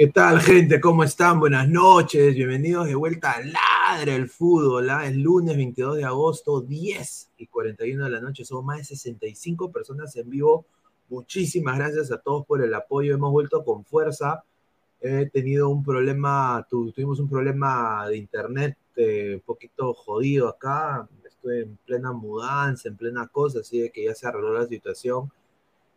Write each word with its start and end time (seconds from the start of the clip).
¿Qué 0.00 0.06
tal, 0.06 0.40
gente? 0.40 0.80
¿Cómo 0.80 1.04
están? 1.04 1.38
Buenas 1.40 1.68
noches. 1.68 2.34
Bienvenidos 2.34 2.86
de 2.86 2.94
vuelta 2.94 3.32
a 3.32 3.42
Ladre 3.42 4.14
el 4.14 4.30
Fútbol. 4.30 4.88
¿ah? 4.88 5.06
Es 5.06 5.14
lunes 5.14 5.54
22 5.54 5.98
de 5.98 6.04
agosto, 6.04 6.62
10 6.62 7.32
y 7.36 7.46
41 7.46 8.04
de 8.04 8.10
la 8.10 8.18
noche. 8.18 8.46
Somos 8.46 8.64
más 8.64 8.78
de 8.78 8.84
65 8.84 9.70
personas 9.70 10.16
en 10.16 10.30
vivo. 10.30 10.64
Muchísimas 11.10 11.76
gracias 11.76 12.10
a 12.12 12.16
todos 12.16 12.46
por 12.46 12.64
el 12.64 12.72
apoyo. 12.72 13.12
Hemos 13.12 13.30
vuelto 13.30 13.62
con 13.62 13.84
fuerza. 13.84 14.42
He 15.02 15.28
tenido 15.28 15.68
un 15.68 15.84
problema, 15.84 16.66
tuvimos 16.70 17.20
un 17.20 17.28
problema 17.28 18.08
de 18.08 18.16
internet 18.16 18.78
eh, 18.96 19.34
un 19.34 19.42
poquito 19.42 19.92
jodido 19.92 20.48
acá. 20.48 21.06
Estoy 21.28 21.60
en 21.60 21.78
plena 21.84 22.10
mudanza, 22.12 22.88
en 22.88 22.96
plena 22.96 23.26
cosa, 23.26 23.60
así 23.60 23.80
de 23.80 23.90
que 23.90 24.04
ya 24.04 24.14
se 24.14 24.26
arregló 24.26 24.54
la 24.54 24.66
situación. 24.66 25.30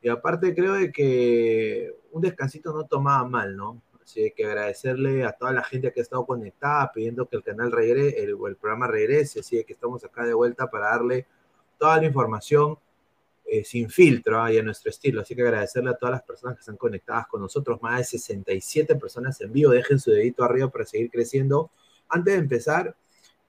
Y 0.01 0.09
aparte 0.09 0.53
creo 0.53 0.73
de 0.73 0.91
que 0.91 1.95
un 2.11 2.21
descansito 2.21 2.73
no 2.73 2.85
tomaba 2.85 3.25
mal, 3.25 3.55
¿no? 3.55 3.81
Así 4.03 4.33
que 4.35 4.45
agradecerle 4.45 5.23
a 5.23 5.31
toda 5.31 5.53
la 5.53 5.63
gente 5.63 5.91
que 5.91 6.01
ha 6.01 6.03
estado 6.03 6.25
conectada, 6.25 6.91
pidiendo 6.91 7.27
que 7.27 7.37
el 7.37 7.43
canal 7.43 7.71
regrese, 7.71 8.23
el, 8.23 8.37
el 8.47 8.55
programa 8.57 8.87
regrese. 8.87 9.39
Así 9.39 9.63
que 9.63 9.73
estamos 9.73 10.03
acá 10.03 10.25
de 10.25 10.33
vuelta 10.33 10.69
para 10.69 10.87
darle 10.87 11.25
toda 11.77 11.97
la 11.97 12.05
información 12.05 12.77
eh, 13.45 13.63
sin 13.63 13.89
filtro 13.89 14.41
¿ah? 14.41 14.51
y 14.51 14.57
a 14.57 14.63
nuestro 14.63 14.89
estilo. 14.89 15.21
Así 15.21 15.35
que 15.35 15.41
agradecerle 15.41 15.91
a 15.91 15.95
todas 15.95 16.13
las 16.13 16.23
personas 16.23 16.55
que 16.55 16.61
están 16.61 16.77
conectadas 16.77 17.27
con 17.27 17.41
nosotros, 17.41 17.81
más 17.81 17.99
de 17.99 18.03
67 18.05 18.95
personas 18.95 19.39
en 19.41 19.51
vivo. 19.51 19.71
Dejen 19.71 19.99
su 19.99 20.11
dedito 20.11 20.43
arriba 20.43 20.69
para 20.69 20.85
seguir 20.85 21.09
creciendo. 21.09 21.71
Antes 22.09 22.33
de 22.33 22.39
empezar, 22.39 22.95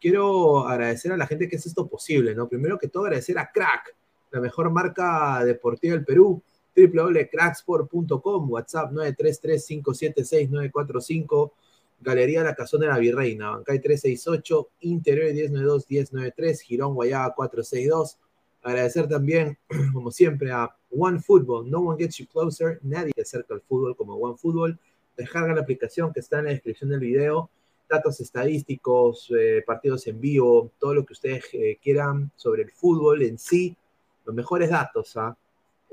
quiero 0.00 0.66
agradecer 0.68 1.12
a 1.12 1.16
la 1.16 1.26
gente 1.26 1.48
que 1.48 1.56
hace 1.56 1.68
esto 1.68 1.86
posible, 1.86 2.34
¿no? 2.34 2.48
Primero 2.48 2.78
que 2.78 2.88
todo, 2.88 3.04
agradecer 3.04 3.38
a 3.38 3.50
Crack, 3.50 3.94
la 4.30 4.40
mejor 4.40 4.70
marca 4.70 5.44
deportiva 5.44 5.94
del 5.94 6.04
Perú 6.04 6.42
www.cracksport.com, 6.76 8.50
WhatsApp 8.50 8.92
933-576-945, 8.92 11.52
Galería 12.00 12.42
La 12.42 12.54
Casona 12.54 12.86
de 12.86 12.92
la 12.92 12.98
Virreina, 12.98 13.50
Bancay 13.52 13.80
368, 13.80 14.70
Interior 14.80 15.32
1092-1093, 15.32 16.60
Girón 16.60 16.94
Guayaba 16.94 17.32
462. 17.34 18.18
Agradecer 18.62 19.08
también, 19.08 19.58
como 19.92 20.10
siempre, 20.10 20.50
a 20.50 20.74
One 20.90 21.20
Football, 21.20 21.70
No 21.70 21.78
One 21.80 22.02
Gets 22.02 22.16
You 22.18 22.26
Closer, 22.26 22.80
nadie 22.82 23.12
acerca 23.20 23.54
al 23.54 23.60
fútbol 23.62 23.96
como 23.96 24.16
One 24.16 24.36
Football. 24.36 24.78
Descarga 25.16 25.54
la 25.54 25.60
aplicación 25.60 26.12
que 26.12 26.18
está 26.20 26.40
en 26.40 26.46
la 26.46 26.50
descripción 26.50 26.90
del 26.90 27.00
video, 27.00 27.50
datos 27.88 28.20
estadísticos, 28.20 29.32
eh, 29.38 29.62
partidos 29.66 30.06
en 30.06 30.20
vivo, 30.20 30.72
todo 30.78 30.94
lo 30.94 31.04
que 31.04 31.12
ustedes 31.12 31.44
eh, 31.52 31.78
quieran 31.82 32.30
sobre 32.36 32.62
el 32.62 32.72
fútbol 32.72 33.22
en 33.22 33.38
sí, 33.38 33.76
los 34.24 34.34
mejores 34.34 34.70
datos, 34.70 35.16
¿ah? 35.16 35.36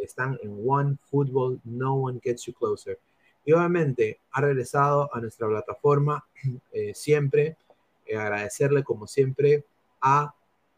Están 0.04 0.40
en 0.42 0.62
One 0.66 0.98
Football, 1.10 1.60
No 1.64 1.96
One 1.96 2.20
Gets 2.22 2.46
You 2.46 2.54
Closer. 2.54 3.00
Y 3.46 3.54
obviamente 3.54 4.20
ha 4.32 4.42
regresado 4.42 5.14
a 5.14 5.20
nuestra 5.20 5.48
plataforma 5.48 6.24
eh, 6.72 6.94
siempre, 6.94 7.58
eh, 8.06 8.18
agradecerle 8.18 8.84
como 8.84 9.08
siempre 9.08 9.66
a 10.02 10.34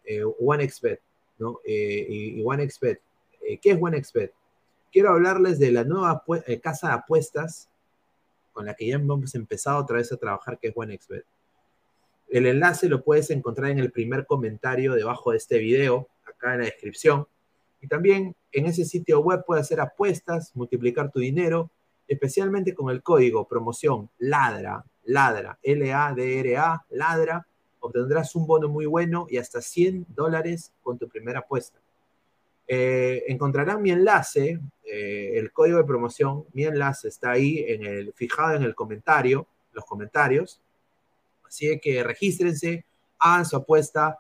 eh, 0.06 0.24
OneXBet, 0.24 1.02
¿no? 1.40 1.60
y, 1.66 2.40
y 2.40 2.44
OneXBet, 2.46 3.02
¿qué 3.62 3.72
es 3.72 3.78
OneXBet? 3.82 4.34
Quiero 4.92 5.10
hablarles 5.10 5.60
de 5.60 5.72
la 5.72 5.84
nueva 5.84 6.24
casa 6.62 6.90
de 6.90 6.94
apuestas 6.94 7.70
con 8.54 8.68
la 8.68 8.76
que 8.76 8.88
ya 8.88 8.96
hemos 8.96 9.34
empezado 9.36 9.80
otra 9.80 9.98
vez 9.98 10.12
a 10.12 10.18
trabajar, 10.18 10.60
que 10.60 10.68
es 10.68 10.74
OneXBet. 10.76 11.26
El 12.30 12.46
enlace 12.46 12.88
lo 12.88 13.04
puedes 13.04 13.30
encontrar 13.30 13.72
en 13.72 13.80
el 13.80 13.92
primer 13.92 14.26
comentario 14.26 14.94
debajo 14.94 15.32
de 15.32 15.38
este 15.38 15.58
video, 15.58 16.08
acá 16.26 16.54
en 16.54 16.60
la 16.60 16.66
descripción. 16.66 17.28
Y 17.82 17.88
también 17.88 18.36
en 18.54 18.68
ese 18.68 18.86
sitio 18.86 19.20
web 19.20 19.44
puedes 19.46 19.66
hacer 19.66 19.82
apuestas, 19.82 20.56
multiplicar 20.56 21.12
tu 21.12 21.20
dinero, 21.20 21.72
especialmente 22.08 22.74
con 22.74 22.92
el 22.92 23.02
código 23.02 23.48
promoción 23.48 24.10
LADRA, 24.20 24.86
LADRA, 25.06 25.60
L-A-D-R-A, 25.62 26.86
LADRA, 26.92 27.48
obtendrás 27.80 28.36
un 28.36 28.48
bono 28.48 28.70
muy 28.70 28.86
bueno 28.86 29.28
y 29.30 29.38
hasta 29.38 29.62
100 29.62 30.06
dólares 30.10 30.72
con 30.82 30.98
tu 30.98 31.10
primera 31.10 31.40
apuesta. 31.40 31.80
Eh, 32.68 33.24
encontrarán 33.28 33.82
mi 33.82 33.92
enlace, 33.92 34.60
eh, 34.86 35.32
el 35.36 35.52
código 35.52 35.80
de 35.80 35.84
promoción, 35.84 36.46
mi 36.54 36.64
enlace 36.64 37.10
está 37.10 37.32
ahí 37.32 37.66
en 37.68 37.84
el, 37.84 38.14
fijado 38.14 38.56
en 38.56 38.64
el 38.64 38.74
comentario, 38.74 39.48
los 39.74 39.84
comentarios. 39.86 40.62
Así 41.46 41.78
que 41.80 42.04
regístrense, 42.04 42.86
hagan 43.20 43.46
su 43.46 43.58
apuesta 43.58 44.20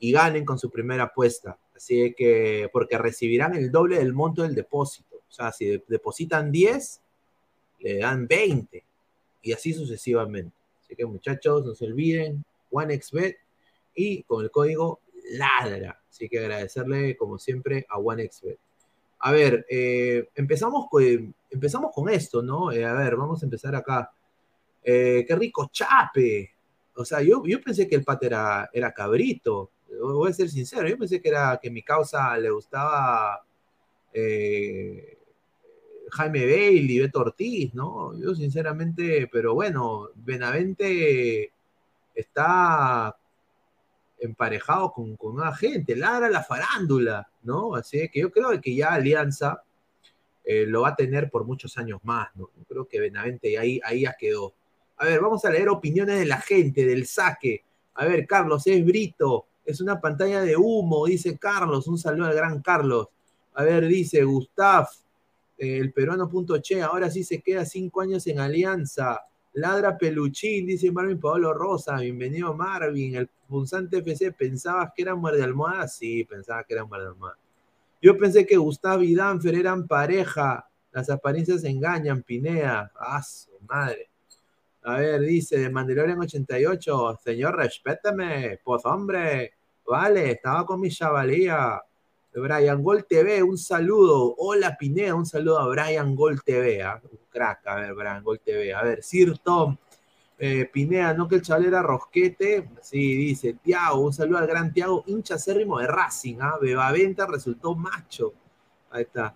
y 0.00 0.10
ganen 0.10 0.44
con 0.44 0.58
su 0.58 0.70
primera 0.70 1.04
apuesta. 1.04 1.56
Así 1.84 2.14
que, 2.16 2.70
porque 2.72 2.96
recibirán 2.96 3.54
el 3.54 3.70
doble 3.70 3.98
del 3.98 4.14
monto 4.14 4.42
del 4.42 4.54
depósito. 4.54 5.16
O 5.16 5.30
sea, 5.30 5.52
si 5.52 5.82
depositan 5.86 6.50
10, 6.50 7.02
le 7.80 7.98
dan 7.98 8.26
20 8.26 8.82
y 9.42 9.52
así 9.52 9.74
sucesivamente. 9.74 10.56
Así 10.80 10.96
que 10.96 11.04
muchachos, 11.04 11.66
no 11.66 11.74
se 11.74 11.84
olviden, 11.84 12.42
OneXBet 12.70 13.36
y 13.96 14.22
con 14.22 14.42
el 14.42 14.50
código 14.50 15.00
LADRA. 15.32 16.00
Así 16.08 16.26
que 16.26 16.38
agradecerle 16.38 17.18
como 17.18 17.38
siempre 17.38 17.84
a 17.90 17.98
OneXBet. 17.98 18.58
A 19.18 19.32
ver, 19.32 19.66
eh, 19.68 20.30
empezamos, 20.36 20.86
con, 20.88 21.34
empezamos 21.50 21.92
con 21.92 22.08
esto, 22.08 22.40
¿no? 22.40 22.72
Eh, 22.72 22.82
a 22.82 22.94
ver, 22.94 23.14
vamos 23.14 23.42
a 23.42 23.44
empezar 23.44 23.76
acá. 23.76 24.10
Eh, 24.82 25.26
qué 25.28 25.36
rico 25.36 25.68
chape. 25.70 26.50
O 26.96 27.04
sea, 27.04 27.20
yo, 27.20 27.42
yo 27.44 27.60
pensé 27.60 27.86
que 27.86 27.96
el 27.96 28.04
pate 28.04 28.24
era, 28.24 28.70
era 28.72 28.90
cabrito. 28.94 29.70
Voy 30.00 30.30
a 30.30 30.34
ser 30.34 30.48
sincero, 30.48 30.88
yo 30.88 30.98
pensé 30.98 31.20
que 31.20 31.28
era 31.28 31.58
que 31.62 31.70
mi 31.70 31.82
causa 31.82 32.36
le 32.36 32.50
gustaba 32.50 33.44
Jaime 36.14 36.46
Bailey, 36.46 37.00
Beto 37.00 37.20
Ortiz, 37.20 37.74
¿no? 37.74 38.16
Yo 38.18 38.34
sinceramente, 38.34 39.28
pero 39.32 39.54
bueno, 39.54 40.10
Benavente 40.14 41.52
está 42.14 43.16
emparejado 44.20 44.92
con, 44.92 45.16
con 45.16 45.34
una 45.34 45.54
gente, 45.54 45.96
Lara 45.96 46.30
la 46.30 46.42
farándula, 46.42 47.28
¿no? 47.42 47.74
Así 47.74 48.08
que 48.08 48.20
yo 48.20 48.30
creo 48.30 48.60
que 48.60 48.74
ya 48.74 48.94
Alianza 48.94 49.62
eh, 50.44 50.66
lo 50.66 50.82
va 50.82 50.90
a 50.90 50.96
tener 50.96 51.30
por 51.30 51.44
muchos 51.44 51.76
años 51.78 52.00
más, 52.04 52.28
¿no? 52.36 52.50
Yo 52.56 52.64
creo 52.64 52.86
que 52.86 53.00
Benavente 53.00 53.58
ahí, 53.58 53.80
ahí 53.84 54.02
ya 54.02 54.14
quedó. 54.16 54.54
A 54.98 55.06
ver, 55.06 55.20
vamos 55.20 55.44
a 55.44 55.50
leer 55.50 55.68
opiniones 55.68 56.18
de 56.20 56.26
la 56.26 56.40
gente, 56.40 56.86
del 56.86 57.06
saque. 57.06 57.64
A 57.94 58.04
ver, 58.04 58.26
Carlos, 58.26 58.66
es 58.66 58.84
Brito, 58.84 59.46
es 59.64 59.80
una 59.80 60.00
pantalla 60.00 60.42
de 60.42 60.56
humo, 60.56 61.06
dice 61.06 61.38
Carlos, 61.38 61.86
un 61.86 61.98
saludo 61.98 62.26
al 62.26 62.34
gran 62.34 62.60
Carlos. 62.60 63.08
A 63.54 63.64
ver, 63.64 63.86
dice 63.86 64.24
Gustav, 64.24 64.88
eh, 65.56 65.78
el 65.78 65.92
peruano.che, 65.92 66.82
ahora 66.82 67.10
sí 67.10 67.24
se 67.24 67.40
queda 67.40 67.64
cinco 67.64 68.00
años 68.00 68.26
en 68.26 68.40
Alianza. 68.40 69.20
Ladra 69.54 69.96
Peluchín, 69.96 70.66
dice 70.66 70.90
Marvin 70.90 71.20
Pablo 71.20 71.54
Rosa. 71.54 71.96
Bienvenido 71.98 72.52
Marvin. 72.54 73.14
El 73.14 73.28
punzante 73.48 73.98
FC, 73.98 74.32
¿pensabas 74.32 74.90
que 74.94 75.02
era 75.02 75.14
muerde 75.14 75.44
almohada? 75.44 75.86
Sí, 75.86 76.24
pensaba 76.24 76.64
que 76.64 76.74
era 76.74 76.84
muerde 76.84 77.06
almohada. 77.06 77.38
Yo 78.02 78.18
pensé 78.18 78.44
que 78.44 78.56
Gustavo 78.56 79.02
y 79.02 79.14
Danfer 79.14 79.54
eran 79.54 79.86
pareja. 79.86 80.68
Las 80.90 81.08
apariencias 81.08 81.62
engañan, 81.64 82.22
Pinea. 82.22 82.90
¡Ah, 82.96 83.22
su 83.22 83.52
madre! 83.68 84.10
A 84.84 84.98
ver, 84.98 85.20
dice 85.22 85.68
Mandalorian 85.70 86.20
88. 86.20 87.20
Señor, 87.24 87.56
respétame. 87.56 88.60
Pues 88.62 88.84
hombre. 88.84 89.54
Vale, 89.86 90.32
estaba 90.32 90.64
con 90.66 90.80
mi 90.80 90.90
chavalía. 90.90 91.80
Brian 92.34 92.82
Gol 92.82 93.04
TV, 93.06 93.42
un 93.42 93.56
saludo. 93.56 94.34
Hola 94.38 94.76
Pineda, 94.76 95.14
un 95.14 95.24
saludo 95.24 95.58
a 95.58 95.68
Brian 95.68 96.14
Gol 96.14 96.42
TV. 96.42 96.82
¿ah? 96.82 97.00
Un 97.02 97.18
crack, 97.30 97.66
a 97.66 97.76
ver, 97.76 97.94
Brian 97.94 98.22
Gol 98.22 98.40
TV. 98.40 98.74
A 98.74 98.82
ver, 98.82 99.02
Sir 99.02 99.38
Tom. 99.38 99.76
Eh, 100.38 100.68
Pineda, 100.70 101.14
no 101.14 101.28
que 101.28 101.36
el 101.36 101.42
chaval 101.42 101.66
era 101.66 101.82
rosquete. 101.82 102.68
Sí, 102.82 103.16
dice 103.16 103.54
Tiago, 103.62 104.00
un 104.00 104.12
saludo 104.12 104.38
al 104.38 104.46
gran 104.46 104.72
Tiago, 104.72 105.04
hincha 105.06 105.36
acérrimo 105.36 105.78
de 105.78 105.86
Racing. 105.86 106.36
¿ah? 106.40 106.58
Bebaventa 106.60 107.26
resultó 107.26 107.74
macho. 107.74 108.34
Ahí 108.90 109.02
está. 109.02 109.34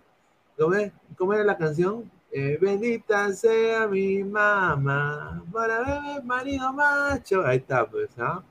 ¿Cómo, 1.16 1.32
era 1.32 1.44
la 1.44 1.56
canción? 1.56 2.10
Eh, 2.30 2.58
bendita 2.60 3.32
sea 3.32 3.88
mi 3.88 4.22
mamá 4.22 5.42
para 5.50 5.80
ver 5.80 6.24
marido 6.24 6.72
macho. 6.72 7.44
Ahí 7.46 7.56
está, 7.58 7.88
pues, 7.88 8.10
¿ah? 8.18 8.42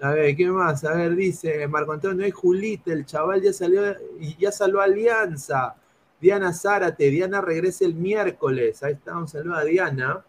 A 0.00 0.10
ver, 0.10 0.36
¿qué 0.36 0.46
más? 0.48 0.84
A 0.84 0.94
ver, 0.94 1.16
dice 1.16 1.66
Marco 1.66 1.92
Antonio, 1.92 2.24
es 2.24 2.34
Julita, 2.34 2.92
el 2.92 3.04
chaval 3.06 3.42
ya 3.42 3.52
salió 3.52 3.82
y 4.20 4.36
ya 4.36 4.52
salió 4.52 4.80
Alianza. 4.80 5.74
Diana 6.20 6.52
Zárate, 6.52 7.10
Diana 7.10 7.40
regresa 7.40 7.84
el 7.84 7.94
miércoles. 7.94 8.82
Ahí 8.82 8.92
está, 8.92 9.16
un 9.16 9.26
saludo 9.26 9.56
a 9.56 9.64
Diana. 9.64 10.24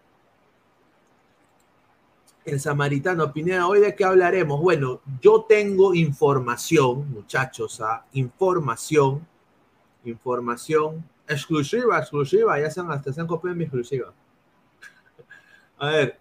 El 2.46 2.60
samaritano 2.60 3.32
Pineda, 3.32 3.68
hoy 3.68 3.82
de 3.82 3.94
qué 3.94 4.06
hablaremos. 4.06 4.60
Bueno, 4.62 5.02
yo 5.22 5.46
tengo 5.48 5.94
información, 5.94 7.12
muchachos, 7.12 7.82
¿ah? 7.82 8.06
información, 8.14 9.28
información 10.06 11.04
exclusiva, 11.28 12.00
exclusiva, 12.00 12.60
ya 12.60 12.70
se 12.70 12.80
han, 12.80 12.92
hasta 12.92 13.12
se 13.14 13.22
han 13.22 13.28
copiado 13.28 13.56
mi 13.56 13.64
exclusiva. 13.64 14.14
A 15.78 15.90
ver, 15.92 16.20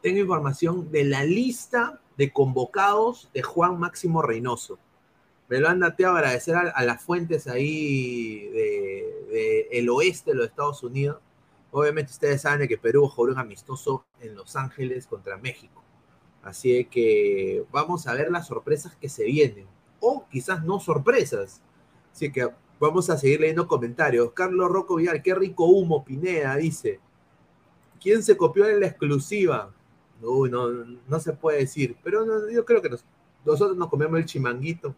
tengo 0.00 0.20
información 0.20 0.90
de 0.90 1.04
la 1.04 1.24
lista 1.24 2.00
de 2.16 2.32
convocados 2.32 3.30
de 3.32 3.42
Juan 3.42 3.78
Máximo 3.78 4.22
Reynoso. 4.22 4.78
Me 5.48 5.58
lo 5.58 5.68
han 5.68 5.80
dateado 5.80 6.16
agradecer 6.16 6.54
a, 6.54 6.84
las 6.84 7.02
fuentes 7.02 7.48
ahí 7.48 8.48
de, 8.50 9.68
el 9.72 9.88
oeste 9.88 10.30
de 10.30 10.36
los 10.36 10.46
Estados 10.46 10.82
Unidos. 10.84 11.20
Obviamente 11.72 12.12
ustedes 12.12 12.42
saben 12.42 12.68
que 12.68 12.78
Perú 12.78 13.08
jugó 13.08 13.32
un 13.32 13.38
amistoso 13.38 14.06
en 14.20 14.36
Los 14.36 14.54
Ángeles 14.54 15.06
contra 15.06 15.38
México. 15.38 15.82
Así 16.42 16.84
que 16.84 17.64
vamos 17.72 18.06
a 18.06 18.14
ver 18.14 18.30
las 18.30 18.46
sorpresas 18.46 18.94
que 18.96 19.08
se 19.08 19.24
vienen. 19.24 19.66
O 19.98 20.26
quizás 20.30 20.62
no 20.62 20.78
sorpresas. 20.78 21.62
Así 22.12 22.30
que 22.30 22.48
vamos 22.80 23.10
a 23.10 23.18
seguir 23.18 23.40
leyendo 23.40 23.68
comentarios. 23.68 24.32
Carlos 24.32 24.70
Rocco 24.70 24.96
Villar, 24.96 25.22
qué 25.22 25.34
rico 25.34 25.66
humo, 25.66 26.04
Pineda, 26.04 26.56
dice. 26.56 26.98
¿Quién 28.00 28.22
se 28.22 28.36
copió 28.36 28.66
en 28.66 28.80
la 28.80 28.86
exclusiva? 28.86 29.70
Uy, 30.22 30.50
no, 30.50 30.68
no 30.70 31.20
se 31.20 31.32
puede 31.34 31.58
decir, 31.58 31.96
pero 32.02 32.24
yo 32.50 32.64
creo 32.64 32.82
que 32.82 32.90
nosotros 33.44 33.76
nos 33.76 33.88
comemos 33.88 34.18
el 34.18 34.24
chimanguito. 34.24 34.94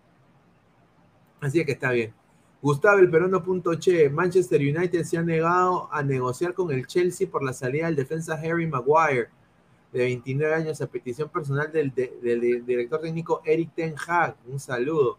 Así 1.40 1.64
que 1.64 1.72
está 1.72 1.90
bien. 1.90 2.14
Gustavo 2.60 3.00
el 3.00 3.78
Che, 3.80 4.08
Manchester 4.08 4.60
United 4.60 5.02
se 5.02 5.18
ha 5.18 5.22
negado 5.22 5.92
a 5.92 6.00
negociar 6.04 6.54
con 6.54 6.70
el 6.70 6.86
Chelsea 6.86 7.28
por 7.28 7.42
la 7.42 7.52
salida 7.52 7.86
del 7.86 7.96
defensa 7.96 8.34
Harry 8.34 8.68
Maguire, 8.68 9.28
de 9.92 9.98
29 9.98 10.54
años, 10.54 10.80
a 10.80 10.86
petición 10.86 11.28
personal 11.28 11.72
del, 11.72 11.92
del 11.92 12.64
director 12.64 13.00
técnico 13.00 13.42
Eric 13.44 13.74
Ten 13.74 13.94
Hag. 14.06 14.36
Un 14.46 14.60
saludo. 14.60 15.18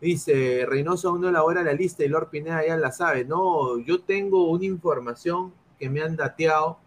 Dice, 0.00 0.66
Reynoso 0.66 1.08
aún 1.08 1.22
no 1.22 1.28
elabora 1.28 1.62
la 1.62 1.72
lista 1.72 2.04
y 2.04 2.08
Lord 2.08 2.28
Pineda 2.30 2.66
ya 2.66 2.76
la 2.76 2.92
sabe. 2.92 3.24
No, 3.24 3.78
yo 3.78 4.02
tengo 4.02 4.50
una 4.50 4.64
información 4.64 5.52
que 5.78 5.88
me 5.88 6.02
han 6.02 6.16
dateado 6.16 6.78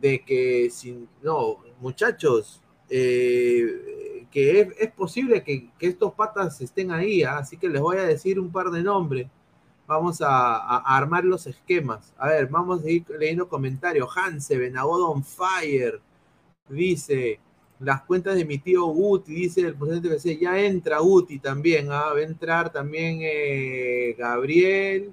de 0.00 0.22
que, 0.24 0.70
no, 1.22 1.58
muchachos, 1.80 2.62
eh, 2.90 4.26
que 4.30 4.72
es, 4.78 4.92
posible 4.92 5.42
que, 5.42 5.70
estos 5.80 6.12
patas 6.14 6.60
estén 6.60 6.90
ahí, 6.92 7.22
¿ah? 7.22 7.38
así 7.38 7.56
que 7.56 7.68
les 7.68 7.80
voy 7.80 7.96
a 7.96 8.02
decir 8.02 8.38
un 8.38 8.50
par 8.50 8.70
de 8.70 8.82
nombres. 8.82 9.28
Vamos 9.86 10.20
a, 10.20 10.76
armar 10.96 11.24
los 11.24 11.46
esquemas. 11.46 12.12
A 12.18 12.28
ver, 12.28 12.46
vamos 12.48 12.84
a 12.84 12.90
ir 12.90 13.06
leyendo 13.08 13.48
comentarios. 13.48 14.10
Hanse, 14.14 14.58
Benagodo 14.58 15.10
on 15.10 15.24
fire. 15.24 16.00
Dice, 16.68 17.40
las 17.80 18.02
cuentas 18.02 18.34
de 18.36 18.44
mi 18.44 18.58
tío 18.58 18.86
Guti, 18.86 19.34
dice 19.34 19.60
el 19.60 19.76
presidente 19.76 20.08
PC, 20.08 20.38
ya 20.38 20.58
entra 20.58 20.98
Guti 20.98 21.38
también, 21.38 21.90
¿ah? 21.92 22.12
va 22.12 22.18
a 22.18 22.22
entrar 22.22 22.72
también 22.72 23.20
eh, 23.22 24.14
Gabriel, 24.18 25.12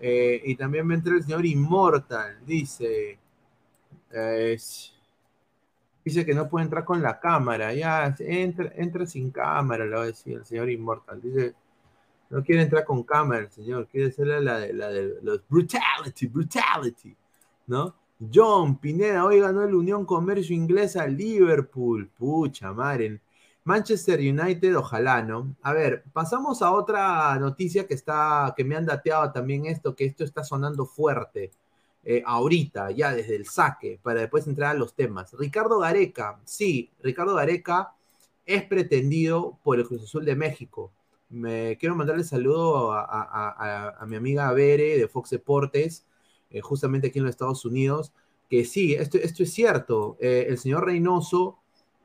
eh, 0.00 0.40
y 0.44 0.56
también 0.56 0.88
va 0.88 0.92
a 0.92 0.96
entrar 0.96 1.16
el 1.16 1.22
señor 1.24 1.44
Immortal, 1.44 2.38
dice, 2.46 3.18
dice 6.04 6.24
que 6.24 6.34
no 6.34 6.48
puede 6.48 6.64
entrar 6.64 6.84
con 6.84 7.02
la 7.02 7.18
cámara. 7.20 7.74
Ya, 7.74 8.14
entra, 8.20 8.72
entra 8.76 9.06
sin 9.06 9.30
cámara, 9.30 9.84
lo 9.84 9.98
va 9.98 10.02
a 10.04 10.06
decir 10.06 10.38
el 10.38 10.44
señor 10.44 10.70
Immortal. 10.70 11.20
Dice, 11.20 11.54
no 12.30 12.42
quiere 12.44 12.62
entrar 12.62 12.84
con 12.84 13.02
cámara 13.02 13.42
el 13.42 13.50
señor, 13.50 13.88
quiere 13.88 14.10
ser 14.12 14.28
la 14.28 14.58
de, 14.60 14.72
la 14.72 14.88
de 14.88 15.18
los 15.22 15.42
brutality, 15.48 16.26
brutality, 16.28 17.16
¿no? 17.66 17.94
John 18.20 18.78
Pineda, 18.78 19.24
hoy 19.24 19.40
ganó 19.40 19.62
el 19.62 19.74
Unión 19.74 20.04
Comercio 20.04 20.54
Inglesa 20.54 21.06
Liverpool. 21.06 22.10
Pucha, 22.18 22.72
madre. 22.72 23.20
Manchester 23.64 24.18
United, 24.18 24.76
ojalá, 24.76 25.22
¿no? 25.22 25.56
A 25.62 25.72
ver, 25.72 26.04
pasamos 26.12 26.60
a 26.60 26.72
otra 26.72 27.38
noticia 27.38 27.86
que 27.86 27.94
está, 27.94 28.52
que 28.56 28.64
me 28.64 28.76
han 28.76 28.84
dateado 28.84 29.32
también 29.32 29.66
esto, 29.66 29.94
que 29.94 30.04
esto 30.04 30.24
está 30.24 30.44
sonando 30.44 30.86
fuerte. 30.86 31.50
Eh, 32.04 32.22
ahorita, 32.26 32.90
ya 32.90 33.14
desde 33.14 33.36
el 33.36 33.46
saque, 33.46 33.98
para 34.02 34.20
después 34.20 34.46
entrar 34.46 34.70
a 34.72 34.78
los 34.78 34.94
temas. 34.94 35.34
Ricardo 35.38 35.78
Gareca, 35.78 36.40
sí, 36.44 36.90
Ricardo 37.02 37.34
Gareca 37.34 37.94
es 38.46 38.64
pretendido 38.64 39.58
por 39.62 39.78
el 39.78 39.86
Cruz 39.86 40.02
Azul 40.04 40.24
de 40.24 40.36
México. 40.36 40.92
Me 41.28 41.76
quiero 41.78 41.94
mandarle 41.94 42.24
saludo 42.24 42.92
a, 42.92 44.04
mi 44.08 44.16
amiga 44.16 44.52
Bere 44.52 44.98
de 44.98 45.08
Fox 45.08 45.30
Deportes, 45.30 46.04
eh, 46.50 46.60
justamente 46.60 47.08
aquí 47.08 47.18
en 47.18 47.24
los 47.26 47.30
Estados 47.30 47.64
Unidos, 47.64 48.12
que 48.48 48.64
sí, 48.64 48.94
esto, 48.94 49.18
esto 49.18 49.42
es 49.42 49.52
cierto. 49.52 50.16
Eh, 50.20 50.46
el 50.48 50.58
señor 50.58 50.84
Reynoso, 50.86 51.58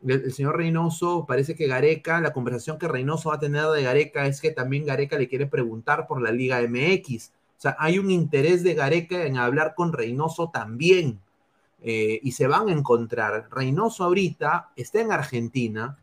el, 0.08 0.32
señor 0.34 0.58
Reynoso, 0.58 1.26
parece 1.28 1.56
que 1.56 1.68
Gareca, 1.68 2.22
la 2.22 2.34
conversación 2.34 2.78
que 2.78 2.88
Reynoso 2.88 3.30
va 3.30 3.36
a 3.36 3.40
tener 3.40 3.66
de 3.68 3.84
Gareca 3.84 4.28
es 4.28 4.42
que 4.42 4.52
también 4.52 4.86
Gareca 4.86 5.18
le 5.18 5.28
quiere 5.28 5.48
preguntar 5.48 6.08
por 6.08 6.22
la 6.22 6.32
Liga 6.32 6.62
MX 6.62 7.32
o 7.58 7.62
sea, 7.62 7.76
hay 7.80 8.00
un 8.00 8.12
interés 8.12 8.64
de 8.64 8.74
Gareca 8.74 9.26
en 9.26 9.38
hablar 9.38 9.74
con 9.76 9.94
Reynoso 9.94 10.50
también. 10.54 11.20
eh, 11.84 12.20
y 12.24 12.32
se 12.34 12.48
van 12.48 12.70
a 12.70 12.72
encontrar. 12.74 13.48
Reynoso 13.52 14.04
ahorita 14.04 14.72
está 14.76 15.02
en 15.02 15.12
Argentina, 15.12 15.98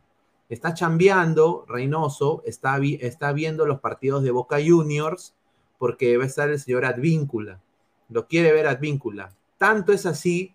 está 0.49 0.73
chambeando, 0.73 1.65
Reynoso 1.67 2.41
está, 2.45 2.79
vi- 2.79 2.99
está 3.01 3.33
viendo 3.33 3.65
los 3.65 3.79
partidos 3.81 4.23
de 4.23 4.31
Boca 4.31 4.57
Juniors 4.65 5.35
porque 5.77 6.17
va 6.17 6.23
a 6.23 6.27
estar 6.27 6.49
el 6.49 6.59
señor 6.59 6.85
Advíncula. 6.85 7.59
Lo 8.09 8.27
quiere 8.27 8.51
ver 8.53 8.67
Advíncula. 8.67 9.33
Tanto 9.57 9.93
es 9.93 10.05
así 10.05 10.53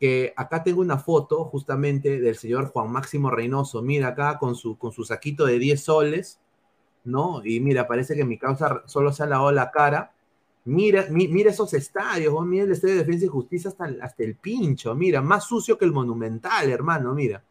que 0.00 0.32
acá 0.36 0.62
tengo 0.62 0.80
una 0.80 0.98
foto 0.98 1.44
justamente 1.44 2.20
del 2.20 2.36
señor 2.36 2.68
Juan 2.68 2.90
Máximo 2.90 3.30
Reynoso. 3.30 3.82
Mira 3.82 4.08
acá 4.08 4.38
con 4.38 4.54
su, 4.54 4.78
con 4.78 4.92
su 4.92 5.04
saquito 5.04 5.44
de 5.46 5.58
10 5.58 5.82
soles, 5.82 6.40
¿no? 7.04 7.42
Y 7.44 7.60
mira, 7.60 7.86
parece 7.86 8.14
que 8.16 8.24
mi 8.24 8.38
causa 8.38 8.82
solo 8.86 9.12
se 9.12 9.22
ha 9.22 9.26
lavado 9.26 9.52
la 9.52 9.70
cara. 9.70 10.12
Mira, 10.66 11.06
mi- 11.10 11.28
mira 11.28 11.50
esos 11.50 11.74
estadios, 11.74 12.34
oh, 12.36 12.42
mira 12.42 12.64
el 12.64 12.72
estadio 12.72 12.94
de 12.94 13.00
Defensa 13.00 13.26
y 13.26 13.28
Justicia 13.28 13.70
hasta, 13.70 13.86
hasta 14.02 14.24
el 14.24 14.36
pincho, 14.36 14.94
mira, 14.94 15.20
más 15.22 15.44
sucio 15.46 15.76
que 15.78 15.84
el 15.84 15.92
Monumental, 15.92 16.70
hermano, 16.70 17.14
mira. 17.14 17.44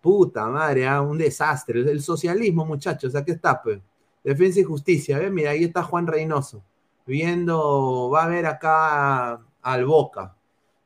Puta 0.00 0.46
madre, 0.48 0.86
ah, 0.88 1.02
un 1.02 1.18
desastre. 1.18 1.80
El 1.80 2.02
socialismo, 2.02 2.64
muchachos, 2.64 3.14
aquí 3.14 3.32
está, 3.32 3.62
pues. 3.62 3.80
Defensa 4.24 4.60
y 4.60 4.64
Justicia, 4.64 5.18
¿ves? 5.18 5.30
Mira, 5.32 5.50
ahí 5.50 5.64
está 5.64 5.82
Juan 5.82 6.06
Reynoso, 6.06 6.62
viendo, 7.10 8.10
va 8.10 8.24
a 8.24 8.28
ver 8.28 8.46
acá 8.46 9.40
al 9.62 9.84
Boca, 9.84 10.34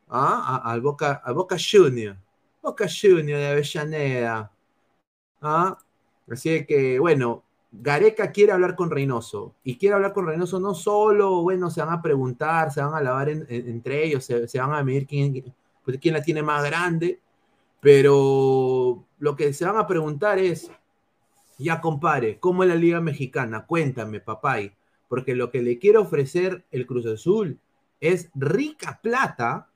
¿ah? 0.09 0.63
Al 0.65 0.81
Boca, 0.81 1.23
al 1.25 1.35
Boca 1.35 1.57
Junior, 1.59 2.17
Boca 2.63 2.87
Junior 2.89 3.39
de 3.39 3.49
Avellaneda, 3.49 4.51
¿ah? 5.43 5.79
Así 6.31 6.65
que, 6.67 6.99
bueno, 6.99 7.43
Gareca 7.73 8.31
quiere 8.33 8.53
hablar 8.53 8.77
con 8.77 8.91
Reynoso, 8.91 9.55
y 9.65 9.77
quiere 9.79 9.95
hablar 9.97 10.13
con 10.13 10.27
Reynoso 10.27 10.61
no 10.61 10.75
solo, 10.75 11.43
bueno, 11.43 11.71
se 11.71 11.81
van 11.83 11.93
a 11.93 12.03
preguntar, 12.03 12.73
se 12.73 12.81
van 12.83 12.95
a 12.95 13.01
lavar 13.03 13.29
en- 13.29 13.47
en- 13.49 13.69
entre 13.69 14.05
ellos, 14.05 14.25
se, 14.25 14.49
se 14.49 14.61
van 14.61 14.73
a 14.75 14.83
medir 14.85 15.07
quién, 15.07 15.55
pues, 15.85 15.99
quién 16.01 16.15
la 16.15 16.23
tiene 16.23 16.43
más 16.43 16.65
grande, 16.65 17.21
pero 17.81 19.05
lo 19.19 19.37
que 19.37 19.53
se 19.53 19.67
van 19.67 19.77
a 19.79 19.87
preguntar 19.87 20.39
es, 20.39 20.71
ya 21.59 21.81
compare, 21.81 22.39
¿cómo 22.41 22.63
es 22.63 22.69
la 22.69 22.75
Liga 22.77 23.01
Mexicana? 23.01 23.67
Cuéntame, 23.67 24.21
papay, 24.21 24.73
porque 25.15 25.37
lo 25.37 25.53
que 25.53 25.63
le 25.63 25.79
quiere 25.79 25.99
ofrecer 25.99 26.65
el 26.73 26.89
Cruz 26.89 27.07
Azul 27.07 27.61
es 28.01 28.31
rica 28.35 28.99
plata 29.01 29.69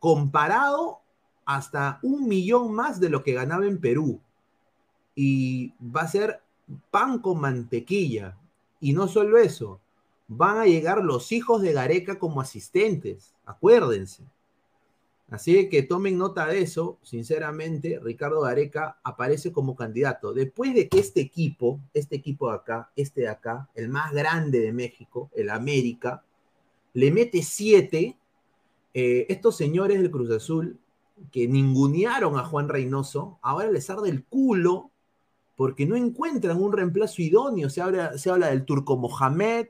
comparado 0.00 0.98
hasta 1.44 2.00
un 2.02 2.26
millón 2.26 2.74
más 2.74 2.98
de 2.98 3.08
lo 3.08 3.22
que 3.22 3.34
ganaba 3.34 3.66
en 3.66 3.80
Perú. 3.80 4.20
Y 5.14 5.72
va 5.80 6.00
a 6.00 6.08
ser 6.08 6.42
pan 6.90 7.20
con 7.20 7.40
mantequilla. 7.40 8.36
Y 8.80 8.92
no 8.92 9.06
solo 9.06 9.38
eso, 9.38 9.78
van 10.26 10.58
a 10.58 10.66
llegar 10.66 11.04
los 11.04 11.30
hijos 11.30 11.62
de 11.62 11.72
Gareca 11.72 12.18
como 12.18 12.40
asistentes, 12.40 13.32
acuérdense. 13.46 14.24
Así 15.30 15.68
que 15.68 15.84
tomen 15.84 16.18
nota 16.18 16.46
de 16.46 16.60
eso, 16.60 16.98
sinceramente, 17.02 18.00
Ricardo 18.02 18.40
Gareca 18.40 18.98
aparece 19.04 19.52
como 19.52 19.76
candidato. 19.76 20.32
Después 20.32 20.74
de 20.74 20.88
que 20.88 20.98
este 20.98 21.20
equipo, 21.20 21.78
este 21.94 22.16
equipo 22.16 22.50
de 22.50 22.56
acá, 22.56 22.90
este 22.96 23.22
de 23.22 23.28
acá, 23.28 23.68
el 23.74 23.88
más 23.88 24.12
grande 24.12 24.58
de 24.60 24.72
México, 24.72 25.30
el 25.34 25.50
América, 25.50 26.24
le 26.94 27.12
mete 27.12 27.42
siete, 27.42 28.16
eh, 28.92 29.26
estos 29.28 29.56
señores 29.56 30.00
del 30.00 30.10
Cruz 30.10 30.30
Azul, 30.32 30.78
que 31.30 31.46
ningunearon 31.46 32.36
a 32.36 32.44
Juan 32.44 32.68
Reynoso, 32.68 33.38
ahora 33.40 33.70
les 33.70 33.88
arde 33.88 34.08
el 34.08 34.24
culo 34.24 34.90
porque 35.54 35.84
no 35.84 35.94
encuentran 35.94 36.60
un 36.60 36.72
reemplazo 36.72 37.20
idóneo. 37.20 37.68
Se 37.68 37.82
habla, 37.82 38.48
del 38.48 38.64
turco 38.64 38.96
Mohamed, 38.96 39.66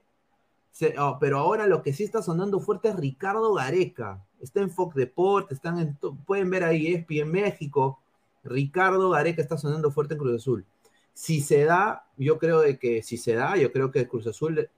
oh, 0.99 1.19
pero 1.21 1.38
ahora 1.38 1.67
lo 1.67 1.83
que 1.83 1.93
sí 1.93 2.05
está 2.05 2.23
sonando 2.23 2.61
fuerte 2.61 2.90
es 2.90 2.97
Ricardo 2.97 3.52
Gareca. 3.55 4.25
Está 4.40 4.61
en 4.61 4.70
Fox 4.70 4.94
Deport, 4.94 5.52
están 5.52 5.78
en, 5.78 5.99
pueden 6.26 6.50
ver 6.50 6.65
ahí 6.65 6.88
ESPI 6.95 7.21
en 7.21 7.30
México. 7.30 8.00
Ricardo 8.45 9.10
Gareca 9.10 9.43
está 9.43 9.58
sonando 9.58 9.91
fuerte 9.91 10.15
en 10.15 10.21
Cruz 10.21 10.36
Azul. 10.36 10.65
Si 11.12 11.41
se 11.41 11.65
da, 11.65 12.06
yo 12.17 12.38
creo 12.38 12.60
de 12.60 12.78
que 12.78 13.02
si 13.02 13.17
se 13.17 13.34
da, 13.34 13.56
yo 13.56 13.73
creo 13.73 13.91
que 13.91 14.08
Cruz 14.08 14.26
Azul 14.26 14.69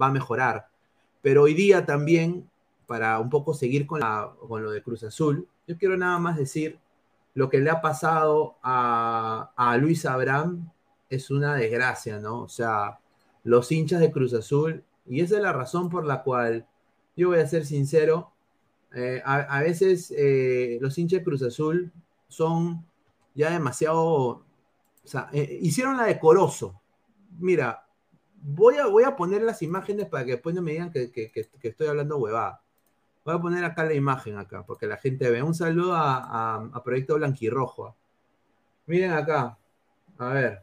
va 0.00 0.06
a 0.06 0.12
mejorar. 0.12 0.68
Pero 1.22 1.42
hoy 1.42 1.54
día 1.54 1.84
también, 1.84 2.48
para 2.86 3.18
un 3.18 3.30
poco 3.30 3.54
seguir 3.54 3.86
con, 3.86 4.00
la- 4.00 4.32
con 4.46 4.62
lo 4.62 4.70
de 4.70 4.82
Cruz 4.82 5.02
Azul, 5.04 5.48
yo 5.66 5.76
quiero 5.76 5.96
nada 5.96 6.18
más 6.18 6.36
decir 6.36 6.78
lo 7.34 7.48
que 7.48 7.58
le 7.58 7.70
ha 7.70 7.80
pasado 7.80 8.56
a, 8.62 9.50
a 9.56 9.76
Luis 9.76 10.06
Abraham 10.06 10.70
es 11.10 11.30
una 11.30 11.54
desgracia, 11.54 12.18
¿no? 12.18 12.42
O 12.42 12.48
sea, 12.48 12.98
los 13.44 13.70
hinchas 13.72 14.00
de 14.00 14.10
Cruz 14.12 14.34
Azul, 14.34 14.84
y 15.06 15.20
esa 15.20 15.36
es 15.36 15.42
la 15.42 15.52
razón 15.52 15.88
por 15.88 16.04
la 16.04 16.22
cual 16.22 16.66
yo 17.16 17.28
voy 17.28 17.38
a 17.40 17.46
ser 17.46 17.64
sincero, 17.66 18.30
eh, 18.94 19.22
a, 19.24 19.60
veces 19.60 20.12
eh, 20.16 20.78
los 20.80 20.96
hinchas 20.98 21.22
Cruz 21.22 21.42
Azul 21.42 21.92
son 22.28 22.84
ya 23.34 23.50
demasiado, 23.50 24.44
eh, 25.32 25.58
hicieron 25.62 25.96
la 25.96 26.04
decoroso. 26.04 26.80
Mira, 27.38 27.84
voy 28.42 28.76
a, 28.76 28.86
voy 28.86 29.04
a 29.04 29.14
poner 29.16 29.42
las 29.42 29.62
imágenes 29.62 30.06
para 30.06 30.24
que 30.24 30.32
después 30.32 30.54
no 30.54 30.62
me 30.62 30.72
digan 30.72 30.90
que, 30.90 31.10
que- 31.12 31.30
estoy 31.62 31.86
hablando 31.86 32.18
huevada. 32.18 32.60
Voy 33.24 33.34
a 33.34 33.40
poner 33.40 33.64
acá 33.64 33.84
la 33.84 33.94
imagen 33.94 34.38
acá, 34.38 34.64
porque 34.66 34.86
la 34.86 34.96
gente 34.96 35.30
ve. 35.30 35.42
Un 35.42 35.54
saludo 35.54 35.94
a, 35.94 36.56
a- 36.72 36.82
Proyecto 36.82 37.16
Blanquirrojo. 37.16 37.94
Miren 38.86 39.12
acá. 39.12 39.58
A 40.18 40.28
ver. 40.30 40.62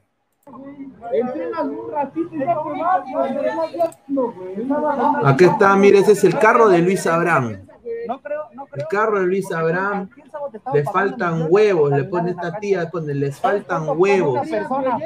Aquí 5.23 5.45
está, 5.45 5.75
mire, 5.75 5.99
ese 5.99 6.11
es 6.13 6.23
el 6.23 6.37
carro 6.39 6.69
de 6.69 6.79
Luis 6.79 7.05
Abraham. 7.07 7.64
No 8.07 8.21
creo, 8.21 8.41
no 8.53 8.67
El 8.73 8.87
carro 8.87 9.19
de 9.19 9.25
Luis 9.27 9.51
Abraham. 9.51 10.09
Le 10.73 10.83
faltan 10.83 11.47
huevos, 11.49 11.91
le 11.91 12.03
pone 12.03 12.31
esta 12.31 12.57
tía, 12.59 12.89
pone, 12.89 13.13
les 13.13 13.39
faltan 13.39 13.85
huevos. 13.97 14.39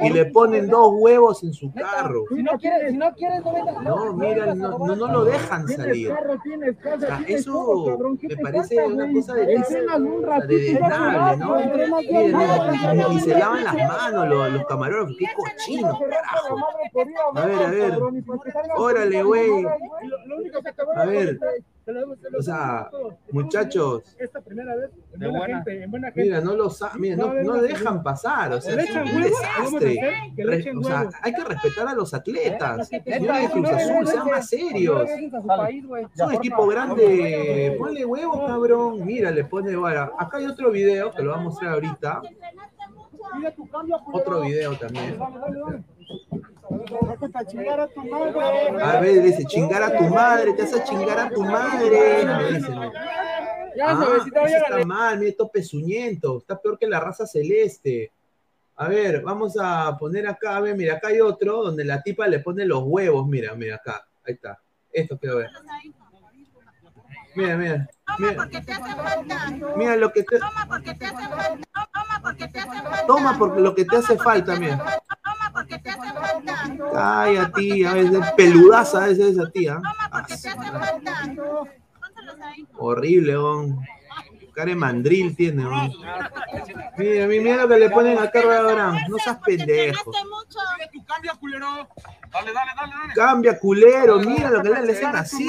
Y 0.02 0.10
le 0.10 0.26
ponen 0.26 0.68
dos 0.68 0.94
huevos 0.98 1.44
en 1.44 1.54
su 1.54 1.72
carro. 1.74 2.24
Si 2.34 2.44
no 2.44 2.52
quieres, 2.58 2.92
si 2.92 2.98
no 2.98 3.14
quieres, 3.14 3.42
mira, 4.16 4.56
no, 4.56 4.78
no, 4.80 4.96
no 4.96 5.08
lo 5.08 5.26
dejan 5.26 5.68
salir. 5.68 6.12
O 6.12 7.00
sea, 7.00 7.24
eso 7.28 7.52
todo, 7.52 7.86
cabrón. 7.86 8.18
¿Qué 8.18 8.28
me 8.36 8.38
parece 8.38 8.86
una 8.86 9.12
cosa 9.14 9.34
de- 9.36 9.46
desnable, 10.48 11.38
¿no? 11.38 11.60
y 13.12 13.20
se 13.20 13.38
lavan 13.38 13.64
las 13.64 13.76
manos 13.76 14.28
los, 14.28 14.52
los 14.54 14.66
camarógrafos, 14.66 15.16
qué 15.18 15.26
cochinos, 15.36 16.00
carajo. 16.10 16.58
A 17.36 17.46
ver, 17.46 17.64
a 17.66 17.70
ver. 17.70 18.00
Órale, 18.78 19.24
güey. 19.24 19.66
A 20.96 21.06
ver. 21.06 21.40
O 22.38 22.42
sea, 22.42 22.90
muchachos, 23.32 24.16
Esta 24.20 24.42
primera 24.42 24.76
vez, 24.76 24.90
en 25.14 25.20
buena 25.20 25.40
buena. 25.40 25.56
gente, 25.58 25.84
en 25.84 25.92
buena 25.92 26.08
gente. 26.08 26.22
mira, 26.24 26.42
no 26.42 26.56
lo 26.56 26.70
sa- 26.70 26.92
mira, 26.98 27.16
no, 27.16 27.34
no 27.34 27.54
dejan 27.62 28.04
pasar, 28.04 28.54
o 28.54 28.62
sea, 28.62 28.76
¿Le 28.76 28.84
es 28.84 28.96
un 28.96 29.22
desastre. 29.22 30.00
hacer 30.00 30.14
que 30.36 30.44
le 30.46 30.52
Re- 30.52 30.58
echen 30.60 30.78
o 30.78 30.84
sea, 30.84 31.10
hay 31.22 31.34
que 31.34 31.44
respetar 31.44 31.88
a 31.88 31.94
los 31.94 32.14
atletas. 32.14 32.88
Señores 32.88 33.42
de 33.42 33.50
Cruz 33.50 33.70
Azul, 33.70 34.08
sean 34.08 34.28
más 34.28 34.50
serios. 34.50 35.10
Es 35.10 36.22
un 36.22 36.34
equipo 36.34 36.68
grande. 36.68 37.76
Ponle 37.78 38.06
huevos, 38.06 38.48
cabrón. 38.48 39.06
Mira, 39.06 39.32
le 39.32 39.44
pone 39.46 39.76
vara. 39.76 40.12
Acá 40.18 40.38
hay 40.38 40.46
otro 40.46 40.72
video 40.72 41.12
que 41.12 41.22
lo 41.24 41.32
voy 41.32 41.40
a 41.40 41.44
mostrar 41.44 41.74
ahorita. 41.74 42.22
Mira 43.36 43.52
tu 43.52 43.68
cambio, 43.70 44.00
culero. 44.04 44.24
Otro 44.24 44.42
video 44.42 44.76
también. 44.78 45.18
Dale, 45.20 45.40
dale, 45.40 45.60
dale. 45.60 45.84
Vete 46.32 46.59
a 47.34 47.46
chingar 47.46 47.80
a 47.80 47.88
tu 47.88 48.02
madre. 48.04 48.84
A 48.84 49.00
ver, 49.00 49.24
dice, 49.24 49.46
chingar 49.46 49.84
a 49.84 49.98
tu 49.98 50.04
madre, 50.06 50.54
te 50.54 50.62
vas 50.64 50.74
a 50.74 50.84
chingar 50.84 51.20
a 51.20 51.30
tu 51.30 51.44
madre. 51.44 52.26
Me 52.26 52.52
dice, 52.54 52.70
¿no? 52.70 52.92
Ya, 53.76 53.92
Ah, 53.92 54.18
ya, 54.34 54.58
está 54.58 54.86
mal, 54.86 55.20
mira, 55.20 55.30
esto 55.30 55.48
pezuñento. 55.48 56.40
Está 56.40 56.60
peor 56.60 56.78
que 56.78 56.88
la 56.88 57.00
raza 57.00 57.26
celeste. 57.26 58.12
A 58.76 58.88
ver, 58.88 59.22
vamos 59.22 59.58
a 59.60 59.96
poner 59.98 60.28
acá, 60.28 60.58
a 60.58 60.62
ver, 60.62 60.76
mira, 60.76 60.96
acá 60.96 61.10
hay 61.10 61.22
otro 61.22 61.64
donde 61.64 61.84
la 61.86 62.02
tipa 62.02 62.28
le 62.28 62.40
pone 62.40 62.66
los 62.66 62.84
huevos, 62.84 63.28
mira, 63.28 63.54
mira 63.56 63.76
acá, 63.76 64.08
ahí 64.26 64.34
está. 64.34 64.60
Esto 64.92 65.18
quiero 65.18 65.38
ver. 65.38 65.50
Mira, 67.40 67.56
mira. 67.56 67.88
Mira, 68.18 68.50
mira 69.78 69.96
lo 69.96 70.12
que 70.12 70.24
te... 70.24 70.40
Toma 70.40 70.66
porque 70.68 70.94
te 70.94 71.06
hace 71.06 71.28
falta. 71.30 71.90
Toma 71.94 72.20
porque 72.22 72.48
te 72.50 72.60
hace 72.60 72.82
falta. 72.82 73.08
Toma 73.08 73.38
por 73.38 73.60
lo 73.62 73.76
que 73.76 73.86
te 73.86 73.96
hace 73.96 74.18
falta, 74.18 74.56
mira. 74.58 74.78
Toma 75.24 75.52
porque 75.54 75.80
te 75.80 75.90
hace 75.90 76.12
falta. 76.12 76.78
Calla, 76.92 77.52
tía, 77.54 77.92
a 77.92 77.94
veces 77.94 78.20
peludaza 78.36 79.06
a 79.06 79.08
veces 79.08 79.38
esa 79.38 79.50
tía. 79.52 79.76
Toma 79.76 80.10
porque 80.12 80.36
te 80.36 80.50
hace 80.50 80.72
falta. 80.72 81.36
Horrible, 82.78 83.38
on. 83.38 83.80
Care 84.60 84.76
mandril 84.76 85.38
tiene, 85.38 85.66
on. 85.66 85.90
Mira, 86.98 87.28
mira, 87.28 87.56
lo 87.56 87.70
que 87.70 87.78
le 87.78 87.90
ponen 87.90 88.18
carro 88.28 88.50
de 88.50 88.58
Abraham. 88.58 88.98
No 89.08 89.18
seas 89.18 89.38
pendejo. 89.38 90.12
Cambio, 91.08 91.32
culero. 91.40 91.88
Dale, 92.30 92.52
dale, 92.52 92.72
dale, 92.76 92.94
dale. 92.94 93.14
Cambia, 93.14 93.58
culero. 93.58 94.20
Mira 94.20 94.50
lo 94.50 94.62
que 94.62 94.68
le, 94.68 94.92
hacen 94.92 95.16
así. 95.16 95.48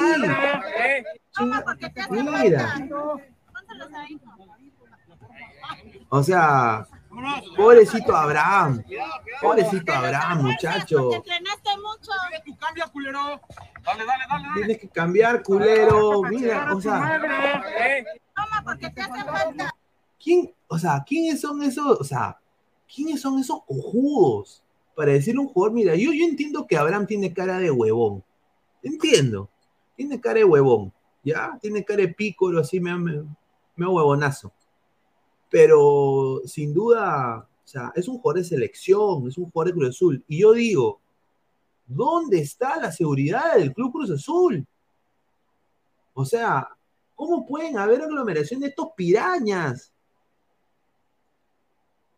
Te 1.35 2.07
Mira. 2.09 2.87
O 6.07 6.23
sea, 6.23 6.87
pobrecito 7.57 8.15
Abraham. 8.15 8.81
Pobrecito 9.41 9.91
Abraham, 9.91 10.43
muchacho. 10.43 11.09
Porque 11.09 11.17
entrenaste 11.17 11.69
mucho. 11.75 12.11
tu 12.45 12.55
cambio, 12.55 12.89
culero. 12.93 13.41
Dale, 13.83 14.05
dale, 14.05 14.23
dale. 14.29 14.47
Tienes 14.55 14.77
que 14.77 14.87
cambiar, 14.87 15.43
culero. 15.43 16.21
Mira, 16.23 16.73
o 16.73 16.79
sea, 16.79 17.19
Toma, 18.41 18.63
porque 18.63 18.89
te 18.89 19.01
hace 19.01 19.23
falta. 19.23 19.73
¿Quién, 20.23 20.53
o 20.67 20.77
sea, 20.77 21.03
quiénes 21.05 21.41
son 21.41 21.63
esos, 21.63 21.99
o 21.99 22.03
sea, 22.03 22.39
quiénes 22.93 23.21
son 23.21 23.39
esos 23.39 23.63
cojudos 23.65 24.63
para 24.95 25.13
decirle 25.13 25.39
a 25.39 25.43
un 25.43 25.47
jugador, 25.47 25.73
mira, 25.73 25.95
yo, 25.95 26.11
yo 26.13 26.25
entiendo 26.25 26.67
que 26.67 26.77
Abraham 26.77 27.07
tiene 27.07 27.33
cara 27.33 27.57
de 27.57 27.71
huevón, 27.71 28.23
entiendo, 28.83 29.49
tiene 29.95 30.19
cara 30.19 30.39
de 30.39 30.45
huevón, 30.45 30.93
ya, 31.23 31.57
tiene 31.61 31.83
cara 31.83 32.01
de 32.01 32.09
pícoro, 32.09 32.59
así 32.59 32.79
me, 32.79 32.95
me, 32.97 33.23
me 33.75 33.87
huevonazo, 33.87 34.53
pero 35.49 36.41
sin 36.45 36.73
duda, 36.73 37.47
o 37.63 37.67
sea, 37.67 37.91
es 37.95 38.07
un 38.07 38.19
jugador 38.19 38.43
de 38.43 38.49
selección, 38.49 39.27
es 39.27 39.37
un 39.37 39.49
jugador 39.49 39.73
de 39.73 39.79
Cruz 39.79 39.89
Azul, 39.89 40.23
y 40.27 40.41
yo 40.41 40.53
digo, 40.53 40.99
¿dónde 41.87 42.39
está 42.39 42.79
la 42.79 42.91
seguridad 42.91 43.55
del 43.55 43.73
Club 43.73 43.91
Cruz 43.91 44.11
Azul? 44.11 44.67
O 46.13 46.25
sea, 46.25 46.67
¿cómo 47.21 47.45
pueden 47.45 47.77
haber 47.77 48.01
aglomeración 48.01 48.61
de 48.61 48.69
estos 48.69 48.93
pirañas? 48.95 49.93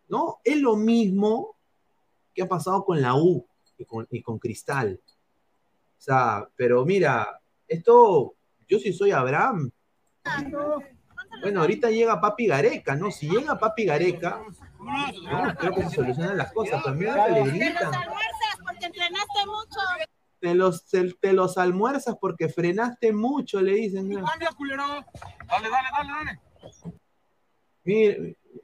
¿No? 0.08 0.40
Es 0.46 0.56
lo 0.62 0.78
mismo 0.78 1.58
que 2.34 2.42
ha 2.42 2.48
pasado 2.48 2.86
con 2.86 3.02
la 3.02 3.14
U 3.14 3.46
y 3.78 3.84
con, 3.84 4.08
y 4.10 4.22
con 4.22 4.40
Cristal. 4.40 5.02
O 5.04 6.02
sea, 6.02 6.48
pero 6.56 6.86
mira, 6.86 7.38
esto, 7.68 8.34
yo 8.66 8.80
si 8.80 8.94
soy 8.94 9.12
Abraham, 9.12 9.70
bueno, 11.42 11.60
ahorita 11.60 11.92
llega 11.92 12.22
Papi 12.22 12.48
Gareca, 12.48 12.96
¿no? 12.96 13.12
Si 13.12 13.30
llega 13.30 13.60
Papi 13.60 13.84
Gareca, 13.84 14.42
¿no? 14.80 15.56
creo 15.56 15.74
que 15.74 15.84
se 15.84 15.96
solucionan 15.96 16.38
las 16.38 16.54
cosas. 16.54 16.82
También 16.82 17.14
le 17.14 17.44
gritan. 17.44 17.92
porque 18.66 18.86
entrenaste 18.86 19.46
mucho. 19.48 19.80
Te 20.44 20.54
los, 20.54 20.84
te, 20.84 21.10
te 21.22 21.32
los 21.32 21.58
almuerzas 21.58 22.18
porque 22.20 22.50
frenaste 22.50 23.14
mucho, 23.14 23.62
le 23.62 23.76
dicen. 23.76 24.14
Cambia, 24.14 24.50
culero. 24.52 24.84
Dale, 25.48 25.70
dale, 25.70 25.88
dale, 25.98 26.10
dale. 26.12 26.42
Mira, 27.86 28.18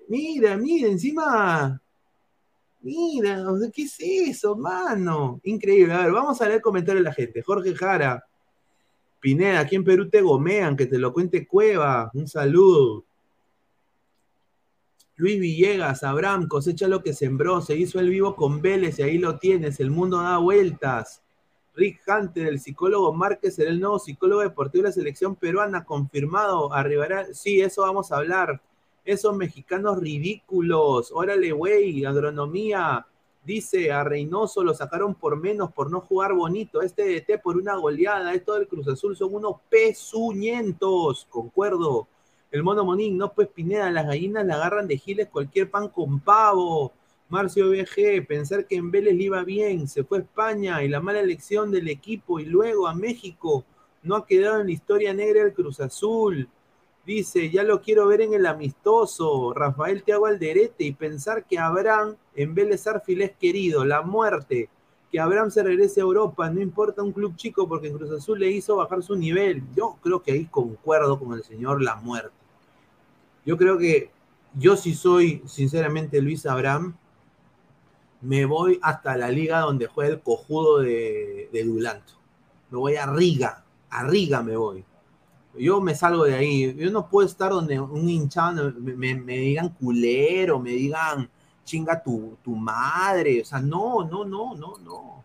mira, 0.09 0.57
mira, 0.57 0.89
encima. 0.89 1.81
Mira, 2.81 3.45
¿qué 3.73 3.83
es 3.83 3.95
eso, 3.97 4.57
mano? 4.57 5.39
Increíble. 5.45 5.93
A 5.93 5.99
ver, 5.99 6.11
vamos 6.11 6.41
a 6.41 6.49
leer 6.49 6.61
comentarios 6.61 7.01
de 7.01 7.09
la 7.09 7.15
gente. 7.15 7.41
Jorge 7.41 7.73
Jara, 7.73 8.25
Pineda, 9.21 9.61
aquí 9.61 9.77
en 9.77 9.85
Perú 9.85 10.09
te 10.09 10.21
gomean, 10.21 10.75
que 10.75 10.85
te 10.85 10.97
lo 10.97 11.13
cuente 11.13 11.47
Cueva. 11.47 12.11
Un 12.13 12.27
saludo. 12.27 13.05
Luis 15.15 15.39
Villegas, 15.39 16.03
Abraham, 16.03 16.49
cosecha 16.49 16.89
lo 16.89 17.01
que 17.01 17.13
sembró, 17.13 17.61
se 17.61 17.77
hizo 17.77 18.01
el 18.01 18.09
vivo 18.09 18.35
con 18.35 18.61
Vélez 18.61 18.99
y 18.99 19.03
ahí 19.03 19.17
lo 19.17 19.39
tienes, 19.39 19.79
el 19.79 19.91
mundo 19.91 20.21
da 20.21 20.39
vueltas. 20.39 21.23
Rick 21.75 22.01
Hunter, 22.07 22.47
el 22.47 22.59
psicólogo 22.59 23.13
Márquez, 23.13 23.55
será 23.55 23.69
el 23.69 23.79
nuevo 23.79 23.99
psicólogo 23.99 24.41
deportivo 24.41 24.83
de 24.83 24.89
la 24.89 24.93
selección 24.93 25.35
peruana, 25.35 25.85
confirmado, 25.85 26.73
arribará, 26.73 27.27
sí, 27.33 27.61
eso 27.61 27.83
vamos 27.83 28.11
a 28.11 28.17
hablar. 28.17 28.61
Esos 29.05 29.35
mexicanos 29.35 29.99
ridículos, 29.99 31.11
órale, 31.13 31.51
güey, 31.51 32.05
agronomía, 32.05 33.05
dice 33.43 33.91
a 33.91 34.03
Reynoso 34.03 34.63
lo 34.63 34.73
sacaron 34.73 35.15
por 35.15 35.37
menos, 35.37 35.71
por 35.71 35.89
no 35.89 36.01
jugar 36.01 36.33
bonito, 36.33 36.81
este 36.81 37.03
DT 37.03 37.41
por 37.41 37.57
una 37.57 37.75
goleada, 37.75 38.33
esto 38.33 38.53
del 38.53 38.67
Cruz 38.67 38.87
Azul 38.87 39.15
son 39.15 39.33
unos 39.33 39.55
pezuñentos, 39.69 41.25
concuerdo. 41.29 42.07
El 42.51 42.63
mono 42.63 42.83
Monín, 42.83 43.17
no 43.17 43.31
pues 43.31 43.47
Pineda, 43.47 43.91
las 43.91 44.07
gallinas 44.07 44.45
la 44.45 44.55
agarran 44.55 44.87
de 44.87 44.97
giles 44.97 45.29
cualquier 45.29 45.69
pan 45.69 45.87
con 45.89 46.19
pavo. 46.19 46.93
Marcio 47.29 47.69
BG, 47.69 48.25
pensar 48.27 48.65
que 48.65 48.75
en 48.75 48.89
Vélez 48.89 49.13
le 49.15 49.25
iba 49.25 49.43
bien, 49.43 49.87
se 49.87 50.03
fue 50.03 50.17
a 50.17 50.21
España 50.21 50.83
y 50.83 50.87
la 50.87 50.99
mala 50.99 51.19
elección 51.19 51.69
del 51.69 51.87
equipo 51.87 52.39
y 52.39 52.45
luego 52.45 52.87
a 52.87 52.95
México, 52.95 53.63
no 54.01 54.15
ha 54.15 54.25
quedado 54.25 54.61
en 54.61 54.65
la 54.65 54.73
historia 54.73 55.13
negra 55.13 55.43
del 55.43 55.53
Cruz 55.53 55.79
Azul. 55.79 56.49
Dice, 57.05 57.51
ya 57.51 57.61
lo 57.61 57.81
quiero 57.81 58.07
ver 58.07 58.21
en 58.21 58.33
el 58.33 58.47
amistoso, 58.47 59.53
Rafael 59.53 60.01
Tiago 60.01 60.25
Alderete 60.25 60.83
y 60.83 60.91
pensar 60.91 61.45
que 61.45 61.59
Abraham 61.59 62.15
en 62.35 62.55
Vélez 62.55 62.87
Arfil 62.87 63.21
es 63.21 63.31
querido, 63.33 63.85
la 63.85 64.01
muerte, 64.01 64.67
que 65.11 65.19
Abraham 65.19 65.51
se 65.51 65.61
regrese 65.61 66.01
a 66.01 66.03
Europa, 66.03 66.49
no 66.49 66.61
importa 66.61 67.03
un 67.03 67.11
club 67.11 67.35
chico 67.35 67.67
porque 67.67 67.89
en 67.89 67.97
Cruz 67.97 68.11
Azul 68.11 68.39
le 68.39 68.49
hizo 68.49 68.75
bajar 68.77 69.03
su 69.03 69.15
nivel. 69.15 69.61
Yo 69.75 69.97
creo 70.01 70.23
que 70.23 70.31
ahí 70.31 70.45
concuerdo 70.45 71.19
con 71.19 71.33
el 71.33 71.43
señor 71.43 71.81
La 71.83 71.95
Muerte. 71.95 72.31
Yo 73.45 73.55
creo 73.55 73.77
que 73.77 74.09
yo 74.55 74.75
sí 74.75 74.95
soy, 74.95 75.43
sinceramente, 75.45 76.21
Luis 76.21 76.47
Abraham, 76.47 76.95
me 78.21 78.45
voy 78.45 78.79
hasta 78.81 79.15
la 79.17 79.29
liga 79.29 79.59
donde 79.61 79.87
juega 79.87 80.11
el 80.13 80.21
cojudo 80.21 80.79
de, 80.79 81.49
de 81.51 81.63
Dulanto. 81.63 82.13
Me 82.69 82.77
voy 82.77 82.95
a 82.95 83.05
Riga, 83.07 83.63
a 83.89 84.03
Riga 84.03 84.41
me 84.43 84.55
voy. 84.57 84.83
Yo 85.57 85.81
me 85.81 85.95
salgo 85.95 86.25
de 86.25 86.35
ahí. 86.35 86.75
Yo 86.75 86.91
no 86.91 87.09
puedo 87.09 87.27
estar 87.27 87.51
donde 87.51 87.79
un 87.79 88.09
hinchado 88.09 88.71
me, 88.79 88.95
me- 88.95 89.15
me 89.15 89.37
digan 89.37 89.69
culero, 89.69 90.59
me 90.59 90.71
digan 90.71 91.29
chinga 91.65 92.01
tu, 92.03 92.37
tu 92.43 92.55
madre. 92.55 93.41
O 93.41 93.45
sea, 93.45 93.59
no, 93.59 94.03
no, 94.05 94.25
no, 94.25 94.55
no, 94.55 94.77
no. 94.79 95.23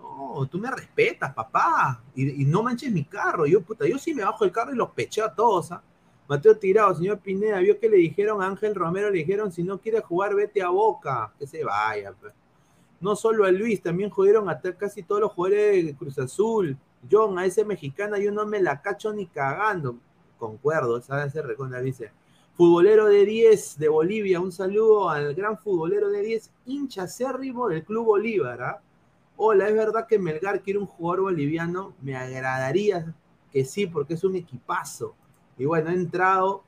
No, 0.00 0.46
tú 0.46 0.58
me 0.58 0.70
respetas, 0.70 1.32
papá. 1.34 2.02
Y, 2.14 2.44
no 2.44 2.62
manches 2.62 2.92
mi 2.92 3.04
carro. 3.04 3.46
Yo, 3.46 3.62
puta, 3.62 3.86
yo 3.86 3.98
sí 3.98 4.14
me 4.14 4.24
bajo 4.24 4.44
el 4.44 4.52
carro 4.52 4.72
y 4.72 4.76
los 4.76 4.90
pecheo 4.90 5.24
a 5.26 5.34
todos. 5.34 5.72
¿ah? 5.72 5.82
Mateo 6.26 6.56
Tirado, 6.56 6.94
señor 6.94 7.18
Pineda, 7.18 7.58
vio 7.58 7.78
que 7.78 7.88
le 7.88 7.98
dijeron 7.98 8.40
a 8.40 8.46
Ángel 8.46 8.74
Romero, 8.74 9.10
le 9.10 9.18
dijeron, 9.18 9.52
si 9.52 9.62
no 9.62 9.78
quiere 9.78 10.00
jugar, 10.00 10.34
vete 10.34 10.62
a 10.62 10.70
Boca. 10.70 11.32
Que 11.38 11.46
se 11.46 11.62
vaya. 11.64 12.12
pues. 12.12 12.32
No 13.00 13.14
solo 13.14 13.44
a 13.44 13.50
Luis, 13.50 13.82
también 13.82 14.08
jodieron 14.08 14.48
a 14.48 14.58
casi 14.78 15.02
todos 15.02 15.20
los 15.20 15.32
jugadores 15.32 15.84
de 15.84 15.94
Cruz 15.94 16.18
Azul. 16.18 16.76
John, 17.10 17.38
a 17.38 17.44
ese 17.44 17.64
mexicana 17.64 18.18
yo 18.18 18.32
no 18.32 18.46
me 18.46 18.62
la 18.62 18.80
cacho 18.80 19.12
ni 19.12 19.26
cagando. 19.26 19.96
Concuerdo, 20.38 21.00
¿sabes? 21.02 21.26
Ese 21.26 21.42
reconda 21.42 21.80
dice. 21.80 22.10
Futbolero 22.54 23.06
de 23.06 23.26
10 23.26 23.78
de 23.78 23.88
Bolivia, 23.88 24.40
un 24.40 24.52
saludo 24.52 25.10
al 25.10 25.34
gran 25.34 25.58
futbolero 25.58 26.08
de 26.08 26.22
10, 26.22 26.50
hincha 26.66 27.02
acérrimo 27.02 27.68
del 27.68 27.84
Club 27.84 28.06
Bolívar. 28.06 28.62
¿ah? 28.62 28.80
Hola, 29.36 29.68
¿es 29.68 29.74
verdad 29.74 30.06
que 30.06 30.18
Melgar 30.18 30.62
quiere 30.62 30.78
un 30.78 30.86
jugador 30.86 31.22
boliviano? 31.22 31.94
Me 32.00 32.16
agradaría 32.16 33.12
que 33.50 33.64
sí, 33.64 33.86
porque 33.86 34.14
es 34.14 34.22
un 34.22 34.36
equipazo. 34.36 35.16
Y 35.58 35.64
bueno, 35.64 35.90
ha 35.90 35.94
entrado, 35.94 36.64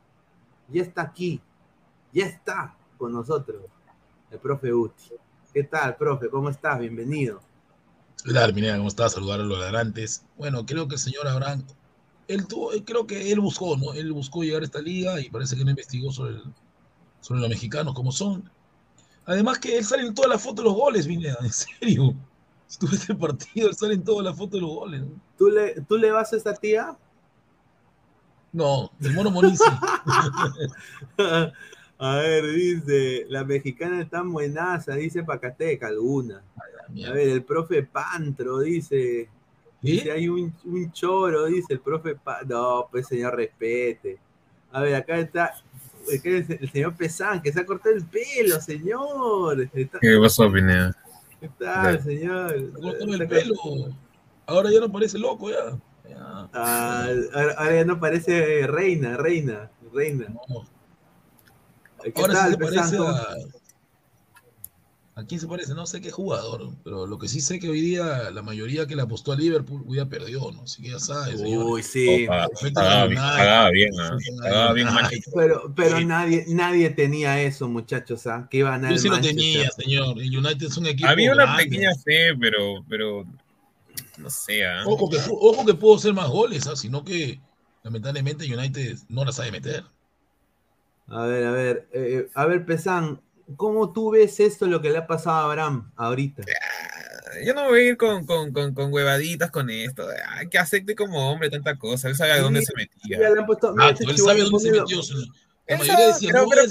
ya 0.69 0.83
está 0.83 1.03
aquí, 1.03 1.41
ya 2.13 2.27
está 2.27 2.77
con 2.99 3.13
nosotros, 3.13 3.63
el 4.31 4.39
profe 4.39 4.73
Uti. 4.73 5.11
¿Qué 5.53 5.65
tal, 5.65 5.97
profe? 5.97 6.29
¿Cómo 6.29 6.51
estás? 6.51 6.79
Bienvenido. 6.79 7.41
¿Qué 8.25 8.33
tal, 8.33 8.53
Pineda? 8.55 8.77
¿Cómo 8.77 8.89
estás? 8.89 9.13
Saludar 9.13 9.41
a 9.41 9.45
los 9.45 9.59
ladrantes. 9.59 10.25
Bueno, 10.37 10.65
creo 10.67 10.87
que 10.89 10.95
el 10.97 11.01
señor 11.01 11.27
Abraham, 11.27 11.65
él 12.29 12.47
tuvo, 12.47 12.73
él 12.73 12.85
creo 12.85 13.07
que 13.07 13.31
él 13.33 13.41
buscó, 13.41 13.77
¿no? 13.77 13.93
Él 13.93 14.13
buscó 14.13 14.43
llegar 14.43 14.63
a 14.63 14.65
esta 14.67 14.81
liga 14.81 15.21
y 15.21 15.31
parece 15.31 15.57
que 15.57 15.65
no 15.65 15.71
investigó 15.71 16.13
sobre, 16.13 16.33
el- 16.37 16.43
sobre 17.21 17.41
los 17.41 17.49
mexicanos 17.49 17.95
como 17.95 18.13
son. 18.13 18.51
Además 19.25 19.59
que 19.59 19.77
él 19.79 19.85
sale 19.85 20.05
en 20.07 20.15
todas 20.15 20.31
las 20.31 20.43
fotos 20.43 20.59
de 20.59 20.65
los 20.65 20.75
goles, 20.75 21.07
Pineda, 21.07 21.37
en 21.41 21.53
serio. 21.53 22.15
Ves 22.81 23.09
el 23.09 23.17
partido, 23.17 23.69
él 23.69 23.75
sale 23.77 23.95
en 23.95 24.05
todas 24.05 24.25
las 24.25 24.37
fotos 24.37 24.53
de 24.53 24.61
los 24.61 24.71
goles. 24.71 25.01
¿no? 25.03 25.09
¿Tú 25.39 25.49
le, 25.49 25.81
¿Tú 25.83 25.97
le 25.97 26.11
vas 26.11 26.33
a 26.33 26.37
esta 26.37 26.55
tía? 26.55 26.97
No, 28.57 28.91
el 29.03 29.13
mono 29.13 29.31
Monici. 29.31 29.63
a 31.99 32.17
ver, 32.17 32.47
dice, 32.55 33.27
la 33.29 33.45
mexicana 33.45 34.01
está 34.01 34.23
buenaza, 34.23 34.95
dice 34.95 35.23
Pacate 35.23 35.65
de 35.65 35.79
Calguna. 35.79 36.43
A 37.07 37.13
ver, 37.13 37.29
el 37.29 37.43
profe 37.45 37.83
Pantro 37.83 38.61
dice, 38.61 39.29
dice, 39.83 40.11
hay 40.11 40.29
un, 40.31 40.55
un 40.65 40.91
choro, 40.93 41.45
dice 41.47 41.75
el 41.75 41.81
profe 41.81 42.15
Pantro. 42.15 42.57
No, 42.57 42.89
pues 42.91 43.07
señor, 43.09 43.37
respete. 43.37 44.17
A 44.73 44.81
ver, 44.81 44.95
acá 44.95 45.19
está, 45.19 45.53
el 46.25 46.71
señor 46.71 46.95
Pesán, 46.97 47.43
que 47.43 47.53
se 47.53 47.61
ha 47.61 47.67
cortado 47.67 47.95
el 47.95 48.07
pelo, 48.07 48.59
señor. 48.61 49.69
Está- 49.75 49.99
¿Qué 50.01 50.17
pasó, 50.19 50.51
Pineda? 50.51 50.97
¿Qué 51.41 51.51
tal, 51.59 52.03
señor? 52.03 52.73
Cortó 52.73 53.05
el 53.05 53.29
pelo. 53.29 53.55
Ahora 54.47 54.71
ya 54.71 54.81
no 54.81 54.91
parece 54.91 55.19
loco, 55.19 55.51
ya. 55.51 55.79
Ah, 56.53 57.09
ahora, 57.35 57.75
ya 57.75 57.85
no 57.85 57.99
parece 58.01 58.67
reina, 58.67 59.17
reina, 59.17 59.71
reina. 59.93 60.27
¿Qué 62.03 62.13
Ahora 62.15 62.35
sí 62.35 62.41
tal, 62.41 62.51
se 62.53 62.59
Pesán? 62.59 62.75
parece 62.77 62.97
¿Cómo- 62.97 63.11
a... 63.11 63.37
¿A 65.19 65.25
quién 65.25 65.41
se 65.41 65.47
parece? 65.47 65.73
No 65.73 65.87
sé 65.87 66.03
qué 66.03 66.11
jugador, 66.11 66.73
pero 66.85 67.07
lo 67.07 67.19
que 67.19 67.27
sí 67.27 67.41
sé 67.41 67.59
que 67.59 67.71
hoy 67.71 67.81
día 67.81 68.31
la 68.31 68.43
mayoría 68.43 68.87
que 68.87 68.95
le 68.95 69.01
apostó 69.01 69.33
a 69.33 69.37
Liverpool 69.37 69.83
hoy 69.89 69.97
ya 69.97 70.05
perdió, 70.05 70.51
¿no? 70.53 70.65
Así 70.65 70.83
que 70.83 70.91
ya 70.91 70.99
sabes. 70.99 71.41
Uy, 71.43 71.83
sí. 71.83 72.27
Pagaba 72.75 73.07
bien, 73.07 73.19
pagaba 73.23 73.71
bien, 73.71 73.93
ah, 73.99 75.09
Sí. 75.11 75.23
Pero, 75.35 75.73
pero 75.75 75.97
Sí. 75.97 76.05
nadie, 76.05 76.45
nadie 76.49 76.91
tenía 76.91 77.41
eso, 77.41 77.67
muchachos, 77.67 78.27
¿ah? 78.27 78.47
Que 78.51 78.59
iban 78.59 78.75
a 78.75 78.77
ganar 78.77 78.93
Yo 78.93 78.99
sí 78.99 79.09
lo 79.09 79.19
tenía, 79.19 79.71
señor. 79.71 80.21
El 80.21 80.37
United 80.37 80.67
es 80.67 80.77
un 80.77 80.85
equipo 80.87 81.09
Había 81.09 81.33
una 81.33 81.45
grande. 81.45 81.65
pequeña 81.65 81.95
fe, 81.95 82.37
pero, 82.39 82.85
pero 82.87 83.25
no 84.19 84.31
sé, 84.31 84.65
¿ah? 84.67 84.83
Ojo 84.87 85.09
que, 85.11 85.19
pu- 85.19 85.39
ojo 85.41 85.65
que 85.67 85.75
pudo 85.75 85.97
hacer 85.97 86.13
más 86.15 86.29
goles, 86.29 86.67
¿ah? 86.67 86.77
sino 86.77 87.05
que 87.05 87.41
lamentablemente 87.83 88.45
United 88.53 88.97
no 89.09 89.25
la 89.25 89.33
sabe 89.33 89.51
meter. 89.53 89.85
A 91.09 91.25
ver, 91.27 91.47
a 91.47 91.51
ver, 91.53 91.89
eh, 91.93 92.29
a 92.35 92.47
ver, 92.47 92.65
Pesán, 92.67 93.21
¿cómo 93.57 93.93
tú 93.93 94.11
ves 94.11 94.41
esto 94.41 94.67
lo 94.67 94.81
que 94.83 94.91
le 94.91 94.99
ha 94.99 95.07
pasado 95.07 95.37
a 95.37 95.45
Abraham 95.45 95.93
ahorita? 95.97 96.43
yo 97.45 97.53
no 97.55 97.65
voy 97.69 97.81
a 97.81 97.89
ir 97.91 97.97
con, 97.99 98.25
con, 98.25 98.51
con, 98.53 98.73
con 98.75 98.93
huevaditas 98.93 99.51
con 99.51 99.69
esto. 99.71 100.07
Ay, 100.29 100.49
que 100.49 100.59
acepte 100.59 100.95
como 100.97 101.31
hombre 101.31 101.51
tanta 101.51 101.77
cosa. 101.79 102.09
Él 102.09 102.17
sabe 102.17 102.33
a 102.33 102.41
dónde 102.41 102.63
se 102.63 102.73
metía. 102.75 103.21
Ya 103.21 103.31
le 103.31 103.41
han 103.41 103.47
puesto- 103.47 103.73
mira, 103.73 103.89
Ah, 103.89 103.91
este 103.91 104.05
él 104.05 104.19
sabe 104.19 104.41
dónde 104.41 104.59
se 104.59 104.73
metió. 104.73 105.03
señor. 105.03 105.25
La 105.69 105.77
decía, 105.79 106.31
pero, 106.33 106.45
no, 106.45 106.49
pero 106.49 106.63
él 106.63 106.69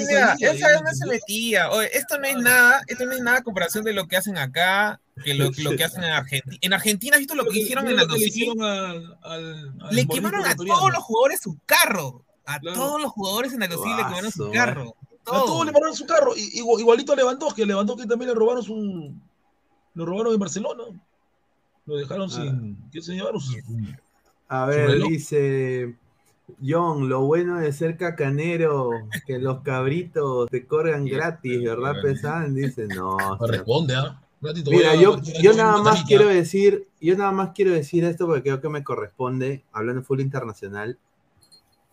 se 0.96 1.06
metía. 1.06 1.70
Oye, 1.72 1.90
esto 1.98 2.18
no 2.18 2.26
es 2.28 2.38
nada, 2.38 2.82
esto 2.88 3.06
no 3.06 3.12
es 3.12 3.22
nada 3.22 3.38
a 3.40 3.44
comparación 3.44 3.84
de 3.84 3.92
lo 3.94 4.08
que 4.08 4.16
hacen 4.16 4.38
acá, 4.38 5.02
que 5.24 5.34
lo, 5.34 5.50
lo 5.58 5.76
que 5.76 5.84
hacen 5.84 6.04
en 6.04 6.12
Argentina. 6.14 6.58
En 6.62 6.74
Argentina, 6.74 7.16
¿has 7.16 7.20
visto 7.20 7.36
lo 7.36 7.44
que 7.46 7.60
hicieron 7.60 7.88
en 7.90 7.98
que 7.98 8.06
le 8.18 8.26
hicieron 8.26 8.62
al, 8.64 9.18
al, 9.22 9.74
al 9.82 9.96
Le 9.96 10.08
quemaron 10.08 10.46
a 10.46 10.56
todos 10.56 10.92
los 10.94 11.04
jugadores 11.04 11.42
su 11.42 11.58
carro. 11.66 12.24
A 12.46 12.60
Claro. 12.60 12.78
todos 12.78 13.02
los 13.02 13.12
jugadores 13.12 13.54
en 13.54 13.64
Aldosivi 13.64 13.96
le 13.98 14.04
quemaron 14.04 14.32
su 14.32 14.52
carro. 14.52 14.96
A 15.26 15.32
todos 15.32 15.66
le 15.66 15.72
pararon 15.74 15.96
su 15.96 16.06
carro. 16.06 16.34
Igual- 16.36 16.80
igualito 16.80 17.12
a 17.14 17.16
Lewandowski. 17.16 17.64
A 17.64 17.66
Lewandowski 17.66 18.08
también 18.08 18.30
le 18.30 18.36
robaron 18.36 18.64
su. 18.64 19.14
Lo 19.96 20.06
robaron 20.06 20.34
en 20.34 20.40
Barcelona. 20.40 20.84
Lo 21.88 21.98
dejaron 21.98 22.30
sin. 22.30 22.78
¿Qué 22.92 23.02
se 23.02 23.14
llevaron? 23.14 23.42
Su- 23.42 23.58
A 24.48 24.66
ver, 24.68 25.02
dice 25.02 25.96
John, 26.64 27.10
lo 27.10 27.22
bueno 27.22 27.60
de 27.60 27.74
ser 27.74 27.98
cacanero, 27.98 28.92
que 29.26 29.40
los 29.40 29.62
cabritos 29.62 30.50
te 30.50 30.66
corran 30.66 31.06
gratis, 31.06 31.64
¿verdad, 31.64 31.96
Pesan? 32.02 32.54
Dice, 32.54 32.88
no. 32.88 33.18
responde, 33.48 33.96
¿ah? 33.96 34.22
Ratito 34.42 34.70
Mira, 34.70 34.92
a- 34.92 34.96
yo, 34.96 35.20
yo 35.42 35.54
nada 35.54 35.78
más 35.78 35.96
tanita. 35.96 36.08
quiero 36.08 36.28
decir, 36.28 36.88
yo 37.02 37.18
nada 37.18 37.32
más 37.32 37.50
quiero 37.56 37.72
decir 37.72 38.04
esto 38.04 38.28
porque 38.28 38.44
creo 38.44 38.62
que 38.62 38.70
me 38.70 38.84
corresponde, 38.84 39.64
hablando 39.72 40.04
fútbol 40.04 40.22
internacional. 40.22 40.98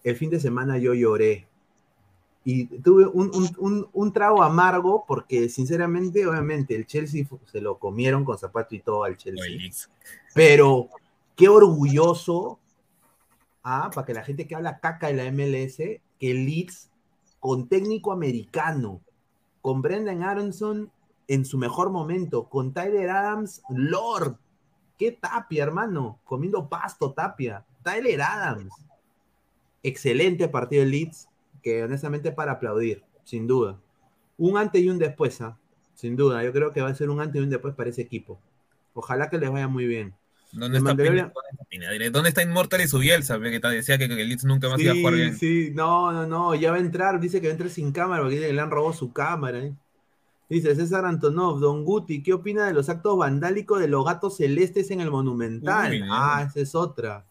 El 0.05 0.17
fin 0.17 0.29
de 0.31 0.41
semana 0.41 0.77
yo 0.79 0.93
lloré. 0.93 1.47
Y 2.45 2.67
tuve 2.67 3.07
un, 3.07 3.31
un- 3.35 3.55
un- 3.59 3.89
un 3.93 4.13
trago 4.13 4.43
amargo 4.43 5.05
porque, 5.07 5.49
sinceramente, 5.49 6.27
obviamente, 6.27 6.75
el 6.75 6.87
Chelsea 6.87 7.25
se 7.51 7.61
lo 7.61 7.79
comieron 7.79 8.25
con 8.25 8.37
zapato 8.37 8.75
y 8.75 8.81
todo 8.81 9.05
al 9.05 9.17
Chelsea. 9.17 9.71
Pero 10.35 10.89
qué 11.37 11.49
orgulloso, 11.49 12.59
ah, 13.63 13.91
para 13.95 14.07
que 14.07 14.15
la 14.15 14.25
gente 14.25 14.47
que 14.47 14.55
habla 14.55 14.81
caca 14.81 15.09
de 15.09 15.15
la 15.15 15.31
MLS, 15.31 15.77
que 15.77 16.35
Leeds 16.35 16.91
con 17.41 17.69
técnico 17.69 18.13
americano, 18.13 19.01
con 19.61 19.83
Brendan 19.83 20.23
Aronson 20.23 20.91
en 21.29 21.45
su 21.45 21.59
mejor 21.59 21.91
momento, 21.91 22.49
con 22.49 22.73
Tyler 22.73 23.11
Adams, 23.11 23.63
Lord, 23.69 24.37
qué 24.99 25.13
tapia, 25.13 25.65
hermano, 25.65 26.21
comiendo 26.25 26.69
pasto, 26.69 27.13
tapia, 27.13 27.65
Tyler 27.83 28.23
Adams. 28.23 28.75
Excelente 29.83 30.49
partido 30.49 30.83
del 30.83 30.91
Leeds, 30.91 31.29
que 31.63 31.83
honestamente 31.83 32.33
para 32.33 32.53
aplaudir, 32.53 33.03
sin 33.25 33.47
duda. 33.47 33.81
Un 34.37 34.57
antes 34.57 34.83
y 34.83 34.89
un 34.89 34.99
después, 34.99 35.41
¿ah? 35.41 35.59
sin 35.95 36.17
duda. 36.17 36.43
Yo 36.45 36.53
creo 36.53 36.73
que 36.73 36.81
va 36.81 36.89
a 36.89 36.95
ser 36.95 37.11
un 37.11 37.21
antes 37.21 37.41
y 37.41 37.45
un 37.45 37.51
después 37.51 37.75
para 37.75 37.91
ese 37.91 38.03
equipo. 38.03 38.41
Ojalá 38.95 39.31
que 39.31 39.39
les 39.39 39.51
vaya 39.51 39.69
muy 39.69 39.87
bien. 39.87 40.15
¿Dónde 40.53 42.29
está, 42.29 42.43
Inmortal 42.43 42.83
y 42.83 42.87
su 42.87 42.99
Bielsa? 42.99 43.41
Que 43.41 43.59
decía 43.59 43.97
que, 43.97 44.07
que 44.07 44.21
el 44.21 44.29
Leeds 44.29 44.45
nunca 44.45 44.69
más 44.69 44.79
iba 44.81 44.93
a 44.93 44.97
jugar 44.97 45.15
Sí, 45.15 45.21
bien. 45.21 45.37
sí, 45.39 45.71
no, 45.75 46.13
no, 46.13 46.27
no, 46.27 46.55
ya 46.55 46.71
va 46.71 46.77
a 46.77 46.81
entrar, 46.81 47.19
dice 47.19 47.41
que 47.41 47.47
va 47.47 47.53
a 47.53 47.55
entrar 47.55 47.71
sin 47.71 47.91
cámara 47.91 48.23
porque 48.23 48.37
dice 48.37 48.49
que 48.49 48.53
le 48.53 48.61
han 48.61 48.71
robado 48.71 48.93
su 48.93 49.13
cámara. 49.13 49.59
¿eh? 49.59 49.75
Dice 50.51 50.75
César 50.75 51.07
Antonov, 51.07 51.59
Don 51.59 51.85
Guti, 51.85 52.23
¿qué 52.23 52.35
opina 52.35 52.67
de 52.67 52.75
los 52.75 52.91
actos 52.91 53.17
vandálicos 53.17 53.81
de 53.81 53.89
los 53.89 54.05
gatos 54.05 54.37
celestes 54.37 54.91
en 54.91 55.01
el 55.01 55.11
Monumental? 55.11 55.91
Uy, 55.91 56.03
ah, 56.11 56.45
esa 56.47 56.61
es 56.61 56.75
otra. 56.75 57.25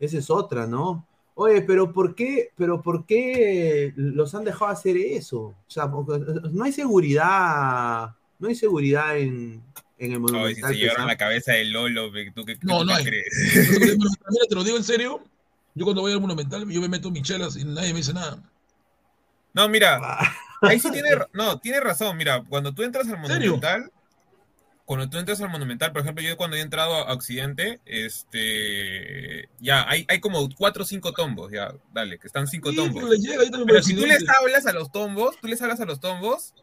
Esa 0.00 0.18
es 0.18 0.30
otra, 0.30 0.66
¿no? 0.66 1.06
Oye, 1.34 1.60
pero 1.60 1.92
¿por 1.92 2.14
qué, 2.14 2.52
pero 2.56 2.80
por 2.80 3.04
qué 3.04 3.92
los 3.96 4.34
han 4.34 4.44
dejado 4.44 4.70
hacer 4.70 4.96
eso? 4.96 5.38
O 5.40 5.54
sea, 5.66 5.86
no 5.86 6.64
hay 6.64 6.72
seguridad, 6.72 8.14
no 8.38 8.48
hay 8.48 8.54
seguridad 8.54 9.18
en, 9.18 9.62
en 9.98 10.12
el 10.12 10.16
Ay, 10.16 10.16
si 10.16 10.20
Monumental. 10.20 10.72
se 10.72 10.78
llevaron 10.78 11.06
la 11.06 11.16
cabeza 11.16 11.52
del 11.52 11.72
Lolo, 11.72 12.10
¿tú 12.34 12.44
qué, 12.44 12.56
No, 12.62 12.80
tú 12.80 12.84
no 12.86 12.96
qué 12.98 13.04
crees? 13.04 13.78
Mira, 13.98 14.46
te 14.48 14.54
lo 14.54 14.64
digo 14.64 14.76
en 14.76 14.84
serio. 14.84 15.22
Yo 15.74 15.84
cuando 15.84 16.02
voy 16.02 16.12
al 16.12 16.20
Monumental, 16.20 16.68
yo 16.68 16.80
me 16.80 16.88
meto 16.88 17.10
mis 17.10 17.22
chelas 17.22 17.56
y 17.56 17.64
nadie 17.64 17.92
me 17.92 17.98
dice 17.98 18.14
nada. 18.14 18.38
No, 19.52 19.68
mira, 19.68 19.98
ahí 20.62 20.78
sí 20.78 20.90
tiene, 20.90 21.10
no, 21.32 21.58
tiene 21.58 21.80
razón. 21.80 22.16
Mira, 22.16 22.42
cuando 22.48 22.74
tú 22.74 22.82
entras 22.82 23.06
al 23.08 23.26
serio? 23.26 23.52
Monumental, 23.52 23.90
cuando 24.84 25.08
tú 25.08 25.18
entras 25.18 25.40
al 25.40 25.48
Monumental, 25.50 25.92
por 25.92 26.02
ejemplo, 26.02 26.22
yo 26.22 26.36
cuando 26.36 26.56
he 26.56 26.60
entrado 26.60 26.94
a 26.94 27.12
Occidente, 27.12 27.80
este, 27.86 29.48
ya, 29.60 29.88
hay, 29.88 30.04
hay 30.08 30.20
como 30.20 30.48
cuatro 30.54 30.84
o 30.84 30.86
cinco 30.86 31.12
tombos, 31.12 31.50
ya, 31.52 31.74
dale, 31.92 32.18
que 32.18 32.26
están 32.26 32.46
cinco 32.46 32.70
Sí, 32.70 32.76
tombos. 32.76 33.02
pero 33.02 33.14
llega 33.14 33.82
si 33.82 33.94
tú 33.94 34.06
les 34.06 34.24
hablas 34.28 34.66
a 34.66 34.72
los 34.72 34.92
tombos, 34.92 35.36
tú 35.40 35.48
les 35.48 35.60
hablas 35.62 35.80
a 35.80 35.84
los 35.86 36.00
tombos, 36.00 36.54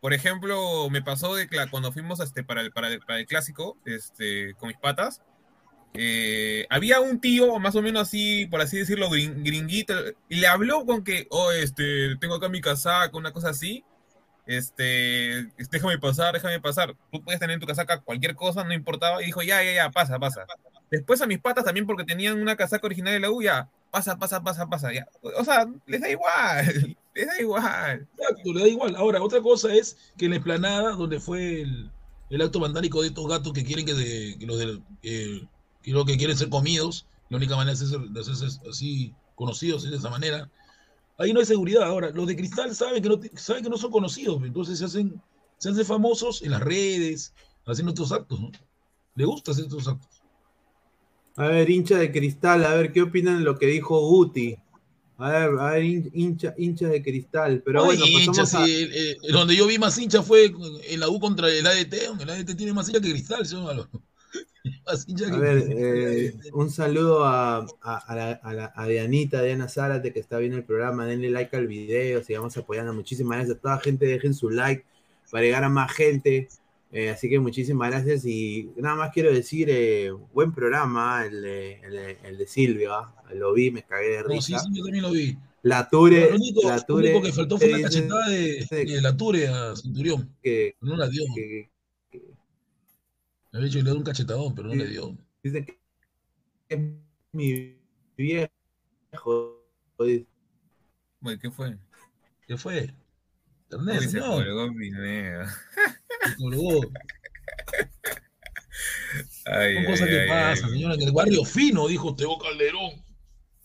por 0.00 0.14
ejemplo, 0.14 0.88
me 0.90 1.02
pasó 1.02 1.34
de 1.34 1.48
cuando 1.70 1.92
fuimos 1.92 2.20
este, 2.20 2.44
para, 2.44 2.60
el, 2.60 2.72
para, 2.72 2.88
el, 2.88 3.00
para 3.00 3.18
el 3.18 3.26
clásico, 3.26 3.76
este, 3.84 4.54
con 4.54 4.68
mis 4.68 4.76
patas, 4.78 5.22
eh, 5.94 6.66
había 6.70 7.00
un 7.00 7.20
tío, 7.20 7.58
más 7.58 7.74
o 7.74 7.82
menos 7.82 8.02
así, 8.02 8.46
por 8.46 8.60
así 8.60 8.76
decirlo, 8.78 9.08
grin- 9.10 9.42
gringuito, 9.42 9.94
y 10.28 10.36
le 10.36 10.46
habló 10.46 10.84
con 10.86 11.02
que, 11.02 11.26
oh, 11.30 11.50
este, 11.52 12.16
tengo 12.16 12.36
acá 12.36 12.48
mi 12.48 12.60
casaca, 12.60 13.16
una 13.16 13.32
cosa 13.32 13.50
así, 13.50 13.84
este, 14.46 15.48
déjame 15.70 15.98
pasar, 15.98 16.34
déjame 16.34 16.60
pasar. 16.60 16.94
Tú 17.12 17.22
puedes 17.22 17.40
tener 17.40 17.54
en 17.54 17.60
tu 17.60 17.66
casaca 17.66 18.00
cualquier 18.00 18.34
cosa, 18.34 18.64
no 18.64 18.72
importaba, 18.74 19.22
y 19.22 19.26
dijo, 19.26 19.42
ya, 19.42 19.62
ya, 19.62 19.72
ya, 19.72 19.90
pasa, 19.90 20.18
pasa. 20.18 20.46
Después 20.90 21.20
a 21.20 21.26
mis 21.26 21.38
patas 21.40 21.64
también, 21.64 21.86
porque 21.86 22.04
tenían 22.04 22.40
una 22.40 22.56
casaca 22.56 22.86
original 22.86 23.12
de 23.14 23.20
la 23.20 23.30
U, 23.30 23.42
ya, 23.42 23.68
pasa, 23.90 24.18
pasa, 24.18 24.42
pasa, 24.42 24.66
pasa, 24.68 24.92
ya. 24.92 25.06
O 25.38 25.44
sea, 25.44 25.66
les 25.86 26.00
da 26.00 26.10
igual, 26.10 26.96
les 27.14 27.26
da 27.26 27.40
igual. 27.40 28.08
Exacto, 28.18 28.52
le 28.52 28.60
da 28.60 28.68
igual. 28.68 28.96
Ahora, 28.96 29.22
otra 29.22 29.40
cosa 29.42 29.72
es 29.74 29.96
que 30.16 30.24
en 30.26 30.30
la 30.32 30.36
explanada, 30.36 30.92
donde 30.92 31.20
fue 31.20 31.62
el, 31.62 31.90
el 32.30 32.42
acto 32.42 32.60
vandálico 32.60 33.02
de 33.02 33.08
estos 33.08 33.28
gatos 33.28 33.52
que 33.52 33.64
quieren 33.64 33.84
que, 33.86 33.94
se- 33.94 34.38
que 34.38 34.46
los 34.46 34.58
del- 34.58 34.82
que- 35.02 35.46
que 35.82 35.90
lo 35.92 36.04
que 36.04 36.16
quieren 36.16 36.36
ser 36.36 36.48
comidos, 36.48 37.06
la 37.30 37.36
única 37.36 37.56
manera 37.56 37.76
de 37.78 38.20
hacerse 38.20 38.46
así 38.68 39.14
conocidos 39.34 39.84
es 39.84 39.90
de 39.90 39.96
esa 39.98 40.10
manera. 40.10 40.50
Ahí 41.18 41.32
no 41.32 41.40
hay 41.40 41.46
seguridad. 41.46 41.82
Ahora, 41.84 42.10
los 42.10 42.26
de 42.26 42.36
cristal 42.36 42.74
saben 42.74 43.02
que 43.02 43.08
no, 43.08 43.18
saben 43.36 43.62
que 43.64 43.70
no 43.70 43.76
son 43.76 43.90
conocidos, 43.90 44.40
entonces 44.44 44.78
se 44.78 44.84
hacen, 44.84 45.20
se 45.58 45.68
hacen 45.70 45.84
famosos 45.84 46.42
en 46.42 46.52
las 46.52 46.60
redes, 46.62 47.32
haciendo 47.66 47.90
estos 47.92 48.12
actos, 48.12 48.40
¿no? 48.40 48.50
Le 49.14 49.24
gusta 49.24 49.50
hacer 49.50 49.64
estos 49.64 49.86
actos. 49.88 50.17
A 51.38 51.48
ver, 51.48 51.70
hincha 51.70 51.98
de 51.98 52.10
cristal, 52.10 52.64
a 52.64 52.74
ver 52.74 52.92
qué 52.92 53.02
opinan 53.02 53.38
de 53.38 53.44
lo 53.44 53.58
que 53.58 53.66
dijo 53.66 53.98
Guti. 54.08 54.56
A 55.18 55.30
ver, 55.30 55.58
a 55.58 55.70
ver, 55.72 55.82
hin- 55.82 56.10
hincha, 56.12 56.54
hincha 56.58 56.88
de 56.88 57.02
cristal. 57.02 57.62
Pero 57.64 57.80
Ay, 57.82 57.96
bueno, 57.96 58.06
hinchas, 58.06 58.50
pasamos 58.52 58.54
a... 58.54 58.64
el- 58.72 58.92
el- 59.24 59.32
donde 59.32 59.56
yo 59.56 59.66
vi 59.66 59.78
más 59.78 59.96
hinchas 59.98 60.24
fue 60.26 60.52
en 60.88 61.00
la 61.00 61.08
U 61.08 61.18
contra 61.18 61.48
el 61.48 61.66
ADT. 61.66 61.94
El 62.20 62.30
ADT 62.30 62.54
tiene 62.56 62.72
más 62.72 62.88
hinchas 62.88 63.02
que 63.02 63.10
cristal, 63.10 63.42
hinchas 65.06 65.30
A 65.30 65.36
ver, 65.38 65.64
eh, 65.70 66.34
un 66.52 66.70
saludo 66.70 67.24
a, 67.24 67.58
a, 67.82 67.96
a 67.96 68.14
la- 68.16 68.32
a 68.42 68.52
la- 68.54 68.72
a 68.74 68.86
Dianita, 68.86 69.42
Diana 69.42 69.68
Zárate, 69.68 70.12
que 70.12 70.20
está 70.20 70.38
viendo 70.38 70.56
el 70.58 70.64
programa. 70.64 71.06
Denle 71.06 71.30
like 71.30 71.56
al 71.56 71.66
video, 71.66 72.22
sigamos 72.22 72.56
apoyando. 72.56 72.92
Muchísimas 72.92 73.38
gracias 73.38 73.56
a 73.56 73.60
toda 73.60 73.74
la 73.76 73.80
gente. 73.80 74.06
Dejen 74.06 74.34
su 74.34 74.50
like 74.50 74.84
para 75.30 75.44
llegar 75.44 75.64
a 75.64 75.68
más 75.68 75.92
gente. 75.92 76.48
Eh, 76.90 77.10
así 77.10 77.28
que 77.28 77.38
muchísimas 77.38 77.90
gracias. 77.90 78.24
Y 78.24 78.70
nada 78.76 78.96
más 78.96 79.12
quiero 79.12 79.32
decir, 79.32 79.68
eh, 79.70 80.10
buen 80.32 80.52
programa, 80.52 81.24
el 81.26 81.42
de, 81.42 81.74
el 81.80 81.92
de- 81.92 82.18
el 82.24 82.38
de 82.38 82.46
Silvio. 82.46 82.94
¿ah? 82.94 83.14
Lo 83.34 83.52
vi, 83.52 83.70
me 83.70 83.82
cagué 83.82 84.08
de 84.08 84.22
No, 84.22 84.28
sí, 84.40 84.52
risa. 84.54 84.58
sí, 84.60 84.68
yo 84.74 84.84
también 84.84 85.02
lo 85.04 85.10
vi. 85.10 85.36
La 85.62 85.88
Ture, 85.90 86.30
Lo 86.30 86.36
único, 86.36 86.68
la 86.68 86.76
lo 86.76 86.84
Ture 86.84 87.08
único 87.10 87.26
que 87.26 87.32
faltó 87.32 87.58
fue 87.58 87.68
la 87.68 87.82
cachetada 87.82 88.28
de, 88.28 88.66
de 88.70 89.00
la 89.02 89.16
Ture 89.16 89.48
a 89.48 89.76
Centurión. 89.76 90.34
que, 90.42 90.76
No 90.80 90.96
la 90.96 91.08
dio. 91.08 91.24
que- 91.34 91.70
Me 93.50 93.58
había 93.58 93.66
dicho 93.66 93.78
que 93.78 93.82
le 93.84 93.90
dio 93.90 93.98
un 93.98 94.04
cachetadón, 94.04 94.54
pero 94.54 94.68
no 94.68 94.74
le 94.74 94.86
dio. 94.86 95.16
Dicen 95.42 95.64
que 95.66 95.78
es 96.68 96.78
mi 97.32 97.76
viejo. 98.16 99.64
dice. 99.98 100.26
¿Qué 101.40 101.50
fue? 101.50 101.76
¿Qué 102.46 102.56
fue? 102.56 102.94
Uy, 103.70 103.76
Internet, 103.78 104.00
se 104.02 104.10
señor. 104.10 104.44
colgó 104.46 104.74
Pineda. 104.74 105.46
Se 106.24 106.36
colgó. 106.36 106.80
Ay, 109.46 109.74
Son 109.74 109.82
ay, 109.82 109.86
cosas 109.86 110.08
que 110.08 110.20
ay, 110.20 110.28
pasan, 110.28 110.70
señora. 110.70 110.94
En 110.94 111.02
el 111.02 111.12
barrio 111.12 111.44
fino, 111.44 111.88
dijo 111.88 112.14
Teo 112.14 112.38
Calderón. 112.38 113.02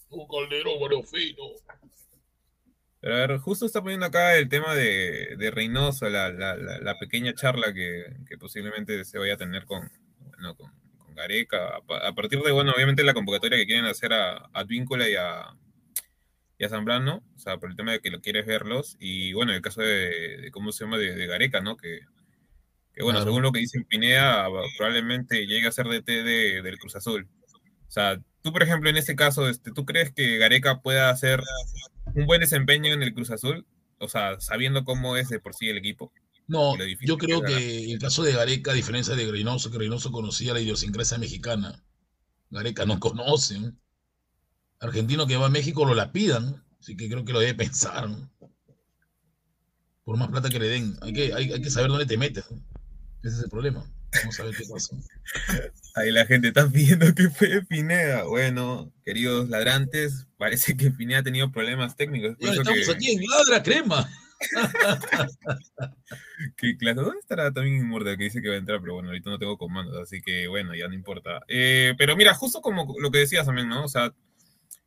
Teo 0.09 0.27
Calderón, 0.27 0.79
barrio 0.81 1.03
fino. 1.03 1.43
Pero 2.99 3.15
a 3.15 3.17
ver, 3.27 3.37
justo 3.39 3.65
está 3.65 3.81
poniendo 3.81 4.05
acá 4.05 4.35
el 4.37 4.47
tema 4.47 4.75
de, 4.75 5.35
de 5.37 5.51
Reynoso, 5.51 6.07
la, 6.09 6.31
la, 6.31 6.55
la, 6.55 6.79
la 6.79 6.99
pequeña 6.99 7.33
charla 7.33 7.73
que, 7.73 8.05
que 8.27 8.37
posiblemente 8.37 9.03
se 9.03 9.19
vaya 9.19 9.33
a 9.33 9.37
tener 9.37 9.65
con, 9.65 9.91
bueno, 10.19 10.55
con, 10.55 10.71
con 10.97 11.13
Gareca. 11.13 11.75
A, 11.89 12.07
a 12.07 12.15
partir 12.15 12.39
de, 12.41 12.51
bueno, 12.51 12.71
obviamente 12.73 13.03
la 13.03 13.13
convocatoria 13.13 13.57
que 13.57 13.65
quieren 13.65 13.85
hacer 13.85 14.13
a 14.13 14.49
Advíncula 14.53 15.09
y 15.09 15.15
a, 15.15 15.53
y 16.57 16.65
a 16.65 16.69
Zambrano, 16.69 17.23
o 17.35 17.39
sea, 17.39 17.57
por 17.57 17.69
el 17.71 17.75
tema 17.75 17.91
de 17.93 17.99
que 18.01 18.11
lo 18.11 18.21
quieres 18.21 18.45
verlos. 18.45 18.95
Y 18.99 19.33
bueno, 19.33 19.53
el 19.53 19.61
caso 19.61 19.81
de, 19.81 20.37
de 20.41 20.51
cómo 20.51 20.71
se 20.71 20.83
llama, 20.85 20.97
de, 20.97 21.15
de 21.15 21.27
Gareca, 21.27 21.61
¿no? 21.61 21.77
Que, 21.77 22.01
que 22.93 23.03
bueno, 23.03 23.19
Claro. 23.19 23.31
según 23.31 23.43
lo 23.43 23.51
que 23.51 23.59
dice 23.59 23.83
Pineda, 23.87 24.47
probablemente 24.77 25.47
llegue 25.47 25.67
a 25.67 25.71
ser 25.71 25.87
DT 25.87 26.05
de, 26.23 26.61
del 26.61 26.77
Cruz 26.79 26.95
Azul. 26.95 27.27
O 27.87 27.91
sea, 27.91 28.19
tú, 28.41 28.51
por 28.51 28.63
ejemplo, 28.63 28.89
en 28.89 28.97
ese 28.97 29.15
caso, 29.15 29.49
este, 29.49 29.71
¿tú 29.71 29.85
crees 29.85 30.11
que 30.13 30.37
Gareca 30.37 30.81
pueda 30.81 31.09
hacer 31.09 31.41
un 32.15 32.25
buen 32.25 32.41
desempeño 32.41 32.93
en 32.93 33.03
el 33.03 33.13
Cruz 33.13 33.31
Azul? 33.31 33.65
O 33.99 34.07
sea, 34.09 34.39
sabiendo 34.39 34.83
cómo 34.83 35.17
es 35.17 35.29
de 35.29 35.39
por 35.39 35.55
sí 35.55 35.69
el 35.69 35.77
equipo. 35.77 36.11
No, 36.47 36.75
yo 37.01 37.17
creo 37.17 37.41
que 37.41 37.91
el 37.93 37.99
caso 37.99 38.21
de 38.23 38.33
Gareca, 38.33 38.71
a 38.71 38.75
diferencia 38.75 39.15
de 39.15 39.31
Reynoso, 39.31 39.71
que 39.71 39.77
Reynoso 39.77 40.11
conocía 40.11 40.53
la 40.53 40.59
idiosincrasia 40.59 41.17
mexicana. 41.17 41.83
Gareca 42.49 42.85
no 42.85 42.99
conoce. 42.99 43.59
¿No? 44.83 44.89
Argentino 44.89 45.27
que 45.27 45.37
va 45.37 45.47
a 45.47 45.49
México 45.49 45.85
lo 45.85 45.95
lapidan, 45.95 46.63
así 46.79 46.95
que 46.95 47.09
creo 47.09 47.25
que 47.25 47.33
lo 47.33 47.39
debe 47.39 47.55
pensar. 47.55 48.09
¿no? 48.09 48.29
Por 50.03 50.17
más 50.17 50.29
plata 50.29 50.49
que 50.49 50.59
le 50.59 50.67
den, 50.67 50.97
hay 51.01 51.13
que, 51.13 51.33
hay, 51.33 51.53
hay 51.53 51.61
que 51.61 51.69
saber 51.69 51.89
dónde 51.89 52.05
te 52.05 52.17
metes. 52.17 52.49
¿no? 52.51 52.57
Ese 53.23 53.37
es 53.37 53.43
el 53.43 53.49
problema. 53.49 53.85
Vamos 54.21 54.39
a 54.39 54.43
ver 54.43 54.55
qué 54.55 54.63
pasa. 54.71 54.95
Ahí 55.95 56.11
la 56.11 56.25
gente 56.25 56.49
está 56.49 56.69
pidiendo 56.69 57.13
que 57.15 57.29
fue 57.29 57.63
Pineda. 57.63 58.23
Bueno, 58.23 58.91
queridos 59.03 59.49
ladrantes, 59.49 60.27
parece 60.37 60.77
que 60.77 60.91
Pineda 60.91 61.19
ha 61.19 61.23
tenido 61.23 61.51
problemas 61.51 61.95
técnicos. 61.95 62.35
Por 62.37 62.49
eso 62.49 62.61
estamos 62.61 62.85
que, 62.85 62.91
aquí 62.91 63.11
en 63.11 63.23
Ladra 63.23 63.63
Crema. 63.63 64.09
que, 66.57 66.77
claro, 66.77 67.03
¿dónde 67.03 67.19
estará 67.19 67.51
también 67.51 67.77
Inmortal 67.77 68.17
que 68.17 68.25
dice 68.25 68.41
que 68.41 68.49
va 68.49 68.55
a 68.55 68.57
entrar? 68.57 68.81
Pero 68.81 68.95
bueno, 68.95 69.09
ahorita 69.09 69.29
no 69.29 69.39
tengo 69.39 69.57
comandos, 69.57 69.95
así 70.01 70.21
que 70.21 70.47
bueno, 70.47 70.75
ya 70.75 70.87
no 70.87 70.93
importa. 70.93 71.41
Eh, 71.47 71.93
pero 71.97 72.15
mira, 72.15 72.33
justo 72.33 72.61
como 72.61 72.95
lo 72.99 73.11
que 73.11 73.19
decías 73.19 73.45
también, 73.45 73.69
¿no? 73.69 73.85
O 73.85 73.87
sea, 73.87 74.13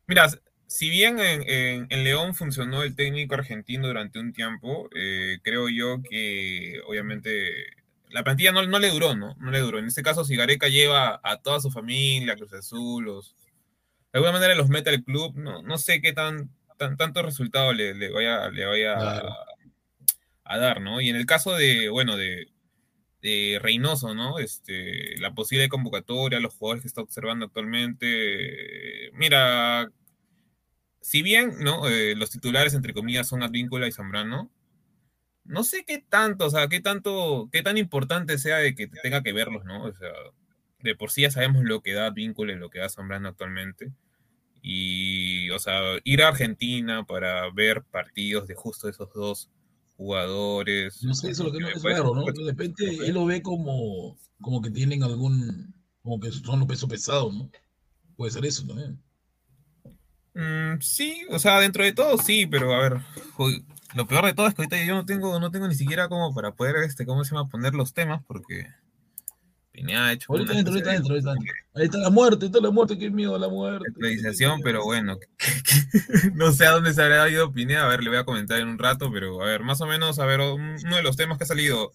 mira, 0.07 0.27
si 0.67 0.89
bien 0.89 1.19
en, 1.19 1.43
en- 1.49 1.87
en 1.89 2.03
León 2.03 2.33
funcionó 2.35 2.83
el 2.83 2.95
técnico 2.95 3.35
argentino 3.35 3.87
durante 3.87 4.19
un 4.19 4.33
tiempo, 4.33 4.89
eh, 4.95 5.39
creo 5.43 5.69
yo 5.69 6.01
que 6.03 6.81
obviamente 6.87 7.67
la 8.09 8.23
plantilla 8.23 8.51
no, 8.51 8.65
no 8.65 8.79
le 8.79 8.89
duró, 8.89 9.15
¿no? 9.15 9.35
No 9.39 9.51
le 9.51 9.59
duró. 9.59 9.79
En 9.79 9.85
este 9.87 10.03
caso, 10.03 10.23
si 10.25 10.35
Gareca 10.35 10.67
lleva 10.69 11.19
a 11.23 11.37
toda 11.41 11.59
su 11.59 11.71
familia, 11.71 12.35
Cruz 12.35 12.53
Azul, 12.53 13.05
los, 13.05 13.35
de 14.13 14.19
alguna 14.19 14.33
manera 14.33 14.55
los 14.55 14.69
mete 14.69 14.89
al 14.91 15.03
club, 15.03 15.35
no, 15.37 15.61
no 15.63 15.77
sé 15.77 16.01
qué 16.01 16.13
tan, 16.13 16.49
tan 16.77 16.97
tanto 16.97 17.21
resultado 17.23 17.73
le, 17.73 17.93
le 17.95 18.09
vaya, 18.09 18.49
le 18.49 18.65
vaya 18.65 18.93
Claro. 18.95 19.29
a, 20.43 20.55
a 20.55 20.57
dar, 20.57 20.81
¿no? 20.81 21.01
Y 21.01 21.09
en 21.09 21.15
el 21.15 21.25
caso 21.25 21.53
de, 21.55 21.89
bueno, 21.89 22.17
de, 22.17 22.47
de 23.21 23.59
Reynoso, 23.61 24.13
¿no? 24.13 24.39
Este, 24.39 25.17
la 25.19 25.33
posible 25.33 25.69
convocatoria, 25.69 26.39
los 26.39 26.55
jugadores 26.55 26.83
que 26.83 26.87
está 26.87 27.01
observando 27.01 27.45
actualmente, 27.45 29.11
mira, 29.13 29.89
si 31.01 31.21
bien, 31.21 31.59
¿no? 31.59 31.87
Eh, 31.87 32.15
los 32.15 32.31
titulares, 32.31 32.73
entre 32.73 32.93
comillas, 32.93 33.27
son 33.27 33.43
Advíncula 33.43 33.87
y 33.87 33.91
Zambrano, 33.91 34.51
no 35.45 35.63
sé 35.63 35.85
qué 35.85 35.99
tanto, 35.99 36.45
o 36.47 36.49
sea, 36.49 36.67
qué 36.67 36.81
tanto, 36.81 37.49
qué 37.51 37.63
tan 37.63 37.77
importante 37.77 38.37
sea 38.37 38.57
de 38.57 38.75
que 38.75 38.87
tenga 38.87 39.23
que 39.23 39.33
verlos, 39.33 39.63
¿no? 39.65 39.85
O 39.85 39.93
sea, 39.93 40.09
de 40.81 40.95
por 40.95 41.11
sí 41.11 41.21
ya 41.23 41.31
sabemos 41.31 41.63
lo 41.63 41.81
que 41.81 41.93
da 41.93 42.07
Advíncula 42.07 42.53
y 42.53 42.57
lo 42.57 42.69
que 42.69 42.79
da 42.79 42.89
Zambrano 42.89 43.29
actualmente. 43.29 43.91
Y, 44.61 45.49
o 45.51 45.59
sea, 45.59 45.81
ir 46.03 46.23
a 46.23 46.29
Argentina 46.29 47.05
para 47.05 47.49
ver 47.51 47.83
partidos 47.83 48.47
de 48.47 48.55
justo 48.55 48.89
esos 48.89 49.13
dos 49.13 49.49
jugadores. 49.97 51.03
No 51.03 51.13
sé, 51.13 51.31
eso 51.31 51.43
es 51.43 51.47
lo 51.47 51.51
que 51.51 51.59
no 51.59 51.67
me 51.67 51.73
es 51.73 51.83
raro, 51.83 52.15
¿no? 52.15 52.23
De 52.23 52.45
repente 52.45 52.85
él 52.85 53.13
lo 53.13 53.25
ve 53.25 53.41
como, 53.41 54.17
como 54.39 54.61
que 54.61 54.71
tienen 54.71 55.03
algún, 55.03 55.73
como 56.01 56.19
que 56.19 56.31
son 56.31 56.59
los 56.59 56.67
pesos 56.67 56.89
pesados, 56.89 57.33
¿no? 57.33 57.49
Puede 58.15 58.31
ser 58.31 58.45
eso 58.45 58.65
también. 58.65 59.01
Mm, 60.33 60.79
sí, 60.81 61.25
o 61.31 61.39
sea, 61.39 61.59
dentro 61.59 61.83
de 61.83 61.93
todo 61.93 62.17
sí, 62.19 62.45
pero 62.45 62.73
a 62.73 62.79
ver, 62.79 63.01
lo 63.95 64.07
peor 64.07 64.25
de 64.25 64.33
todo 64.33 64.47
es 64.47 64.53
que 64.53 64.61
ahorita 64.61 64.85
yo 64.85 64.93
no 64.93 65.05
tengo, 65.05 65.39
no 65.39 65.49
tengo 65.49 65.67
ni 65.67 65.75
siquiera 65.75 66.07
como 66.07 66.33
para 66.33 66.53
poder, 66.53 66.75
este, 66.77 67.05
¿cómo 67.05 67.23
se 67.23 67.33
llama? 67.33 67.49
Poner 67.49 67.73
los 67.73 67.93
temas, 67.93 68.23
porque 68.27 68.67
Pineda 69.77 70.07
ha 70.07 70.13
hecho 70.13 70.25
Ahorita 70.31 70.51
una 70.53 70.55
dentro, 70.57 70.73
ahorita 70.73 70.91
dentro, 70.91 71.13
de 71.13 71.19
ahorita 71.21 71.33
dentro. 71.33 71.55
Ahí 71.75 71.85
está 71.85 71.97
la 71.99 72.09
muerte, 72.09 72.45
ahí 72.45 72.47
está 72.47 72.59
la 72.61 72.71
muerte, 72.71 72.97
qué 72.97 73.11
miedo 73.11 73.37
la 73.37 73.47
muerte. 73.47 73.85
actualización, 73.89 74.61
pero 74.63 74.83
bueno, 74.83 75.19
no 76.33 76.51
sé 76.51 76.65
a 76.65 76.71
dónde 76.71 76.93
se 76.95 77.03
habrá 77.03 77.29
ido 77.29 77.53
Pineda, 77.53 77.85
a 77.85 77.87
ver, 77.87 78.01
le 78.03 78.09
voy 78.09 78.17
a 78.17 78.23
comentar 78.25 78.59
en 78.59 78.67
un 78.69 78.79
rato, 78.79 79.11
pero 79.11 79.39
a 79.41 79.45
ver, 79.45 79.61
más 79.63 79.79
o 79.81 79.85
menos, 79.85 80.17
a 80.17 80.25
ver, 80.25 80.39
un- 80.39 80.77
uno 80.83 80.95
de 80.95 81.03
los 81.03 81.15
temas 81.15 81.37
que 81.37 81.43
ha 81.43 81.47
salido, 81.47 81.91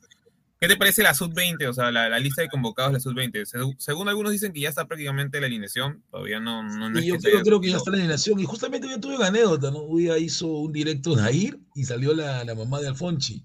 ¿qué 0.61 0.69
te 0.69 0.77
parece 0.77 1.03
la 1.03 1.13
Sub-20? 1.13 1.67
O 1.69 1.73
sea, 1.73 1.91
la, 1.91 2.09
la 2.09 2.21
lista 2.21 2.41
de 2.43 2.49
convocados 2.49 2.93
de 2.93 2.99
la 2.99 3.01
Sub-20. 3.01 3.33
Segu- 3.47 3.75
según 3.79 4.09
algunos 4.09 4.31
dicen 4.31 4.53
que 4.53 4.61
ya 4.61 4.69
está 4.69 4.87
prácticamente 4.87 5.41
la 5.41 5.47
alineación, 5.49 6.05
todavía 6.09 6.39
no, 6.39 6.63
no, 6.63 6.89
no 6.89 6.99
Y 7.01 7.03
es 7.03 7.07
yo 7.09 7.15
que 7.19 7.43
creo, 7.43 7.61
que 7.61 7.71
ya 7.71 7.79
está 7.79 7.91
la 7.91 7.97
alineación. 7.97 8.39
Y 8.39 8.45
justamente 8.45 8.89
yo 8.89 9.01
tuve 9.01 9.17
una 9.17 9.27
anécdota, 9.27 9.73
¿no? 9.73 9.89
Día 9.97 10.17
hizo 10.19 10.47
un 10.47 10.73
directo 10.73 11.17
Nair 11.17 11.59
y 11.75 11.83
salió 11.83 12.15
la, 12.15 12.45
la 12.45 12.55
mamá 12.55 12.81
de 12.81 12.87
Alfonchi. 12.87 13.45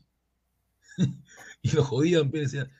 y 1.63 1.71
lo 1.71 1.83
jodían, 1.83 2.29
pero 2.29 2.43
decían, 2.43 2.71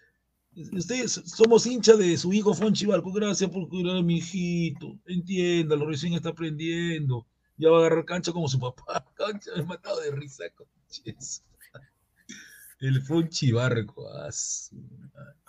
ustedes 0.74 1.22
somos 1.26 1.66
hinchas 1.66 1.98
de 2.00 2.18
su 2.18 2.34
hijo 2.34 2.54
Fonchi 2.54 2.86
Barco, 2.86 3.12
gracias 3.12 3.50
por 3.50 3.68
cuidar 3.70 3.98
a 3.98 4.02
mi 4.02 4.18
hijito, 4.18 5.00
entiéndalo, 5.06 5.86
recién 5.86 6.14
está 6.14 6.30
aprendiendo, 6.30 7.28
ya 7.58 7.70
va 7.70 7.78
a 7.78 7.80
agarrar 7.82 8.06
cancha 8.06 8.32
como 8.32 8.48
su 8.48 8.60
papá, 8.60 9.06
cancha, 9.16 9.52
me 9.56 9.62
he 9.62 9.66
matado 9.66 10.00
de 10.02 10.12
risa, 10.12 10.46
conches. 10.56 11.44
El 12.80 13.02
Fonchi 13.02 13.52
Barco, 13.52 14.08
ah. 14.10 14.30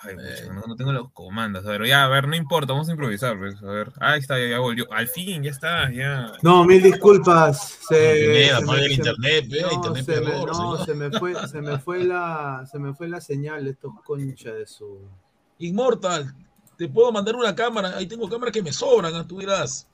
Ay, 0.01 0.14
pucha, 0.14 0.53
no, 0.55 0.62
no 0.67 0.77
tengo 0.77 0.93
los 0.93 1.11
comandos. 1.12 1.67
A 1.67 1.71
ver, 1.71 1.87
ya, 1.87 2.05
a 2.05 2.09
ver, 2.09 2.27
no 2.29 2.37
importa, 2.37 2.73
vamos 2.73 2.88
a 2.88 2.93
improvisar. 2.93 3.37
Pues, 3.37 3.61
a 3.62 3.67
ver, 3.67 3.93
ahí 4.01 4.21
está, 4.21 4.38
ya, 4.38 4.47
ya 4.49 4.59
volvió. 4.61 4.91
Al 4.93 5.09
fin, 5.09 5.43
ya 5.43 5.51
está, 5.51 5.93
ya. 5.93 6.33
No, 6.43 6.64
mil 6.64 6.83
disculpas. 6.83 7.79
Se, 7.88 8.14
Pineda, 8.14 8.61
se 8.61 8.73
el 8.77 8.87
se- 8.87 8.93
internet, 8.95 9.45
no, 9.61 9.73
internet 9.73 10.07
me, 10.25 10.47
no, 10.47 10.85
se 10.85 10.95
me 10.95 11.11
fue, 11.19 11.35
se 11.49 11.61
me 11.61 11.79
fue 11.79 12.05
la, 12.05 12.64
se 12.71 12.79
me 12.79 12.95
fue 12.95 13.09
la 13.09 13.21
señal 13.21 13.64
de 13.64 13.71
estos 13.73 13.93
conchas 14.05 14.55
de 14.55 14.67
su. 14.67 14.99
Inmortal, 15.59 16.33
te 16.79 16.88
puedo 16.88 17.11
mandar 17.12 17.35
una 17.35 17.55
cámara, 17.55 17.97
ahí 17.97 18.07
tengo 18.07 18.29
cámaras 18.29 18.53
que 18.55 18.62
me 18.62 18.73
sobran, 18.73 19.14
ah, 19.14 19.27
tú 19.27 19.38
dirás. 19.41 19.87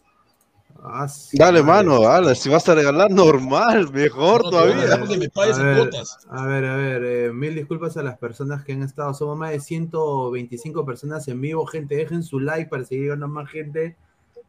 Ah, 0.83 1.07
Dale, 1.33 1.63
madre. 1.63 1.89
mano, 1.89 2.01
dale, 2.03 2.35
si 2.35 2.49
vas 2.51 2.69
a 2.69 2.75
regalar 2.75 3.11
normal, 3.11 3.91
mejor 3.93 4.43
No, 4.45 4.51
todavía. 4.51 4.97
me 5.19 5.29
pagues 5.31 5.59
A 5.59 5.63
ver, 5.63 5.77
cuotas. 5.79 6.19
a 6.29 6.47
ver, 6.47 6.65
a 6.67 6.77
ver, 6.77 7.05
eh, 7.05 7.33
mil 7.33 7.55
disculpas 7.55 7.97
a 7.97 8.03
las 8.03 8.19
personas 8.19 8.65
que 8.65 8.73
han 8.73 8.83
estado. 8.83 9.15
Somos 9.15 9.37
más 9.39 9.51
de 9.53 9.61
125 9.61 10.85
personas 10.85 11.27
en 11.29 11.41
vivo, 11.41 11.65
gente. 11.67 11.97
Dejen 11.97 12.23
su 12.23 12.39
like 12.41 12.69
para 12.69 12.85
seguir 12.85 13.05
llegando 13.05 13.29
más 13.29 13.49
gente. 13.51 13.97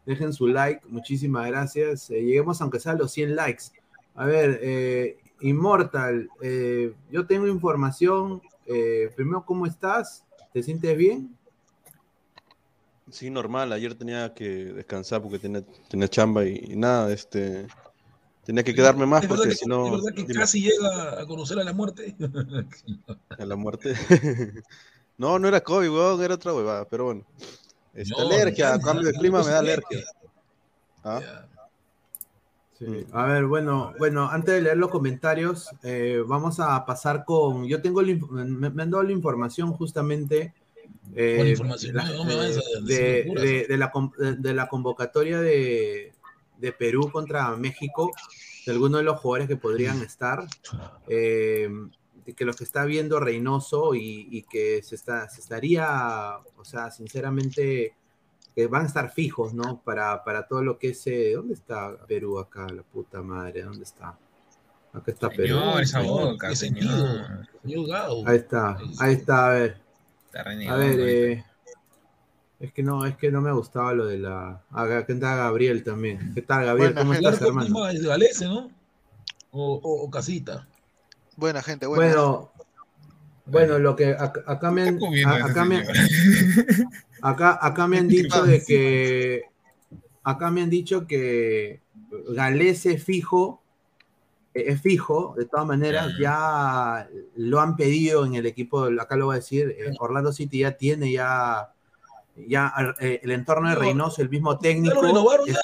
Dejen 0.05 0.33
su 0.33 0.47
like, 0.47 0.81
muchísimas 0.89 1.47
gracias. 1.47 2.09
Eh, 2.09 2.21
lleguemos 2.21 2.61
aunque 2.61 2.79
sea 2.79 2.91
a 2.93 2.95
los 2.95 3.11
100 3.11 3.35
likes. 3.35 3.65
A 4.15 4.25
ver, 4.25 4.59
eh, 4.61 5.17
Immortal, 5.41 6.29
eh, 6.41 6.93
yo 7.11 7.25
tengo 7.27 7.47
información. 7.47 8.41
eh, 8.67 9.09
primero, 9.15 9.45
¿cómo 9.45 9.67
estás? 9.67 10.23
¿Te 10.51 10.63
sientes 10.63 10.97
bien? 10.97 11.35
Sí, 13.15 13.29
normal, 13.29 13.71
ayer 13.71 13.95
tenía 13.95 14.33
que 14.33 14.45
descansar 14.73 15.21
porque 15.21 15.39
tenía, 15.39 15.63
tenía 15.87 16.09
chamba 16.09 16.43
y, 16.43 16.71
y 16.71 16.75
nada, 16.75 17.13
este, 17.13 17.65
tenía 18.43 18.61
que 18.61 18.75
quedarme 18.75 19.05
más 19.05 19.23
¿Es 19.23 19.29
verdad 19.29 19.43
porque 19.43 19.55
que, 19.55 19.55
si 19.55 19.69
no, 19.69 19.85
es 19.85 19.91
verdad 19.93 20.13
que 20.13 20.23
dime, 20.23 20.33
casi 20.33 20.61
llega 20.61 21.21
a 21.21 21.25
conocer 21.25 21.57
a 21.57 21.63
la 21.63 21.71
muerte? 21.71 22.13
a 23.39 23.45
la 23.45 23.55
muerte. 23.55 23.93
no, 25.17 25.39
no 25.39 25.47
era 25.47 25.61
COVID, 25.61 25.89
weón, 25.89 26.21
era 26.21 26.35
otra 26.35 26.53
huevada, 26.53 26.85
pero 26.89 27.05
bueno. 27.05 27.23
Este, 27.93 28.13
No, 28.13 28.27
alergia, 28.27 28.75
ya, 28.75 28.79
cambio 28.81 29.07
de 29.07 29.13
clima 29.13 29.41
me 29.41 29.49
da 29.49 29.59
alergia. 29.59 30.03
¿Ah? 31.01 31.21
Sí. 32.77 33.07
A 33.13 33.27
ver, 33.27 33.45
bueno, 33.45 33.93
bueno, 33.97 34.29
antes 34.29 34.55
de 34.55 34.61
leer 34.61 34.75
los 34.75 34.91
comentarios, 34.91 35.69
eh, 35.83 36.21
vamos 36.27 36.59
a 36.59 36.85
pasar 36.85 37.23
con. 37.23 37.65
Yo 37.65 37.81
tengo 37.81 38.01
me, 38.01 38.69
me 38.69 38.83
han 38.83 38.91
dado 38.91 39.03
la 39.03 39.13
información 39.13 39.71
justamente. 39.71 40.53
Eh, 41.15 41.55
de, 43.67 43.77
la, 43.77 43.91
de- 44.53 44.67
convocatoria 44.67 45.39
de, 45.41 46.13
de 46.57 46.71
Perú 46.71 47.09
contra 47.11 47.55
México, 47.55 48.11
de 48.65 48.71
algunos 48.71 48.99
de 48.99 49.03
los 49.05 49.19
jugadores 49.19 49.47
que 49.47 49.57
podrían 49.57 50.01
estar. 50.01 50.45
eh, 51.07 51.69
que 52.35 52.43
los 52.43 52.55
que 52.55 52.63
está 52.63 52.85
viendo 52.85 53.19
Reynoso 53.19 53.93
y, 53.93 54.27
y 54.31 54.41
que 54.41 54.81
se, 54.81 54.95
está, 54.95 55.29
se 55.29 55.41
estaría, 55.41 56.37
o 56.57 56.65
sea, 56.65 56.89
sinceramente, 56.89 57.93
que 58.55 58.65
van 58.65 58.81
a 58.81 58.87
estar 58.87 59.11
fijos, 59.13 59.53
¿no? 59.53 59.79
Para, 59.83 60.23
para 60.23 60.47
todo 60.47 60.63
lo 60.63 60.79
que 60.79 60.89
es... 60.89 61.05
eh, 61.05 61.33
¿Dónde 61.35 61.53
está 61.53 61.95
Perú 62.07 62.39
acá, 62.39 62.65
la 62.73 62.81
puta 62.81 63.21
madre? 63.21 63.61
¿Dónde 63.61 63.83
está? 63.83 64.17
Acá 64.93 65.11
está 65.11 65.29
Perú. 65.29 65.59
Señor, 65.59 65.81
esa 65.83 66.01
Señor, 66.01 66.31
boca, 66.31 66.49
¿qué 66.49 66.55
señor. 66.55 67.47
Ahí 68.27 68.37
está, 68.37 68.77
ahí 68.99 69.13
está, 69.13 69.47
a 69.47 69.53
ver. 69.53 69.84
Está 70.35 70.73
A 70.73 70.75
ver, 70.75 70.99
eh, 70.99 71.45
es 72.59 72.73
que 72.73 72.83
no, 72.83 73.05
es 73.05 73.15
que 73.15 73.31
no 73.31 73.39
me 73.39 73.53
gustaba 73.53 73.93
lo 73.93 74.05
de 74.05 74.17
la... 74.17 74.61
Acá 74.69 75.05
está 75.07 75.35
Gabriel 75.37 75.81
también. 75.81 76.33
¿Qué 76.35 76.41
tal, 76.41 76.65
Gabriel? 76.65 76.89
Buena 76.93 77.01
¿Cómo 77.01 77.13
gente. 77.13 77.29
estás, 77.29 77.39
Claro, 77.39 77.53
¿cómo 77.53 77.85
hermano? 77.85 77.87
es 77.87 78.05
Galese, 78.05 78.45
¿no? 78.45 78.69
O, 79.51 79.75
o, 79.81 80.03
o 80.03 80.11
Casita. 80.11 80.67
Buena 81.37 81.61
gente, 81.63 81.85
buena. 81.85 82.03
Bueno, 82.03 82.51
bueno, 83.45 83.79
lo 83.79 83.95
que 83.95 84.09
acá, 84.19 84.43
acá 84.45 84.71
me 84.71 84.81
han, 84.89 84.99
acá 85.41 85.63
me, 85.63 85.85
acá, 87.21 87.57
acá 87.61 87.87
me 87.87 87.99
han 87.99 88.09
dicho 88.09 88.43
de 88.43 88.61
que 88.61 89.43
acá 90.21 90.51
me 90.51 90.63
han 90.63 90.69
dicho 90.69 91.07
que 91.07 91.79
Galese 92.29 92.97
fijo 92.97 93.61
es 94.55 94.81
fijo, 94.81 95.35
de 95.37 95.45
todas 95.45 95.65
maneras, 95.65 96.13
ya 96.19 97.07
lo 97.35 97.59
han 97.59 97.75
pedido 97.75 98.25
en 98.25 98.35
el 98.35 98.45
equipo, 98.45 98.85
acá 98.99 99.15
lo 99.17 99.25
voy 99.25 99.33
a 99.35 99.39
decir, 99.39 99.75
eh, 99.77 99.93
Orlando 99.99 100.31
City 100.31 100.59
ya 100.59 100.71
tiene 100.71 101.11
ya, 101.11 101.73
ya 102.47 102.73
eh, 102.99 103.19
el 103.21 103.31
entorno 103.31 103.67
de 103.69 103.75
No, 103.75 103.81
Reynoso, 103.81 104.21
el 104.21 104.29
mismo 104.29 104.53
¿Ya 104.53 104.59
técnico. 104.59 105.01
renovaron 105.01 105.45
ya? 105.45 105.55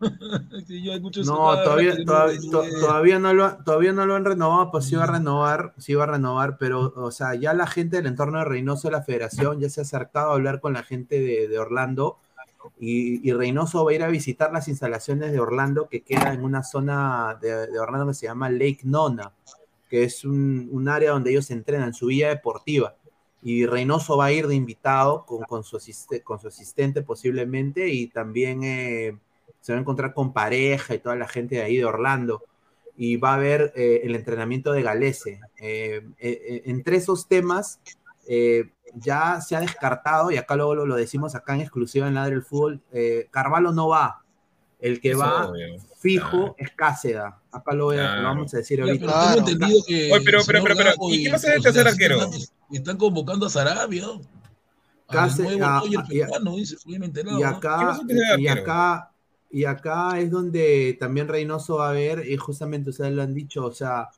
Sí, 0.66 0.82
yo 0.82 0.98
No, 1.24 1.62
todavía, 1.62 1.94
todavía, 2.04 2.40
to- 2.50 2.64
todavía 2.80 3.18
no 3.20 3.32
lo, 3.32 3.56
todavía 3.58 3.92
no 3.92 4.04
lo 4.04 4.16
han 4.16 4.24
renovado, 4.24 4.72
pues 4.72 4.86
sí 4.86 4.96
va 4.96 5.04
a 5.04 5.06
renovar, 5.06 5.74
sí 5.78 5.94
va 5.94 6.02
a 6.02 6.08
renovar, 6.08 6.58
pero, 6.58 6.92
o 6.96 7.12
sea, 7.12 7.36
ya 7.36 7.54
la 7.54 7.68
gente 7.68 7.98
del 7.98 8.06
entorno 8.06 8.38
de 8.40 8.44
Reynoso 8.44 8.88
de 8.88 8.92
la 8.92 9.02
Federación 9.02 9.60
ya 9.60 9.70
se 9.70 9.80
ha 9.80 9.84
acercado 9.84 10.32
a 10.32 10.34
hablar 10.34 10.60
con 10.60 10.72
la 10.72 10.82
gente 10.82 11.20
de, 11.20 11.46
de 11.46 11.58
Orlando 11.60 12.18
y, 12.84 13.28
y 13.28 13.32
Reynoso 13.32 13.84
va 13.84 13.92
a 13.92 13.94
ir 13.94 14.02
a 14.02 14.08
visitar 14.08 14.52
las 14.52 14.66
instalaciones 14.66 15.30
de 15.30 15.38
Orlando 15.38 15.88
que 15.88 16.00
queda 16.00 16.34
en 16.34 16.42
una 16.42 16.64
zona 16.64 17.38
de, 17.40 17.78
Orlando 17.78 18.08
que 18.08 18.14
se 18.14 18.26
llama 18.26 18.50
Lake 18.50 18.80
Nona, 18.82 19.30
que 19.88 20.02
es 20.02 20.24
un, 20.24 20.88
área 20.88 21.12
donde 21.12 21.30
ellos 21.30 21.52
entrenan, 21.52 21.94
su 21.94 22.06
villa 22.06 22.30
deportiva. 22.30 22.96
Y 23.40 23.66
Reynoso 23.66 24.16
va 24.16 24.24
a 24.24 24.32
ir 24.32 24.48
de 24.48 24.56
invitado 24.56 25.24
con, 25.24 25.62
su, 25.62 25.76
asistente 25.76 27.02
posiblemente 27.02 27.88
y 27.88 28.08
también 28.08 28.64
eh, 28.64 29.16
se 29.60 29.72
va 29.72 29.78
a 29.78 29.80
encontrar 29.80 30.12
con 30.12 30.32
pareja 30.32 30.92
y 30.96 30.98
toda 30.98 31.14
la 31.14 31.28
gente 31.28 31.54
de 31.54 31.62
ahí 31.62 31.76
de 31.76 31.84
Orlando. 31.84 32.42
Y 32.96 33.16
va 33.16 33.34
a 33.34 33.38
ver 33.38 33.72
eh, 33.76 34.00
el 34.02 34.16
entrenamiento 34.16 34.72
de 34.72 34.82
Galese. 34.82 35.38
Eh, 35.56 36.04
eh, 36.18 36.62
entre 36.66 36.96
esos 36.96 37.28
temas 37.28 37.78
ya 38.94 39.40
se 39.40 39.56
ha 39.56 39.60
descartado, 39.60 40.30
y 40.30 40.36
acá 40.36 40.56
luego 40.56 40.74
lo, 40.74 40.86
lo 40.86 40.96
decimos 40.96 41.34
acá 41.34 41.54
en 41.54 41.62
exclusiva 41.62 42.08
en 42.08 42.14
Ladre 42.14 42.34
el 42.36 42.42
Fútbol, 42.42 42.80
eh, 42.92 43.28
Carvalho 43.30 43.72
no 43.72 43.88
va. 43.88 44.18
El 44.80 45.00
que 45.00 45.10
Eso, 45.12 45.20
va 45.20 45.46
obvio. 45.48 45.76
fijo 46.00 46.56
es 46.58 46.70
Cáceda. 46.72 47.38
Acá 47.52 47.72
lo, 47.72 47.84
voy 47.84 47.98
a- 47.98 48.02
lo 48.02 48.08
Claro. 48.08 48.22
vamos 48.24 48.52
a 48.54 48.56
decir 48.56 48.78
Ya, 48.78 48.84
ahorita. 48.84 49.06
pero 49.06 49.22
tengo 49.44 49.48
entendido 49.50 49.80
que. 49.86 50.12
Oye, 50.12 50.24
pero- 50.24 50.40
pero- 50.44 50.64
pero- 50.64 50.90
¿y 51.08 51.24
qué 51.24 51.30
pasa 51.30 51.48
de 51.50 51.54
los 51.56 51.62
tercer 51.62 51.84
García 51.84 52.06
arquero? 52.08 52.24
Están, 52.24 52.56
están 52.72 52.96
convocando 52.96 53.46
a 53.46 53.50
Sarabia. 53.50 54.02
Nuevo 54.02 54.20
ah, 55.08 55.82
y- 55.88 55.94
acá, 57.44 58.00
y 58.38 58.48
acá, 58.48 59.10
y 59.50 59.64
acá 59.64 60.18
es 60.18 60.30
donde 60.30 60.96
también 60.98 61.28
Reynoso 61.28 61.76
va 61.76 61.90
a 61.90 61.92
ver, 61.92 62.26
y 62.26 62.36
justamente 62.36 62.90
ustedes 62.90 63.12
lo 63.12 63.22
han 63.22 63.34
dicho, 63.34 63.64
o 63.66 63.72
sea, 63.72 64.08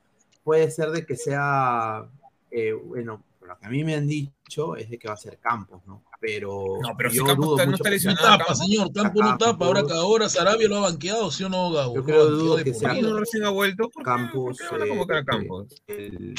puede 0.44 0.70
ser 0.70 0.90
de 0.90 1.04
que 1.04 1.16
sea, 1.16 2.06
eh, 2.50 2.72
bueno, 2.72 3.22
lo 3.46 3.58
que 3.58 3.66
a 3.66 3.70
mí 3.70 3.84
me 3.84 3.94
han 3.94 4.06
dicho 4.06 4.76
es 4.76 4.88
de 4.90 4.98
que 4.98 5.08
va 5.08 5.14
a 5.14 5.18
ser 5.18 5.38
Campos, 5.38 5.82
¿no? 5.86 6.02
Pero, 6.20 6.78
No, 6.82 6.96
pero 6.96 7.10
si 7.10 7.16
yo 7.18 7.24
Campos 7.26 7.44
dudo 7.46 7.56
está- 7.58 7.66
no 7.66 7.76
está 7.76 7.84
sea 7.84 7.90
No 7.90 7.94
lesionado. 7.94 8.22
tapa, 8.26 8.44
Campos. 8.46 8.58
señor. 8.58 8.92
Campo 8.92 9.22
no 9.22 9.38
tapa. 9.38 9.66
Ahora 9.66 9.82
que 9.86 9.92
ahora 9.92 10.28
Sarabia 10.28 10.68
lo 10.68 10.76
ha 10.76 10.80
banqueado, 10.80 11.30
¿sí 11.30 11.44
o 11.44 11.48
no, 11.48 11.70
Gago? 11.70 11.94
Yo 11.94 12.00
Lo 12.00 12.06
creo 12.06 12.26
dudo 12.30 12.56
que 12.64 12.72
sea. 12.74 12.94
No 12.94 13.18
recién 13.18 13.44
ha 13.44 13.50
vuelto. 13.50 13.90
¿Por 13.90 14.02
qué, 14.02 14.04
Campos. 14.04 14.56
¿Por 14.58 14.68
qué 14.68 14.72
van 14.78 14.82
a 14.82 14.88
convocar 14.88 15.16
a 15.16 15.20
eh, 15.20 15.24
Campos? 15.24 15.82
el- 15.86 16.34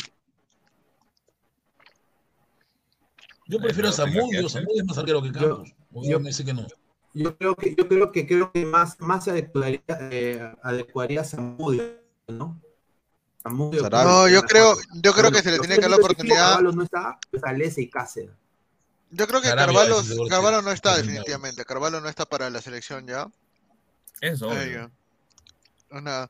Yo 3.47 3.59
prefiero 3.59 3.89
a 3.89 3.91
Zamudio. 3.91 4.49
Zamudio 4.49 4.81
es 4.81 4.85
más 4.85 4.97
arquero 4.97 5.21
que 5.21 5.27
Yo- 5.31 5.33
Campos. 5.39 5.75
O 5.93 6.03
yo- 6.03 6.19
me 6.19 6.29
dice 6.29 6.43
que 6.43 6.53
no. 6.53 6.65
yo 7.13 7.37
creo 7.37 7.55
que, 7.55 7.75
yo 7.75 7.87
creo 7.87 8.11
que 8.11 8.25
creo 8.27 8.51
que 8.51 8.65
más, 8.65 8.99
más 8.99 9.23
se 9.25 9.31
adecuaría, 9.31 9.81
eh, 10.11 10.51
adecuaría 10.63 11.21
a 11.21 11.23
Zamudio, 11.23 11.83
¿no? 12.27 12.59
No, 13.45 14.27
yo 14.27 14.41
creo, 14.43 14.75
yo 14.93 15.13
creo 15.13 15.13
Bueno, 15.13 15.31
que 15.31 15.43
se 15.43 15.51
le 15.51 15.59
tenía 15.59 15.75
que 15.75 15.81
dar 15.81 15.91
la 15.91 15.97
oportunidad. 15.97 16.55
Carvalho 16.55 16.71
no 16.71 16.83
está, 16.83 17.19
pues 17.29 17.43
Alese 17.43 17.81
y 17.81 17.89
Cáceres. 17.89 18.31
Yo 19.11 19.27
creo 19.27 19.41
que 19.41 19.49
Carvalho, 19.49 20.01
Carvalho 20.29 20.61
no 20.61 20.71
está 20.71 20.97
definitivamente. 20.97 21.63
Carvalho 21.63 22.01
no 22.01 22.09
está 22.09 22.25
para 22.25 22.49
la 22.49 22.61
selección 22.61 23.05
ya. 23.07 23.27
Eso. 24.19 24.51
No, 25.91 26.01
nada. 26.01 26.29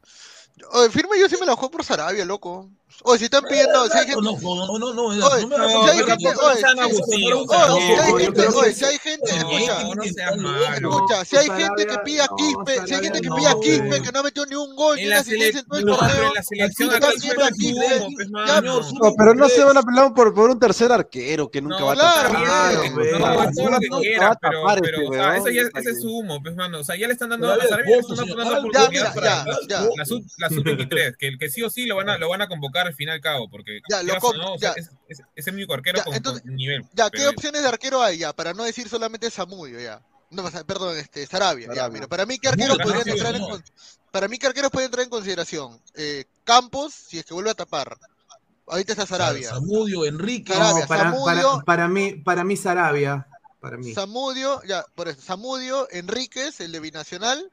Oye, 0.71 0.89
firme 0.89 1.19
yo 1.19 1.27
sí 1.27 1.35
me 1.39 1.45
la 1.45 1.53
juego 1.55 1.71
por 1.71 1.83
Sarabia, 1.83 2.23
loco. 2.23 2.69
Oye, 3.03 3.19
si 3.19 3.25
están 3.25 3.43
pidiendo, 3.43 3.87
si 3.87 3.97
hay 3.97 4.05
gente, 4.05 4.21
No, 4.21 4.31
no, 4.39 4.67
no, 4.67 4.93
no, 4.93 4.93
no, 4.93 5.05
Oye, 5.07 5.21
no 5.21 5.57
si 5.83 5.89
hay 5.89 5.97
gente, 6.05 6.33
no, 6.33 6.47
oye, 6.47 6.57
si- 6.57 6.65
hay 6.65 8.09
gente, 8.19 8.47
oye, 8.47 8.73
si 8.73 8.85
hay 8.85 8.97
gente, 8.99 9.35
escucha, 9.35 9.81
escucha, 10.77 11.25
si 11.25 11.35
hay 11.35 11.47
gente 11.49 11.85
que 11.87 11.97
pide 12.05 12.21
a 12.21 12.27
no, 12.27 12.35
Quispe, 12.37 12.87
si 12.87 12.93
hay 12.93 13.03
gente 13.03 13.21
que 13.21 13.27
no, 13.29 13.35
pide 13.35 13.47
a 13.47 13.59
Quispe 13.59 14.01
que 14.01 14.11
no 14.13 14.19
ha 14.19 14.23
metido 14.23 14.45
ni 14.45 14.55
un 14.55 14.75
gol, 14.75 14.95
ni 14.95 15.01
En 15.01 15.07
una 15.07 15.15
la, 15.15 15.21
asistencia 15.21 15.59
en 15.59 15.65
todo 15.65 15.79
el 15.79 15.85
no, 15.85 15.97
pero 15.97 16.07
torneo, 16.07 16.27
en 16.27 16.33
la 16.33 16.43
selección 16.43 16.89
acá 16.89 16.95
están 16.95 17.19
pidiendo 17.19 17.43
a 17.43 17.47
suben 17.47 17.59
Quispe, 17.59 17.99
su 17.99 17.99
humo, 17.99 18.99
pues, 18.99 19.13
pero 19.17 19.33
no 19.35 19.49
se 19.49 19.63
van 19.65 19.77
a 19.77 19.83
pelear 19.83 20.13
por, 20.13 20.33
por 20.33 20.49
un 20.49 20.59
tercer 20.59 20.91
arquero 20.91 21.51
que 21.51 21.61
nunca 21.61 21.83
va 21.83 21.91
a 21.91 21.95
tapar. 21.95 22.31
no, 22.31 23.69
lo 23.71 23.79
que 23.79 23.89
quiera, 23.89 24.39
pero, 24.41 24.69
ese, 24.69 25.53
ya, 25.53 25.61
weón, 25.63 25.71
ese 25.75 25.89
es 25.89 26.01
su 26.01 26.17
humo, 26.17 26.41
pues, 26.41 26.55
mano. 26.55 26.79
O 26.79 26.83
sea, 26.83 26.95
ya 26.95 27.07
le 27.07 27.13
están 27.13 27.29
dando, 27.29 27.51
a 27.51 27.57
Sarabia 27.67 27.97
Ya, 28.73 28.89
mira, 28.89 29.13
ya, 29.15 29.45
ya. 29.67 29.89
la 29.97 30.05
sub, 30.05 30.23
la 30.49 30.49
sub 30.55 30.63
23, 30.63 31.17
que, 31.17 31.37
que 31.37 31.49
sí 31.49 31.61
o 31.63 31.69
sí 31.69 31.85
lo 31.85 31.95
van 31.97 32.09
a, 32.09 32.17
lo 32.17 32.29
van 32.29 32.41
a 32.41 32.47
convocar 32.47 32.87
al 32.87 32.95
fin 32.95 33.07
y 33.09 33.11
al 33.11 33.21
cabo, 33.21 33.49
porque 33.49 33.79
Ya, 33.89 34.03
lo 34.03 34.13
o 34.15 34.33
no, 34.33 34.53
o 34.53 34.57
sea, 34.59 34.73
ya. 34.75 34.81
es, 34.81 34.89
es, 35.09 35.21
es 35.35 35.47
el 35.47 35.55
único 35.55 35.73
arquero 35.73 35.97
Ya, 35.99 36.03
con, 36.05 36.13
entonces- 36.15 36.41
con 36.43 36.55
nivel. 36.55 36.83
Ya, 36.93 37.09
¿qué 37.09 37.17
pero- 37.19 37.29
opciones 37.31 37.61
de 37.61 37.67
arquero 37.67 38.01
hay 38.01 38.17
ya? 38.19 38.33
Para 38.33 38.53
no 38.53 38.63
decir 38.63 38.87
solamente 38.89 39.29
Zamudio 39.31 39.79
ya. 39.79 40.01
No, 40.31 40.43
perdón, 40.65 40.97
este, 40.97 41.25
Sarabia. 41.27 41.67
Ya, 41.67 41.73
Sarabia. 41.75 41.93
mira, 41.93 42.07
para 42.07 42.25
mí, 42.25 42.37
¿qué 42.39 42.49
arqueros 42.49 42.77
podrían 42.79 43.07
entrar 43.07 43.35
en 43.35 43.43
Para 44.11 44.27
mí, 44.27 44.37
¿qué 44.37 44.47
arqueros 44.47 44.71
pueden 44.71 44.87
entrar 44.87 45.03
en 45.03 45.09
consideración? 45.09 45.79
Eh, 45.93 46.25
Campos, 46.43 46.93
si 46.93 47.19
es 47.19 47.25
que 47.25 47.33
vuelve 47.33 47.51
a 47.51 47.55
tapar. 47.55 47.95
Ahorita 48.67 48.93
está 48.93 49.05
Sarabia. 49.05 49.49
Zamudio, 49.49 50.03
Enrique. 50.05 50.51
Sarabia, 50.51 50.81
No, 50.81 50.87
para, 50.87 51.03
Zamudio. 51.11 51.25
para, 51.51 51.63
para 51.65 51.87
mí, 51.87 52.13
para 52.15 52.43
mí 52.43 52.57
Sarabia, 52.57 53.27
para 53.61 53.77
mí. 53.77 53.93
Zamudio, 53.93 54.61
ya, 54.67 54.83
por 54.95 55.07
eso, 55.07 55.21
Zamudio, 55.21 55.87
Enríquez, 55.91 56.59
el 56.59 56.71
de 56.71 56.79
Binacional. 56.79 57.51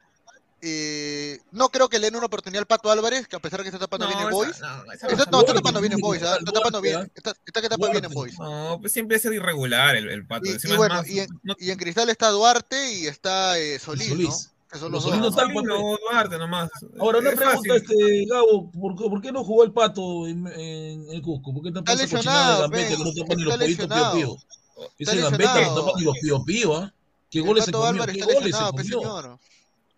Eh, 0.65 1.39
no 1.51 1.67
creo 1.67 1.89
que 1.89 1.99
le 1.99 2.07
den 2.07 2.15
una 2.15 2.27
oportunidad 2.27 2.61
al 2.61 2.65
Pato 2.67 2.89
Álvarez, 2.89 3.27
que 3.27 3.35
a 3.35 3.39
pesar 3.39 3.61
que 3.63 3.67
está 3.67 3.79
tapando 3.79 4.05
No, 4.07 4.13
bien 4.15 4.23
en 4.27 4.31
Boys. 4.31 4.59
no, 4.61 4.93
esa 4.93 5.07
Está, 5.07 5.25
no 5.29 5.39
está 5.41 5.53
tapando 5.53 5.81
bien 5.81 5.91
en 5.91 5.99
Boys, 5.99 6.21
está 6.21 6.39
tapando 6.53 6.79
bien, 6.79 7.11
está, 7.13 7.33
que 7.61 7.67
tapa 7.69 7.89
bien 7.89 8.05
en. 8.05 8.11
Boys. 8.13 8.39
No, 8.39 8.77
pues 8.79 8.93
siempre 8.93 9.17
es 9.17 9.25
irregular 9.25 9.97
el, 9.97 10.07
el 10.09 10.25
pato. 10.25 10.45
Y, 10.45 10.51
y 10.51 10.55
es 10.55 10.77
bueno, 10.77 10.95
más- 10.95 11.07
y 11.09 11.19
en, 11.19 11.27
no- 11.43 11.55
y 11.59 11.69
en 11.71 11.77
Cristal 11.77 12.09
está 12.09 12.29
Duarte 12.29 12.93
y 12.93 13.07
está 13.07 13.59
eh, 13.59 13.77
Solís, 13.77 14.07
Solís. 14.07 14.29
¿no? 14.29 14.35
Que 14.71 14.79
son 14.79 14.91
los 14.93 15.03
Solís 15.03 15.19
dos. 15.21 15.35
no 15.35 15.41
está, 15.41 15.53
Solís, 15.53 15.67
no, 15.67 15.97
Duarte 16.09 16.37
nomás. 16.37 16.69
Ahora, 16.97 17.19
una 17.19 17.29
Es 17.31 17.35
pregunta, 17.35 17.57
fácil. 17.57 17.71
este, 17.73 18.25
Gabo, 18.27 18.71
¿por, 18.71 18.95
qué- 18.95 19.09
por 19.09 19.21
qué 19.21 19.31
no 19.33 19.43
jugó 19.43 19.63
el 19.65 19.73
pato 19.73 20.27
en, 20.27 20.47
en 20.47 21.09
el 21.09 21.21
Cusco? 21.21 21.53
¿por 21.53 21.61
qué 21.63 21.69
Está 21.77 21.93
de 21.93 22.03
lesionado, 22.03 22.61
Gambetta 22.61 22.87
que 22.89 22.97
no 22.97 23.03
ven, 23.03 23.15
tapa 23.15 23.35
ni 23.35 23.41
está 23.43 23.57
los 23.57 23.57
pollitos 23.57 23.57
pío 23.57 23.67
lesionado. 23.67 24.15
pío? 24.15 24.37
Está 24.97 25.11
Ese 25.11 25.21
Gambetta 25.21 25.53
no 25.53 25.59
lesionado. 25.59 25.85
tapa 25.87 25.99
ni 25.99 26.05
los 26.05 26.17
pío 26.19 26.43
pío, 26.45 26.75
¿ah? 26.77 26.93
¿Qué 27.29 27.39
El 27.39 27.45
goles 27.45 27.65
se 27.65 27.71
Pato 27.71 27.83
comió? 27.83 27.91
Álvarez 28.03 28.15
¿Qué 28.15 28.21
está 28.21 28.33
goles 28.33 28.55
se 28.55 28.63
pe, 28.63 28.99
comió? 28.99 29.39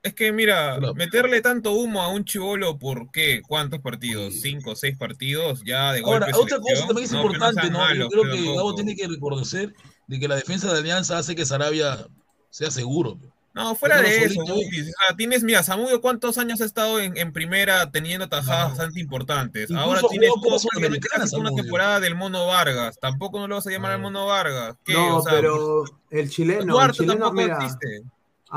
Es 0.06 0.14
que 0.14 0.32
mira, 0.32 0.78
meterle 0.94 1.42
tanto 1.42 1.72
humo 1.72 2.00
a 2.00 2.10
un 2.10 2.24
chivolo 2.26 2.78
por 2.78 3.10
qué, 3.12 3.42
cuántos 3.48 3.80
partidos, 3.82 4.36
cinco 4.40 4.72
o 4.72 4.76
seis 4.76 4.96
partidos, 4.96 5.64
ya 5.66 5.94
de 5.94 6.02
golpe 6.02 6.26
Ahora, 6.26 6.38
otra 6.38 6.60
cosa 6.60 6.86
también 6.86 7.06
es 7.06 7.12
No, 7.12 7.24
importante, 7.24 7.72
¿no? 7.72 7.80
malos, 7.80 8.10
Yo 8.14 8.22
creo 8.22 8.36
que. 8.36 8.56
Gabo 8.56 8.76
tiene 8.76 8.96
que 8.96 9.08
reconocer 9.08 9.74
de 10.06 10.20
que 10.20 10.28
la 10.28 10.36
defensa 10.36 10.72
de 10.72 10.78
Alianza 10.78 11.18
hace 11.18 11.36
que 11.36 11.44
Sarabia 11.44 12.06
sea 12.52 12.70
seguro. 12.70 13.18
No, 13.56 13.74
fuera 13.74 14.00
de 14.02 14.26
eso, 14.26 14.42
o 14.44 14.46
sea, 14.46 15.16
tienes, 15.18 15.42
mira, 15.42 15.64
Samudio, 15.64 16.02
¿cuántos 16.02 16.38
años 16.38 16.62
ha 16.62 16.66
estado 16.66 17.00
en, 17.00 17.18
en 17.18 17.34
primera 17.34 17.90
teniendo 17.90 18.30
tajadas 18.30 18.64
No. 18.66 18.70
bastante 18.76 19.00
importantes? 19.00 19.72
Incluso 19.72 19.82
Ahora 19.82 20.02
tienes 20.10 21.34
una 21.34 21.50
temporada 21.56 22.00
del 22.00 22.14
Mono 22.14 22.46
Vargas. 22.46 23.00
Tampoco 23.00 23.40
no 23.40 23.48
lo 23.48 23.56
vas 23.56 23.66
a 23.66 23.72
llamar 23.72 23.94
al 23.94 24.02
Mono 24.02 24.28
Vargas. 24.28 24.76
¿Qué? 24.84 24.94
No, 24.94 25.18
O 25.18 25.22
sea, 25.24 25.32
pero 25.34 25.84
el 26.12 26.30
chileno, 26.30 26.60
el 26.62 26.68
Duarte 26.68 26.98
chileno, 26.98 27.14
tampoco 27.14 27.34
mira, 27.42 27.56
existe. 27.56 28.04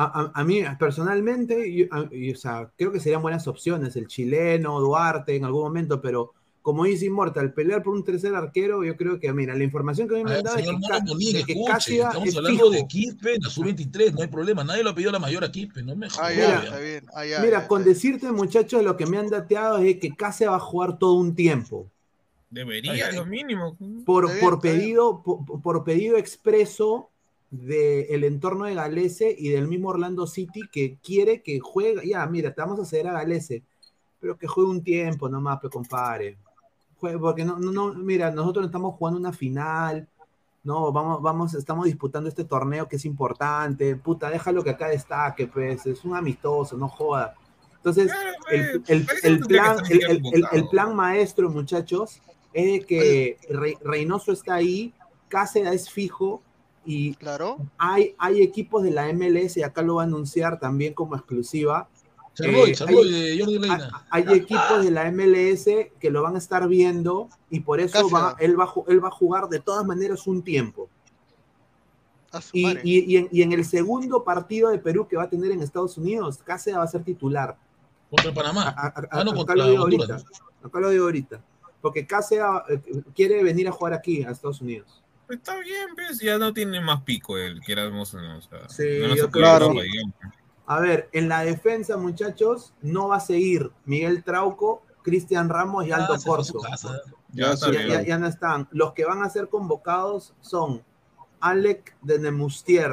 A, 0.02 0.22
a- 0.22 0.32
a 0.40 0.44
mí 0.44 0.62
personalmente, 0.78 1.72
yo- 1.74 1.86
a- 1.90 2.08
y, 2.12 2.32
o 2.32 2.36
sea, 2.36 2.70
creo 2.76 2.92
que 2.92 3.00
serían 3.00 3.22
buenas 3.22 3.46
opciones, 3.48 3.96
el 3.96 4.06
chileno, 4.06 4.80
Duarte 4.80 5.36
en 5.36 5.44
algún 5.44 5.62
momento, 5.64 6.00
pero 6.00 6.32
como 6.62 6.84
dice 6.84 7.06
Immortal, 7.06 7.54
pelear 7.54 7.82
por 7.82 7.94
un 7.94 8.04
tercer 8.04 8.34
arquero, 8.34 8.84
yo 8.84 8.96
creo 8.96 9.18
que, 9.18 9.32
mira, 9.32 9.54
la 9.56 9.64
información 9.64 10.06
que 10.08 10.14
a 10.16 10.18
mí 10.18 10.24
A 10.24 10.28
me 10.28 10.34
han 10.36 10.42
dado 10.42 10.58
es 10.58 10.64
señor 10.64 10.80
que, 10.80 11.32
de 11.32 11.44
que 11.44 11.52
escuche, 11.52 11.64
Cáceres 11.72 12.04
estamos 12.04 12.28
es 12.28 12.36
hablando 12.36 12.64
fijo. 12.64 12.70
de 12.70 12.86
Quispe 12.86 13.34
en 13.34 13.42
la 13.42 13.50
sub-23, 13.50 14.12
no 14.12 14.22
hay 14.22 14.28
problema, 14.28 14.64
nadie 14.64 14.82
lo 14.82 14.90
ha 14.90 14.94
pedido 14.94 15.12
la 15.12 15.18
mayor 15.18 15.44
a 15.44 15.50
Quispe, 15.50 15.82
no 15.82 15.96
me 15.96 16.08
Ah, 16.08 16.30
jodas. 16.30 16.36
Mira, 16.36 16.58
está 16.64 16.78
bien. 16.78 17.06
Ah, 17.14 17.24
Mira, 17.36 17.66
con 17.68 17.80
está 17.80 17.84
bien. 17.84 17.94
decirte, 17.94 18.32
muchachos, 18.32 18.82
lo 18.82 18.96
que 18.96 19.06
me 19.06 19.18
han 19.18 19.30
dateado 19.30 19.78
es 19.78 19.98
que 19.98 20.14
Cáceres 20.16 20.52
va 20.52 20.56
a 20.56 20.60
jugar 20.60 20.98
todo 20.98 21.14
un 21.14 21.34
tiempo. 21.34 21.90
Debería, 22.50 23.08
es 23.08 23.14
lo 23.14 23.26
mínimo. 23.26 23.76
por, 24.04 24.24
bien, 24.24 24.38
por 24.38 24.60
pedido, 24.60 25.22
por, 25.22 25.62
por 25.62 25.84
pedido 25.84 26.16
expreso 26.16 27.10
del 27.50 28.24
entorno 28.24 28.66
de 28.66 28.74
Galese 28.74 29.34
y 29.36 29.48
del 29.48 29.68
mismo 29.68 29.88
Orlando 29.88 30.26
City 30.26 30.62
que 30.70 30.98
quiere 31.02 31.42
que 31.42 31.60
juegue, 31.60 32.06
ya, 32.08 32.26
mira, 32.26 32.52
te 32.52 32.60
vamos 32.60 32.78
a 32.80 32.84
ceder 32.84 33.08
a 33.08 33.12
Galese, 33.12 33.62
pero 34.20 34.36
que 34.36 34.46
juegue 34.46 34.70
un 34.70 34.82
tiempo 34.82 35.28
nomás, 35.28 35.58
pe 35.60 35.68
compare. 35.70 36.36
Juegue, 36.98 37.18
porque 37.18 37.44
no, 37.44 37.58
no, 37.58 37.72
no, 37.72 37.94
mira, 37.94 38.30
nosotros 38.30 38.66
estamos 38.66 38.94
jugando 38.96 39.18
una 39.18 39.32
final, 39.32 40.06
no, 40.64 40.92
vamos, 40.92 41.22
vamos, 41.22 41.54
estamos 41.54 41.86
disputando 41.86 42.28
este 42.28 42.44
torneo 42.44 42.86
que 42.88 42.96
es 42.96 43.04
importante, 43.06 43.96
puta, 43.96 44.28
déjalo 44.28 44.62
que 44.62 44.70
acá 44.70 44.88
destaque, 44.88 45.46
pues, 45.46 45.86
es 45.86 46.04
un 46.04 46.14
amistoso, 46.14 46.76
no 46.76 46.88
joda. 46.88 47.34
Entonces, 47.76 48.12
el, 48.50 48.80
pues, 48.80 48.90
el- 48.90 49.06
el 49.22 49.38
plan, 49.46 49.76
el, 50.52 50.68
plan 50.68 50.94
maestro, 50.96 51.48
muchachos, 51.48 52.20
es 52.52 52.66
de 52.72 52.80
que 52.80 53.38
Re- 53.48 53.78
Reynoso 53.82 54.32
está 54.32 54.54
ahí, 54.56 54.92
Cáceres 55.28 55.72
es 55.72 55.90
fijo 55.90 56.42
y 56.90 57.14
Claro. 57.16 57.58
hay, 57.76 58.14
hay 58.18 58.40
equipos 58.40 58.82
de 58.82 58.90
la 58.90 59.08
MLS, 59.12 59.58
y 59.58 59.62
acá 59.62 59.82
lo 59.82 59.96
va 59.96 60.02
a 60.02 60.06
anunciar 60.06 60.58
también 60.58 60.94
como 60.94 61.14
exclusiva. 61.16 61.86
Eh, 62.40 62.72
Charloy 62.72 63.04
hay- 63.10 63.38
Jordi. 63.40 63.60
Hay 64.10 64.24
equipos 64.32 64.84
de 64.84 64.90
la 64.90 65.04
MLS 65.12 65.90
que 66.00 66.10
lo 66.10 66.22
van 66.22 66.36
a 66.36 66.38
estar 66.38 66.66
viendo 66.68 67.28
y 67.50 67.60
por 67.60 67.78
eso 67.80 68.08
va, 68.08 68.36
él, 68.38 68.58
va, 68.58 68.72
él 68.86 69.04
va 69.04 69.08
a 69.08 69.10
jugar 69.10 69.48
de 69.48 69.58
todas 69.60 69.84
maneras 69.84 70.26
un 70.26 70.42
tiempo. 70.42 70.88
Y, 72.52 72.66
y- 72.84 73.04
y 73.12 73.16
en, 73.16 73.28
y 73.32 73.42
en 73.42 73.52
el 73.52 73.64
segundo 73.64 74.22
partido 74.22 74.70
de 74.70 74.78
Perú 74.78 75.06
que 75.08 75.16
va 75.16 75.24
a 75.24 75.28
tener 75.30 75.50
en 75.50 75.62
Estados 75.62 75.96
Unidos, 75.98 76.38
Cáceres 76.44 76.78
va 76.78 76.84
a 76.84 76.86
ser 76.88 77.02
titular. 77.02 77.56
Contra 78.10 78.32
Panamá. 78.32 78.62
A- 78.68 78.86
a- 78.86 78.86
a- 78.88 79.08
Ah, 79.10 79.24
no, 79.24 79.30
acá 79.32 79.36
contra 79.38 79.56
lo 79.56 79.70
digo 79.70 79.82
ahorita. 79.82 80.16
Acá 80.62 80.80
lo 80.80 80.90
digo 80.90 81.04
ahorita. 81.04 81.40
Porque 81.80 82.06
Cáceres 82.06 82.44
eh, 82.70 83.02
quiere 83.14 83.42
venir 83.42 83.66
a 83.68 83.72
jugar 83.72 83.94
aquí, 83.94 84.22
a 84.22 84.30
Estados 84.30 84.60
Unidos. 84.60 85.02
Está 85.28 85.58
bien, 85.58 85.88
pues 85.94 86.20
ya 86.20 86.38
no 86.38 86.52
tiene 86.52 86.80
más 86.80 87.02
pico 87.02 87.36
el 87.36 87.60
que 87.60 87.72
éramos. 87.72 88.14
¿no? 88.14 88.38
O 88.38 88.42
sea, 88.42 88.68
Sí, 88.68 88.84
no 89.02 89.14
yo 89.14 89.26
sí. 89.26 89.30
digamos. 89.32 90.14
A 90.66 90.80
ver, 90.80 91.08
en 91.12 91.28
la 91.28 91.44
defensa, 91.44 91.96
muchachos, 91.96 92.74
no 92.82 93.08
va 93.08 93.16
a 93.16 93.20
seguir 93.20 93.70
Miguel 93.86 94.22
Trauco, 94.22 94.82
Cristian 95.02 95.48
Ramos 95.48 95.86
y 95.86 95.92
Ah, 95.92 95.96
Aldo 95.96 96.18
se 96.18 96.28
fue 96.28 96.40
a 96.40 96.44
su 96.44 96.52
Corso. 96.54 96.92
Ya 97.32 97.52
está 97.52 97.72
Ya, 97.72 97.86
ya- 97.86 98.02
ya 98.02 98.18
no 98.18 98.26
están. 98.26 98.68
Los 98.72 98.92
que 98.92 99.04
van 99.06 99.22
a 99.22 99.30
ser 99.30 99.48
convocados 99.48 100.34
son 100.40 100.82
Alec 101.40 101.96
de 102.02 102.18
Nemustier. 102.18 102.90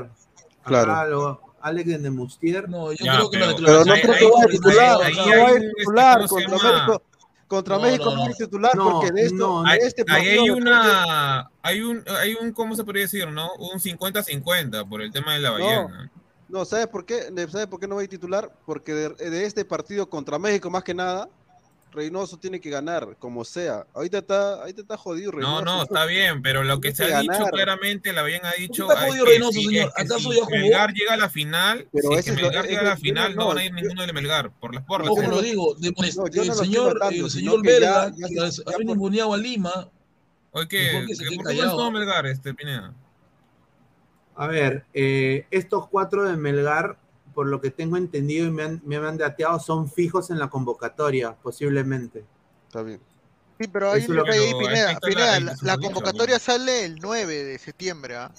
Acá 0.64 0.86
Claro. 0.86 1.10
lo- 1.10 1.42
Alec 1.62 1.88
de 1.88 2.00
Nemustier. 2.00 2.70
No, 2.70 2.92
yo 2.94 3.04
Ya, 3.04 3.16
creo 3.18 3.30
que 3.32 3.40
pero- 3.40 3.52
la 3.52 3.56
Pero 3.66 3.86
no 3.86 3.94
creo 3.94 4.14
que 4.14 4.30
vaya 4.30 4.44
a 4.44 4.48
titular. 4.48 4.98
No 4.98 5.04
hay 5.04 5.16
va 5.16 5.34
a 5.48 5.50
este, 5.52 5.70
titular 5.78 6.28
¿cómo 6.28 6.40
se 6.40 6.46
contra? 6.46 6.72
México. 6.74 7.02
Contra 7.48 7.76
No, 7.76 7.84
México 7.84 8.06
no, 8.06 8.16
no 8.16 8.28
no. 8.28 8.34
titular 8.34 8.76
No, 8.76 8.92
porque 8.92 9.12
de 9.12 9.22
esto, 9.26 9.36
no. 9.36 9.64
de 9.64 9.70
Ahí, 9.72 9.80
este 9.84 10.04
partido 10.04 10.42
hay 10.44 10.50
una, 10.50 11.52
hay 11.62 11.82
un, 11.82 12.04
hay 12.20 12.34
un, 12.42 12.52
¿cómo 12.52 12.76
se 12.76 12.84
podría 12.84 13.04
decir, 13.04 13.28
no? 13.30 13.54
Un 13.56 13.80
50-50 13.80 14.88
por 14.90 15.02
el 15.02 15.12
tema 15.12 15.34
de 15.36 15.40
la 15.42 15.56
que- 15.56 15.88
No, 16.50 16.66
¿sabes 16.66 16.88
por 16.88 17.06
qué? 17.06 17.24
¿Sabes 17.52 17.68
por 17.68 17.80
qué 17.80 17.88
no 17.88 17.96
va 17.96 18.02
a 18.02 18.04
ir 18.04 18.10
titular? 18.10 18.52
Porque 18.66 18.94
de, 18.94 19.10
de 19.30 19.46
este 19.46 19.64
partido 19.64 20.10
contra 20.10 20.40
México 20.40 20.70
más 20.72 20.84
que 20.84 20.94
nada, 20.96 21.30
Reynoso 21.96 22.38
tiene 22.38 22.60
que 22.62 22.70
ganar, 22.70 23.16
como 23.18 23.44
sea. 23.44 23.88
Ahorita 23.94 24.20
está, 24.20 24.56
ahorita 24.62 24.82
está 24.82 24.98
jodido 24.98 25.32
No, 25.32 25.38
Reynoso. 25.38 25.64
no, 25.66 25.84
está 25.84 26.06
bien, 26.06 26.42
pero 26.42 26.64
lo 26.64 26.80
que 26.82 26.92
Tiene 26.92 27.10
se 27.12 27.16
ha 27.16 27.22
dicho 27.22 27.46
claramente, 27.52 28.14
la 28.14 28.22
Bahía 28.22 28.42
ha 28.44 28.54
dicho. 28.60 28.88
está 28.90 29.04
es 29.06 29.10
jodido 29.10 29.26
que 29.26 29.32
Reynoso, 29.32 29.52
si- 29.54 29.66
señor? 29.66 29.88
es 29.88 29.94
que 29.96 30.02
¿Acaso 30.04 30.20
si 30.30 30.36
ya 30.38 30.44
jugó? 30.46 30.56
Melgar 30.58 30.94
llega 30.94 31.14
a 31.14 31.18
la 31.18 31.30
final, 31.30 31.88
Pero 31.92 32.10
si 32.10 32.16
es 32.16 32.26
que 32.26 32.32
Melgar 32.34 32.66
es 32.66 32.70
llega 32.72 32.82
a 32.82 32.86
la 32.86 32.98
final, 32.98 33.36
no- 33.36 33.42
no 33.42 33.48
van 33.48 33.58
a 33.58 33.66
ir 33.66 33.74
ninguno 33.74 34.06
de 34.06 34.14
Melgar, 34.14 34.52
por 34.60 34.76
las 34.76 34.84
porras. 34.84 35.08
Ojo, 35.10 35.16
pero- 35.22 35.32
lo 35.32 35.42
digo, 35.42 35.74
de- 35.76 35.90
No, 35.92 35.96
no 35.98 36.04
el 36.06 36.54
señor, 36.54 36.94
matando, 37.00 37.26
el 37.26 37.32
señor 37.32 37.62
se- 38.52 38.64
ha 38.66 38.78
ninguneado 38.78 39.34
a 39.34 39.38
Lima, 39.38 39.90
Oye, 40.52 40.68
¿qué? 40.68 40.78
Que 41.08 41.36
¿Por 41.38 41.48
qué 41.48 41.56
no 41.64 41.92
Melgar, 41.92 42.26
este 42.28 42.54
Pineda? 42.54 42.94
A 44.38 44.48
ver, 44.48 44.86
eh, 44.94 45.46
estos 45.50 45.88
cuatro 45.88 46.24
de 46.26 46.36
Melgar, 46.36 46.98
por 47.36 47.46
lo 47.48 47.62
que 47.62 47.70
tengo 47.70 47.98
entendido 47.98 48.48
y 48.48 48.52
me 48.52 48.64
han, 48.64 48.82
me 48.86 48.96
han 48.96 49.18
dateado, 49.18 49.60
son 49.60 49.92
fijos 49.92 50.32
en 50.32 50.40
la 50.40 50.50
convocatoria, 50.50 51.36
posiblemente. 51.36 52.24
Está 52.68 52.82
bien. 52.82 53.00
Sí, 53.60 53.68
pero 53.72 53.92
hay 53.92 54.02
es 54.02 54.10
lo 54.10 54.24
ahí, 54.26 54.32
Pero 54.32 54.42
ahí 54.42 54.54
Pineda. 54.68 55.00
Pineda, 55.00 55.56
la, 55.62 55.78
convocatoria 55.78 56.40
sale 56.40 56.86
el 56.86 56.96
9 56.96 57.44
de 57.44 57.60
septiembre. 57.60 58.16
¿ah? 58.16 58.32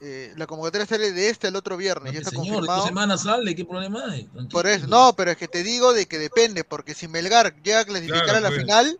Eh, 0.00 0.32
la 0.36 0.46
convocatoria 0.46 0.86
sale 0.86 1.12
de 1.12 1.28
este 1.28 1.48
al 1.48 1.56
otro 1.56 1.76
viernes. 1.76 2.12
Ya 2.12 2.20
está 2.20 2.30
señor, 2.30 2.46
confirmado. 2.46 2.78
dos 2.80 2.88
semanas 2.88 3.22
sale, 3.22 3.54
¿qué 3.54 3.64
problema 3.64 4.04
hay? 4.10 4.24
Tranquilo. 4.24 4.48
Por 4.48 4.66
eso, 4.66 4.86
no, 4.86 5.14
pero 5.16 5.32
es 5.32 5.36
que 5.36 5.48
te 5.48 5.62
digo 5.62 5.92
de 5.92 6.06
que 6.06 6.18
depende, 6.18 6.64
porque 6.64 6.94
si 6.94 7.06
Melgar 7.08 7.54
llega 7.62 7.80
a 7.80 7.84
clasificar 7.84 8.24
Claro, 8.24 8.38
a 8.38 8.40
la 8.42 8.48
pues. 8.48 8.60
final, 8.60 8.98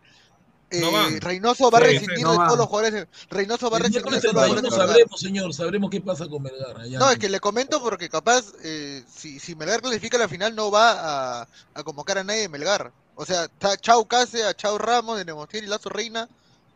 eh, 0.71 0.89
van. 0.91 1.19
Reynoso 1.21 1.71
va 1.71 1.77
a 1.79 1.81
rescindir 1.81 2.21
no 2.23 2.31
de 2.33 2.37
van. 2.37 2.47
todos 2.47 2.59
los 2.59 2.67
jugadores. 2.67 3.07
Reynoso 3.29 3.69
va 3.69 3.77
a 3.77 3.79
rescindir 3.79 4.03
de 4.03 4.19
todos 4.21 4.33
los 4.33 4.41
31 4.51 4.69
jugadores. 4.69 4.89
sabremos, 4.93 5.19
señor, 5.19 5.53
sabremos 5.53 5.89
qué 5.89 6.01
pasa 6.01 6.27
con 6.27 6.41
Melgar. 6.43 6.77
allá. 6.79 6.99
No, 6.99 7.09
es 7.11 7.17
que 7.17 7.29
le 7.29 7.39
comento 7.39 7.81
porque 7.81 8.09
capaz, 8.09 8.45
eh, 8.63 9.03
si, 9.13 9.39
si 9.39 9.55
Melgar 9.55 9.81
clasifica 9.81 10.17
a 10.17 10.21
la 10.21 10.27
final, 10.27 10.55
no 10.55 10.69
va 10.71 11.41
a, 11.41 11.47
a 11.73 11.83
convocar 11.83 12.17
a 12.17 12.23
nadie 12.23 12.41
de 12.41 12.49
Melgar. 12.49 12.91
O 13.15 13.25
sea, 13.25 13.47
ta- 13.47 13.75
Chau 13.77 14.05
Case, 14.05 14.43
a 14.45 14.53
Chau 14.53 14.77
Ramos, 14.77 15.17
de 15.17 15.25
Nemostier 15.25 15.63
y 15.63 15.67
Lazo 15.67 15.89
Reina 15.89 16.29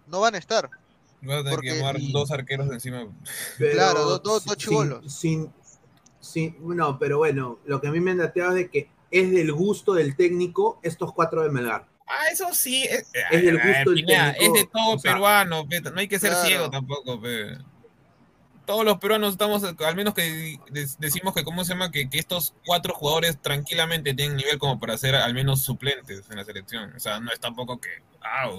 no 0.07 0.19
van 0.19 0.35
a 0.35 0.37
estar. 0.37 0.69
Vas 1.21 1.35
a 1.35 1.43
tener 1.43 1.53
Porque- 1.53 1.69
que 1.69 1.77
llamar 1.77 1.95
dos 2.11 2.31
arqueros 2.31 2.67
de 2.67 2.75
encima. 2.75 3.07
Pero 3.57 3.71
Claro, 3.73 4.03
dos- 4.05 4.23
dos- 4.23 4.45
dos 4.45 4.57
chibolos. 4.57 5.13
Sin, 5.13 5.49
sin, 6.19 6.55
no, 6.75 6.97
pero 6.99 7.17
bueno, 7.19 7.59
lo 7.65 7.79
que 7.79 7.87
a 7.87 7.91
mí 7.91 7.99
me 7.99 8.11
han 8.11 8.17
dateado 8.17 8.51
es 8.51 8.55
de 8.55 8.69
que 8.69 8.89
es 9.11 9.31
del 9.31 9.53
gusto 9.53 9.93
del 9.93 10.15
técnico 10.15 10.79
estos 10.83 11.13
cuatro 11.13 11.43
de 11.43 11.49
Melgar. 11.49 11.85
Ah, 12.07 12.27
eso 12.31 12.53
sí. 12.53 12.83
Es, 12.83 13.09
Es 13.31 13.43
del 13.43 13.57
ah, 13.59 13.63
gusto 13.67 13.91
del 13.91 13.95
Pineda, 14.05 14.33
técnico, 14.33 14.55
Es 14.55 14.61
de 14.61 14.69
todo 14.71 14.95
o 14.95 14.99
sea, 14.99 15.11
peruano, 15.13 15.67
pe, 15.67 15.81
no 15.81 15.99
hay 15.99 16.07
que 16.07 16.19
ser 16.19 16.31
claro. 16.31 16.45
ciego 16.47 16.69
tampoco, 16.69 17.21
pe. 17.21 17.57
Todos 18.65 18.85
los 18.85 18.97
peruanos 18.97 19.31
estamos, 19.33 19.61
al 19.63 19.95
menos 19.95 20.13
que 20.13 20.57
de- 20.71 20.87
decimos 20.99 21.33
que, 21.33 21.43
¿cómo 21.43 21.65
se 21.65 21.73
llama? 21.73 21.91
Que, 21.91 22.09
que 22.09 22.17
estos 22.19 22.53
cuatro 22.65 22.93
jugadores 22.93 23.41
tranquilamente 23.41 24.13
tienen 24.13 24.37
nivel 24.37 24.57
como 24.57 24.79
para 24.79 24.97
ser 24.97 25.15
al 25.15 25.33
menos 25.33 25.63
suplentes 25.63 26.23
en 26.29 26.37
la 26.37 26.45
selección. 26.45 26.93
O 26.95 26.99
sea, 26.99 27.19
no 27.19 27.29
es 27.31 27.39
tampoco 27.41 27.79
que, 27.81 27.89
ah, 28.21 28.49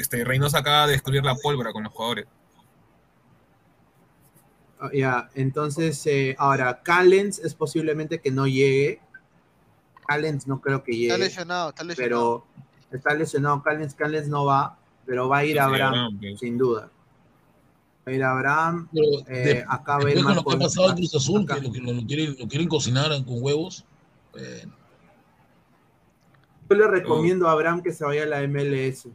este 0.00 0.24
Reynoso 0.24 0.56
acaba 0.56 0.86
de 0.86 0.94
descubrir 0.94 1.24
la 1.24 1.36
pólvora 1.36 1.72
con 1.72 1.84
los 1.84 1.92
jugadores. 1.92 2.26
Ah, 4.80 4.90
Ya, 4.92 5.30
entonces, 5.34 6.04
eh, 6.06 6.34
ahora, 6.38 6.82
Callens 6.82 7.38
es 7.38 7.54
posiblemente 7.54 8.20
que 8.20 8.30
no 8.32 8.46
llegue. 8.46 9.00
Callens 10.08 10.46
no 10.48 10.60
creo 10.60 10.82
que 10.82 10.90
Está 10.92 11.14
llegue, 11.14 11.18
lesionado, 11.18 11.68
está 11.70 11.84
lesionado. 11.84 12.44
pero 12.48 12.62
está 12.96 13.14
lesionado 13.14 13.62
Callens, 13.62 13.94
Callens 13.94 14.28
no 14.28 14.44
va, 14.44 14.76
pero 15.06 15.28
va 15.28 15.38
a 15.38 15.44
ir 15.44 15.52
Sí, 15.52 15.58
Abraham, 15.58 15.94
Abraham, 16.16 16.36
sin 16.38 16.58
duda. 16.58 16.90
Va 18.06 18.10
a 18.12 18.14
ir 18.14 18.22
Abraham, 18.24 18.88
Pero 18.92 19.06
eh, 19.28 19.44
de- 19.44 19.64
acá 19.68 19.98
va 19.98 20.08
a 20.08 20.10
ir 20.10 20.22
con 20.22 20.34
lo 20.34 20.42
que 20.42 20.52
ha 20.52 20.56
Marcos- 20.56 20.56
pasado 20.58 20.90
en 20.90 20.96
Cruz 20.96 21.14
Azul, 21.14 21.42
acá. 21.42 21.60
que 21.60 21.62
lo, 21.80 22.06
quieren, 22.06 22.36
lo 22.38 22.48
quieren 22.48 22.68
cocinar 22.68 23.10
con 23.24 23.42
huevos. 23.42 23.84
bueno, 24.32 24.72
Yo 26.70 26.76
le 26.76 26.86
recomiendo 26.88 27.48
a 27.48 27.52
Abraham 27.52 27.82
que 27.82 27.92
se 27.92 28.04
vaya 28.04 28.22
a 28.22 28.26
la 28.26 28.42
MLS, 28.42 29.08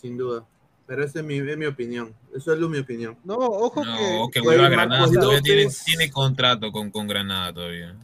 sin 0.00 0.16
duda. 0.16 0.44
Pero 0.86 1.02
esa 1.04 1.20
es 1.20 1.24
mi, 1.24 1.36
es 1.38 1.56
mi 1.56 1.66
opinión. 1.66 2.14
Eso 2.34 2.52
es 2.52 2.58
lo- 2.58 2.68
mi 2.68 2.78
opinión. 2.78 3.16
No, 3.24 3.36
ojo 3.36 3.84
No, 3.84 3.96
que. 3.96 4.32
que 4.32 4.40
vuelva 4.40 4.66
a 4.66 4.68
Granada. 4.70 5.10
Todavía 5.10 5.40
tiene, 5.40 5.66
tiene 5.84 6.10
contrato 6.10 6.70
con, 6.72 6.90
con 6.90 7.06
Granada 7.06 7.52
todavía. 7.52 7.94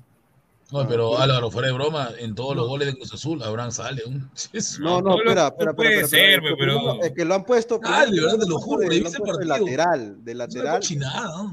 No, 0.73 0.87
pero 0.89 1.19
Álvaro, 1.19 1.51
fuera 1.51 1.69
de 1.69 1.75
broma, 1.75 2.11
en 2.19 2.35
todos 2.35 2.55
los 2.57 2.69
goles 2.69 2.89
de 2.89 2.95
Cruz 2.97 3.13
Azul, 3.13 3.43
Abraham 3.43 3.71
sale. 3.73 4.03
un- 4.07 4.31
No, 4.81 5.01
no, 5.03 5.17
espera, 5.17 5.43
no 5.43 5.49
espera, 5.49 5.73
puede 5.75 6.01
espera, 6.01 6.09
ser, 6.09 6.31
espera, 6.45 6.57
pero- 6.59 7.03
Es 7.03 7.13
que 7.13 7.25
lo 7.25 7.35
han 7.35 7.45
puesto. 7.45 7.79
Dale, 7.83 8.07
primero 8.11 8.27
¿verdad? 8.27 8.45
Te 8.45 8.49
lo 8.51 8.59
juro, 8.59 8.81
de- 8.81 8.89
de 9.39 9.45
lateral, 9.47 10.25
de 10.25 10.35
lateral. 10.35 10.81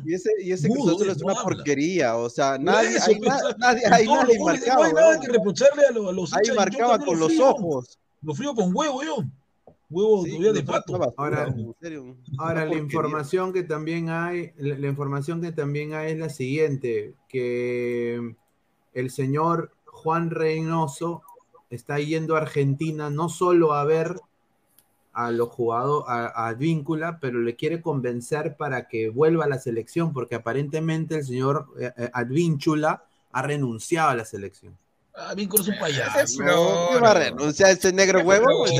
Y 0.06 0.14
ese, 0.14 0.32
y 0.42 0.52
ese 0.52 0.70
Cruz 0.70 0.90
Azul 0.94 1.10
es 1.10 1.18
no 1.20 1.26
una 1.26 1.34
habla. 1.40 1.44
porquería, 1.44 2.16
o 2.16 2.30
sea, 2.30 2.58
nadie, 2.58 2.98
eso, 2.98 3.06
hay, 3.10 3.16
pues, 3.18 3.30
na- 3.30 3.56
nadie, 3.58 3.82
hay 3.92 4.06
nadie 4.06 4.40
marcado, 4.40 4.80
No 4.82 4.84
hay 4.88 4.94
nada 4.94 5.20
que 5.20 5.28
reprocharle 5.32 5.86
a 5.88 5.92
los, 5.92 6.08
a 6.08 6.12
los 6.12 6.34
Ahí 6.34 6.56
marcaba 6.56 6.98
con 7.00 7.16
lo 7.16 7.22
los 7.22 7.28
frío. 7.30 7.50
ojos. 7.50 8.00
Lo 8.22 8.34
frío 8.34 8.54
con 8.56 8.72
huevo, 8.76 9.04
yo. 9.04 9.18
Huevo 9.90 10.26
Sí, 10.26 10.32
todavía 10.32 10.52
de 10.54 10.64
pato. 10.64 11.14
Ahora- 11.16 11.48
en 11.48 11.74
serio. 11.82 12.18
Ahora, 12.38 12.66
la 12.66 12.76
información 12.76 13.54
que 13.54 13.64
también 13.64 14.10
hay, 14.10 14.52
la, 14.58 14.78
la 14.78 14.88
información 14.88 15.42
que 15.42 15.52
también 15.54 15.94
hay 15.94 16.12
es 16.12 16.18
la 16.20 16.28
siguiente, 16.30 17.14
que 17.30 18.36
el 19.00 19.12
señor 19.12 19.72
Juan 19.86 20.30
Reynoso 20.30 21.22
está 21.70 22.00
yendo 22.00 22.36
a 22.36 22.40
Argentina 22.40 23.10
no 23.10 23.30
solo 23.30 23.74
a 23.74 23.84
ver 23.86 24.16
a 25.14 25.32
los 25.32 25.50
jugadores, 25.50 26.08
a, 26.10 26.28
a 26.28 26.48
Advíncula, 26.50 27.20
pero 27.20 27.40
le 27.40 27.56
quiere 27.56 27.82
convencer 27.82 28.56
para 28.56 28.88
que 28.88 29.10
vuelva 29.10 29.46
a 29.46 29.50
la 29.50 29.58
selección, 29.58 30.14
porque 30.14 30.36
aparentemente 30.36 31.16
el 31.16 31.26
señor 31.26 31.68
eh, 31.80 31.92
eh, 31.98 32.10
Advíncula 32.14 33.04
ha 33.32 33.42
renunciado 33.42 34.10
a 34.10 34.16
la 34.16 34.26
selección. 34.26 34.78
Ah, 35.20 35.34
Víncula 35.34 35.64
es 35.64 35.70
un 35.70 35.80
payaso. 35.80 36.44
No, 36.44 36.90
¿qué 36.94 37.00
va 37.00 37.10
a 37.10 37.14
renunciar 37.16 37.72
ese 37.72 37.92
negro 37.92 38.22
huevo? 38.22 38.46
Pues, 38.60 38.72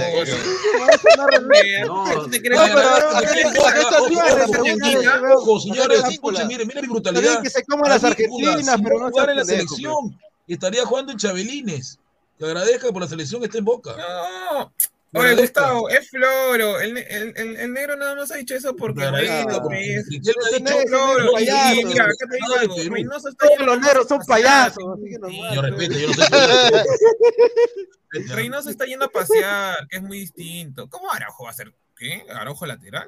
No, 1.88 2.24
¿Tú 2.24 2.30
te 2.30 2.42
crees 2.42 2.60
No, 2.60 2.66
que- 2.66 2.72
pero 2.74 3.10
¿tú 3.10 3.16
¿a 3.16 3.20
te 3.20 3.26
qué- 3.26 3.32
crees 3.32 3.46
a 3.48 3.52
que- 3.52 3.74
qué 3.74 3.80
estos 3.82 3.98
ojo, 3.98 4.08
días 4.10 4.26
ojo, 4.28 4.38
le 4.38 4.44
ojo, 4.44 4.52
preguntan 4.52 4.78
Ñaña, 4.92 5.00
ese 5.00 5.20
huevo? 5.22 5.42
Ojo, 5.42 5.60
señores, 5.60 6.04
Advíncula. 6.04 6.10
escuchen, 6.14 6.48
mire, 6.48 6.66
mire 6.66 6.82
mi 6.84 6.88
brutalidad. 6.88 7.22
bien 7.24 7.42
que 7.44 7.50
se 7.50 7.64
coman 7.66 7.90
las 7.90 8.04
argentinas, 8.04 8.80
pero 8.84 9.00
no 9.00 9.10
jugara 9.10 9.32
en 9.32 9.38
la 9.40 9.46
selección, 9.46 10.20
estaría 10.48 10.86
jugando 10.86 11.12
en 11.12 11.18
Chabelines. 11.18 12.00
Que 12.38 12.46
agradezca 12.46 12.92
por 12.92 13.02
la 13.02 13.08
selección 13.08 13.42
que 13.42 13.48
está 13.48 13.58
en 13.58 13.66
Boca. 13.66 13.96
No. 13.98 14.72
Oye. 15.14 15.36
Gustavo, 15.36 15.88
es 15.90 16.10
Floro. 16.10 16.80
El, 16.82 16.98
el, 16.98 17.34
el, 17.38 17.56
el 17.56 17.74
negro 17.74 17.96
nada 17.96 18.14
más 18.16 18.30
ha 18.32 18.36
dicho 18.36 18.56
eso 18.56 18.76
porque 18.76 19.08
pues. 19.10 19.20
si 19.20 19.26
él 19.26 19.46
me 19.48 19.54
ha 19.56 19.60
dicho, 20.10 20.32
es 20.80 20.90
Floro. 20.90 21.32
Y, 21.40 21.44
y 21.80 21.86
mira, 21.86 22.04
acá 22.06 22.14
te 22.30 22.36
digo 22.36 22.56
algo. 22.60 22.76
Reynoso 22.94 23.30
está 23.30 23.46
Todos 23.46 23.58
yendo 23.58 23.74
los 23.76 23.82
negros 23.86 24.08
son 24.08 24.20
payasos. 24.28 24.84
no. 24.84 24.96
Yo 25.56 25.62
respeto, 25.62 25.98
yo 25.98 26.08
no 26.08 26.14
sé. 26.14 26.24
Reynoso 28.34 28.70
está 28.70 28.86
yendo 28.86 29.06
a 29.06 29.10
pasear, 29.10 29.88
que 29.88 29.98
es 29.98 30.04
muy 30.04 30.20
distinto. 30.20 30.90
¿Cómo 30.90 31.12
Araujo 31.12 31.46
va 31.46 31.52
a 31.52 31.54
ser? 31.54 31.74
¿Qué? 31.96 32.26
¿Araujo 32.30 32.66
lateral? 32.66 33.08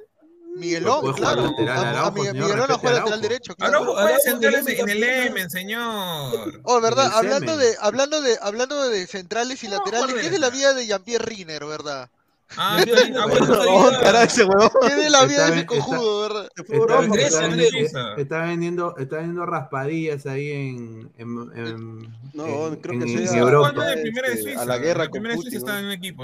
Miguelón, 0.58 1.14
claro. 1.14 1.44
lateral, 1.44 1.78
A- 1.78 1.82
a 1.82 1.90
Araujo, 1.90 2.12
Miguel- 2.12 2.32
señor, 2.32 2.46
Miguelón 2.48 2.68
juega 2.80 2.96
a 2.98 3.00
lateral 3.00 3.22
derecho, 3.22 3.56
claro. 3.56 3.72
Araujo 3.78 3.94
juega 3.94 4.08
Araujo 4.10 4.22
central 4.22 4.56
en 4.56 4.90
el 4.90 5.04
en 5.04 5.28
Emen, 5.28 5.50
señor. 5.50 6.62
Oh, 6.64 6.82
¿verdad? 6.82 7.06
En 7.08 7.14
Hablando 7.14 7.58
de, 7.58 7.76
hablando 7.80 8.22
de, 8.22 8.38
hablando 8.42 8.90
de 8.90 9.08
centrales 9.08 9.64
y 9.64 9.68
No, 9.68 9.78
laterales. 9.78 10.16
¿qué 10.16 10.26
es 10.26 10.32
de 10.32 10.40
la 10.40 10.50
vida 10.50 10.74
de 10.74 10.86
Jean-Pierre 10.88 11.26
Riner, 11.26 11.66
verdad? 11.66 12.10
Ah, 12.58 12.78
está 12.80 13.04
bien. 13.04 13.16
Ah, 13.16 13.28
bueno, 13.28 13.46
está 13.46 14.12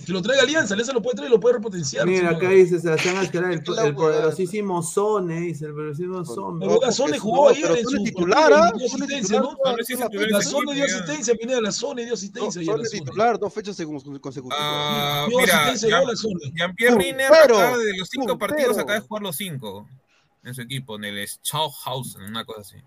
se 0.05 0.11
lo 0.13 0.21
traiga 0.21 0.43
Alianza, 0.43 0.73
Alianza 0.73 0.93
lo 0.93 1.01
puede 1.01 1.17
traer 1.17 1.29
y 1.29 1.33
lo 1.33 1.39
puede 1.39 1.55
repotenciar. 1.55 2.07
Mira, 2.07 2.29
acá 2.29 2.49
dice 2.49 2.79
Sebastián 2.79 3.15
Mascará, 3.15 3.51
el, 3.51 3.61
el 3.85 3.95
poderosísimo 3.95 4.81
Sone, 4.81 5.41
dice 5.41 5.65
el 5.65 5.73
poderosísimo 5.73 6.23
Sone. 6.23 6.65
Boca 6.65 6.91
Sone 6.91 7.19
jugó 7.19 7.49
ayer 7.49 7.69
en 7.69 8.03
titular. 8.03 8.49
La 8.51 10.41
Sone 10.41 10.73
dio 10.73 10.85
asistencia, 10.85 11.35
Pineda, 11.35 11.61
la 11.61 11.71
Sone 11.71 12.05
dio 12.05 12.13
asistencia. 12.13 12.61
Titular, 12.91 13.37
dos 13.37 13.53
fechas 13.53 13.75
consecutivas. 14.21 14.57
Ah, 14.59 15.27
mira, 15.27 15.73
Jean-Pierre 15.75 16.95
Riner, 16.95 17.29
de 17.29 17.97
los 17.97 18.07
cinco 18.09 18.37
partidos, 18.37 18.77
acaba 18.77 18.95
de 18.95 19.01
jugar 19.01 19.23
los 19.23 19.35
cinco 19.35 19.87
en 20.43 20.53
su 20.53 20.61
equipo, 20.61 20.95
en 20.95 21.03
el 21.03 21.27
Schauhausen, 21.27 22.23
una 22.23 22.45
cosa 22.45 22.61
así. 22.61 22.77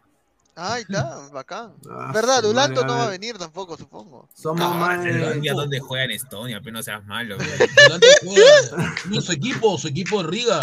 Ah, 0.54 0.74
ahí 0.74 0.82
está, 0.82 1.28
bacán. 1.32 1.74
Ah, 1.90 2.10
¿Verdad? 2.12 2.42
Dulanto 2.42 2.84
no 2.84 2.94
va 2.94 3.04
a 3.04 3.10
venir 3.10 3.38
tampoco, 3.38 3.76
supongo. 3.76 4.28
Somos 4.34 4.76
más. 4.76 5.00
¿Ya 5.42 5.54
dónde 5.54 5.80
juega 5.80 6.04
en 6.04 6.10
Estonia? 6.10 6.60
Pero 6.60 6.74
no 6.74 6.82
seas 6.82 7.04
malo. 7.06 7.38
juega, 8.22 8.92
no, 9.06 9.20
su 9.22 9.32
equipo, 9.32 9.78
su 9.78 9.88
equipo 9.88 10.22
de 10.22 10.28
Riga 10.28 10.60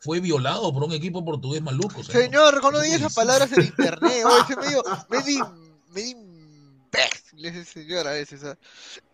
fue 0.00 0.18
violado 0.18 0.72
por 0.72 0.82
un 0.82 0.92
equipo 0.92 1.24
portugués 1.24 1.62
maluco. 1.62 2.02
Señor, 2.02 2.54
señor 2.54 2.72
no, 2.72 2.82
esas 2.82 3.14
palabras 3.14 3.52
en 3.52 3.62
internet. 3.62 4.24
Oye, 4.24 4.44
se 4.48 4.56
me 4.56 4.68
dio, 4.68 4.82
me 5.08 5.22
di, 5.22 5.40
me 5.92 6.02
a 7.98 8.10
veces. 8.10 8.42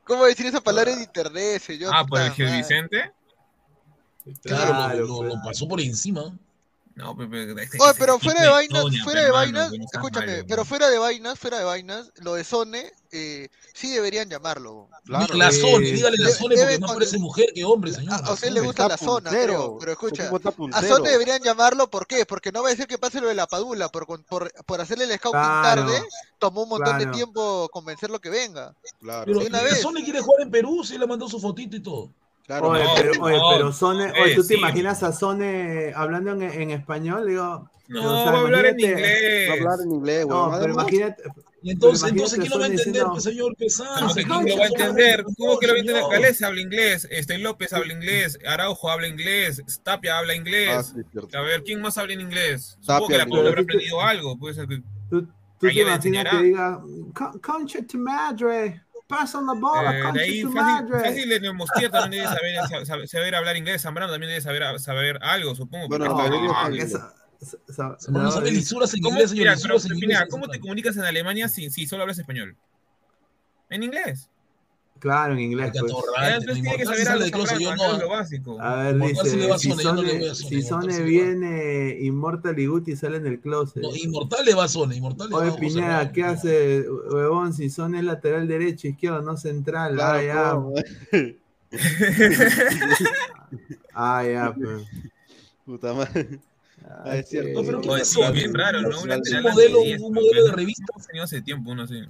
¿Cómo 0.05 0.25
decir 0.25 0.47
esa 0.47 0.62
palabra 0.62 0.93
en 0.93 1.03
internet, 1.03 1.61
señor? 1.61 1.93
Ah, 1.95 2.07
por 2.07 2.21
el 2.21 2.33
Gil 2.33 2.51
Vicente. 2.53 3.12
Claro, 4.43 5.07
lo, 5.07 5.23
lo 5.25 5.43
pasó 5.43 5.69
por 5.69 5.81
encima. 5.81 6.37
No, 6.97 7.11
este 7.11 7.26
pero, 7.28 7.55
pero, 7.55 7.94
pero 7.99 8.18
fuera 8.18 8.40
de 8.40 8.49
vainas, 8.49 8.84
fuera 9.05 9.24
de 9.24 9.30
vainas, 9.30 9.72
escúchame, 9.92 10.44
pero 10.44 10.64
fuera 10.64 10.88
de 10.88 10.99
vainas, 10.99 11.38
fuera 11.38 11.59
de 11.59 11.64
vainas, 11.64 12.11
lo 12.22 12.32
de 12.34 12.42
Sone, 12.42 12.90
eh, 13.12 13.49
sí 13.74 13.90
deberían 13.90 14.30
llamarlo. 14.30 14.88
La 15.05 15.53
Sone, 15.53 15.90
eh, 15.90 15.92
dígale 15.92 16.16
la 16.16 16.30
Sone 16.30 16.57
porque 16.57 16.78
más 16.78 16.92
parece 16.92 17.18
mujer 17.18 17.53
que 17.55 17.66
hombre, 17.66 17.92
señor. 17.92 18.14
A, 18.24 18.32
usted 18.32 18.51
le 18.51 18.62
gusta 18.62 18.88
la 18.88 18.97
zona, 18.97 19.28
creo, 19.28 19.76
pero 19.78 19.92
escucha, 19.92 20.30
a 20.72 20.82
Sone 20.82 21.11
deberían 21.11 21.42
llamarlo, 21.42 21.90
¿por 21.90 22.07
qué? 22.07 22.24
Porque 22.24 22.51
no 22.51 22.62
va 22.62 22.68
a 22.68 22.70
decir 22.70 22.86
que 22.86 22.97
pase 22.97 23.20
lo 23.20 23.28
de 23.28 23.34
la 23.34 23.47
Padula, 23.47 23.90
por, 23.90 24.07
por, 24.24 24.51
por 24.64 24.80
hacerle 24.80 25.05
el 25.05 25.12
scouting 25.18 25.38
tarde, 25.38 26.03
tomó 26.38 26.62
un 26.62 26.70
montón 26.70 26.99
de 26.99 27.07
tiempo 27.09 27.68
convencerlo 27.70 28.20
que 28.22 28.30
venga. 28.30 28.74
Claro. 29.01 29.24
Pero 29.26 29.40
una 29.40 29.61
vez. 29.61 29.84
la 29.84 30.03
quiere 30.03 30.22
jugar 30.22 30.40
en 30.40 30.51
Perú, 30.51 30.82
sí 30.82 30.97
le 30.97 31.07
mandó 31.07 31.28
su 31.28 31.38
fotito 31.38 31.76
y 31.76 31.80
todo. 31.80 32.11
Claro, 32.47 32.68
oye, 32.68 32.84
no, 32.84 32.90
pero, 32.97 33.22
oye, 33.22 33.40
pero 33.51 33.72
Sone, 33.72 34.12
oye, 34.22 34.34
¿tú 34.36 34.42
sí. 34.42 34.49
te 34.49 34.55
imaginas 34.57 35.03
a 35.03 35.12
Sone 35.12 35.92
hablando 35.94 36.32
en, 36.32 36.42
en 36.42 36.70
español? 36.70 37.26
Digo, 37.26 37.68
no, 37.88 38.01
o 38.01 38.22
sea, 38.22 38.32
va 38.32 38.38
a 38.38 38.40
hablar 38.40 38.66
en 38.66 38.80
inglés. 38.80 39.49
Va 39.49 39.53
a 39.53 39.57
hablar 39.57 39.78
en 39.84 39.92
inglés, 39.92 40.26
no, 40.26 40.57
pero 40.61 40.72
imagínate. 40.72 41.22
Y 41.62 41.70
entonces, 41.72 42.11
entonces 42.11 42.38
¿quién 42.38 42.51
lo 42.51 42.59
va 42.59 42.64
a 42.64 42.68
entender, 42.68 42.92
diciendo, 42.92 43.12
pues, 43.12 43.24
señor 43.24 43.57
Pesán? 43.57 44.07
No, 44.07 44.14
¿Quién 44.14 44.28
lo 44.28 44.59
va 44.59 44.64
a 44.64 44.68
entender? 44.68 45.24
¿Cómo 45.24 45.59
que 45.59 45.66
lo 45.66 45.72
va 45.72 45.76
a 45.76 45.80
entender? 45.80 46.05
Calés 46.11 46.42
habla 46.42 46.61
inglés, 46.61 47.09
este 47.11 47.38
López 47.38 47.72
habla 47.72 47.92
inglés, 47.92 48.38
Araujo 48.47 48.90
habla 48.90 49.09
inglés, 49.09 49.62
Tapia 49.82 50.18
habla 50.18 50.34
inglés. 50.34 50.70
Ah, 50.70 50.82
sí, 50.82 51.01
a 51.34 51.40
ver, 51.40 51.64
¿quién 51.64 51.80
más 51.80 51.99
habla 51.99 52.14
en 52.14 52.20
inglés? 52.20 52.78
Tapia 52.86 52.94
Supongo 52.94 53.09
que 53.09 53.18
la 53.18 53.26
palabra 53.26 53.49
habrá 53.51 53.62
aprendido 53.62 54.01
algo. 54.01 54.38
Puede 54.38 54.55
ser 54.55 54.68
que. 54.68 54.82
Tú, 55.11 55.22
tú 55.22 55.28
te 55.59 55.72
imaginas 55.72 56.24
que 56.30 56.42
diga, 56.42 56.80
concha 57.42 57.86
tu 57.86 57.99
madre. 57.99 58.82
Pasan 59.07 59.47
la 59.47 59.53
bola, 59.53 59.97
eh, 59.97 60.13
de 60.13 60.21
ahí 60.21 60.43
fácil, 60.43 60.89
fácil 60.89 61.29
de 61.29 61.41
también 61.91 62.25
debe 62.25 62.27
saber, 62.87 63.09
saber, 63.09 63.35
hablar 63.37 63.57
inglés, 63.57 63.83
Zambrano 63.83 64.11
también 64.11 64.31
debe 64.31 64.41
saber, 64.41 64.81
saber 64.81 65.19
algo, 65.23 65.55
supongo. 65.55 65.87
Bueno, 65.87 66.07
no, 66.07 66.15
no, 66.15 66.71
¿Cómo 70.29 70.49
te 70.49 70.59
comunicas 70.59 70.97
en 70.97 71.05
Alemania 71.05 71.49
si 71.49 71.87
solo 71.87 72.03
hablas 72.03 72.19
español? 72.19 72.57
En 73.71 73.83
inglés. 73.83 74.29
Claro, 74.99 75.34
en 75.34 75.40
inglés. 75.40 75.72
Pues. 75.72 75.92
Entonces. 75.92 76.14
A 78.61 78.74
ver, 78.76 78.99
dice, 78.99 79.59
si 80.34 80.62
Sone, 80.62 81.03
viene 81.03 81.99
Inmortal 82.01 82.59
y 82.59 82.66
Guti 82.66 82.97
sale 82.97 83.18
en 83.18 83.26
el 83.26 83.40
closet. 83.40 83.82
Inmortal 84.03 84.44
le 84.44 84.55
va 84.55 84.64
a 84.64 84.68
Sone, 84.68 84.97
Inmortal 84.97 85.32
Oye, 85.32 85.51
no, 85.51 85.57
Pineda, 85.57 86.12
¿qué 86.12 86.22
hace, 86.24 86.86
huevón? 87.11 87.53
Si 87.53 87.68
Sone 87.70 87.99
es 87.99 88.05
lateral 88.05 88.49
derecho, 88.49 88.88
izquierdo, 88.88 89.22
no 89.22 89.36
central. 89.36 90.01
Ah, 90.01 90.20
claro, 90.22 90.72
ah, 93.92 94.22
ya. 94.24 94.24
ah, 94.24 94.24
ya, 94.24 94.55
pues. 94.55 94.86
Puta 95.64 95.92
madre. 95.92 96.40
Ah, 96.84 97.03
ah, 97.07 97.16
es 97.16 97.28
cierto. 97.28 97.61
No, 97.61 97.66
pero 97.66 97.82
bien. 98.32 98.55
Un, 98.55 100.14
modelo, 100.14 100.44
de 100.44 100.53
revista. 100.53 100.84
hace 101.22 101.42
tiempo, 101.42 101.72
uno 101.72 101.82
así. 101.82 102.03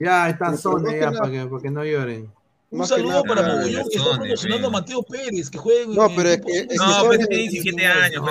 Ya, 0.00 0.30
está 0.30 0.56
Sone, 0.56 0.98
ya, 0.98 1.12
para 1.12 1.30
que, 1.30 1.46
para 1.46 1.62
que 1.62 1.70
no 1.70 1.84
lloren. 1.84 2.32
Un 2.70 2.86
saludo 2.86 3.22
para 3.24 3.42
Mogollón, 3.42 3.88
que 3.90 3.98
está 3.98 4.16
promocionando 4.16 4.68
a 4.68 4.70
Mateo 4.70 5.02
Pérez, 5.02 5.50
que 5.50 5.58
juega 5.58 5.92
No, 5.92 6.08
pero 6.14 6.28
es 6.28 6.40
que... 6.40 6.66
no, 6.76 7.08
pero 7.10 7.26
tiene 7.26 7.48
17 7.48 7.84
años, 7.84 8.22
no, 8.22 8.28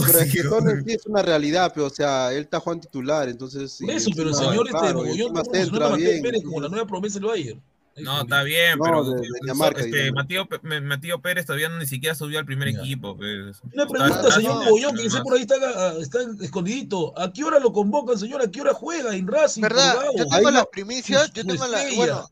pero 0.00 0.18
es 0.18 0.32
que 0.32 0.42
pues, 0.42 0.50
Sone 0.60 0.82
sí 0.82 0.92
es 0.94 1.06
una 1.06 1.22
realidad, 1.22 1.70
pero, 1.74 1.86
o 1.86 1.90
sea, 1.90 2.32
él 2.32 2.40
está 2.44 2.58
jugando 2.58 2.82
titular, 2.82 3.28
entonces... 3.28 3.78
Eso, 3.86 4.10
pero 4.16 4.30
el 4.30 4.34
señor 4.34 4.66
este 4.66 4.94
Mogollón 4.94 5.34
promocionando 5.34 5.84
a 5.84 5.90
Mateo 5.90 6.22
Pérez 6.22 6.42
como 6.42 6.60
la 6.62 6.68
nueva 6.68 6.86
promesa 6.86 7.18
del 7.18 7.28
Bayern. 7.28 7.62
No, 7.96 8.22
está 8.22 8.42
bien, 8.42 8.78
pero 8.82 9.04
de, 9.04 9.20
este, 9.76 10.12
Mateo, 10.12 10.48
Mateo, 10.82 11.20
Pérez 11.20 11.44
todavía 11.44 11.68
no, 11.68 11.78
ni 11.78 11.86
siquiera 11.86 12.14
subió 12.14 12.38
al 12.38 12.46
primer 12.46 12.68
equipo. 12.68 13.16
Pues. 13.16 13.60
Una 13.74 13.86
pregunta, 13.86 14.30
señor 14.30 14.64
Mogollón, 14.64 14.96
que 14.96 15.02
dice 15.02 15.20
por 15.22 15.34
ahí 15.34 15.42
está, 15.42 15.56
ah, 15.60 15.94
está, 16.00 16.18
escondidito. 16.40 17.18
¿A 17.18 17.32
qué 17.32 17.44
hora 17.44 17.58
lo 17.58 17.72
convocan, 17.72 18.18
señor? 18.18 18.42
¿A 18.42 18.50
qué 18.50 18.60
hora 18.60 18.72
juega 18.72 19.14
en 19.14 19.26
Racing? 19.26 19.62
¿Verdad? 19.62 19.96
Yo 20.16 20.26
tengo 20.26 20.50
las 20.50 20.66
primicias, 20.66 21.32
yo 21.32 21.44
tengo 21.44 21.66
la, 21.66 21.82
bueno, 21.96 22.30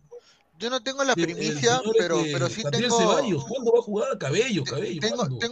yo 0.58 0.70
no 0.70 0.82
tengo 0.82 1.04
la 1.04 1.14
primicia, 1.14 1.80
pero, 1.96 2.18
este, 2.18 2.32
pero 2.32 2.48
sí 2.48 2.62
tengo. 2.70 3.46
¿Cuándo 3.46 3.72
va 3.72 3.78
a 3.78 3.82
jugar 3.82 4.18
cabello? 4.18 4.64
cabello 4.64 5.00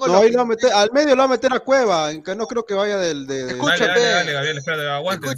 no, 0.05 0.17
ahí 0.19 0.33
lo 0.33 0.49
al 0.75 0.91
medio 0.93 1.15
lo 1.15 1.19
va 1.19 1.25
a 1.25 1.29
meter 1.29 1.53
a 1.53 1.61
Cueva, 1.61 2.11
en 2.11 2.25
que 2.25 2.35
no 2.35 2.47
creo 2.47 2.67
que 2.67 2.75
vaya 2.75 2.97
del. 2.97 3.27
De, 3.27 3.53
Escúchame, 3.53 3.87
dale, 3.87 4.01
dale, 4.01 4.11
dale, 4.11 4.33
Gabriel, 4.33 4.59
espérate, 4.59 4.89
aguante. 4.89 5.29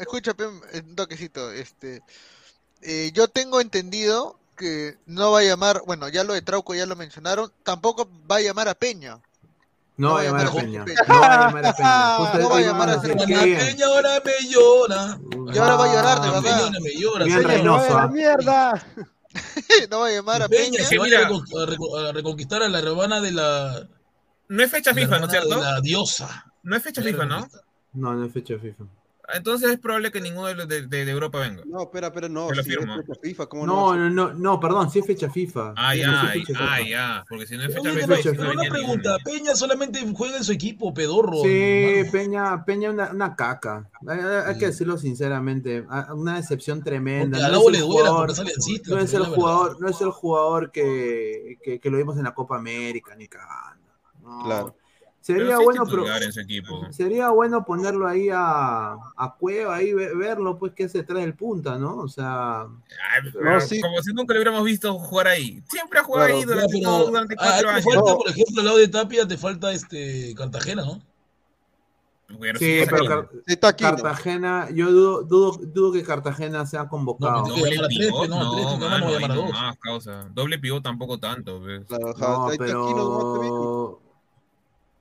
Escúchame, 0.00 0.46
un 0.46 0.94
toquecito. 0.94 1.50
Este, 1.50 2.00
eh, 2.82 3.10
yo 3.14 3.28
tengo 3.28 3.60
entendido 3.60 4.38
que 4.56 4.96
no 5.06 5.32
va 5.32 5.40
a 5.40 5.44
llamar, 5.44 5.82
bueno, 5.86 6.08
ya 6.08 6.24
lo 6.24 6.34
de 6.34 6.42
Trauco 6.42 6.74
ya 6.74 6.86
lo 6.86 6.96
mencionaron, 6.96 7.50
tampoco 7.62 8.08
va 8.30 8.36
a 8.36 8.40
llamar 8.40 8.68
a 8.68 8.74
Peña. 8.74 9.18
No, 9.96 10.14
va 10.14 10.20
a 10.20 10.24
llamar 10.24 10.46
a 10.46 10.52
Peña. 10.52 10.84
No 11.08 11.20
va 11.20 11.34
a 11.34 11.46
llamar 11.46 11.66
a 11.66 11.72
Peña. 11.74 12.38
No 12.38 12.48
va 12.48 12.58
a 12.58 12.60
llamar 12.60 12.90
a 12.90 13.00
Peña. 13.00 13.86
Ahora 13.86 14.22
me 14.24 14.48
llora. 14.48 15.18
Y 15.52 15.58
ahora 15.58 15.76
va 15.76 15.84
a 15.84 15.94
llorar, 15.94 16.20
de 16.20 16.28
ah, 16.28 16.40
verdad. 16.40 16.70
Me. 16.80 17.24
Bien 17.24 17.44
Reynoso. 17.44 17.98
Ah. 17.98 18.08
mierda! 18.08 18.86
no 19.90 20.00
va 20.00 20.06
a 20.08 20.10
llamar 20.10 20.42
a 20.42 20.48
Peña. 20.48 20.72
Peña 20.72 20.84
se 20.84 20.98
va 20.98 22.08
a, 22.08 22.12
reconquistar 22.12 22.62
a 22.62 22.68
la 22.68 22.80
rebana 22.80 23.20
de 23.20 23.32
la... 23.32 23.88
No 24.48 24.62
es 24.62 24.70
fecha 24.70 24.92
FIFA, 24.92 25.18
¿no 25.18 25.26
es 25.26 25.30
cierto? 25.30 25.60
la 25.60 25.80
diosa. 25.80 26.52
No 26.62 26.76
es 26.76 26.82
fecha 26.82 27.02
FIFA, 27.02 27.24
¿no? 27.26 27.48
No, 27.92 28.14
no 28.14 28.24
es 28.24 28.32
fecha 28.32 28.54
FIFA. 28.58 28.84
Entonces 29.32 29.70
es 29.70 29.78
probable 29.78 30.10
que 30.10 30.20
ninguno 30.20 30.48
de 30.48 30.54
los 30.54 30.68
de, 30.68 30.86
de, 30.86 31.04
de 31.04 31.10
Europa 31.10 31.38
venga. 31.38 31.62
No, 31.64 31.82
espera, 31.82 32.08
espera, 32.08 32.28
no. 32.28 32.48
Si 32.50 32.58
es 32.58 32.66
fecha 32.66 33.20
FIFA, 33.22 33.46
¿cómo 33.46 33.66
no, 33.66 33.94
no, 33.94 34.10
no, 34.10 34.34
no, 34.34 34.60
perdón, 34.60 34.90
si 34.90 34.98
es 34.98 35.06
fecha 35.06 35.30
FIFA. 35.30 35.74
Ah, 35.76 35.94
ya, 35.94 36.32
sí, 36.32 36.44
ah, 36.56 36.80
ya. 36.80 37.24
Porque 37.28 37.46
si 37.46 37.56
no 37.56 37.62
es 37.62 37.72
fecha 37.72 37.92
FIFA. 37.92 38.16
Pero, 38.22 38.44
no 38.44 38.60
una 38.60 38.70
pregunta. 38.70 39.16
Peña 39.24 39.54
solamente 39.54 40.00
juega 40.14 40.38
en 40.38 40.44
su 40.44 40.52
equipo, 40.52 40.92
pedorro. 40.92 41.42
Sí. 41.42 42.02
Peña, 42.10 42.64
Peña 42.64 42.90
una, 42.90 43.10
una 43.10 43.36
caca. 43.36 43.88
Hay, 44.06 44.18
hay, 44.18 44.58
que 44.58 44.66
decirlo 44.66 44.98
sinceramente. 44.98 45.84
Una 46.14 46.36
decepción 46.36 46.82
tremenda. 46.82 47.38
Porque 47.38 47.52
no, 47.52 47.70
es 47.70 47.76
el 47.76 47.82
jugador, 47.82 48.26
no 48.88 48.98
es 48.98 49.14
el 49.14 49.24
jugador, 49.24 49.80
no 49.80 49.88
es 49.88 50.00
el 50.00 50.10
jugador 50.10 50.72
que, 50.72 51.58
que, 51.62 51.78
que, 51.78 51.90
lo 51.90 51.96
vimos 51.96 52.16
en 52.16 52.24
la 52.24 52.34
Copa 52.34 52.56
América, 52.56 53.14
ni 53.14 53.28
cagando. 53.28 53.86
No. 54.20 54.44
Claro. 54.44 54.76
Sería 55.22 55.56
bueno, 55.58 55.84
sería 56.90 57.30
bueno 57.30 57.64
ponerlo 57.64 58.08
ahí 58.08 58.28
a, 58.32 58.96
a 59.16 59.34
Cueva, 59.38 59.76
ahí 59.76 59.92
verlo, 59.92 60.58
pues 60.58 60.72
que 60.72 60.88
se 60.88 61.04
trae 61.04 61.22
el 61.22 61.34
punta, 61.34 61.78
¿no? 61.78 61.98
O 61.98 62.08
sea, 62.08 62.66
como 63.80 64.02
si 64.02 64.12
nunca 64.12 64.34
lo 64.34 64.40
hubiéramos 64.40 64.64
visto 64.64 64.92
jugar 64.98 65.28
ahí. 65.28 65.62
Siempre 65.68 66.00
ha 66.00 66.02
jugado 66.02 66.26
ahí 66.26 66.44
durante, 66.44 67.36
cuatro 67.36 67.70
años. 67.70 67.84
Falta, 67.84 68.16
por 68.16 68.30
ejemplo, 68.30 68.60
al 68.60 68.64
lado 68.64 68.78
de 68.78 68.88
Tapia 68.88 69.28
te 69.28 69.38
falta 69.38 69.72
este 69.72 70.34
Cartagena, 70.34 70.84
¿no? 70.84 71.00
Sí, 72.58 72.80
pero 72.90 73.30
está 73.46 73.68
aquí, 73.68 73.84
Cartagena, 73.84 74.70
yo 74.72 74.90
dudo, 74.90 75.22
dudo, 75.22 75.60
dudo, 75.62 75.92
que 75.92 76.02
Cartagena 76.02 76.66
sea 76.66 76.88
convocado. 76.88 77.46
Doble 77.46 77.78
pivot, 77.88 78.28
no, 78.28 78.42
no, 78.42 78.78
no, 78.78 79.28
no, 79.28 79.50
doble 80.34 80.58
pivot 80.58 80.82
tampoco 80.82 81.18
tanto. 81.18 81.60
Pues. 81.60 81.88
No. 81.90 84.00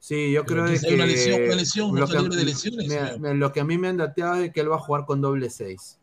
Sí, 0.01 0.31
yo 0.31 0.45
creo 0.45 0.65
que. 0.65 0.79
Hay 0.83 0.95
una 0.95 1.05
lesión, 1.05 1.43
una 1.43 1.55
lesión, 1.55 1.95
lo, 1.95 2.07
que, 2.07 2.17
de 2.17 3.33
lo 3.35 3.53
que 3.53 3.59
a 3.59 3.63
mí 3.63 3.77
me 3.77 3.87
han 3.87 3.97
dateado 3.97 4.35
es 4.37 4.51
que 4.51 4.61
él 4.61 4.71
va 4.71 4.77
a 4.77 4.79
jugar 4.79 5.05
con 5.05 5.21
doble 5.21 5.51
6. 5.51 5.99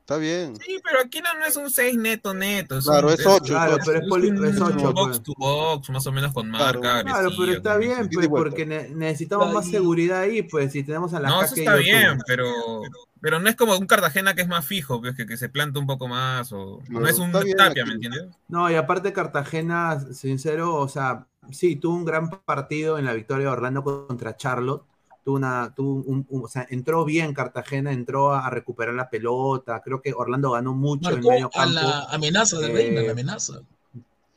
Está 0.00 0.18
bien. 0.18 0.56
Sí, 0.56 0.78
pero 0.84 1.00
aquí 1.00 1.22
no, 1.22 1.46
es 1.46 1.56
un 1.56 1.70
6 1.70 1.96
neto, 1.96 2.34
neto. 2.34 2.78
Claro, 2.80 3.10
es 3.10 3.24
8. 3.24 3.44
Claro, 3.44 3.78
pero 3.82 4.00
es, 4.00 4.08
poli, 4.08 4.28
es 4.28 4.60
8. 4.60 4.74
Pues. 4.74 4.92
Box 4.92 5.22
to 5.22 5.32
box, 5.38 5.88
más 5.88 6.06
o 6.06 6.12
menos 6.12 6.34
con 6.34 6.50
marca. 6.50 7.02
Claro, 7.02 7.30
pero 7.38 7.52
está 7.52 7.78
bien, 7.78 8.10
pues, 8.12 8.28
porque 8.28 8.66
necesitamos 8.66 9.54
más 9.54 9.70
seguridad 9.70 10.20
ahí, 10.20 10.42
pues 10.42 10.72
si 10.72 10.82
tenemos 10.82 11.14
a 11.14 11.20
la 11.20 11.30
No, 11.30 11.42
eso 11.42 11.54
está 11.54 11.76
bien, 11.76 12.18
pero, 12.26 12.82
pero 13.22 13.40
no 13.40 13.48
es 13.48 13.56
como 13.56 13.78
un 13.78 13.86
Cartagena 13.86 14.34
que 14.34 14.42
es 14.42 14.48
más 14.48 14.66
fijo, 14.66 15.00
pues, 15.00 15.14
que, 15.14 15.24
que 15.24 15.38
se 15.38 15.48
planta 15.48 15.78
un 15.78 15.86
poco 15.86 16.08
más. 16.08 16.52
O, 16.52 16.82
no 16.90 17.08
es 17.08 17.18
un 17.18 17.32
Tapia, 17.32 17.86
¿me 17.86 17.94
entiendes? 17.94 18.26
No, 18.48 18.70
y 18.70 18.74
aparte 18.74 19.14
Cartagena, 19.14 19.98
sincero, 20.12 20.74
o 20.74 20.88
sea, 20.88 21.26
sí, 21.50 21.76
tuvo 21.76 21.96
un 21.96 22.04
gran 22.04 22.30
partido 22.44 22.98
en 22.98 23.04
la 23.04 23.14
victoria 23.14 23.46
de 23.46 23.52
Orlando 23.52 23.82
contra 23.84 24.36
Charlotte. 24.36 24.84
Tuvo 25.24 25.36
una, 25.36 25.74
tuvo 25.74 26.02
un, 26.02 26.26
un- 26.28 26.44
o 26.44 26.48
sea, 26.48 26.66
entró 26.70 27.04
bien 27.04 27.34
Cartagena, 27.34 27.92
entró 27.92 28.32
a 28.32 28.48
recuperar 28.50 28.94
la 28.94 29.10
pelota. 29.10 29.80
Creo 29.84 30.00
que 30.00 30.12
Orlando 30.14 30.52
ganó 30.52 30.72
mucho 30.74 31.10
en 31.10 31.16
Marcó 31.16 31.30
medio 31.30 31.46
a 31.46 31.50
campo. 31.50 31.74
la 31.74 32.04
amenaza 32.04 32.58
de 32.58 32.66
Eh, 32.70 32.72
Reina, 32.74 33.02
la 33.02 33.12
amenaza. 33.12 33.60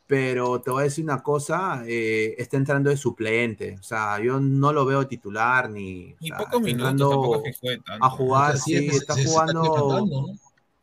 Pero 0.05 0.59
te 0.61 0.69
voy 0.69 0.81
a 0.81 0.83
decir 0.83 1.03
una 1.05 1.23
cosa, 1.23 1.83
eh, 1.87 2.35
está 2.37 2.57
entrando 2.57 2.89
de 2.89 2.97
suplente. 2.97 3.77
O 3.79 3.83
sea, 3.83 4.19
yo 4.21 4.39
no 4.39 4.73
lo 4.73 4.85
veo 4.85 5.07
titular 5.07 5.69
ni. 5.69 6.15
Y 6.19 6.31
o 6.31 6.35
sea, 6.35 6.37
pocos 6.39 6.61
minutos, 6.61 7.41
a 7.99 8.09
jugar, 8.09 8.57
Sí, 8.57 8.75
está 8.87 9.13
se- 9.15 9.21
se 9.21 9.27
está 9.27 9.79
jugando. 9.79 10.27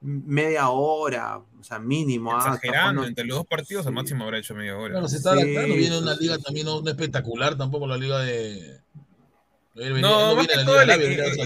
Media 0.01 0.69
hora, 0.71 1.39
o 1.39 1.63
sea, 1.63 1.79
mínimo. 1.79 2.33
ah, 2.33 2.39
Exagerando, 2.39 2.81
jugando- 3.03 3.07
entre 3.07 3.25
los 3.25 3.37
dos 3.39 3.47
partidos 3.47 3.87
al 3.87 3.93
máximo 3.93 4.25
habrá 4.25 4.39
hecho 4.39 4.55
media 4.55 4.77
hora. 4.77 4.93
Claro, 4.95 5.09
se 5.09 5.17
está 5.19 5.35
Sí, 5.35 5.43
adaptando. 5.43 5.75
Viene 5.75 5.97
sí, 5.97 6.03
una 6.03 6.15
sí, 6.15 6.23
liga 6.23 6.37
sí. 6.37 6.43
también 6.43 6.67
no, 6.67 6.81
no 6.81 6.91
espectacular, 6.91 7.57
tampoco 7.57 7.87
la 7.87 7.97
liga 7.97 8.19
de. 8.21 8.81
Venía- 9.75 10.01
No, 10.03 10.21
no 10.31 10.37
más 10.37 10.47
viene 10.47 10.49
que 10.49 10.59
de 10.59 10.65
la 10.65 10.65
todo, 10.65 10.81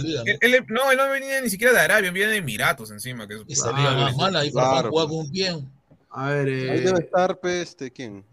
Liga 0.00 0.22
¿no? 0.24 0.32
él- 0.40 0.64
no, 0.68 0.90
él 0.90 0.96
no 0.96 1.10
venía 1.10 1.40
ni 1.40 1.50
siquiera 1.50 1.72
de 1.72 1.80
Arabia, 1.80 2.10
viene 2.10 2.32
de 2.32 2.38
Emiratos 2.38 2.90
encima. 2.90 3.28
Que 3.28 3.34
es- 3.34 3.42
Esa 3.48 3.70
Ah, 3.70 3.78
liga 3.78 3.92
más 3.94 4.12
sí. 4.12 4.18
mala, 4.18 4.38
ahí 4.40 4.50
para 4.50 4.70
Claro, 4.70 4.90
jugar 4.90 5.08
con 5.08 5.16
un 5.18 5.30
pie. 5.30 5.56
A 6.10 6.30
ver, 6.30 6.48
Ahí 6.48 6.78
eh, 6.78 6.80
debe 6.80 7.00
estar, 7.00 7.38
pues, 7.38 7.54
este, 7.70 7.90
¿quién? 7.90 8.24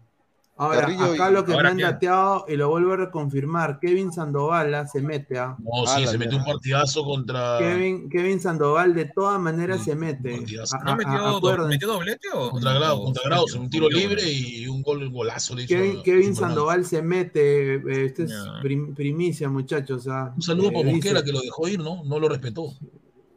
Ahora, 0.54 0.80
Carrillo 0.82 1.04
acá 1.14 1.30
y- 1.30 1.32
lo 1.32 1.44
que 1.44 1.50
me 1.50 1.56
¿Ahora 1.56 1.70
han 1.70 1.78
dateado 1.78 2.44
y 2.46 2.56
lo 2.56 2.68
vuelvo 2.68 2.92
a 2.92 2.96
reconfirmar, 2.96 3.80
Kevin 3.80 4.12
Sandoval 4.12 4.74
ah, 4.74 4.86
se 4.86 5.00
mete 5.00 5.38
a 5.38 5.56
No, 5.58 5.84
Ah, 5.86 5.96
sí, 5.96 6.06
se 6.06 6.18
metió 6.18 6.36
un 6.38 6.44
partidazo 6.44 7.04
contra. 7.04 7.56
Kevin, 7.58 8.08
Kevin 8.10 8.38
Sandoval 8.38 8.94
de 8.94 9.06
todas 9.06 9.40
maneras 9.40 9.78
Sí, 9.78 9.84
se 9.86 9.96
mete. 9.96 10.34
A- 10.34 10.76
a- 10.76 10.84
¿No 10.84 10.90
a- 10.92 10.96
metió, 10.96 11.12
do- 11.18 11.36
acuérdense, 11.38 11.68
metió 11.68 11.88
doblete 11.88 12.28
o? 12.34 12.50
Contra 12.50 12.74
Grau, 12.74 13.02
contra 13.02 13.22
Grau, 13.24 13.44
un 13.58 13.70
tiro 13.70 13.88
libre 13.88 14.22
y 14.30 14.68
un 14.68 14.82
gol 14.82 15.08
golazo 15.10 15.54
le 15.54 15.62
hizo 15.64 16.02
Kevin, 16.04 16.32
a-. 16.32 16.34
Sandoval 16.36 16.84
se 16.84 17.00
mete. 17.02 17.74
eh, 17.76 18.04
Este 18.04 18.24
es 18.24 18.34
prim- 18.60 18.94
primicia, 18.94 19.48
muchachos. 19.48 20.06
ah. 20.08 20.32
Un 20.36 20.42
saludo 20.42 20.68
Eh, 20.68 20.72
para 20.74 20.84
Mosquera 20.92 21.24
que 21.24 21.32
lo 21.32 21.40
dejó 21.40 21.66
ir, 21.66 21.80
¿no? 21.80 22.04
No 22.04 22.18
lo 22.20 22.28
respetó. 22.28 22.74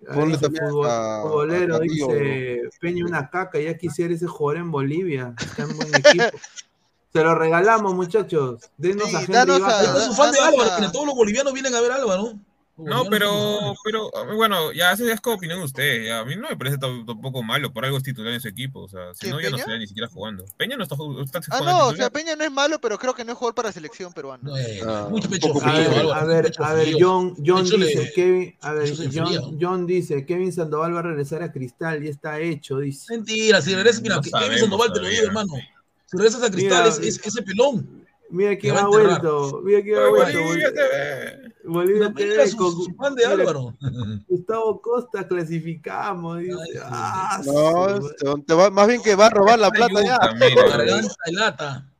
ah, 0.09 0.13
Ponle 0.13 0.37
futbolero, 0.37 1.79
dice 1.79 2.61
Peña 2.79 3.05
una 3.05 3.29
caca, 3.29 3.59
ya 3.59 3.75
quisiera 3.77 4.13
ese 4.13 4.27
jugador 4.27 4.61
en 4.61 4.69
Bolivia. 4.71 5.33
Está 5.39 5.63
en 5.63 5.77
buen 5.77 5.95
equipo. 5.95 6.37
Se 7.15 7.23
lo 7.23 7.33
regalamos, 7.33 7.95
muchachos. 7.95 8.59
Denos 8.75 9.09
Sí, 9.09 9.15
a. 9.15 9.25
Pero 9.25 9.53
es 9.55 10.09
un 10.09 10.15
fan 10.17 10.33
de 10.33 10.39
Álvaro, 10.39 10.91
todos 10.91 11.05
los 11.05 11.15
bolivianos 11.15 11.53
vienen 11.53 11.73
a 11.73 11.79
ver 11.79 11.93
a 11.93 11.95
Álvaro. 11.95 12.33
No, 12.77 13.05
pero, 13.05 13.73
pero, 13.85 14.11
bueno, 14.35 14.73
ya 14.73 14.91
eso 14.91 15.05
ya 15.05 15.13
es 15.13 15.21
como 15.21 15.37
opinión 15.37 15.59
de 15.59 15.63
ustedes. 15.63 16.07
ya. 16.07 16.19
A 16.19 16.25
mí 16.25 16.35
no 16.35 16.49
me 16.49 16.57
parece 16.57 16.75
tam- 16.77 17.05
tampoco 17.05 17.41
malo, 17.41 17.71
por 17.71 17.85
algo 17.85 17.95
es 17.95 18.03
titular 18.03 18.33
en 18.33 18.41
su 18.41 18.49
equipo. 18.49 18.81
O 18.81 18.89
sea, 18.89 19.13
si 19.13 19.21
¿Quién, 19.21 19.31
no, 19.31 19.39
ya 19.39 19.49
no 19.49 19.55
estaría 19.55 19.79
ni 19.79 19.87
siquiera 19.87 20.09
jugando. 20.09 20.43
Peña 20.57 20.75
no 20.75 20.83
está, 20.83 20.95
está 21.23 21.39
Ah, 21.51 21.57
jugando 21.59 21.71
no, 21.71 21.87
o 21.87 21.95
sea, 21.95 22.09
Peña 22.09 22.35
no 22.35 22.43
es 22.43 22.51
malo, 22.51 22.81
pero 22.81 22.99
creo 22.99 23.13
que 23.13 23.23
no 23.23 23.31
es 23.31 23.37
jugador 23.37 23.55
para 23.55 23.71
selección 23.71 24.11
peruana. 24.11 24.43
No, 24.43 24.57
eh, 24.57 24.81
Ah, 24.85 25.07
mucho 25.09 25.29
pecho 25.29 25.53
poco 25.53 25.65
A 25.65 25.71
ver, 25.71 26.05
a 26.13 26.25
ver, 26.25 26.45
pecho 26.47 26.65
a 26.65 26.73
ver. 26.73 26.95
John, 26.99 27.33
John 27.45 27.63
le- 27.79 27.85
dice, 27.85 28.11
Kevin, 28.13 28.55
a 28.59 28.73
ver. 28.73 28.93
John, 29.13 29.57
John 29.61 29.87
dice, 29.87 30.25
Kevin 30.25 30.51
Sandoval 30.51 30.93
va 30.95 30.99
a 30.99 31.03
regresar 31.03 31.43
a 31.43 31.53
Cristal, 31.53 32.03
ya 32.03 32.09
está 32.09 32.41
hecho, 32.41 32.79
dice. 32.79 33.05
Mentira, 33.15 33.61
si 33.61 33.73
regresas, 33.73 34.01
mira, 34.01 34.15
No 34.17 34.21
que 34.21 34.31
Kevin 34.31 34.41
sabemos 34.43 34.59
Sandoval 34.59 34.91
te 34.91 34.99
lo 34.99 35.07
digo, 35.07 35.23
hermano. 35.23 35.53
Si 36.05 36.17
regresas 36.17 36.43
a 36.43 36.51
Cristal, 36.51 36.83
Mira, 36.83 36.87
es, 36.95 36.99
es- 36.99 37.25
ese 37.25 37.41
pelón. 37.41 38.05
Mira 38.29 38.57
quién 38.57 38.75
va 38.75 38.79
a 38.79 38.83
ha 38.83 38.87
vuelto, 38.87 39.61
mira 39.63 39.81
quién 39.83 39.97
ha 39.97 40.09
vuelto. 40.09 40.39
Bolivia 40.41 40.69
Bol- 40.69 40.73
TV. 40.73 41.53
Bolivia 41.63 42.13
TV 42.13 42.47
su, 42.47 42.57
con 42.57 42.71
su 42.71 42.95
fan 42.95 43.15
de 43.15 43.25
Álvaro. 43.25 43.75
Gustavo 44.27 44.81
Costa 44.81 45.27
clasificamos, 45.27 46.39
dice. 46.39 46.53
Ay, 46.53 46.79
Ah, 46.83 47.41
No, 48.23 48.37
te 48.43 48.53
va- 48.55 48.71
más 48.71 48.87
bien 48.87 49.01
que 49.03 49.15
va 49.15 49.27
a 49.27 49.29
robar 49.29 49.59
la 49.59 49.69
plata 49.69 50.03
ya. 50.03 50.19
Mira. 50.39 50.67
Garganta 50.69 51.15
y 51.27 51.31
lata. 51.33 51.91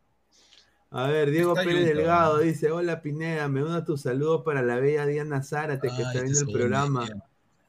A 0.89 1.07
ver, 1.07 1.29
Diego 1.29 1.51
Está 1.51 1.63
Pérez 1.63 1.81
yuca. 1.89 1.93
Delgado 1.95 2.37
dice, 2.39 2.71
hola 2.71 3.01
Pineda, 3.01 3.47
me 3.47 3.63
uno 3.63 3.83
tus 3.83 4.01
saludos 4.01 4.41
para 4.43 4.61
la 4.63 4.77
bella 4.77 5.05
Diana 5.05 5.43
Zárate 5.43 5.89
que 5.89 5.93
está 6.01 6.09
este 6.13 6.23
viendo 6.23 6.39
el 6.39 6.51
programa. 6.51 7.07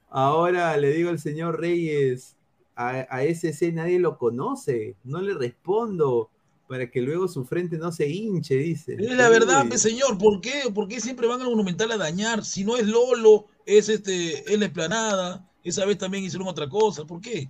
Ahora 0.09 0.77
le 0.77 0.93
digo 0.93 1.11
al 1.11 1.19
señor 1.19 1.61
Reyes, 1.61 2.36
a, 2.77 3.07
a 3.11 3.25
SC 3.25 3.73
nadie 3.73 3.99
lo 3.99 4.19
conoce, 4.19 4.97
no 5.03 5.21
le 5.21 5.35
respondo, 5.35 6.31
para 6.69 6.91
que 6.91 7.01
luego 7.01 7.29
su 7.29 7.45
frente 7.45 7.79
no 7.79 7.93
se 7.93 8.09
hinche, 8.09 8.57
dice. 8.57 8.97
Es 8.99 9.17
la 9.17 9.29
verdad, 9.29 9.63
Uy. 9.65 9.71
pe, 9.71 9.79
señor. 9.79 10.19
¿Por 10.19 10.41
qué? 10.41 10.65
¿Por 10.75 10.89
qué 10.89 11.01
siempre 11.01 11.27
van 11.27 11.41
al 11.41 11.49
Monumental 11.49 11.93
a 11.93 11.97
dañar? 11.97 12.45
Si 12.45 12.65
no 12.65 12.77
es 12.77 12.87
Lolo, 12.87 13.47
es 13.65 13.89
este, 13.89 14.53
es 14.53 14.59
la 14.59 14.67
esplanada. 14.67 15.49
Esa 15.63 15.85
vez 15.85 15.99
también 15.99 16.25
hicieron 16.25 16.49
otra 16.49 16.69
cosa. 16.69 17.05
¿Por 17.05 17.21
qué? 17.21 17.49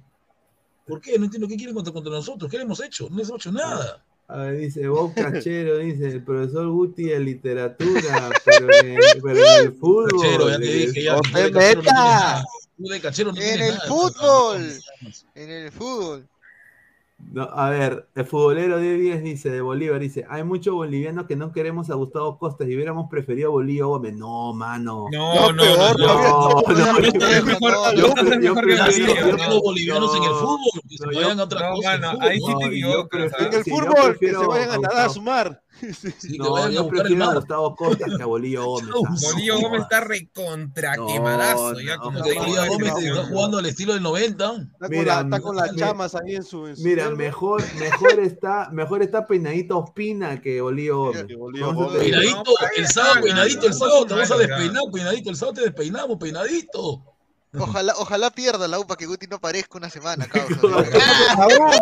¿Por 0.86 1.00
qué? 1.00 1.18
No 1.18 1.24
entiendo 1.24 1.48
qué 1.48 1.56
quieren 1.56 1.74
contra, 1.74 1.92
contra 1.92 2.12
nosotros. 2.12 2.50
¿Qué 2.50 2.58
le 2.58 2.64
hemos 2.64 2.82
hecho? 2.82 3.08
No 3.10 3.16
les 3.16 3.28
hemos 3.28 3.40
hecho 3.40 3.52
nada. 3.52 4.04
A 4.28 4.38
ver, 4.38 4.58
dice 4.58 4.88
Bob 4.88 5.14
Cachero, 5.14 5.78
dice 5.78 6.08
el 6.08 6.24
profesor 6.24 6.68
Guti 6.68 7.04
de 7.04 7.20
literatura, 7.20 8.30
pero 8.44 8.68
en, 8.82 8.96
pero 9.22 9.38
en 9.38 9.66
el 9.66 9.72
fútbol. 9.72 10.10
Cachero, 10.20 10.50
ya 10.50 10.58
te 10.58 10.64
dije, 10.64 11.02
ya. 11.04 11.14
¡No 11.14 11.22
tú 11.22 11.32
te 11.32 11.42
de 11.42 11.52
Cachero 11.52 11.76
no 11.76 11.82
tienes 11.82 11.84
metas! 11.84 12.44
De 12.78 13.00
Cachero 13.00 13.32
no 13.32 13.40
En 13.40 13.60
el 13.62 13.74
nada. 13.74 13.88
fútbol. 13.88 14.72
En 15.34 15.50
el 15.50 15.72
fútbol. 15.72 16.28
No, 17.32 17.44
a 17.44 17.70
ver, 17.70 18.06
el 18.14 18.26
futbolero 18.26 18.76
de 18.76 18.92
10 18.98 19.22
dice, 19.22 19.48
de 19.50 19.62
Bolívar, 19.62 19.98
dice, 19.98 20.26
hay 20.28 20.44
muchos 20.44 20.74
bolivianos 20.74 21.24
que 21.26 21.34
no 21.34 21.50
queremos 21.50 21.88
a 21.88 21.94
Gustavo 21.94 22.38
Costas 22.38 22.68
y 22.68 22.74
hubiéramos 22.76 23.08
preferido 23.10 23.48
a 23.48 23.52
Bolívar 23.52 23.88
Gómez. 23.88 24.14
No, 24.16 24.52
mano. 24.52 25.06
No, 25.10 25.50
no, 25.50 25.52
no. 25.52 25.62
peor, 25.62 25.98
no. 25.98 26.62
Yo- 27.94 28.12
prefiero- 28.54 29.60
bolivianos 29.62 30.14
en 30.14 30.22
el 30.24 30.30
No, 30.30 30.36
fútbol, 30.38 30.82
que 30.88 30.96
se 30.98 31.06
vayan 31.06 31.40
a 31.40 31.44
otra 31.44 31.70
no, 31.70 31.74
cosa. 31.76 31.94
en 31.94 32.04
el 33.54 33.64
fútbol, 33.64 34.18
que 34.18 34.28
se 34.30 34.36
vayan 34.46 34.70
a 34.70 34.78
nadar 34.78 35.06
a 35.06 35.08
Gustavo. 35.08 35.62
Sí, 36.18 36.38
No, 36.38 36.68
yo 36.70 36.88
prefiero 36.88 37.24
a. 37.30 37.34
Gustavo 37.34 37.74
Costas 37.76 38.10
que 38.16 38.22
a 38.22 38.26
Bolívar 38.26 38.64
Gómez. 38.66 38.90
ah. 39.06 39.30
Bolillo 39.32 39.60
Gómez 39.60 39.82
está 39.82 40.00
recontra 40.00 40.96
No, 40.96 41.06
quemadazo. 41.06 41.80
Ya 41.80 41.96
no, 41.96 42.02
como 42.02 42.22
digo, 42.22 42.40
Bolívar 42.40 42.62
la 42.64 42.68
Gómez 42.68 42.92
está 43.04 43.24
jugando 43.26 43.58
al 43.58 43.66
estilo 43.66 43.94
del 43.94 44.02
90. 44.02 44.44
Está 44.52 44.78
con, 44.78 44.90
Mira, 44.90 45.14
la- 45.16 45.20
está 45.22 45.40
con 45.40 45.56
las 45.56 45.72
mira, 45.72 45.86
chamas 45.88 46.14
ahí 46.14 46.34
en 46.36 46.42
su. 46.44 46.66
En 46.66 46.76
su 46.76 46.82
Mira, 46.82 47.10
mejor, 47.10 47.62
mejor 47.78 48.20
está, 48.20 48.70
mejor 48.72 49.02
está 49.02 49.26
peinadito 49.26 49.78
Ospina 49.78 50.40
que 50.40 50.60
Bolívar 50.60 51.24
Gómez. 51.74 51.98
Peinadito, 51.98 52.52
el 52.76 52.82
ya, 52.84 52.88
sábado, 52.90 53.14
ya, 53.16 53.22
peinadito, 53.22 53.66
el 53.66 53.72
ya, 53.72 53.78
sábado 53.78 54.02
ya, 54.02 54.08
te 54.08 54.14
vas 54.14 54.30
a 54.30 54.34
ya. 54.34 54.40
despeinar, 54.46 54.82
peinadito, 54.92 55.30
el 55.30 55.36
sábado 55.36 55.54
te 55.56 55.60
despeinamos, 55.62 56.16
peinadito. 56.18 57.04
Ojalá, 57.52 57.94
ojalá 57.96 58.30
pierda 58.30 58.68
la 58.68 58.78
UPA 58.78 58.96
que 58.96 59.06
Guti 59.06 59.26
no 59.26 59.40
parezca 59.40 59.78
una 59.78 59.88
semana, 59.88 60.26
U, 60.34 60.38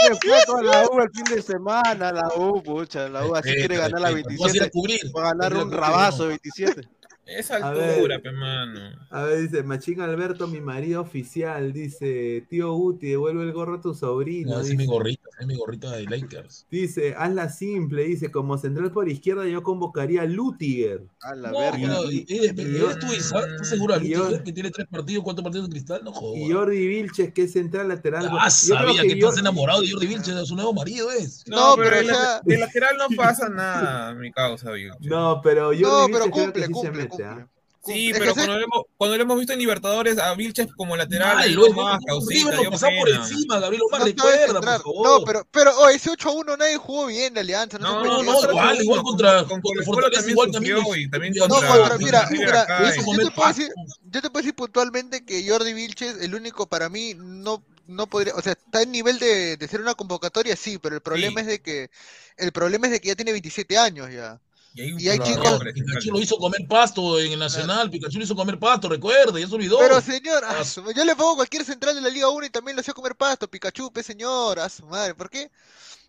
se 0.00 0.14
fue 0.46 0.62
la 0.62 0.86
U 0.88 1.00
el 1.00 1.10
fin 1.10 1.24
de 1.24 1.42
semana, 1.42 2.12
la 2.12 2.28
U, 2.36 2.62
pucha, 2.62 3.08
la 3.08 3.26
U 3.26 3.34
así 3.34 3.54
quiere 3.54 3.76
Respeta, 3.76 3.82
ganar 3.88 4.00
la 4.00 4.10
respeta. 4.10 4.34
Vas 4.38 4.52
a 4.52 4.56
ir 4.56 4.62
a 4.62 4.66
27, 4.66 4.70
cubrir. 4.70 5.00
va 5.16 5.20
a 5.20 5.24
ganar 5.34 5.56
un 5.56 5.72
rabazo 5.72 6.18
¿no? 6.18 6.22
de 6.24 6.28
27. 6.28 6.88
Esa 7.28 7.56
A 7.56 7.70
altura, 7.70 8.14
ver. 8.16 8.22
pe 8.22 8.32
mano. 8.32 8.80
A 9.10 9.22
ver, 9.24 9.40
dice 9.42 9.62
Machín 9.62 10.00
Alberto, 10.00 10.46
mi 10.48 10.60
marido 10.60 11.00
oficial, 11.02 11.72
dice, 11.72 12.46
tío 12.48 12.72
Guti, 12.72 13.08
devuelve 13.08 13.42
el 13.44 13.52
gorro 13.52 13.76
a 13.76 13.80
tu 13.80 13.94
sobrino. 13.94 14.52
No, 14.54 14.60
es 14.60 14.66
dice. 14.66 14.76
mi 14.78 14.86
gorrita, 14.86 15.28
esa 15.30 15.40
es 15.42 15.46
mi 15.46 15.54
gorrita 15.56 15.90
de 15.92 16.04
Lakers. 16.04 16.66
Dice, 16.70 17.14
hazla 17.16 17.48
simple, 17.50 18.04
dice, 18.04 18.30
como 18.30 18.56
central 18.56 18.92
por 18.92 19.08
izquierda 19.08 19.46
yo 19.46 19.62
convocaría 19.62 20.22
a 20.22 20.26
Lutiger. 20.26 21.02
A 21.20 21.34
la 21.34 21.50
No, 21.50 21.58
verga. 21.58 21.78
pero, 21.80 22.10
Y- 22.10 22.26
¿eres, 22.28 22.54
y- 22.56 22.76
eres 22.76 22.98
tú, 22.98 23.06
Isa? 23.12 23.40
¿Estás 23.40 23.68
seguro 23.68 24.00
y 24.00 24.08
yo- 24.08 24.18
Lutiger, 24.24 24.42
que 24.44 24.52
tiene 24.52 24.70
tres 24.70 24.86
partidos, 24.88 25.22
cuatro 25.24 25.44
partidos 25.44 25.68
de 25.68 25.72
cristal? 25.72 26.00
No 26.04 26.12
jodas. 26.12 26.40
Y 26.40 26.50
Jordi 26.50 26.86
Vilches, 26.88 27.32
que 27.34 27.42
es 27.42 27.52
central 27.52 27.88
lateral. 27.88 28.26
Ah, 28.32 28.48
Yo 28.48 28.74
creo 28.74 28.88
sabía 28.88 29.02
que, 29.02 29.18
yo- 29.20 29.28
estás 29.28 29.40
enamorado 29.40 29.82
de 29.82 29.90
Jordi 29.90 30.06
Vilches, 30.06 30.48
su 30.48 30.54
nuevo 30.54 30.72
marido 30.72 31.10
es. 31.10 31.44
No, 31.46 31.74
pero, 31.76 31.90
pero 31.90 32.00
el, 32.00 32.06
ya- 32.06 32.40
de 32.42 32.58
lateral 32.58 32.96
no 32.98 33.14
pasa 33.16 33.48
nada, 33.50 34.14
mi 34.14 34.30
causa, 34.32 34.72
Vilche. 34.72 34.96
No, 35.08 35.40
pero 35.42 35.66
Jordi 35.66 35.82
No, 35.82 36.06
Vilches 36.06 36.18
pero 36.22 36.30
cumple, 36.30 36.66
sí 36.66 36.72
cumple, 36.72 37.08
¿ah? 37.24 37.46
Sí, 37.86 38.10
pero 38.12 38.34
cuando 38.34 38.58
lo, 38.58 38.64
hemos, 38.64 38.82
cuando 38.98 39.16
lo 39.16 39.22
hemos 39.22 39.38
visto 39.38 39.52
en 39.54 39.60
Libertadores, 39.60 40.18
a 40.18 40.34
Vilches 40.34 40.66
como 40.76 40.94
lateral, 40.96 41.54
no, 41.54 41.98
causita, 42.06 42.50
no, 42.50 42.60
dio 42.60 42.70
pasar 42.70 42.90
por 42.98 43.08
encima, 43.08 43.58
Gabriel 43.60 43.82
Omar, 43.88 44.00
No 44.00 44.06
recuerda, 44.06 44.46
centrar. 44.52 44.82
por 44.82 44.94
favor. 44.94 45.20
No, 45.20 45.24
pero, 45.24 45.46
pero 45.50 45.70
oh, 45.78 45.88
ese 45.88 46.10
8 46.10 46.28
a 46.28 46.32
1 46.32 46.56
nadie 46.58 46.76
jugó 46.76 47.06
bien 47.06 47.32
de 47.32 47.40
Alianza. 47.40 47.78
No, 47.78 48.04
No, 48.04 48.22
no, 48.22 48.40
igual, 48.42 48.82
igual 48.82 48.98
con- 49.02 49.10
contra- 49.12 49.44
con 49.44 49.62
Fortaleza, 49.62 50.10
también 50.20 50.30
igual 50.32 50.50
también 50.50 50.76
sufrió 50.76 50.92
los- 50.92 50.98
y 50.98 51.08
también 51.10 51.32
No, 51.38 51.48
No, 51.48 51.54
contra- 51.54 51.98
mira, 51.98 52.28
mira, 52.30 52.62
acá, 52.62 52.94
yo, 52.94 53.02
te 53.24 53.30
puedo 53.30 53.48
decir, 53.48 53.68
yo 54.10 54.20
te 54.22 54.30
puedo 54.30 54.42
decir 54.42 54.54
puntualmente 54.54 55.24
que 55.24 55.48
Jordi 55.48 55.72
Vilches, 55.72 56.20
el 56.20 56.34
único 56.34 56.66
para 56.66 56.90
mí, 56.90 57.14
no, 57.16 57.62
no 57.86 58.06
podría, 58.06 58.34
o 58.34 58.42
sea, 58.42 58.52
está 58.52 58.82
en 58.82 58.90
nivel 58.92 59.18
de, 59.18 59.56
de 59.56 59.68
ser 59.68 59.80
una 59.80 59.94
convocatoria, 59.94 60.56
sí, 60.56 60.76
pero 60.78 60.96
el 60.96 61.00
problema 61.00 61.40
Sí. 61.40 61.46
es 61.46 61.46
de 61.46 61.62
que, 61.62 61.90
el 62.36 62.52
problema 62.52 62.86
es 62.88 62.92
de 62.92 63.00
que 63.00 63.08
ya 63.08 63.14
tiene 63.16 63.32
27 63.32 63.78
años 63.78 64.12
ya. 64.12 64.38
Y 64.74 64.80
hay, 64.82 64.90
Y 65.16 65.18
chicos- 65.20 65.60
Pikachu 65.74 66.12
lo 66.12 66.20
hizo 66.20 66.36
comer 66.36 66.60
pasto 66.68 67.18
en 67.18 67.32
el 67.32 67.38
Nacional, 67.38 67.90
Pikachu 67.90 68.18
lo 68.18 68.24
hizo 68.24 68.36
comer 68.36 68.58
pasto, 68.58 68.88
recuerde, 68.88 69.40
ya 69.40 69.48
se 69.48 69.54
olvidó. 69.54 69.78
Pero 69.78 70.00
señor, 70.00 70.44
Ah, 70.44 70.60
a 70.60 70.64
su- 70.64 70.84
yo 70.92 71.04
le 71.04 71.16
pongo 71.16 71.36
cualquier 71.36 71.64
central 71.64 71.94
de 71.96 72.00
la 72.00 72.08
Liga 72.10 72.28
1 72.28 72.46
y 72.46 72.50
también 72.50 72.76
lo 72.76 72.80
hacía 72.80 72.94
comer 72.94 73.16
pasto, 73.16 73.48
Pikachu, 73.48 73.90
pe 73.92 74.02
señor, 74.02 74.60
a 74.60 74.68
su 74.68 74.86
madre, 74.86 75.14
¿por 75.14 75.28
qué? 75.30 75.50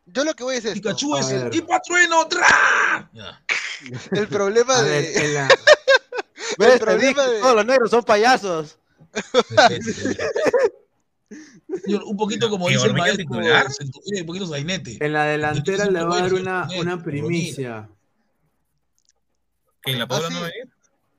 Yo 0.05 0.23
lo 0.23 0.33
que 0.35 0.43
voy 0.43 0.53
a 0.55 0.59
decir 0.61 0.73
Pikachu 0.73 1.15
A 1.15 1.19
es 1.21 1.29
el 1.29 1.53
y 1.55 1.61
patrueno, 1.61 2.27
¡tra! 2.27 3.09
Ya. 3.13 3.41
el 4.11 4.27
problema 4.27 4.81
de 4.81 4.89
ver, 5.01 5.17
en 5.23 5.33
la, 5.33 5.47
¿Ves? 6.57 6.73
Te 6.73 6.79
problema 6.79 7.27
de- 7.27 7.39
Todos 7.39 7.55
los 7.55 7.65
negros 7.65 7.89
son 7.91 8.03
payasos. 8.03 8.77
Señor, 11.83 12.03
un 12.03 12.17
poquito 12.17 12.49
como 12.49 12.69
¿Y 12.69 12.73
dice 12.73 12.87
el 12.87 12.93
maestro, 12.93 13.23
titular? 13.23 13.67
Un 14.19 14.25
poquito 14.25 14.47
sainete. 14.47 14.97
En 15.03 15.13
la 15.13 15.23
delantera 15.25 15.85
le 15.85 16.03
va 16.03 16.17
a 16.17 16.21
dar 16.21 16.33
una, 16.33 16.67
una 16.77 17.03
primicia. 17.03 17.89
¿Que 19.83 19.95
la 19.95 20.07
Paula 20.07 20.29
no 20.29 20.41
va 20.41 20.45
a 20.47 20.49
ir? 20.49 20.69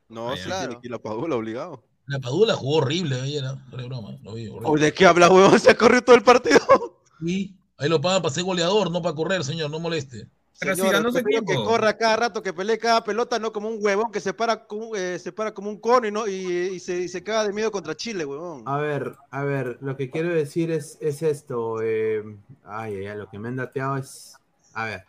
No, 0.09 0.31
Ah, 0.33 0.37
sí, 0.37 0.49
ya. 0.49 0.59
tiene 0.61 0.81
que 0.81 0.87
ir 0.87 0.91
la 0.91 0.99
Padula 0.99 1.37
obligado. 1.37 1.83
La 2.07 2.19
Padula 2.19 2.55
jugó 2.55 2.79
horrible 2.79 3.21
ayer, 3.21 3.43
¿no? 3.45 3.55
De 3.77 3.85
broma, 3.87 4.17
lo 4.23 4.35
vi, 4.35 4.49
horrible. 4.49 4.85
¿De 4.85 4.93
qué 4.93 5.07
habla, 5.07 5.31
huevón? 5.31 5.59
Se 5.61 5.71
ha 5.71 5.77
corrido 5.77 6.03
todo 6.03 6.17
el 6.17 6.23
partido. 6.23 6.59
Sí, 7.23 7.55
ahí 7.77 7.87
lo 7.91 8.01
pagan 8.01 8.23
para 8.23 8.33
ser 8.35 8.45
goleador, 8.45 8.91
no 8.91 9.03
para 9.03 9.15
correr, 9.15 9.45
señor, 9.45 9.71
no 9.71 9.79
moleste. 9.79 10.27
Pero 10.59 10.75
si 10.75 10.81
Señor, 10.81 10.95
ganó 10.95 11.09
su 11.11 11.15
prefiero 11.23 11.45
que 11.45 11.55
corra 11.55 11.95
cada 11.97 12.17
rato, 12.17 12.43
que 12.43 12.55
pelee 12.55 12.79
cada 12.79 13.05
pelota, 13.05 13.39
no 13.39 13.53
como 13.53 13.69
un 13.69 13.77
huevón 13.79 14.11
que 14.11 14.21
se 14.21 14.33
para 14.33 14.67
como, 14.67 14.97
eh, 14.97 15.19
se 15.19 15.31
para 15.31 15.53
como 15.53 15.69
un 15.69 15.79
cono 15.79 16.07
y, 16.07 16.11
no, 16.11 16.27
y, 16.27 16.33
y 16.33 16.81
se, 16.81 16.99
y 16.99 17.09
se 17.09 17.23
caga 17.23 17.45
de 17.45 17.53
miedo 17.53 17.71
contra 17.71 17.95
Chile, 17.95 18.25
huevón. 18.25 18.63
A 18.67 18.79
ver, 18.79 19.17
a 19.31 19.45
ver, 19.45 19.77
lo 19.83 19.99
que 19.99 20.09
quiero 20.11 20.31
decir 20.31 20.71
es, 20.71 20.97
es 21.03 21.21
esto. 21.23 21.83
eh, 21.83 22.23
ay, 22.65 22.95
ay, 22.97 23.07
ay, 23.09 23.19
lo 23.19 23.29
que 23.29 23.39
me 23.39 23.49
han 23.49 23.57
dateado 23.57 23.99
es. 23.99 24.37
A 24.73 24.87
ver. 24.87 25.05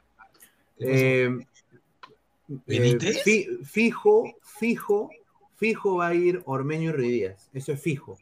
eh, 0.79 1.29
eh, 2.67 2.97
fijo, 3.63 4.23
fijo, 4.41 5.09
fijo 5.55 5.95
va 5.97 6.07
a 6.07 6.13
ir 6.13 6.41
Ormeño 6.45 6.89
y 6.89 6.93
Ruidíaz. 6.93 7.49
Eso 7.53 7.71
es 7.71 7.81
fijo. 7.81 8.17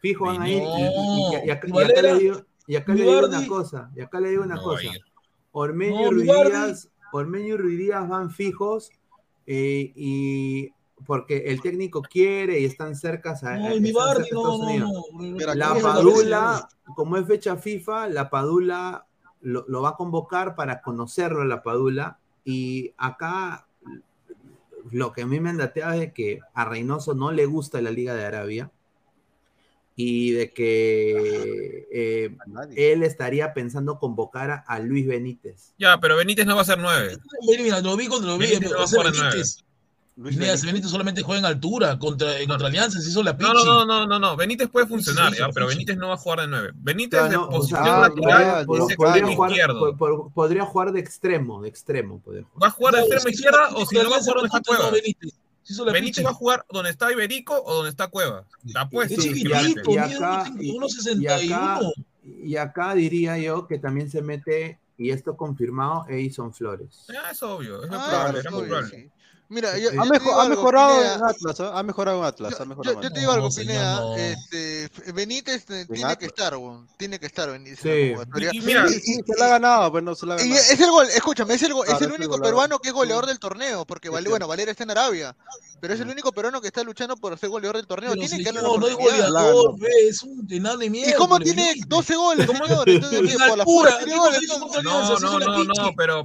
Fijo 0.00 0.26
van 0.26 0.42
a 0.42 0.48
ir. 0.50 0.62
y- 0.62 0.64
y- 0.64 1.44
y- 1.44 1.46
y 1.46 1.50
acá- 1.50 1.66
¿Y 1.66 1.70
y 1.70 1.72
acá 1.72 1.88
Valera? 1.92 2.02
le 2.14 2.18
digo, 2.18 2.40
y 2.66 2.76
acá 2.76 2.94
le 2.94 3.02
digo 3.04 3.26
una 3.26 3.46
cosa. 3.46 3.90
Y 3.96 4.00
acá 4.00 4.20
le 4.20 4.30
digo 4.30 4.42
una 4.44 4.54
No 4.56 4.62
cosa. 4.62 4.88
Ormeño 5.52 6.02
No. 6.02 6.10
Ruidíaz, 6.12 6.88
Ormeño 7.12 7.54
y 7.54 7.56
Ruidíaz 7.56 8.08
van 8.08 8.30
fijos 8.30 8.90
eh, 9.46 9.92
y 9.96 10.70
porque 11.06 11.38
el 11.46 11.60
técnico 11.60 12.02
quiere 12.02 12.60
y 12.60 12.64
están 12.66 12.94
cerca 12.94 13.34
a, 13.42 13.56
No, 13.56 13.80
mi 13.80 13.88
Estados 13.88 14.60
Unidos. 14.60 14.90
Pero 15.38 15.54
La 15.54 15.74
Padula, 15.74 16.68
como 16.94 17.16
es 17.16 17.26
fecha 17.26 17.56
FIFA, 17.56 18.08
la 18.10 18.30
Padula 18.30 19.06
lo, 19.40 19.64
lo 19.66 19.82
va 19.82 19.90
a 19.90 19.96
convocar 19.96 20.54
para 20.54 20.80
conocerlo, 20.82 21.44
la 21.44 21.62
Padula. 21.62 22.19
Y 22.44 22.92
acá 22.96 23.66
lo 24.90 25.12
que 25.12 25.22
a 25.22 25.26
mí 25.26 25.40
me 25.40 25.50
han 25.50 25.58
dateado 25.58 25.92
es 25.94 26.00
de 26.00 26.12
que 26.12 26.40
a 26.54 26.64
Reynoso 26.64 27.14
no 27.14 27.32
le 27.32 27.46
gusta 27.46 27.80
la 27.80 27.90
Liga 27.90 28.14
de 28.14 28.24
Arabia 28.24 28.70
y 29.96 30.30
de 30.32 30.52
que 30.52 31.86
eh, 31.92 32.36
él 32.76 33.02
estaría 33.02 33.52
pensando 33.52 33.98
convocar 33.98 34.50
a, 34.50 34.56
a 34.66 34.78
Luis 34.78 35.06
Benítez. 35.06 35.74
Ya, 35.78 35.98
pero 36.00 36.16
Benítez 36.16 36.46
no 36.46 36.56
va 36.56 36.62
a 36.62 36.64
ser 36.64 36.78
nueve. 36.78 37.18
Mira, 37.46 37.80
lo 37.80 37.96
vi 37.96 38.06
cuando 38.06 38.28
lo 38.28 38.38
vi, 38.38 38.46
Benítez 38.46 38.70
no 38.70 38.78
va 38.78 38.84
a 38.84 39.10
Benítez. 39.10 39.64
Luis 40.20 40.36
Benítez. 40.36 40.64
Benítez 40.64 40.90
solamente 40.90 41.22
juega 41.22 41.38
en 41.40 41.44
altura, 41.46 41.98
contra, 41.98 42.38
en 42.38 42.48
contra 42.48 42.68
Alianza, 42.68 43.00
se 43.00 43.08
hizo 43.08 43.22
la 43.22 43.32
No, 43.32 43.38
pichi. 43.38 43.52
no, 43.52 43.64
no, 43.64 43.84
no, 43.86 44.06
no, 44.06 44.18
no. 44.18 44.36
Benítez 44.36 44.68
puede 44.68 44.86
funcionar, 44.86 45.28
Sí, 45.30 45.34
sí, 45.34 45.38
ya, 45.40 45.46
sí, 45.46 45.50
pero. 45.54 45.66
Benítez 45.66 45.96
no 45.96 46.08
va 46.08 46.14
a 46.14 46.18
jugar 46.18 46.40
de 46.40 46.48
nueve. 46.48 46.70
Benítez 46.74 47.20
sea, 47.20 47.28
de 47.28 47.36
no, 47.36 47.44
o 47.44 47.50
posición 47.50 47.84
sea, 47.84 47.94
ah, 48.04 48.08
ya, 48.08 48.66
podría, 48.66 48.84
extremo 48.84 49.34
jugar, 49.34 49.50
izquierdo. 49.50 49.80
po- 49.80 49.96
po- 49.96 50.30
podría 50.34 50.64
jugar 50.66 50.92
de 50.92 51.00
extremo, 51.00 51.62
de 51.62 51.68
extremo. 51.68 52.20
podría 52.20 52.44
jugar. 52.44 52.62
¿Va 52.62 52.66
a 52.66 52.70
jugar 52.70 52.94
de 52.94 53.00
hizo 53.16 53.28
izquierda 53.28 53.68
la 53.70 53.76
o 53.76 53.86
si 53.86 53.96
no 53.96 54.10
va 54.10 54.16
a 54.16 54.20
jugar 54.20 54.34
donde 54.36 54.46
está 54.48 54.60
Cueva? 54.60 54.90
Benítez. 54.90 55.32
La 55.86 55.92
Benítez 55.92 56.24
va 56.26 56.30
a 56.30 56.34
jugar 56.34 56.66
donde 56.70 56.90
está 56.90 57.12
Iberico 57.12 57.62
o 57.64 57.74
donde 57.76 57.90
está 57.90 58.08
Cueva. 58.08 58.44
Está 58.66 58.88
puesto. 58.88 59.14
Es 59.14 59.20
chiquitito, 59.22 59.90
y 59.92 59.96
acá- 59.98 60.52
y- 60.60 60.70
unos 60.76 60.92
y 60.92 61.00
61. 61.02 61.54
acá- 61.54 61.80
Y 62.42 62.56
acá 62.56 62.94
diría 62.94 63.38
yo 63.38 63.66
que 63.66 63.78
también 63.78 64.10
se 64.10 64.20
mete, 64.20 64.78
y 64.98 65.10
esto 65.10 65.36
confirmado, 65.36 66.04
Edison 66.08 66.52
Flores. 66.52 67.04
Ya, 67.08 67.30
es 67.30 67.42
obvio, 67.42 67.82
es 67.84 67.88
muy 67.88 67.98
Ah, 67.98 68.06
probable, 68.10 68.40
obvio, 68.52 68.86
sí. 68.86 69.08
Mira, 69.50 69.76
Eh, 69.76 69.82
yo, 69.82 69.90
eh, 69.90 69.94
yo 69.96 70.00
Ha, 70.00 70.04
te 70.04 70.10
mejo- 70.10 70.24
digo 70.24 70.38
ha 70.38 70.42
algo, 70.44 70.54
mejorado 70.56 71.02
en 71.02 71.24
Atlas, 71.24 71.60
¿ah? 71.60 71.72
ha 71.78 71.82
mejorado 71.82 72.18
en 72.20 72.24
Atlas, 72.24 72.54
ha 72.54 72.58
Yo, 72.60 72.66
mejorado 72.66 73.00
te 73.00 73.10
digo 73.20 73.32
algo, 73.32 73.48
No, 73.48 73.54
Pineda. 73.54 74.00
no. 74.00 74.16
Este, 74.16 74.90
Benítez 75.12 75.68
eh, 75.70 75.86
tiene 75.92 76.16
que 76.16 76.26
estar, 76.26 76.56
weón. 76.56 76.86
Tiene 76.96 77.18
que 77.18 77.26
estar 77.26 77.50
Benítez. 77.50 77.80
Sí. 77.80 77.88
en 77.88 78.10
la 78.12 78.16
convocatoria. 78.16 78.50
Y- 78.52 78.56
y 78.58 78.60
mira, 78.60 78.88
Sí, 78.88 79.00
sí, 79.00 79.20
se 79.26 79.36
la 79.40 79.46
ha 79.46 79.48
ganado, 79.48 79.92
pero 79.92 80.04
no 80.04 80.14
se 80.14 80.24
la 80.26 80.34
ha 80.36 80.40
Y 80.40 80.48
ganado. 80.50 80.60
es 80.72 80.80
el 80.80 80.90
gol, 80.90 81.06
escúchame, 81.12 81.54
es 81.54 81.62
el, 81.64 81.68
Claro, 81.72 81.82
es 81.84 81.90
el 81.90 81.96
es 81.96 82.02
el 82.02 82.08
único 82.12 82.30
goleador. 82.30 82.46
peruano 82.46 82.78
que 82.78 82.88
es 82.90 82.94
goleador 82.94 83.26
del 83.26 83.38
torneo, 83.40 83.84
porque 83.84 84.06
Sí, 84.08 84.14
Vale- 84.14 84.26
sí. 84.26 84.30
bueno, 84.30 84.46
Valera 84.46 84.70
está 84.70 84.84
en 84.84 84.90
Arabia, 84.92 85.36
pero 85.80 85.94
es 85.94 86.00
el 86.00 86.08
único 86.08 86.30
peruano 86.30 86.60
que 86.60 86.68
está 86.68 86.84
luchando 86.84 87.16
por 87.16 87.36
ser 87.36 87.48
goleador 87.48 87.76
del 87.76 87.88
torneo. 87.88 88.10
Pero 88.12 88.20
Tiene 88.28 88.44
que 88.44 88.50
una 88.50 88.62
no 88.62 88.86
es 88.86 88.94
goleador, 88.94 89.74
es 90.08 90.22
un 90.22 90.46
de 90.46 90.90
mierda. 90.90 91.10
¿Y 91.10 91.14
cómo 91.14 91.40
tiene 91.40 91.62
Benítez. 91.64 91.88
12 91.88 92.14
goles, 92.14 92.46
No, 92.46 92.52
no, 95.18 95.38
no, 95.38 95.64
no, 95.64 95.92
pero, 95.96 96.24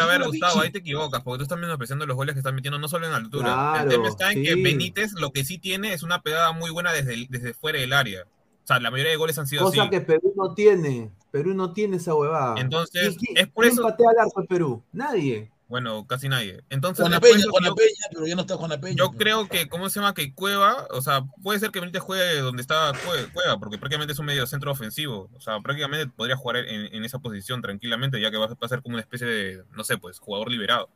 a 0.00 0.06
ver, 0.06 0.24
Gustavo, 0.24 0.60
ahí 0.62 0.70
te 0.72 0.78
equivocas, 0.78 1.22
porque 1.22 1.38
tú 1.38 1.42
estás 1.42 1.58
menospreciando 1.58 2.06
los 2.06 2.16
goles 2.16 2.29
que 2.32 2.40
están 2.40 2.54
metiendo 2.54 2.78
no 2.78 2.88
solo 2.88 3.06
en 3.06 3.12
altura. 3.12 3.44
Claro, 3.52 3.82
el 3.84 3.88
tema 3.88 4.08
está 4.08 4.32
en 4.32 4.42
que. 4.42 4.54
Benítez 4.56 5.12
lo 5.12 5.32
que 5.32 5.44
sí 5.44 5.58
tiene 5.58 5.92
es 5.92 6.02
una 6.02 6.22
pegada 6.22 6.52
muy 6.52 6.70
buena 6.70 6.92
desde, 6.92 7.14
el- 7.14 7.26
desde 7.28 7.54
fuera 7.54 7.78
del 7.78 7.92
área. 7.92 8.22
O 8.24 8.66
sea, 8.66 8.78
la 8.80 8.90
mayoría 8.90 9.10
de 9.12 9.16
goles 9.18 9.38
han 9.38 9.46
sido 9.46 9.64
Cosa 9.64 9.82
así. 9.82 9.90
que 9.90 10.00
Perú 10.00 10.32
no 10.36 10.54
tiene. 10.54 11.10
Perú 11.30 11.54
no 11.54 11.72
tiene 11.72 11.96
esa 11.96 12.14
huevada. 12.14 12.54
Entonces, 12.60 13.16
¿Y 13.20 13.26
qui- 13.34 13.40
es 13.40 13.48
por 13.48 13.64
¿quién 13.64 13.72
eso- 13.74 13.82
patea 13.82 14.06
al 14.10 14.26
arco 14.26 14.40
de 14.42 14.46
Perú? 14.46 14.82
Nadie. 14.92 15.50
Bueno, 15.68 16.04
casi 16.04 16.28
nadie. 16.28 16.64
Entonces, 16.68 17.00
Juana 17.00 17.20
Peña, 17.20 17.44
Juana 17.48 17.68
yo- 17.68 17.74
Peña, 17.76 18.06
pero 18.12 18.26
ya 18.26 18.34
no 18.34 18.40
está 18.40 18.56
Juana 18.56 18.80
Peña. 18.80 18.96
Yo 18.96 19.06
pues. 19.06 19.18
creo 19.20 19.48
que, 19.48 19.68
¿cómo 19.68 19.88
se 19.88 20.00
llama? 20.00 20.14
Que 20.14 20.34
Cueva, 20.34 20.88
o 20.90 21.00
sea, 21.00 21.22
puede 21.44 21.60
ser 21.60 21.70
que 21.70 21.78
Benítez 21.78 22.02
juegue 22.02 22.40
donde 22.40 22.60
está 22.60 22.92
Cue- 22.92 23.32
Cueva, 23.32 23.56
porque 23.60 23.78
prácticamente 23.78 24.12
es 24.12 24.18
un 24.18 24.26
medio 24.26 24.48
centro 24.48 24.72
ofensivo. 24.72 25.30
O 25.36 25.40
sea, 25.40 25.60
prácticamente 25.60 26.08
podría 26.08 26.34
jugar 26.36 26.56
en, 26.56 26.92
en 26.92 27.04
esa 27.04 27.20
posición 27.20 27.62
tranquilamente, 27.62 28.20
ya 28.20 28.32
que 28.32 28.36
va, 28.36 28.48
va 28.48 28.56
a 28.60 28.68
ser 28.68 28.82
como 28.82 28.94
una 28.94 29.02
especie 29.02 29.28
de, 29.28 29.62
no 29.72 29.84
sé, 29.84 29.96
pues, 29.96 30.18
jugador 30.18 30.50
liberado. 30.50 30.88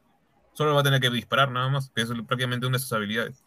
Solo 0.55 0.75
va 0.75 0.81
a 0.81 0.85
tener 0.85 1.01
que 1.01 1.11
disparar 1.11 1.51
nada 1.51 1.69
más, 1.69 1.91
que 1.95 2.03
es 2.03 2.09
prácticamente 2.27 2.67
una 2.67 2.77
de 2.79 2.83
sus 2.83 2.93
habilidades. 2.93 3.45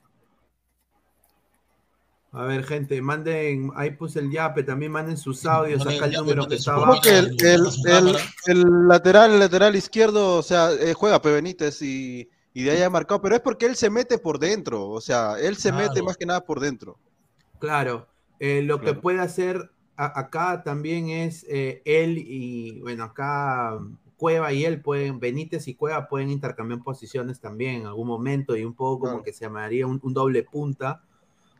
A 2.33 2.43
ver, 2.43 2.63
gente, 2.65 3.01
manden, 3.01 3.71
ahí 3.75 3.91
puse 3.91 4.19
el 4.19 4.29
yape, 4.29 4.61
también 4.61 4.91
manden 4.91 5.17
sus 5.17 5.45
audios, 5.45 5.81
acá 5.87 6.05
el 6.05 6.11
número 6.13 6.47
que 6.47 6.55
está 6.55 6.73
abajo. 6.75 7.01
que 7.01 7.17
el, 7.17 7.25
el, 7.43 7.71
Su 7.71 7.81
el, 7.83 7.91
cámara. 7.91 8.19
el 8.45 8.87
lateral, 8.87 9.31
el 9.31 9.39
lateral 9.39 9.75
izquierdo, 9.75 10.35
o 10.37 10.43
sea, 10.43 10.71
eh, 10.73 10.93
juega 10.93 11.21
P. 11.21 11.31
Benítez 11.31 11.81
y, 11.81 12.29
y 12.53 12.63
de 12.63 12.71
ahí 12.71 12.81
ha 12.81 12.89
marcado, 12.89 13.21
pero 13.21 13.35
es 13.35 13.41
porque 13.41 13.65
él 13.65 13.75
se 13.75 13.89
mete 13.89 14.17
por 14.19 14.39
dentro, 14.39 14.87
o 14.89 15.01
sea, 15.01 15.39
él 15.39 15.55
se 15.55 15.69
Claro. 15.69 15.87
mete 15.87 16.03
más 16.03 16.17
que 16.17 16.25
nada 16.25 16.41
por 16.41 16.59
dentro. 16.59 16.99
Claro, 17.59 18.07
eh, 18.39 18.61
lo 18.61 18.81
que 18.81 18.93
puede 18.93 19.19
hacer 19.19 19.71
a- 19.95 20.19
acá 20.19 20.63
también 20.63 21.09
es 21.09 21.45
eh, 21.49 21.81
él 21.85 22.17
y, 22.19 22.81
bueno, 22.81 23.05
acá 23.05 23.79
Cueva 24.17 24.51
y 24.53 24.65
él 24.65 24.81
pueden, 24.81 25.19
Benítez 25.19 25.67
y 25.67 25.75
Cueva 25.75 26.07
pueden 26.07 26.29
intercambiar 26.31 26.81
posiciones 26.83 27.39
también 27.39 27.75
en 27.81 27.85
algún 27.87 28.07
momento 28.07 28.55
y 28.57 28.65
un 28.65 28.73
poco 28.75 28.99
como 29.01 29.11
Claro. 29.13 29.23
que 29.23 29.33
se 29.33 29.45
llamaría 29.45 29.87
un, 29.87 29.99
un 30.03 30.13
doble 30.13 30.43
punta 30.43 31.03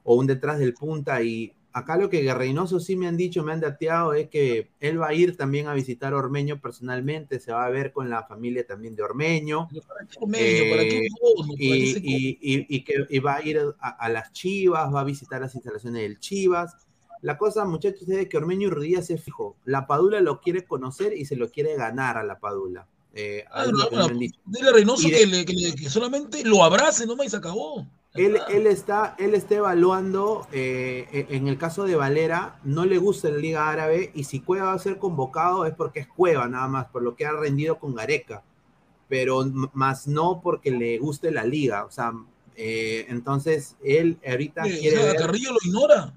o 0.03 0.15
un 0.15 0.27
detrás 0.27 0.59
del 0.59 0.73
punta 0.73 1.21
y 1.21 1.53
acá 1.73 1.97
lo 1.97 2.09
que 2.09 2.33
Reynoso 2.33 2.79
sí 2.79 2.95
me 2.95 3.07
han 3.07 3.17
dicho, 3.17 3.43
me 3.43 3.53
han 3.53 3.59
dateado 3.59 4.13
es 4.13 4.29
que 4.29 4.71
él 4.79 4.99
va 4.99 5.09
a 5.09 5.13
ir 5.13 5.37
también 5.37 5.67
a 5.67 5.73
visitar 5.75 6.13
a 6.13 6.17
Ormeño 6.17 6.59
personalmente, 6.59 7.39
se 7.39 7.51
va 7.51 7.65
a 7.65 7.69
ver 7.69 7.91
con 7.91 8.09
la 8.09 8.23
familia 8.23 8.65
también 8.65 8.95
de 8.95 9.03
Ormeño. 9.03 9.67
Pero 9.69 9.85
¿Para 9.87 10.05
qué 10.07 10.17
Ormeño? 10.19 10.71
¿Para 10.71 10.83
qué 10.83 11.07
Eh, 11.59 12.67
y, 12.69 12.83
que 12.83 13.05
y 13.09 13.19
va 13.19 13.35
a 13.35 13.43
ir 13.45 13.59
a, 13.79 13.89
a 13.89 14.09
las 14.09 14.31
Chivas, 14.33 14.93
va 14.93 15.01
a 15.01 15.03
visitar 15.03 15.39
las 15.41 15.53
instalaciones 15.55 16.01
del 16.01 16.19
Chivas. 16.19 16.86
La 17.21 17.37
cosa, 17.37 17.65
muchachos, 17.65 18.01
es 18.03 18.07
de 18.07 18.29
que 18.29 18.37
Ormeño 18.37 18.69
Ruidíaz 18.69 19.07
se 19.07 19.17
fijó. 19.17 19.55
La 19.65 19.87
Padula 19.87 20.19
lo 20.21 20.39
quiere 20.39 20.65
conocer 20.65 21.13
y 21.13 21.25
se 21.25 21.35
lo 21.35 21.49
quiere 21.49 21.75
ganar 21.75 22.17
a 22.17 22.23
la 22.23 22.39
Padula. 22.39 22.87
Eh, 23.13 23.43
Ah, 23.51 23.65
es 23.65 23.71
no. 23.71 24.07
Dile 24.09 24.69
a 24.69 24.73
Reynoso 24.73 25.07
de- 25.07 25.15
que, 25.15 25.25
le- 25.25 25.45
que 25.45 25.53
le- 25.53 25.75
que 25.75 25.89
solamente 25.89 26.43
lo 26.43 26.63
abrace 26.63 27.05
nomás 27.07 27.27
y 27.27 27.29
se 27.31 27.37
acabó. 27.37 27.85
Él, 28.13 28.35
está. 28.35 28.47
él 28.51 28.67
está, 28.67 29.15
él 29.19 29.33
está 29.35 29.55
evaluando, 29.55 30.47
eh, 30.51 31.25
en 31.29 31.47
el 31.47 31.57
caso 31.57 31.83
de 31.85 31.95
Valera, 31.95 32.59
no 32.63 32.85
le 32.85 32.97
gusta 32.97 33.29
la 33.29 33.37
Liga 33.37 33.69
Árabe 33.69 34.11
y 34.15 34.23
si 34.23 34.39
Cueva 34.39 34.67
va 34.67 34.73
a 34.73 34.79
ser 34.79 34.97
convocado 34.97 35.65
es 35.65 35.73
porque 35.75 35.99
es 36.01 36.07
Cueva 36.07 36.47
nada 36.47 36.67
más, 36.67 36.87
por 36.87 37.03
lo 37.03 37.15
que 37.15 37.25
ha 37.25 37.31
rendido 37.33 37.77
con 37.79 37.93
Gareca, 37.93 38.43
pero 39.07 39.45
más 39.73 40.07
no 40.07 40.41
porque 40.41 40.71
le 40.71 40.97
guste 40.97 41.31
la 41.31 41.43
liga, 41.43 41.85
o 41.85 41.91
sea, 41.91 42.11
eh, 42.55 43.05
entonces 43.09 43.75
él 43.83 44.17
ahorita 44.27 44.65
Eh, 44.67 44.75
o 44.77 44.79
quiere 44.79 44.97
sea, 44.97 45.05
ver- 45.05 45.15
Carrillo 45.17 45.51
lo 45.51 45.59
ignora. 45.63 46.13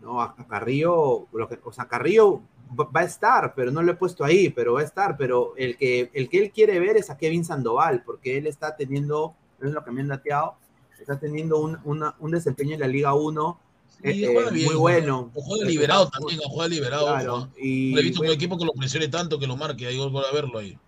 No, 0.00 0.20
a 0.22 0.34
a 0.38 0.46
Carrillo, 0.46 1.26
lo 1.32 1.48
que, 1.48 1.58
o 1.62 1.72
sea, 1.72 1.86
Carrillo 1.86 2.40
va 2.78 3.00
a 3.00 3.04
estar, 3.04 3.52
pero 3.54 3.70
no 3.70 3.82
lo 3.82 3.92
he 3.92 3.96
puesto 3.96 4.24
ahí, 4.24 4.48
pero 4.48 4.74
va 4.74 4.80
a 4.80 4.84
estar, 4.84 5.16
pero 5.16 5.54
el 5.56 5.76
que, 5.76 6.10
el 6.14 6.28
que 6.28 6.38
él 6.42 6.50
quiere 6.52 6.78
ver 6.80 6.96
es 6.96 7.10
a 7.10 7.16
Kevin 7.18 7.44
Sandoval, 7.44 8.02
porque 8.04 8.38
él 8.38 8.46
está 8.46 8.76
teniendo, 8.76 9.34
es 9.60 9.72
lo 9.72 9.84
que 9.84 9.90
me 9.90 10.00
han 10.00 10.08
dateado, 10.08 10.54
está 11.00 11.18
teniendo 11.18 11.58
un, 11.58 11.78
una- 11.84 12.14
un 12.20 12.30
desempeño 12.30 12.74
en 12.74 12.80
la 12.80 12.86
Liga 12.86 13.14
1 13.14 13.58
Sí, 14.02 14.24
eh, 14.24 14.32
eh, 14.48 14.64
muy 14.64 14.76
bueno. 14.76 15.30
O 15.34 15.42
juega 15.42 15.66
liberado 15.66 16.08
también, 16.08 16.40
o 16.42 16.48
juega 16.48 16.68
liberado. 16.68 17.06
Claro, 17.06 17.48
No 17.92 17.98
he 17.98 18.02
visto 18.02 18.22
un 18.22 18.28
equipo 18.28 18.56
que 18.56 18.64
lo 18.64 18.72
presione 18.72 19.08
tanto 19.08 19.38
que 19.38 19.46
lo 19.46 19.56
marque. 19.58 19.86
Ahí 19.86 19.98
voy 19.98 20.22
a 20.26 20.32
verlo 20.32 20.58
ahí. 20.58 20.78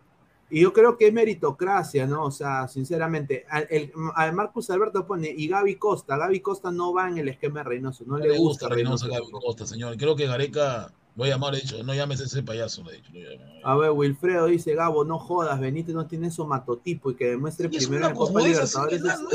Y 0.53 0.61
yo 0.61 0.73
creo 0.73 0.97
que 0.99 1.07
es 1.09 1.13
meritocracia, 1.15 2.07
¿no? 2.07 2.25
O 2.25 2.31
sea, 2.31 2.69
sinceramente, 2.69 3.45
al- 3.49 3.67
el, 3.71 3.91
a 4.15 4.31
Marcus 4.33 4.69
Alberto 4.71 5.07
pone, 5.07 5.33
y 5.35 5.49
Gaby 5.49 5.77
Costa, 5.77 6.17
Gaby 6.19 6.41
Costa 6.41 6.71
no 6.71 6.93
va 6.93 7.09
en 7.09 7.19
el 7.19 7.29
esquema 7.29 7.61
de 7.61 7.65
Reynoso, 7.65 8.05
no, 8.07 8.19
No 8.19 8.25
le 8.25 8.37
gusta 8.39 8.69
Reynoso, 8.69 9.07
Reynoso. 9.07 9.31
Gaby 9.31 9.45
Costa, 9.45 9.67
señor. 9.67 9.97
Creo 9.97 10.15
que 10.15 10.27
Gareca 10.27 10.93
Voy 11.15 11.29
a 11.29 11.33
llamar, 11.33 11.55
he 11.55 11.61
dicho, 11.61 11.83
no 11.83 11.93
llames 11.95 12.21
a 12.23 12.25
ese 12.25 12.43
payaso, 12.43 12.83
le 12.85 12.93
he 12.93 12.97
dicho. 12.97 13.13
A 13.65 13.77
ver, 13.77 13.91
Wilfredo 13.91 14.47
dice, 14.47 14.75
Gabo, 14.75 15.05
no 15.05 15.19
jodas, 15.19 15.61
Benítez 15.61 15.95
no 15.95 16.07
tiene 16.07 16.31
somatotipo 16.31 17.11
y 17.11 17.17
que 17.17 17.27
demuestre 17.27 17.69
primero 17.69 18.09
en 18.09 18.15
Copa. 18.15 18.41
No 18.41 18.47
es- 18.47 18.75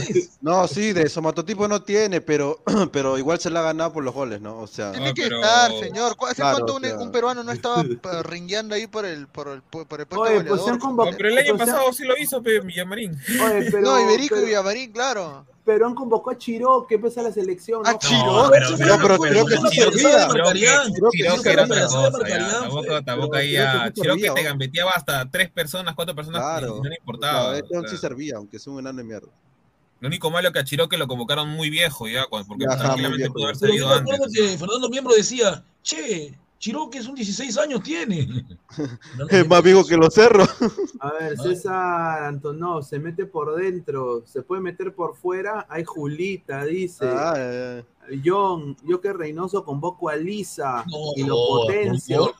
es. 0.09 0.37
No, 0.41 0.67
sí, 0.67 0.91
de 0.91 1.07
somatotipo 1.07 1.67
no 1.67 1.83
tiene, 1.83 2.19
pero, 2.19 2.59
pero 2.91 3.17
igual 3.19 3.39
se 3.39 3.51
la 3.51 3.59
ha 3.59 3.63
ganado 3.63 3.93
por 3.93 4.03
los 4.03 4.13
goles, 4.13 4.41
¿no? 4.41 4.57
O 4.59 4.65
sea, 4.67 4.91
Tiene 4.91 5.09
Ah, 5.09 5.13
que 5.13 5.21
pero- 5.23 5.37
estar, 5.39 5.71
señor. 5.79 6.15
¿Cu- 6.15 6.25
¿Hace 6.25 6.35
Claro, 6.41 6.57
cuánto 6.57 6.75
un, 6.77 6.81
sea. 6.83 6.97
un 6.99 7.11
peruano 7.11 7.43
no 7.43 7.51
estaba 7.51 7.83
ringueando 8.23 8.73
ahí 8.73 8.87
por 8.87 9.05
el, 9.05 9.27
por 9.27 9.47
el, 9.49 9.61
por 9.61 9.81
el 10.01 10.07
puesto 10.07 10.21
Oye, 10.21 10.43
de 10.43 10.49
pues? 10.49 10.61
No, 10.65 10.97
pero 11.15 11.29
el 11.29 11.37
año 11.37 11.55
pues, 11.57 11.69
pasado 11.69 11.93
sí 11.93 12.03
lo 12.05 12.17
hizo, 12.17 12.41
Villamarín. 12.41 13.11
Oye, 13.45 13.67
pero, 13.71 13.81
No, 13.81 13.99
Iberico 14.01 14.29
pero, 14.35 14.41
y 14.41 14.45
Villamarín, 14.47 14.91
claro. 14.91 15.45
Pero 15.67 15.85
han 15.85 15.93
convocado 15.95 16.31
a 16.31 16.37
Chiro, 16.39 16.87
que 16.87 16.97
pesa 16.97 17.21
la 17.21 17.29
selección. 17.31 17.85
A 17.85 17.91
¿no? 17.91 17.99
Chiro. 17.99 18.43
No, 18.43 18.49
pero, 18.49 18.69
No, 18.71 18.77
pero, 18.77 18.97
pero 18.97 19.17
pero, 19.19 19.19
creo 19.19 19.45
que 19.45 19.53
Chiro- 19.55 19.69
sí 19.69 19.99
servía. 19.99 20.27
Chiro 20.29 21.09
que- 21.11 21.51
era 21.51 21.63
otra 21.65 21.81
cosa, 21.87 23.03
Tampoco, 23.03 23.35
ahí 23.35 23.51
que 23.51 24.01
te 24.17 24.27
¿no? 24.29 24.43
gambeteaba 24.43 24.91
hasta 24.91 25.29
tres 25.29 25.51
personas, 25.51 25.93
cuatro 25.93 26.15
personas, 26.15 26.41
claro. 26.41 26.77
no 26.77 26.83
le 26.83 26.89
sea, 26.89 26.97
importaba. 26.99 27.57
este 27.57 27.77
o 27.77 27.81
sí 27.81 27.89
sea. 27.89 27.97
servía, 27.99 28.37
aunque 28.37 28.55
es 28.57 28.65
un 28.65 28.79
enano 28.79 28.97
de 28.99 29.03
mierda. 29.03 29.27
Lo 29.99 30.07
único 30.07 30.31
malo 30.31 30.51
que 30.53 30.59
a 30.59 30.63
Chiro 30.63 30.87
que 30.87 30.97
lo 30.97 31.05
convocaron 31.07 31.49
muy 31.49 31.69
viejo 31.69 32.07
ya, 32.07 32.25
cuando- 32.27 32.47
porque 32.47 32.65
tranquilamente 32.65 33.29
pudo 33.29 33.43
haber 33.45 33.57
salido 33.57 33.93
antes. 33.93 34.57
Fernando 34.57 34.89
Miembro 34.89 35.13
decía, 35.15 35.63
che, 35.83 36.33
Chiroque 36.59 36.97
es 36.97 37.07
un 37.07 37.15
16 37.15 37.57
años 37.57 37.83
tiene. 37.83 38.45
Es 39.29 39.47
más 39.47 39.63
viejo 39.63 39.85
que 39.85 39.95
los 39.97 40.13
cerros. 40.13 40.49
A 40.99 41.11
ver. 41.13 41.37
César 41.37 42.23
Antonov 42.23 42.83
se 42.83 42.99
mete 42.99 43.25
por 43.25 43.55
dentro, 43.55 44.23
se 44.25 44.41
puede 44.41 44.61
meter 44.61 44.93
por 44.93 45.15
fuera. 45.15 45.65
Hay 45.69 45.83
Julita, 45.83 46.65
dice. 46.65 47.05
Ah, 47.07 47.33
eh, 47.37 47.83
John, 48.23 48.75
yo 48.83 49.01
que 49.01 49.13
Reynoso 49.13 49.63
convoco 49.63 50.09
a 50.09 50.15
Lisa 50.15 50.85
No, 50.87 51.13
y 51.15 51.23
lo 51.23 51.35
potencio. 51.35 52.33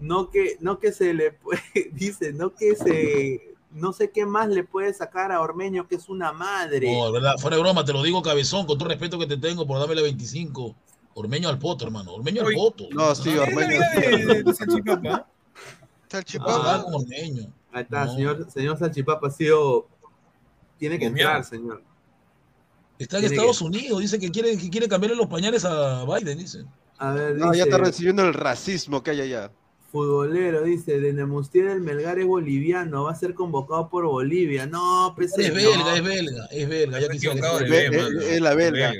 No 0.00 0.30
que, 0.30 0.56
no 0.60 0.78
que 0.78 0.92
se 0.92 1.14
le 1.14 1.32
puede, 1.32 1.62
dice, 1.92 2.32
no 2.32 2.54
que 2.54 2.74
se, 2.74 3.54
no 3.70 3.92
sé 3.92 4.10
qué 4.10 4.26
más 4.26 4.48
le 4.48 4.64
puede 4.64 4.92
sacar 4.92 5.30
a 5.32 5.40
Ormeño, 5.40 5.86
que 5.86 5.94
es 5.94 6.08
una 6.08 6.32
madre. 6.32 6.92
No, 6.92 7.12
verdad, 7.12 7.36
fuera 7.38 7.56
de 7.56 7.62
broma, 7.62 7.84
te 7.84 7.92
lo 7.92 8.02
digo, 8.02 8.20
cabezón, 8.20 8.66
con 8.66 8.76
todo 8.76 8.88
el 8.88 8.98
respeto 8.98 9.18
que 9.18 9.26
te 9.26 9.36
tengo 9.36 9.66
por 9.66 9.78
darme 9.78 9.94
la 9.94 10.02
25. 10.02 10.74
Ormeño 11.14 11.48
al 11.48 11.58
poto, 11.58 11.84
hermano. 11.84 12.12
Ormeño 12.14 12.42
al 12.46 12.52
poto. 12.54 12.88
No, 12.90 13.14
sí, 13.14 13.30
Ah, 13.38 13.44
¿Qué 13.46 13.50
es 13.50 14.16
Ormeño. 14.36 14.54
Salchipapa? 14.54 15.28
Salchipapa. 16.08 16.74
ah, 16.74 16.82
con 16.84 16.94
Ormeño. 16.94 17.52
Ahí 17.72 17.82
está, 17.82 18.04
No. 18.04 18.14
señor, 18.14 18.50
señor 18.50 18.78
Salchipapa 18.78 19.28
ha 19.28 19.30
sido, 19.30 19.86
tiene 20.78 20.98
que 20.98 21.06
entrar, 21.06 21.44
señor. 21.44 21.82
Está 22.98 23.16
en 23.18 23.22
Tiene 23.22 23.34
Estados 23.36 23.60
Unidos, 23.60 24.00
dice 24.00 24.18
que 24.18 24.30
quiere, 24.30 24.56
que 24.56 24.70
quiere 24.70 24.88
cambiarle 24.88 25.16
los 25.16 25.26
pañales 25.26 25.64
a 25.64 26.04
Biden, 26.04 26.38
dice. 26.38 26.64
A 26.98 27.12
ver, 27.12 27.34
No, 27.36 27.52
ya 27.52 27.64
está 27.64 27.78
recibiendo 27.78 28.22
el 28.22 28.32
racismo 28.34 29.02
que 29.02 29.10
hay 29.12 29.20
allá. 29.22 29.50
futbolero, 29.90 30.62
dice, 30.62 30.98
de 31.00 31.12
Nemustier 31.12 31.68
del 31.68 31.80
Melgar 31.80 32.18
es 32.18 32.26
boliviano, 32.26 33.04
va 33.04 33.12
a 33.12 33.14
ser 33.14 33.32
convocado 33.34 33.88
por 33.88 34.04
Bolivia. 34.06 34.66
No, 34.66 35.12
pues 35.16 35.36
Es 35.38 35.48
no. 35.50 35.54
belga, 35.54 35.94
es 35.96 36.02
belga, 36.04 36.46
es 36.50 36.68
belga. 36.68 36.98
Ya 37.00 37.06
es- 37.06 37.24
mano. 37.92 38.20
es 38.20 38.40
la 38.40 38.54
belga. 38.56 38.92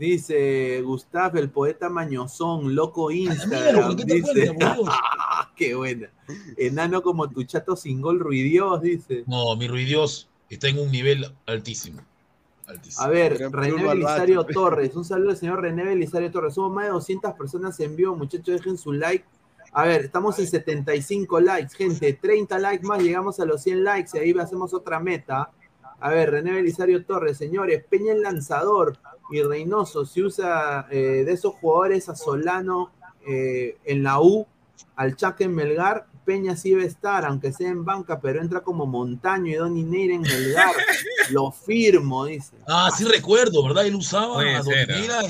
Dice 0.00 0.80
Gustav, 0.80 1.36
el 1.36 1.50
poeta 1.50 1.90
mañozón, 1.90 2.74
loco 2.74 3.10
Instagram. 3.10 3.88
¿por 3.88 3.96
qué 3.96 4.04
te 4.06 4.14
dice, 4.14 4.56
qué 5.56 5.74
buena. 5.74 6.10
Enano 6.56 7.02
como 7.02 7.28
tu 7.28 7.44
chato 7.44 7.76
sin 7.76 8.00
gol 8.00 8.18
ruidios, 8.18 8.80
dice. 8.80 9.24
No, 9.26 9.54
mi 9.56 9.68
ruidios 9.68 10.30
está 10.48 10.68
en 10.68 10.78
un 10.78 10.90
nivel 10.90 11.30
altísimo. 11.44 12.00
Altísimo. 12.66 13.04
A 13.04 13.08
ver, 13.10 13.38
René 13.52 13.86
Belisario. 13.86 14.44
Torres. 14.44 14.96
Un 14.96 15.04
saludo 15.04 15.32
al 15.32 15.36
señor 15.36 15.60
René 15.60 15.84
Belisario 15.84 16.30
Torres. 16.30 16.54
Somos 16.54 16.72
más 16.72 16.86
de 16.86 16.92
200 16.92 17.34
personas 17.34 17.78
en 17.80 17.94
vivo, 17.94 18.16
muchachos, 18.16 18.54
dejen 18.56 18.78
su 18.78 18.94
like. 18.94 19.26
A 19.72 19.84
ver, 19.84 20.06
estamos 20.06 20.38
en 20.38 20.46
75 20.46 21.40
likes, 21.40 21.74
gente. 21.76 22.14
30 22.14 22.58
likes 22.58 22.86
más, 22.86 23.02
llegamos 23.02 23.38
a 23.38 23.44
los 23.44 23.62
100 23.62 23.84
likes 23.84 24.10
y 24.14 24.18
ahí 24.18 24.34
hacemos 24.40 24.72
otra 24.72 24.98
meta. 24.98 25.50
A 26.00 26.08
ver, 26.08 26.30
René 26.30 26.52
Belisario 26.52 27.04
Torres, 27.04 27.36
señores, 27.36 27.84
Peña 27.84 28.14
el 28.14 28.22
lanzador 28.22 28.98
y 29.30 29.42
Reynoso, 29.42 30.04
si 30.04 30.22
usa 30.22 30.86
eh, 30.90 31.22
de 31.24 31.32
esos 31.32 31.54
jugadores 31.54 32.08
a 32.08 32.16
Solano 32.16 32.90
eh, 33.26 33.76
en 33.84 34.02
la 34.02 34.20
U, 34.20 34.46
al 34.96 35.16
Chaque 35.16 35.44
en 35.44 35.54
Melgar, 35.54 36.06
Peña 36.24 36.54
sí 36.56 36.70
debe 36.70 36.84
estar, 36.84 37.24
aunque 37.24 37.52
sea 37.52 37.68
en 37.70 37.84
banca, 37.84 38.20
pero 38.20 38.40
entra 38.40 38.60
como 38.60 38.86
Montaño 38.86 39.46
y 39.46 39.54
Donny 39.54 39.82
Neira 39.84 40.14
en 40.14 40.22
Melgar. 40.22 40.72
Lo 41.30 41.50
firmo, 41.50 42.26
dice. 42.26 42.56
Ah, 42.68 42.90
sí 42.96 43.04
recuerdo, 43.04 43.64
¿verdad? 43.64 43.86
Él 43.86 43.94
usaba 43.94 44.34
Puede 44.34 44.54
a 44.56 44.62
Dominera 44.62 45.20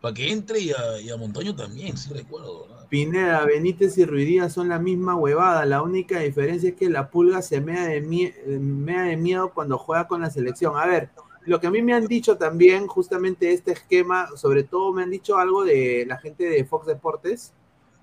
para 0.00 0.14
que 0.14 0.32
entre 0.32 0.60
y 0.60 0.70
a, 0.72 1.00
y 1.00 1.10
a 1.10 1.16
Montaño 1.16 1.54
también, 1.54 1.96
sí 1.96 2.12
recuerdo, 2.12 2.66
¿verdad? 2.66 2.86
Pineda, 2.88 3.44
Benítez 3.44 3.96
y 3.98 4.04
Ruidía 4.04 4.48
son 4.50 4.68
la 4.68 4.78
misma 4.80 5.14
huevada. 5.14 5.64
La 5.66 5.82
única 5.82 6.18
diferencia 6.18 6.70
es 6.70 6.74
que 6.74 6.88
la 6.90 7.08
pulga 7.10 7.40
se 7.42 7.60
mea 7.60 7.84
de, 7.86 8.02
mie- 8.02 8.34
mea 8.58 9.02
de 9.02 9.16
miedo 9.16 9.52
cuando 9.54 9.78
juega 9.78 10.08
con 10.08 10.22
la 10.22 10.30
selección. 10.30 10.76
A 10.76 10.86
ver, 10.86 11.10
lo 11.46 11.60
que 11.60 11.66
a 11.66 11.70
mí 11.70 11.82
me 11.82 11.94
han 11.94 12.06
dicho 12.06 12.36
también, 12.36 12.86
justamente 12.86 13.52
este 13.52 13.72
esquema, 13.72 14.28
sobre 14.36 14.62
todo 14.64 14.92
me 14.92 15.02
han 15.02 15.10
dicho 15.10 15.38
algo 15.38 15.64
de 15.64 16.04
la 16.06 16.18
gente 16.18 16.44
de 16.44 16.64
Fox 16.64 16.86
Deportes, 16.86 17.52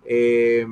eh, 0.06 0.66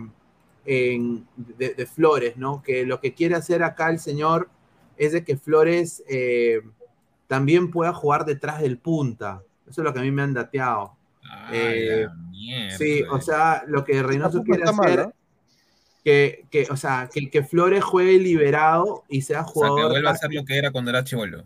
en- 0.65 1.27
de, 1.35 1.73
de 1.75 1.85
Flores, 1.85 2.37
¿no? 2.37 2.63
Que 2.63 2.85
lo 2.85 2.99
que 2.99 3.13
quiere 3.13 3.35
hacer 3.35 3.63
acá 3.63 3.89
el 3.89 3.99
señor 3.99 4.49
es 4.97 5.11
de 5.13 5.23
que 5.23 5.37
Flores 5.37 6.03
eh, 6.07 6.61
también 7.27 7.69
pueda 7.71 7.93
jugar 7.93 8.25
detrás 8.25 8.61
del 8.61 8.77
punta. 8.77 9.43
Eso 9.69 9.81
es 9.81 9.85
lo 9.85 9.93
que 9.93 9.99
a 9.99 10.03
mí 10.03 10.11
me 10.11 10.21
han 10.23 10.33
dateado. 10.33 10.95
Ah, 11.29 11.49
Eh. 11.53 12.07
Sí, 12.77 13.03
o 13.09 13.19
sea, 13.21 13.63
lo 13.67 13.83
que 13.83 14.01
Reynoso 14.03 14.43
quiere 14.43 14.63
mal, 14.71 14.79
hacer, 14.85 14.99
¿no? 15.07 15.13
que, 16.03 16.45
que, 16.51 16.67
o 16.69 16.77
sea, 16.77 17.09
que, 17.11 17.29
que 17.29 17.43
Flores 17.43 17.83
juegue 17.83 18.19
liberado 18.19 19.03
y 19.09 19.21
sea 19.23 19.41
O 19.41 19.43
sea, 19.45 19.53
que 19.53 19.59
jugador. 19.59 19.91
vuelva 19.91 20.11
a 20.11 20.15
ser 20.17 20.31
lo 20.33 20.45
que 20.45 20.57
era 20.57 20.71
cuando 20.71 20.91
era 20.91 21.03
chivolo. 21.03 21.43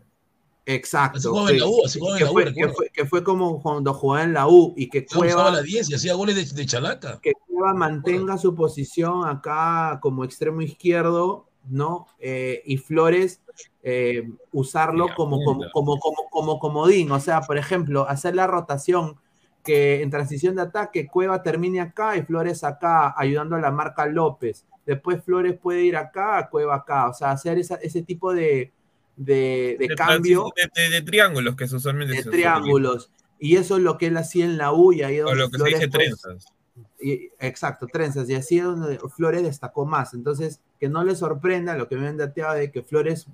Exacto. 0.65 1.17
Así 1.45 1.53
en 1.53 1.59
la 1.59 1.65
U, 1.67 1.81
así 1.85 1.99
en 1.99 2.17
que, 2.17 2.23
la 2.25 2.29
U, 2.29 2.33
fue, 2.33 2.53
que, 2.53 2.67
fue, 2.69 2.89
que 2.93 3.05
fue 3.05 3.23
como 3.23 3.61
cuando 3.61 3.93
jugaba 3.93 4.23
en 4.23 4.33
la 4.33 4.47
U 4.47 4.73
y 4.77 4.89
que 4.89 5.05
Cueva, 5.05 5.49
la 5.51 5.61
10 5.61 5.89
y 5.89 5.95
hacía 5.95 6.13
goles 6.13 6.35
de, 6.35 6.55
de 6.55 6.65
chalaca. 6.65 7.19
que 7.21 7.31
Cueva 7.47 7.73
mantenga 7.73 8.37
su 8.37 8.53
posición 8.53 9.27
acá 9.27 9.99
como 10.01 10.23
extremo 10.23 10.61
izquierdo, 10.61 11.47
¿no? 11.67 12.07
Eh, 12.19 12.61
y 12.65 12.77
Flores 12.77 13.41
eh, 13.83 14.29
usarlo 14.51 15.07
como, 15.15 15.43
como, 15.43 15.63
como, 15.71 15.97
como, 15.99 16.29
como 16.29 16.59
comodín. 16.59 17.11
O 17.11 17.19
sea, 17.19 17.41
por 17.41 17.57
ejemplo, 17.57 18.07
hacer 18.07 18.35
la 18.35 18.45
rotación 18.47 19.15
que 19.63 20.01
en 20.01 20.09
transición 20.09 20.55
de 20.55 20.61
ataque 20.61 21.07
Cueva 21.07 21.41
termine 21.43 21.81
acá 21.81 22.15
y 22.15 22.21
Flores 22.21 22.63
acá, 22.63 23.13
ayudando 23.17 23.55
a 23.55 23.59
la 23.59 23.71
marca 23.71 24.05
López. 24.05 24.65
Después 24.85 25.23
Flores 25.23 25.57
puede 25.59 25.83
ir 25.83 25.97
acá, 25.97 26.47
Cueva 26.49 26.75
acá. 26.75 27.09
O 27.09 27.13
sea, 27.13 27.31
hacer 27.31 27.57
esa- 27.57 27.75
ese 27.75 28.01
tipo 28.03 28.33
de, 28.33 28.71
de, 29.19 29.75
de 29.77 29.87
De 29.89 29.95
cambio 29.95 30.45
De, 30.55 31.01
triángulos 31.01 31.55
que 31.57 31.65
usualmente 31.65 32.15
de 32.15 32.23
se 32.23 32.29
triángulos. 32.29 33.11
Y 33.37 33.57
eso 33.57 33.77
es 33.77 33.83
lo 33.83 33.97
que 33.97 34.07
él 34.07 34.17
hacía 34.17 34.45
en 34.45 34.57
la 34.57 34.73
U 34.73 34.91
y 34.93 35.03
ahí 35.03 35.21
utilizan. 35.21 35.25
O 35.25 35.29
donde 35.29 35.43
lo 35.43 35.49
que 35.49 35.51
se 35.51 35.57
Flores, 35.57 35.79
dice 35.79 35.89
pues, 35.89 36.21
trenzas. 36.21 36.53
y- 37.01 37.29
exacto, 37.39 37.87
trenzas. 37.87 38.29
Y 38.29 38.35
así 38.35 38.57
es 38.57 38.63
donde 38.63 38.99
Flores 39.15 39.43
destacó 39.43 39.85
más. 39.85 40.13
Entonces, 40.13 40.61
que 40.79 40.89
no 40.89 41.03
le 41.03 41.15
sorprenda 41.15 41.75
lo 41.77 41.87
que 41.87 41.97
me 41.97 42.07
han 42.07 42.17
dateado 42.17 42.55
de 42.55 42.71
que 42.71 42.81
Flores 42.81 43.27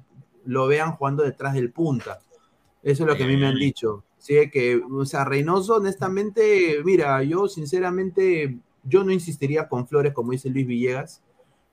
lo 0.46 0.68
vean 0.68 0.92
jugando 0.92 1.24
detrás 1.24 1.54
del 1.54 1.72
punta. 1.72 2.20
Eso 2.84 3.04
es 3.04 3.10
lo 3.10 3.16
que 3.16 3.24
a 3.24 3.28
mí 3.28 3.38
me 3.38 3.48
han 3.48 3.56
dicho. 3.56 4.04
Sí, 4.18 4.50
que, 4.52 4.78
o 4.78 5.06
sea, 5.06 5.24
Reynoso, 5.24 5.76
honestamente, 5.76 6.82
mira, 6.84 7.22
yo 7.24 7.48
sinceramente, 7.48 8.58
yo 8.84 9.04
no 9.04 9.12
insistiría 9.12 9.68
con 9.68 9.88
Flores, 9.88 10.14
como 10.14 10.32
dice 10.32 10.50
Luis 10.50 10.66
Villegas, 10.66 11.22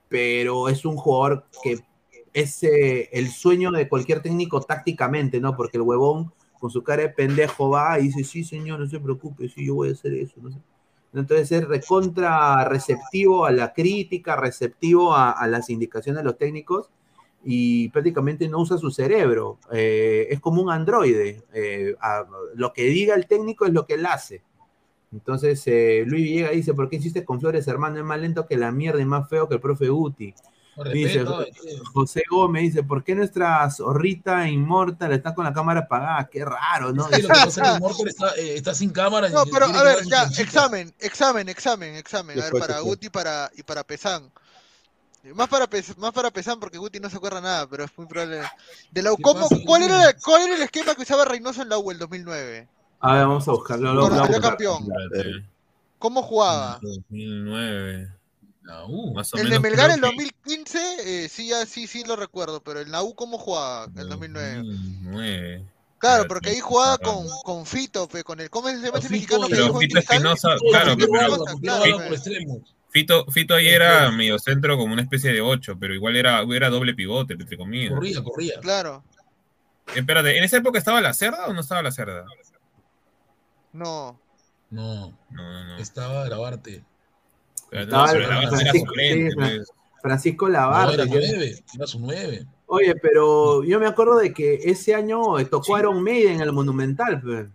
pero 0.08 0.68
es 0.68 0.84
un 0.84 0.96
jugador 0.96 1.46
que 1.62 1.80
es 2.32 2.62
el 2.62 3.30
sueño 3.30 3.70
de 3.70 3.88
cualquier 3.88 4.20
técnico 4.20 4.60
tácticamente, 4.60 5.40
¿no? 5.40 5.56
Porque 5.56 5.76
el 5.76 5.82
huevón 5.82 6.32
con 6.58 6.70
su 6.70 6.82
cara 6.82 7.02
de 7.02 7.08
pendejo 7.08 7.70
va 7.70 7.98
y 7.98 8.04
dice, 8.04 8.24
sí, 8.24 8.44
señor, 8.44 8.78
no 8.78 8.86
se 8.86 9.00
preocupe, 9.00 9.48
sí, 9.48 9.66
yo 9.66 9.74
voy 9.74 9.88
a 9.88 9.92
hacer 9.92 10.14
eso, 10.14 10.36
no 10.40 10.50
sé. 10.50 10.58
Entonces 11.14 11.52
es 11.52 11.66
recontra 11.66 12.64
receptivo 12.64 13.44
a 13.44 13.50
la 13.50 13.72
crítica, 13.72 14.36
receptivo 14.36 15.14
a, 15.14 15.46
las 15.46 15.68
indicaciones 15.68 16.22
de 16.22 16.24
los 16.24 16.38
técnicos 16.38 16.88
y 17.44 17.88
prácticamente 17.90 18.48
no 18.48 18.60
usa 18.60 18.78
su 18.78 18.90
cerebro. 18.90 19.58
Eh, 19.72 20.28
es 20.30 20.40
como 20.40 20.62
un 20.62 20.70
androide. 20.70 21.42
Eh, 21.52 21.94
lo 22.54 22.72
que 22.72 22.84
diga 22.84 23.14
el 23.14 23.26
técnico 23.26 23.66
es 23.66 23.72
lo 23.72 23.84
que 23.84 23.94
él 23.94 24.06
hace. 24.06 24.42
Entonces 25.12 25.62
eh, 25.66 26.04
Luis 26.06 26.22
Villegas 26.22 26.52
dice, 26.52 26.72
¿por 26.72 26.88
qué 26.88 26.96
hiciste 26.96 27.24
con 27.24 27.40
Flores, 27.40 27.68
hermano? 27.68 27.98
Es 27.98 28.04
más 28.04 28.18
lento 28.18 28.46
que 28.46 28.56
la 28.56 28.72
mierda 28.72 29.02
y 29.02 29.04
más 29.04 29.28
feo 29.28 29.48
que 29.48 29.56
el 29.56 29.60
profe 29.60 29.88
Guti. 29.88 30.32
Dice, 30.92 31.24
José 31.92 32.22
Gómez 32.30 32.62
dice, 32.62 32.82
¿por 32.82 33.04
qué 33.04 33.14
nuestra 33.14 33.68
zorrita 33.70 34.48
inmortal 34.48 35.12
está 35.12 35.34
con 35.34 35.44
la 35.44 35.52
cámara 35.52 35.80
apagada? 35.80 36.28
Qué 36.30 36.44
raro, 36.44 36.92
¿no? 36.92 37.04
Sí, 37.08 37.20
lo 37.22 37.28
que 37.28 37.34
pasa 37.34 37.48
es 37.66 37.72
que 37.74 37.78
Mortal 37.80 38.08
está, 38.08 38.34
eh, 38.36 38.56
está 38.56 38.74
sin 38.74 38.90
cámara. 38.90 39.28
y 39.28 39.32
No, 39.32 39.44
pero 39.44 39.66
a 39.66 39.82
ver, 39.82 39.98
ya, 40.06 40.22
examen, 40.38 40.94
examen, 40.98 41.48
examen, 41.50 41.94
examen. 41.96 42.38
A 42.40 42.44
ver, 42.44 42.52
para. 42.52 42.80
Guti 42.80 43.10
para, 43.10 43.50
y 43.54 43.62
para 43.62 43.84
Pesán. 43.84 44.30
Más 45.34 45.48
para, 45.48 45.68
Pes- 45.68 45.96
más 45.98 46.12
para 46.12 46.30
Pesán 46.32 46.58
porque 46.58 46.78
Guti 46.78 46.98
no 46.98 47.08
se 47.08 47.16
acuerda 47.16 47.40
nada, 47.40 47.66
pero 47.68 47.84
es 47.84 47.90
muy 47.96 48.06
probable. 48.06 48.40
De 48.90 49.02
la, 49.02 49.12
U, 49.12 49.16
¿Qué 49.16 49.22
¿cómo, 49.22 49.46
cuál, 49.66 49.82
era, 49.84 50.16
¿Cuál 50.24 50.42
era 50.42 50.56
el 50.56 50.62
esquema 50.62 50.94
que 50.94 51.02
usaba 51.02 51.24
Reynoso 51.26 51.62
en 51.62 51.68
la 51.68 51.78
U 51.78 51.90
el 51.90 51.98
2009? 51.98 52.66
A 53.00 53.12
ver, 53.14 53.26
vamos 53.26 53.46
a 53.46 53.52
buscarlo. 53.52 53.92
lo- 53.92 54.00
Cuando 54.00 54.16
lo- 54.18 54.24
salió 54.24 54.38
lo- 54.38 54.42
campeón. 54.48 54.88
¿Cómo 55.98 56.22
jugaba? 56.22 56.78
2009. 56.82 58.08
Más 59.14 59.34
o 59.34 59.36
El 59.36 59.50
de. 59.50 59.58
Melgar 59.60 59.90
el 59.90 59.96
que 59.96 60.06
2015, 60.06 61.24
eh, 61.24 61.28
sí, 61.28 61.48
ya, 61.48 61.66
sí, 61.66 61.86
sí 61.86 62.04
lo 62.04 62.16
recuerdo, 62.16 62.62
pero 62.62 62.80
el 62.80 62.90
Nau 62.90 63.14
¿cómo 63.14 63.38
jugaba 63.38 63.86
el 63.96 64.08
2009? 64.08 64.56
2009. 64.58 65.64
Claro, 65.98 66.24
porque 66.26 66.50
ahí 66.50 66.60
jugaba 66.60 66.98
con, 66.98 67.26
con 67.44 67.64
Fito, 67.64 68.08
pe, 68.08 68.24
con 68.24 68.40
el, 68.40 68.50
¿cómo 68.50 68.68
se 68.68 68.78
llama 68.78 68.98
ese 68.98 69.08
mexicano 69.08 69.46
que 69.46 69.54
Pero 69.54 69.66
en 69.66 69.78
Fito? 69.78 69.98
Espinosa, 69.98 70.48
claro, 70.70 70.94
Fito 70.96 71.06
pero- 71.12 71.26
Espinosa, 71.26 71.54
claro, 71.60 71.84
Fito-. 71.84 72.64
Fito, 72.90 73.26
Fito 73.30 73.54
ahí 73.54 73.68
era 73.68 74.10
medio 74.10 74.38
centro 74.38 74.76
como 74.76 74.92
una 74.92 75.02
especie 75.02 75.32
de 75.32 75.40
8, 75.40 75.76
pero 75.78 75.94
igual 75.94 76.16
era, 76.16 76.42
era 76.42 76.70
doble 76.70 76.94
pivote, 76.94 77.34
entre 77.34 77.56
comillas. 77.56 77.92
Corría, 77.92 78.22
corría. 78.22 78.60
Claro, 78.60 79.04
Espérate, 79.94 80.38
¿en 80.38 80.44
esa 80.44 80.56
época 80.58 80.78
estaba 80.78 81.00
la 81.00 81.12
cerda 81.12 81.46
o 81.46 81.52
no 81.52 81.60
estaba 81.60 81.82
la 81.82 81.92
cerda? 81.92 82.24
no. 83.72 84.20
No, 84.70 85.10
no, 85.28 85.64
no. 85.66 85.76
Estaba 85.76 86.24
grabarte. 86.24 86.82
Estaba 87.72 88.06
pero 88.12 88.18
el- 88.24 88.28
la 88.28 88.34
base 88.36 88.46
era 88.46 88.48
Francisco, 88.56 88.86
suplente, 88.86 89.34
pues. 89.34 89.68
Francisco 90.02 90.46
No, 90.46 90.52
Labarde. 90.52 90.94
era 90.94 91.04
que- 91.04 91.10
nueve, 91.10 91.64
era 91.74 91.86
su 91.86 91.98
nueve. 92.00 92.46
Oye, 92.66 92.94
pero 92.96 93.64
yo 93.64 93.78
me 93.80 93.86
acuerdo 93.86 94.16
de 94.18 94.32
que 94.32 94.54
ese 94.64 94.94
año 94.94 95.22
tocó 95.50 95.78
Iron 95.78 96.02
Maiden 96.02 96.34
en 96.36 96.40
el 96.42 96.52
Monumental. 96.52 97.20
pues. 97.20 97.46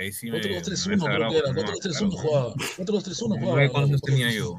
Ahí 0.00 0.12
sí 0.12 0.30
me, 0.30 0.38
4-2-3-1 0.40 1.06
me 1.08 1.14
creo 1.16 1.30
que 1.30 1.38
era, 1.38 1.48
no 1.48 1.54
me 1.54 1.62
4-2-3-1 1.62 2.06
acuerdo. 2.14 2.28
jugaba. 2.28 2.54
4-2-3-1 2.76 3.38
jugaba. 3.40 3.56
¿Cuántos 3.68 3.82
años 3.90 4.02
tenía 4.02 4.30
yo? 4.32 4.56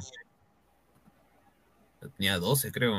Tenía 2.17 2.37
12, 2.39 2.71
creo. 2.71 2.93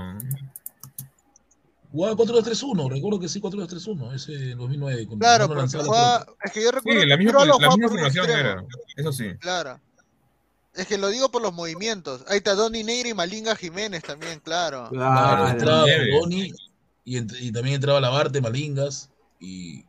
Jugaba 1.92 2.16
4-2-3-1, 2.16 2.88
recuerdo 2.88 3.18
que 3.20 3.28
sí, 3.28 3.40
4-2-3-1, 3.40 4.14
ese 4.14 4.54
2009. 4.54 5.06
con 5.06 5.18
Claro, 5.18 5.52
Lanzala, 5.54 5.84
jugaba, 5.84 6.26
es 6.44 6.52
que 6.52 6.62
yo 6.62 6.70
recuerdo 6.70 7.00
Sí, 7.00 7.06
la 7.06 7.18
que 7.18 7.24
misma, 7.24 7.44
la 7.44 7.68
misma 7.68 7.88
formación 7.88 8.30
era, 8.30 8.64
eso 8.96 9.12
sí. 9.12 9.34
Claro. 9.40 9.80
Es 10.74 10.86
que 10.86 10.98
lo 10.98 11.08
digo 11.08 11.30
por 11.30 11.42
los 11.42 11.52
movimientos. 11.52 12.24
Ahí 12.28 12.38
está 12.38 12.54
Donny 12.54 12.84
Negra 12.84 13.08
y 13.08 13.14
Malinga 13.14 13.56
Jiménez 13.56 14.02
también, 14.02 14.40
claro. 14.40 14.88
Claro, 14.90 15.48
entraba. 15.48 15.86
Boni 16.12 16.52
y, 17.04 17.18
ent- 17.18 17.36
y 17.40 17.50
también 17.50 17.76
entraba 17.76 18.00
Labarte, 18.00 18.40
Malingas 18.40 19.10
y 19.40 19.84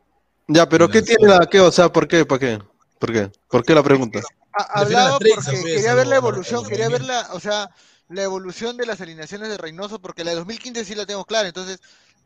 Ya, 0.48 0.68
pero 0.68 0.86
Y 0.86 0.90
¿qué 0.90 1.02
tiene 1.02 1.28
la 1.28 1.46
qué? 1.46 1.60
O 1.60 1.70
sea, 1.70 1.92
¿por 1.92 2.08
qué? 2.08 2.24
¿Para 2.26 2.38
qué? 2.40 2.62
¿Por 2.98 3.12
qué? 3.12 3.30
¿Por 3.48 3.64
qué 3.64 3.74
la 3.74 3.82
pregunta? 3.82 4.20
Ha- 4.54 4.80
Hablaba 4.80 5.18
porque 5.18 5.34
pues, 5.34 5.64
quería 5.64 5.94
ver 5.94 6.06
la 6.06 6.16
evolución, 6.16 6.66
quería 6.66 6.88
ver 6.88 7.02
la, 7.04 7.28
o 7.32 7.40
sea, 7.40 7.70
la 8.08 8.22
evolución 8.22 8.76
de 8.76 8.86
las 8.86 9.00
alineaciones 9.00 9.48
de 9.48 9.56
Reynoso, 9.56 10.00
porque 10.00 10.24
la 10.24 10.30
de 10.30 10.36
2015 10.38 10.84
sí 10.84 10.94
la 10.94 11.06
tengo 11.06 11.24
clara. 11.24 11.48
Entonces, 11.48 11.80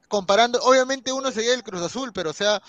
comparando, 0.08 0.60
obviamente 0.62 1.12
uno 1.12 1.30
sería 1.30 1.54
el 1.54 1.62
Cruz 1.62 1.82
Azul, 1.82 2.12
pero 2.12 2.30
o 2.30 2.34
sea, 2.34 2.62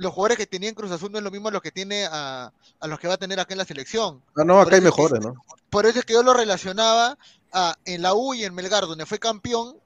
los 0.00 0.12
jugadores 0.12 0.38
que 0.38 0.46
tenía 0.46 0.68
en 0.70 0.74
Cruz 0.74 0.90
Azul 0.90 1.12
no 1.12 1.18
es 1.18 1.24
lo 1.24 1.30
mismo 1.30 1.48
a 1.48 1.52
los 1.52 1.62
que 1.62 1.70
tiene 1.70 2.06
a, 2.10 2.50
a 2.80 2.86
los 2.86 2.98
que 2.98 3.08
va 3.08 3.14
a 3.14 3.18
tener 3.18 3.38
acá 3.38 3.54
en 3.54 3.58
la 3.58 3.64
selección. 3.64 4.22
Ah, 4.36 4.44
no, 4.44 4.60
acá 4.60 4.76
hay 4.76 4.80
mejores, 4.80 5.20
¿no? 5.20 5.34
Por 5.68 5.86
eso 5.86 5.98
es 6.00 6.04
que 6.04 6.14
yo 6.14 6.22
lo 6.22 6.32
relacionaba 6.34 7.16
a 7.52 7.74
en 7.84 8.02
la 8.02 8.14
U 8.14 8.34
y 8.34 8.44
en 8.44 8.54
Melgar, 8.54 8.86
donde 8.86 9.06
fue 9.06 9.18
campeón, 9.18 9.76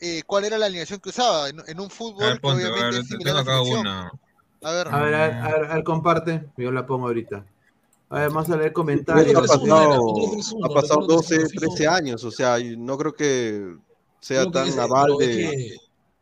eh, 0.00 0.22
cuál 0.26 0.44
era 0.44 0.58
la 0.58 0.66
alineación 0.66 1.00
que 1.00 1.08
usaba 1.08 1.48
en, 1.48 1.60
en 1.66 1.80
un 1.80 1.86
A 1.86 1.90
fútbol 1.90 2.34
que 2.34 2.40
ponte, 2.40 2.64
a 2.64 2.70
obviamente 2.70 2.90
ver, 2.96 3.00
es 3.00 3.08
similar 3.08 3.48
a 3.48 3.62
una. 3.62 4.10
A 4.62 4.72
ver, 4.72 4.88
A 4.88 5.00
ver, 5.00 5.14
a 5.14 5.18
ver, 5.28 5.32
a 5.34 5.48
ver, 5.52 5.64
a 5.70 5.74
ver, 5.74 5.84
comparte. 5.84 6.50
Yo 6.56 6.70
la 6.72 6.86
pongo 6.86 7.06
ahorita. 7.08 7.44
A 8.10 8.20
ver, 8.20 8.28
vamos 8.30 8.48
a 8.50 8.56
leer 8.56 8.70
Ha 8.70 8.74
comentarios. 8.74 9.34
pasado, 9.48 10.14
ha 10.64 10.68
pasado 10.68 11.06
12, 11.06 11.48
13 11.48 11.86
años, 11.86 12.24
o 12.24 12.30
sea, 12.30 12.56
no 12.76 12.96
creo 12.96 13.12
que 13.12 13.76
sea 14.20 14.42
Creo 14.42 14.52
que 14.52 14.58
tan 14.58 14.68
es- 14.68 14.78
aval 14.78 15.12
es 15.12 15.18
de. 15.18 15.36
que 15.36 15.76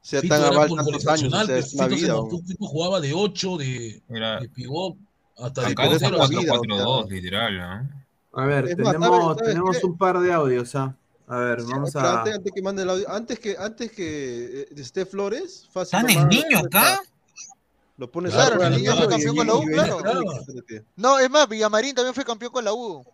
sea 0.07 0.21
Fito 0.21 0.35
tan 0.35 0.45
aval 0.45 0.69
tantos 0.77 1.07
años, 1.09 1.33
o 1.33 1.37
sea, 1.37 1.47
pues, 1.47 1.67
es 1.67 1.75
una 1.75 1.89
Fito 1.89 2.29
vida. 2.29 2.41
Fito 2.47 2.67
jugaba 2.67 3.01
de 3.01 3.13
8, 3.15 3.57
de, 3.57 4.03
Era, 4.09 4.41
de 4.41 4.49
pivot, 4.49 4.97
hasta 5.39 5.63
de 5.63 5.67
acá 5.69 5.83
pero 5.83 5.97
es 5.97 6.03
es 6.03 6.09
portero. 6.11 6.17
una 6.17 6.25
así. 6.25 6.37
vida, 6.37 6.53
o 6.53 7.05
4-4-2, 7.05 7.09
literal, 7.11 7.59
¿no? 7.59 8.41
A 8.43 8.45
ver, 8.47 8.69
Es 8.69 8.79
más, 8.79 8.93
tenemos, 8.93 9.09
¿sabes- 9.09 9.37
sabes 9.39 9.49
tenemos 9.49 9.85
un 9.85 9.99
par 9.99 10.19
de 10.21 10.33
audios. 10.33 10.75
¿ah? 10.75 10.95
A 11.29 11.37
ver, 11.39 11.63
vamos 11.63 11.91
Pero 11.93 12.07
a. 12.07 12.19
antes, 12.19 12.35
antes 12.37 12.53
que 12.53 12.63
mande 12.63 12.83
el 12.83 12.91
audio, 12.91 13.11
antes 13.11 13.39
que, 13.41 13.57
antes 13.59 13.91
que 13.91 14.61
eh, 14.63 14.69
esté 14.77 15.07
Flores, 15.07 15.67
fácil. 15.73 15.99
¿Están 15.99 16.11
el 16.11 16.29
niño 16.29 16.59
acá? 16.59 17.01
Lo 17.99 18.11
pones 18.11 18.33
Claro, 18.35 18.57
jugar 18.57 18.73
el 18.73 18.79
niño 18.79 18.95
fue 18.95 19.09
campeón 19.09 19.35
y- 19.35 19.39
con 19.39 19.47
la 19.47 19.55
U, 19.55 19.63
y- 19.63 19.71
y- 19.71 19.73
claro. 19.73 20.01
No, 20.97 21.19
es 21.19 21.31
más, 21.31 21.49
Villamarín 21.49 21.95
también 21.95 22.15
fue 22.15 22.25
campeón 22.25 22.53
con 22.53 22.65
la 22.65 22.73
U. 22.75 23.05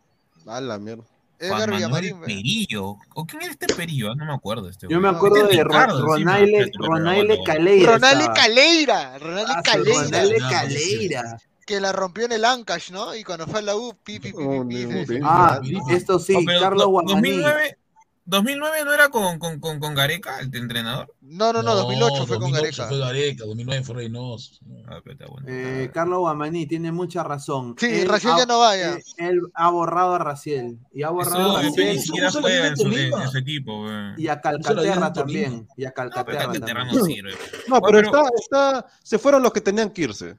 A 0.46 0.60
la 0.60 0.76
mierda. 0.78 1.04
Edgar 1.46 1.68
Juan 1.68 1.80
Manuel 1.80 2.04
Villamarín. 2.04 2.20
Perillo. 2.20 2.96
¿O 3.14 3.26
quién 3.26 3.42
era 3.42 3.52
este 3.52 3.66
Perillo? 3.74 4.12
Ah, 4.12 4.14
No 4.16 4.24
me 4.26 4.32
acuerdo 4.34 4.68
este 4.68 4.86
Yo 4.88 5.00
me 5.00 5.08
acuerdo 5.08 5.46
de. 5.46 5.64
Ronaile, 5.64 6.58
espérate, 6.58 6.78
Ronaile. 6.78 7.38
Caleira. 7.44 7.98
Caleira. 8.34 9.18
Ronaldo 9.18 9.52
Ah, 9.56 9.62
Caleira. 9.62 10.02
Ronaldo 10.02 10.34
Ya, 10.38 10.48
Caleira. 10.50 11.36
Que 11.64 11.80
la 11.80 11.92
rompió 11.92 12.24
en 12.24 12.32
el 12.32 12.44
Ancash, 12.44 12.90
¿no? 12.90 13.14
Y 13.14 13.22
cuando 13.22 13.46
fue 13.46 13.60
a 13.60 13.62
la 13.62 13.76
U, 13.76 13.94
pi, 14.02 14.18
pi, 14.18 14.32
pi, 14.32 14.86
pi. 15.06 15.18
Ah, 15.22 15.60
esto 15.90 16.18
sí, 16.18 16.34
Carlos 16.60 16.82
do- 16.84 16.88
Guamaní. 16.90 17.30
2009, 17.30 17.78
2009 18.24 18.84
no 18.84 18.94
era 18.94 19.08
con, 19.08 19.38
con, 19.40 19.58
con, 19.58 19.80
con 19.80 19.94
Gareca, 19.94 20.38
el 20.38 20.54
entrenador. 20.54 21.12
No, 21.20 21.52
no, 21.52 21.62
no, 21.62 21.74
2008 21.74 22.26
fue 22.26 22.38
con 22.38 22.52
2008 22.52 22.82
Gareca. 22.82 22.88
Fue 22.88 22.98
Gareca, 22.98 23.44
2009 23.46 23.84
fue 23.84 23.94
Reynoso. 23.96 24.52
Ah, 24.88 25.00
pero 25.04 25.28
bueno. 25.30 25.46
Eh, 25.48 25.90
Carlos 25.92 26.20
Guamaní 26.20 26.66
tiene 26.66 26.92
mucha 26.92 27.24
razón. 27.24 27.74
Sí, 27.78 27.86
Él 27.86 28.08
Raciel 28.08 28.34
ha- 28.34 28.38
ya 28.38 28.46
no 28.46 28.60
vaya. 28.60 28.92
eh, 28.94 29.02
Él 29.18 29.40
ha 29.54 29.70
borrado 29.70 30.14
a 30.14 30.18
Raciel. 30.18 30.78
Y 30.92 31.02
ha 31.02 31.10
borrado 31.10 31.56
a 31.56 31.60
Eso, 31.62 31.68
Raciel. 31.70 31.96
ni 31.96 32.02
siquiera 32.02 32.30
juega 32.30 32.66
en 32.68 32.76
su, 32.76 32.86
en 32.92 33.28
su 33.30 33.38
equipo. 33.38 33.86
Y 34.16 34.28
a 34.28 34.40
Calcaterra 34.40 35.12
también. 35.12 35.66
Y 35.76 35.84
a 35.84 35.88
No, 35.88 35.94
pero 35.94 36.10
Calcaterra 36.10 36.38
Calcaterra 36.52 36.80
también. 36.84 36.98
no 37.00 37.04
sirve. 37.04 37.32
No, 37.68 37.80
pero 37.80 37.98
pero- 37.98 38.26
está, 38.26 38.28
está, 38.38 38.86
se 39.02 39.18
fueron 39.18 39.42
los 39.42 39.52
que 39.52 39.60
tenían 39.60 39.90
que 39.90 40.02
irse. 40.02 40.36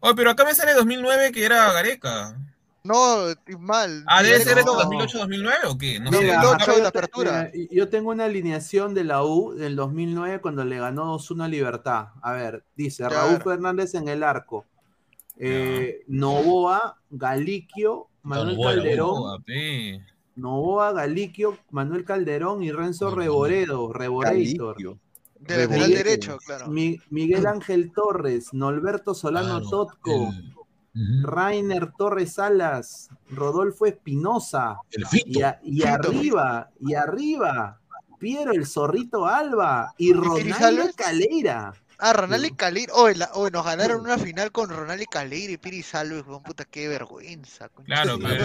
Oye, 0.00 0.14
pero 0.16 0.30
acá 0.30 0.44
me 0.44 0.54
sale 0.54 0.74
2009 0.74 1.30
que 1.30 1.44
era 1.44 1.72
Gareca. 1.72 2.36
No, 2.82 3.24
mal. 3.58 4.04
Ah, 4.06 4.22
debe 4.22 4.40
ser 4.40 4.64
no. 4.64 4.72
2008-2009 4.74 5.54
o 5.68 5.76
qué? 5.78 6.00
No 6.00 6.10
sé. 6.10 6.20
Mira, 6.20 6.42
2008 6.42 6.62
acá 6.62 6.72
de 6.72 6.78
yo 6.78 6.84
la 6.84 6.90
te- 6.90 6.98
apertura. 6.98 7.50
mira, 7.52 7.68
yo 7.70 7.88
tengo 7.88 8.10
una 8.10 8.24
alineación 8.24 8.94
de 8.94 9.04
la 9.04 9.22
U 9.24 9.52
del 9.54 9.76
2009 9.76 10.40
cuando 10.40 10.64
le 10.64 10.78
ganó 10.78 11.04
2-1 11.18 11.44
a 11.44 11.48
Libertad. 11.48 12.06
A 12.22 12.32
ver, 12.32 12.64
dice 12.76 13.06
Raúl 13.08 13.32
ver. 13.34 13.42
Fernández 13.42 13.94
en 13.94 14.08
el 14.08 14.22
arco. 14.22 14.64
Eh, 15.36 16.02
Novoa, 16.06 16.98
Galiquio, 17.10 18.08
Manuel 18.22 18.56
Novoa, 18.56 18.74
Calderón, 18.74 19.40
apé. 19.40 20.04
Novoa, 20.36 20.92
Galiquio, 20.92 21.58
Manuel 21.70 22.04
Calderón 22.04 22.62
y 22.62 22.72
Renzo 22.72 23.10
No, 23.10 23.16
Reboredo. 23.16 23.90
Caliquio. 24.22 24.98
De 25.38 25.56
lateral 25.56 25.90
derecho, 25.90 26.36
claro. 26.44 26.68
Mi- 26.68 26.98
Miguel 27.08 27.46
Ángel 27.46 27.92
Torres, 27.92 28.52
Norberto 28.52 29.14
Solano 29.14 29.60
Claro, 29.60 29.68
Totco, 29.70 30.28
el- 30.30 30.54
Rainer 30.94 31.92
Torres 31.96 32.34
Salas, 32.34 33.08
Rodolfo 33.30 33.86
Espinosa, 33.86 34.78
y, 35.24 35.42
a- 35.42 35.60
y 35.62 35.72
Fito. 35.82 35.88
arriba, 35.88 36.70
y 36.80 36.94
arriba, 36.94 37.78
Piero 38.18 38.52
el 38.52 38.66
Zorrito 38.66 39.26
Alba 39.26 39.94
y 39.96 40.12
Ronaldo 40.12 40.54
Salves? 40.58 40.94
Caleira. 40.96 41.72
Ah, 41.98 42.12
Ronaldo 42.12 42.46
y 42.46 43.14
la- 43.14 43.30
oye, 43.34 43.50
nos 43.50 43.64
ganaron 43.64 44.00
una 44.00 44.18
final 44.18 44.50
con 44.52 44.68
Ronaldo 44.70 45.02
y 45.02 45.06
Caleira 45.06 45.52
y 45.52 45.56
Piri 45.58 45.82
Salves, 45.82 46.26
weón, 46.26 46.42
puta, 46.42 46.64
qué 46.64 46.88
vergüenza. 46.88 47.68
Claro, 47.84 48.18
pero-. 48.18 48.44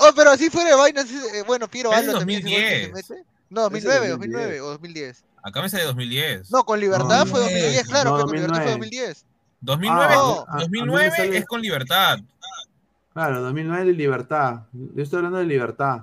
Oh, 0.00 0.12
pero 0.14 0.30
así 0.30 0.48
fuera 0.48 0.70
de 0.70 0.76
vaina, 0.76 1.04
sí, 1.04 1.20
eh, 1.34 1.42
bueno, 1.46 1.68
Piero 1.68 1.92
Es 1.92 1.98
Alba 1.98 2.18
también 2.20 2.46
ese 2.46 2.50
gol 2.50 2.60
que 2.60 2.68
se 2.68 2.86
2010. 2.88 3.10
mete. 3.10 3.24
No, 3.50 3.60
2009, 3.62 3.98
Ese 4.06 4.10
2009 4.10 4.60
o 4.60 4.66
2010. 4.70 5.24
Acá 5.42 5.62
me 5.62 5.68
sale 5.70 5.84
2010. 5.84 6.50
No, 6.50 6.64
con 6.64 6.78
Libertad 6.80 7.20
No, 7.24 7.26
fue 7.26 7.40
2010, 7.40 7.88
claro, 7.88 8.10
no, 8.16 8.24
con 8.24 8.32
Libertad 8.36 8.56
fue 8.62 8.70
2009. 8.72 9.06
2010. 9.06 9.24
2009, 9.60 10.14
Ah, 10.14 10.44
a- 10.48 10.52
a- 10.52 10.54
a 10.54 10.68
mí 10.68 10.68
me 10.70 10.78
2009 10.78 11.10
sale- 11.10 11.36
es 11.38 11.46
con 11.46 11.60
Libertad. 11.60 12.18
Claro, 13.12 13.40
2009 13.42 13.84
de 13.86 13.92
Libertad. 13.92 14.62
Yo 14.72 15.02
estoy 15.02 15.16
hablando 15.18 15.38
de 15.38 15.46
Libertad. 15.46 16.02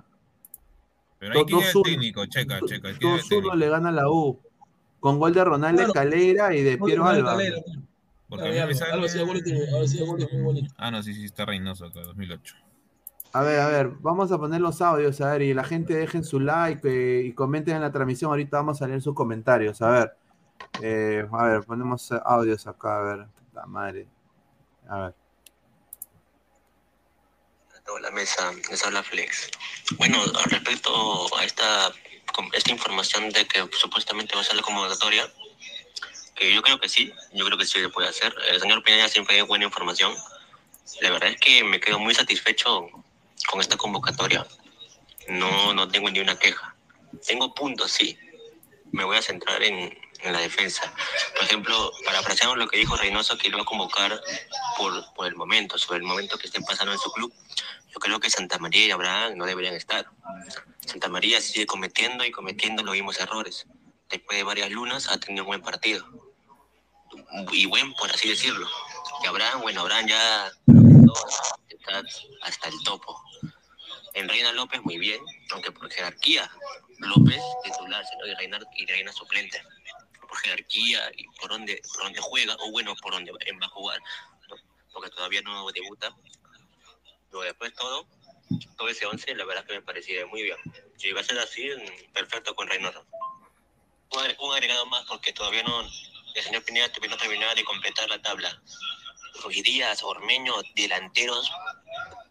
Pero 1.20 1.34
ahí 1.34 1.40
es 1.40 1.46
el 1.48 1.54
2-1. 1.54 1.84
técnico, 1.84 2.26
checa, 2.26 2.60
checa. 2.66 2.90
¿quién 2.98 3.14
es 3.16 3.24
el 3.24 3.30
2-1 3.30 3.30
técnico? 3.30 3.56
le 3.56 3.70
gana 3.70 3.92
la 3.92 4.10
U. 4.10 4.40
Con 5.00 5.20
gol 5.20 5.34
de 5.34 5.44
Ronaldo 5.44 5.78
Claro. 5.84 5.94
Caleira 5.94 6.56
y 6.56 6.64
de 6.64 6.78
Piero 6.78 7.06
Alba. 7.06 7.32
Calera, 7.34 7.58
Porque 8.28 8.60
a 8.60 8.66
muy 8.66 10.42
bonitos. 10.42 10.74
Ah, 10.78 10.92
no, 10.92 11.02
sí, 11.04 11.14
sí, 11.14 11.26
está 11.26 11.46
Reynoso 11.46 11.86
acá, 11.86 12.02
2008. 12.02 12.56
A 13.34 13.42
ver, 13.42 13.60
a 13.60 13.68
ver, 13.68 13.90
vamos 14.00 14.32
a 14.32 14.38
poner 14.38 14.62
los 14.62 14.82
audios, 14.82 15.20
a 15.22 15.32
ver, 15.34 15.42
y 15.44 15.54
la 15.54 15.64
gente 15.64 15.94
dejen 15.94 16.24
su 16.24 16.40
like 16.40 16.82
eh, 16.88 17.24
y 17.26 17.34
comenten 17.34 17.76
en 17.76 17.82
la 17.82 17.92
transmisión. 17.92 18.32
Ahorita 18.32 18.58
vamos 18.58 18.82
a 18.82 18.88
leer 18.88 19.02
sus 19.02 19.14
comentarios, 19.14 19.82
a 19.82 19.90
ver. 19.90 20.18
Eh, 20.82 21.28
a 21.32 21.44
ver, 21.46 21.64
ponemos 21.64 22.12
audios 22.12 22.66
acá, 22.66 22.98
a 22.98 23.02
ver. 23.02 23.26
La 23.56 23.66
madre. 23.66 24.06
A 24.90 24.98
ver. 25.00 25.16
toda 27.86 28.00
la 28.02 28.12
mesa, 28.12 28.52
les 28.70 28.84
habla 28.84 29.04
Flex. 29.04 29.50
Bueno, 29.98 30.18
respecto 30.46 31.38
a 31.38 31.46
esta, 31.46 31.94
esta 32.54 32.72
información 32.72 33.30
de 33.30 33.48
que 33.48 33.68
supuestamente 33.74 34.36
va 34.36 34.42
a 34.42 34.44
ser 34.44 34.56
la 34.56 34.64
convocatoria, 34.64 35.32
que 36.34 36.54
yo 36.54 36.62
creo 36.64 36.80
que 36.80 36.90
sí, 36.90 37.14
yo 37.32 37.46
creo 37.46 37.58
que 37.58 37.66
sí 37.66 37.80
se 37.80 37.90
puede 37.90 38.10
hacer. 38.10 38.36
El 38.50 38.60
señor 38.60 38.84
Pineda 38.84 39.08
siempre 39.08 39.36
dio 39.36 39.46
buena 39.46 39.66
información. 39.66 40.14
La 41.02 41.12
verdad 41.12 41.30
es 41.30 41.40
que 41.40 41.64
me 41.64 41.80
quedo 41.80 42.00
muy 42.00 42.14
satisfecho 42.14 42.88
con 43.50 43.62
esta 43.62 43.78
convocatoria. 43.78 44.46
No, 45.28 45.74
no 45.74 45.88
tengo 45.88 46.10
ni 46.10 46.20
una 46.20 46.38
queja. 46.38 46.76
Tengo 47.26 47.54
puntos, 47.54 47.92
sí. 47.92 48.18
Me 48.92 49.04
voy 49.04 49.18
a 49.18 49.22
centrar 49.22 49.62
en, 49.64 49.96
en 50.28 50.34
la 50.34 50.40
defensa. 50.42 50.92
Por 51.36 51.44
ejemplo, 51.44 51.92
para 52.06 52.18
parafraseamos 52.18 52.58
lo 52.58 52.68
que 52.68 52.78
dijo 52.78 52.96
Reynoso, 52.96 53.38
que 53.38 53.50
va 53.50 53.62
a 53.62 53.66
convocar 53.66 54.20
por, 54.78 55.28
el 55.28 55.36
momento, 55.36 55.78
sobre 55.78 55.98
el 55.98 56.04
momento 56.04 56.38
que 56.38 56.48
estén 56.48 56.64
pasando 56.64 56.94
en 56.94 57.00
su 57.00 57.12
club. 57.12 57.34
Yo 57.94 58.00
creo 58.00 58.20
que 58.20 58.30
Santa 58.30 58.58
María 58.58 58.86
y 58.86 58.92
Abraham 58.92 59.38
no 59.38 59.46
deberían 59.46 59.76
estar. 59.76 60.10
Santa 60.86 61.08
María 61.08 61.40
sigue 61.42 61.66
cometiendo 61.66 62.26
y 62.26 62.32
cometiendo 62.32 62.84
los 62.84 62.94
mismos 62.94 63.20
errores. 63.20 63.66
Después 64.10 64.38
de 64.38 64.44
varias 64.44 64.70
lunas 64.70 65.10
ha 65.10 65.20
tenido 65.20 65.44
un 65.44 65.48
buen 65.48 65.62
partido. 65.62 66.06
Y 67.52 67.66
buen, 67.66 67.94
por 67.94 68.12
así 68.12 68.28
decirlo. 68.30 68.68
Y 69.24 69.28
Abraham, 69.28 69.62
bueno, 69.62 69.82
Abraham 69.82 70.08
ya 70.08 70.52
está 71.70 72.02
hasta 72.42 72.68
el 72.68 72.84
topo. 72.84 73.22
En 74.14 74.30
Reina 74.30 74.52
López 74.54 74.82
muy 74.84 74.98
bien, 74.98 75.20
aunque 75.52 75.72
por 75.72 75.92
jerarquía 75.92 76.50
López 77.00 77.42
titular, 77.64 78.04
y 78.26 78.34
Reina, 78.36 78.60
y 78.78 78.86
Reina 78.86 79.12
suplente. 79.12 79.62
Jerarquía 80.36 81.12
y 81.16 81.28
por 81.40 81.50
donde, 81.50 81.82
por 81.94 82.04
donde 82.04 82.20
juega, 82.22 82.56
o 82.60 82.72
bueno, 82.72 82.96
por 83.02 83.14
donde 83.14 83.32
va 83.32 83.38
a 83.66 83.70
jugar, 83.70 84.02
porque 84.94 85.10
todavía 85.10 85.42
no 85.42 85.70
debuta. 85.72 86.16
Pero 87.30 87.42
después 87.44 87.74
todo, 87.74 88.08
todo 88.78 88.88
ese 88.90 89.06
11, 89.06 89.36
la 89.36 89.46
verdad 89.46 89.66
que 89.66 89.74
me 89.74 89.82
parecía 89.82 90.26
muy 90.28 90.44
bien. 90.44 90.58
Si 90.98 91.12
va 91.12 91.22
a 91.22 91.24
ser 91.24 91.38
así, 91.40 91.70
perfecto 92.14 92.56
con 92.56 92.68
Reynoso. 92.68 93.06
Un, 94.12 94.20
agre- 94.20 94.38
un 94.40 94.54
agregado 94.54 94.86
más, 94.86 95.04
porque 95.06 95.34
todavía 95.34 95.64
no, 95.64 95.82
el 95.82 96.44
señor 96.44 96.64
Pineda 96.64 96.88
no 97.10 97.18
terminaba 97.18 97.56
de 97.56 97.64
completar 97.66 98.10
la 98.10 98.22
tabla. 98.22 98.62
Ruiz 99.44 99.64
Díaz, 99.64 100.04
Ormeño, 100.04 100.54
delanteros 100.76 101.52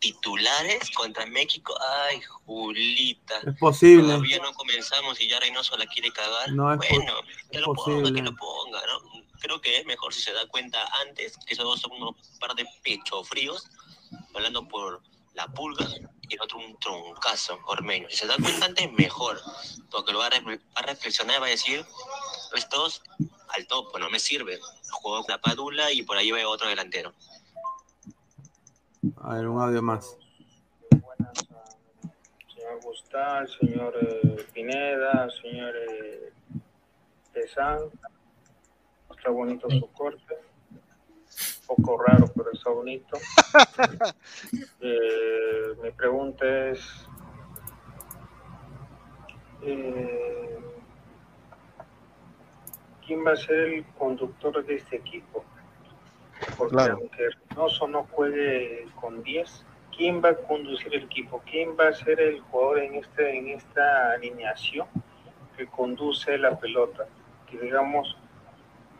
titulares 0.01 0.91
contra 0.91 1.25
México. 1.27 1.75
Ay, 2.09 2.21
Julita. 2.21 3.41
Es 3.47 3.57
posible. 3.59 4.03
Todavía 4.03 4.39
no 4.39 4.53
comenzamos 4.53 5.21
y 5.21 5.29
ya 5.29 5.41
Reynoso 5.41 5.77
la 5.77 5.87
quiere 5.87 6.11
cagar. 6.13 6.53
No, 6.53 6.73
es 6.73 6.79
bueno, 6.79 7.15
que 7.51 7.59
lo 7.61 7.67
ponga, 7.67 7.85
posible. 7.85 8.13
que 8.15 8.23
lo 8.23 8.37
ponga, 8.37 8.81
¿no? 8.87 9.25
Creo 9.41 9.61
que 9.61 9.79
es 9.79 9.87
mejor 9.87 10.13
si 10.13 10.23
se 10.23 10.33
da 10.33 10.47
cuenta 10.49 10.85
antes 11.07 11.37
que 11.47 11.55
esos 11.55 11.65
dos 11.65 11.81
son 11.81 11.93
unos 11.93 12.15
par 12.39 12.55
de 12.55 12.67
pecho 12.83 13.23
fríos, 13.25 13.69
hablando 14.35 14.67
por 14.69 15.03
la 15.35 15.47
pulga 15.49 15.87
y 16.29 16.35
el 16.35 16.41
otro 16.41 16.59
un 16.59 16.79
troncazo, 16.79 17.59
Ormeño. 17.67 18.09
Si 18.11 18.19
se 18.19 18.27
da 18.27 18.37
cuenta 18.37 18.67
antes, 18.67 18.91
mejor. 18.93 19.41
Porque 19.91 20.13
lo 20.13 20.19
va 20.19 20.27
a, 20.27 20.41
va 20.41 20.59
a 20.75 20.83
reflexionar 20.83 21.37
y 21.37 21.41
va 21.41 21.47
a 21.47 21.51
decir, 21.51 21.85
estos 22.55 23.03
al 23.55 23.67
topo, 23.67 23.99
no 23.99 24.11
me 24.11 24.19
sirve. 24.19 24.59
Juego 24.95 25.23
con 25.25 25.33
la 25.33 25.41
padula 25.41 25.93
y 25.93 26.03
por 26.03 26.17
ahí 26.17 26.33
veo 26.33 26.51
otro 26.51 26.69
delantero. 26.69 27.13
A 29.19 29.35
ver, 29.35 29.49
un 29.49 29.61
audio 29.61 29.83
más. 29.83 30.17
señor 32.55 32.81
Gustán, 32.83 33.47
señor 33.49 33.95
eh, 34.01 34.47
Pineda, 34.53 35.29
señor 35.43 35.75
eh, 35.77 36.33
Pesán. 37.33 37.79
Está 39.11 39.31
bonito 39.31 39.69
su 39.71 39.91
corte. 39.93 40.35
Un 41.69 41.77
poco 41.77 42.03
raro, 42.03 42.27
pero 42.35 42.53
está 42.53 42.71
bonito. 42.71 43.19
Eh, 44.81 45.75
mi 45.83 45.91
pregunta 45.93 46.45
es, 46.69 46.81
eh, 49.63 50.59
¿quién 53.07 53.25
va 53.27 53.33
a 53.33 53.37
ser 53.37 53.57
el 53.59 53.85
conductor 53.99 54.65
de 54.65 54.77
este 54.77 54.97
equipo? 54.97 55.45
Porque 56.57 56.75
Claro. 56.75 56.95
aunque 57.01 57.29
Reynoso 57.49 57.89
no 57.89 58.05
juegue 58.13 58.87
con 59.01 59.23
10, 59.23 59.65
¿quién 59.97 60.23
va 60.23 60.31
a 60.31 60.35
conducir 60.37 60.95
el 60.95 61.05
equipo? 61.05 61.43
¿Quién 61.51 61.77
va 61.79 61.89
a 61.89 61.93
ser 61.95 62.21
el 62.21 62.41
jugador 62.43 62.79
en, 62.81 62.95
este, 62.97 63.39
en 63.39 63.49
esta 63.49 64.13
alineación 64.13 64.87
que 65.57 65.67
conduce 65.67 66.37
la 66.39 66.59
pelota? 66.59 67.07
Que 67.51 67.59
digamos, 67.59 68.17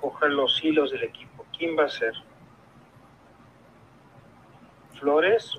coja 0.01 0.27
los 0.29 0.63
hilos 0.65 0.91
del 0.93 1.05
equipo. 1.05 1.45
¿Quién 1.57 1.77
va 1.79 1.85
a 1.85 1.89
ser? 1.89 2.15
Flores, 4.99 5.59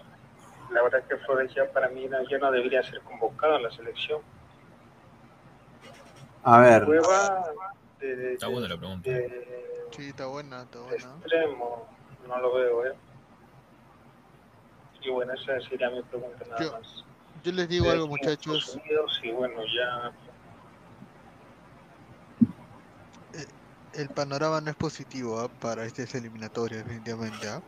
la 0.71 0.81
verdad 0.83 1.03
que 1.07 1.17
Flores 1.17 1.53
ya 1.53 1.69
para 1.71 1.89
mí 1.89 2.07
no- 2.07 2.23
ya 2.29 2.37
no 2.37 2.51
debería 2.51 2.81
ser 2.83 3.01
convocado 3.01 3.55
a 3.55 3.59
la 3.61 3.71
selección. 3.71 4.21
A 6.43 6.59
ver. 6.59 6.85
Cueva 6.85 7.51
de, 8.05 8.15
de- 8.15 8.33
Está 8.33 8.47
buena 8.47 8.67
la 8.67 8.77
pregunta. 8.77 9.09
de- 9.09 9.87
Sí, 9.95 10.09
está 10.09 10.25
buena, 10.27 10.63
está 10.63 10.79
buena. 10.79 11.15
extremo, 11.21 11.87
no 12.27 12.39
lo 12.39 12.53
veo, 12.53 12.85
¿eh? 12.85 12.93
Y 15.01 15.09
bueno, 15.09 15.33
esa 15.33 15.59
sería 15.69 15.89
mi 15.89 16.01
pregunta 16.03 16.43
nada 16.49 16.61
Yo- 16.63 16.71
más. 16.71 17.03
Yo 17.43 17.51
les 17.51 17.69
digo 17.69 17.85
De 17.85 17.91
algo, 17.91 18.07
muchachos. 18.07 18.75
Unidos, 18.75 19.19
y 19.23 19.31
bueno, 19.31 19.61
ya 19.65 20.11
El 23.93 24.09
panorama 24.09 24.59
no 24.59 24.69
es 24.69 24.75
positivo 24.75 25.39
¿ah? 25.39 25.47
para 25.47 25.85
estas 25.85 26.13
eliminatorias, 26.15 26.83
definitivamente. 26.83 27.47
¿ah? 27.47 27.61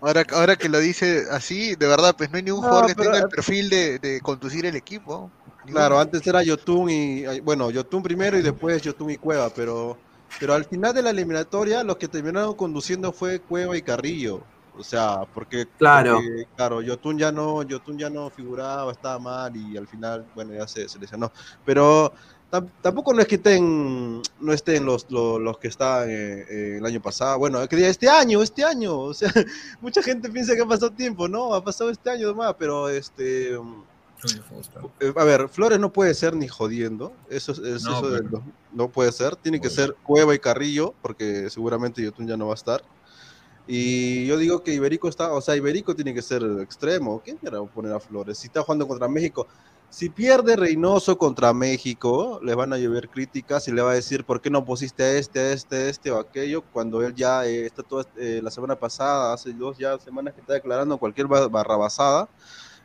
Ahora, 0.00 0.24
ahora 0.32 0.54
que 0.56 0.68
lo 0.68 0.78
dice 0.78 1.24
así, 1.32 1.74
de 1.74 1.86
verdad, 1.88 2.14
pues 2.16 2.30
no 2.30 2.36
hay 2.36 2.44
ningún 2.44 2.60
No, 2.62 2.68
jugador 2.68 2.88
que 2.90 2.94
pero- 2.94 3.10
tenga 3.10 3.24
el 3.24 3.28
perfil 3.30 3.68
de, 3.68 3.98
de 3.98 4.20
conducir 4.20 4.66
el 4.66 4.76
equipo. 4.76 5.30
Claro, 5.68 5.98
antes 5.98 6.26
era 6.26 6.42
Yotun 6.42 6.90
y 6.90 7.40
bueno, 7.40 7.70
Yotun 7.70 8.02
primero 8.02 8.38
y 8.38 8.42
después 8.42 8.82
Yotun 8.82 9.10
y 9.10 9.16
Cueva, 9.16 9.52
pero 9.54 9.98
pero 10.38 10.54
al 10.54 10.64
final 10.66 10.94
de 10.94 11.02
la 11.02 11.10
eliminatoria 11.10 11.82
los 11.84 11.96
que 11.96 12.08
terminaron 12.08 12.54
conduciendo 12.54 13.12
fue 13.12 13.40
Cueva 13.42 13.76
y 13.76 13.82
Carrillo. 13.82 14.48
O 14.72 14.82
sea, 14.84 15.24
porque 15.32 15.66
Claro. 15.76 16.14
porque, 16.16 16.44
claro, 16.54 16.82
Yotun 16.82 17.18
ya 17.18 17.32
no 17.32 17.62
Yotun 17.62 17.98
ya 17.98 18.10
no 18.10 18.30
figuraba, 18.30 18.92
estaba 18.92 19.18
mal 19.18 19.56
y 19.56 19.76
al 19.76 19.88
final, 19.88 20.30
bueno, 20.34 20.52
ya 20.54 20.66
se, 20.68 20.88
se 20.88 20.98
lesionó. 20.98 21.32
Pero 21.64 22.12
tam- 22.50 22.70
tampoco 22.82 23.12
no 23.14 23.20
es 23.22 23.26
que 23.28 23.36
estén 23.36 24.20
no 24.38 24.52
estén 24.52 24.84
los, 24.84 25.06
los, 25.10 25.40
los 25.40 25.58
que 25.58 25.68
estaban 25.68 26.10
eh, 26.10 26.44
eh, 26.48 26.76
el 26.78 26.86
año 26.86 27.00
pasado. 27.00 27.38
Bueno, 27.38 27.60
este 27.62 28.08
año, 28.08 28.42
este 28.42 28.64
año, 28.64 28.98
o 28.98 29.14
sea, 29.14 29.30
mucha 29.80 30.02
gente 30.02 30.28
piensa 30.30 30.54
que 30.54 30.62
ha 30.62 30.66
pasado 30.66 30.92
tiempo, 30.92 31.28
no, 31.28 31.54
ha 31.54 31.64
pasado 31.64 31.90
este 31.90 32.10
año 32.10 32.28
nomás, 32.28 32.54
pero 32.58 32.88
este 32.88 33.56
eh, 35.00 35.12
A 35.16 35.24
ver, 35.24 35.48
Flores 35.48 35.78
no 35.78 35.92
puede 35.92 36.14
ser 36.14 36.34
ni 36.36 36.48
jodiendo. 36.48 37.12
Eso, 37.28 37.52
es- 37.52 37.58
es- 37.58 37.82
No, 37.84 37.98
eso 37.98 38.10
del 38.10 38.28
no 38.72 38.88
puede 38.90 39.12
ser. 39.12 39.36
Tiene 39.36 39.60
que 39.60 39.68
ser 39.70 39.94
Cueva 40.02 40.34
y 40.34 40.38
Carrillo, 40.38 40.94
porque 41.02 41.48
seguramente 41.50 42.02
Yotun 42.02 42.26
ya 42.26 42.36
no 42.36 42.46
va 42.46 42.52
a 42.52 42.56
estar. 42.56 42.82
Y 43.66 44.26
yo 44.26 44.36
digo 44.36 44.62
que 44.62 44.72
Iberico 44.74 45.08
está, 45.08 45.32
o 45.32 45.40
sea, 45.40 45.56
Iberico 45.56 45.94
tiene 45.94 46.14
que 46.14 46.22
ser 46.22 46.42
extremo. 46.60 47.20
¿Quién 47.24 47.38
era 47.42 47.60
poner 47.64 47.92
a 47.92 48.00
Flores? 48.00 48.38
Si 48.38 48.46
está 48.46 48.62
jugando 48.62 48.86
contra 48.86 49.08
México. 49.08 49.48
Si 49.88 50.08
pierde 50.08 50.56
Reynoso 50.56 51.16
contra 51.16 51.52
México, 51.52 52.40
le 52.42 52.54
van 52.56 52.72
a 52.72 52.76
llover 52.78 53.08
críticas 53.08 53.66
y 53.68 53.72
le 53.72 53.82
va 53.82 53.92
a 53.92 53.94
decir 53.94 54.24
por 54.24 54.40
qué 54.40 54.50
no 54.50 54.64
pusiste 54.64 55.02
a 55.04 55.12
este, 55.12 55.38
a 55.40 55.52
este, 55.52 55.76
a 55.76 55.88
este 55.88 56.10
o 56.10 56.18
aquello, 56.18 56.62
cuando 56.72 57.02
él 57.02 57.14
ya 57.14 57.46
eh, 57.46 57.66
está 57.66 57.82
toda 57.84 58.04
eh, 58.16 58.40
la 58.42 58.50
semana 58.50 58.76
pasada, 58.76 59.32
hace 59.32 59.52
dos 59.52 59.78
ya 59.78 59.96
semanas 60.00 60.34
que 60.34 60.40
está 60.40 60.54
declarando 60.54 60.98
cualquier 60.98 61.28
ba- 61.28 61.46
barrabasada 61.48 62.28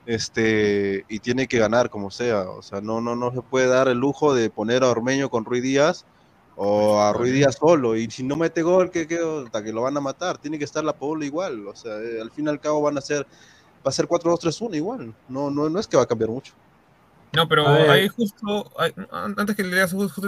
este 0.06 1.06
y 1.10 1.20
tiene 1.20 1.48
que 1.48 1.60
ganar 1.60 1.90
como 1.90 2.12
sea, 2.12 2.50
o 2.50 2.62
sea, 2.62 2.82
no 2.82 3.02
no 3.02 3.16
no 3.16 3.32
se 3.32 3.42
puede 3.42 3.68
dar 3.68 3.88
el 3.88 4.00
lujo 4.00 4.34
de 4.34 4.50
poner 4.50 4.84
a 4.84 4.90
Ormeño 4.90 5.30
con 5.30 5.46
Ruiz 5.46 5.64
Díaz 5.64 6.06
o 6.56 7.00
a 7.00 7.14
Ruiz 7.14 7.34
Díaz 7.34 7.56
solo. 7.56 7.96
Y 7.96 8.10
si 8.12 8.24
no 8.24 8.36
mete 8.36 8.62
gol 8.64 8.92
que 8.92 9.08
que 9.08 9.20
hasta 9.46 9.64
que 9.64 9.74
lo 9.74 9.84
van 9.84 9.98
a 9.98 10.02
matar, 10.02 10.38
tiene 10.38 10.58
que 10.58 10.66
estar 10.66 10.84
la 10.84 10.94
Paula 10.94 11.26
igual, 11.26 11.68
o 11.68 11.76
sea, 11.76 11.98
eh, 12.00 12.22
al 12.22 12.32
fin 12.32 12.46
y 12.48 12.50
al 12.50 12.60
cabo 12.60 12.82
van 12.82 12.98
a 12.98 13.02
ser 13.02 13.26
va 13.86 13.90
a 13.90 13.92
ser 13.92 14.08
4-2-3-1 14.08 14.76
igual, 14.76 15.16
no 15.30 15.50
no 15.50 15.70
no 15.70 15.80
es 15.80 15.88
que 15.88 15.98
va 15.98 16.04
a 16.04 16.08
cambiar 16.08 16.30
mucho. 16.30 16.54
No, 17.34 17.48
pero 17.48 17.66
ahí 17.68 18.10
justo, 18.10 18.72
antes 19.12 19.56
que 19.56 19.64
le 19.64 19.76
leas 19.76 19.94
justo, 19.94 20.22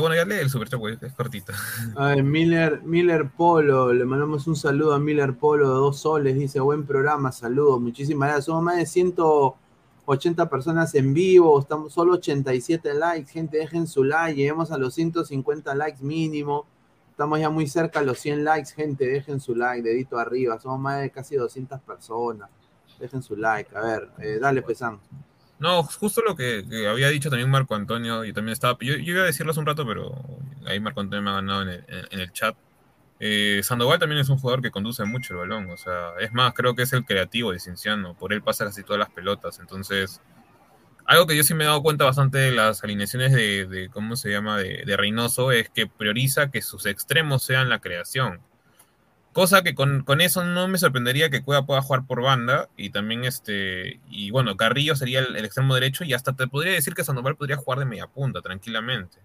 bueno, 0.00 0.14
ya 0.14 0.24
lee 0.26 0.34
el 0.34 0.50
super 0.50 0.68
chat, 0.68 0.78
güey, 0.78 0.98
es 1.00 1.12
cortita. 1.14 1.54
A 1.96 2.08
ver, 2.08 2.22
Miller, 2.22 2.82
Miller 2.82 3.30
Polo, 3.30 3.92
le 3.92 4.04
mandamos 4.04 4.46
un 4.46 4.56
saludo 4.56 4.92
a 4.92 4.98
Miller 4.98 5.34
Polo 5.34 5.68
de 5.68 5.74
dos 5.74 6.00
soles, 6.00 6.36
dice 6.36 6.60
buen 6.60 6.84
programa, 6.84 7.32
saludos, 7.32 7.80
muchísimas 7.80 8.28
gracias. 8.28 8.44
Somos 8.46 8.62
más 8.62 8.76
de 8.76 8.84
180 8.84 10.50
personas 10.50 10.94
en 10.94 11.14
vivo, 11.14 11.58
estamos 11.58 11.94
solo 11.94 12.14
87 12.14 12.94
likes, 12.94 13.32
gente, 13.32 13.56
dejen 13.56 13.86
su 13.86 14.04
like, 14.04 14.36
lleguemos 14.36 14.70
a 14.70 14.78
los 14.78 14.94
150 14.94 15.74
likes 15.74 16.02
mínimo. 16.02 16.66
Estamos 17.10 17.40
ya 17.40 17.48
muy 17.48 17.66
cerca 17.66 18.00
a 18.00 18.02
los 18.02 18.18
100 18.18 18.44
likes, 18.44 18.72
gente, 18.74 19.06
dejen 19.06 19.40
su 19.40 19.54
like, 19.54 19.82
dedito 19.82 20.18
arriba, 20.18 20.58
somos 20.60 20.80
más 20.80 21.00
de 21.00 21.10
casi 21.10 21.36
200 21.36 21.80
personas. 21.80 22.50
Dejen 22.98 23.22
su 23.22 23.36
like, 23.36 23.74
a 23.74 23.80
ver, 23.80 24.10
eh, 24.18 24.38
dale, 24.38 24.60
Pesan. 24.60 25.00
No, 25.62 25.84
justo 25.84 26.22
lo 26.26 26.34
que, 26.34 26.64
había 26.90 27.08
dicho 27.08 27.30
también 27.30 27.48
Marco 27.48 27.76
Antonio, 27.76 28.24
y 28.24 28.32
también 28.32 28.52
estaba, 28.52 28.76
yo, 28.80 28.94
iba 28.94 29.22
a 29.22 29.26
decirlo 29.26 29.52
hace 29.52 29.60
un 29.60 29.66
rato, 29.66 29.86
pero 29.86 30.12
ahí 30.66 30.80
Marco 30.80 31.00
Antonio 31.00 31.22
me 31.22 31.30
ha 31.30 31.34
ganado 31.34 31.62
en 31.62 31.68
el, 31.68 31.84
en- 31.86 32.06
en 32.10 32.18
el 32.20 32.32
chat. 32.32 32.56
Eh, 33.20 33.60
Sandoval 33.62 34.00
también 34.00 34.20
es 34.20 34.28
un 34.28 34.38
jugador 34.38 34.60
que 34.60 34.72
conduce 34.72 35.04
mucho 35.04 35.34
el 35.34 35.38
balón, 35.40 35.70
o 35.70 35.76
sea, 35.76 36.14
es 36.18 36.32
más, 36.32 36.52
creo 36.54 36.74
que 36.74 36.82
es 36.82 36.92
el 36.92 37.04
creativo 37.04 37.52
de 37.52 37.60
Cinciano, 37.60 38.16
por 38.18 38.32
él 38.32 38.42
pasa 38.42 38.64
casi 38.64 38.82
todas 38.82 38.98
las 38.98 39.10
pelotas, 39.10 39.60
entonces, 39.60 40.20
algo 41.06 41.26
que 41.26 41.36
yo 41.36 41.44
sí 41.44 41.54
me 41.54 41.64
he 41.64 41.68
dado 41.68 41.82
cuenta 41.82 42.04
bastante 42.06 42.38
de 42.38 42.52
las 42.52 42.84
alineaciones 42.84 43.32
de, 43.32 43.66
de 43.66 43.88
¿cómo 43.90 44.16
se 44.16 44.30
llama?, 44.30 44.58
de, 44.58 44.84
de 44.86 44.96
Reynoso, 44.96 45.52
es 45.52 45.70
que 45.70 45.86
prioriza 45.86 46.50
que 46.50 46.62
sus 46.62 46.86
extremos 46.86 47.44
sean 47.44 47.68
la 47.68 47.80
creación. 47.80 48.40
Cosa 49.32 49.62
que 49.62 49.74
con, 49.74 50.02
con 50.02 50.20
eso 50.20 50.44
no 50.44 50.68
me 50.68 50.76
sorprendería 50.76 51.30
que 51.30 51.42
Cueva 51.42 51.64
pueda 51.64 51.80
jugar 51.80 52.06
por 52.06 52.20
banda 52.20 52.68
y 52.76 52.90
también 52.90 53.24
este, 53.24 53.98
y 54.10 54.30
bueno, 54.30 54.58
Carrillo 54.58 54.94
sería 54.94 55.20
el, 55.20 55.36
extremo 55.44 55.74
derecho 55.74 56.04
y 56.04 56.12
hasta 56.12 56.34
te 56.34 56.46
podría 56.46 56.74
decir 56.74 56.94
que 56.94 57.02
Sandoval 57.02 57.36
podría 57.36 57.56
jugar 57.56 57.78
de 57.78 57.86
media 57.86 58.06
punta 58.06 58.42
tranquilamente. 58.42 59.18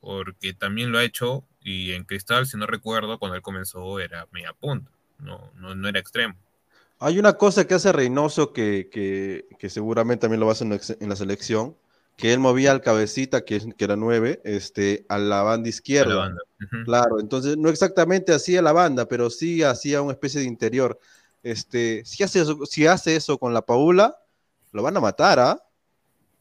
porque 0.00 0.54
también 0.54 0.92
lo 0.92 0.98
ha 0.98 1.04
hecho 1.04 1.44
y 1.60 1.92
en 1.92 2.04
Cristal, 2.04 2.46
si 2.46 2.56
no 2.56 2.66
recuerdo, 2.66 3.18
cuando 3.18 3.36
él 3.36 3.42
comenzó 3.42 4.00
era 4.00 4.26
media 4.32 4.52
punta, 4.52 4.90
no, 5.18 5.52
no, 5.56 5.74
no 5.74 5.88
era 5.88 5.98
extremo. 5.98 6.34
Hay 6.98 7.18
una 7.18 7.32
cosa 7.32 7.66
que 7.66 7.74
hace 7.74 7.92
Reynoso 7.92 8.52
que, 8.52 8.88
que, 8.92 9.46
que 9.58 9.70
seguramente 9.70 10.22
también 10.22 10.38
lo 10.38 10.46
va 10.46 10.52
a 10.52 10.54
hacer 10.54 10.96
en 11.00 11.08
la 11.08 11.16
selección, 11.16 11.76
que 12.16 12.32
él 12.32 12.38
movía 12.38 12.70
al 12.70 12.80
cabecita, 12.82 13.44
que, 13.44 13.58
que 13.76 13.84
era 13.84 13.96
nueve, 13.96 14.40
este, 14.44 15.04
a 15.08 15.18
la 15.18 15.42
banda 15.42 15.68
izquierda. 15.68 16.14
banda. 16.16 16.40
Claro, 16.84 17.18
entonces 17.20 17.56
no 17.56 17.68
exactamente 17.68 18.32
hacía 18.32 18.62
la 18.62 18.72
banda, 18.72 19.06
pero 19.06 19.28
sí 19.30 19.62
hacía 19.62 20.02
una 20.02 20.12
especie 20.12 20.40
de 20.40 20.46
interior. 20.46 20.98
Este, 21.42 22.02
si 22.04 22.22
hace 22.22 22.42
eso, 22.42 22.64
si 22.66 22.86
hace 22.86 23.16
eso 23.16 23.38
con 23.38 23.52
la 23.52 23.62
Paula, 23.62 24.16
lo 24.72 24.82
van 24.82 24.96
a 24.96 25.00
matar, 25.00 25.40
¿ah? 25.40 25.60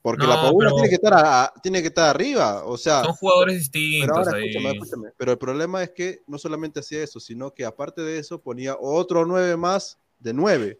Porque 0.04 0.26
la 0.28 0.36
Paula 0.36 0.70
pero- 0.70 0.76
tiene 0.76 0.90
que 0.90 0.96
estar 0.96 1.14
a- 1.14 1.44
a- 1.46 1.54
tiene 1.62 1.82
que 1.82 1.88
estar 1.88 2.10
arriba, 2.10 2.66
o 2.66 2.78
sea, 2.78 3.04
Son 3.04 3.14
jugadores 3.14 3.70
pero 3.72 3.82
distintos 3.84 4.18
ahora 4.18 4.38
ahí. 4.38 4.50
escúchame, 4.50 4.72
escúchame. 4.74 5.10
Pero 5.18 5.32
el 5.32 5.38
problema 5.38 5.84
es 5.84 5.92
que 5.92 6.22
no 6.28 6.38
solamente 6.38 6.80
hacía 6.82 7.04
eso, 7.04 7.20
sino 7.20 7.52
que 7.54 7.66
aparte 7.66 8.02
de 8.02 8.18
eso 8.20 8.40
ponía 8.42 8.76
otro 8.80 9.26
nueve 9.26 9.56
más 9.58 9.98
de 10.20 10.34
nueve. 10.34 10.78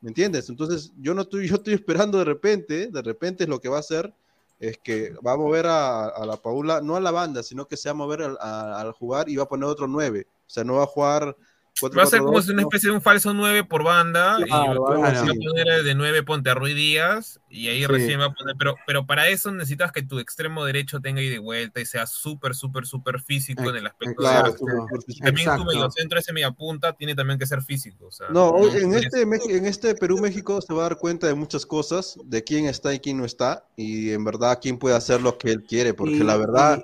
¿Me 0.00 0.08
entiendes? 0.10 0.48
Entonces 0.48 0.92
yo 1.00 1.14
no 1.14 1.22
estoy, 1.22 1.48
yo 1.48 1.56
estoy 1.56 1.74
esperando 1.74 2.18
de 2.18 2.24
repente, 2.24 2.88
de 2.88 3.02
repente 3.02 3.44
es 3.44 3.48
lo 3.50 3.60
que 3.60 3.68
va 3.68 3.78
a 3.78 3.80
hacer, 3.80 4.12
es 4.58 4.78
que 4.78 5.12
va 5.26 5.32
a 5.32 5.36
mover 5.36 5.66
a, 5.66 6.06
a 6.08 6.26
la 6.26 6.36
Paula, 6.36 6.80
no 6.80 6.96
a 6.96 7.00
la 7.00 7.10
banda, 7.10 7.42
sino 7.42 7.66
que 7.66 7.76
se 7.76 7.88
va 7.88 7.92
a 7.92 7.94
mover 7.94 8.22
al, 8.22 8.38
a- 8.40 8.80
al 8.80 8.92
jugar 8.92 9.28
y 9.28 9.36
va 9.36 9.44
a 9.44 9.48
poner 9.48 9.68
otro 9.68 9.86
nueve. 9.88 10.26
O 10.46 10.50
sea, 10.50 10.64
no 10.64 10.74
va 10.76 10.84
a 10.84 10.86
jugar 10.86 11.36
Va 11.82 12.04
a 12.04 12.06
ser 12.06 12.20
como 12.20 12.32
4-4-2, 12.38 12.42
si 12.46 12.50
una 12.52 12.62
no. 12.62 12.68
especie 12.68 12.88
de 12.88 12.94
un 12.96 13.02
falso 13.02 13.34
9 13.34 13.64
por 13.64 13.82
banda 13.84 14.38
y 14.40 14.44
Claro, 14.44 14.64
va 14.64 14.70
algo 14.70 14.88
a 14.88 14.94
poner 14.94 15.82
de 15.84 15.94
9 15.94 16.22
ponte 16.22 16.48
a 16.48 16.54
Rui 16.54 16.72
Díaz 16.72 17.38
y 17.50 17.68
ahí 17.68 17.80
Sí. 17.80 17.86
recién 17.86 18.18
va 18.20 18.26
a 18.26 18.32
poner, 18.32 18.54
pero, 18.58 18.76
pero 18.86 19.04
para 19.06 19.28
eso 19.28 19.52
necesitas 19.52 19.92
que 19.92 20.02
tu 20.02 20.18
extremo 20.18 20.64
derecho 20.64 21.00
tenga 21.00 21.20
ida 21.20 21.34
y 21.34 21.38
vuelta 21.38 21.80
y 21.80 21.84
sea 21.86 22.06
súper, 22.06 22.54
súper, 22.54 22.86
súper 22.86 23.20
físico 23.20 23.68
en 23.68 23.76
el 23.76 23.86
aspecto 23.86 24.14
Claro, 24.16 24.52
de... 24.52 24.58
Y 24.58 25.02
físico. 25.04 25.24
también 25.26 25.44
tu 25.46 25.52
Exacto. 25.52 25.64
mediocentro, 25.66 26.18
ese 26.18 26.32
mediapunta, 26.32 26.92
tiene 26.94 27.14
también 27.14 27.38
que 27.38 27.46
ser 27.46 27.60
físico. 27.62 28.06
O 28.06 28.10
sea, 28.10 28.28
No, 28.30 28.48
hoy 28.50 28.70
en 28.76 28.88
puede 28.90 29.06
este, 29.06 29.22
en 29.56 29.66
este 29.66 29.94
Perú-México 29.94 30.60
se 30.62 30.72
va 30.72 30.86
a 30.86 30.88
dar 30.88 30.98
cuenta 30.98 31.26
de 31.26 31.34
muchas 31.34 31.66
cosas, 31.66 32.16
de 32.24 32.42
quién 32.42 32.64
está 32.66 32.94
y 32.94 33.00
quién 33.00 33.18
no 33.18 33.26
está, 33.26 33.66
y 33.76 34.12
en 34.12 34.24
verdad 34.24 34.58
quién 34.62 34.78
puede 34.78 34.96
hacer 34.96 35.20
lo 35.20 35.36
que 35.36 35.50
él 35.50 35.62
quiere, 35.62 35.92
porque 35.92 36.14
Y- 36.14 36.22
la 36.24 36.38
verdad, 36.38 36.82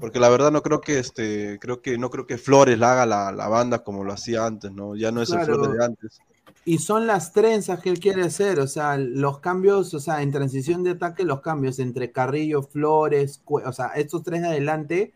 porque 0.00 0.20
la 0.20 0.28
verdad 0.28 0.50
no 0.50 0.62
creo 0.62 0.80
que 0.80 0.98
este, 0.98 1.58
creo 1.60 1.80
que 1.80 1.98
no 1.98 2.10
creo 2.10 2.26
que 2.26 2.38
Flores 2.38 2.78
la 2.78 2.92
haga 2.92 3.06
la, 3.06 3.32
la 3.32 3.48
banda 3.48 3.84
como 3.84 4.04
lo 4.04 4.12
hacía 4.12 4.46
antes, 4.46 4.72
¿no? 4.72 4.96
Ya 4.96 5.12
no 5.12 5.22
es 5.22 5.30
el. 5.30 5.44
Flores 5.44 5.72
de 5.72 5.84
antes. 5.84 6.20
Y 6.64 6.78
son 6.78 7.08
las 7.08 7.32
trenzas 7.32 7.80
que 7.80 7.90
él 7.90 7.98
quiere 7.98 8.22
hacer, 8.22 8.60
o 8.60 8.68
sea, 8.68 8.96
los 8.96 9.40
cambios, 9.40 9.94
o 9.94 10.00
sea, 10.00 10.22
en 10.22 10.30
transición 10.30 10.84
de 10.84 10.90
ataque, 10.90 11.24
los 11.24 11.40
cambios 11.40 11.80
entre 11.80 12.12
Carrillo, 12.12 12.62
Flores, 12.62 13.42
o 13.46 13.72
sea, 13.72 13.88
estos 13.96 14.22
tres 14.22 14.42
de 14.42 14.48
adelante, 14.48 15.12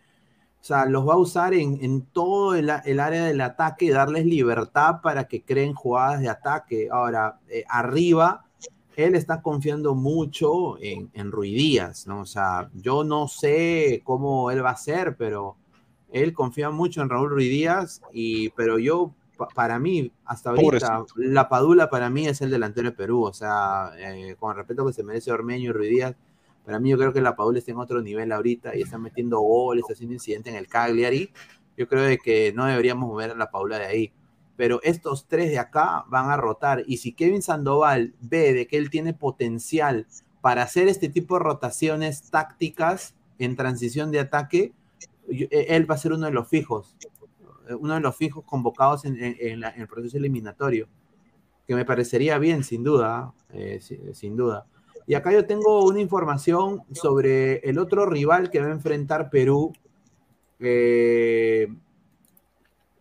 o 0.60 0.64
sea, 0.64 0.86
los 0.86 1.08
va 1.08 1.14
a 1.14 1.18
usar 1.18 1.54
en, 1.54 1.78
en 1.82 2.02
todo 2.02 2.56
el, 2.56 2.72
el 2.84 2.98
área 2.98 3.24
del 3.24 3.40
ataque 3.40 3.84
y 3.84 3.90
darles 3.90 4.26
libertad 4.26 5.00
para 5.00 5.28
que 5.28 5.44
creen 5.44 5.74
jugadas 5.74 6.20
de 6.20 6.28
ataque. 6.28 6.88
Ahora, 6.90 7.38
eh, 7.48 7.64
arriba, 7.68 8.45
él 8.96 9.14
está 9.14 9.42
confiando 9.42 9.94
mucho 9.94 10.78
en, 10.80 11.10
en 11.12 11.30
Rui 11.30 11.52
Díaz, 11.54 12.06
¿no? 12.06 12.22
O 12.22 12.26
sea, 12.26 12.70
yo 12.74 13.04
no 13.04 13.28
sé 13.28 14.00
cómo 14.04 14.50
él 14.50 14.64
va 14.64 14.70
a 14.70 14.76
ser, 14.76 15.16
pero 15.16 15.56
él 16.10 16.32
confía 16.32 16.70
mucho 16.70 17.02
en 17.02 17.10
Raúl 17.10 17.30
Ruiz 17.30 17.50
Díaz, 17.50 18.00
y, 18.12 18.48
pero 18.50 18.78
yo, 18.78 19.12
pa- 19.36 19.48
para 19.48 19.78
mí, 19.78 20.10
hasta 20.24 20.50
ahorita, 20.50 20.98
Pobrecito. 21.04 21.14
la 21.16 21.48
Padula 21.48 21.90
para 21.90 22.08
mí 22.10 22.26
es 22.26 22.40
el 22.40 22.50
delantero 22.50 22.90
de 22.90 22.96
Perú, 22.96 23.22
o 23.24 23.32
sea, 23.34 23.90
eh, 23.98 24.34
con 24.38 24.56
respeto 24.56 24.86
que 24.86 24.92
se 24.92 25.02
merece 25.04 25.30
Ormeño 25.30 25.70
y 25.70 25.72
Ruiz 25.72 25.90
Díaz, 25.90 26.14
para 26.64 26.80
mí 26.80 26.90
yo 26.90 26.96
creo 26.96 27.12
que 27.12 27.20
la 27.20 27.36
Padula 27.36 27.58
está 27.58 27.72
en 27.72 27.78
otro 27.78 28.00
nivel 28.02 28.32
ahorita 28.32 28.74
y 28.76 28.82
está 28.82 28.98
metiendo 28.98 29.38
goles, 29.40 29.84
haciendo 29.90 30.14
incidente 30.14 30.50
en 30.50 30.56
el 30.56 30.68
Cagliari, 30.68 31.30
yo 31.76 31.86
creo 31.86 32.02
de 32.02 32.18
que 32.18 32.52
no 32.54 32.64
deberíamos 32.64 33.08
mover 33.08 33.32
a 33.32 33.34
la 33.34 33.50
Paula 33.50 33.78
de 33.78 33.84
ahí. 33.86 34.12
Pero 34.56 34.80
estos 34.82 35.26
tres 35.26 35.50
de 35.50 35.58
acá 35.58 36.04
van 36.08 36.30
a 36.30 36.36
rotar. 36.36 36.82
Y 36.86 36.96
si 36.98 37.12
Kevin 37.12 37.42
Sandoval 37.42 38.14
ve 38.20 38.52
de 38.54 38.66
que 38.66 38.78
él 38.78 38.88
tiene 38.90 39.12
potencial 39.14 40.06
para 40.40 40.62
hacer 40.62 40.88
este 40.88 41.08
tipo 41.08 41.34
de 41.34 41.44
rotaciones 41.44 42.30
tácticas 42.30 43.14
en 43.38 43.54
transición 43.56 44.10
de 44.10 44.20
ataque, 44.20 44.72
eh, 45.28 45.66
él 45.68 45.90
va 45.90 45.96
a 45.96 45.98
ser 45.98 46.12
uno 46.12 46.26
de 46.26 46.32
los 46.32 46.48
fijos. 46.48 46.96
Uno 47.80 47.94
de 47.94 48.00
los 48.00 48.16
fijos 48.16 48.44
convocados 48.44 49.04
en, 49.04 49.60
la- 49.60 49.70
en 49.70 49.80
el 49.82 49.88
proceso 49.88 50.16
eliminatorio. 50.16 50.88
Que 51.66 51.74
me 51.74 51.84
parecería 51.84 52.38
bien, 52.38 52.62
sin 52.64 52.82
duda. 52.84 53.32
eh, 53.52 53.80
duda. 54.36 54.66
Y 55.08 55.14
acá 55.14 55.32
yo 55.32 55.46
tengo 55.46 55.84
una 55.84 56.00
información 56.00 56.82
sobre 56.92 57.58
el 57.68 57.78
otro 57.78 58.06
rival 58.06 58.50
que 58.50 58.60
va 58.60 58.66
a 58.68 58.70
enfrentar 58.72 59.30
Perú. 59.30 59.72
eh, 60.60 61.68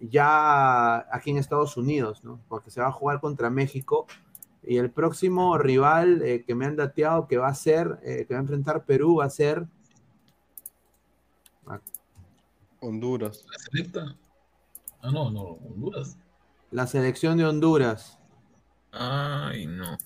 ya 0.10 0.98
aquí 1.14 1.32
en 1.32 1.38
Estados 1.38 1.78
Unidos, 1.78 2.24
¿no? 2.24 2.40
Porque 2.48 2.72
se 2.72 2.82
va 2.82 2.88
a 2.88 2.92
jugar 2.92 3.20
contra 3.20 3.50
México. 3.50 4.06
Y 4.64 4.78
el 4.78 4.90
próximo 4.90 5.58
rival 5.60 6.22
eh, 6.24 6.44
que 6.46 6.56
me 6.56 6.66
han 6.66 6.76
dateado 6.76 7.28
que 7.28 7.38
va 7.38 7.48
a 7.50 7.56
ser, 7.56 8.00
eh, 8.04 8.26
que 8.28 8.34
va 8.34 8.40
a 8.40 8.42
enfrentar 8.42 8.84
Perú, 8.86 9.18
va 9.18 9.26
a 9.26 9.30
ser. 9.30 9.68
ah, 11.68 11.80
Honduras. 12.80 13.46
¿La 13.52 13.60
selecta? 13.60 14.16
Ah, 15.02 15.12
no, 15.12 15.30
no, 15.30 15.42
Honduras. 15.42 16.18
La 16.72 16.88
selección 16.88 17.38
de 17.38 17.46
Honduras. 17.46 18.18
Ay, 18.92 19.68
no. 19.68 19.98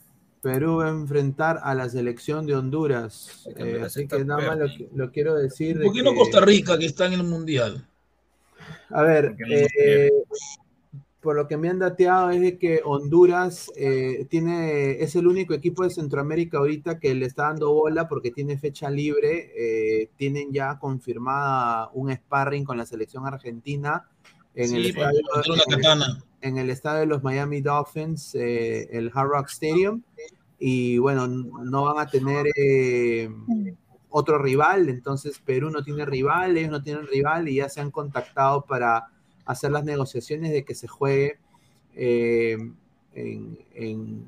Perú 0.42 0.78
va 0.78 0.88
a 0.88 0.90
enfrentar 0.90 1.60
a 1.64 1.74
la 1.76 1.90
selección 1.90 2.46
de 2.46 2.56
Honduras. 2.56 3.46
Eh, 3.58 3.82
así 3.86 4.08
que 4.08 4.24
nada 4.24 4.56
más 4.56 4.58
lo, 4.58 4.68
lo 4.94 5.12
quiero 5.12 5.36
decir. 5.36 5.78
de 5.78 5.86
¿Por 5.86 5.94
qué 5.94 6.02
no 6.04 6.12
que- 6.12 6.18
Costa 6.18 6.42
Rica, 6.42 6.78
que 6.78 6.86
está 6.86 7.06
en 7.08 7.14
el 7.14 7.24
Mundial? 7.24 7.86
A 8.90 9.02
ver, 9.04 9.36
eh, 9.50 10.10
por 11.22 11.36
lo 11.36 11.48
que 11.48 11.58
me 11.58 11.70
han 11.70 11.80
dateado 11.80 12.30
es 12.30 12.40
de 12.42 12.58
que 12.58 12.82
Honduras 12.86 13.70
eh, 13.76 14.26
tiene, 14.30 15.02
es 15.04 15.16
el 15.16 15.28
único 15.28 15.54
equipo 15.54 15.84
de 15.84 15.90
Centroamérica 15.90 16.60
ahorita 16.60 16.98
que 17.00 17.14
le 17.14 17.26
está 17.26 17.44
dando 17.44 17.74
bola 17.74 18.08
porque 18.08 18.32
tiene 18.32 18.58
fecha 18.58 18.90
libre. 18.90 19.52
eh, 19.56 20.10
tienen 20.18 20.52
ya 20.54 20.80
confirmada 20.80 21.90
un 21.94 22.12
sparring 22.14 22.64
con 22.64 22.78
la 22.78 22.86
selección 22.86 23.26
argentina 23.28 24.08
en, 24.56 24.74
el, 24.76 24.84
Sí, 24.84 24.90
estadio, 24.90 25.20
en 25.68 25.74
el- 26.02 26.04
en 26.42 26.58
el 26.58 26.70
estadio 26.70 27.00
de 27.02 27.06
los 27.06 27.22
Miami 27.22 27.60
Dolphins, 27.62 28.34
el 28.36 29.12
Hard 29.14 29.30
Rock 29.30 29.50
Stadium. 29.50 30.02
Y 30.58 30.98
bueno, 30.98 31.28
no 31.28 31.84
van 31.94 32.00
a 32.06 32.10
tener 32.10 32.46
eh, 32.56 33.30
otro 34.10 34.40
rival, 34.40 34.90
entonces 34.90 35.40
Perú 35.40 35.70
no 35.70 35.84
tiene 35.84 36.06
rival, 36.06 36.58
ellos 36.58 36.72
no 36.72 36.82
tienen 36.82 37.08
rival 37.08 37.48
y 37.50 37.56
ya 37.56 37.70
se 37.70 37.82
han 37.82 37.92
contactado 37.92 38.64
para 38.66 39.08
hacer 39.46 39.72
las 39.72 39.84
negociaciones 39.84 40.52
de 40.52 40.64
que 40.66 40.76
se 40.76 40.88
juegue 40.88 41.40
eh, 41.96 42.58
en, 43.14 43.60
en- 43.74 44.26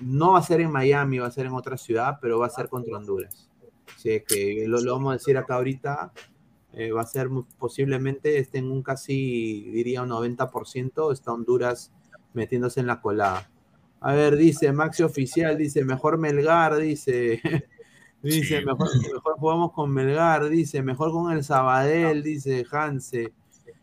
no 0.00 0.32
va 0.32 0.38
a 0.38 0.42
ser 0.42 0.60
en 0.60 0.70
Miami, 0.70 1.18
va 1.18 1.26
a 1.26 1.30
ser 1.30 1.46
en 1.46 1.52
otra 1.52 1.76
ciudad, 1.76 2.18
pero 2.20 2.38
va 2.38 2.46
a 2.46 2.50
ser 2.50 2.68
contra 2.68 2.96
Honduras. 2.96 3.48
Así 3.94 4.22
que 4.26 4.64
lo, 4.66 4.80
lo 4.80 4.94
vamos 4.94 5.10
a 5.10 5.18
decir 5.18 5.36
acá 5.36 5.56
ahorita, 5.56 6.12
eh, 6.72 6.90
va 6.92 7.02
a 7.02 7.06
ser 7.06 7.28
posiblemente 7.58 8.38
esté 8.38 8.58
en 8.58 8.70
un 8.70 8.82
casi, 8.82 9.62
diría 9.70 10.02
un 10.02 10.08
90%, 10.08 11.12
está 11.12 11.32
Honduras 11.32 11.92
metiéndose 12.34 12.80
en 12.80 12.86
la 12.86 13.00
colada. 13.00 13.50
A 14.00 14.14
ver, 14.14 14.36
dice 14.36 14.72
Maxi 14.72 15.02
Oficial, 15.02 15.58
dice 15.58 15.84
mejor 15.84 16.18
Melgar, 16.18 16.76
dice. 16.78 17.40
Dice, 18.22 18.60
Sí. 18.60 18.64
mejor, 18.66 18.88
mejor 19.12 19.34
jugamos 19.38 19.72
con 19.72 19.90
Melgar, 19.90 20.48
dice, 20.48 20.82
mejor 20.82 21.10
con 21.12 21.32
el 21.32 21.42
Sabadell, 21.44 22.22
dice 22.22 22.64
Hanse. 22.70 23.32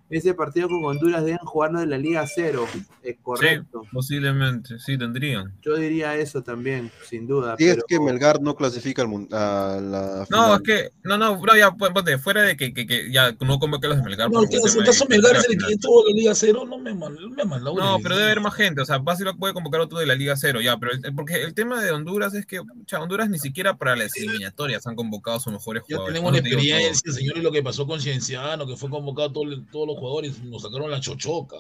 Ese 0.10 0.34
partido 0.34 0.68
con 0.68 0.84
Honduras 0.86 1.24
deben 1.24 1.38
jugarlo 1.40 1.80
de 1.80 1.86
la 1.86 1.98
Liga 1.98 2.26
Cero. 2.34 2.66
Es 3.04 3.18
correcto. 3.22 3.82
Sí, 3.84 3.90
posiblemente, 3.92 4.80
sí, 4.80 4.98
tendrían. 4.98 5.54
Yo 5.62 5.76
diría 5.76 6.16
eso 6.16 6.42
también, 6.42 6.92
sin 7.08 7.28
duda. 7.28 7.56
Y 7.60 7.66
es 7.68 7.78
que 7.88 8.00
Melgar 8.00 8.42
no 8.42 8.56
clasifica 8.56 9.04
al 9.04 9.28
a 9.32 9.80
la 9.82 10.26
No, 10.30 10.56
es 10.56 10.62
que, 10.62 10.90
no, 11.04 11.18
no, 11.18 11.38
bro, 11.40 11.56
ya, 11.56 11.72
pues, 11.72 11.92
ponte, 11.92 12.18
fuera 12.18 12.42
de 12.42 12.58
que, 12.58 12.74
que, 12.74 12.88
que 12.88 13.12
ya 13.12 13.34
no 13.40 13.60
convoque 13.60 13.86
a 13.86 13.90
los 13.90 13.98
de 14.00 14.04
Melgar. 14.04 14.32
No, 14.32 14.42
que 14.42 14.58
un 14.58 14.70
si 14.70 14.80
acaso 14.80 15.06
Melgar 15.08 15.36
es 15.36 15.48
el 15.50 15.58
que 15.58 15.74
estuvo 15.74 16.02
en 16.08 16.16
la 16.16 16.20
Liga 16.22 16.36
Cero, 16.36 16.66
no 16.68 16.78
me 16.80 16.94
mal, 16.94 17.16
no 17.20 17.30
me 17.30 17.46
mal, 17.46 17.64
No, 17.64 17.98
pero 18.02 18.16
debe 18.16 18.26
haber 18.32 18.42
más 18.42 18.56
gente, 18.56 18.82
o 18.82 18.86
sea, 18.86 19.02
fácil 19.04 19.28
puede 19.38 19.54
convocar 19.54 19.82
otro 19.82 20.00
de 20.00 20.06
la 20.08 20.16
Liga 20.16 20.36
Cero, 20.36 20.60
ya, 20.62 20.78
pero 20.78 20.94
el- 20.94 21.14
porque 21.16 21.42
el 21.44 21.54
tema 21.54 21.82
de 21.82 21.92
Honduras 21.92 22.34
es 22.34 22.46
que, 22.46 22.62
pucha, 22.64 23.00
Honduras 23.00 23.30
ni 23.30 23.38
siquiera 23.38 23.78
para 23.78 23.96
las 23.96 24.16
eliminatorias 24.18 24.88
han 24.88 24.96
convocado 24.96 25.38
a 25.38 25.40
sus 25.40 25.54
mejores 25.54 25.84
Ya 25.88 25.96
jugadores. 25.98 26.14
tenemos 26.16 26.32
No 26.34 26.42
te 26.42 26.48
experiencia, 26.50 27.12
señores, 27.14 27.44
lo 27.44 27.52
que 27.52 27.62
pasó 27.62 27.86
con 27.86 28.02
Cienciano, 28.02 28.66
que 28.66 28.76
fue 28.76 28.90
convocado 28.90 29.32
todo- 29.32 29.64
todos 29.72 29.88
los 29.88 29.99
jugadores, 30.00 30.44
nos 30.44 30.64
sacaron 30.64 30.90
la 30.90 31.00
chochoca. 31.00 31.58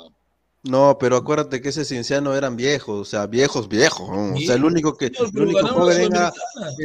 No, 0.64 0.98
pero 1.00 1.16
acuérdate 1.16 1.62
que 1.62 1.70
ese 1.70 1.86
cienciano 1.86 2.36
eran 2.36 2.58
viejos, 2.58 3.00
o 3.00 3.06
sea, 3.06 3.28
viejos, 3.28 3.70
viejos. 3.70 4.10
¿no? 4.10 4.34
O 4.34 4.38
sea, 4.38 4.56
el 4.56 4.66
único 4.66 4.98
que, 4.98 5.06
el 5.06 5.42
único 5.42 5.66
joven 5.68 6.12
era, 6.12 6.34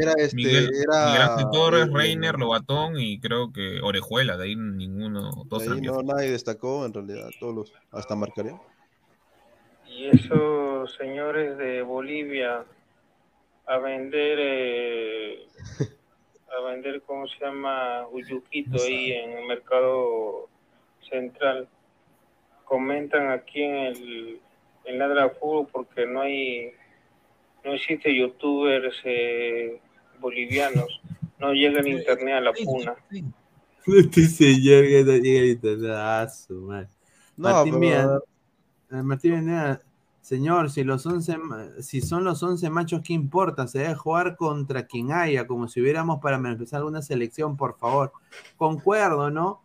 era 0.00 0.12
este, 0.16 0.36
Miguel, 0.36 0.70
era 0.72 1.06
Miguel 1.06 1.22
Ángel 1.22 1.46
Torres, 1.52 1.92
Reiner, 1.92 2.38
Lobatón 2.38 3.00
y 3.00 3.18
creo 3.18 3.52
que 3.52 3.80
Orejuela, 3.82 4.36
de 4.36 4.44
ahí 4.44 4.56
ninguno, 4.56 5.44
todos 5.50 5.62
ahí 5.62 5.68
eran 5.68 5.82
no 5.82 6.02
nadie 6.02 6.30
destacó 6.30 6.86
en 6.86 6.94
realidad, 6.94 7.28
todos 7.40 7.54
los, 7.54 7.72
hasta 7.90 8.14
marcaría. 8.14 8.60
Y 9.88 10.06
esos 10.06 10.94
señores 10.94 11.58
de 11.58 11.82
Bolivia 11.82 12.64
a 13.66 13.78
vender 13.78 14.38
eh, 14.40 15.48
a 16.56 16.62
vender, 16.62 17.02
¿cómo 17.02 17.26
se 17.26 17.44
llama? 17.44 18.06
Uyuquito 18.08 18.80
ahí 18.82 19.12
en 19.12 19.38
el 19.38 19.46
mercado 19.46 20.48
central. 21.08 21.68
Comentan 22.64 23.30
aquí 23.30 23.62
en 23.62 23.74
el 23.76 24.40
en 24.86 24.98
Ladra 24.98 25.30
Fútbol 25.30 25.66
porque 25.72 26.06
no 26.06 26.20
hay, 26.20 26.70
no 27.64 27.72
existe 27.72 28.14
youtubers 28.14 28.94
eh, 29.04 29.80
bolivianos, 30.20 31.00
no 31.38 31.52
llega 31.52 31.80
el 31.80 31.88
internet 31.88 32.34
a 32.34 32.40
la 32.40 32.52
puna. 32.52 32.94
Que 33.84 34.22
no 35.02 35.16
llega 35.16 35.42
a 35.42 35.46
internet. 35.46 35.90
Ah, 35.94 36.28
su 36.28 36.54
madre. 36.62 36.88
No, 37.36 37.48
Martín, 37.48 37.64
pero- 37.72 37.78
Mía- 37.80 38.18
eh, 38.98 39.02
Martín 39.02 39.78
señor, 40.20 40.70
si 40.70 40.84
los 40.84 41.04
11, 41.06 41.36
ma- 41.38 41.68
si 41.80 42.00
son 42.00 42.24
los 42.24 42.42
11 42.42 42.68
machos, 42.70 43.00
¿qué 43.04 43.12
importa? 43.12 43.66
Se 43.66 43.80
debe 43.80 43.94
jugar 43.94 44.36
contra 44.36 44.86
quien 44.86 45.12
haya, 45.12 45.46
como 45.46 45.68
si 45.68 45.80
hubiéramos 45.82 46.20
para 46.20 46.36
empezar 46.36 46.78
alguna 46.78 47.02
selección, 47.02 47.56
por 47.58 47.76
favor. 47.78 48.12
Concuerdo, 48.56 49.30
¿no? 49.30 49.60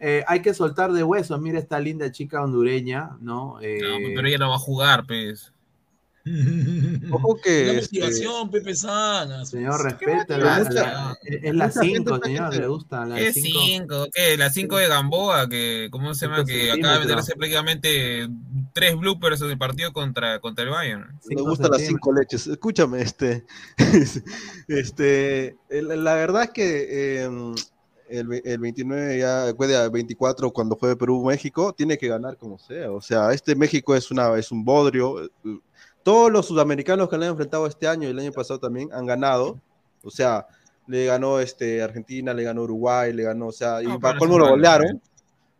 Eh, 0.00 0.24
hay 0.26 0.40
que 0.40 0.54
soltar 0.54 0.92
de 0.92 1.02
huesos. 1.04 1.38
Mira 1.40 1.58
esta 1.58 1.78
linda 1.78 2.10
chica 2.10 2.42
hondureña, 2.42 3.10
¿no? 3.20 3.60
Eh, 3.60 3.78
No, 3.82 3.96
pero 4.14 4.26
ella 4.28 4.38
no 4.38 4.48
va 4.50 4.56
a 4.56 4.58
jugar, 4.58 5.06
pues. 5.06 5.52
Ojo 7.10 7.36
que. 7.42 7.64
La 7.66 7.72
este, 7.72 7.98
motivación, 8.00 8.50
Pepe 8.50 8.74
Sana. 8.74 9.44
Señor, 9.46 9.96
¿Qué 9.98 10.06
respeta. 10.06 10.38
la- 10.38 10.58
la- 10.60 11.16
es 11.24 11.54
la 11.54 11.66
mucha 11.68 11.80
gente 11.82 11.96
5, 11.98 12.14
está 12.14 12.26
señor, 12.26 12.56
le 12.56 12.66
gusta. 12.66 13.06
La 13.06 13.16
¿Qué 13.16 13.32
5. 13.32 13.58
5? 13.64 14.06
¿Qué? 14.12 14.36
La 14.36 14.50
5 14.50 14.76
de 14.76 14.88
Gamboa, 14.88 15.48
que, 15.48 15.88
¿cómo 15.90 16.14
se 16.14 16.26
llama? 16.26 16.44
Que 16.44 16.72
acaba 16.72 16.94
de 16.94 17.00
meterse 17.00 17.34
prácticamente 17.36 18.28
tres 18.74 18.96
bloopers 18.96 19.40
en 19.42 19.50
el 19.50 19.58
partido 19.58 19.92
contra, 19.92 20.38
contra 20.40 20.64
el 20.64 20.70
Bayern. 20.70 21.18
Me 21.26 21.40
gustan 21.40 21.70
las 21.70 21.80
centímetros. 21.80 21.86
cinco 21.88 22.12
leches. 22.12 22.46
Escúchame, 22.46 23.00
este. 23.02 23.44
este 24.68 25.56
la 25.70 26.14
verdad 26.14 26.44
es 26.44 26.50
que 26.50 27.22
eh, 27.24 27.30
el, 28.10 28.42
el 28.44 28.58
29 28.58 29.18
ya, 29.18 29.46
de 29.46 29.88
24, 29.88 30.50
cuando 30.52 30.76
juegue 30.76 30.96
Perú-México, 30.96 31.72
tiene 31.72 31.96
que 31.96 32.08
ganar 32.08 32.36
como 32.36 32.58
sea. 32.58 32.90
O 32.90 33.00
sea, 33.00 33.32
este 33.32 33.54
México 33.54 33.94
es, 33.94 34.10
una, 34.10 34.36
es 34.36 34.50
un 34.50 34.64
bodrio. 34.64 35.30
Todos 36.02 36.30
los 36.30 36.46
sudamericanos 36.46 37.08
que 37.08 37.16
le 37.16 37.26
han 37.26 37.32
enfrentado 37.32 37.66
este 37.66 37.86
año 37.86 38.08
y 38.08 38.10
el 38.10 38.18
año 38.18 38.32
pasado 38.32 38.58
también 38.58 38.90
han 38.92 39.06
ganado. 39.06 39.60
O 40.02 40.10
sea, 40.10 40.46
le 40.86 41.06
ganó 41.06 41.40
este, 41.40 41.82
Argentina, 41.82 42.34
le 42.34 42.42
ganó 42.42 42.62
Uruguay, 42.62 43.12
le 43.12 43.22
ganó, 43.22 43.48
o 43.48 43.52
sea, 43.52 43.82
y 43.82 43.86
No, 43.86 44.00
para 44.00 44.18
colmo 44.18 44.38
lo 44.38 44.48
golearon. 44.48 45.00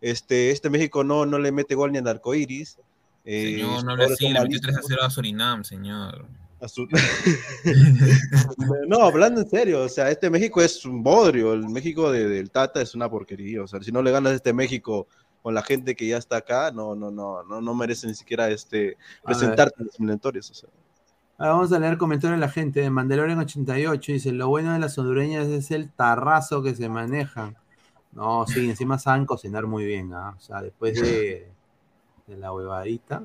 Este, 0.00 0.50
este 0.50 0.70
México 0.70 1.04
no, 1.04 1.26
no 1.26 1.38
le 1.38 1.52
mete 1.52 1.74
gol 1.74 1.92
ni 1.92 1.98
al 1.98 2.08
arcoiris. 2.08 2.78
Eh, 3.24 3.58
Señor, 3.60 3.84
no 3.84 3.92
así, 4.02 4.24
son 4.24 4.32
le 4.32 4.40
metió 4.40 4.60
3 4.60 4.76
a 4.76 4.80
malísimos. 4.80 4.86
0 4.88 5.02
a 5.02 5.10
Surinam, 5.10 5.64
señor. 5.64 6.26
No, 8.88 9.02
hablando 9.02 9.40
en 9.40 9.48
serio, 9.48 9.82
o 9.82 9.88
sea, 9.88 10.10
este 10.10 10.30
México 10.30 10.60
es 10.60 10.84
un 10.84 11.02
bodrio, 11.02 11.52
el 11.52 11.68
México 11.68 12.10
de- 12.10 12.28
del 12.28 12.50
Tata 12.50 12.80
es 12.82 12.94
una 12.94 13.08
porquería, 13.08 13.62
o 13.62 13.66
sea, 13.68 13.80
si 13.82 13.92
no 13.92 14.02
le 14.02 14.10
ganas 14.10 14.32
a 14.32 14.36
este 14.36 14.52
México 14.52 15.06
con 15.42 15.54
la 15.54 15.62
gente 15.62 15.94
que 15.96 16.06
ya 16.06 16.18
está 16.18 16.36
acá, 16.38 16.70
no, 16.70 16.94
no, 16.94 17.10
no, 17.10 17.42
no, 17.44 17.60
no 17.60 17.74
merece 17.74 18.06
ni 18.06 18.14
siquiera 18.14 18.48
este 18.50 18.96
presentarte 19.24 19.76
en 19.80 19.86
los 19.86 19.94
eliminatorios, 19.96 20.50
o 20.50 20.54
sea. 20.54 20.68
Ahora 21.38 21.52
vamos 21.54 21.72
a 21.72 21.78
leer 21.78 21.96
comentarios 21.96 22.38
de 22.38 22.46
la 22.46 22.52
gente 22.52 22.80
de 22.80 22.90
Mandalorian 22.90 23.38
88. 23.38 24.12
Dice: 24.12 24.30
Lo 24.32 24.48
bueno 24.48 24.74
de 24.74 24.78
las 24.78 24.98
hondureñas 24.98 25.46
es 25.46 25.70
el 25.70 25.90
tarrazo 25.90 26.62
que 26.62 26.74
se 26.74 26.90
manejan. 26.90 27.56
No, 28.12 28.44
sí, 28.46 28.68
encima 28.68 28.98
saben 28.98 29.24
cocinar 29.24 29.66
muy 29.66 29.86
bien. 29.86 30.12
¿ah? 30.12 30.34
O 30.36 30.40
sea, 30.40 30.60
después 30.60 31.00
de, 31.00 31.48
de 32.26 32.36
la 32.36 32.52
huevadita, 32.52 33.22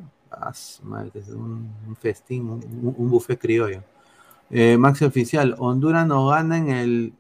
madre, 0.84 1.20
es 1.20 1.30
un, 1.30 1.72
un 1.88 1.96
festín, 1.96 2.50
un, 2.50 2.96
un 2.98 3.10
buffet 3.10 3.40
criollo. 3.40 3.84
Eh, 4.50 4.78
Maxi 4.78 5.06
Oficial: 5.06 5.56
Honduras 5.58 6.06
no 6.08 6.28
gana 6.28 6.58
en 6.58 6.70
el. 6.70 7.14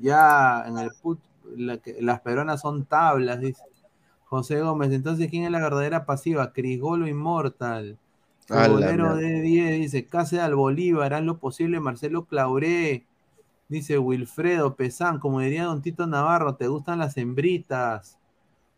Ya 0.00 0.64
en 0.66 0.78
el 0.78 0.90
put. 1.02 1.20
la 1.56 1.80
las 2.00 2.20
peruanas 2.20 2.60
son 2.60 2.84
tablas, 2.84 3.40
dice. 3.40 3.62
José 4.26 4.60
Gómez, 4.60 4.92
entonces, 4.92 5.30
¿quién 5.30 5.44
es 5.44 5.52
la 5.52 5.60
verdadera 5.60 6.04
pasiva? 6.04 6.52
Crigolo 6.52 7.06
Inmortal. 7.06 7.96
Mierda. 8.48 9.14
de 9.14 9.40
10 9.40 9.78
dice, 9.78 10.06
Cáceres 10.06 10.44
al 10.44 10.54
Bolívar, 10.54 11.14
haz 11.14 11.22
lo 11.22 11.38
posible, 11.38 11.80
Marcelo 11.80 12.24
Clauré. 12.24 13.06
Dice 13.68 13.98
Wilfredo 13.98 14.76
Pesán, 14.76 15.18
como 15.18 15.40
diría 15.40 15.64
Don 15.64 15.82
Tito 15.82 16.06
Navarro, 16.06 16.54
¿te 16.54 16.68
gustan 16.68 17.00
las 17.00 17.16
hembritas? 17.16 18.16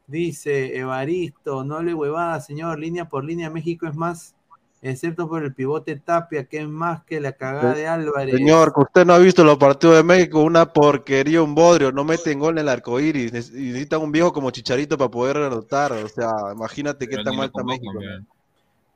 Dice 0.09 0.79
Evaristo, 0.79 1.65
no 1.65 1.83
le 1.83 1.93
huevada, 1.93 2.41
señor, 2.41 2.79
línea 2.79 3.11
por 3.11 3.25
línea, 3.25 3.51
México 3.51 3.87
es 3.87 3.95
más, 3.95 4.35
excepto 4.81 5.29
por 5.29 5.45
el 5.45 5.53
pivote 5.53 5.97
Tapia, 5.97 6.45
que 6.45 6.63
es 6.63 6.69
más 6.69 7.05
que 7.05 7.21
la 7.21 7.33
cagada 7.33 7.75
de 7.75 7.87
Álvarez. 7.87 8.35
Señor, 8.35 8.73
que 8.73 8.81
usted 8.81 9.05
no 9.05 9.13
ha 9.13 9.19
visto 9.19 9.45
los 9.45 9.59
partidos 9.59 9.97
de 9.97 10.03
México, 10.03 10.43
una 10.43 10.73
porquería, 10.73 11.43
un 11.43 11.55
bodrio, 11.55 11.93
no 11.93 12.05
meten 12.05 12.39
gol 12.39 12.57
en 12.57 12.63
el 12.63 12.71
arco 12.71 12.99
iris, 12.99 13.35
necesitan 13.35 14.01
un 14.01 14.11
viejo 14.11 14.33
como 14.33 14.51
Chicharito 14.51 14.97
para 14.97 15.11
poder 15.11 15.37
anotar, 15.37 15.93
o 15.93 16.09
sea, 16.09 16.31
imagínate 16.55 17.07
qué 17.07 17.17
Pero 17.17 17.25
tan 17.25 17.33
ni 17.33 17.37
mal 17.37 17.47
está 17.49 17.63
México. 17.63 17.93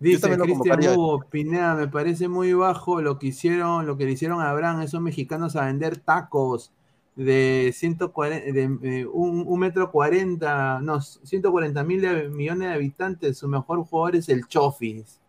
Dice 0.00 0.38
Cristian. 0.38 0.96
Hugo, 0.96 1.26
Pineda, 1.30 1.74
me 1.74 1.88
parece 1.88 2.26
muy 2.26 2.54
bajo 2.54 3.02
lo 3.02 3.18
que 3.18 3.26
hicieron, 3.26 3.84
lo 3.86 3.98
que 3.98 4.06
le 4.06 4.12
hicieron 4.12 4.40
a 4.40 4.48
Abraham, 4.48 4.80
esos 4.80 5.02
mexicanos 5.02 5.56
a 5.56 5.66
vender 5.66 5.98
tacos 5.98 6.72
de 7.14 7.72
140, 7.76 8.52
de 8.52 8.62
eh, 9.00 9.06
un, 9.06 9.44
un 9.46 9.60
metro 9.60 9.90
cuarenta, 9.90 10.80
no, 10.80 11.00
140 11.00 11.84
mil 11.84 12.30
millones 12.30 12.68
de 12.68 12.74
habitantes, 12.74 13.38
su 13.38 13.48
mejor 13.48 13.84
jugador 13.84 14.16
es 14.16 14.28
el 14.28 14.46
Chofis. 14.46 15.20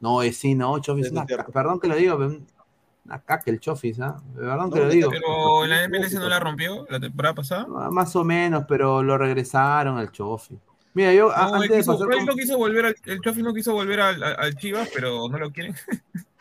No, 0.00 0.22
es 0.22 0.36
sí, 0.36 0.54
no, 0.54 0.78
Chofis, 0.78 1.12
perdón 1.52 1.80
que 1.80 1.88
lo 1.88 1.96
digo, 1.96 2.16
una 2.16 3.20
caca 3.20 3.50
el 3.50 3.58
Chofis, 3.60 4.00
¿ah? 4.00 4.22
Perdón 4.34 4.70
que 4.70 4.78
lo 4.80 4.88
digo. 4.88 5.10
Pero 5.10 5.66
la 5.66 5.84
MLS 5.88 6.14
no 6.14 6.28
la 6.28 6.38
rompió 6.40 6.86
la 6.88 7.00
temporada 7.00 7.34
pasada. 7.34 7.66
Ah, 7.76 7.90
Más 7.90 8.14
o 8.16 8.24
menos, 8.24 8.64
pero 8.68 9.02
lo 9.02 9.18
regresaron 9.18 9.98
al 9.98 10.10
Chofis. 10.12 10.58
Mira, 10.94 11.12
yo 11.12 11.28
No, 11.28 11.54
antes 11.56 11.70
de 11.70 11.84
pasar 11.84 12.08
con- 12.08 12.24
no 12.24 12.34
quiso 12.34 12.56
volver 12.56 12.86
al, 12.86 12.96
el 13.06 13.20
Chofi 13.20 13.42
no 13.42 13.52
quiso 13.52 13.72
volver 13.72 14.00
al, 14.00 14.22
al- 14.22 14.36
al 14.38 14.54
Chivas, 14.54 14.88
pero 14.94 15.28
no 15.28 15.38
lo 15.38 15.50
quieren. 15.50 15.74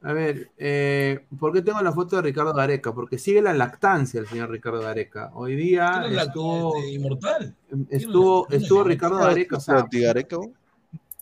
A 0.00 0.12
ver, 0.12 0.50
eh, 0.58 1.24
¿por 1.40 1.52
qué 1.52 1.60
tengo 1.60 1.80
la 1.82 1.92
foto 1.92 2.16
de 2.16 2.22
Ricardo 2.22 2.54
Gareca? 2.54 2.94
Porque 2.94 3.18
sigue 3.18 3.42
la 3.42 3.52
lactancia 3.52 4.20
el 4.20 4.28
señor 4.28 4.50
Ricardo 4.50 4.80
Gareca. 4.80 5.30
Hoy 5.34 5.56
día 5.56 6.02
estuvo, 6.22 6.72
inmortal. 6.84 7.56
estuvo, 7.90 8.46
tiene- 8.46 8.62
estuvo 8.62 8.82
tiene- 8.82 8.94
Ricardo 8.94 9.18
Gareca. 9.18 9.56
O 9.56 9.60
sea, 9.60 9.78
Antigareca, 9.80 10.36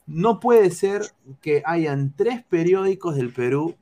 ¿no? 0.06 0.40
puede 0.40 0.70
ser 0.70 1.02
que 1.40 1.62
hayan 1.64 2.12
tres 2.14 2.44
periódicos 2.44 3.16
del 3.16 3.32
Perú 3.32 3.74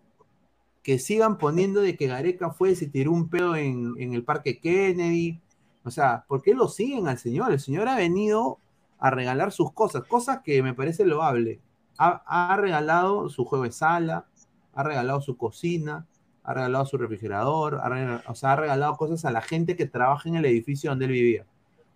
que 0.85 0.99
sigan 1.01 1.39
poniendo 1.39 1.81
de 1.81 1.97
que 1.97 2.07
Gareca 2.07 2.51
fue, 2.51 2.77
se 2.77 2.87
tiró 2.87 3.11
un 3.11 3.29
pedo 3.29 3.57
en, 3.57 3.95
en 3.99 4.15
el 4.15 4.23
Parque 4.23 4.61
Kennedy. 4.61 5.41
O 5.83 5.91
sea, 5.91 6.25
¿por 6.29 6.41
qué 6.41 6.55
lo 6.55 6.69
siguen 6.69 7.09
al 7.09 7.19
señor? 7.19 7.51
El 7.51 7.59
señor 7.61 7.89
ha 7.89 7.97
venido 7.97 8.59
a 8.99 9.11
regalar 9.11 9.51
sus 9.51 9.73
cosas, 9.73 10.05
cosas 10.05 10.41
que 10.45 10.63
me 10.63 10.73
parece 10.73 11.05
loable. 11.05 11.59
Ha, 11.99 12.23
ha 12.53 12.57
regalado 12.57 13.29
su 13.29 13.45
juego 13.45 13.65
de 13.65 13.73
sala, 13.73 14.27
ha 14.75 14.83
regalado 14.83 15.21
su 15.21 15.37
cocina, 15.37 16.07
ha 16.43 16.55
regalado 16.55 16.87
su 16.87 16.99
refrigerador, 16.99 17.81
o 18.27 18.35
sea, 18.35 18.53
ha 18.53 18.57
regalado 18.57 18.97
cosas 18.97 19.25
a 19.25 19.31
la 19.31 19.41
gente 19.41 19.77
que 19.77 19.87
trabaja 19.87 20.29
en 20.29 20.37
el 20.37 20.45
edificio 20.45 20.91
donde 20.91 21.07
él 21.07 21.13
vivía. 21.13 21.47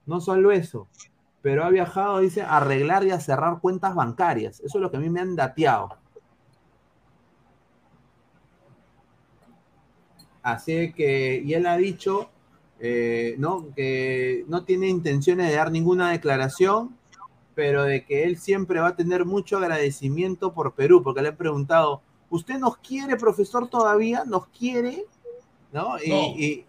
No 0.06 0.20
solo 0.20 0.52
eso, 0.52 0.88
pero 1.42 1.64
ha 1.64 1.70
viajado, 1.70 2.20
dice, 2.20 2.42
a 2.42 2.56
arreglar 2.56 3.04
y 3.04 3.10
a 3.10 3.20
cerrar 3.20 3.60
cuentas 3.60 3.94
bancarias. 3.94 4.60
Eso 4.60 4.78
es 4.78 4.82
lo 4.82 4.90
que 4.90 4.96
a 4.96 5.00
mí 5.00 5.10
me 5.10 5.20
han 5.20 5.36
dateado. 5.36 5.96
Así 10.42 10.92
que, 10.94 11.42
y 11.44 11.52
él 11.52 11.66
ha 11.66 11.76
dicho, 11.76 12.30
eh, 12.80 13.34
¿no? 13.38 13.66
Que 13.74 14.44
no 14.48 14.64
tiene 14.64 14.88
intenciones 14.88 15.48
de 15.48 15.56
dar 15.56 15.70
ninguna 15.70 16.10
declaración, 16.10 16.96
pero 17.54 17.84
de 17.84 18.04
que 18.04 18.24
él 18.24 18.38
siempre 18.38 18.80
va 18.80 18.88
a 18.88 18.96
tener 18.96 19.26
mucho 19.26 19.58
agradecimiento 19.58 20.54
por 20.54 20.74
Perú, 20.74 21.02
porque 21.02 21.22
le 21.22 21.28
han 21.28 21.36
preguntado, 21.36 22.02
¿usted 22.30 22.58
nos 22.58 22.76
quiere, 22.78 23.16
profesor, 23.16 23.68
todavía? 23.68 24.24
¿Nos 24.24 24.46
quiere? 24.48 25.04
¿No? 25.72 25.96
Y, 26.02 26.08
No. 26.10 26.16
y- 26.36 26.64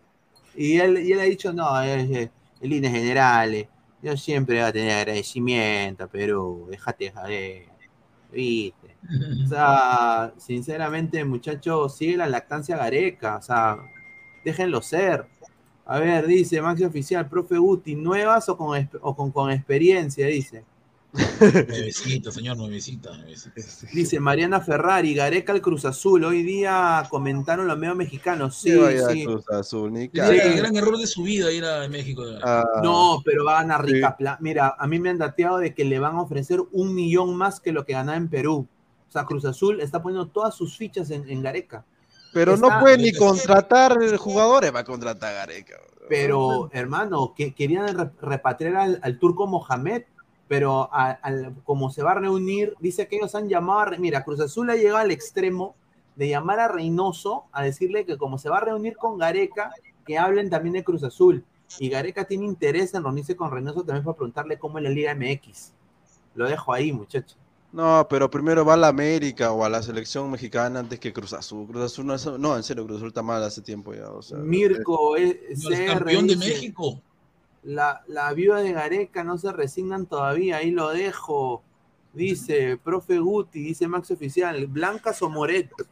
y 0.56 0.78
él, 0.78 1.06
y 1.06 1.12
él 1.14 1.20
ha 1.20 1.24
dicho, 1.24 1.54
no, 1.54 1.82
en 1.84 2.30
líneas 2.62 2.94
generales, 2.94 3.68
yo 4.02 4.16
siempre 4.18 4.56
voy 4.56 4.66
a 4.66 4.72
tener 4.74 4.92
agradecimiento 4.98 6.08
Perú, 6.08 6.68
déjate 6.70 7.06
de 7.06 7.12
joder, 7.12 7.64
¿viste? 8.32 8.96
O 9.46 9.48
sea, 9.48 10.34
sinceramente, 10.38 11.24
muchachos, 11.24 11.96
sigue 11.96 12.18
la 12.18 12.28
lactancia 12.28 12.78
gareca. 12.78 13.38
O 13.38 13.42
sea, 13.42 13.78
déjenlo 14.44 14.82
ser. 14.82 15.26
A 15.86 16.00
ver, 16.00 16.28
dice 16.28 16.62
Maxi 16.62 16.84
Oficial, 16.84 17.28
profe 17.28 17.58
Guti, 17.58 17.96
¿nuevas 17.96 18.48
o 18.50 18.58
con, 18.58 18.78
exp- 18.80 19.00
o 19.02 19.16
con, 19.16 19.32
con 19.32 19.50
experiencia? 19.52 20.28
Dice. 20.28 20.64
Nuevecita, 21.14 22.32
señor, 22.32 22.58
nuevecita, 22.58 23.16
nuevecita. 23.18 23.62
Dice 23.94 24.20
Mariana 24.20 24.60
Ferrari, 24.62 25.14
Gareca 25.16 25.54
al 25.54 25.62
Cruz 25.62 25.86
Azul. 25.86 26.24
Hoy 26.24 26.44
día 26.44 27.06
comentaron 27.10 27.68
los 27.68 27.78
medios 27.78 27.96
mexicanos. 27.96 28.56
Sí, 28.58 28.72
Sí. 29.12 29.26
Cruz 29.26 29.50
Azul, 29.50 29.92
ni 29.94 30.04
el 30.04 30.58
gran 30.58 30.76
error 30.76 30.98
de 30.98 31.08
su 31.08 31.24
vida 31.24 31.52
ir 31.52 31.66
a 31.66 31.88
México. 31.88 32.24
Ah, 32.44 32.64
No, 32.84 33.22
pero 33.26 33.44
va 33.46 33.58
a 33.60 33.62
ganar 33.64 33.86
Sí. 33.86 33.94
rica 33.94 34.16
plata. 34.16 34.38
Mira, 34.42 34.76
a 34.78 34.88
mí 34.88 35.00
me 35.00 35.10
han 35.10 35.18
dateado 35.18 35.58
de 35.58 35.74
que 35.74 35.84
le 35.86 35.98
van 36.00 36.16
a 36.16 36.22
ofrecer 36.22 36.60
un 36.72 36.94
millón 36.94 37.36
más 37.36 37.60
que 37.60 37.72
lo 37.72 37.86
que 37.86 37.94
ganaba 37.94 38.18
en 38.18 38.30
Perú. 38.30 38.68
O 39.08 39.12
sea, 39.12 39.26
Cruz 39.26 39.46
Azul 39.46 39.82
está 39.82 40.02
poniendo 40.04 40.28
todas 40.28 40.54
sus 40.56 40.78
fichas 40.78 41.10
en, 41.10 41.28
en 41.30 41.42
Gareca. 41.42 41.86
Pero 42.32 42.56
no 42.58 42.70
puede 42.80 43.00
ni 43.00 43.12
contratar 43.12 43.98
jugadores, 44.18 44.74
va 44.74 44.82
a 44.82 44.84
contratar 44.84 45.32
a 45.32 45.38
Gareca. 45.38 45.76
Pero, 46.08 46.70
hermano, 46.74 47.34
que 47.36 47.54
querían 47.56 47.98
re- 47.98 48.12
repatriar 48.22 48.76
al, 48.76 49.00
al 49.02 49.18
turco 49.20 49.48
Mohamed, 49.48 50.04
pero 50.50 50.90
a- 50.94 51.12
al- 51.12 51.56
como 51.64 51.90
se 51.92 52.04
va 52.04 52.12
a 52.12 52.16
reunir, 52.16 52.76
dice 52.82 53.08
que 53.08 53.16
ellos 53.16 53.34
han 53.36 53.48
llamado 53.48 53.80
a. 53.80 53.98
Mira, 53.98 54.26
Cruz 54.26 54.42
Azul 54.42 54.70
ha 54.70 54.76
llegado 54.76 54.98
al 54.98 55.12
extremo 55.12 55.76
de 56.18 56.28
llamar 56.28 56.60
a 56.60 56.68
Reynoso 56.68 57.46
a 57.54 57.64
decirle 57.64 58.06
que 58.06 58.18
como 58.18 58.38
se 58.38 58.50
va 58.50 58.58
a 58.58 58.62
reunir 58.66 58.98
con 58.98 59.18
Gareca, 59.18 59.72
que 60.06 60.18
hablen 60.18 60.50
también 60.50 60.74
de 60.74 60.84
Cruz 60.84 61.04
Azul. 61.04 61.46
Y 61.78 61.88
Gareca 61.88 62.26
tiene 62.26 62.46
interés 62.46 62.94
en 62.96 63.04
reunirse 63.04 63.36
con 63.38 63.52
Reynoso 63.52 63.84
también 63.84 64.04
para 64.04 64.18
preguntarle 64.18 64.58
cómo 64.60 64.80
es 64.80 64.84
la 64.84 64.90
Liga 64.90 65.14
MX. 65.16 65.72
Lo 66.36 66.48
dejo 66.50 66.74
ahí, 66.74 66.92
muchachos. 66.92 67.38
No, 67.72 68.08
pero 68.10 68.28
primero 68.32 68.66
va 68.66 68.74
a 68.74 68.78
la 68.78 68.88
América 68.88 69.52
o 69.52 69.64
a 69.64 69.70
la 69.70 69.84
selección 69.84 70.32
mexicana 70.32 70.80
antes 70.80 71.00
que 71.00 71.14
Cruz 71.14 71.34
Azul. 71.34 71.68
Cruz 71.68 71.84
Azul 71.84 72.08
no 72.08 72.16
es. 72.16 72.26
No, 72.26 72.58
en 72.58 72.64
serio, 72.64 72.84
Cruz 72.86 72.98
Azul 72.98 73.10
está 73.10 73.22
mal 73.22 73.44
hace 73.44 73.62
tiempo 73.62 73.94
ya. 73.94 74.10
O 74.10 74.24
sea, 74.24 74.40
Mirko 74.40 75.16
es, 75.16 75.64
No, 75.64 75.70
es 75.70 75.92
campeón 75.92 76.26
de 76.26 76.36
México. 76.38 77.00
La, 77.70 78.02
la 78.08 78.34
viuda 78.34 78.62
de 78.62 78.74
Gareca 78.74 79.24
no 79.24 79.38
se 79.38 79.52
resignan 79.52 80.08
todavía, 80.08 80.58
ahí 80.58 80.72
lo 80.72 80.90
dejo. 80.90 81.62
Dice, 82.14 82.78
profe 82.84 83.20
Guti, 83.20 83.62
dice 83.62 83.88
Max 83.88 84.10
Oficial, 84.10 84.66
blancas 84.66 85.22
o 85.22 85.30
moretas. 85.30 85.86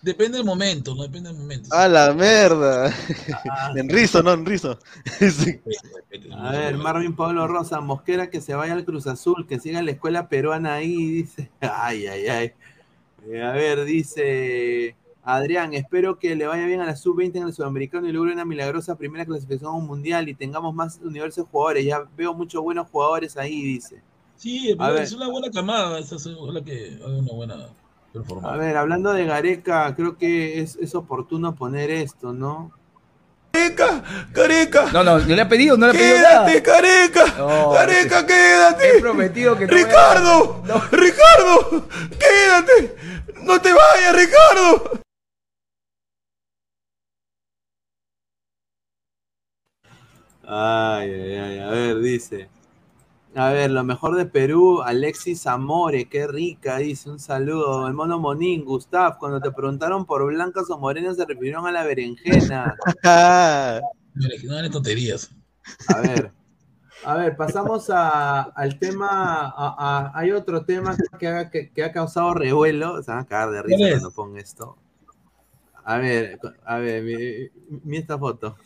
Depende 0.00 0.38
del 0.38 0.46
momento, 0.46 0.94
no 0.94 1.02
depende 1.02 1.28
del 1.28 1.38
momento. 1.38 1.68
¡A 1.74 1.86
la 1.86 2.14
mierda! 2.14 2.90
Ah. 3.50 3.72
en 3.76 3.90
rizo, 3.90 4.22
no, 4.22 4.32
en 4.32 4.46
rizo. 4.46 4.78
Sí. 5.20 5.60
A 6.34 6.52
ver, 6.52 6.78
Marvin 6.78 7.14
Pablo 7.14 7.46
Rosa, 7.46 7.82
Mosquera 7.82 8.30
que 8.30 8.40
se 8.40 8.54
vaya 8.54 8.72
al 8.72 8.86
Cruz 8.86 9.06
Azul, 9.06 9.46
que 9.46 9.60
siga 9.60 9.82
la 9.82 9.90
escuela 9.90 10.30
peruana 10.30 10.76
ahí, 10.76 10.96
dice. 10.96 11.50
Ay, 11.60 12.06
ay, 12.06 12.26
ay. 12.28 12.52
Eh, 13.28 13.42
a 13.42 13.52
ver, 13.52 13.84
dice 13.84 14.96
Adrián, 15.28 15.74
espero 15.74 16.18
que 16.20 16.36
le 16.36 16.46
vaya 16.46 16.64
bien 16.66 16.80
a 16.80 16.86
la 16.86 16.94
sub-20 16.94 17.36
en 17.36 17.42
el 17.48 17.52
sudamericano 17.52 18.06
y 18.08 18.12
logre 18.12 18.32
una 18.32 18.44
milagrosa 18.44 18.94
primera 18.96 19.26
clasificación 19.26 19.70
a 19.70 19.74
un 19.74 19.84
mundial 19.86 20.28
y 20.28 20.34
tengamos 20.34 20.72
más 20.72 21.00
universo 21.02 21.42
de 21.42 21.48
jugadores. 21.50 21.84
Ya 21.84 22.04
veo 22.16 22.32
muchos 22.32 22.62
buenos 22.62 22.88
jugadores 22.88 23.36
ahí, 23.36 23.60
dice. 23.60 24.00
Sí, 24.36 24.76
A 24.78 24.90
ver. 24.90 25.02
es 25.02 25.12
una 25.12 25.28
buena 25.28 25.50
camada. 25.50 25.98
Esa 25.98 26.14
es 26.14 26.26
la 26.26 26.62
que 26.62 26.98
haga 27.04 27.16
una 27.18 27.32
buena 27.32 27.56
performance. 28.12 28.54
A 28.54 28.56
ver, 28.56 28.76
hablando 28.76 29.12
de 29.12 29.24
Gareca, 29.24 29.92
creo 29.96 30.16
que 30.16 30.60
es, 30.60 30.76
es 30.76 30.94
oportuno 30.94 31.54
poner 31.56 31.90
esto, 31.90 32.32
¿no? 32.32 32.70
Careca. 34.32 34.92
No, 34.92 35.02
no, 35.02 35.18
no 35.18 35.34
le 35.34 35.40
ha 35.42 35.48
pedido, 35.48 35.76
no 35.76 35.86
le 35.86 35.92
ha 35.92 35.94
pedido 35.94 36.18
nada. 36.20 36.46
Quédate, 36.46 36.62
Careca. 36.62 37.26
No, 37.38 37.72
Careca, 37.72 38.26
quédate. 38.26 38.96
He 38.96 39.00
prometido 39.00 39.56
que 39.56 39.66
no 39.66 39.72
a- 39.72 39.76
Ricardo. 39.76 40.62
Ricardo. 40.92 41.88
Quédate. 42.18 42.96
No 43.42 43.60
te 43.60 43.70
vayas, 43.72 44.14
Ricardo. 44.14 45.00
Ay, 50.46 51.10
ay, 51.12 51.34
ay, 51.36 51.58
a 51.58 51.70
ver, 51.70 51.98
dice. 52.00 52.48
A 53.34 53.50
ver, 53.50 53.70
lo 53.70 53.84
mejor 53.84 54.14
de 54.16 54.24
Perú, 54.24 54.80
Alexis 54.82 55.46
Amore, 55.46 56.08
qué 56.08 56.26
rica, 56.26 56.78
dice, 56.78 57.10
un 57.10 57.18
saludo. 57.18 57.86
El 57.86 57.92
mono 57.92 58.18
Monín, 58.18 58.64
Gustav, 58.64 59.18
cuando 59.18 59.40
te 59.40 59.50
preguntaron 59.50 60.06
por 60.06 60.24
blancas 60.26 60.70
o 60.70 60.78
morenas 60.78 61.16
se 61.16 61.26
refirieron 61.26 61.66
a 61.66 61.72
la 61.72 61.84
berenjena. 61.84 62.74
No 64.44 64.56
eran 64.58 64.70
tonterías. 64.70 65.30
A 65.88 66.00
ver, 66.00 66.30
a 67.04 67.14
ver, 67.16 67.36
pasamos 67.36 67.90
a- 67.90 68.42
al 68.44 68.78
tema, 68.78 69.08
a- 69.10 69.52
a- 69.54 70.12
hay 70.18 70.30
otro 70.32 70.64
tema 70.64 70.96
que 71.18 71.28
ha, 71.28 71.50
que, 71.50 71.68
que 71.70 71.84
ha 71.84 71.92
causado 71.92 72.32
revuelo, 72.32 73.02
se 73.02 73.10
van 73.10 73.20
a 73.20 73.26
cagar 73.26 73.50
de 73.50 73.62
risa 73.62 73.84
cuando 73.90 74.10
ponga 74.12 74.40
esto. 74.40 74.76
A 75.84 75.98
ver, 75.98 76.38
a 76.64 76.78
ver, 76.78 77.02
mi- 77.02 77.78
mi 77.84 77.98
esta 77.98 78.16
foto. 78.18 78.56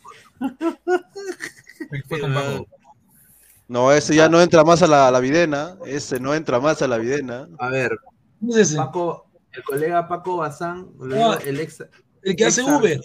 No, 3.67 3.91
ese 3.91 4.15
ya 4.15 4.27
no 4.27 4.41
entra 4.41 4.63
más 4.63 4.81
a 4.81 4.87
la, 4.87 5.07
a 5.07 5.11
la 5.11 5.19
videna. 5.19 5.77
Ese 5.85 6.19
no 6.19 6.33
entra 6.35 6.59
más 6.59 6.81
a 6.81 6.87
la 6.87 6.97
videna. 6.97 7.47
A 7.59 7.69
ver, 7.69 7.97
¿Cómo 8.39 8.51
es 8.53 8.57
ese? 8.69 8.75
Paco, 8.77 9.27
el 9.53 9.63
colega 9.63 10.07
Paco 10.07 10.37
Bazán, 10.37 10.89
Ah, 11.13 11.37
el 11.45 11.59
ex, 11.59 11.83
El 12.21 12.35
que 12.35 12.45
hace 12.45 12.61
ex- 12.61 12.69
Uber. 12.69 13.01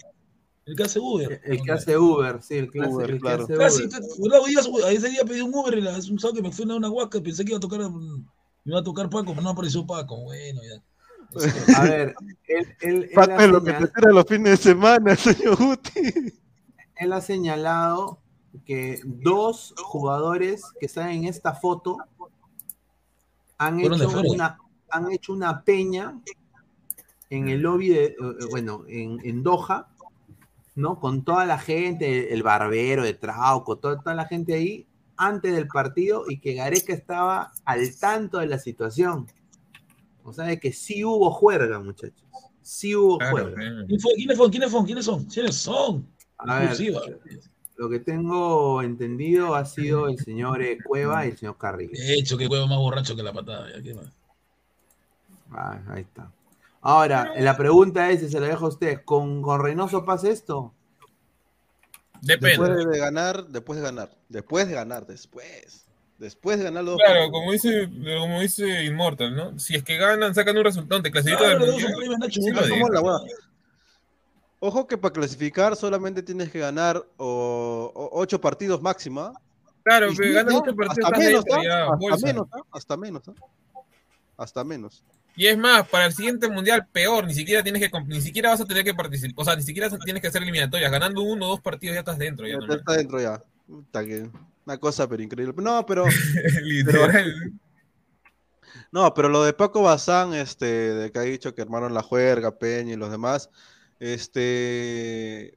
El 0.65 0.75
que 0.75 0.83
hace 0.83 0.99
Uber. 0.99 1.41
El 1.45 1.61
que 1.61 1.71
hace 1.71 1.97
Uber, 1.97 2.39
sí, 2.41 2.55
el 2.57 2.69
que, 2.71 2.81
hace- 2.81 2.89
Uber, 2.91 3.09
el 3.11 3.21
que 3.21 3.29
hace 3.29 3.55
Casi, 3.55 3.83
ese 4.89 5.09
día 5.09 5.23
pedí 5.25 5.39
un 5.39 5.53
Uber 5.55 5.77
y 5.77 5.81
la- 5.81 5.97
es 5.97 6.09
un 6.09 6.19
sábado 6.19 6.35
que 6.35 6.41
me 6.41 6.51
fui 6.51 6.69
a 6.69 6.75
una 6.75 6.89
huaca, 6.89 7.21
pensé 7.21 7.45
que 7.45 7.51
iba 7.51 7.57
a 7.57 7.61
tocar 7.61 7.79
me 7.89 8.21
iba 8.65 8.79
a 8.79 8.83
tocar 8.83 9.09
Paco, 9.09 9.31
pero 9.31 9.41
no 9.43 9.49
apareció 9.51 9.85
Paco. 9.87 10.21
Bueno, 10.23 10.59
ya. 10.63 10.83
A 11.77 11.83
ver, 11.83 12.15
él, 12.47 12.75
él- 12.81 13.03
él 13.03 13.09
Paco 13.15 13.31
ha 13.31 13.45
es 13.45 13.49
lo 13.49 13.63
que 13.63 13.71
señal- 13.71 13.85
te 13.87 13.93
tira 14.01 14.11
los 14.11 14.25
fines 14.25 14.51
de 14.51 14.57
semana, 14.57 15.15
señor 15.15 15.55
Guti. 15.55 16.33
él 16.97 17.13
ha 17.13 17.21
señalado 17.21 18.19
que 18.65 19.01
dos 19.03 19.73
jugadores 19.77 20.63
que 20.79 20.85
están 20.85 21.09
en 21.09 21.25
esta 21.25 21.53
foto 21.53 21.97
han 23.57 23.79
hecho, 23.79 24.09
una, 24.25 24.59
han 24.89 25.11
hecho 25.11 25.33
una 25.33 25.63
peña 25.63 26.19
en 27.29 27.49
el 27.49 27.61
lobby 27.61 27.89
de, 27.89 28.05
eh, 28.05 28.15
bueno, 28.49 28.83
en, 28.87 29.19
en 29.23 29.43
Doha, 29.43 29.87
¿no? 30.75 30.99
Con 30.99 31.23
toda 31.23 31.45
la 31.45 31.57
gente, 31.57 32.33
el 32.33 32.43
barbero 32.43 33.03
de 33.03 33.13
Trauco, 33.13 33.77
toda, 33.77 33.99
toda 33.99 34.15
la 34.15 34.25
gente 34.25 34.53
ahí, 34.53 34.87
antes 35.17 35.55
del 35.55 35.67
partido 35.67 36.25
y 36.29 36.39
que 36.39 36.53
Gareca 36.53 36.93
estaba 36.93 37.51
al 37.65 37.97
tanto 37.99 38.37
de 38.37 38.47
la 38.47 38.59
situación. 38.59 39.27
O 40.23 40.31
sea, 40.31 40.45
de 40.45 40.59
que 40.59 40.71
sí 40.71 41.03
hubo 41.03 41.31
juerga, 41.31 41.79
muchachos. 41.79 42.23
Sí 42.61 42.95
hubo 42.95 43.17
Claro, 43.17 43.31
juerga. 43.31 43.85
¿Quién 43.87 43.99
fue? 43.99 44.13
¿Quiénes 44.15 44.37
son? 44.37 44.51
¿Quiénes 44.51 44.71
son? 44.71 44.85
¿Quiénes 44.85 45.05
son? 45.05 45.25
¿Quiénes 45.25 45.55
son? 45.55 46.07
A 46.37 46.59
ver. 46.59 46.75
Lo 47.77 47.89
que 47.89 47.99
tengo 47.99 48.81
entendido 48.81 49.55
ha 49.55 49.65
sido 49.65 50.07
el 50.09 50.17
señor 50.17 50.61
eh, 50.61 50.77
Cueva 50.83 51.25
y 51.25 51.29
el 51.29 51.37
señor 51.37 51.57
Carrillo. 51.57 51.91
De 51.93 52.13
hecho, 52.15 52.37
que 52.37 52.47
huevo 52.47 52.67
más 52.67 52.77
borracho 52.79 53.15
que 53.15 53.23
la 53.23 53.33
patada. 53.33 53.69
ya, 53.75 53.81
¿qué 53.81 53.93
más? 53.93 54.07
Ah, 55.51 55.79
ahí 55.89 56.01
está. 56.01 56.31
Ahora, 56.81 57.33
la 57.37 57.55
pregunta 57.57 58.09
es, 58.11 58.23
y 58.23 58.29
se 58.29 58.39
la 58.39 58.47
dejo 58.47 58.65
a 58.65 58.69
ustedes, 58.69 58.99
¿con, 59.01 59.41
con 59.41 59.61
Reynoso 59.61 60.05
pasa 60.05 60.29
esto? 60.29 60.73
Después 62.21 62.57
de 62.59 62.97
ganar, 62.97 63.47
después 63.47 63.77
de 63.79 63.83
ganar, 63.85 64.09
después 64.29 64.67
de 64.67 64.73
ganar, 64.73 65.05
después. 65.05 65.83
Después 66.17 66.57
de 66.57 66.63
ganar 66.63 66.83
los 66.83 66.93
dos 66.93 67.01
Claro, 67.05 67.19
partidos. 67.31 67.39
como 67.39 67.51
dice, 67.51 67.89
como 68.19 68.41
dice 68.41 68.83
Immortal, 68.85 69.35
¿no? 69.35 69.59
Si 69.59 69.75
es 69.75 69.83
que 69.83 69.97
ganan, 69.97 70.33
sacan 70.33 70.57
un 70.57 70.63
resultado, 70.63 71.01
te 71.03 71.11
clasifican 71.11 71.43
Claro, 71.45 71.59
al 71.59 71.59
los 71.59 71.67
dos 71.69 71.81
mundial. 71.83 71.91
son 71.91 71.99
premios, 71.99 72.19
Nacho, 72.19 72.41
sí 72.41 72.49
no 72.49 72.55
lo 72.55 72.67
somos 72.67 72.75
digo. 72.77 72.89
la 72.89 73.01
hueá. 73.01 73.19
Ojo 74.59 74.87
que 74.87 74.97
para 74.97 75.13
clasificar 75.13 75.75
solamente 75.75 76.23
tienes 76.23 76.49
que 76.49 76.59
ganar 76.59 76.97
o- 77.17 77.91
o- 77.93 78.09
ocho 78.19 78.41
partidos 78.41 78.81
máxima. 78.81 79.31
Claro, 79.83 80.07
pero 80.17 80.33
ganas 80.33 80.53
¿no? 80.53 80.59
ocho 80.59 80.75
partidos, 80.75 80.97
hasta 80.97 81.01
estás 81.07 81.19
menos, 81.19 81.45
dentro 81.45 81.59
¿ah? 81.59 81.63
ya, 81.63 82.13
hasta 82.13 82.25
menos, 82.27 82.47
hasta 82.71 82.97
menos, 82.97 83.21
hasta 84.37 84.63
menos. 84.63 85.03
Y 85.35 85.45
es 85.45 85.57
más, 85.57 85.87
para 85.87 86.07
el 86.07 86.13
siguiente 86.13 86.49
mundial, 86.49 86.87
peor, 86.91 87.25
ni 87.27 87.33
siquiera 87.35 87.61
tienes 87.63 87.81
que 87.87 87.99
ni 88.07 88.19
siquiera 88.21 88.49
vas 88.49 88.59
a 88.61 88.65
tener 88.65 88.83
que 88.83 88.93
participar, 88.95 89.33
o 89.37 89.45
sea, 89.45 89.55
ni 89.55 89.61
siquiera 89.61 89.89
tienes 90.03 90.21
que 90.21 90.27
hacer 90.29 90.41
eliminatorias, 90.41 90.91
ganando 90.91 91.21
uno 91.21 91.45
o 91.45 91.49
dos 91.49 91.61
partidos 91.61 91.93
ya 91.93 91.99
estás 91.99 92.17
dentro. 92.17 92.47
Ya, 92.47 92.53
Ya 92.53 92.57
normal. 92.59 92.79
está 92.79 92.93
dentro 92.93 93.21
ya. 93.21 93.43
Puta 93.67 94.03
que- 94.03 94.29
una 94.65 94.77
cosa 94.79 95.07
pero 95.07 95.21
increíble. 95.23 95.53
No, 95.61 95.85
pero 95.87 96.05
Literal. 96.63 97.53
No, 98.91 99.13
pero 99.13 99.29
lo 99.29 99.43
de 99.43 99.53
Paco 99.53 99.83
Bazán, 99.83 100.33
este, 100.33 100.65
de 100.65 101.11
que 101.11 101.19
ha 101.19 101.23
dicho 101.23 101.53
que 101.53 101.61
armaron 101.61 101.93
la 101.93 102.01
juerga, 102.03 102.57
Peña 102.57 102.93
y 102.93 102.97
los 102.97 103.11
demás, 103.11 103.49
este, 103.99 105.47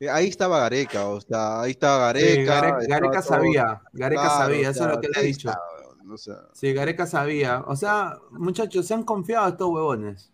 eh, 0.00 0.08
ahí 0.10 0.28
estaba 0.28 0.60
Gareca, 0.60 1.06
o 1.08 1.20
sea, 1.20 1.60
ahí 1.62 1.72
estaba 1.72 1.98
Gareca. 2.06 2.80
Sí, 2.80 2.86
Gareca 2.88 3.22
sabía, 3.22 3.82
Gareca 3.92 4.22
Claro, 4.22 4.38
sabía, 4.38 4.70
eso 4.70 4.84
es 4.88 4.94
lo 4.94 5.00
que 5.00 5.08
ha 5.14 5.20
ahí 5.20 5.26
dicho. 5.26 5.48
estaba, 5.50 5.64
o 6.12 6.16
sea, 6.16 6.36
Sí, 6.54 6.72
Gareca 6.72 7.06
sabía. 7.06 7.62
O 7.66 7.76
sea, 7.76 8.18
muchachos, 8.30 8.86
se 8.86 8.94
han 8.94 9.02
confiado 9.02 9.48
estos 9.48 9.68
huevones. 9.68 10.32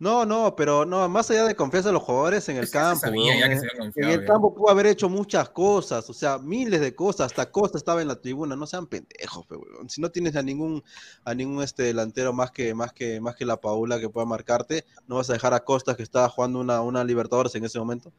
No, 0.00 0.24
no, 0.24 0.56
pero 0.56 0.86
no, 0.86 1.06
más 1.10 1.30
allá 1.30 1.44
de 1.44 1.54
confianza 1.54 1.90
en 1.90 1.94
los 1.94 2.02
jugadores 2.02 2.48
en 2.48 2.56
el 2.56 2.70
campo, 2.70 3.00
sabía 3.00 3.22
weón, 3.22 3.38
ya 3.38 3.46
que 3.48 3.52
en- 3.52 3.92
se 3.92 4.00
el 4.00 4.24
campo 4.24 4.54
pudo 4.54 4.70
haber 4.70 4.86
hecho 4.86 5.10
muchas 5.10 5.50
cosas, 5.50 6.08
o 6.08 6.14
sea, 6.14 6.38
miles 6.38 6.80
de 6.80 6.94
cosas, 6.94 7.26
hasta 7.26 7.50
Costa 7.50 7.76
estaba 7.76 8.00
en 8.00 8.08
la 8.08 8.16
tribuna, 8.18 8.56
no 8.56 8.66
sean 8.66 8.86
pendejos, 8.86 9.46
pe, 9.46 9.56
weón. 9.56 9.90
Si 9.90 10.00
no 10.00 10.10
tienes 10.10 10.34
a 10.36 10.42
ningún 10.42 10.82
a 11.24 11.34
ningún 11.34 11.62
este 11.62 11.82
delantero 11.82 12.32
más 12.32 12.50
que 12.50 12.74
más 12.74 12.94
que 12.94 13.20
más 13.20 13.36
que 13.36 13.44
la 13.44 13.60
Paula 13.60 14.00
que 14.00 14.08
pueda 14.08 14.24
marcarte, 14.26 14.86
no 15.06 15.16
vas 15.16 15.28
a 15.28 15.34
dejar 15.34 15.52
a 15.52 15.64
Costa 15.64 15.94
que 15.94 16.02
estaba 16.02 16.30
jugando 16.30 16.60
una 16.60 16.80
una 16.80 17.04
Libertadores 17.04 17.54
en 17.54 17.64
ese 17.66 17.78
momento. 17.78 18.10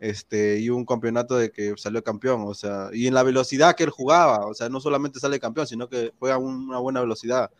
Este, 0.00 0.58
y 0.58 0.70
un 0.70 0.84
campeonato 0.84 1.36
de 1.36 1.50
que 1.52 1.74
salió 1.76 2.02
campeón, 2.02 2.42
o 2.46 2.54
sea, 2.54 2.88
y 2.92 3.06
en 3.06 3.14
la 3.14 3.22
velocidad 3.22 3.74
que 3.76 3.84
él 3.84 3.90
jugaba, 3.90 4.46
o 4.46 4.54
sea, 4.54 4.68
no 4.68 4.80
solamente 4.80 5.18
sale 5.20 5.40
campeón, 5.40 5.66
sino 5.68 5.88
que 5.88 6.12
juega 6.18 6.36
una 6.38 6.78
buena 6.78 7.00
velocidad. 7.00 7.50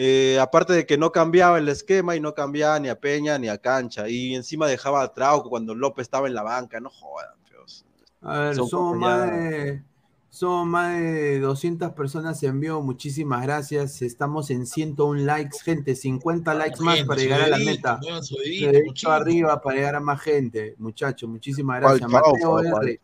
Eh, 0.00 0.38
aparte 0.38 0.74
de 0.74 0.86
que 0.86 0.96
no 0.96 1.10
cambiaba 1.10 1.58
el 1.58 1.68
esquema 1.68 2.14
y 2.14 2.20
no 2.20 2.32
cambiaba 2.32 2.78
ni 2.78 2.88
a 2.88 3.00
Peña 3.00 3.36
ni 3.36 3.48
a 3.48 3.58
Cancha. 3.58 4.08
Y 4.08 4.36
encima 4.36 4.68
dejaba 4.68 5.02
a 5.02 5.12
Trauco 5.12 5.50
cuando 5.50 5.74
López 5.74 6.04
estaba 6.04 6.28
en 6.28 6.34
la 6.34 6.44
banca. 6.44 6.78
No 6.78 6.88
jodan, 6.88 7.34
feos. 7.42 7.84
A 8.22 8.38
ver, 8.38 8.54
Son 8.54 8.68
somos 8.68 8.96
más 8.96 9.28
de 9.28 9.82
Son 10.30 10.68
más 10.68 10.96
de 10.96 11.40
200 11.40 11.94
personas 11.94 12.40
en 12.44 12.60
vivo. 12.60 12.80
Muchísimas 12.80 13.42
gracias. 13.42 14.00
Estamos 14.00 14.50
en 14.50 14.66
101 14.66 15.22
likes, 15.22 15.58
gente. 15.64 15.96
50 15.96 16.54
likes 16.54 16.80
más 16.80 17.02
para 17.02 17.20
llegar 17.20 17.40
a 17.40 17.48
la 17.48 17.58
meta. 17.58 17.98
cochino. 18.86 19.10
arriba 19.10 19.60
para 19.60 19.76
llegar 19.78 19.96
a 19.96 20.00
más 20.00 20.20
gente. 20.20 20.76
Muchachos, 20.78 21.28
muchísimas 21.28 21.80
gracias. 21.80 22.08
Mateo 22.08 22.60
R. 22.60 23.00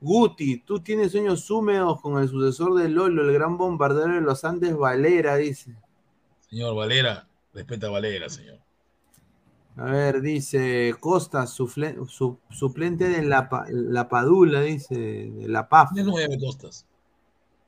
Guti, 0.00 0.60
tú 0.60 0.80
tienes 0.80 1.12
sueños 1.12 1.50
húmedos 1.50 2.00
con 2.00 2.18
el 2.22 2.30
sucesor 2.30 2.76
de 2.76 2.88
Lolo, 2.88 3.28
el 3.28 3.34
gran 3.34 3.58
bombardero 3.58 4.14
de 4.14 4.22
los 4.22 4.42
Andes, 4.44 4.74
Valera, 4.74 5.36
dice. 5.36 5.76
Señor 6.50 6.74
Valera, 6.74 7.26
respeta 7.54 7.86
a 7.86 7.90
Valera, 7.90 8.28
señor. 8.28 8.58
A 9.76 9.84
ver, 9.84 10.20
dice 10.20 10.94
Costa, 10.98 11.46
sufle- 11.46 11.96
su- 12.08 12.38
suplente 12.50 13.08
de 13.08 13.22
la, 13.22 13.48
la 13.70 14.08
Padula, 14.08 14.62
dice, 14.62 14.96
de 14.96 15.48
la 15.48 15.68
PAF. 15.68 15.92
Ya 15.94 16.02
no 16.02 16.14
me 16.14 16.38
costas. 16.38 16.84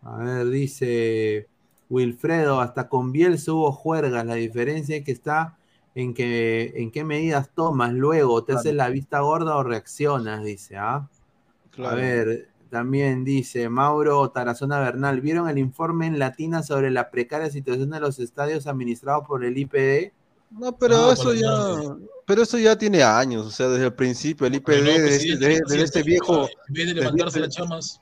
A 0.03 0.17
ver, 0.17 0.49
dice 0.49 1.49
Wilfredo, 1.89 2.61
hasta 2.61 2.89
con 2.89 3.13
Bielsa 3.13 3.53
hubo 3.53 3.73
juergas. 3.73 4.27
La 4.27 4.35
diferencia 4.35 4.97
es 4.97 5.05
que 5.05 5.13
está 5.13 5.57
en 5.95 6.15
que 6.15 6.73
en 6.77 6.91
qué 6.91 7.05
medidas 7.05 7.51
tomas 7.55 7.93
luego, 7.93 8.45
te 8.45 8.55
haces 8.55 8.75
la 8.75 8.89
vista 8.89 9.21
gorda 9.21 9.57
o 9.57 9.63
reaccionas, 9.63 10.43
dice, 10.45 10.77
¿ah? 10.79 11.09
Claro. 11.71 11.93
A 11.93 11.97
ver, 11.97 12.50
también 12.71 13.25
dice 13.25 13.69
Mauro 13.69 14.31
Tarazona 14.31 14.81
Bernal, 14.81 15.21
¿vieron 15.21 15.49
el 15.49 15.59
informe 15.59 16.07
en 16.07 16.19
Latina 16.19 16.63
sobre 16.63 16.91
la 16.91 17.11
precaria 17.11 17.51
situación 17.51 17.91
de 17.91 18.01
los 18.01 18.19
estadios 18.19 18.67
administrados 18.67 19.27
por 19.27 19.45
el 19.45 19.59
IPD? 19.59 20.13
No, 20.53 20.77
pero 20.77 20.97
No, 20.97 21.13
eso 21.13 21.35
ya, 21.35 21.47
nada. 21.47 21.97
pero 22.27 22.43
eso 22.43 22.59
ya 22.59 22.77
tiene 22.77 23.03
años, 23.03 23.47
o 23.47 23.51
sea, 23.51 23.69
desde 23.69 23.87
el 23.87 23.93
principio, 23.95 24.47
el 24.47 24.55
IPD, 24.55 24.79
no, 24.79 24.91
de, 24.91 24.95
presidente, 25.01 25.45
de- 25.47 25.55
de 25.55 25.59
presidente, 25.61 25.85
este 25.85 26.03
viejo, 26.03 26.35
En 26.69 26.75
vez 26.75 26.87
de 26.87 26.95
desde- 26.95 26.95
levantarse 26.95 27.41
las 27.41 27.49
chamas, 27.55 28.01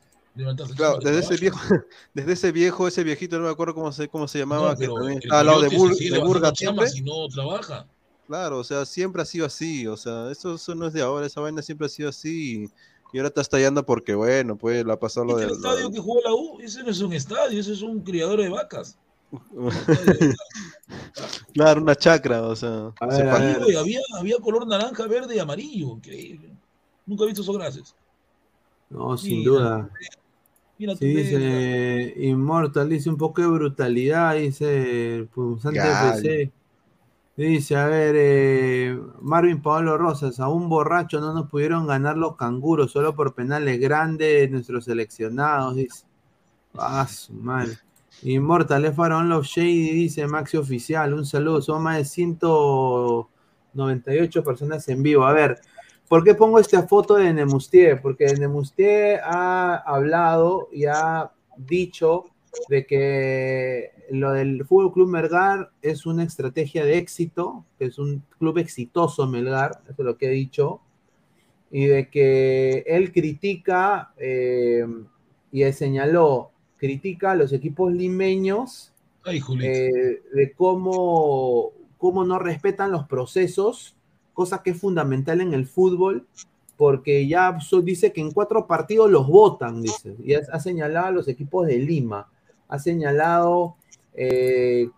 claro, 0.77 0.99
desde 1.03 1.19
ese 1.19 1.37
viejo, 1.37 1.59
desde 2.15 2.33
ese 2.33 2.53
viejo, 2.53 2.89
ese 2.89 3.05
viejito, 3.05 3.39
no 3.39 3.45
me 3.45 3.51
acuerdo 3.51 3.75
cómo 3.75 3.93
se, 3.93 4.09
cómo 4.09 4.29
se 4.29 4.39
llamaba, 4.39 4.73
No, 4.73 4.79
que 4.79 4.87
también 4.87 5.19
estaba 5.19 5.41
al 5.41 5.47
lado 5.47 5.61
de, 5.63 5.69
Bur- 5.71 5.97
de 6.11 6.19
Burga 6.21 6.53
siempre. 6.55 6.87
y 6.95 7.01
no 7.03 7.27
trabaja. 7.29 7.87
Claro, 8.27 8.59
o 8.59 8.65
sea, 8.65 8.85
siempre 8.85 9.23
ha 9.23 9.25
sido 9.25 9.47
así, 9.47 9.87
o 9.87 9.97
sea, 9.97 10.31
eso, 10.31 10.55
eso 10.55 10.75
no 10.75 10.87
es 10.87 10.93
de 10.93 11.01
ahora, 11.03 11.27
esa 11.27 11.41
vaina 11.41 11.63
siempre 11.63 11.87
ha 11.87 11.91
sido 11.91 12.11
así, 12.11 12.65
y, 12.65 12.71
y 13.13 13.19
ahora 13.19 13.29
está 13.29 13.41
estallando 13.41 13.85
porque, 13.87 14.15
bueno, 14.15 14.57
pues 14.57 14.85
le 14.85 14.93
ha 14.93 14.99
pasado 14.99 15.27
lo 15.27 15.37
¿Viste 15.37 15.47
de... 15.47 15.53
el 15.53 15.57
estadio 15.59 15.91
que 15.91 15.99
jugó 15.99 16.21
la 16.23 16.35
U? 16.35 16.61
Ese 16.61 16.83
no 16.83 16.91
es 16.91 17.01
un 17.01 17.13
estadio, 17.13 17.61
ese 17.61 17.73
es 17.73 17.83
un 17.83 18.01
criador 18.03 18.41
de 18.41 18.49
vacas. 18.49 18.99
Claro, 21.53 21.83
una 21.83 21.95
chacra, 21.95 22.43
o 22.43 22.55
sea, 22.57 22.93
A 23.01 23.11
se 23.11 23.23
ver, 23.23 23.29
a 23.29 23.33
pa- 23.33 23.39
ver. 23.41 23.63
Oye, 23.63 23.77
había, 23.79 24.01
había 24.19 24.37
color 24.39 24.67
naranja, 24.67 25.07
verde 25.07 25.37
y 25.37 25.39
amarillo. 25.39 25.89
Increíble. 25.89 26.57
Nunca 27.05 27.25
he 27.25 27.27
visto 27.27 27.43
esos 27.43 27.57
grases. 27.57 27.95
No, 28.91 29.17
sin 29.17 29.45
duda. 29.45 29.91
Mira 30.79 30.95
Sí, 30.97 31.07
dice 31.07 32.15
Immortal, 32.19 32.89
dice 32.89 33.11
un 33.11 33.17
poco 33.17 33.43
de 33.43 33.49
brutalidad, 33.49 34.37
dice 34.37 35.17
el 35.17 35.27
Punzante 35.27 35.79
Gal. 35.79 36.53
Dice, 37.39 37.77
a 37.77 37.87
ver, 37.87 38.15
eh, 38.19 38.99
Marvin 39.21 39.63
Paolo 39.63 39.97
Rosas, 39.97 40.41
a 40.41 40.49
un 40.49 40.69
borracho 40.69 41.21
no 41.21 41.33
nos 41.33 41.49
pudieron 41.49 41.87
ganar 41.87 42.17
los 42.17 42.35
canguros 42.35 42.91
solo 42.91 43.15
por 43.15 43.33
penales 43.33 43.79
grandes 43.79 44.51
nuestros 44.51 44.87
seleccionados, 44.87 45.77
dice. 45.77 46.05
Ah, 46.77 47.07
su 47.07 47.33
madre. 47.35 47.79
Immortal, 48.23 48.87
es 48.87 48.97
Faraón 48.97 49.29
Love 49.29 49.47
Shady, 49.47 49.93
dice 49.93 50.27
Maxi 50.27 50.57
Oficial, 50.57 51.15
un 51.15 51.25
saludo, 51.25 51.63
son 51.63 51.85
más 51.85 51.99
de 51.99 52.05
198 52.05 54.43
personas 54.43 54.89
en 54.89 55.05
vivo. 55.05 55.25
A 55.25 55.33
ver, 55.33 55.61
¿Por 56.09 56.25
qué 56.25 56.35
pongo 56.35 56.59
esta 56.59 56.89
foto 56.89 57.17
de 57.17 57.33
Nemustier? 57.35 58.01
Porque 58.01 58.35
Nemustier 58.35 59.21
ha 59.23 59.77
hablado 59.77 60.71
y 60.73 60.87
ha 60.87 61.31
dicho 61.59 62.25
de 62.69 62.87
que 62.87 63.93
lo 64.11 64.33
del 64.33 64.65
Fútbol 64.65 64.93
Club 64.93 65.09
Melgar 65.09 65.71
es 65.83 66.07
una 66.07 66.25
estrategia 66.25 66.85
de 66.85 66.99
éxito, 66.99 67.65
que 67.79 67.87
es 67.87 67.99
un 67.99 68.23
club 68.39 68.59
exitoso 68.59 69.27
Melgar, 69.27 69.81
eso 69.85 70.03
es 70.03 70.05
lo 70.05 70.17
que 70.17 70.27
ha 70.27 70.31
dicho, 70.31 70.81
y 71.71 71.87
de 71.87 72.09
que 72.09 72.85
él 72.87 73.13
critica 73.13 74.13
eh, 74.17 74.87
y 75.53 75.63
él 75.63 75.75
señaló, 75.75 76.51
critica 76.77 77.33
a 77.33 77.37
los 77.37 77.53
equipos 77.53 77.93
limeños 77.93 78.93
Ay, 79.25 79.43
eh, 79.61 80.23
de 80.33 80.53
cómo, 80.53 81.73
cómo 81.99 82.25
no 82.25 82.39
respetan 82.39 82.93
los 82.93 83.07
procesos, 83.07 83.97
cosa 84.33 84.63
que 84.63 84.71
es 84.71 84.81
fundamental 84.81 85.41
en 85.41 85.53
el 85.53 85.67
fútbol, 85.67 86.27
porque 86.77 87.27
ya 87.27 87.59
dice 87.83 88.13
que 88.13 88.21
en 88.21 88.31
cuatro 88.31 88.67
partidos 88.67 89.11
los 89.11 89.27
votan, 89.27 89.83
dice, 89.83 90.15
y 90.25 90.35
ha, 90.35 90.41
ha 90.53 90.61
señalado 90.61 91.07
a 91.07 91.11
los 91.11 91.27
equipos 91.27 91.67
de 91.67 91.79
Lima, 91.79 92.29
ha 92.69 92.79
señalado 92.79 93.77
eh, 94.15 94.89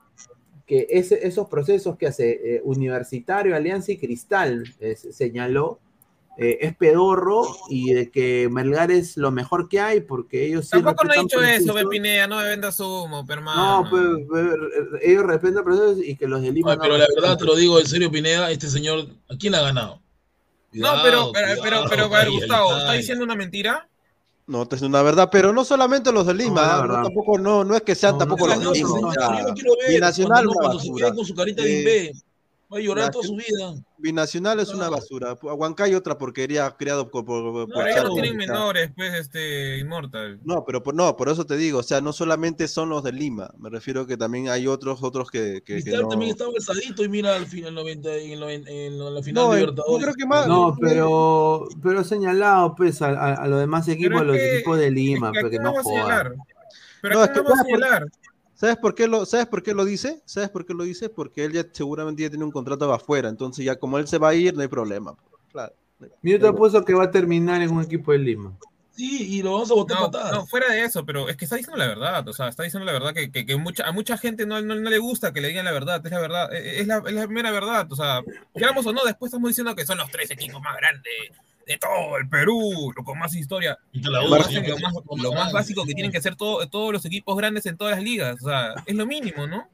que 0.67 0.87
ese- 0.91 1.27
esos 1.27 1.49
procesos 1.49 1.97
que 1.97 2.07
hace 2.07 2.57
eh, 2.57 2.61
Universitario, 2.65 3.55
Alianza 3.57 3.93
y 3.93 3.99
Cristal, 3.99 4.65
eh, 4.81 4.97
se- 4.97 5.13
señaló, 5.13 5.79
eh, 6.39 6.59
es 6.63 6.75
pedorro 6.77 7.43
y 7.69 7.93
de 7.93 8.11
que 8.11 8.49
Melgar 8.51 8.91
es 8.91 9.17
lo 9.17 9.31
mejor 9.31 9.69
que 9.69 9.81
hay 9.81 10.01
porque 10.01 10.47
ellos 10.47 10.67
sí 10.67 10.71
Tampoco 10.71 11.05
no 11.05 11.13
he 11.13 11.17
respetan 11.17 11.43
dicho 11.43 11.71
eso. 11.71 11.75
Pepinea, 11.75 12.27
no 12.27 12.37
me 12.39 12.45
vendas 12.45 12.81
humo, 12.81 13.27
pero 13.27 13.41
hermano. 13.41 13.83
No, 13.83 13.91
pues, 13.91 14.27
pues, 14.29 14.47
ellos 15.03 15.25
respetan 15.25 15.65
procesos 15.65 15.99
y 16.03 16.17
que 16.17 16.27
los 16.27 16.41
de 16.41 16.53
Lima 16.53 16.71
Ay, 16.73 16.77
no 16.79 16.83
pero 16.85 16.97
la 16.97 17.07
verdad 17.15 17.37
te 17.37 17.45
lo 17.45 17.57
digo 17.57 17.79
en 17.79 17.87
serio, 17.87 18.11
Pineda, 18.11 18.51
este 18.51 18.69
señor, 18.69 19.07
¿a 19.29 19.37
quién 19.37 19.55
ha 19.57 19.61
ganado? 19.61 20.01
No, 20.73 20.93
pero, 21.03 21.33
Cuidado, 21.33 21.33
pero, 21.33 21.51
pero, 21.51 21.61
cuidado, 21.61 21.87
pero, 21.91 22.05
a 22.05 22.09
ver, 22.09 22.19
ay, 22.29 22.33
Gustavo, 22.39 22.79
¿está 22.79 22.93
diciendo 22.93 23.25
una 23.25 23.35
mentira? 23.35 23.90
No, 24.51 24.67
es 24.69 24.83
una 24.83 25.01
verdad, 25.03 25.29
pero 25.31 25.53
no 25.53 25.65
solamente 25.65 26.11
los 26.11 26.27
de 26.27 26.35
Lima, 26.35 26.79
No, 26.79 26.87
no, 26.89 27.03
tampoco, 27.05 27.39
no, 27.39 27.63
no 27.63 27.77
es 27.77 27.83
que 27.83 27.95
sean 27.95 28.15
No, 28.15 28.19
tampoco 28.19 28.49
los 28.49 28.59
de 28.59 28.73
Lima. 28.73 28.91
Yo 28.91 29.55
quiero 29.55 29.73
ver 29.81 29.91
Binacional 29.91 30.45
cuando, 30.47 30.55
cuando 30.55 30.79
se 30.81 30.93
quede 30.93 31.15
con 31.15 31.25
su 31.25 31.35
carita 31.37 31.63
de 31.63 32.07
Eh. 32.09 32.13
Va 32.73 32.79
a 32.79 32.81
llorar 32.81 33.11
toda 33.11 33.27
su 33.27 33.35
vida. 33.35 33.75
Binacional 33.99 34.61
es 34.61 34.69
una 34.69 34.89
basura. 34.89 35.35
Huancayo 35.43 35.99
otra 35.99 36.17
porquería 36.17 36.71
creado 36.79 37.11
por, 37.11 37.25
por, 37.25 37.43
por 37.53 37.69
No, 37.69 37.75
por 37.75 37.89
ellos 37.89 38.05
no 38.05 38.13
tienen 38.15 38.37
menores, 38.37 38.93
pues, 38.97 39.13
este, 39.15 39.79
Immortal. 39.79 40.39
No, 40.45 40.65
pero 40.65 40.81
por, 40.83 40.95
no, 40.95 41.17
por 41.17 41.29
eso 41.29 41.45
te 41.45 41.57
digo, 41.57 41.81
o 41.81 41.83
sea, 41.83 42.01
no 42.01 42.13
solamente 42.13 42.69
son 42.69 42.89
los 42.91 43.03
de 43.03 43.11
Lima, 43.13 43.51
me 43.59 43.71
refiero 43.71 44.07
que 44.07 44.17
también 44.17 44.49
hay 44.49 44.69
otros, 44.69 45.03
otros 45.03 45.31
que, 45.31 45.63
que, 45.65 45.77
que 45.79 45.83
Cristal 45.83 46.03
no. 46.03 46.09
también 46.11 46.31
estaba 46.31 46.51
alzadito 46.57 47.03
y 47.05 47.09
mira 47.09 47.35
al 47.35 47.47
final, 47.47 47.75
90, 47.75 48.17
en, 48.17 48.43
el 48.43 48.69
en 48.69 49.15
la 49.15 49.23
final 49.23 49.45
No, 49.45 49.51
de 49.53 49.61
Libertadores. 49.61 49.93
yo 49.99 50.05
creo 50.05 50.15
que 50.15 50.27
más- 50.27 50.47
No, 50.47 50.77
pero, 50.81 51.69
pero 51.83 52.05
señalado 52.05 52.75
pues 52.77 53.03
a, 53.03 53.09
a- 53.09 53.35
a 53.35 53.49
los 53.49 53.59
demás 53.61 53.89
equipos, 53.89 54.21
a 54.21 54.25
los 54.25 54.37
que- 54.37 54.55
equipos 54.59 54.79
de 54.79 54.91
Lima, 54.93 55.29
es 55.29 55.33
que 55.33 55.39
¿a 55.39 55.43
porque 55.43 55.57
quién 55.57 55.63
no 55.65 55.73
vamos 55.73 55.87
a 55.87 55.91
jodan. 55.91 56.03
señalar? 56.07 56.35
Pero 57.03 57.15
No, 57.15 57.21
¿a 57.21 57.25
es 57.25 57.31
que- 57.31 57.41
vamos 57.41 57.53
a 57.53 57.57
¿sabes 57.57 57.71
por- 57.73 57.81
señalar? 57.81 58.07
¿Sabes 58.61 58.77
por 58.77 58.95
qué 58.95 59.09
lo, 59.09 59.25
¿sabes 59.25 59.47
por 59.47 59.63
qué 59.63 59.73
lo 59.73 59.87
dice? 59.87 60.21
¿Sabes 60.27 60.51
por 60.51 60.67
qué 60.67 60.75
lo 60.75 60.85
dice? 60.85 61.09
Porque 61.09 61.47
él 61.47 61.53
ya 61.55 61.65
seguramente 61.73 62.21
ya 62.21 62.29
tiene 62.29 62.45
un 62.45 62.51
contrato 62.51 62.93
afuera, 62.93 63.31
entonces 63.31 63.65
ya 63.65 63.77
como 63.77 63.97
él 63.97 64.07
se 64.07 64.19
va 64.19 64.29
a 64.29 64.35
ir, 64.35 64.55
no 64.55 64.61
hay 64.61 64.69
problema. 64.69 65.17
Claro. 65.51 65.73
Yo 66.23 66.39
te 66.39 66.47
apuesto 66.47 66.85
que 66.85 66.93
va 66.93 67.05
a 67.05 67.11
terminar 67.11 67.63
en 67.63 67.71
un 67.71 67.83
equipo 67.83 68.13
de 68.13 68.19
Lima. 68.19 68.53
Sí, 68.91 69.39
y 69.39 69.43
lo 69.43 69.53
vamos 69.53 69.71
a 69.71 69.75
botar 69.75 69.99
No, 69.99 70.31
no, 70.31 70.47
fuera 70.47 70.71
de 70.71 70.83
eso, 70.83 71.07
pero 71.07 71.31
es 71.31 71.39
que 71.39 71.47
está 71.47 71.57
diciendo 71.57 71.79
la 71.79 71.87
verdad, 71.87 72.29
o 72.29 72.35
sea, 72.35 72.49
está 72.49 72.63
diciendo 72.63 72.85
la 72.85 72.93
verdad 72.93 73.15
que, 73.15 73.33
que, 73.33 73.47
que 73.47 73.57
mucha, 73.57 73.87
a 73.87 73.93
mucha 73.93 74.19
gente 74.19 74.45
no, 74.45 74.61
no, 74.61 74.75
no 74.75 74.91
le 74.91 74.99
gusta 74.99 75.33
que 75.33 75.41
le 75.41 75.49
digan 75.49 75.65
la 75.65 75.73
verdad, 75.73 76.05
es 76.05 76.13
la 76.13 76.21
verdad, 76.21 76.53
eh, 76.53 76.81
es 76.81 76.87
la, 76.87 76.99
es 77.07 77.15
la 77.15 77.27
mera 77.29 77.51
verdad, 77.53 77.91
o 77.91 77.97
sea, 77.97 78.21
queramos 78.55 78.85
o 78.85 78.93
no, 78.93 79.05
después 79.05 79.31
estamos 79.31 79.49
diciendo 79.49 79.75
que 79.75 79.87
son 79.87 79.97
los 79.97 80.11
tres 80.11 80.31
equipos 80.33 80.61
más 80.61 80.77
grandes 80.77 81.15
de 81.73 81.79
todo 81.79 82.17
el 82.19 82.29
Perú, 82.29 82.93
lo 82.97 83.05
con 83.05 83.19
más 83.19 83.35
historia. 83.35 83.79
Y 83.93 84.01
te 84.03 84.11
la 84.11 84.23
Lo 84.23 84.29
más- 84.29 84.53
lo 84.53 85.17
lo 85.17 85.53
básico 85.53 85.85
que 85.85 85.95
tienen 85.95 86.11
que 86.13 86.21
ser 86.21 86.35
todo- 86.37 86.67
todos 86.69 86.93
los 86.93 87.05
equipos 87.05 87.37
grandes 87.37 87.65
en 87.67 87.77
todas 87.77 87.95
las 87.97 88.03
ligas, 88.05 88.43
o 88.43 88.49
sea, 88.49 88.75
es 88.87 88.95
lo 88.95 89.07
mínimo, 89.07 89.47
¿no? 89.47 89.69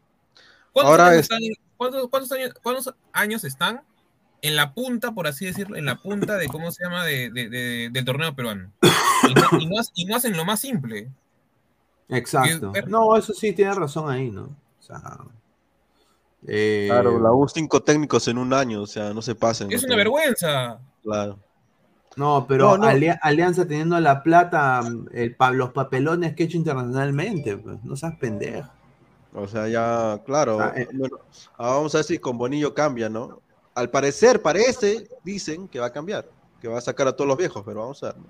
¿Cuántos, 0.72 0.90
Ahora 0.90 1.06
años, 1.08 1.16
es- 1.20 1.22
están, 1.22 1.40
cuántos, 1.76 2.08
cuántos 2.08 2.32
años, 2.32 2.54
cuántos 2.62 2.94
años 3.12 3.44
están 3.44 3.80
en 4.42 4.56
la 4.56 4.74
punta, 4.74 5.12
por 5.12 5.26
así 5.26 5.46
decirlo, 5.46 5.76
en 5.76 5.86
la 5.86 5.96
punta 5.96 6.36
de 6.36 6.48
cómo 6.48 6.70
se 6.70 6.84
llama 6.84 7.04
de, 7.04 7.30
de- 7.30 7.48
de- 7.48 7.88
del 7.90 8.04
torneo 8.04 8.34
peruano? 8.34 8.70
Y 9.28 9.32
no, 9.34 9.58
y 9.60 9.66
no 9.66 9.80
ha- 9.80 9.84
y 9.94 10.04
no 10.04 10.16
hacen 10.16 10.36
lo 10.36 10.44
más 10.44 10.60
simple. 10.60 11.08
Exacto. 12.10 12.72
No, 12.86 13.16
eso 13.16 13.32
sí, 13.32 13.52
tiene 13.52 13.74
razón 13.74 14.10
ahí, 14.10 14.30
¿no? 14.30 14.42
O 14.78 14.82
sea, 14.82 15.00
eh, 16.46 16.86
Claro, 16.88 17.18
la 17.18 17.32
U 17.32 17.48
cinco 17.48 17.82
técnicos 17.82 18.28
en 18.28 18.38
un 18.38 18.52
año, 18.52 18.82
o 18.82 18.86
sea, 18.86 19.12
no 19.14 19.22
se 19.22 19.34
pasen. 19.34 19.72
Es 19.72 19.82
una 19.82 19.96
vergüenza. 19.96 20.78
Claro. 21.02 21.38
No, 22.16 22.46
pero 22.48 22.70
No, 22.70 22.78
no. 22.78 22.86
Alia- 22.86 23.18
Alianza 23.22 23.66
teniendo 23.66 24.00
la 24.00 24.22
plata, 24.22 24.80
el, 25.12 25.34
pa- 25.36 25.50
los 25.50 25.70
papelones 25.72 26.34
que 26.34 26.42
he 26.42 26.46
hecho 26.46 26.56
internacionalmente, 26.56 27.56
pues, 27.58 27.82
no 27.84 27.94
seas 27.96 28.16
pendejo. 28.16 28.68
O 29.34 29.46
sea, 29.46 29.68
ya, 29.68 30.22
claro. 30.24 30.58
Ah, 30.60 30.72
eh. 30.74 30.88
bueno, 30.94 31.18
ahora 31.58 31.76
vamos 31.76 31.94
a 31.94 31.98
ver 31.98 32.04
si 32.06 32.18
con 32.18 32.38
Bonillo 32.38 32.72
cambia, 32.72 33.10
¿no? 33.10 33.40
Al 33.74 33.90
parecer, 33.90 34.40
parece, 34.40 35.08
dicen 35.24 35.68
que 35.68 35.78
va 35.78 35.86
a 35.86 35.92
cambiar, 35.92 36.26
que 36.62 36.68
va 36.68 36.78
a 36.78 36.80
sacar 36.80 37.06
a 37.06 37.12
todos 37.14 37.28
los 37.28 37.36
viejos, 37.36 37.62
pero 37.66 37.80
vamos 37.80 38.02
a 38.02 38.06
ver. 38.06 38.16
¿no? 38.16 38.24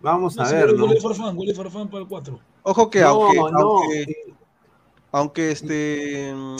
Vamos 0.00 0.38
a 0.38 0.50
ver, 0.50 0.74
gol- 0.74 0.94
¿no? 0.94 1.88
para 1.90 2.02
el 2.02 2.08
4. 2.08 2.40
Ojo 2.62 2.90
que 2.90 3.00
No, 3.00 3.08
aunque, 3.08 3.36
no. 3.36 3.58
aunque, 3.58 4.06
aunque 5.12 5.50
este 5.50 6.32
mm, 6.34 6.56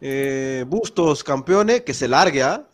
eh, 0.00 0.64
Bustos 0.66 1.22
campeone, 1.22 1.84
que 1.84 1.94
se 1.94 2.08
largue, 2.08 2.42
¿ah? 2.42 2.64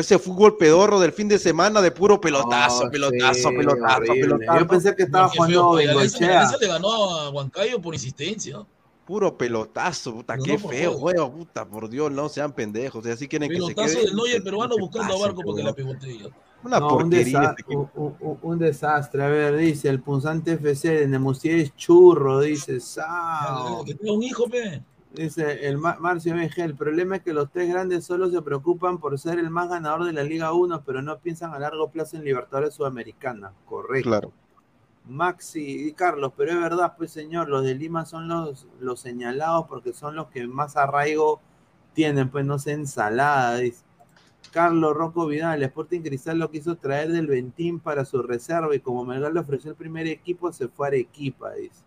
Ese 0.00 0.18
fútbol 0.18 0.56
pedorro 0.56 0.98
del 1.00 1.12
fin 1.12 1.28
de 1.28 1.38
semana 1.38 1.80
de 1.80 1.90
puro 1.90 2.20
pelotazo, 2.20 2.84
Oh, 2.86 2.90
pelotazo, 2.90 3.48
sí, 3.50 3.56
pelotazo, 3.56 3.96
horrible. 3.98 4.20
pelotazo. 4.20 4.58
Yo 4.58 4.66
pensé 4.66 4.96
que 4.96 5.02
estaba 5.04 5.28
jugando 5.28 5.72
feo, 5.74 5.80
en 5.80 5.90
Alianza- 5.90 6.18
Goichea. 6.18 6.28
Alianza 6.40 6.56
le 6.60 6.66
ganó 6.68 6.88
a 6.92 7.30
Huancayo 7.30 7.80
por 7.80 7.94
insistencia. 7.94 8.58
Puro 9.06 9.36
pelotazo, 9.36 10.14
puta, 10.14 10.36
No, 10.36 10.44
qué 10.44 10.52
no, 10.58 10.68
feo 10.68 10.92
juego, 10.94 11.32
puta, 11.32 11.64
por 11.66 11.88
Dios, 11.88 12.12
no 12.12 12.28
sean 12.28 12.52
pendejos, 12.52 13.00
o 13.00 13.02
sea, 13.02 13.14
así 13.14 13.26
quieren 13.26 13.48
que 13.48 13.56
se 13.56 13.60
Pelotazo 13.62 13.98
quede. 13.98 14.06
del 14.06 14.32
se- 14.32 14.40
peruano 14.40 14.76
buscando 14.78 15.14
a 15.16 15.18
Barco 15.18 15.42
porque 15.44 15.62
la 15.62 15.72
huevón. 15.72 15.98
pegotella. 15.98 16.30
Una 16.62 16.78
No, 16.78 16.88
un, 16.88 16.92
porquería 17.04 17.40
desa- 17.40 17.54
este 17.58 17.76
un- 17.76 17.88
un- 18.20 18.38
un 18.42 18.58
desastre. 18.58 19.24
A 19.24 19.28
ver, 19.28 19.56
dice 19.56 19.88
el 19.88 20.00
punzante 20.00 20.52
FC 20.52 20.90
de 20.90 21.08
Nemustier 21.08 21.58
es 21.58 21.74
churro, 21.74 22.40
dice 22.40 22.78
Sao. 22.80 23.82
Que 23.84 23.94
tenga 23.94 24.12
un 24.12 24.22
hijo, 24.22 24.46
pe. 24.48 24.82
Dice 25.12 25.66
el 25.68 25.76
Ma- 25.78 25.96
Marcio 26.00 26.34
BG, 26.34 26.62
el 26.64 26.76
problema 26.76 27.16
es 27.16 27.22
que 27.22 27.32
los 27.32 27.50
tres 27.50 27.68
grandes 27.68 28.04
solo 28.04 28.30
se 28.30 28.42
preocupan 28.42 28.98
por 28.98 29.18
ser 29.18 29.38
el 29.38 29.50
más 29.50 29.68
ganador 29.68 30.04
de 30.04 30.12
la 30.12 30.22
Liga 30.22 30.52
1, 30.52 30.82
pero 30.84 31.02
no 31.02 31.18
piensan 31.18 31.52
a 31.52 31.58
largo 31.58 31.90
plazo 31.90 32.16
en 32.16 32.24
Libertadores 32.24 32.74
Sudamericana. 32.74 33.52
Correcto. 33.66 34.08
Claro. 34.08 34.32
Maxi 35.06 35.88
y 35.88 35.92
Carlos, 35.92 36.32
pero 36.36 36.52
es 36.52 36.60
verdad, 36.60 36.94
pues 36.96 37.10
señor, 37.12 37.48
los 37.48 37.64
de 37.64 37.74
Lima 37.74 38.06
son 38.06 38.28
los, 38.28 38.66
los 38.80 39.00
señalados 39.00 39.66
porque 39.68 39.92
son 39.92 40.14
los 40.16 40.28
que 40.28 40.46
más 40.46 40.76
arraigo 40.76 41.40
tienen, 41.94 42.30
pues 42.30 42.44
no 42.46 42.58
sé, 42.58 42.72
ensalada, 42.72 43.56
dice. 43.56 43.84
Carlos 44.52 44.96
Rocco 44.96 45.26
Vidal, 45.26 45.58
el 45.58 45.64
Sporting 45.64 46.02
Cristal 46.02 46.38
lo 46.38 46.50
quiso 46.50 46.76
traer 46.76 47.10
del 47.12 47.26
Ventín 47.26 47.80
para 47.80 48.04
su 48.04 48.22
reserva 48.22 48.74
y 48.74 48.80
como 48.80 49.04
Melgar 49.04 49.32
le 49.32 49.40
ofreció 49.40 49.70
el 49.72 49.76
primer 49.76 50.06
equipo, 50.06 50.52
se 50.52 50.68
fue 50.68 50.86
a 50.86 50.88
Arequipa, 50.88 51.52
dice. 51.54 51.82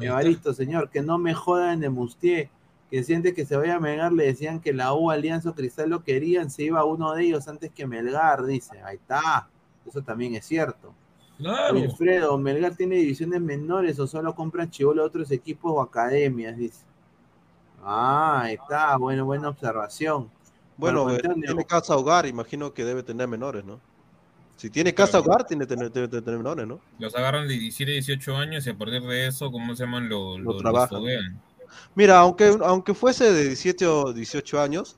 Evaristo, 0.00 0.52
señor, 0.52 0.90
que 0.90 1.02
no 1.02 1.18
me 1.18 1.34
jodan 1.34 1.80
de 1.80 1.88
Mustier, 1.88 2.50
que 2.90 3.02
siente 3.02 3.34
que 3.34 3.46
se 3.46 3.56
vaya 3.56 3.76
a 3.76 3.80
Melgar, 3.80 4.12
le 4.12 4.26
decían 4.26 4.60
que 4.60 4.72
la 4.72 4.94
U, 4.94 5.10
Alianza 5.10 5.50
o 5.50 5.54
Cristal 5.54 5.90
lo 5.90 6.04
querían, 6.04 6.50
se 6.50 6.64
iba 6.64 6.84
uno 6.84 7.14
de 7.14 7.24
ellos 7.24 7.48
antes 7.48 7.72
que 7.72 7.86
Melgar, 7.86 8.44
dice. 8.44 8.80
Ahí 8.82 8.96
está, 8.96 9.48
eso 9.86 10.02
también 10.02 10.34
es 10.34 10.44
cierto. 10.44 10.94
Claro. 11.38 11.74
Wilfredo, 11.74 12.38
Melgar 12.38 12.74
tiene 12.74 12.96
divisiones 12.96 13.40
menores 13.40 13.98
o 13.98 14.06
solo 14.06 14.34
compra 14.34 14.70
chivolo 14.70 15.02
a 15.02 15.06
otros 15.06 15.30
equipos 15.30 15.72
o 15.74 15.80
academias, 15.80 16.56
dice. 16.56 16.84
Ah, 17.82 18.42
ahí 18.44 18.54
está, 18.54 18.96
bueno, 18.96 19.24
buena 19.24 19.48
observación. 19.48 20.30
Bueno, 20.76 21.10
eh, 21.10 21.16
Antonio, 21.16 21.46
tiene 21.46 21.64
casa 21.64 21.96
hogar, 21.96 22.26
imagino 22.26 22.72
que 22.72 22.84
debe 22.84 23.02
tener 23.02 23.28
menores, 23.28 23.64
¿no? 23.64 23.80
Si 24.56 24.70
tiene 24.70 24.94
casa 24.94 25.20
hogar, 25.20 25.44
tiene 25.46 25.66
que 25.66 25.76
tener, 25.76 26.38
menores, 26.38 26.66
¿no? 26.66 26.80
Los 26.98 27.14
agarran 27.14 27.46
de 27.46 27.54
17, 27.54 27.92
18 27.92 28.36
años 28.36 28.66
y 28.66 28.70
a 28.70 28.78
partir 28.78 29.02
de 29.02 29.26
eso, 29.26 29.50
¿cómo 29.52 29.76
se 29.76 29.84
llaman? 29.84 30.08
Lo, 30.08 30.38
Lo 30.38 30.52
lo- 30.52 30.56
trabajan. 30.56 31.02
Mira, 31.94 32.18
aunque, 32.18 32.56
aunque 32.64 32.94
fuese 32.94 33.32
de 33.32 33.44
17 33.44 33.86
o 33.86 34.12
18 34.12 34.60
años, 34.60 34.96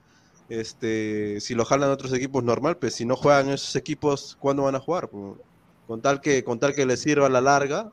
este, 0.49 1.41
si 1.41 1.55
lo 1.55 1.65
jalan 1.65 1.91
a 1.91 1.95
otros 1.95 2.13
equipos 2.13 2.45
normal, 2.45 2.77
pues 2.79 2.95
si 2.95 3.05
no 3.05 3.17
juegan 3.17 3.49
esos 3.51 3.75
equipos, 3.75 4.37
¿cuándo 4.39 4.63
van 4.63 4.77
a 4.77 4.81
jugar? 4.81 5.09
Pues, 5.09 5.35
Con 5.87 6.01
tal 6.01 6.21
que, 6.21 6.45
con 6.45 6.59
tal 6.59 6.75
que 6.75 6.87
les 6.87 7.01
sirva 7.01 7.27
a 7.27 7.31
la 7.31 7.41
larga, 7.41 7.91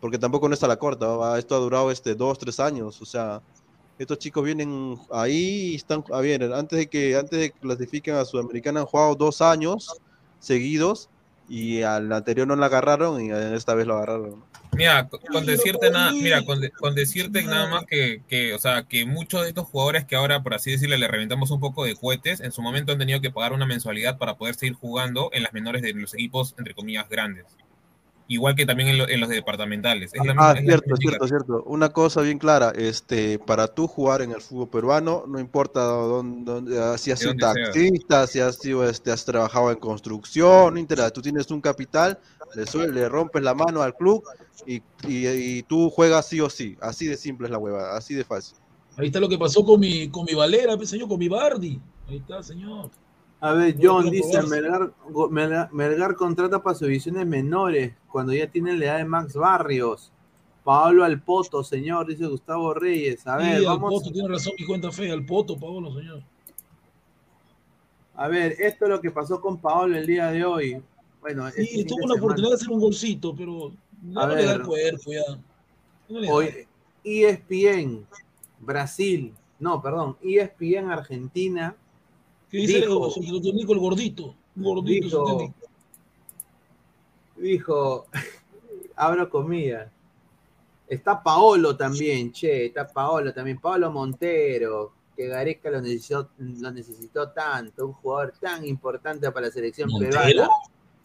porque 0.00 0.18
tampoco 0.18 0.48
no 0.48 0.54
está 0.54 0.68
la 0.68 0.76
corta, 0.78 1.06
¿va? 1.06 1.38
esto 1.38 1.56
ha 1.56 1.58
durado 1.58 1.90
este, 1.90 2.14
dos, 2.14 2.38
tres 2.38 2.60
años, 2.60 3.00
o 3.02 3.06
sea, 3.06 3.42
estos 3.98 4.18
chicos 4.18 4.44
vienen 4.44 4.96
ahí 5.10 5.72
y 5.72 5.74
están, 5.76 6.04
a 6.12 6.20
ver, 6.20 6.44
antes 6.52 6.78
de 6.78 6.86
que, 6.88 7.16
antes 7.16 7.38
de 7.38 7.50
que 7.50 7.58
clasifiquen 7.58 8.14
a 8.14 8.24
Sudamericana 8.24 8.80
han 8.80 8.86
jugado 8.86 9.14
dos 9.14 9.40
años 9.40 9.88
seguidos 10.42 11.08
y 11.48 11.82
al 11.82 12.12
anterior 12.12 12.46
no 12.46 12.56
la 12.56 12.66
agarraron 12.66 13.24
y 13.24 13.30
esta 13.30 13.74
vez 13.74 13.86
lo 13.86 13.94
agarraron. 13.96 14.44
Mira, 14.74 15.06
con, 15.08 15.44
decirte 15.44 15.90
nada, 15.90 16.12
mira, 16.12 16.44
con, 16.46 16.60
de- 16.60 16.70
con 16.70 16.94
decirte 16.94 17.42
nada 17.42 17.68
más 17.68 17.84
que, 17.84 18.22
que, 18.26 18.54
o 18.54 18.58
sea, 18.58 18.84
que 18.84 19.04
muchos 19.04 19.42
de 19.42 19.48
estos 19.48 19.66
jugadores 19.66 20.06
que 20.06 20.16
ahora, 20.16 20.42
por 20.42 20.54
así 20.54 20.70
decirlo, 20.70 20.96
le 20.96 21.08
reventamos 21.08 21.50
un 21.50 21.60
poco 21.60 21.84
de 21.84 21.94
cohetes, 21.94 22.40
en 22.40 22.52
su 22.52 22.62
momento 22.62 22.92
han 22.92 22.98
tenido 22.98 23.20
que 23.20 23.30
pagar 23.30 23.52
una 23.52 23.66
mensualidad 23.66 24.16
para 24.16 24.36
poder 24.38 24.54
seguir 24.54 24.72
jugando 24.74 25.28
en 25.34 25.42
las 25.42 25.52
menores 25.52 25.82
de 25.82 25.92
los 25.92 26.14
equipos, 26.14 26.54
entre 26.56 26.74
comillas, 26.74 27.06
grandes. 27.10 27.44
Igual 28.32 28.54
que 28.54 28.64
también 28.64 28.88
en, 28.88 28.98
lo- 28.98 29.08
en 29.08 29.20
los 29.20 29.28
departamentales. 29.28 30.10
Es 30.14 30.20
misma- 30.20 30.34
Ah, 30.38 30.50
es 30.52 30.64
la 30.64 30.70
cierto, 30.70 30.84
misma 30.86 30.96
cierto, 30.96 31.28
cierto. 31.28 31.62
Una 31.64 31.90
cosa 31.90 32.22
bien 32.22 32.38
clara, 32.38 32.72
este, 32.74 33.38
para 33.38 33.68
tú 33.68 33.86
jugar 33.86 34.22
en 34.22 34.30
el 34.32 34.40
fútbol 34.40 34.70
peruano, 34.70 35.24
no 35.28 35.38
importa 35.38 35.82
dónde, 35.82 36.50
dónde- 36.50 36.80
ah, 36.80 36.96
si 36.96 37.10
has 37.10 37.18
sido 37.18 37.32
taxista, 37.72 38.26
si 38.26 38.40
has 38.40 38.56
sido, 38.56 38.88
este, 38.88 39.10
has 39.12 39.24
trabajado 39.24 39.70
en 39.70 39.78
construcción, 39.78 40.72
no 40.74 40.80
interesa, 40.80 41.10
tú 41.10 41.20
tienes 41.20 41.50
un 41.50 41.60
capital, 41.60 42.18
le, 42.92 43.08
rompes 43.08 43.42
la 43.42 43.54
mano 43.54 43.82
al 43.82 43.94
club 43.94 44.22
y, 44.66 44.76
y- 45.06 45.28
y 45.58 45.62
tú 45.64 45.90
juegas 45.90 46.26
sí 46.26 46.40
o 46.40 46.48
sí. 46.48 46.76
Así 46.80 47.06
de 47.06 47.16
simple 47.18 47.46
es 47.48 47.50
la 47.50 47.58
hueva, 47.58 47.94
así 47.96 48.14
de 48.14 48.24
fácil. 48.24 48.56
Ahí 48.96 49.06
está 49.06 49.20
lo 49.20 49.28
que 49.28 49.38
pasó 49.38 49.64
con 49.64 49.78
mi, 49.80 50.08
con 50.08 50.24
mi 50.24 50.34
Valera, 50.34 50.76
señor, 50.84 51.08
con 51.08 51.18
mi 51.18 51.28
Bardi. 51.28 51.78
Ahí 52.08 52.16
está, 52.16 52.42
señor. 52.42 52.90
A 53.44 53.52
ver, 53.54 53.76
John 53.80 54.08
dice. 54.08 54.40
Melgar, 54.44 54.92
go- 55.10 55.28
Melgar, 55.28 55.72
Melgar 55.72 56.14
contrata 56.16 56.62
para 56.62 56.74
sus 56.76 56.86
divisiones 56.86 57.26
menores, 57.26 57.92
cuando 58.08 58.32
ya 58.32 58.46
tienen 58.48 58.78
la 58.78 58.84
edad 58.86 58.98
de 58.98 59.04
Max 59.04 59.34
Barrios. 59.34 60.12
Pablo 60.62 61.02
Alpoto, 61.04 61.64
señor, 61.64 62.06
dice 62.06 62.24
Gustavo 62.26 62.72
Reyes. 62.72 63.26
A 63.26 63.36
ver, 63.36 63.58
Sí, 63.58 63.64
al 63.64 63.64
vamos, 63.64 63.90
Poto, 63.94 64.12
tiene 64.12 64.28
razón 64.28 64.52
mi 64.56 64.64
cuenta 64.64 64.92
fe, 64.92 65.10
al 65.10 65.26
Poto, 65.26 65.58
Paolo, 65.58 65.92
señor. 65.92 66.22
a 68.14 68.28
ver, 68.28 68.52
esto 68.60 68.84
es 68.84 68.90
lo 68.90 69.00
que 69.00 69.10
pasó 69.10 69.40
con 69.40 69.58
Paolo 69.58 69.96
el 69.96 70.06
día 70.06 70.30
de 70.30 70.44
hoy. 70.44 70.80
Bueno, 71.20 71.48
este 71.48 71.64
Sí, 71.64 71.76
fin 71.78 71.86
tuvo 71.88 71.98
semana. 72.02 72.20
oportunidad 72.20 72.50
de 72.50 72.54
hacer 72.54 72.70
un 72.70 72.80
golcito, 72.80 73.34
pero 73.34 73.70
ya 73.70 74.26
no 74.26 74.34
le 74.36 74.44
da 74.44 74.52
el 74.54 74.62
cuerpo, 74.62 75.12
ya. 75.12 75.38
No 76.08 76.20
le. 76.20 76.30
Hoy, 76.30 76.48
ESPN, 77.04 78.06
Brasil, 78.60 79.32
no, 79.58 79.82
perdón, 79.82 80.16
ESPN 80.22 80.90
Argentina. 80.92 81.74
¿Qué 82.52 82.58
dice 82.58 82.80
dijo- 82.82 83.06
el 83.72 83.78
gordito? 83.80 84.36
Gordito, 84.54 85.24
Dijo- 85.24 85.52
dijo, 87.36 88.06
abro 88.96 89.28
comillas. 89.30 89.90
Está 90.86 91.22
Paolo 91.22 91.74
también, 91.76 92.30
che, 92.30 92.66
está 92.66 92.86
Paolo 92.86 93.32
también, 93.32 93.58
Paolo 93.58 93.90
Montero, 93.90 94.92
que 95.16 95.26
Gareca 95.26 95.70
lo 95.70 95.80
necesitó, 95.80 96.28
lo 96.36 96.70
necesitó 96.70 97.30
tanto, 97.30 97.86
un 97.86 97.92
jugador 97.94 98.34
tan 98.38 98.66
importante 98.66 99.30
para 99.32 99.46
la 99.46 99.52
selección 99.52 99.88
¿Montero? 99.90 100.20
peruana, 100.20 100.50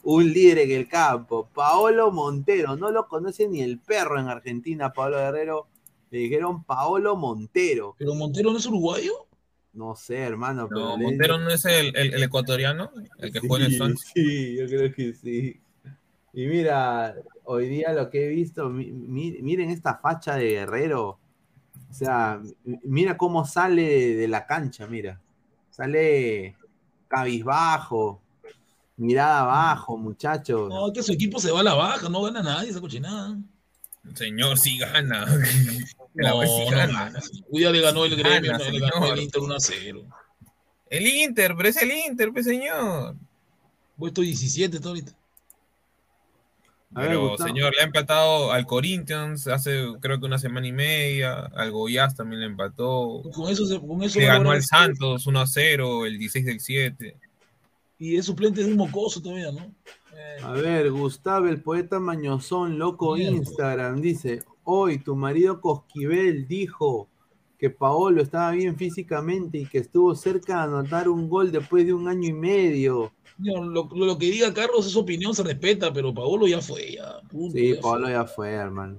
un 0.03 0.26
líder 0.34 0.60
en 0.60 0.72
el 0.72 0.90
campo, 0.90 1.48
Paolo 1.53 2.11
Montero, 2.11 2.76
no 2.76 2.91
lo 2.91 3.07
conoce 3.07 3.48
ni 3.48 3.61
el 3.61 3.80
perro 3.80 4.19
en 4.19 4.28
Argentina, 4.28 4.91
Paolo 4.91 5.15
Guerrero, 5.18 5.68
le 6.11 6.19
dijeron 6.19 6.65
Paolo 6.65 7.15
Montero. 7.15 7.95
¿Pero 7.98 8.14
Montero 8.15 8.52
no 8.52 8.57
es 8.57 8.65
uruguayo? 8.65 9.27
No 9.78 9.95
sé, 9.95 10.18
hermano. 10.18 10.68
pero 10.68 10.82
No, 10.82 10.98
Montero 10.98 11.38
no 11.38 11.49
es 11.52 11.64
el, 11.66 11.95
el- 11.95 12.14
el 12.16 12.24
ecuatoriano, 12.24 12.91
el 13.20 13.32
que 13.32 13.40
juega 13.40 13.66
en 13.68 13.72
el 13.72 13.78
Swansea. 13.78 14.12
Sí, 14.14 14.56
yo 14.58 14.66
creo 14.66 14.91
que 14.91 15.14
sí. 15.14 15.62
Y 16.34 16.48
mira, 16.48 17.16
hoy 17.45 17.70
día 17.70 17.94
lo 17.94 18.10
que 18.10 18.26
he 18.26 18.30
visto, 18.30 18.70
mi- 18.70 18.91
mi- 18.91 19.38
miren 19.41 19.70
esta 19.70 19.95
facha 19.98 20.36
de 20.36 20.49
Guerrero. 20.49 21.20
O 21.90 21.94
sea, 21.94 22.41
mira 22.84 23.18
cómo 23.18 23.45
sale 23.45 23.84
de, 23.84 24.16
de 24.16 24.28
la 24.28 24.45
cancha, 24.48 24.88
mira. 24.88 25.22
Sale 25.70 26.56
cabizbajo, 27.08 28.22
mirada 28.98 29.41
abajo, 29.41 29.95
muchachos. 29.98 30.70
No, 30.70 30.91
que 30.91 31.04
su 31.04 31.14
equipo 31.14 31.40
se 31.40 31.52
va 31.52 31.60
a 31.60 31.64
la 31.64 31.76
baja, 31.76 32.10
no 32.10 32.22
gana 32.24 32.41
nadie 32.41 32.72
esa 32.72 32.82
cochinada. 32.82 33.38
Señor, 34.16 34.58
sí 34.58 34.78
gana. 34.78 35.26
No, 36.20 36.42
sí 36.42 36.66
no 36.66 36.72
gana. 36.72 37.04
gana. 37.12 37.20
Hoy 37.52 37.60
día 37.60 37.70
le 37.70 37.80
ganó 37.80 38.04
el 38.06 38.16
gremio, 38.16 38.52
Gana, 38.54 38.64
no, 38.66 38.72
le 38.72 38.80
ganó 38.80 39.14
el 39.14 39.22
Inter 39.22 39.40
1 39.42 39.54
a 39.54 39.60
0. 39.60 40.04
El 40.90 41.06
Inter, 41.06 41.54
pero 41.56 41.70
es 41.70 41.78
el 41.80 41.92
Inter, 41.92 42.30
pues 42.34 42.46
señor. 42.46 43.16
Puesto 43.98 44.22
17 44.22 44.78
está 44.78 44.90
ahorita. 44.90 45.12
Ver, 46.90 47.08
Pero, 47.10 47.38
señor, 47.38 47.76
le 47.76 47.82
ha 47.82 47.86
empatado 47.86 48.52
al 48.52 48.66
Corinthians 48.66 49.46
hace 49.48 49.84
creo 50.02 50.20
que 50.20 50.26
una 50.26 50.40
semana 50.40 50.66
y 50.66 50.72
media. 50.72 51.36
Al 51.54 51.70
Goiás 51.70 52.16
también 52.16 52.40
le 52.40 52.48
empató. 52.48 53.22
Con 53.34 53.52
eso, 53.52 53.68
se- 53.68 53.80
con 53.80 54.02
eso 54.02 54.20
Le 54.20 54.26
ganó 54.26 54.50
al 54.50 54.64
Santos 54.64 55.28
1 55.28 55.40
a 55.40 55.46
0 55.46 56.06
el 56.08 56.18
16 56.18 56.46
del 56.46 56.60
7. 56.62 57.16
Y 58.00 58.16
es 58.16 58.26
suplente 58.26 58.64
de 58.64 58.72
un 58.72 58.78
mocoso 58.78 59.22
todavía, 59.22 59.52
¿no? 59.52 59.72
A 60.44 60.52
ver, 60.52 60.91
Gustavo, 60.91 61.48
el 61.48 61.62
poeta 61.62 61.99
mañozón, 61.99 62.78
loco. 62.78 63.18
Instagram, 63.18 64.02
dice, 64.02 64.44
hoy 64.64 64.99
tu 64.99 65.16
marido 65.16 65.60
Cosquivel 65.62 66.48
dijo 66.48 67.08
que 67.58 67.70
Paolo 67.70 68.22
estaba 68.22 68.52
bien 68.52 68.76
físicamente 68.78 69.58
y 69.60 69.66
que 69.66 69.80
estuvo 69.80 70.14
cerca 70.16 70.58
de 70.58 70.64
anotar 70.64 71.10
un 71.10 71.28
gol 71.30 71.52
después 71.52 71.86
de 71.86 71.94
un 71.94 72.08
año 72.08 72.30
y 72.30 72.34
medio. 72.34 73.12
Lo, 73.40 73.64
lo- 73.66 73.90
lo 73.94 74.18
que 74.18 74.28
diga 74.28 74.54
Carlos 74.54 74.86
es 74.86 74.94
su 74.94 74.99
opinión, 74.99 75.34
se 75.34 75.44
respeta, 75.44 75.91
pero 75.94 76.14
Paolo 76.14 76.48
ya 76.48 76.62
fue, 76.62 76.94
ya. 76.94 77.20
punto, 77.30 77.58
Sí, 77.58 77.76
ya 77.76 77.82
Paolo 77.82 78.06
fue. 78.06 78.12
ya 78.14 78.26
fue, 78.26 78.49
hermano. 78.52 78.98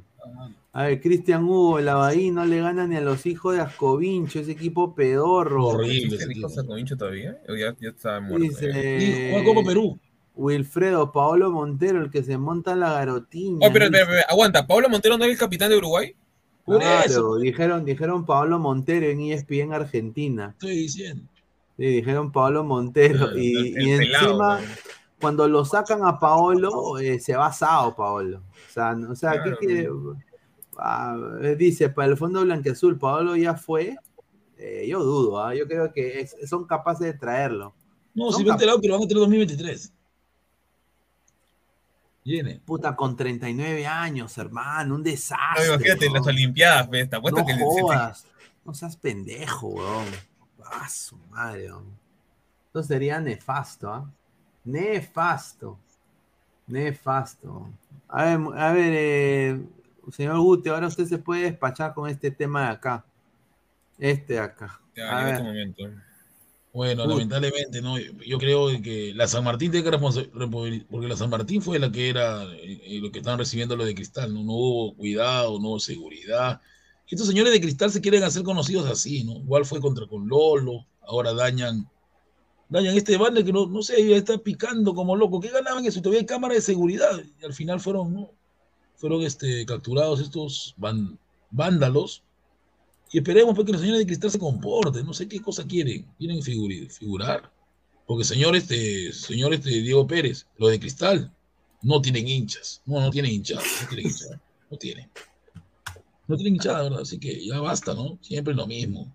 A 0.72 0.84
ver, 0.84 1.00
Cristian 1.00 1.44
Hugo, 1.44 1.78
el 1.78 1.88
Abadí 1.88 2.30
no 2.30 2.44
le 2.44 2.60
gana 2.60 2.86
ni 2.86 2.96
a 2.96 3.00
los 3.00 3.26
hijos 3.26 3.54
de 3.54 3.62
Ascovincho, 3.62 4.38
ese 4.40 4.52
equipo 4.52 4.94
pedorro. 4.94 5.82
¿Existe 5.82 6.26
Nico 6.26 6.48
Sacovincho 6.48 6.96
todavía? 6.96 7.38
¿O 7.48 7.54
ya, 7.56 7.74
ya 7.80 7.88
está 7.88 8.20
muerto? 8.20 8.46
Dice 8.46 9.30
Juega 9.32 9.44
Copa 9.44 9.66
Perú. 9.66 9.98
Wilfredo, 10.38 11.10
Paolo 11.10 11.50
Montero, 11.50 12.00
el 12.00 12.10
que 12.10 12.22
se 12.22 12.38
monta 12.38 12.76
la 12.76 12.92
garotina. 12.92 13.58
Oh, 13.66 13.72
pero, 13.72 13.88
pero, 13.90 14.06
pero, 14.06 14.22
aguanta, 14.28 14.66
¿Pablo 14.66 14.88
Montero 14.88 15.18
no 15.18 15.24
era 15.24 15.32
el 15.32 15.38
capitán 15.38 15.68
de 15.68 15.76
Uruguay? 15.76 16.14
Claro, 16.64 17.04
eso. 17.04 17.36
dijeron, 17.38 17.84
dijeron 17.84 18.24
Paolo 18.24 18.58
Montero 18.58 19.06
en 19.06 19.20
ESPN 19.20 19.72
Argentina. 19.72 20.50
Estoy 20.52 20.76
diciendo. 20.76 21.24
Sí, 21.76 21.84
dijeron 21.86 22.30
Paolo 22.30 22.62
Montero. 22.62 23.30
El- 23.30 23.38
y, 23.42 23.54
el 23.74 23.82
y 23.82 23.98
pelado, 23.98 24.26
encima, 24.26 24.60
cuando 25.20 25.48
lo 25.48 25.64
sacan 25.64 26.04
a 26.04 26.20
Paolo, 26.20 26.98
eh, 26.98 27.18
se 27.18 27.34
va 27.34 27.46
asado 27.46 27.96
Paolo. 27.96 28.38
O 28.68 28.72
sea, 28.72 28.94
no- 28.94 29.10
o 29.12 29.16
sea 29.16 29.32
¿qué 29.32 29.50
Claro. 29.50 29.58
quiere? 29.58 29.88
Ah, 30.78 31.16
eh, 31.42 31.56
dice, 31.58 31.88
para 31.88 32.08
el 32.08 32.16
fondo 32.16 32.42
blanqueazul, 32.42 32.96
Paolo 32.98 33.34
ya 33.34 33.54
fue. 33.54 33.96
Eh, 34.56 34.86
yo 34.88 35.02
dudo, 35.02 35.42
¿ah? 35.42 35.54
yo 35.54 35.66
creo 35.66 35.92
que 35.92 36.20
es- 36.20 36.36
son 36.48 36.64
capaces 36.66 37.06
de 37.06 37.14
traerlo. 37.14 37.74
No, 38.14 38.30
Son 38.30 38.38
si 38.40 38.44
me 38.44 38.50
he 38.50 38.52
enterado 38.52 38.80
que 38.80 38.88
lo 38.88 38.94
van 38.94 39.04
a 39.04 39.08
tener 39.08 39.20
2023. 39.20 39.92
Viene. 42.24 42.60
Puta, 42.64 42.94
con 42.94 43.16
39 43.16 43.86
años, 43.86 44.36
hermano, 44.38 44.96
un 44.96 45.02
desastre. 45.02 45.66
No, 45.66 45.74
imagínate, 45.74 46.06
en 46.06 46.12
las. 46.12 46.26
Olimpiadas, 46.26 46.88
pues, 46.88 47.08
te 47.08 47.16
apuesto 47.16 47.40
No 47.40 47.46
que 47.46 47.54
jodas. 47.58 48.26
No 48.64 48.74
seas 48.74 48.96
pendejo, 48.96 49.68
weón. 49.68 50.06
Ah, 50.64 50.88
su 50.88 51.16
madre, 51.30 51.66
weón. 51.72 51.86
Esto 52.66 52.82
sería 52.82 53.18
nefasto, 53.20 53.90
¿ah? 53.92 54.10
Nefasto. 54.64 55.78
Nefasto. 56.66 57.70
A 58.08 58.24
ver, 58.24 58.38
a 58.58 58.72
ver, 58.72 58.92
eh, 58.94 59.60
señor 60.12 60.38
Guti, 60.38 60.68
ahora 60.68 60.86
usted 60.88 61.06
se 61.06 61.16
puede 61.18 61.42
despachar 61.44 61.94
con 61.94 62.08
este 62.10 62.30
tema 62.30 62.62
de 62.64 62.68
acá. 62.68 63.04
Este 63.98 64.34
de 64.34 64.40
acá. 64.40 64.78
Ya, 64.94 65.10
A 65.10 65.20
llegó 65.20 65.26
ver. 65.30 65.38
tu 65.38 65.44
momento. 65.44 65.82
Bueno, 66.78 67.02
Uy. 67.02 67.08
lamentablemente, 67.08 67.82
¿no? 67.82 67.98
Yo 67.98 68.38
creo 68.38 68.68
que 68.80 69.12
la 69.12 69.26
San 69.26 69.42
Martín 69.42 69.72
tiene 69.72 69.82
que 69.82 69.90
responsabilizar, 69.90 70.86
porque 70.88 71.08
la 71.08 71.16
San 71.16 71.28
Martín 71.28 71.60
fue 71.60 71.80
la 71.80 71.90
que 71.90 72.08
era 72.08 72.44
eh, 72.54 72.80
eh, 72.84 73.00
lo 73.00 73.10
que 73.10 73.18
estaban 73.18 73.40
recibiendo 73.40 73.74
los 73.74 73.84
de 73.84 73.96
cristal, 73.96 74.32
¿no? 74.32 74.44
No 74.44 74.52
hubo 74.52 74.94
cuidado, 74.94 75.58
no 75.58 75.70
hubo 75.70 75.80
seguridad. 75.80 76.60
Y 77.08 77.16
estos 77.16 77.26
señores 77.26 77.52
de 77.52 77.60
cristal 77.60 77.90
se 77.90 78.00
quieren 78.00 78.22
hacer 78.22 78.44
conocidos 78.44 78.88
así, 78.88 79.24
¿no? 79.24 79.38
Igual 79.38 79.64
fue 79.64 79.80
contra 79.80 80.06
con 80.06 80.28
Lolo, 80.28 80.86
ahora 81.02 81.34
dañan, 81.34 81.90
dañan 82.68 82.96
este 82.96 83.16
bande 83.16 83.44
que 83.44 83.52
no, 83.52 83.66
no 83.66 83.82
sé, 83.82 84.14
está 84.14 84.38
picando 84.38 84.94
como 84.94 85.16
loco. 85.16 85.40
¿Qué 85.40 85.48
ganaban 85.48 85.84
eso? 85.84 86.00
Todavía 86.00 86.20
hay 86.20 86.26
cámara 86.26 86.54
de 86.54 86.60
seguridad. 86.60 87.20
Y 87.42 87.44
al 87.44 87.54
final 87.54 87.80
fueron, 87.80 88.14
¿no? 88.14 88.30
Fueron 88.94 89.22
este, 89.22 89.66
capturados 89.66 90.20
estos 90.20 90.74
van- 90.76 91.18
vándalos. 91.50 92.22
Y 93.10 93.18
esperemos 93.18 93.54
pues, 93.54 93.66
que 93.66 93.72
los 93.72 93.80
señores 93.80 94.00
de 94.00 94.06
cristal 94.06 94.30
se 94.30 94.38
comporten. 94.38 95.06
No 95.06 95.14
sé 95.14 95.28
qué 95.28 95.40
cosa 95.40 95.66
quieren. 95.66 96.06
Quieren 96.18 96.42
figurar. 96.42 97.50
Porque 98.06 98.24
señor, 98.24 98.56
este, 98.56 99.12
señor 99.12 99.54
este, 99.54 99.70
Diego 99.70 100.06
Pérez, 100.06 100.46
los 100.56 100.70
de 100.70 100.80
cristal, 100.80 101.32
no 101.82 102.00
tienen 102.00 102.28
hinchas. 102.28 102.82
No, 102.86 103.00
no 103.00 103.10
tienen 103.10 103.32
hinchas. 103.32 103.62
No 103.82 103.88
tienen 103.88 104.06
hinchas. 104.06 104.30
No 104.70 104.76
tienen. 104.76 105.08
No 106.26 106.36
tienen 106.36 106.54
hinchada, 106.54 106.82
¿verdad? 106.84 107.00
Así 107.00 107.18
que 107.18 107.44
ya 107.44 107.60
basta, 107.60 107.94
¿no? 107.94 108.18
Siempre 108.20 108.54
lo 108.54 108.66
mismo. 108.66 109.10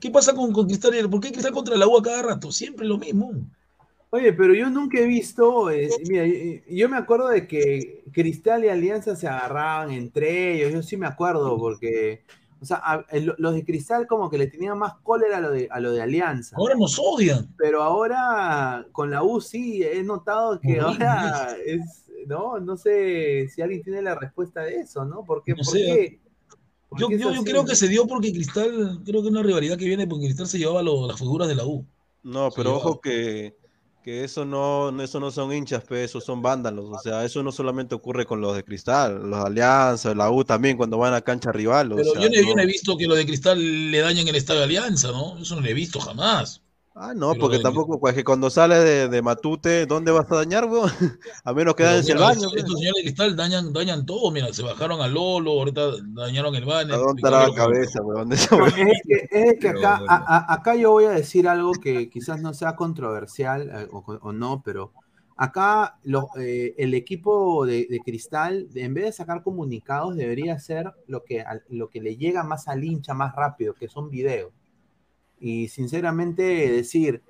¿Qué 0.00 0.10
pasa 0.10 0.34
con, 0.34 0.52
con 0.52 0.66
Cristal? 0.66 1.08
¿Por 1.10 1.20
qué 1.20 1.30
Cristal 1.30 1.52
contra 1.52 1.76
la 1.76 1.86
U 1.86 1.98
a 1.98 2.02
cada 2.02 2.22
rato? 2.22 2.50
Siempre 2.50 2.86
lo 2.86 2.96
mismo. 2.96 3.32
Oye, 4.12 4.32
pero 4.32 4.54
yo 4.54 4.68
nunca 4.70 4.98
he 4.98 5.06
visto, 5.06 5.70
eh, 5.70 5.88
mira, 6.08 6.24
yo 6.68 6.88
me 6.88 6.96
acuerdo 6.96 7.28
de 7.28 7.46
que 7.46 8.02
Cristal 8.10 8.64
y 8.64 8.68
Alianza 8.68 9.14
se 9.14 9.28
agarraban 9.28 9.92
entre 9.92 10.54
ellos, 10.54 10.72
yo 10.72 10.82
sí 10.82 10.96
me 10.96 11.06
acuerdo, 11.06 11.56
porque, 11.56 12.24
o 12.60 12.64
sea, 12.64 12.80
a- 12.84 13.06
el- 13.10 13.34
los 13.38 13.54
de 13.54 13.64
Cristal 13.64 14.06
como 14.06 14.28
que 14.30 14.38
le 14.38 14.46
tenían 14.46 14.78
más 14.78 14.94
cólera 15.02 15.38
a 15.38 15.40
lo 15.40 15.50
de, 15.50 15.68
a 15.70 15.80
lo 15.80 15.92
de 15.92 16.02
Alianza. 16.02 16.56
Ahora 16.58 16.74
nos 16.74 16.98
odian. 16.98 17.54
Pero 17.56 17.82
ahora 17.82 18.86
con 18.92 19.10
la 19.10 19.22
U 19.22 19.40
sí, 19.40 19.82
he 19.82 20.02
notado 20.02 20.60
que 20.60 20.78
ahora 20.80 21.56
es, 21.64 22.04
no, 22.26 22.58
no 22.60 22.76
sé 22.76 23.48
si 23.48 23.62
alguien 23.62 23.82
tiene 23.82 24.02
la 24.02 24.14
respuesta 24.14 24.60
de 24.62 24.76
eso, 24.80 25.04
¿no? 25.04 25.24
¿Por 25.24 25.42
qué? 25.42 25.52
No 25.52 25.58
¿Por 25.58 25.66
sé, 25.66 25.78
qué? 25.78 26.20
¿Por 26.88 26.98
Yo, 27.00 27.08
qué 27.08 27.14
es 27.14 27.20
yo, 27.22 27.28
yo 27.32 27.40
así? 27.40 27.50
creo 27.50 27.64
que 27.64 27.76
se 27.76 27.88
dio 27.88 28.06
porque 28.06 28.32
Cristal, 28.32 29.00
creo 29.04 29.22
que 29.22 29.28
es 29.28 29.32
una 29.32 29.42
rivalidad 29.42 29.78
que 29.78 29.84
viene 29.86 30.06
porque 30.06 30.26
Cristal 30.26 30.46
se 30.48 30.58
llevaba 30.58 30.82
lo- 30.82 31.06
las 31.06 31.18
figuras 31.18 31.48
de 31.48 31.54
la 31.54 31.64
U. 31.64 31.86
No, 32.22 32.50
pero 32.54 32.76
ojo 32.76 33.00
que, 33.00 33.56
que 34.02 34.24
eso 34.24 34.44
no, 34.44 34.90
no- 34.92 35.02
eso 35.02 35.20
no 35.20 35.30
son 35.30 35.52
hinchas, 35.52 35.84
pe, 35.84 36.04
esos 36.04 36.24
son 36.24 36.42
vándalos. 36.42 36.86
O 36.90 36.98
sea, 36.98 37.24
eso 37.24 37.42
no 37.42 37.52
solamente 37.52 37.94
ocurre 37.94 38.26
con 38.26 38.40
los 38.40 38.54
de 38.56 38.64
Cristal, 38.64 39.28
los 39.30 39.40
de 39.40 39.46
Alianza, 39.46 40.14
la 40.14 40.30
U 40.30 40.44
también 40.44 40.76
cuando 40.76 40.98
van 40.98 41.14
a 41.14 41.20
cancha 41.22 41.52
rival. 41.52 41.92
o 41.92 42.02
Pero 42.02 42.04
sea, 42.04 42.20
yo, 42.20 42.28
no, 42.28 42.34
yo 42.40 42.54
no- 42.54 42.56
no 42.56 42.62
he 42.62 42.66
visto 42.66 42.96
que 42.96 43.06
lo 43.06 43.14
de 43.14 43.24
Cristal 43.26 43.90
le 43.92 43.98
dañen 44.00 44.26
el 44.28 44.34
Estadio 44.36 44.62
Alianza, 44.64 45.12
¿no? 45.12 45.38
Eso 45.38 45.54
no 45.54 45.60
lo 45.62 45.68
he 45.68 45.74
visto 45.74 46.00
jamás. 46.00 46.62
Ah, 47.02 47.14
no, 47.14 47.34
porque 47.34 47.56
de- 47.56 47.62
tampoco, 47.62 47.98
pues 47.98 48.14
que 48.14 48.22
cuando 48.24 48.50
sale 48.50 48.76
de, 48.78 49.08
de 49.08 49.22
Matute, 49.22 49.86
¿dónde 49.86 50.12
vas 50.12 50.30
a 50.30 50.34
dañar, 50.36 50.66
weón? 50.66 50.90
A 51.44 51.54
menos 51.54 51.74
que 51.74 51.82
dañes 51.82 52.06
el 52.10 52.18
baño. 52.18 52.32
estos, 52.32 52.52
pe. 52.52 52.58
estos 52.60 52.74
señores 52.78 52.94
de 52.96 53.02
Cristal 53.02 53.36
dañan, 53.36 53.72
dañan 53.72 54.04
todo. 54.04 54.30
Mira, 54.30 54.52
se 54.52 54.62
bajaron 54.62 55.00
a 55.00 55.08
Lolo, 55.08 55.52
ahorita 55.52 55.92
dañaron 56.08 56.54
el 56.56 56.66
banner. 56.66 56.94
¿A 56.94 56.98
dónde 56.98 57.20
estará 57.20 57.48
la 57.48 57.54
cabeza, 57.54 58.02
weón? 58.02 58.30
es 58.32 58.48
que, 58.48 59.28
es 59.30 59.58
que 59.58 59.68
acá, 59.70 60.02
a- 60.08 60.36
a- 60.36 60.52
acá 60.54 60.74
yo 60.76 60.90
voy 60.92 61.04
a 61.04 61.10
decir 61.10 61.48
algo 61.48 61.72
que 61.72 62.10
quizás 62.10 62.40
no 62.42 62.52
sea 62.52 62.76
controversial 62.76 63.70
eh, 63.74 63.88
o, 63.90 64.04
o 64.20 64.32
no, 64.34 64.60
pero 64.62 64.92
acá 65.38 65.96
lo- 66.04 66.28
eh, 66.38 66.74
el 66.76 66.92
equipo 66.92 67.64
de, 67.64 67.86
de 67.88 68.00
Cristal, 68.00 68.68
en 68.74 68.92
vez 68.92 69.04
de 69.06 69.12
sacar 69.12 69.42
comunicados, 69.42 70.16
debería 70.16 70.52
hacer 70.52 70.92
lo 71.06 71.24
que, 71.24 71.40
al- 71.40 71.64
lo 71.70 71.88
que 71.88 72.02
le 72.02 72.16
llega 72.18 72.42
más 72.42 72.68
al 72.68 72.84
hincha 72.84 73.14
más 73.14 73.34
rápido, 73.34 73.72
que 73.72 73.88
son 73.88 74.10
videos. 74.10 74.52
Y 75.40 75.68
sinceramente 75.68 76.42
decir, 76.70 77.22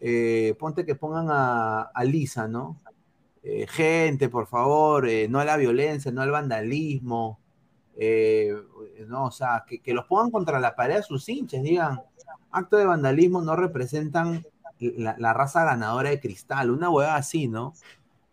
eh, 0.00 0.54
ponte 0.58 0.84
que 0.84 0.94
pongan 0.94 1.28
a, 1.30 1.82
a 1.82 2.04
Lisa, 2.04 2.46
¿no? 2.46 2.80
Eh, 3.42 3.66
gente, 3.68 4.28
por 4.28 4.46
favor, 4.46 5.08
eh, 5.08 5.28
no 5.28 5.40
a 5.40 5.44
la 5.44 5.56
violencia, 5.56 6.12
no 6.12 6.22
al 6.22 6.30
vandalismo. 6.30 7.38
no, 9.08 9.26
o 9.26 9.30
sea, 9.30 9.64
que, 9.66 9.80
que 9.80 9.94
los 9.94 10.04
pongan 10.06 10.30
contra 10.30 10.58
la 10.60 10.74
pared 10.74 10.96
a 10.96 11.02
sus 11.02 11.28
hinchas, 11.28 11.62
digan, 11.62 12.00
acto 12.50 12.76
de 12.76 12.86
vandalismo 12.86 13.40
no 13.42 13.56
representan 13.56 14.44
la, 14.78 15.16
la 15.18 15.32
raza 15.32 15.64
ganadora 15.64 16.10
de 16.10 16.20
cristal, 16.20 16.70
una 16.70 16.90
hueá 16.90 17.16
así, 17.16 17.48
¿no? 17.48 17.74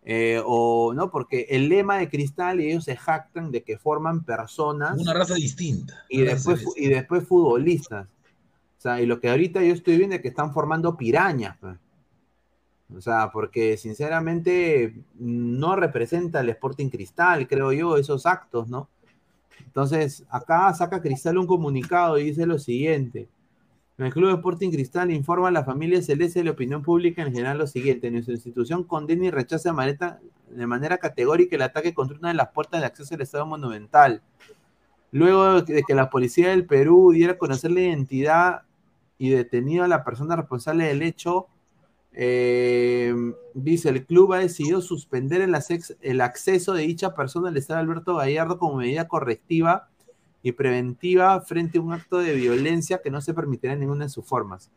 Eh, 0.04 0.42
o 0.44 0.92
no, 0.94 1.10
porque 1.12 1.46
el 1.50 1.68
lema 1.68 1.96
de 1.98 2.08
cristal 2.08 2.60
y 2.60 2.70
ellos 2.70 2.84
se 2.84 2.96
jactan 2.96 3.52
de 3.52 3.62
que 3.62 3.78
forman 3.78 4.24
personas 4.24 4.98
Una 4.98 5.14
raza 5.14 5.34
distinta. 5.34 5.94
y 6.08 6.24
raza 6.24 6.34
después, 6.34 6.62
fu- 6.64 6.74
y 6.76 6.88
después 6.88 7.26
futbolistas. 7.28 8.08
Sea, 8.82 9.00
y 9.00 9.06
lo 9.06 9.20
que 9.20 9.30
ahorita 9.30 9.62
yo 9.62 9.72
estoy 9.72 9.96
viendo 9.96 10.16
es 10.16 10.22
que 10.22 10.26
están 10.26 10.52
formando 10.52 10.96
pirañas. 10.96 11.56
pues. 11.60 11.76
O 12.92 13.00
sea, 13.00 13.30
porque 13.30 13.76
sinceramente 13.76 14.92
no 15.14 15.76
representa 15.76 16.40
el 16.40 16.48
Sporting 16.48 16.88
Cristal, 16.88 17.46
creo 17.46 17.72
yo, 17.72 17.96
esos 17.96 18.26
actos, 18.26 18.68
¿no? 18.68 18.88
Entonces, 19.64 20.24
acá 20.28 20.74
saca 20.74 21.00
Cristal 21.00 21.38
un 21.38 21.46
comunicado 21.46 22.18
y 22.18 22.24
dice 22.24 22.44
lo 22.44 22.58
siguiente. 22.58 23.28
El 23.98 24.12
Club 24.12 24.34
Sporting 24.34 24.72
Cristal 24.72 25.12
informa 25.12 25.46
a 25.46 25.52
la 25.52 25.62
familia 25.62 26.02
celeste 26.02 26.40
y 26.40 26.42
la 26.42 26.50
opinión 26.50 26.82
pública 26.82 27.22
en 27.22 27.32
general 27.32 27.58
lo 27.58 27.68
siguiente. 27.68 28.10
Nuestra 28.10 28.34
institución 28.34 28.82
condena 28.82 29.26
y 29.26 29.30
rechaza 29.30 29.68
de 29.68 29.76
manera, 29.76 30.18
de 30.50 30.66
manera 30.66 30.98
categórica 30.98 31.54
el 31.54 31.62
ataque 31.62 31.94
contra 31.94 32.18
una 32.18 32.28
de 32.30 32.34
las 32.34 32.48
puertas 32.48 32.80
de 32.80 32.88
acceso 32.88 33.14
al 33.14 33.20
Estado 33.20 33.46
Monumental. 33.46 34.22
Luego 35.12 35.62
de 35.62 35.84
que 35.84 35.94
la 35.94 36.10
policía 36.10 36.48
del 36.48 36.66
Perú 36.66 37.12
diera 37.12 37.38
conocer 37.38 37.70
la 37.70 37.82
identidad 37.82 38.62
y 39.18 39.30
detenido 39.30 39.84
a 39.84 39.88
la 39.88 40.04
persona 40.04 40.36
responsable 40.36 40.84
del 40.84 41.02
hecho, 41.02 41.48
eh, 42.14 43.14
dice, 43.54 43.88
el 43.88 44.04
club 44.04 44.34
ha 44.34 44.38
decidido 44.38 44.82
suspender 44.82 45.40
el, 45.40 45.54
acceso 46.20 46.74
de 46.74 46.82
dicha 46.82 47.14
persona 47.14 47.48
al 47.48 47.56
Estado 47.56 47.80
Alberto 47.80 48.16
Gallardo 48.16 48.58
como 48.58 48.76
medida 48.76 49.08
correctiva 49.08 49.88
y 50.42 50.52
preventiva 50.52 51.40
frente 51.40 51.78
a 51.78 51.80
un 51.80 51.92
acto 51.92 52.18
de 52.18 52.34
violencia 52.34 53.00
que 53.02 53.10
no 53.10 53.20
se 53.20 53.32
permitirá 53.32 53.72
en 53.72 53.80
ninguna 53.80 54.04
de 54.04 54.10
sus 54.10 54.26
formas. 54.26 54.70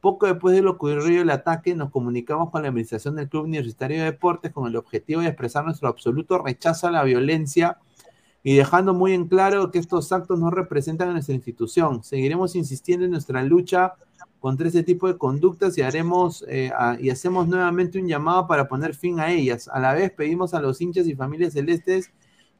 Poco 0.00 0.26
después 0.26 0.54
de 0.56 0.62
lo 0.62 0.72
ocurrido 0.72 1.22
el 1.22 1.30
ataque, 1.30 1.74
nos 1.74 1.90
comunicamos 1.90 2.50
con 2.50 2.62
la 2.62 2.68
administración 2.68 3.16
del 3.16 3.28
Club 3.28 3.44
Universitario 3.44 3.98
de 3.98 4.04
Deportes 4.04 4.50
con 4.50 4.66
el 4.66 4.76
objetivo 4.76 5.20
de 5.20 5.28
expresar 5.28 5.64
nuestro 5.64 5.88
absoluto 5.88 6.38
rechazo 6.38 6.88
a 6.88 6.90
la 6.90 7.04
violencia 7.04 7.78
y 8.42 8.56
dejando 8.56 8.94
muy 8.94 9.12
en 9.12 9.26
claro 9.28 9.70
que 9.70 9.78
estos 9.78 10.12
actos 10.12 10.38
no 10.38 10.50
representan 10.50 11.10
a 11.10 11.12
nuestra 11.12 11.34
institución. 11.34 12.02
Seguiremos 12.02 12.56
insistiendo 12.56 13.04
en 13.04 13.12
nuestra 13.12 13.42
lucha 13.42 13.94
contra 14.38 14.68
ese 14.68 14.82
tipo 14.82 15.06
de 15.06 15.18
conductas 15.18 15.76
y 15.76 15.82
haremos 15.82 16.44
eh, 16.48 16.72
y 16.98 17.10
hacemos 17.10 17.46
nuevamente 17.46 17.98
un 17.98 18.08
llamado 18.08 18.46
para 18.46 18.68
poner 18.68 18.94
fin 18.94 19.20
a 19.20 19.30
ellas. 19.30 19.68
A 19.68 19.78
la 19.80 19.92
vez 19.92 20.10
pedimos 20.12 20.54
a 20.54 20.60
los 20.60 20.80
hinchas 20.80 21.06
y 21.06 21.14
familias 21.14 21.52
celestes 21.52 22.10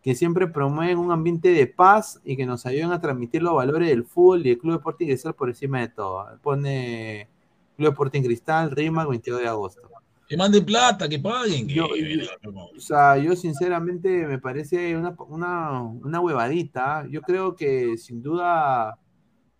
que 0.02 0.14
siempre 0.14 0.46
promueven 0.46 0.98
un 0.98 1.12
ambiente 1.12 1.48
de 1.48 1.66
paz 1.66 2.20
y 2.24 2.36
que 2.36 2.46
nos 2.46 2.66
ayuden 2.66 2.92
a 2.92 3.00
transmitir 3.00 3.42
los 3.42 3.54
valores 3.54 3.88
del 3.88 4.04
fútbol 4.04 4.46
y 4.46 4.50
el 4.50 4.58
Club 4.58 4.74
Deporting 4.74 5.08
Cristal 5.08 5.34
por 5.34 5.48
encima 5.48 5.80
de 5.80 5.88
todo. 5.88 6.26
Pone 6.42 7.28
Club 7.76 7.90
Deporting 7.90 8.22
Cristal, 8.22 8.70
Rima, 8.70 9.06
22 9.06 9.40
de 9.40 9.48
agosto. 9.48 9.99
Que 10.30 10.36
manden 10.36 10.64
plata, 10.64 11.08
que 11.08 11.18
paguen. 11.18 11.66
que- 11.66 11.74
Yo- 11.74 11.88
O 12.76 12.78
sea, 12.78 13.18
yo 13.18 13.34
sinceramente 13.34 14.08
me 14.28 14.38
parece 14.38 14.96
una, 14.96 15.12
una, 15.28 15.82
una 15.82 16.20
huevadita. 16.20 17.04
Yo 17.10 17.20
creo 17.20 17.56
que 17.56 17.98
sin 17.98 18.22
duda 18.22 18.96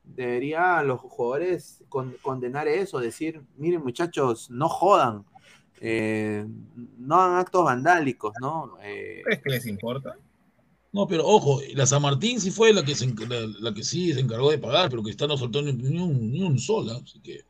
debería 0.04 0.80
los 0.84 1.00
jugadores 1.00 1.82
con- 1.88 2.14
condenar 2.22 2.68
eso, 2.68 3.00
decir, 3.00 3.42
miren 3.56 3.82
muchachos, 3.82 4.48
no 4.48 4.68
jodan, 4.68 5.24
eh, 5.80 6.46
no 6.98 7.16
hagan 7.16 7.38
actos 7.38 7.64
vandálicos, 7.64 8.32
¿no? 8.40 8.76
Eh, 8.84 9.22
¿Crees 9.24 9.42
que 9.42 9.50
les 9.50 9.66
importa? 9.66 10.16
No, 10.92 11.08
pero 11.08 11.26
ojo, 11.26 11.60
la 11.74 11.84
San 11.86 12.02
Martín 12.02 12.40
sí 12.40 12.52
fue 12.52 12.72
la 12.72 12.84
que, 12.84 12.94
se, 12.94 13.06
la, 13.08 13.40
la 13.60 13.74
que 13.74 13.82
sí 13.82 14.12
se 14.12 14.20
encargó 14.20 14.52
de 14.52 14.58
pagar, 14.58 14.88
pero 14.88 15.02
Cristal 15.02 15.26
no 15.28 15.36
soltó 15.36 15.62
ni, 15.62 15.72
ni 15.72 15.98
un, 15.98 16.30
ni 16.30 16.42
un 16.44 16.58
sol, 16.60 16.88
¿ah? 16.90 17.00
así 17.02 17.18
que 17.20 17.40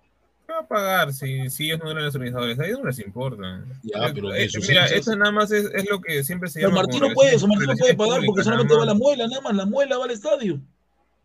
¿Qué 0.50 0.54
va 0.56 0.62
a 0.62 0.66
pagar 0.66 1.12
si, 1.12 1.48
si 1.48 1.66
ellos 1.66 1.78
no 1.84 1.92
eran 1.92 2.04
los 2.06 2.14
organizadores? 2.16 2.58
A 2.58 2.66
ellos 2.66 2.80
no 2.80 2.86
les 2.86 2.98
importa. 2.98 3.64
Ya, 3.84 4.08
Eh, 4.08 4.12
pero 4.12 4.34
eh, 4.34 4.48
mira, 4.68 4.88
hinchas- 4.88 4.92
esto 4.92 5.14
nada 5.16 5.30
más 5.30 5.52
es, 5.52 5.70
es 5.72 5.88
lo 5.88 6.00
que 6.00 6.24
siempre 6.24 6.48
se 6.48 6.58
Pero 6.58 6.70
llama. 6.70 6.82
Martín 6.82 6.98
como 6.98 7.08
no 7.10 7.14
puede, 7.14 7.38
San 7.38 7.48
Martín 7.50 7.66
no 7.68 7.76
puede 7.76 7.94
pagar 7.94 8.20
porque 8.26 8.42
solamente 8.42 8.74
va 8.74 8.84
la 8.84 8.94
muela, 8.94 9.28
nada 9.28 9.40
más, 9.42 9.54
la 9.54 9.64
muela 9.66 9.96
va 9.98 10.06
al 10.06 10.10
estadio. 10.10 10.60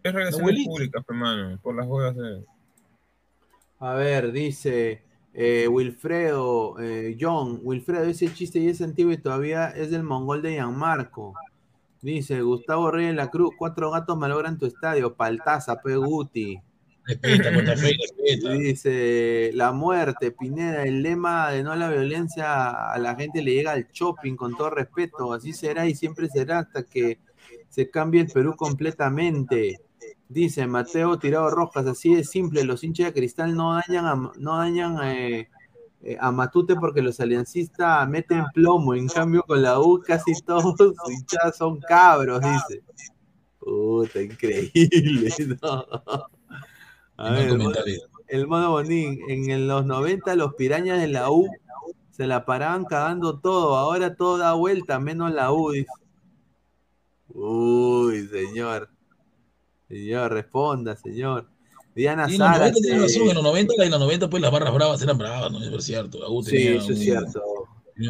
Es 0.03 0.14
relaciones 0.14 0.39
abuelita. 0.41 0.69
públicas, 0.69 1.03
hermano, 1.10 1.60
por 1.64 1.76
las 1.76 1.88
huevas 1.88 2.15
de... 2.15 2.43
A 3.80 3.93
ver, 3.95 4.31
dice 4.31 5.02
eh, 5.34 5.68
Wilfredo, 5.68 6.80
eh, 6.80 7.18
John, 7.19 7.60
Wilfredo, 7.64 8.03
ese 8.03 8.31
chiste 8.31 8.64
ya 8.64 8.69
es 8.69 8.81
antiguo 8.84 9.11
y 9.11 9.18
todavía 9.18 9.69
es 9.69 9.89
del 9.89 10.03
mongol 10.03 10.43
de 10.43 10.52
Gianmarco. 10.53 11.34
Dice 12.03 12.41
Gustavo 12.43 12.91
Reyes 12.91 13.15
la 13.15 13.31
Cruz, 13.31 13.56
cuatro 13.57 13.89
gatos 13.89 14.15
malogran 14.19 14.60
tu 14.60 14.68
estadio, 14.68 15.15
Paltaza, 15.15 15.81
P. 15.81 15.97
Respeta. 17.22 18.53
Dice 18.53 19.52
la 19.53 19.72
muerte, 19.72 20.32
Pineda, 20.32 20.84
el 20.84 21.03
lema 21.03 21.52
de 21.52 21.64
no 21.64 21.76
la 21.76 21.90
violencia 21.90 22.91
a 22.91 22.98
la 22.98 23.15
gente 23.15 23.41
le 23.41 23.53
llega 23.53 23.73
al 23.73 23.88
shopping, 23.91 24.36
con 24.36 24.56
todo 24.56 24.72
respeto, 24.72 25.32
así 25.34 25.53
será 25.53 25.88
y 25.88 25.95
siempre 25.95 26.27
será 26.30 26.60
hasta 26.60 26.84
que 26.84 27.19
se 27.69 27.90
cambie 27.90 28.22
el 28.22 28.27
Perú 28.27 28.56
completamente. 28.56 29.80
Dice 30.27 30.65
Mateo 30.65 31.19
Tirado 31.19 31.52
Rojas, 31.52 31.86
así 31.86 32.15
de 32.15 32.23
simple, 32.23 32.64
los 32.64 32.84
hinchas 32.84 33.07
de 33.07 33.14
cristal 33.14 33.56
no 33.56 33.76
dañan 33.76 34.06
a, 34.06 34.32
no 34.38 34.57
dañan 34.57 34.98
eh, 35.03 35.49
eh, 36.02 36.18
a 36.19 36.32
Matute 36.32 36.76
porque 36.76 37.03
los 37.03 37.19
aliancistas 37.19 38.07
meten 38.10 38.45
plomo, 38.53 38.95
en 38.95 39.07
cambio 39.07 39.44
con 39.44 39.61
la 39.61 39.80
U 39.80 40.02
casi 40.06 40.34
todos 40.44 40.76
sus 40.77 40.94
hinchas 41.10 41.57
son 41.57 41.80
cabros, 41.80 42.41
dice. 42.41 42.82
Puta, 43.60 44.22
increíble, 44.22 45.34
¿no? 45.61 45.86
A 47.17 47.31
ver, 47.31 47.41
el 47.43 47.47
mono- 47.49 47.63
comentario. 47.65 48.01
el 48.27 48.47
mono 48.47 48.71
Bonín, 48.71 49.19
en 49.29 49.67
los 49.67 49.85
90 49.85 50.35
los 50.35 50.53
pirañas 50.55 50.99
de 50.99 51.07
la 51.07 51.29
U 51.31 51.47
se 52.11 52.27
la 52.27 52.45
paraban 52.45 52.85
cagando 52.85 53.39
todo, 53.39 53.75
ahora 53.75 54.15
todo 54.15 54.37
da 54.37 54.53
vuelta, 54.53 54.99
menos 54.99 55.31
la 55.33 55.51
U, 55.51 55.71
dice. 55.71 55.87
Uy, 57.33 58.27
señor. 58.27 58.89
Señor, 59.87 60.31
responda, 60.33 60.95
señor. 60.95 61.47
Diana 61.95 62.25
Y 62.29 62.33
en 62.35 62.39
los 62.39 62.47
Sara. 62.47 62.57
90 62.59 62.79
tiene 62.81 62.99
razón, 63.01 63.29
en 63.29 63.35
los 63.35 63.43
90, 63.43 63.83
en 63.83 63.91
los 63.91 63.99
90 63.99 64.29
pues 64.29 64.41
las 64.41 64.51
barras 64.51 64.73
bravas 64.73 65.01
eran 65.01 65.17
bravas, 65.17 65.51
¿no? 65.51 65.59
Es 65.63 65.85
cierto. 65.85 66.19
Sí, 66.43 66.67
eso 66.67 66.91
es 66.91 66.99
cierto. 66.99 67.41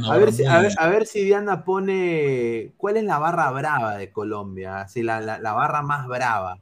A 0.10 0.18
ver, 0.18 0.34
si, 0.34 0.44
a, 0.46 0.62
ver, 0.62 0.72
a 0.80 0.90
ver 0.90 1.06
si 1.06 1.24
Diana 1.24 1.64
pone. 1.64 2.74
¿Cuál 2.78 2.98
es 2.98 3.04
la 3.04 3.20
barra 3.20 3.52
brava 3.52 3.98
de 3.98 4.12
Colombia? 4.12 4.82
Así, 4.82 5.04
la, 5.04 5.22
la- 5.22 5.38
la 5.38 5.54
barra 5.54 5.84
más 5.84 6.08
brava. 6.08 6.58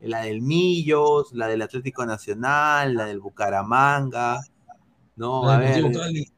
La 0.00 0.22
del 0.22 0.40
Millos, 0.40 1.32
la 1.32 1.46
del 1.48 1.62
Atlético 1.62 2.06
Nacional, 2.06 2.94
la 2.94 3.04
del 3.06 3.20
Bucaramanga. 3.20 4.40
No, 5.16 5.48
a 5.48 5.58
ver. 5.58 5.74
Deportivo 5.76 6.00
Cali. 6.02 6.28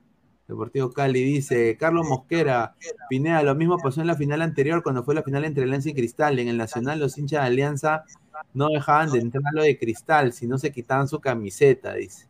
Deportivo 0.48 0.90
Cali 0.92 1.22
dice 1.22 1.76
Carlos 1.78 2.06
Mosquera, 2.08 2.74
Pineda, 3.08 3.42
lo 3.42 3.54
mismo 3.54 3.78
pasó 3.78 4.00
en 4.00 4.08
la 4.08 4.16
final 4.16 4.42
anterior 4.42 4.82
cuando 4.82 5.04
fue 5.04 5.14
la 5.14 5.22
final 5.22 5.44
entre 5.44 5.62
Alianza 5.64 5.90
y 5.90 5.94
Cristal. 5.94 6.38
En 6.38 6.48
el 6.48 6.56
Nacional 6.58 6.98
los 6.98 7.16
hinchas 7.16 7.42
de 7.42 7.46
Alianza 7.46 8.04
no 8.52 8.68
dejaban 8.68 9.10
de 9.12 9.20
entrar 9.20 9.44
a 9.46 9.52
lo 9.56 9.62
de 9.62 9.78
Cristal, 9.78 10.32
si 10.32 10.46
no 10.46 10.58
se 10.58 10.72
quitaban 10.72 11.08
su 11.08 11.20
camiseta, 11.20 11.94
dice. 11.94 12.26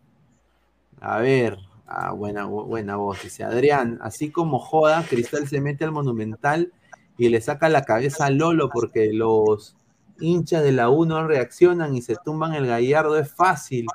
A 1.00 1.18
ver, 1.18 1.56
ah, 1.86 2.12
buena, 2.12 2.46
bu- 2.46 2.66
buena 2.66 2.96
voz, 2.96 3.22
dice 3.22 3.42
Adrián, 3.42 3.98
así 4.02 4.30
como 4.30 4.58
joda, 4.60 5.04
Cristal 5.08 5.48
se 5.48 5.60
mete 5.60 5.84
al 5.84 5.90
Monumental 5.92 6.70
y 7.18 7.28
le 7.28 7.40
saca 7.40 7.68
la 7.68 7.82
cabeza 7.84 8.26
a 8.26 8.30
Lolo 8.30 8.68
porque 8.68 9.12
los 9.12 9.74
hinchas 10.22 10.62
de 10.62 10.72
la 10.72 10.88
U 10.88 11.04
no 11.04 11.26
reaccionan 11.26 11.94
y 11.94 12.02
se 12.02 12.16
tumban 12.24 12.54
el 12.54 12.66
gallardo, 12.66 13.18
es 13.18 13.30
fácil. 13.32 13.86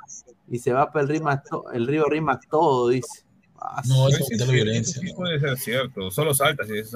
Y 0.49 0.59
se 0.59 0.71
va 0.73 0.91
para 0.91 1.03
el, 1.03 1.09
Rimac 1.09 1.47
to- 1.49 1.71
el 1.73 1.87
río 1.87 2.05
Rimac 2.05 2.47
todo, 2.49 2.89
dice. 2.89 3.23
Ah, 3.59 3.81
No, 3.87 4.07
eso 4.09 4.23
es 4.29 4.47
violencia. 4.51 5.01
Sí 5.01 5.13
puede 5.13 5.39
ser 5.39 5.57
cierto, 5.57 6.11
solo 6.11 6.33
saltas 6.33 6.69
y 6.69 6.77
es 6.77 6.93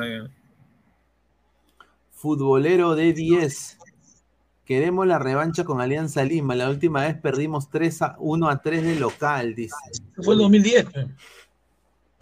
Futbolero 2.11 2.95
de 2.95 3.13
10. 3.13 3.77
Queremos 4.65 5.07
la 5.07 5.17
revancha 5.19 5.63
con 5.63 5.81
Alianza 5.81 6.23
Lima. 6.23 6.55
La 6.55 6.69
última 6.69 7.01
vez 7.01 7.17
perdimos 7.19 7.69
3 7.69 8.01
a 8.03 8.15
1 8.19 8.47
a 8.49 8.61
3 8.61 8.83
de 8.83 8.95
local, 8.95 9.55
dice. 9.55 9.75
Fue 10.23 10.35
el 10.35 10.39
2010. 10.41 10.85
pe. 10.85 11.07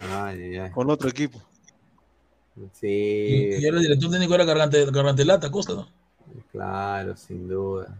Ay, 0.00 0.42
ay, 0.42 0.56
ay. 0.56 0.70
Con 0.70 0.90
otro 0.90 1.08
equipo. 1.10 1.40
Sí, 2.72 2.86
Y, 2.88 3.54
y 3.62 3.64
era 3.66 3.76
el 3.76 3.82
director 3.82 4.10
técnico 4.10 4.34
era 4.34 4.44
Gargante, 4.44 4.84
Gargantelata, 4.86 5.50
Costa, 5.50 5.74
¿no? 5.74 5.88
Claro, 6.52 7.16
sin 7.16 7.48
duda. 7.48 7.96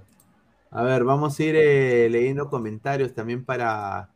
A 0.71 0.83
ver, 0.83 1.05
vamos 1.05 1.39
a 1.39 1.43
ir 1.43 1.57
eh, 1.57 2.09
leyendo 2.11 2.49
comentarios 2.49 3.13
también 3.13 3.45
para 3.45 4.09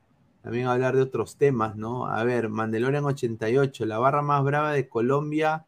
también 0.43 0.67
hablar 0.67 0.95
de 0.95 1.03
otros 1.03 1.37
temas, 1.37 1.75
¿no? 1.75 2.07
A 2.07 2.23
ver, 2.23 2.49
Mandalorian 2.49 3.05
88. 3.05 3.87
La 3.87 3.99
barra 3.99 4.23
más 4.23 4.45
brava 4.45 4.73
de 4.73 4.89
Colombia 4.89 5.65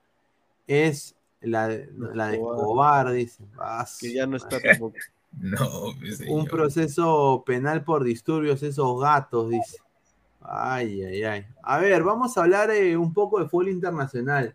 es 0.67 1.17
la, 1.41 1.69
de- 1.69 1.91
la 1.97 2.29
de 2.29 2.35
Escobar, 2.37 3.11
dice. 3.11 3.45
Ah, 3.59 3.87
Que 3.99 4.13
ya 4.13 4.27
no 4.27 4.37
está 4.37 4.61
tampoco. 4.63 4.97
No, 5.33 5.93
Un 6.29 6.47
proceso 6.47 7.43
penal 7.47 7.85
por 7.85 8.05
disturbios, 8.05 8.63
esos 8.63 9.01
gatos, 9.01 9.51
dice. 9.51 9.79
Ay, 10.41 11.03
ay, 11.03 11.25
ay. 11.25 11.47
A 11.63 11.79
ver, 11.79 12.03
vamos 12.05 12.37
a 12.37 12.43
hablar 12.43 12.71
eh, 12.71 12.97
un 12.97 13.13
poco 13.13 13.41
de 13.41 13.49
fútbol 13.49 13.69
internacional. 13.71 14.55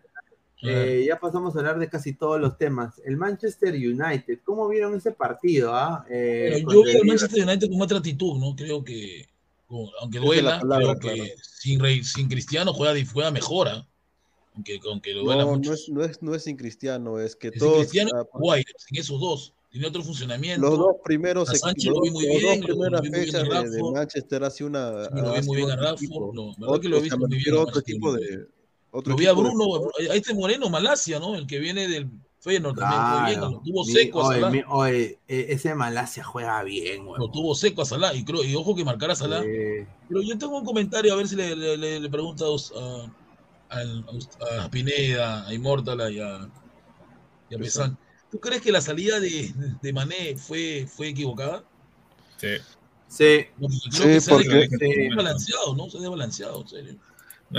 Eh, 0.64 1.04
ya 1.08 1.18
pasamos 1.18 1.54
a 1.56 1.58
hablar 1.58 1.78
de 1.78 1.88
casi 1.88 2.12
todos 2.14 2.40
los 2.40 2.56
temas. 2.56 3.00
El 3.04 3.16
Manchester 3.16 3.74
United, 3.74 4.38
¿cómo 4.44 4.68
vieron 4.68 4.94
ese 4.94 5.10
partido? 5.12 5.74
ah? 5.74 6.04
Eh, 6.08 6.62
Pero 6.66 6.72
yo 6.72 6.82
vi 6.84 6.90
el 6.90 6.96
al 7.00 7.06
Manchester 7.06 7.42
United 7.48 7.68
con 7.70 7.82
otra 7.82 7.98
actitud, 7.98 8.38
¿no? 8.38 8.54
Creo 8.54 8.84
que, 8.84 9.28
aunque 10.00 10.18
es 10.18 10.24
duela, 10.24 10.60
palabra, 10.60 10.94
creo 10.96 11.14
que 11.14 11.20
claro. 11.22 11.30
sin, 11.42 11.80
Rey- 11.80 12.04
sin 12.04 12.28
Cristiano 12.28 12.72
juega, 12.72 12.94
juega 13.12 13.30
mejor, 13.30 13.68
¿ah? 13.68 13.86
Aunque, 14.54 14.78
aunque 14.86 15.14
lo 15.14 15.22
duela 15.24 15.44
No, 15.44 15.52
mucho. 15.56 15.70
no 15.70 15.74
es, 15.74 15.88
no, 15.88 16.04
es, 16.04 16.22
no 16.22 16.34
es 16.34 16.44
sin 16.44 16.56
Cristiano, 16.56 17.18
es 17.18 17.34
que 17.34 17.50
Sin 17.50 17.58
todos. 17.58 17.78
Cristiano 17.78 18.10
ah, 18.14 18.24
Guay, 18.34 18.62
sin 18.76 18.98
esos 19.00 19.18
dos. 19.20 19.54
Tiene 19.70 19.86
otro 19.86 20.02
funcionamiento. 20.02 20.68
los 20.68 20.78
dos 20.78 20.96
primeros 21.02 21.48
A 21.48 21.54
Sánchez 21.54 21.86
equipos, 21.86 21.96
lo 21.96 22.02
vi 22.02 22.10
muy 22.10 22.26
las 22.26 22.36
bien, 22.36 22.60
dos 22.60 22.68
lo- 22.68 22.74
lo 22.74 22.78
primeras 22.78 23.00
vi 23.00 23.10
muy 23.10 23.20
bien 23.20 23.36
a 23.36 23.40
fechas 23.40 23.70
de, 23.70 23.76
de. 23.78 23.82
Manchester 23.92 24.44
hace 24.44 24.64
una. 24.64 25.04
Sí, 25.06 25.10
lo 25.14 25.32
vi 25.32 25.42
muy 25.46 25.56
bien 25.56 25.70
a 25.70 25.74
equipo. 25.94 26.32
no, 26.34 26.46
verdad 26.48 26.68
Otro- 26.68 26.80
que 26.82 26.88
lo 26.90 27.00
me 27.00 27.26
muy 27.26 27.38
bien 27.38 27.56
otro 27.56 27.80
equipo 27.80 28.12
de. 28.12 28.46
Otro 28.94 29.12
Lo 29.12 29.16
vi 29.16 29.24
a 29.26 29.30
de 29.30 29.34
Bruno, 29.36 29.64
a 30.10 30.14
este 30.14 30.34
Moreno 30.34 30.68
Malasia, 30.68 31.18
¿no? 31.18 31.34
El 31.34 31.46
que 31.46 31.58
viene 31.58 31.88
del 31.88 32.10
Feyenoord 32.40 32.76
también 32.78 33.00
muy 33.02 33.30
bien. 33.30 33.40
Lo 33.40 33.60
tuvo 33.64 33.84
Mi- 33.86 33.92
seco 33.92 34.20
a 34.22 34.34
Salah. 34.34 34.50
mi- 34.50 34.62
oye, 34.68 35.18
eh, 35.28 35.46
ese 35.48 35.74
Malasia 35.74 36.22
juega 36.24 36.62
bien, 36.62 37.06
güey. 37.06 37.18
Lo 37.18 37.30
tuvo 37.30 37.54
seco 37.54 37.82
a 37.82 37.84
Salah. 37.86 38.14
Y, 38.14 38.24
creo, 38.24 38.44
y 38.44 38.54
ojo 38.54 38.74
que 38.76 38.84
marcar 38.84 39.10
a 39.10 39.16
Salah. 39.16 39.40
Pero 39.42 40.22
yo 40.22 40.36
tengo 40.38 40.58
un 40.58 40.64
comentario, 40.64 41.12
a 41.12 41.16
ver 41.16 41.26
si 41.26 41.36
le, 41.36 41.56
le, 41.56 41.76
le- 41.78 42.00
le 42.00 42.08
pregunto 42.10 42.54
a, 42.76 43.76
a, 43.78 44.64
a 44.64 44.70
Pineda, 44.70 45.46
a 45.46 45.54
Immortal 45.54 46.12
y 46.12 46.20
a, 46.20 46.48
y 47.48 47.54
a 47.54 47.58
Pesán. 47.58 47.96
¿Tú 48.30 48.40
crees 48.40 48.60
que 48.62 48.72
la 48.72 48.80
salida 48.80 49.20
de, 49.20 49.52
de 49.80 49.92
Mané 49.92 50.36
fue, 50.36 50.86
fue 50.86 51.08
equivocada? 51.08 51.64
Sí. 52.38 52.48
Sí. 53.08 53.46
Porque 53.58 53.76
Sí, 53.90 53.90
creo 53.90 54.20
que 54.20 54.28
porque- 54.28 54.68
se 54.78 54.84
ha 54.84 55.04
desbalanceado, 55.08 55.76
¿no? 55.76 55.88
Se 55.90 55.98
ha 55.98 56.00
desbalanceado, 56.00 56.60
en 56.62 56.68
serio. 56.68 56.94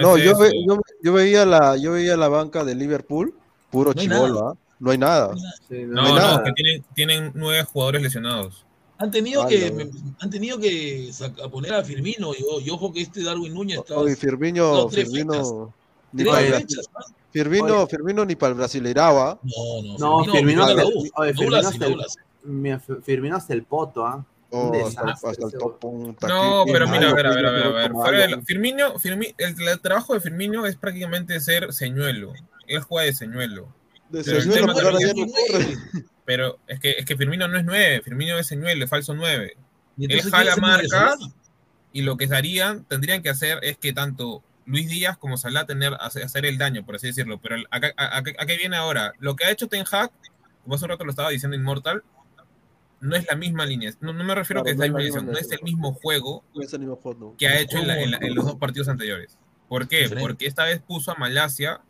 No, 0.02 0.18
es 0.18 0.24
yo, 0.24 0.38
ve- 0.38 0.52
yo, 0.68 0.80
yo 1.02 1.14
veía 1.14 1.46
la, 1.46 1.78
yo 1.78 1.92
veía 1.94 2.18
la 2.18 2.28
banca 2.28 2.64
de 2.64 2.76
Liverpool, 2.76 3.34
puro 3.72 3.94
No 3.94 4.02
chivolo. 4.02 4.48
¿ah? 4.50 4.54
No 4.80 4.92
hay 4.92 4.98
nada. 4.98 5.34
Sí, 5.70 5.84
No, 5.88 6.02
hay 6.02 6.10
no, 6.14 6.16
nada. 6.18 6.44
que 6.44 6.52
tienen, 6.54 6.84
tienen 6.96 7.32
nueve 7.36 7.64
jugadores 7.64 8.02
lesionados. 8.02 8.66
Han 8.98 9.12
tenido 9.12 9.46
que, 9.48 9.72
me- 9.72 9.90
han 10.20 10.30
tenido 10.30 10.58
que 10.60 11.10
saca- 11.12 11.48
poner 11.50 11.74
a 11.74 11.84
Firmino 11.84 12.32
y, 12.38 12.44
o- 12.44 12.60
y 12.60 12.70
ojo 12.70 12.92
que 12.94 13.02
este 13.02 13.24
Darwin 13.24 13.54
Núñez 13.54 13.80
está. 13.80 13.98
Oye, 13.98 14.16
Firmino, 14.16 14.74
no. 14.74 14.90
Firmino, 14.90 15.74
ni 16.12 16.24
Tres 16.24 16.34
para 16.34 16.46
el 16.48 16.54
fechas, 16.54 16.86
¿no? 16.94 17.00
Firmino, 17.32 17.78
Oye. 17.82 17.88
Firmino 17.88 18.26
ni 18.26 18.36
para 18.36 18.52
el 18.52 18.58
Brasileirao, 18.58 19.40
No, 19.44 19.98
no, 19.98 19.98
No, 19.98 20.32
Firmino, 20.34 20.62
No, 20.62 20.68
Firmino 20.68 21.62
no, 22.46 23.02
Firmino 23.04 23.36
hasta 23.36 23.54
el 23.54 23.64
poto, 23.64 24.06
¿ah? 24.06 24.24
Oh, 24.56 24.86
hasta, 24.86 25.02
hasta 25.30 25.46
el 25.48 25.52
top. 25.54 25.84
No, 26.28 26.64
pero 26.72 26.88
mira, 26.88 27.10
a 27.10 27.14
ver, 27.16 27.26
a 27.26 27.30
ver, 27.34 27.46
a 27.46 27.52
ver, 27.52 27.64
a 27.64 27.70
ver. 27.70 27.88
qué 27.88 27.94
Fuera 27.94 28.18
de 28.20 28.24
malo. 28.26 28.38
lo- 28.38 28.44
Firmino, 28.44 28.94
Firmi- 29.00 29.34
el, 29.40 29.68
el 29.68 29.80
trabajo 29.80 30.14
de 30.14 30.20
Firmino 30.22 30.66
es 30.68 30.76
prácticamente 30.78 31.40
ser 31.40 31.74
señuelo. 31.74 32.34
Él 32.68 32.82
juega 32.82 33.06
de 33.08 33.14
señuelo. 33.14 33.74
De 34.10 34.24
Pero 34.24 34.42
señuelo, 34.42 34.72
es 35.00 35.16
no 35.16 35.26
que-. 35.26 35.78
Pero 36.26 36.60
es 36.68 36.80
que, 36.80 36.92
es 36.92 37.06
que 37.06 37.18
Firmino 37.18 37.48
no 37.48 37.58
es 37.58 37.66
nueve, 37.66 38.02
Firmino 38.04 38.38
es 38.38 38.46
señuelo, 38.48 38.84
es 38.84 38.90
falso 38.90 39.14
nueve. 39.16 39.58
Y 39.98 40.06
Él 40.06 40.12
entonces, 40.12 40.32
jala 40.32 40.56
marcas 40.58 41.18
y 41.92 42.02
lo 42.04 42.16
que 42.18 42.26
harían, 42.34 42.86
tendrían 42.86 43.22
que 43.24 43.30
hacer 43.30 43.60
es 43.64 43.78
que 43.78 43.92
tanto 43.92 44.44
Luis 44.66 44.88
Díaz 44.88 45.18
como 45.18 45.36
Salah 45.38 45.66
tener, 45.66 45.96
hacer, 46.00 46.24
hacer 46.24 46.46
el 46.46 46.58
daño, 46.58 46.86
por 46.86 46.96
así 46.96 47.08
decirlo. 47.08 47.40
Pero 47.42 47.56
acá, 47.72 47.92
a, 47.98 48.18
a- 48.18 48.20
a 48.20 48.46
qué 48.46 48.58
viene 48.58 48.78
ahora? 48.78 49.14
Lo 49.20 49.36
que 49.36 49.46
ha 49.46 49.52
hecho 49.52 49.68
Ten 49.68 49.84
Hag, 49.92 50.12
como 50.64 50.76
hace 50.76 50.86
un 50.86 50.90
rato 50.92 51.04
lo 51.06 51.10
estaba 51.10 51.30
diciendo 51.32 51.58
Immortal, 51.58 52.04
no 53.04 53.16
es 53.16 53.26
la 53.30 53.36
misma 53.36 53.66
línea. 53.66 53.92
No, 54.02 54.14
no 54.14 54.24
me 54.24 54.34
refiero 54.36 54.62
a 54.62 54.64
que 54.64 54.72
es 54.72 54.76
Claro, 54.78 54.94
la 54.94 54.98
no 55.00 55.04
misma 55.04 55.08
es 55.08 55.14
la 55.14 55.20
alineación, 55.20 55.26
no 55.26 55.32
misma 55.32 55.56
es 55.56 55.60
el 55.60 55.64
mismo 55.64 55.94
juego 55.94 56.44
No 56.56 56.62
es 56.64 56.74
el 56.74 56.80
mismo 56.80 56.96
juego. 56.96 57.36
que 57.38 57.48
ha 57.48 57.60
hecho 57.60 57.78
en, 57.78 57.88
la- 57.88 58.02
en 58.02 58.12
la- 58.12 58.18
en 58.18 58.34
los 58.36 58.46
dos 58.46 58.56
partidos 58.56 58.88
anteriores. 58.90 59.38
¿Por 59.70 59.88
qué? 59.88 60.10
Porque 60.20 60.46
esta 60.48 60.66
vez 60.66 60.82
puso 60.82 61.12
a 61.12 61.16
Malasia 61.16 61.82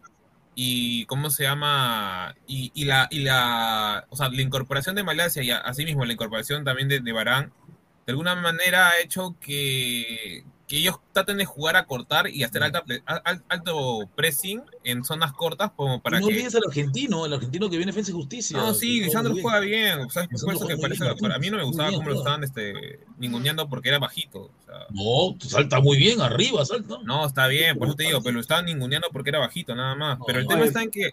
y 0.56 1.06
¿cómo 1.07 1.30
se 1.31 1.44
llama? 1.44 2.35
Y, 2.48 2.72
y 2.76 2.85
la, 2.85 3.07
y 3.11 3.19
la, 3.22 4.06
o 4.10 4.15
sea, 4.15 4.30
la 4.30 4.41
incorporación 4.41 4.95
de 4.95 5.03
Malasia 5.03 5.41
y 5.44 5.49
asimismo 5.52 6.06
la 6.06 6.14
incorporación 6.14 6.64
también 6.64 6.88
de, 6.90 6.99
de 6.99 7.11
Barán 7.11 7.52
de 8.06 8.11
alguna 8.11 8.35
manera 8.35 8.90
ha 8.90 8.99
hecho 8.99 9.35
que, 9.40 10.44
que 10.73 10.79
ellos 10.79 10.95
traten 11.11 11.37
de 11.37 11.45
jugar 11.45 11.75
a 11.75 11.85
cortar 11.85 12.27
y 12.27 12.41
hacer 12.41 12.63
alta, 12.63 12.83
alto 13.47 14.09
pressing 14.15 14.63
en 14.83 15.03
zonas 15.03 15.31
cortas 15.33 15.69
como 15.75 16.01
para 16.01 16.19
no 16.19 16.25
que... 16.25 16.33
olvides 16.33 16.55
al 16.55 16.63
argentino, 16.65 17.27
el 17.27 17.33
argentino 17.33 17.69
que 17.69 17.77
viene 17.77 17.91
Defensa 17.91 18.09
y 18.09 18.15
Justicia. 18.15 18.57
No, 18.57 18.73
sí, 18.73 19.01
Lisandro 19.01 19.35
juega 19.39 19.59
bien. 19.59 20.09
¿Sabes 20.09 20.29
por 20.29 20.31
Lisandro 20.31 20.55
eso 20.55 20.67
que 20.67 20.77
parece, 20.77 21.03
bien, 21.03 21.17
para 21.19 21.37
mí 21.37 21.51
no 21.51 21.57
me 21.57 21.63
gustaba 21.63 21.89
bien, 21.89 22.01
cómo 22.01 22.09
lo 22.09 22.17
estaban 22.17 22.43
este, 22.43 23.01
ninguneando 23.19 23.69
porque 23.69 23.89
era 23.89 23.99
bajito. 23.99 24.45
o 24.45 24.51
sea, 24.65 24.87
No, 24.89 25.35
salta 25.47 25.79
muy 25.79 25.95
bien, 25.95 26.21
arriba, 26.21 26.65
salta. 26.65 26.97
no, 27.03 27.23
está 27.27 27.45
bien, 27.45 27.77
por 27.77 27.89
eso 27.89 27.95
te 27.95 28.05
digo, 28.05 28.23
pero 28.23 28.33
lo 28.33 28.41
estaban 28.41 28.65
ninguneando 28.65 29.09
porque 29.13 29.29
era 29.29 29.37
bajito, 29.37 29.75
nada 29.75 29.93
más. 29.93 30.17
Pero 30.25 30.39
el 30.39 30.45
no. 30.45 30.49
tema 30.49 30.65
está 30.65 30.81
en 30.81 30.89
que, 30.89 31.11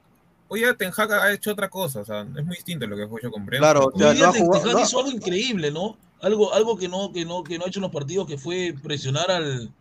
oye, 0.48 0.72
Ten 0.72 0.90
Hag 0.96 1.12
ha 1.12 1.32
hecho 1.34 1.52
otra 1.52 1.68
cosa, 1.68 2.00
o 2.00 2.04
sea, 2.06 2.22
es 2.22 2.46
muy 2.46 2.56
distinto 2.56 2.86
lo 2.86 2.96
que 2.96 3.28
con 3.28 3.44
Brent. 3.44 3.60
Claro, 3.60 3.90
o 3.92 3.98
sea, 3.98 4.14
no 4.14 4.26
ha 4.26 4.32
Ten 4.32 4.46
Hag 4.54 4.72
no 4.72 4.80
hizo 4.80 4.98
algo 5.00 5.10
increíble, 5.10 5.70
¿no? 5.70 5.98
Algo, 6.22 6.52
algo 6.52 6.76
que 6.76 6.88
no, 6.88 7.12
que 7.12 7.24
no, 7.24 7.42
que 7.42 7.58
no 7.58 7.64
ha 7.64 7.68
hecho 7.68 7.78
en 7.78 7.82
los 7.84 7.92
partidos, 7.92 8.26
que 8.26 8.36
fue 8.38 8.74
presionar 8.82 9.30
al, 9.30 9.72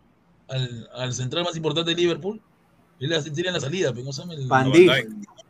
al, 0.48 0.88
al 0.94 1.12
central 1.12 1.44
más 1.44 1.56
importante 1.56 1.90
de 1.90 1.96
Liverpool. 1.96 2.40
Él 2.98 3.12
tiene 3.34 3.52
la 3.52 3.60
salida, 3.60 3.92
pero 3.92 4.04
no 4.04 4.12
sabe 4.12 4.34
el. 4.34 4.48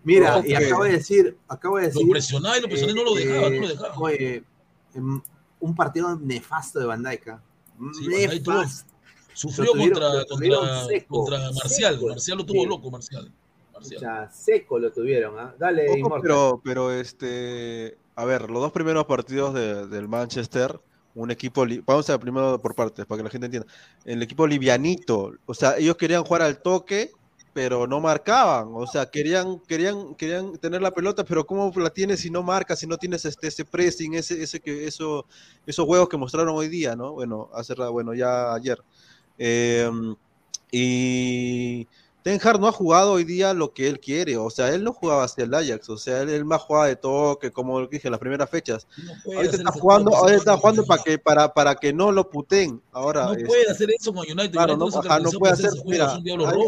Mira, 0.03 0.41
No, 0.41 0.47
y 0.47 0.55
acabo 0.55 0.85
de 0.85 0.93
decir, 0.93 1.37
acabo 1.49 1.77
de 1.77 1.87
decir. 1.87 2.03
Lo 2.03 2.11
presionaba 2.11 2.57
y 2.59 2.63
lo 2.63 2.69
presionaba 2.69 2.93
y 2.93 3.05
no 3.05 3.11
lo 3.11 3.15
dejaba, 3.15 3.51
no 3.51 3.61
lo 3.61 3.69
dejaba. 3.69 3.99
Oye, 3.99 4.45
un 5.61 5.75
partido 5.77 6.17
nefasto 6.17 6.79
de 6.81 6.87
Van 6.87 7.03
Dijk. 7.03 7.29
¿ah? 7.29 7.43
Sí, 7.93 8.07
Van 8.09 8.11
Dijk 8.31 8.43
tuvo- 8.43 8.55
Nefasto. 8.61 8.91
Sufrió 9.33 9.73
contra, 9.73 10.25
contra, 10.29 10.59
contra 11.09 11.39
Marcial. 11.53 11.95
seco. 11.95 12.09
Marcial 12.09 12.39
lo 12.39 12.45
tuvo 12.47 12.63
Sí. 12.63 12.69
loco, 12.69 12.91
Marcial. 12.91 13.33
O 13.81 13.85
sea, 13.85 14.31
seco 14.31 14.79
lo 14.79 14.93
tuvieron. 14.93 15.39
¿ah? 15.39 15.55
Dale, 15.59 15.89
Ojo, 15.91 16.21
pero, 16.21 16.61
pero 16.63 16.93
este, 16.93 17.97
a 18.15 18.25
ver, 18.25 18.51
los 18.51 18.63
dos 18.63 18.73
primeros 18.73 19.07
partidos 19.07 19.55
de- 19.55 19.87
del 19.87 20.09
Manchester, 20.09 20.79
un 21.15 21.31
equipo, 21.31 21.65
vamos 21.87 22.09
a 22.09 22.13
ver 22.13 22.21
primero 22.21 22.59
por 22.61 22.75
partes, 22.75 23.07
para 23.07 23.19
que 23.19 23.25
la 23.25 23.31
gente 23.31 23.47
entienda. 23.47 23.69
El 24.05 24.23
equipo 24.23 24.47
livianito, 24.47 25.33
o 25.47 25.55
sea, 25.55 25.77
ellos 25.79 25.97
querían 25.97 26.23
jugar 26.25 26.43
al 26.43 26.61
toque, 26.63 27.11
pero 27.53 27.87
no 27.87 27.99
marcaban, 28.01 28.69
o 28.73 28.87
sea, 28.87 29.07
querían, 29.11 29.59
querían, 29.67 30.15
querían 30.15 30.57
tener 30.59 30.81
la 30.83 30.93
pelota, 30.93 31.25
pero 31.25 31.45
¿cómo 31.45 31.73
la 31.77 31.91
tienes 31.91 32.21
si 32.21 32.31
no 32.31 32.43
marcas, 32.45 32.79
si 32.79 32.87
no 32.87 32.97
tienes 32.97 33.25
este, 33.25 33.49
ese 33.49 33.65
pressing, 33.65 34.15
ese, 34.15 34.41
ese 34.41 34.61
que, 34.61 34.87
eso, 34.87 35.27
esos 35.67 35.85
juegos 35.85 36.09
que 36.09 36.17
mostraron 36.17 36.55
hoy 36.55 36.69
día, 36.69 36.95
¿no? 36.95 37.13
Bueno, 37.13 37.51
hace, 37.53 37.75
bueno, 37.75 38.15
ya 38.15 38.55
ayer. 38.55 38.79
Eh, 39.37 39.91
y 40.71 41.87
Ten 42.23 42.39
Hag 42.43 42.61
no 42.61 42.69
ha 42.69 42.73
jugado 42.73 43.13
hoy 43.13 43.25
día 43.25 43.55
lo 43.55 43.73
que 43.73 43.89
él 43.89 43.99
quiere, 43.99 44.37
o 44.37 44.51
sea, 44.51 44.75
él 44.75 44.85
no 44.85 44.93
jugaba 44.93 45.25
hacia 45.25 45.45
el 45.45 45.55
Ajax, 45.55 45.89
o 45.89 45.97
sea, 45.97 46.21
él, 46.21 46.29
él 46.29 46.45
más 46.45 46.61
jugaba 46.61 46.87
de 46.87 46.97
toque, 46.97 47.51
como 47.51 47.87
dije 47.87 48.09
en 48.09 48.13
las 48.13 48.21
primeras 48.21 48.51
fechas. 48.51 48.87
puede 49.25 49.39
ahorita 49.39 49.55
hacer 49.55 49.67
está 49.67 49.81
jugando, 49.81 50.15
ahorita 50.15 50.37
está 50.39 50.57
jugando 50.59 50.85
para 50.85 51.03
que, 51.03 51.19
para, 51.19 51.55
para 51.55 51.75
que 51.77 51.93
no 51.95 52.13
lo 52.13 52.29
puten. 52.29 52.83
Ahora, 52.93 53.25
No 53.25 53.33
este, 53.33 53.45
puede 53.47 53.71
hacer 53.71 53.89
eso 53.99 54.13
con 54.13 54.23
United. 54.31 54.53
claro, 54.53 54.75
United 54.75 54.93
no, 54.97 55.01
ajá, 55.01 55.19
no 55.21 55.31
puede 55.33 55.53
hacer, 55.55 55.71
juego, 55.71 55.85
mira, 55.87 56.21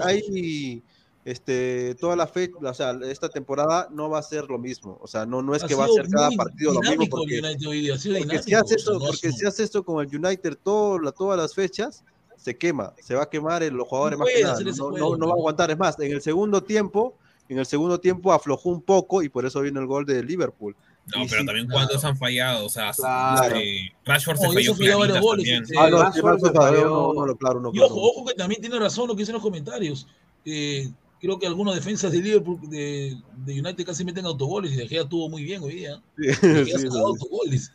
hay, 0.05 0.21
hay, 0.25 0.83
este, 1.25 1.95
toda 1.97 2.17
la 2.17 2.27
fecha, 2.27 2.55
o 2.61 2.75
sea, 2.75 2.99
esta 3.05 3.29
temporada 3.29 3.89
no 3.93 4.09
va 4.09 4.19
a 4.19 4.23
ser 4.23 4.45
lo 4.45 4.59
mismo, 4.59 4.99
o 5.01 5.07
sea, 5.07 5.25
no, 5.27 5.43
no 5.43 5.55
es 5.55 5.63
Ha 5.63 5.69
que 5.69 5.75
va 5.75 5.85
a 5.85 5.89
ser 5.89 6.09
cada 6.09 6.31
partido 6.31 6.73
lo 6.73 6.81
mismo, 6.81 7.07
porque, 7.11 7.39
United 7.41 7.69
hoy 7.69 7.81
día, 7.83 7.95
ha 7.95 7.99
sido 7.99 8.19
porque 8.19 8.39
si 8.39 8.45
dinámico, 8.47 8.65
hace 8.65 8.75
o 8.75 8.79
sea, 8.79 8.93
esto, 8.93 8.93
no 8.95 9.07
porque 9.07 9.33
si 9.33 9.47
hace 9.47 9.63
esto 9.63 9.85
con 9.85 10.03
el 10.05 10.17
United 10.17 10.59
todo, 10.63 10.99
la- 10.99 11.13
todas 11.13 11.39
las 11.39 11.55
fechas, 11.55 12.03
se 12.43 12.59
quema, 12.59 12.93
se 13.01 13.15
va 13.15 13.23
a 13.23 13.31
quemar 13.31 13.63
el- 13.63 13.75
los 13.75 13.87
jugadores 13.87 14.19
No 14.19 14.25
más 14.25 14.35
que 14.35 14.43
nada, 14.43 14.59
no, 14.61 14.91
no- 14.91 15.17
no 15.17 15.27
va 15.27 15.33
a 15.33 15.37
aguantar, 15.37 15.71
es 15.71 15.79
más, 15.79 15.99
en 16.01 16.11
el 16.13 16.21
segundo 16.21 16.63
tiempo, 16.63 17.15
en 17.49 17.59
el 17.59 17.67
segundo 17.67 18.01
tiempo 18.01 18.33
aflojó 18.33 18.71
un 18.71 18.83
poco 18.83 19.23
y 19.23 19.29
por 19.29 19.47
eso 19.47 19.61
vino 19.61 19.79
el 19.81 19.87
gol 19.87 20.05
de 20.05 20.23
Liverpool. 20.25 20.75
No, 21.15 21.25
Y 21.25 21.29
pero 21.29 21.41
sí, 21.43 21.47
también 21.47 21.67
claro. 21.67 21.87
cuántos 21.87 22.05
han 22.05 22.17
fallado, 22.17 22.67
o 22.67 22.69
sea, 22.69 22.93
Claro. 22.93 23.57
eh, 23.57 23.93
Rashford 24.05 24.39
se 24.39 24.47
falló 24.53 24.75
falló 24.75 24.99
varios 24.99 25.21
goles. 25.21 25.49
Ah, 25.77 25.89
no, 25.91 26.03
Rashford 26.03 26.41
falló, 26.55 27.13
no, 27.15 27.27
no, 27.27 27.37
claro, 27.37 27.61
no, 27.61 27.69
Y 27.71 27.73
claro. 27.73 27.87
ojo, 27.87 28.01
ojo 28.11 28.25
que 28.27 28.35
también 28.35 28.61
tiene 28.61 28.79
razón 28.79 29.07
lo 29.09 29.15
que 29.15 29.21
dicen 29.23 29.35
los 29.35 29.43
comentarios. 29.43 30.07
Eh, 30.45 30.89
creo 31.21 31.39
que 31.39 31.47
algunas 31.47 31.75
defensas 31.77 32.11
de 32.13 32.21
Liverpool, 32.23 32.59
de, 32.69 33.17
de 33.37 33.53
United 33.61 33.85
casi 33.85 34.05
meten 34.05 34.27
autogoles 34.27 34.73
y 34.73 34.77
De 34.77 34.89
Gea 34.89 35.05
tuvo 35.09 35.29
muy 35.29 35.43
bien 35.45 35.63
hoy 35.63 35.75
día. 35.75 36.03
Sí, 36.17 36.27
De 36.27 36.35
Gea 36.67 36.79
sí. 36.79 36.87
autogoles. 36.93 37.73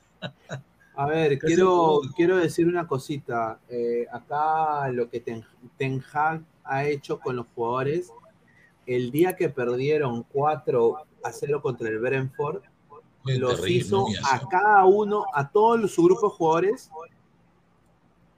A 0.98 1.06
ver, 1.06 1.38
quiero, 1.38 2.02
quiero 2.16 2.38
decir 2.38 2.68
una 2.68 2.88
cosita. 2.88 3.60
Eh, 3.70 4.08
acá 4.12 4.90
lo 4.90 5.10
que 5.10 5.20
Ten, 5.20 5.46
Ten 5.78 6.04
Hag 6.12 6.42
ha 6.64 6.86
hecho 6.86 7.20
con 7.20 7.36
los 7.36 7.46
jugadores, 7.54 8.12
el 8.88 9.12
día 9.12 9.36
que 9.36 9.50
perdieron 9.50 10.24
4 10.24 10.98
a 11.24 11.32
0 11.32 11.62
contra 11.62 11.88
el 11.90 12.00
Brentford, 12.00 12.62
los 13.26 13.56
terrible, 13.62 13.78
hizo 13.78 14.06
a 14.32 14.48
cada 14.50 14.86
uno, 14.86 15.26
a 15.34 15.50
todo 15.52 15.88
su 15.88 16.04
grupo 16.04 16.30
de 16.30 16.36
jugadores, 16.36 16.90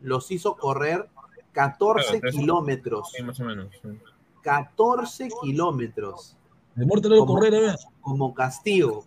los 0.02 0.30
hizo 0.32 0.56
correr 0.58 1.08
14 1.54 2.08
Claro, 2.20 2.28
eso- 2.30 2.38
kilómetros. 2.40 3.12
Sí, 3.16 3.24
más 3.24 3.40
o 3.40 3.44
menos. 3.46 3.68
sí. 3.82 3.88
14 4.42 5.30
kilómetros. 5.42 6.36
Demórtelo 6.76 7.20
Como- 7.20 7.36
correr, 7.36 7.56
a 7.56 7.60
ver. 7.60 7.76
como 8.02 8.34
castigo. 8.34 9.06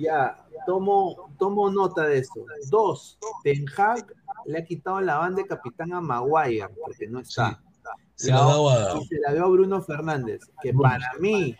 Ya, 0.00 0.36
tomo, 0.66 1.30
tomo 1.38 1.70
nota 1.70 2.06
de 2.06 2.18
eso. 2.18 2.44
Dos, 2.70 3.18
Ten 3.44 3.64
Hag 3.76 4.06
le 4.46 4.58
ha 4.58 4.64
quitado 4.64 5.00
la 5.00 5.18
banda 5.18 5.42
de 5.42 5.48
capitán 5.48 5.92
a 5.92 6.00
Maguire, 6.00 6.68
porque 6.84 7.06
no 7.06 7.20
está. 7.20 7.60
Se 8.14 8.30
la 8.30 8.38
daba 8.38 8.92
a- 8.92 8.98
y 8.98 9.04
se 9.06 9.18
la 9.20 9.32
dio 9.32 9.44
a 9.44 9.48
Bruno 9.48 9.82
Fernández, 9.82 10.40
que 10.62 10.70
Bruno. 10.72 10.82
para 10.90 11.12
mí, 11.18 11.54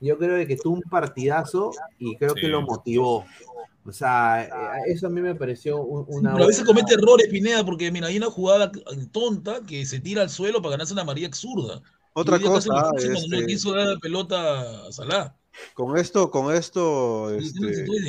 yo 0.00 0.16
creo 0.18 0.46
que 0.46 0.56
tuvo 0.56 0.74
un 0.76 0.82
partidazo 0.82 1.70
y 1.98 2.16
creo 2.16 2.34
Sí. 2.34 2.40
que 2.42 2.48
lo 2.48 2.62
motivó. 2.62 3.24
O 3.86 3.92
sea, 3.92 4.44
eh, 4.44 4.92
eso 4.92 5.06
a 5.06 5.10
mí 5.10 5.20
me 5.20 5.34
pareció 5.34 5.80
un- 5.82 6.04
una. 6.08 6.32
Pero 6.32 6.44
a 6.44 6.48
veces 6.48 6.64
comete 6.64 6.94
errores, 6.94 7.28
Pineda, 7.28 7.64
porque 7.64 7.90
mira, 7.90 8.06
hay 8.08 8.16
una 8.18 8.30
jugada 8.30 8.70
tonta 9.10 9.60
que 9.66 9.84
se 9.86 10.00
tira 10.00 10.22
al 10.22 10.30
suelo 10.30 10.60
para 10.60 10.72
ganarse 10.72 10.92
una 10.92 11.04
María 11.04 11.26
absurda. 11.26 11.80
Otra 12.12 12.38
cosa, 12.40 12.68
cuando 12.70 13.28
no 13.28 13.36
este- 13.36 13.46
quiso 13.46 13.72
dar 13.72 13.86
la 13.86 13.98
pelota 13.98 14.86
a 14.88 14.92
Salah. 14.92 15.34
Con 15.74 15.96
esto, 15.96 16.30
con 16.30 16.54
esto, 16.54 17.30
este, 17.34 17.60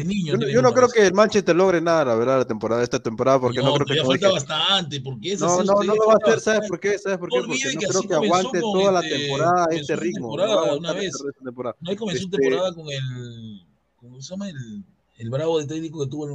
niño, 0.04 0.36
yo, 0.40 0.48
yo 0.48 0.62
no 0.62 0.74
creo 0.74 0.90
que 0.90 1.06
el 1.06 1.14
Manchester 1.14 1.56
logre 1.56 1.80
nada, 1.82 2.06
la 2.06 2.16
verdad, 2.16 2.40
la 2.40 2.46
temporada, 2.46 2.84
esta 2.84 3.00
temporada, 3.02 3.40
porque 3.40 3.60
no, 3.60 3.78
No, 3.78 3.86
creo 3.86 4.04
que 4.04 4.06
falta 4.06 4.32
bastante, 4.32 5.02
porque 5.02 5.34
ese 5.34 5.46
No, 5.46 5.64
no, 5.64 5.84
no 5.84 5.96
lo 5.96 6.08
va 6.08 6.14
a 6.14 6.18
hacer, 6.28 6.40
¿sabes 6.40 6.68
por 6.70 6.80
qué? 6.80 6.98
¿Sabes 6.98 7.18
por 7.18 7.30
qué? 7.30 7.40
Porque 7.40 7.74
no 7.74 7.80
que 7.80 7.88
creo 7.88 8.02
que 8.02 8.14
aguante 8.14 8.60
toda 8.60 8.92
la 8.92 9.00
este- 9.02 9.18
temporada 9.18 9.68
este 9.72 9.96
ritmo. 9.96 10.36
No 10.36 10.44
temporada 10.44 10.76
una 10.76 10.94
vez. 10.94 11.06
este 11.14 11.28
de 11.28 11.34
temporada. 11.46 11.76
No 11.80 11.90
hay 11.90 11.96
comenzó 11.96 12.24
Este, 12.26 12.38
temporada 12.38 12.74
con 12.74 12.86
el. 12.90 13.66
¿Cómo 13.98 14.22
se 14.22 14.30
llama 14.30 14.50
el, 14.50 14.84
el 15.18 15.30
bravo 15.30 15.60
de 15.60 15.66
técnico 15.68 16.04
que 16.04 16.10
tuvo 16.10 16.26
el. 16.28 16.32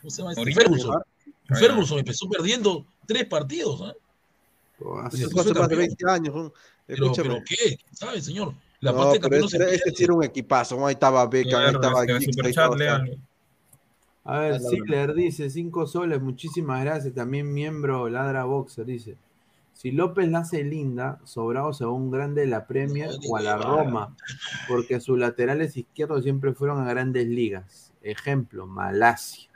¿Cómo 0.00 0.10
se 0.10 0.22
llama 0.22 0.32
este? 0.32 0.52
Ferguson. 0.52 1.02
Ferguson 1.58 1.98
empezó 1.98 2.28
perdiendo 2.28 2.86
tres 3.06 3.26
partidos. 3.26 3.80
después 5.12 5.16
hace 5.16 5.34
más 5.34 5.44
de 5.46 5.52
campeón. 5.54 5.78
20 5.78 6.10
años. 6.10 6.34
¿no? 6.34 6.52
Pero, 6.86 7.12
pero 7.12 7.38
¿qué? 7.46 7.78
¿Sabe, 7.92 8.20
señor? 8.20 8.54
La 8.80 8.92
No, 8.92 8.98
parte 8.98 9.20
pero 9.20 9.44
este, 9.44 9.74
este 9.74 9.90
sí 9.90 10.04
era 10.04 10.14
un 10.14 10.22
equipazo. 10.22 10.86
Ahí 10.86 10.92
estaba 10.92 11.26
Beckham, 11.26 11.60
ahí 11.60 11.74
estaba 11.74 12.06
Giggs, 12.06 12.38
ahí 12.44 12.50
estaba-. 12.50 13.04
A 14.24 14.40
ver, 14.40 14.60
Dale, 14.60 14.68
Ziggler 14.68 15.14
dice 15.14 15.48
5 15.48 15.86
soles, 15.86 16.20
muchísimas 16.20 16.84
gracias. 16.84 17.14
También 17.14 17.52
miembro 17.52 18.08
Ladra 18.08 18.44
Boxer 18.44 18.84
dice: 18.84 19.16
Si 19.72 19.90
López 19.90 20.28
la 20.28 20.40
hace 20.40 20.62
linda, 20.64 21.18
sobrado 21.24 21.72
se 21.72 21.84
va 21.84 21.90
a 21.90 21.94
un 21.94 22.10
grande 22.10 22.42
de 22.42 22.46
la 22.46 22.66
Premier 22.66 23.10
o 23.28 23.36
a 23.36 23.40
la 23.40 23.56
Roma, 23.56 24.14
porque 24.68 25.00
sus 25.00 25.18
laterales 25.18 25.76
izquierdos 25.76 26.24
siempre 26.24 26.52
fueron 26.52 26.80
a 26.80 26.90
grandes 26.90 27.26
ligas. 27.26 27.92
Ejemplo, 28.02 28.66
Malasia. 28.66 29.47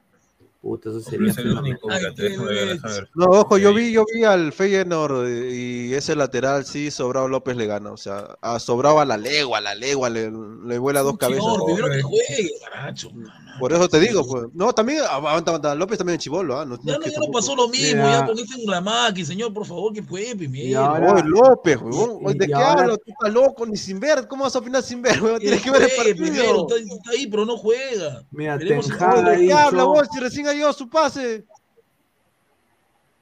Puta, 0.62 0.90
eso 0.90 1.01
sería 1.01 1.32
Es 1.32 1.39
el 1.39 1.59
único, 1.59 1.89
ver, 1.89 2.14
ver. 2.14 3.10
No, 3.16 3.24
ojo, 3.24 3.59
yo 3.59 3.74
vi, 3.74 3.90
yo 3.90 4.05
vi 4.14 4.22
al 4.22 4.52
Feyenoord 4.52 5.28
y 5.51 5.93
ese 5.93 6.14
lateral 6.14 6.64
sí, 6.64 6.93
Sobrado 6.93 7.26
López 7.26 7.56
le 7.56 7.66
gana. 7.66 7.90
O 7.90 7.97
sea, 7.97 8.39
a 8.40 8.60
Sobrado 8.60 9.01
a 9.01 9.05
la 9.05 9.16
legua, 9.16 9.59
a 9.59 9.60
la 9.60 9.74
legua, 9.74 10.09
le, 10.09 10.30
le 10.30 10.78
vuela 10.78 11.01
dos 11.01 11.18
cabezas. 11.18 11.44
Señor, 11.44 11.64
primero 11.66 11.90
que 11.90 12.02
juegue, 12.02 12.52
caracho. 12.62 13.10
Por 13.58 13.72
eso 13.72 13.88
te 13.88 14.00
digo, 14.00 14.26
pues. 14.26 14.44
No, 14.54 14.72
también, 14.72 15.00
aguanta, 15.02 15.50
aguanta, 15.50 15.74
López 15.74 15.98
también 15.98 16.16
es 16.18 16.22
chivolo, 16.24 16.58
¿ah? 16.58 16.64
No, 16.64 16.76
no 16.76 16.82
Ya 16.84 16.98
no, 16.98 17.06
ya 17.06 17.18
no 17.18 17.30
pasó 17.32 17.54
lo 17.54 17.68
mismo, 17.68 18.02
Ya. 18.02 18.20
ya 18.20 18.26
con 18.26 18.38
este 18.38 18.56
Muramaki, 18.64 19.24
señor, 19.24 19.52
por 19.52 19.66
favor, 19.66 19.92
que. 19.92 20.02
Y 20.50 20.74
ahora- 20.74 21.12
Oye, 21.14 21.22
López, 21.26 21.78
Oye, 21.82 22.34
¿De 22.38 22.46
qué 22.46 22.54
hablo? 22.54 22.96
Tú 22.96 23.10
estás 23.10 23.32
loco, 23.32 23.66
ni 23.66 23.76
sin 23.76 24.00
ver. 24.00 24.26
¿Cómo 24.26 24.44
vas 24.44 24.56
a 24.56 24.58
opinar 24.60 24.82
sin 24.82 25.02
ver? 25.02 25.20
Que 25.20 25.38
Tienes 25.40 25.62
que 25.62 25.70
ver 25.70 25.82
el 25.82 26.16
primero, 26.16 26.66
partido. 26.66 26.76
está, 26.78 26.94
está 26.94 27.10
ahí, 27.10 27.26
pero 27.26 27.44
no 27.44 27.56
juega. 27.56 28.24
Mira, 28.30 28.56
Veremos 28.56 28.86
Ten 28.88 29.02
Hag 29.02 29.24
¿De 29.24 29.46
qué 29.46 29.52
habla 29.52 29.84
vos? 29.84 30.08
Si 30.12 30.20
recién 30.20 30.48
ha 30.48 30.52
llegado 30.52 30.72
su 30.72 30.88
pase. 30.88 31.44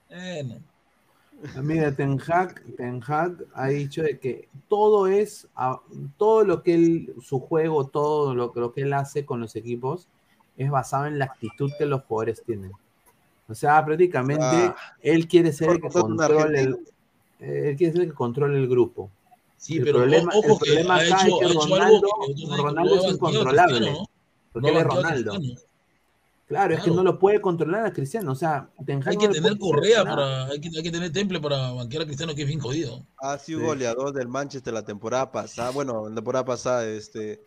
Bueno, 0.08 0.56
Mira, 1.62 1.94
Ten 1.94 2.20
Hag, 2.20 2.62
Ten 2.76 3.02
Hag 3.06 3.44
ha 3.54 3.68
dicho 3.68 4.02
de 4.02 4.18
que 4.18 4.48
todo 4.68 5.06
es, 5.06 5.46
todo 6.18 6.44
lo 6.44 6.62
que 6.62 6.74
él, 6.74 7.14
su 7.22 7.40
juego, 7.40 7.86
todo 7.86 8.34
lo, 8.34 8.52
lo 8.54 8.72
que 8.72 8.82
él 8.82 8.92
hace 8.92 9.24
con 9.24 9.40
los 9.40 9.56
equipos 9.56 10.06
es 10.56 10.70
basado 10.70 11.06
en 11.06 11.18
la 11.18 11.26
actitud 11.26 11.70
que 11.78 11.86
los 11.86 12.02
jugadores 12.04 12.42
tienen. 12.44 12.72
O 13.48 13.54
sea, 13.54 13.84
prácticamente 13.84 14.44
Ah. 14.44 14.76
él 15.02 15.26
quiere 15.26 15.52
ser 15.52 15.70
el 15.70 15.80
que 15.80 15.88
controle 15.88 16.60
el, 16.60 16.78
eh, 17.40 17.70
él 17.70 17.76
quiere 17.76 17.92
ser 17.92 18.02
el 18.02 18.08
que 18.08 18.14
controle 18.14 18.58
el 18.58 18.68
grupo. 18.68 19.10
sí, 19.56 19.76
El 19.76 19.84
pero 19.84 19.98
problema- 19.98 20.32
ojo 20.34 20.46
el 20.54 20.58
que 20.58 20.64
problema 20.66 20.94
acá 20.96 21.04
hecho, 21.26 21.26
es 21.42 21.48
que 21.52 21.54
Ronaldo- 21.58 22.00
Ronaldo 22.56 22.96
no 22.96 23.02
es 23.06 23.12
incontrolable, 23.14 23.90
¿no? 23.92 24.06
Porque 24.52 24.70
No 24.72 24.78
él 24.78 24.86
es 24.86 24.94
Ronaldo. 24.94 25.32
Cristiano. 25.34 25.60
Claro, 26.48 26.74
es 26.74 26.82
que 26.82 26.90
no 26.90 27.02
lo 27.04 27.18
puede 27.18 27.40
controlar 27.40 27.86
a 27.86 27.92
Cristiano. 27.92 28.32
O 28.32 28.34
sea, 28.34 28.68
Ten 28.84 29.00
Hag 29.02 29.08
Hay 29.10 29.14
no 29.16 29.20
que 29.20 29.28
le 29.28 29.34
tener 29.34 29.58
correa 29.58 30.02
para, 30.02 30.46
hay 30.46 30.60
que, 30.60 30.68
hay 30.74 30.82
que 30.82 30.90
tener 30.90 31.12
temple 31.12 31.40
para 31.40 31.70
banquear 31.72 32.02
a 32.02 32.06
Cristiano 32.06 32.34
que 32.34 32.42
es 32.42 32.48
bien 32.48 32.58
jodido. 32.58 33.04
Ha 33.18 33.38
sido 33.38 33.60
Sí. 33.60 33.66
goleador 33.66 34.12
del 34.12 34.26
Manchester 34.28 34.72
la 34.74 34.84
temporada 34.84 35.30
pasada. 35.30 35.70
Bueno, 35.70 36.08
la 36.08 36.14
temporada 36.16 36.44
pasada, 36.44 36.86
este. 36.88 37.40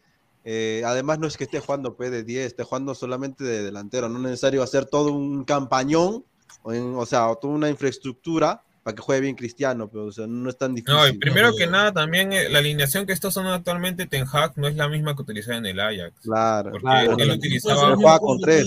Eh, 0.45 0.83
además, 0.85 1.19
no 1.19 1.27
es 1.27 1.37
que 1.37 1.45
esté 1.45 1.59
jugando 1.59 1.95
P 1.95 2.09
de 2.09 2.23
10, 2.23 2.45
esté 2.47 2.63
jugando 2.63 2.93
solamente 2.95 3.43
de 3.43 3.63
delantero. 3.63 4.09
No 4.09 4.17
es 4.19 4.23
necesario 4.23 4.61
hacer 4.63 4.85
todo 4.85 5.11
un 5.13 5.43
campañón, 5.45 6.23
o, 6.63 6.73
en- 6.73 6.95
o 6.95 7.05
sea, 7.05 7.29
o 7.29 7.37
toda 7.37 7.53
una 7.53 7.69
infraestructura 7.69 8.61
para 8.83 8.95
que 8.95 9.01
juegue 9.01 9.21
bien 9.21 9.35
Cristiano, 9.35 9.87
pero 9.89 10.07
o 10.07 10.11
sea, 10.11 10.27
no 10.27 10.49
es 10.49 10.57
tan 10.57 10.75
difícil. 10.75 10.93
No, 10.93 11.07
y 11.07 11.13
primero 11.17 11.55
que 11.55 11.67
nada, 11.67 11.93
también 11.93 12.33
eh, 12.33 12.49
la 12.49 12.59
alineación 12.59 13.05
que 13.05 13.13
está 13.13 13.29
usando 13.29 13.53
actualmente 13.53 14.05
Ten 14.07 14.25
Hag 14.29 14.57
no 14.57 14.67
es 14.67 14.75
la 14.75 14.89
misma 14.89 15.15
que 15.15 15.21
utilizaba 15.21 15.57
en 15.57 15.65
el 15.67 15.79
Ajax. 15.79 16.13
Claro, 16.21 16.71
Porque 16.71 16.83
claro. 16.83 17.13
él 17.13 17.21
Él 17.21 17.31
utilizaba 17.31 17.95
juega 17.95 18.19
con 18.19 18.39
tres. 18.41 18.65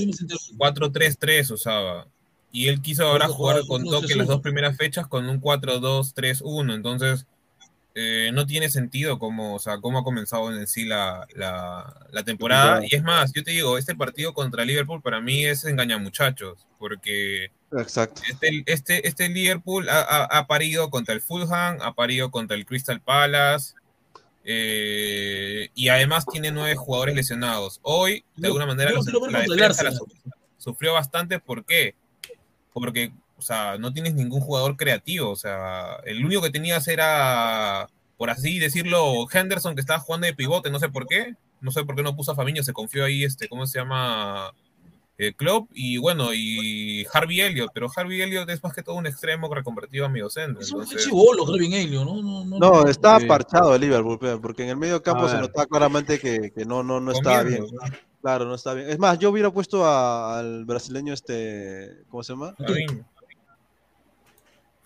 4-3-3 0.57 1.51
usaba. 1.51 2.07
Y 2.51 2.69
él 2.69 2.81
quiso 2.81 3.07
ahora 3.07 3.29
jugar 3.29 3.61
con 3.69 3.85
toque 3.85 4.15
3-1. 4.15 4.17
las 4.17 4.29
dos 4.29 4.41
primeras 4.41 4.75
fechas 4.79 5.07
con 5.07 5.29
un 5.29 5.39
4-2-3-1. 5.43 6.75
Entonces, 6.75 7.27
eh, 7.99 8.31
no 8.35 8.45
tiene 8.45 8.69
sentido 8.69 9.19
cómo, 9.19 9.55
o 9.55 9.59
sea, 9.59 9.79
cómo 9.79 9.99
ha 9.99 10.05
comenzado 10.05 10.55
en 10.55 10.67
sí 10.67 10.85
la, 10.85 11.27
la, 11.35 12.07
la 12.11 12.23
temporada. 12.25 12.83
Y 12.87 12.95
es 12.95 13.03
más, 13.03 13.33
yo 13.33 13.43
te 13.43 13.53
digo, 13.53 13.79
este 13.79 13.95
partido 13.95 14.35
contra 14.35 14.67
Liverpool 14.67 15.01
para 15.01 15.23
mí 15.23 15.47
es 15.47 15.65
engaña 15.65 15.97
muchachos, 15.97 16.67
porque 16.79 17.51
Exacto. 17.73 18.21
este, 18.31 18.63
este, 18.67 19.09
este 19.09 19.29
Liverpool 19.31 19.89
ha, 19.89 20.01
ha- 20.03 20.25
ha 20.39 20.47
parido 20.47 20.91
contra 20.91 21.15
el 21.15 21.23
Fulham, 21.23 21.79
ha 21.81 21.95
parido 21.95 22.31
contra 22.31 22.55
el 22.55 22.67
Crystal 22.67 23.01
Palace. 23.01 23.73
eh, 24.49 25.71
y 25.75 25.89
además 25.89 26.25
tiene 26.31 26.51
nueve 26.53 26.77
jugadores 26.77 27.15
lesionados. 27.17 27.81
Hoy, 27.83 28.25
de 28.37 28.47
alguna 28.47 28.67
manera, 28.67 28.91
los- 28.93 29.07
la 29.07 29.13
contra 29.19 29.41
el 29.45 29.51
defensa 29.51 29.83
la 29.83 29.89
Arsenal. 29.91 29.95
su- 29.97 30.31
sufrió 30.59 30.93
bastante. 30.93 31.41
¿Por 31.41 31.65
qué? 31.65 31.95
Porque, 32.73 33.13
o 33.39 33.43
sea, 33.43 33.77
no 33.79 33.93
tienes 33.93 34.15
ningún 34.15 34.41
jugador 34.41 34.77
creativo. 34.77 35.31
O 35.31 35.37
sea, 35.37 35.97
el 36.05 36.25
único 36.25 36.43
que 36.43 36.51
tenías 36.51 36.87
era, 36.89 37.89
por 38.17 38.31
así 38.31 38.59
decirlo, 38.59 39.27
Henderson, 39.33 39.75
que 39.75 39.81
estaba 39.81 40.01
jugando 40.01 40.27
de 40.27 40.35
pivote, 40.35 40.71
no 40.71 40.79
sé 40.79 40.89
por 40.89 41.07
qué. 41.07 41.35
No 41.61 41.71
sé 41.71 41.85
por 41.85 41.97
qué 41.97 42.03
no 42.03 42.15
puso 42.17 42.33
a 42.33 42.35
Fabinho, 42.35 42.63
se 42.63 42.73
confió 42.75 43.05
ahí, 43.05 43.25
este, 43.25 43.49
¿cómo 43.49 43.67
se 43.67 43.79
llama? 43.79 44.53
eh, 45.19 45.33
Klopp 45.33 45.71
y 45.73 45.97
bueno, 45.97 46.35
y 46.35 47.07
Harvey 47.11 47.41
Elliott, 47.41 47.71
pero 47.73 47.89
Harvey 47.97 48.21
Elliott 48.21 48.51
es 48.51 48.63
más 48.63 48.75
que 48.75 48.83
todo 48.83 48.97
un 48.97 49.07
extremo 49.07 49.53
reconvertido 49.55 50.05
a 50.05 50.11
mediocentro. 50.11 50.61
Es 50.61 50.71
un 50.71 50.83
Entonces, 50.83 51.07
chivolo, 51.07 51.47
Gervin 51.47 51.73
Elio, 51.73 52.05
¿no? 52.05 52.21
No, 52.23 52.45
no, 52.45 52.59
No, 52.59 52.87
está 52.87 53.19
Sí. 53.19 53.25
parchado 53.25 53.75
el 53.75 53.81
Liverpool, 53.81 54.19
porque 54.43 54.65
en 54.65 54.69
el 54.69 54.77
medio 54.77 55.03
campo 55.03 55.25
A 55.25 55.31
se 55.31 55.39
notaba 55.39 55.65
claramente 55.65 56.19
que, 56.19 56.51
que 56.55 56.67
no, 56.67 56.83
no, 56.83 57.01
no 57.01 57.13
estaba 57.13 57.43
bien. 57.45 57.65
Claro, 58.21 58.45
no 58.45 58.55
está 58.57 58.75
bien. 58.75 58.91
Es 58.91 58.99
más, 58.99 59.19
yo 59.19 59.31
hubiera 59.31 59.51
puesto 59.51 59.87
a- 59.87 60.39
al 60.39 60.67
brasileño 60.67 61.15
este, 61.15 62.03
¿cómo 62.11 62.23
se 62.23 62.35
llama? 62.35 62.55
Fabinho. 62.59 63.07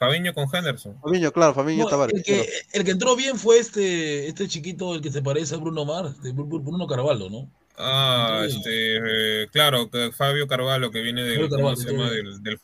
Fabinho 0.01 0.33
con 0.35 0.49
Henderson. 0.53 0.99
Fabinho, 1.01 1.31
claro, 1.31 1.55
Fabinho 1.55 1.85
No, 1.85 1.91
Tavares. 1.91 2.17
el, 2.17 2.23
que, 2.25 2.49
el 2.73 2.85
que 2.85 2.91
entró 2.91 3.15
bien 3.15 3.37
fue 3.37 3.59
este, 3.59 4.27
este 4.27 4.49
chiquito, 4.49 4.95
el 4.95 5.03
que 5.03 5.13
se 5.13 5.21
parece 5.23 5.55
a 5.55 5.59
Bruno 5.59 5.85
Mars, 5.85 6.21
de 6.23 6.35
Bru- 6.35 6.65
Bruno 6.65 6.87
Carvalho, 6.87 7.29
¿no? 7.29 7.49
Ah, 7.77 8.43
este, 8.49 9.43
eh, 9.43 9.47
claro, 9.53 9.91
que 9.91 10.11
Fabio 10.13 10.47
Carvalho, 10.49 10.91
que 10.91 11.03
viene 11.03 11.23
del, 11.23 11.35
Fabio 11.35 11.49
¿cómo 11.51 11.57
Carvalho, 11.59 11.77
se 11.77 11.89
sí. 11.89 11.93
llama? 11.95 12.11
Del, 12.11 12.43
del. 12.43 12.59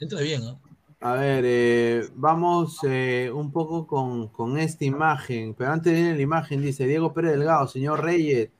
Entra 0.00 0.20
bien, 0.22 0.42
¿ah? 0.44 0.58
A 1.04 1.14
ver, 1.14 1.44
eh, 1.46 2.08
vamos 2.14 2.78
eh, 2.84 3.30
un 3.34 3.52
poco 3.52 3.86
con, 3.86 4.28
con 4.28 4.56
esta 4.56 4.84
imagen, 4.84 5.52
pero 5.54 5.70
antes 5.72 5.92
viene 5.92 6.14
la 6.14 6.22
imagen, 6.22 6.62
dice 6.62 6.86
Diego 6.86 7.12
Pérez 7.12 7.32
Delgado, 7.32 7.66
señor 7.68 8.02
Reyes, 8.02 8.50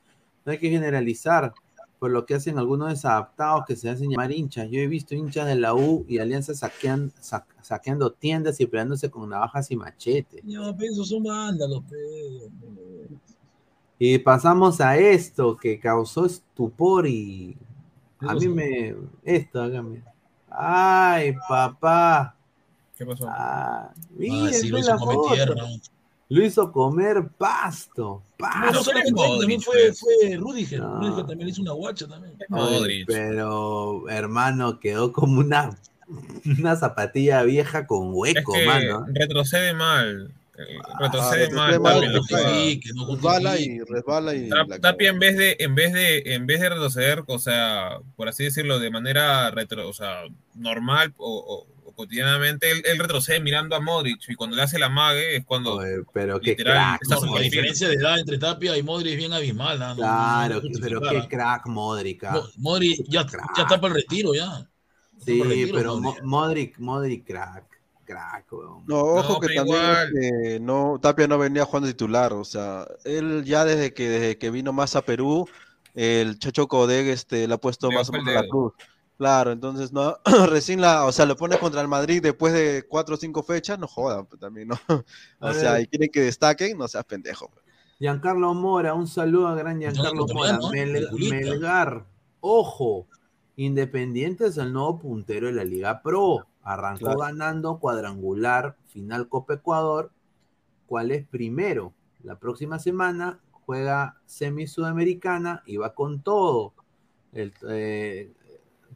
no 0.45 0.51
hay 0.51 0.57
que 0.59 0.69
generalizar 0.69 1.53
por 2.03 2.11
lo 2.11 2.25
que 2.25 2.35
hacen 2.35 2.59
algunos 2.59 2.89
desadaptados 2.89 3.63
que 3.65 3.77
se 3.77 3.89
hacen 3.89 4.09
llamar 4.09 4.29
hinchas. 4.29 4.69
Yo 4.69 4.77
he 4.81 4.87
visto 4.87 5.15
hinchas 5.15 5.47
de 5.47 5.55
la 5.55 5.73
U 5.73 6.05
y 6.09 6.17
Alianza 6.17 6.51
saquean- 6.51 7.13
sa- 7.21 7.45
saqueando 7.61 8.11
tiendas 8.11 8.59
y 8.59 8.65
peleándose 8.65 9.09
con 9.09 9.29
navajas 9.29 9.71
y 9.71 9.77
machetes. 9.77 10.43
No, 10.43 10.75
pero 10.75 10.91
esos 10.91 11.07
son 11.07 11.23
vándalos. 11.23 11.81
Y 13.97 14.17
pasamos 14.17 14.81
a 14.81 14.97
esto 14.97 15.55
que 15.55 15.79
causó 15.79 16.25
estupor 16.25 17.07
y 17.07 17.55
¿Qué 18.19 18.25
a 18.27 18.33
mí 18.33 18.49
me... 18.49 18.95
Esto, 19.23 19.61
hágame. 19.61 20.03
Ay, 20.49 21.33
papá. 21.47 22.35
¿Qué 22.97 23.05
pasó? 23.05 23.27
Ah, 23.29 23.93
Ah, 23.95 24.49
sí, 24.51 24.67
lo 24.67 24.75
ve 24.75 24.81
hizo 24.81 24.91
la 24.91 24.99
foto. 24.99 25.33
tierra. 25.33 25.55
Lo 26.33 26.43
hizo 26.45 26.71
comer 26.71 27.27
pasto. 27.37 28.21
Pasto. 28.37 28.71
no 28.73 28.83
solamente 28.83 29.21
él, 29.25 29.39
también 29.39 29.61
fue, 29.61 29.73
pues. 29.87 29.99
fue 29.99 30.35
Rudiger. 30.37 30.79
No. 30.79 30.99
Rudiger 30.99 31.25
también 31.27 31.49
hizo 31.49 31.61
una 31.61 31.71
guacha 31.73 32.07
también. 32.07 32.33
Pero, 33.07 34.09
hermano, 34.09 34.79
quedó 34.79 35.11
como 35.13 35.39
una, 35.39 35.77
una 36.59 36.75
zapatilla 36.75 37.43
vieja 37.43 37.85
con 37.87 38.09
Es 38.09 38.13
hueco, 38.15 38.53
que 38.53 38.65
mano. 38.65 39.05
retrocede 39.13 39.73
mal. 39.73 40.31
eh, 40.57 40.77
Ah, 40.85 40.97
Retrocede 41.01 41.49
mal. 41.51 41.79
mal, 41.79 41.93
Tapia, 42.01 42.11
que 42.11 42.17
o 42.17 42.23
sea, 42.23 42.49
Sí, 42.53 42.79
que 42.79 42.89
no 42.93 43.07
Resbala 43.15 43.59
y 43.59 43.79
resbala 43.81 44.35
y 44.35 44.49
Tapia 44.81 45.09
en 45.09 45.19
vez 45.19 45.37
de, 45.37 45.55
en 45.59 45.75
vez 45.75 45.93
de, 45.93 46.23
en 46.33 46.45
vez 46.45 46.61
de 46.61 46.69
retroceder, 46.69 47.23
o 47.27 47.39
sea, 47.39 47.97
por 48.15 48.27
así 48.27 48.43
decirlo, 48.43 48.79
de 48.79 48.91
manera 48.91 49.49
retro, 49.51 49.87
o 49.89 49.93
sea, 49.93 50.21
normal 50.55 51.13
o, 51.17 51.27
o- 51.37 51.61
o 51.63 51.72
cotidianamente, 51.95 52.69
él, 52.71 52.81
él 52.85 52.97
retrocede 52.99 53.39
mirando 53.39 53.75
a 53.75 53.79
Modric 53.79 54.19
y 54.29 54.35
cuando 54.35 54.55
le 54.55 54.61
hace 54.63 54.77
la 54.79 54.89
mague 54.89 55.35
es 55.37 55.45
cuando 55.45 55.75
Oye, 55.75 56.03
pero 56.13 56.39
qué 56.39 56.55
crack. 56.55 57.01
la 57.07 57.39
diferencia 57.41 57.87
de 57.87 57.95
edad 57.95 58.19
entre 58.19 58.37
Tapia 58.37 58.77
y 58.77 58.83
Modric 58.83 59.11
es 59.13 59.17
bien 59.17 59.33
abismal. 59.33 59.81
¿ah? 59.81 59.95
No, 59.95 59.95
no- 59.95 60.01
no 60.01 60.59
Claro, 60.59 60.61
pero 60.81 61.01
qué 61.01 61.27
crack 61.27 61.65
Modric. 61.67 62.23
¿ah? 62.25 62.31
Mo- 62.33 62.47
Modric 62.57 63.05
ya, 63.07 63.25
Crack. 63.25 63.55
ya 63.57 63.63
está 63.63 63.79
para 63.81 63.95
el 63.95 64.01
retiro, 64.01 64.33
ya. 64.33 64.67
Sí, 65.23 65.41
retiro, 65.41 65.77
pero 65.77 65.95
Modric. 65.99 66.21
Mo- 66.23 66.27
Modric, 66.39 66.79
Modric, 66.79 67.25
crack. 67.27 67.65
Crack, 68.05 68.51
weón. 68.51 68.83
No, 68.85 68.97
ojo 68.99 69.33
No, 69.33 69.39
que 69.39 69.55
también 69.55 69.79
este, 70.21 70.59
no, 70.59 70.99
Tapia 71.01 71.25
no 71.25 71.37
venía 71.37 71.63
jugando 71.63 71.87
titular, 71.87 72.33
o 72.33 72.43
sea, 72.43 72.85
él 73.05 73.45
ya 73.45 73.63
desde 73.63 73.93
que, 73.93 74.09
desde 74.09 74.37
que 74.37 74.51
vino 74.51 74.73
más 74.73 74.97
a 74.97 75.03
Perú, 75.03 75.47
el 75.95 76.37
Chacho 76.37 76.67
Codeg 76.67 77.07
este, 77.07 77.47
le 77.47 77.53
ha 77.53 77.57
puesto 77.57 77.87
Le 77.89 77.95
más 77.95 78.09
o 78.09 78.11
menos 78.11 78.33
la 78.33 78.45
cruz. 78.45 78.73
Claro, 79.23 79.53
entonces 79.53 79.93
no, 79.93 80.17
recién 80.49 80.81
la, 80.81 81.05
o 81.05 81.11
sea, 81.13 81.25
lo 81.25 81.37
pone 81.37 81.57
contra 81.57 81.79
el 81.79 81.87
Madrid 81.87 82.21
después 82.21 82.51
de 82.53 82.83
cuatro 82.89 83.15
o 83.15 83.17
cinco 83.17 83.41
fechas, 83.41 83.79
no 83.79 83.87
jodan, 83.87 84.25
pues, 84.25 84.37
también, 84.41 84.67
¿no? 84.67 84.75
O 85.39 85.53
sea, 85.53 85.79
y 85.79 85.87
quieren 85.87 86.09
que 86.11 86.19
destaquen, 86.19 86.77
no 86.77 86.89
seas 86.89 87.05
pendejo. 87.05 87.49
pues. 87.49 87.63
Giancarlo 87.99 88.53
Mora, 88.53 88.93
un 88.93 89.07
saludo 89.07 89.47
a 89.47 89.55
gran 89.55 89.79
Giancarlo 89.79 90.25
Mora. 90.27 90.59
Mel- 90.73 90.91
peliculista. 90.91 91.35
Melgar, 91.35 92.05
ojo, 92.41 93.07
Independiente 93.55 94.47
es 94.47 94.57
el 94.57 94.73
nuevo 94.73 94.99
puntero 94.99 95.47
de 95.47 95.53
la 95.53 95.63
Liga 95.63 96.01
Pro. 96.01 96.45
Arrancó 96.63 97.05
Claro. 97.05 97.19
ganando 97.19 97.79
cuadrangular, 97.79 98.75
final 98.87 99.29
Copa 99.29 99.53
Ecuador. 99.53 100.11
¿Cuál 100.85 101.11
es 101.11 101.25
primero? 101.25 101.93
La 102.23 102.37
próxima 102.39 102.77
semana 102.77 103.39
juega 103.51 104.17
semi 104.25 104.67
sudamericana 104.67 105.63
y 105.65 105.77
va 105.77 105.93
con 105.93 106.21
todo. 106.23 106.73
El, 107.31 107.53
eh, 107.69 108.33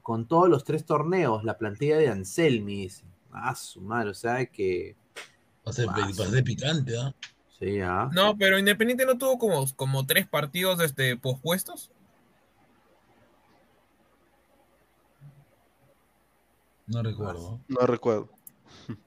con 0.07 0.25
todos 0.25 0.47
los 0.47 0.63
tres 0.63 0.85
torneos, 0.85 1.43
la 1.43 1.57
plantilla 1.57 1.97
de 1.97 2.07
Anselmi. 2.07 2.83
dice. 2.83 3.03
Ah, 3.29 3.53
su 3.53 3.81
madre, 3.81 4.11
o 4.11 4.13
sea 4.13 4.45
que. 4.45 4.95
Va 5.67 5.71
a 5.71 5.73
ser, 5.73 5.89
va 5.89 6.05
a 6.05 6.13
ser 6.13 6.43
picante, 6.45 6.97
¿ah? 6.97 7.13
Sí, 7.59 7.81
ah. 7.81 8.09
No, 8.13 8.37
pero 8.37 8.57
Independiente 8.57 9.05
no 9.05 9.17
tuvo 9.17 9.37
como, 9.37 9.65
como 9.75 10.07
tres 10.07 10.25
partidos 10.25 10.79
este, 10.79 11.17
pospuestos. 11.17 11.91
No 16.85 17.03
recuerdo. 17.03 17.59
No 17.67 17.85
recuerdo. 17.85 18.29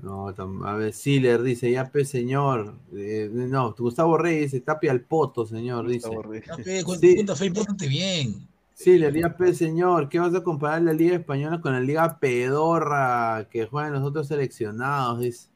No, 0.00 0.28
a 0.28 0.74
ver, 0.74 0.92
Siler 0.92 1.42
dice, 1.42 1.72
ya 1.72 1.90
pe 1.90 2.04
señor. 2.04 2.78
Eh, 2.96 3.28
no, 3.32 3.74
Gustavo 3.76 4.16
Reyes 4.16 4.52
dice, 4.52 4.60
tapia 4.60 4.92
al 4.92 5.00
poto, 5.02 5.44
señor, 5.44 5.88
dice. 5.88 6.08
Ya, 6.46 6.56
pe, 6.56 6.84
cu- 6.84 6.94
Sí. 6.94 7.16
Cuenta 7.16 7.34
fe, 7.34 7.50
pórtate 7.50 7.88
bien. 7.88 8.47
Siler, 8.78 9.12
ya 9.12 9.36
pe 9.36 9.52
señor, 9.54 10.08
¿qué 10.08 10.20
vas 10.20 10.32
a 10.36 10.44
comparar 10.44 10.82
la 10.82 10.92
Liga 10.92 11.16
Española 11.16 11.60
con 11.60 11.72
la 11.72 11.80
Liga 11.80 12.20
Pedorra 12.20 13.48
que 13.50 13.66
juegan 13.66 13.92
los 13.92 14.04
otros 14.04 14.28
seleccionados? 14.28 15.18
Dice. 15.18 15.48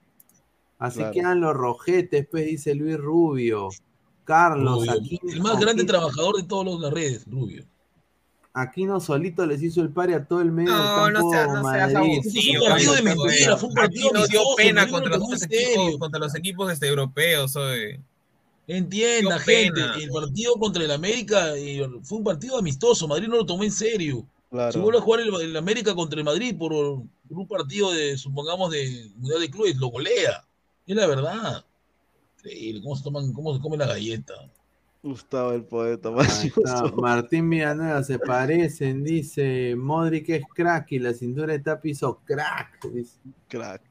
Así 0.77 0.99
Claro. 0.99 1.13
quedan 1.13 1.41
los 1.41 1.55
rojetes, 1.55 2.27
pues, 2.29 2.47
dice 2.47 2.75
Luis 2.75 2.97
Rubio. 2.99 3.69
Carlos, 4.25 4.79
Rubio. 4.89 4.93
aquí, 4.93 5.21
el 5.31 5.41
más 5.41 5.61
grande 5.61 5.83
aquí- 5.83 5.89
trabajador 5.93 6.35
de 6.37 6.43
todas 6.43 6.81
las 6.81 6.93
redes, 6.93 7.25
Rubio. 7.31 7.65
Aquino 8.55 8.99
solito 8.99 9.47
les 9.47 9.63
hizo 9.63 9.83
el 9.83 9.91
pari 9.91 10.15
a 10.15 10.25
todo 10.27 10.41
el 10.41 10.51
medio 10.51 10.73
No, 10.73 10.79
del 10.79 11.15
campo 11.15 11.21
no 11.23 11.31
seas- 11.31 11.47
no 11.47 11.71
seas 11.71 11.93
Madrid. 11.93 11.97
abusivo, 12.19 12.59
Fue 12.59 12.67
un 12.67 12.71
partido 12.73 12.95
de 12.95 13.03
mentira, 13.03 13.57
fue 13.57 13.69
un 13.69 13.75
partido 13.77 14.09
Aquí 14.19 14.31
dio 14.33 14.41
pena 14.57 14.89
contra 14.89 15.11
lo 15.17 15.19
los 15.31 15.43
equipos, 15.45 15.99
contra 16.01 16.19
los 16.21 16.35
equipos 16.35 16.73
este, 16.73 16.89
europeos, 16.89 17.55
oye. 17.55 18.01
Entienda, 18.67 19.39
gente, 19.41 19.81
pena. 19.81 19.97
el 19.97 20.11
partido 20.11 20.55
contra 20.55 20.85
el 20.85 20.91
América 20.91 21.57
eh, 21.57 21.85
fue 22.03 22.19
un 22.19 22.25
partido 22.25 22.59
amistoso, 22.59 23.09
Madrid 23.09 23.29
no 23.29 23.37
lo 23.37 23.47
tomó 23.47 23.65
en 23.65 23.73
serio. 23.73 24.27
Claro. 24.51 24.73
Si 24.73 24.79
vuelve 24.79 24.99
a 24.99 25.03
jugar 25.03 25.21
el, 25.21 25.35
el 25.35 25.57
América 25.57 25.95
contra 25.95 26.19
el 26.19 26.25
Madrid 26.25 26.57
por, 26.57 26.71
por 26.71 27.39
un 27.39 27.49
partido 27.49 27.91
de, 27.93 28.17
supongamos, 28.17 28.71
de 28.71 29.11
Mundial 29.17 29.41
de 29.41 29.51
Clubes, 29.51 29.77
lo 29.77 29.89
golea. 29.89 30.45
Es 30.87 30.97
la 30.97 31.07
verdad. 31.07 31.65
Increíble, 32.39 32.83
¿Cómo 32.83 32.97
se 32.97 33.03
toman, 33.03 33.33
cómo 33.33 33.55
se 33.55 33.61
come 33.61 33.77
la 33.77 33.87
galleta? 33.87 34.35
Gustavo 35.03 35.53
el 35.53 35.65
poeta 35.65 36.11
más 36.13 36.47
Martín 36.97 37.51
Villanueva, 37.51 38.05
se 38.05 38.21
parecen, 38.21 39.03
dice 39.03 39.75
Modric 39.77 40.29
es 40.29 40.45
crack 40.55 40.93
y 40.93 41.01
la 41.01 41.13
cintura 41.13 41.53
de 41.53 41.59
Tapi 41.59 41.91
hizo 41.91 42.21
crack. 42.25 42.89
dice. 42.93 43.19
Crack. 43.49 43.83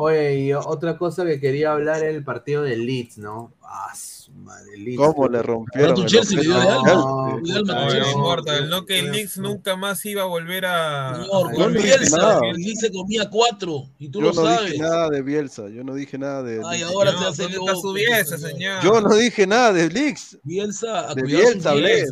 Oye, 0.00 0.38
y 0.44 0.52
otra 0.52 0.96
cosa 0.96 1.24
que 1.24 1.40
quería 1.40 1.72
hablar 1.72 2.04
es 2.04 2.14
el 2.14 2.22
partido 2.22 2.62
del 2.62 2.86
Leeds, 2.86 3.18
¿no? 3.18 3.52
Ah, 3.64 3.92
su 3.96 4.30
madre, 4.30 4.76
Leeds. 4.76 4.96
¿Cómo 4.96 5.26
le 5.28 5.42
rompieron? 5.42 5.94
tu 5.96 6.02
el 6.02 6.06
Chelsea 6.06 6.36
le 6.38 6.44
dio 6.44 6.54
de 6.54 6.68
alma. 6.68 6.82
No, 6.94 7.36
Le 7.38 7.42
dio 7.42 7.56
alma 7.56 7.72
a 7.72 7.76
tu 7.76 7.82
Oye, 7.82 7.92
Chelsea. 7.96 8.12
Inmortal, 8.12 8.70
no 8.70 8.86
que 8.86 8.98
el 9.00 9.08
Knicks 9.08 9.38
nunca 9.38 9.74
más 9.76 10.04
iba 10.06 10.22
a 10.22 10.26
volver 10.26 10.66
a. 10.66 11.16
Señor, 11.16 11.52
con 11.52 11.72
no 11.74 11.80
Bielsa, 11.80 12.38
el 12.44 12.56
Leeds 12.58 12.80
se 12.80 12.92
comía 12.92 13.28
cuatro, 13.28 13.88
y 13.98 14.08
tú 14.08 14.20
Yo 14.20 14.26
lo 14.28 14.32
no 14.34 14.44
sabes. 14.44 14.70
dije 14.70 14.82
nada 14.82 15.08
de 15.10 15.22
Bielsa, 15.22 15.68
yo 15.68 15.82
no 15.82 15.94
dije 15.94 16.16
nada 16.16 16.42
de. 16.44 16.62
Ay, 16.64 16.78
de- 16.78 16.84
ahora 16.84 17.10
No, 17.12 17.18
te 17.18 17.26
hace 17.26 17.42
¿dónde 17.42 17.56
loco, 17.56 17.68
está 17.70 17.80
su 17.80 17.92
Bielsa, 17.92 18.38
señor? 18.38 18.82
Yo 18.84 19.00
no 19.00 19.14
dije 19.16 19.46
nada 19.48 19.72
de 19.72 19.88
Leaks. 19.90 20.38
Bielsa 20.44 21.10
a 21.10 21.14
De 21.16 21.22
Bielsa 21.22 21.70
hablé, 21.72 22.04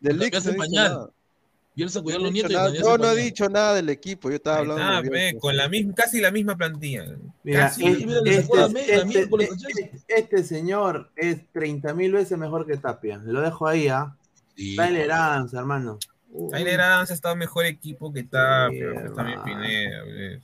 de- 0.00 0.30
que 0.30 0.36
hace 0.36 0.52
no 0.52 0.62
dije 0.62 0.76
nada. 0.76 1.10
Bielsa 1.78 2.02
Yo 2.02 2.08
a 2.08 2.18
los 2.18 2.22
no 2.22 2.28
he 2.28 2.32
dicho 2.32 2.32
nietos 2.32 2.50
y 2.50 2.54
nada- 2.54 2.64
cambiarse 2.66 2.90
Yo 2.90 2.98
no 2.98 3.12
he 3.12 3.16
dicho 3.22 3.48
nada 3.48 3.74
del 3.74 3.88
equipo, 3.88 4.28
yo 4.30 4.36
estaba 4.36 4.56
Ahí 4.56 4.62
hablando 4.62 4.82
está, 4.82 5.02
de 5.02 5.10
Bielsa. 5.10 5.38
con 5.40 5.56
la 5.56 5.68
misma, 5.68 5.94
casi 5.94 6.20
la 6.20 6.30
misma 6.30 6.56
plantilla. 6.56 7.04
Mira, 7.44 7.60
Casi. 7.60 7.86
este, 7.86 8.06
mira, 8.06 8.18
este- 8.24 8.32
este- 8.32 9.20
este- 9.44 10.00
este 10.08 10.44
señor 10.44 11.10
es 11.16 11.50
30 11.52 11.94
mil 11.94 12.12
veces 12.12 12.36
mejor 12.36 12.66
que 12.66 12.76
Tapia. 12.76 13.18
Lo 13.24 13.40
dejo 13.40 13.66
ahí, 13.68 13.88
¿ah? 13.88 14.16
Sí, 14.56 14.74
Tyler 14.76 15.12
Adams, 15.12 15.54
hermano. 15.54 15.98
Tyler 16.50 16.80
Adams 16.80 17.10
ha 17.10 17.14
estado 17.14 17.36
mejor 17.36 17.64
equipo 17.64 18.12
que 18.12 18.24
Tapia, 18.24 18.90
Sí, 18.90 18.96
que 19.00 19.06
está 19.06 19.22
bien 19.22 19.38
hermano. 19.38 19.44
Pineda. 19.44 20.02
¿ves? 20.04 20.42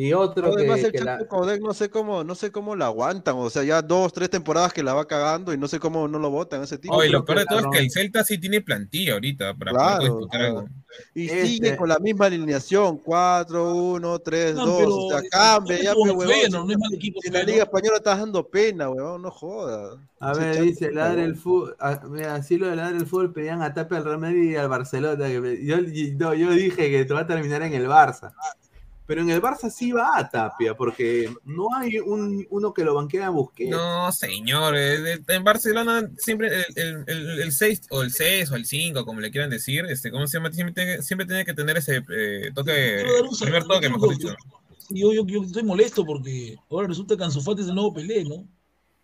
Y 0.00 0.12
otro 0.12 0.52
Además, 0.54 0.78
que, 0.78 0.86
el 0.86 0.92
que 0.92 1.00
la- 1.00 1.26
Caudec 1.26 1.60
no 1.60 1.74
sé 1.74 1.90
cómo, 1.90 2.22
no 2.22 2.36
sé 2.36 2.52
cómo 2.52 2.76
la 2.76 2.86
aguantan, 2.86 3.34
o 3.36 3.50
sea, 3.50 3.64
ya 3.64 3.82
dos, 3.82 4.12
tres 4.12 4.30
temporadas 4.30 4.72
que 4.72 4.84
la 4.84 4.94
va 4.94 5.08
cagando 5.08 5.52
y 5.52 5.58
no 5.58 5.66
sé 5.66 5.80
cómo 5.80 6.06
no 6.06 6.20
lo 6.20 6.30
votan 6.30 6.62
ese 6.62 6.78
tipo. 6.78 6.94
Oye, 6.94 7.08
Otro 7.08 7.18
lo 7.18 7.24
peor 7.24 7.38
de 7.40 7.46
todo 7.46 7.58
es 7.58 7.66
que 7.72 7.78
el 7.84 7.90
Celta 7.90 8.22
sí 8.22 8.38
tiene 8.38 8.60
plantilla 8.60 9.14
ahorita 9.14 9.54
para 9.54 9.72
Claro, 9.72 9.96
poder 9.96 10.10
disputar 10.12 10.40
claro. 10.40 10.58
algo. 10.60 10.68
Y 11.16 11.24
Este- 11.26 11.46
sigue 11.48 11.76
con 11.76 11.88
la 11.88 11.98
misma 11.98 12.26
alineación, 12.26 12.98
4, 12.98 13.74
1, 13.74 14.18
3, 14.20 14.54
No, 14.54 14.66
2, 14.66 14.78
pero 14.78 14.94
o 14.96 15.10
sea, 15.10 15.20
cambia 15.30 15.76
es 15.78 15.82
ya, 15.82 15.94
como 15.94 16.04
pe, 16.04 16.10
el 16.12 16.16
huevón. 16.18 16.34
Feyenoord, 16.34 16.66
no 16.66 16.72
es 16.72 16.78
mal 16.78 16.94
equipo 16.94 17.20
Si 17.20 17.30
la. 17.32 17.42
Liga 17.42 17.62
Española 17.64 17.96
está 17.96 18.16
dando 18.16 18.48
pena, 18.48 18.88
huevón, 18.90 19.22
no 19.22 19.30
jodas. 19.32 19.98
A 20.20 20.32
ver, 20.32 20.62
dice, 20.62 20.92
ladre 20.92 21.24
el 21.24 21.34
fútbol. 21.34 21.74
ah, 21.80 22.00
Mira, 22.08 22.36
así 22.36 22.56
lo 22.56 22.68
de 22.68 22.76
ladre 22.76 22.98
el 22.98 23.06
fútbol 23.06 23.32
pedían 23.32 23.62
a 23.62 23.74
Tapia 23.74 23.98
al 23.98 24.04
Real 24.04 24.18
Madrid 24.20 24.52
y 24.52 24.54
al 24.54 24.68
Barcelona. 24.68 25.26
que 25.26 25.40
me- 25.40 25.64
yo, 25.64 25.76
no, 26.18 26.34
yo 26.34 26.50
dije 26.52 26.88
que 26.88 27.04
te 27.04 27.14
va 27.14 27.20
a 27.22 27.26
terminar 27.26 27.62
en 27.62 27.74
el 27.74 27.88
Barça. 27.88 28.32
Pero 29.08 29.22
en 29.22 29.30
el 29.30 29.40
Barça 29.40 29.70
sí 29.70 29.90
va 29.90 30.18
a 30.18 30.28
Tapia, 30.28 30.74
porque 30.74 31.32
no 31.46 31.74
hay 31.74 31.98
un, 31.98 32.46
uno 32.50 32.74
que 32.74 32.84
lo 32.84 32.94
banquea 32.94 33.28
a 33.28 33.30
Busquets. 33.30 33.70
No, 33.70 34.12
señor. 34.12 34.74
eh, 34.76 35.18
En 35.28 35.44
Barcelona 35.44 36.10
siempre 36.18 36.50
el, 36.76 37.04
el, 37.06 37.40
el, 37.40 37.50
6 37.52 37.86
o 37.88 38.02
el 38.02 38.12
6 38.12 38.50
o 38.50 38.56
el 38.56 38.66
5, 38.66 39.06
como 39.06 39.20
le 39.22 39.30
quieran 39.30 39.48
decir, 39.48 39.86
este, 39.86 40.10
¿cómo 40.10 40.26
se 40.26 40.36
llama? 40.36 40.52
Siempre 40.52 40.74
tiene, 40.74 41.00
siempre 41.00 41.26
tiene 41.26 41.46
que 41.46 41.54
tener 41.54 41.78
ese 41.78 42.02
eh, 42.14 42.50
toque, 42.54 43.02
un 43.26 43.38
primer 43.38 43.64
toque, 43.64 43.86
yo 43.86 43.92
mejor 43.92 44.10
dicho. 44.10 44.28
Yo, 44.90 45.14
yo, 45.14 45.26
yo 45.26 45.42
estoy 45.42 45.62
molesto 45.62 46.04
porque 46.04 46.56
ahora 46.70 46.88
resulta 46.88 47.16
que 47.16 47.24
Ansu 47.24 47.40
Fati 47.40 47.62
es 47.62 47.68
el 47.68 47.74
nuevo 47.76 47.94
Pelé, 47.94 48.24
¿no? 48.24 48.46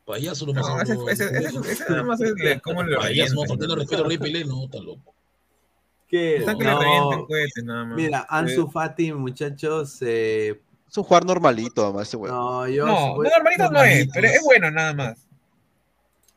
Payaso 0.04 0.44
lo 0.44 0.52
más. 0.52 0.86
No, 0.86 1.08
ese, 1.08 1.24
ese, 1.24 1.38
ese, 1.46 1.72
ese 1.72 1.84
nada 1.88 2.02
más 2.02 2.20
es 2.20 2.34
de 2.34 2.60
cómo 2.60 2.82
le 2.82 2.94
Payaso, 2.94 3.36
no 3.36 3.46
faltando 3.46 3.74
respeto 3.76 4.02
al 4.02 4.08
Rey 4.10 4.18
Pelé, 4.18 4.44
no, 4.44 4.64
está 4.66 4.80
loco. 4.80 5.13
Que- 6.14 6.36
Están 6.36 6.58
que 6.58 6.64
no, 6.64 6.70
le 6.78 6.84
revienten 6.84 7.26
cohetes, 7.26 7.64
nada 7.64 7.84
más. 7.86 7.96
Mira, 7.96 8.26
Ansu 8.28 8.68
Fati, 8.70 9.12
muchachos. 9.12 9.98
eh, 10.02 10.60
Es 10.88 10.96
un 10.96 11.02
jugador 11.02 11.26
normalito, 11.26 11.82
además, 11.84 12.06
ese 12.06 12.16
no, 12.16 12.68
yo. 12.68 12.86
No, 12.86 13.14
voy- 13.16 13.26
no, 13.26 13.30
normalito 13.34 13.70
no 13.72 13.82
es, 13.82 14.08
pero 14.14 14.28
es 14.28 14.40
bueno 14.44 14.70
nada 14.70 14.94
más. 14.94 15.26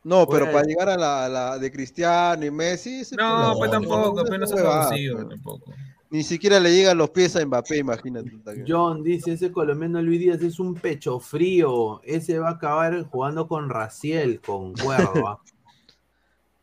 No, 0.03 0.25
pero 0.27 0.45
Bueno. 0.45 0.51
para 0.53 0.65
llegar 0.65 0.89
a 0.89 0.97
la, 0.97 1.29
la 1.29 1.59
de 1.59 1.71
Cristiano 1.71 2.43
y 2.43 2.49
Messi, 2.49 3.01
ese 3.01 3.15
No, 3.17 3.53
pues 3.55 3.69
tampoco, 3.69 4.21
ese 4.21 4.29
apenas 4.29 4.49
es 4.49 4.55
huevada, 4.55 4.85
abusivo, 4.87 5.17
pe. 5.19 5.25
tampoco. 5.25 5.73
Ni 6.09 6.23
siquiera 6.23 6.59
le 6.59 6.71
llegan 6.73 6.97
los 6.97 7.11
pies 7.11 7.35
a 7.35 7.45
Mbappé, 7.45 7.77
imagínate. 7.77 8.31
John 8.67 9.03
dice, 9.03 9.33
ese 9.33 9.51
colombiano 9.51 10.01
Luis 10.01 10.19
Díaz 10.21 10.41
es 10.41 10.59
un 10.59 10.73
pecho 10.73 11.19
frío. 11.19 12.01
Ese 12.03 12.39
va 12.39 12.47
a 12.47 12.51
acabar 12.53 13.03
jugando 13.03 13.47
con 13.47 13.69
Raciel, 13.69 14.41
con 14.41 14.73
cuerdo. 14.73 15.27
¿ah? 15.27 15.39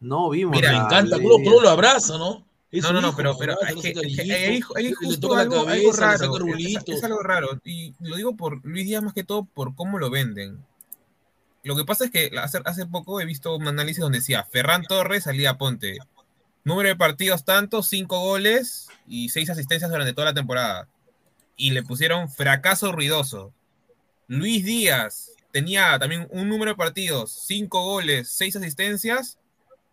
No 0.00 0.28
vimos. 0.30 0.56
Mira, 0.56 0.70
Me 0.72 0.78
encanta, 0.78 1.16
lo 1.18 1.70
abraza, 1.70 2.18
¿no? 2.18 2.43
Es 2.74 2.82
No, 2.82 2.92
no, 2.92 3.00
no, 3.00 3.08
hijo, 3.08 3.16
pero, 3.16 3.32
lo 3.32 3.38
pero 3.38 3.52
abraza, 3.52 3.72
es 3.72 3.82
que, 3.82 3.88
es 3.88 3.94
que 3.94 4.00
cariñito, 4.00 4.74
hay, 4.76 4.84
hay 4.84 4.90
le 4.90 4.94
justo 4.96 5.34
algo, 5.36 5.60
algo 5.60 5.92
cabeza, 5.92 6.00
raro. 6.00 6.36
Es, 6.86 7.04
algo 7.04 7.22
raro. 7.22 7.60
Y 7.64 7.94
lo 8.00 8.16
digo 8.16 8.36
por 8.36 8.64
Luis 8.66 8.84
Díaz 8.84 9.00
más 9.00 9.14
que 9.14 9.22
todo 9.22 9.44
por 9.44 9.76
cómo 9.76 10.00
lo 10.00 10.10
venden. 10.10 10.58
Lo 11.62 11.76
que 11.76 11.84
pasa 11.84 12.06
es 12.06 12.10
que 12.10 12.32
hace, 12.36 12.58
hace 12.64 12.86
poco 12.86 13.20
he 13.20 13.26
visto 13.26 13.54
un 13.54 13.68
análisis 13.68 14.00
donde 14.00 14.18
decía 14.18 14.42
Ferran 14.42 14.82
Torres 14.82 15.22
salía 15.22 15.50
a 15.50 15.56
Ponte. 15.56 15.98
Número 16.64 16.88
de 16.88 16.96
partidos 16.96 17.44
tanto, 17.44 17.84
cinco 17.84 18.18
goles 18.18 18.88
y 19.06 19.28
seis 19.28 19.50
asistencias 19.50 19.88
durante 19.88 20.12
toda 20.12 20.26
la 20.26 20.34
temporada. 20.34 20.88
Y 21.56 21.70
le 21.70 21.84
pusieron 21.84 22.28
fracaso 22.28 22.90
ruidoso. 22.90 23.52
Luis 24.26 24.64
Díaz 24.64 25.30
tenía 25.52 25.96
también 26.00 26.26
un 26.30 26.48
número 26.48 26.72
de 26.72 26.76
partidos, 26.76 27.30
cinco 27.46 27.84
goles, 27.84 28.30
seis 28.32 28.56
asistencias, 28.56 29.38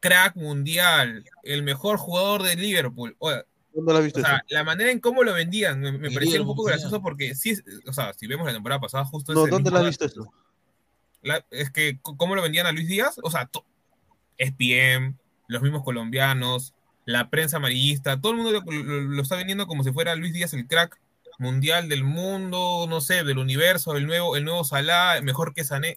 crack 0.01 0.35
mundial, 0.35 1.23
el 1.43 1.63
mejor 1.63 1.97
jugador 1.97 2.43
de 2.43 2.55
Liverpool. 2.57 3.15
Oye, 3.19 3.43
¿Dónde 3.73 3.93
lo 3.93 3.99
has 3.99 4.03
visto 4.03 4.19
o 4.19 4.23
sea, 4.23 4.35
eso? 4.35 4.45
la 4.49 4.65
manera 4.65 4.91
en 4.91 4.99
cómo 4.99 5.23
lo 5.23 5.33
vendían 5.33 5.79
me, 5.79 5.93
me 5.93 6.11
parecía 6.11 6.41
un 6.41 6.47
poco 6.47 6.63
gracioso 6.63 7.01
porque 7.01 7.35
sí, 7.35 7.55
o 7.87 7.93
sea, 7.93 8.11
si 8.13 8.27
vemos 8.27 8.45
la 8.45 8.51
temporada 8.51 8.81
pasada 8.81 9.05
justo 9.05 9.33
No, 9.33 9.47
¿dónde 9.47 9.71
lo 9.71 9.77
has 9.77 9.85
visto 9.85 10.03
eso? 10.05 10.33
la- 11.21 11.45
es 11.51 11.71
que 11.71 11.97
cómo 12.01 12.35
lo 12.35 12.41
vendían 12.41 12.67
a 12.67 12.73
Luis 12.73 12.87
Díaz, 12.89 13.15
o 13.23 13.31
sea, 13.31 13.45
to- 13.45 13.65
SPM, 14.37 15.15
los 15.47 15.61
mismos 15.61 15.83
colombianos, 15.83 16.73
la 17.05 17.29
prensa 17.29 17.57
amarillista, 17.57 18.19
todo 18.19 18.31
el 18.33 18.39
mundo 18.39 18.51
lo, 18.51 18.61
lo- 18.69 19.01
lo 19.01 19.21
está 19.21 19.35
vendiendo 19.37 19.67
como 19.67 19.83
si 19.85 19.91
fuera 19.93 20.15
Luis 20.15 20.33
Díaz 20.33 20.53
el 20.53 20.67
crack 20.67 20.99
mundial 21.37 21.87
del 21.89 22.03
mundo, 22.03 22.85
no 22.89 22.99
sé, 23.01 23.23
del 23.23 23.37
universo, 23.37 23.95
el 23.95 24.05
nuevo, 24.05 24.35
el 24.35 24.43
nuevo 24.43 24.63
Salah, 24.63 25.21
mejor 25.21 25.53
que 25.53 25.63
Sané. 25.63 25.95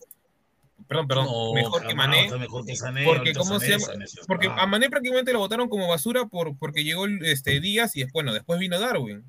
Perdón, 0.86 1.08
perdón, 1.08 1.24
No, 1.26 1.54
mejor 1.54 1.86
que 1.86 1.94
Mané. 1.94 2.24
está 2.26 2.38
mejor 2.38 2.64
que 2.66 2.76
Sané, 2.76 3.04
Porque, 3.04 3.18
ahorita 3.30 3.38
¿cómo 3.40 3.52
Sané, 3.58 3.64
se 3.64 3.70
llama? 3.72 3.86
Sané 3.86 4.06
se 4.06 4.20
Porque 4.26 4.48
a 4.48 4.66
Mané 4.66 4.90
prácticamente 4.90 5.32
lo 5.32 5.38
votaron 5.38 5.68
como 5.68 5.88
basura 5.88 6.26
por, 6.26 6.56
porque 6.58 6.84
llegó 6.84 7.06
este, 7.06 7.60
Díaz 7.60 7.96
y 7.96 8.00
después, 8.00 8.12
bueno, 8.24 8.32
después 8.34 8.58
vino 8.60 8.78
Darwin. 8.78 9.24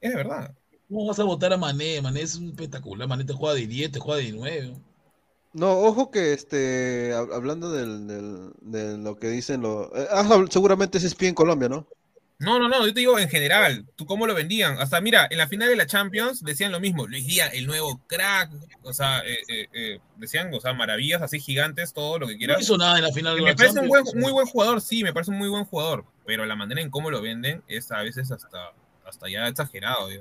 Es 0.00 0.14
verdad. 0.14 0.54
¿Cómo 0.88 1.06
vas 1.06 1.18
a 1.18 1.24
votar 1.24 1.52
a 1.52 1.56
Mané? 1.56 2.00
Mané 2.00 2.22
es 2.22 2.36
un 2.36 2.48
espectacular. 2.50 3.08
Mané 3.08 3.24
te 3.24 3.32
juega 3.32 3.54
de 3.54 3.66
10, 3.66 3.92
te 3.92 3.98
juega 4.00 4.22
de 4.22 4.32
9. 4.32 4.74
No, 5.54 5.78
ojo 5.80 6.10
que 6.10 6.32
este, 6.34 7.12
hab- 7.14 7.34
hablando 7.34 7.72
del, 7.72 8.06
del- 8.06 8.52
de 8.60 8.98
lo 8.98 9.16
que 9.18 9.28
dicen 9.28 9.62
los... 9.62 9.86
eh, 9.94 10.06
ah, 10.10 10.22
habl- 10.24 10.50
seguramente 10.50 10.98
ese 10.98 11.06
es 11.08 11.14
pie 11.14 11.28
en 11.28 11.34
Colombia, 11.34 11.68
¿no? 11.68 11.86
No, 12.40 12.60
no, 12.60 12.68
no, 12.68 12.86
yo 12.86 12.94
te 12.94 13.00
digo 13.00 13.18
en 13.18 13.28
general, 13.28 13.84
tú 13.96 14.06
cómo 14.06 14.24
lo 14.24 14.32
vendían. 14.32 14.78
Hasta 14.78 15.00
mira, 15.00 15.26
en 15.28 15.38
la 15.38 15.48
final 15.48 15.68
de 15.68 15.74
la 15.74 15.86
Champions 15.86 16.44
decían 16.44 16.70
lo 16.70 16.78
mismo, 16.78 17.06
Luis 17.08 17.26
Díaz, 17.26 17.50
el 17.52 17.66
nuevo 17.66 18.00
crack, 18.06 18.52
o 18.84 18.92
sea, 18.92 19.20
eh, 19.26 19.38
eh, 19.48 19.66
eh, 19.72 20.00
decían, 20.18 20.54
o 20.54 20.60
sea, 20.60 20.72
maravillas 20.72 21.20
así 21.20 21.40
gigantes, 21.40 21.92
todo 21.92 22.16
lo 22.20 22.28
que 22.28 22.38
quieras. 22.38 22.58
No 22.58 22.62
hizo 22.62 22.78
nada 22.78 22.98
en 22.98 23.04
la 23.04 23.12
final 23.12 23.34
de 23.34 23.40
la 23.42 23.48
me 23.48 23.56
parece 23.56 23.80
un 23.80 23.88
buen, 23.88 24.04
Champions. 24.04 24.24
muy 24.24 24.32
buen 24.32 24.46
jugador, 24.46 24.80
sí, 24.80 25.02
me 25.02 25.12
parece 25.12 25.32
un 25.32 25.38
muy 25.38 25.48
buen 25.48 25.64
jugador, 25.64 26.04
pero 26.24 26.46
la 26.46 26.54
manera 26.54 26.80
en 26.80 26.90
cómo 26.90 27.10
lo 27.10 27.20
venden 27.20 27.60
es 27.66 27.90
a 27.90 28.02
veces 28.02 28.30
hasta, 28.30 28.72
hasta 29.04 29.28
ya 29.28 29.48
exagerado. 29.48 30.08
ya. 30.08 30.20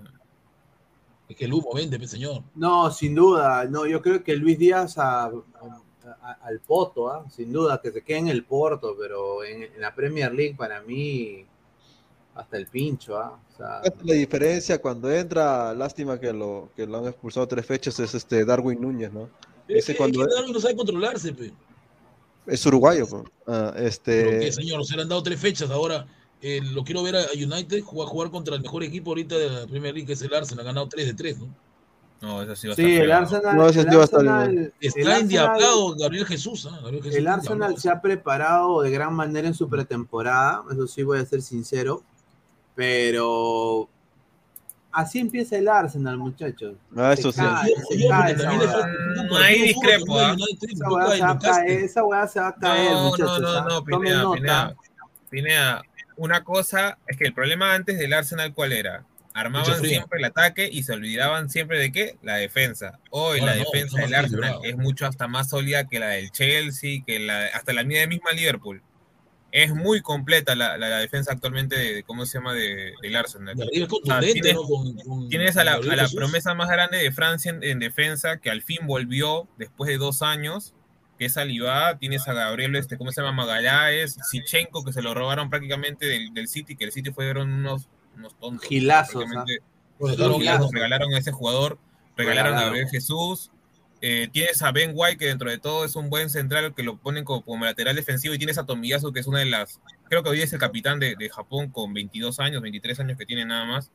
Es 1.30 1.36
que 1.36 1.46
el 1.46 1.54
humo 1.54 1.72
vende, 1.76 2.00
pe, 2.00 2.08
señor. 2.08 2.42
No, 2.56 2.90
sin 2.90 3.14
duda. 3.14 3.66
No, 3.66 3.86
yo 3.86 4.02
creo 4.02 4.24
que 4.24 4.36
Luis 4.38 4.58
Díaz 4.58 4.98
a- 4.98 5.26
a- 5.26 5.32
a- 6.24 6.38
al 6.42 6.60
Poto, 6.62 7.12
¿ah? 7.12 7.26
sin 7.30 7.52
duda, 7.54 7.80
que 7.80 7.92
se 7.92 8.02
quede 8.02 8.18
en 8.20 8.28
el 8.30 8.44
Porto, 8.44 8.96
pero 9.00 9.44
en, 9.44 9.64
en 9.64 9.82
la 9.82 9.94
Premier 9.94 10.34
League 10.34 10.56
para 10.58 10.82
mí 10.82 11.46
hasta 12.38 12.58
el 12.58 12.68
pincho, 12.68 13.18
¿ah? 13.18 13.40
O 13.54 13.58
sea, 13.58 13.82
La 14.04 14.14
diferencia 14.14 14.80
cuando 14.80 15.12
entra, 15.12 15.74
lástima 15.74 16.20
que 16.20 16.32
lo, 16.34 16.70
que 16.76 16.86
lo 16.86 17.00
han 17.00 17.08
expulsado 17.08 17.48
tres 17.48 17.66
fechas, 17.66 18.00
es 18.00 18.14
este 18.14 18.46
Darwin 18.46 18.80
Núñez, 18.82 19.12
¿no? 19.12 19.30
Es 19.68 19.80
Ese 19.84 19.94
que, 19.94 19.98
cuando 19.98 20.22
es 20.22 20.28
que 20.30 20.34
Darwin 20.36 20.54
no 20.54 20.60
sabe 20.60 20.76
controlarse, 20.76 21.34
pe. 21.34 21.52
es 22.46 22.66
uruguayo, 22.66 23.08
pues. 23.08 23.24
Ah, 23.48 23.72
Pero 23.76 23.88
este, 23.88 24.40
que, 24.40 24.52
señor, 24.52 24.86
se 24.86 24.96
le 24.96 25.02
han 25.02 25.10
dado 25.10 25.24
tres 25.24 25.40
fechas. 25.40 25.70
Ahora 25.72 26.06
eh, 26.42 26.62
lo 26.64 26.84
quiero 26.84 27.04
ver 27.04 27.16
a 27.18 27.26
United 27.34 27.82
jugar, 27.84 28.08
jugar 28.08 28.30
contra 28.32 28.56
el 28.56 28.62
mejor 28.62 28.84
equipo 28.84 29.12
ahorita 29.12 29.36
de 29.38 29.50
la 29.50 29.68
Premier 29.68 29.94
League, 29.94 30.06
que 30.08 30.14
es 30.14 30.22
el 30.22 30.34
Arsenal. 30.34 30.64
Ha 30.66 30.68
ganado 30.70 30.88
3 30.88 31.08
de 31.08 31.14
3, 31.16 31.40
¿no? 31.40 31.48
No, 32.20 32.42
eso 32.42 32.56
sí 32.56 32.68
va 32.68 32.74
a 32.74 32.76
sí, 32.76 32.82
estar 32.84 32.94
el 33.04 33.08
feo. 33.10 33.16
Arsenal, 33.18 33.56
No, 33.58 33.70
ese 33.70 33.80
el 33.82 33.90
sí 33.90 33.96
va 33.96 34.02
a 34.02 34.06
estar 34.06 34.20
Arsenal- 34.22 34.50
bien. 34.52 34.64
el 34.64 34.74
Está 34.88 35.00
Arsenal- 35.00 35.22
endiablado 35.22 35.96
Gabriel 35.96 36.26
Jesús. 36.26 36.66
¿ah? 36.72 36.80
Gabriel 36.82 37.04
Jesús 37.04 37.18
El 37.20 37.28
Arsenal 37.28 37.78
se 37.78 37.90
ha 37.90 38.02
preparado 38.02 38.82
de 38.82 38.90
gran 38.92 39.14
manera 39.14 39.48
en 39.48 39.54
su 39.54 39.68
pretemporada, 39.70 40.64
eso 40.72 40.88
sí 40.88 41.04
voy 41.04 41.20
a 41.20 41.26
ser 41.26 41.42
sincero, 41.42 42.02
pero 42.78 43.90
así 44.92 45.18
empieza 45.20 45.58
el 45.58 45.68
Arsenal, 45.68 46.18
muchachos. 46.18 46.76
Ah, 46.96 47.14
eso 47.14 47.32
Se 47.32 47.42
sí. 47.42 47.46
cae, 47.48 47.74
se 48.00 48.08
cae 48.08 48.32
esa 48.34 48.52
partido 48.52 49.38
ahí 49.38 49.62
discrepo, 49.64 50.20
Esa 50.22 50.36
y 50.38 50.76
se 50.76 50.84
va 51.24 51.32
a 51.32 51.40
caer, 51.40 51.70
esa 51.82 52.04
hueá 52.04 52.28
se 52.28 52.40
va 52.40 52.48
a 52.50 52.56
caer, 52.56 52.92
No, 52.92 53.04
no, 53.04 53.10
muchachos. 53.10 53.42
no, 53.42 53.48
¿ah? 53.50 53.66
no, 53.68 53.84
Tomen 53.84 54.00
Pineda, 54.02 54.22
nota. 54.24 54.36
Pineda. 54.38 54.76
Pineda, 55.30 55.82
una 56.18 56.44
cosa 56.44 56.98
es 57.08 57.18
que 57.18 57.26
el 57.26 57.34
problema 57.34 57.74
antes 57.74 57.98
del 57.98 58.14
Arsenal, 58.14 58.54
¿cuál 58.54 58.72
era? 58.74 59.04
Armaban 59.34 59.82
siempre 59.82 60.20
el 60.20 60.26
ataque 60.26 60.70
y 60.72 60.82
se 60.84 60.94
olvidaban 60.94 61.50
siempre 61.50 61.78
de 61.80 61.92
qué? 61.92 62.18
La 62.24 62.36
defensa. 62.36 63.00
Hoy 63.12 63.40
Ahora 63.40 63.56
la 63.56 63.64
no, 63.64 63.70
defensa 63.72 64.02
del 64.02 64.16
Arsenal 64.16 64.60
es 64.64 64.78
mucho 64.78 65.06
hasta 65.08 65.28
más 65.28 65.50
sólida 65.50 65.88
que 65.88 66.00
la 66.00 66.10
del 66.10 66.32
Chelsea, 66.32 67.04
que 67.06 67.20
la, 67.20 67.46
hasta 67.54 67.74
la 67.74 67.84
mía 67.84 68.08
misma 68.08 68.32
Liverpool. 68.32 68.82
Es 69.64 69.74
muy 69.74 70.02
completa 70.02 70.56
la, 70.56 70.78
la- 70.78 70.90
la 70.90 70.98
defensa 71.00 71.32
actualmente 71.32 71.76
de, 71.78 71.94
de- 71.96 72.04
¿cómo 72.04 72.26
se 72.26 72.38
llama? 72.38 72.54
De, 72.54 72.94
del 73.02 73.16
Arsenal. 73.16 73.56
Es 73.72 73.88
tienes, 74.34 74.54
¿no? 74.56 74.64
Con- 74.64 74.96
con- 74.98 75.30
tienes 75.30 75.58
a 75.58 75.64
la, 75.64 75.80
a 76.00 76.08
promesa 76.16 76.54
más 76.54 76.70
grande 76.70 76.98
de 76.98 77.12
Francia 77.12 77.50
en, 77.52 77.64
en 77.64 77.80
defensa, 77.80 78.38
que 78.38 78.52
al 78.52 78.62
fin 78.62 78.80
volvió 78.86 79.48
después 79.58 79.88
de 79.90 79.98
dos 79.98 80.22
años, 80.22 80.74
que 81.18 81.26
es 81.26 81.38
Alibá, 81.38 81.98
tienes 81.98 82.28
a 82.28 82.34
Gabriel, 82.34 82.76
este, 82.76 82.98
¿cómo 82.98 83.12
se 83.12 83.22
llama? 83.22 83.32
Magallanes, 83.46 84.18
Sichenko, 84.30 84.84
que 84.84 84.94
se 84.94 85.02
lo 85.02 85.14
robaron 85.16 85.50
prácticamente 85.50 86.06
del, 86.06 86.34
del 86.34 86.48
City, 86.48 86.76
que 86.76 86.86
el 86.86 86.92
City 86.92 87.12
fueron 87.12 87.52
unos, 87.52 87.90
unos 88.16 88.38
tontos. 88.38 88.68
Gilazos, 88.68 89.24
Sí, 89.24 90.08
dejaron 90.12 90.40
gilazos, 90.40 90.72
regalaron 90.72 91.14
a 91.16 91.18
ese 91.18 91.32
jugador, 91.32 91.80
regalaron 92.16 92.54
a 92.54 92.58
Regalaron. 92.58 92.64
Gabriel 92.68 92.90
Jesús. 92.90 93.50
Eh, 94.02 94.30
tienes 94.32 94.62
a 94.62 94.72
Ben 94.72 94.92
White, 94.94 95.18
que 95.18 95.26
dentro 95.26 95.50
de 95.50 95.58
todo 95.58 95.86
es 95.86 95.96
un 95.96 96.10
buen 96.10 96.30
central, 96.30 96.74
que 96.76 96.84
lo 96.84 96.98
ponen 96.98 97.24
como, 97.24 97.44
como 97.44 97.66
lateral 97.66 97.96
defensivo, 97.96 98.34
y 98.34 98.38
tienes 98.38 98.58
a 98.58 98.66
Tomiyasu, 98.66 99.12
que 99.12 99.20
es 99.20 99.28
una 99.28 99.40
de 99.40 99.46
las, 99.46 99.80
creo 100.10 100.24
que 100.24 100.30
hoy 100.30 100.42
es 100.42 100.54
el 100.54 100.60
capitán 100.60 101.00
de, 101.00 101.16
de 101.16 101.30
Japón 101.30 101.70
con 101.70 101.94
22 101.94 102.40
años, 102.40 102.62
23 102.62 103.00
años 103.00 103.18
que 103.18 103.26
tiene 103.26 103.46
nada 103.46 103.66
más. 103.66 103.92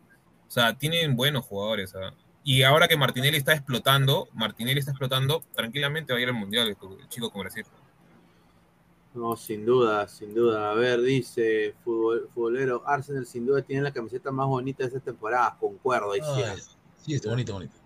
O 0.49 0.55
sea, 0.55 0.77
tienen 0.77 1.17
buenos 1.17 1.47
jugadores. 1.47 1.95
¿ah? 1.95 2.13
Y 2.45 2.63
ahora 2.63 2.87
que 2.87 2.97
Martinelli 2.97 3.39
está 3.39 3.55
explotando, 3.55 4.29
Martinelli 4.35 4.81
está 4.81 4.91
explotando, 4.91 5.43
tranquilamente 5.55 6.13
va 6.13 6.19
a 6.19 6.23
ir 6.23 6.29
al 6.29 6.35
Mundial 6.35 6.69
el, 6.69 7.09
chico 7.09 7.31
con 7.31 7.41
Brasil. 7.41 7.65
No, 9.15 9.35
sin 9.37 9.65
duda, 9.65 10.09
sin 10.09 10.35
duda. 10.35 10.71
A 10.71 10.75
ver, 10.75 11.01
dice 11.01 11.75
futbolero, 11.85 12.83
Arsenal 12.87 13.25
sin 13.25 13.47
duda 13.47 13.63
tiene 13.63 13.83
la 13.83 13.93
camiseta 13.93 14.31
más 14.31 14.47
bonita 14.47 14.83
de 14.83 14.89
esta 14.89 15.01
temporada, 15.01 15.57
concuerdo. 15.59 16.13
ahí 16.13 16.21
sí. 16.21 16.43
Ah, 16.45 16.55
sí, 16.99 17.15
está 17.15 17.31
bonito, 17.31 17.55
bonito. 17.55 17.82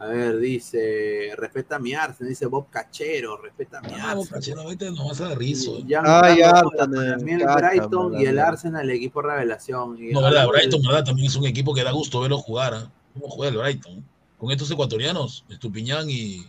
A 0.00 0.06
ver, 0.06 0.38
dice, 0.38 1.32
respeta 1.36 1.76
a 1.76 1.78
mi 1.78 1.92
Arsenal, 1.92 2.30
dice 2.30 2.46
Bob 2.46 2.70
Cachero, 2.70 3.36
respeta 3.36 3.78
a 3.78 3.80
mi 3.82 3.88
Ah, 3.92 4.12
Arsenal. 4.12 4.28
cachero, 4.30 4.66
vete 4.66 4.90
nomás 4.90 5.20
a 5.20 5.34
rizo. 5.34 5.76
Giancarlo 5.86 6.26
Ay, 6.26 6.34
Bola, 6.36 6.50
Arsenal, 6.60 7.16
también 7.18 7.40
el 7.42 7.46
Brighton 7.54 8.20
y 8.20 8.24
el. 8.24 8.38
Arsenal, 8.38 8.88
el 8.88 8.96
equipo 8.96 9.20
revelación. 9.20 9.96
Y 10.02 10.12
No, 10.12 10.22
verdad, 10.22 10.48
Brighton, 10.48 10.80
verdad, 10.82 11.04
también 11.04 11.26
es 11.28 11.36
un 11.36 11.44
equipo 11.46 11.74
que 11.74 11.84
da 11.84 11.90
gusto 11.92 12.20
verlo 12.22 12.38
jugar. 12.38 12.72
¿ah? 12.74 12.90
¿Cómo 13.12 13.28
juega 13.28 13.52
el 13.52 13.58
Brighton? 13.58 14.02
Con 14.38 14.50
estos 14.50 14.70
ecuatorianos, 14.70 15.44
Estupiñán 15.50 16.08
y, 16.08 16.46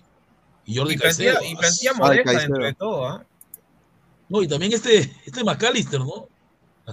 y 0.65 0.75
Jordi 0.77 0.93
Y 0.93 0.97
plantilla, 0.97 1.33
Caicedo. 1.33 1.51
y 1.51 1.55
plantilla 1.57 1.91
Ah, 1.93 1.97
modesta 1.97 2.23
Caicedo. 2.23 2.41
dentro 2.47 2.65
de 2.65 2.73
todo. 2.73 3.05
¿ah? 3.05 3.25
No, 4.29 4.41
y 4.41 4.47
también 4.47 4.71
este, 4.71 5.11
este 5.25 5.43
McAllister, 5.43 5.99
¿no? 5.99 6.29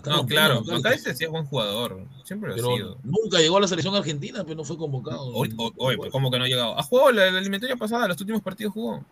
No, 0.06 0.26
claro. 0.26 0.62
Macalister 0.64 1.14
sí 1.16 1.24
es 1.24 1.30
buen 1.30 1.44
jugador, 1.46 2.00
siempre 2.24 2.50
lo 2.50 2.54
ha 2.72 2.76
sido. 2.76 2.98
nunca 3.02 3.38
llegó 3.38 3.56
a 3.56 3.60
la 3.60 3.68
selección 3.68 3.94
argentina, 3.94 4.42
pero 4.44 4.56
no 4.56 4.64
fue 4.64 4.76
convocado. 4.76 5.26
Hoy, 5.26 5.52
hoy- 5.56 5.72
hoy, 5.76 5.96
pues, 5.96 6.10
¿cómo 6.12 6.30
que 6.30 6.38
no 6.38 6.44
ha 6.44 6.48
llegado? 6.48 6.78
¿Ha 6.78 6.82
jugado 6.82 7.12
la, 7.12 7.30
la 7.30 7.38
eliminatoria 7.38 7.76
pasada? 7.76 8.08
¿Los 8.08 8.20
últimos 8.20 8.42
partidos 8.42 8.72
jugó? 8.72 9.04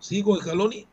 Sí, 0.00 0.22
con 0.22 0.36
el 0.36 0.42
Jaloni. 0.42 0.86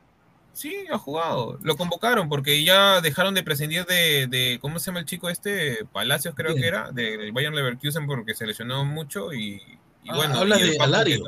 Sí, 0.54 0.76
ha 0.92 0.98
jugado. 0.98 1.58
Lo 1.62 1.78
convocaron 1.78 2.28
porque 2.28 2.64
ya 2.64 3.00
dejaron 3.02 3.34
de 3.34 3.44
prescindir 3.44 3.86
de, 3.86 4.28
de 4.28 4.60
¿cómo 4.62 4.78
se 4.80 4.88
llama 4.88 5.00
el 5.00 5.06
chico 5.06 5.30
este? 5.30 5.86
Palacios 5.92 6.34
creo 6.36 6.50
Bien. 6.54 6.62
que 6.62 6.68
era, 6.68 6.92
del 6.92 7.32
Bayern 7.32 7.56
Leverkusen 7.56 8.06
porque 8.08 8.34
se 8.36 8.46
lesionó 8.46 8.84
mucho 8.84 9.32
y, 9.32 9.62
y 10.04 10.10
Ah, 10.10 10.16
bueno. 10.16 10.36
habla 10.40 10.58
de 10.58 10.78
Alario. 10.80 11.24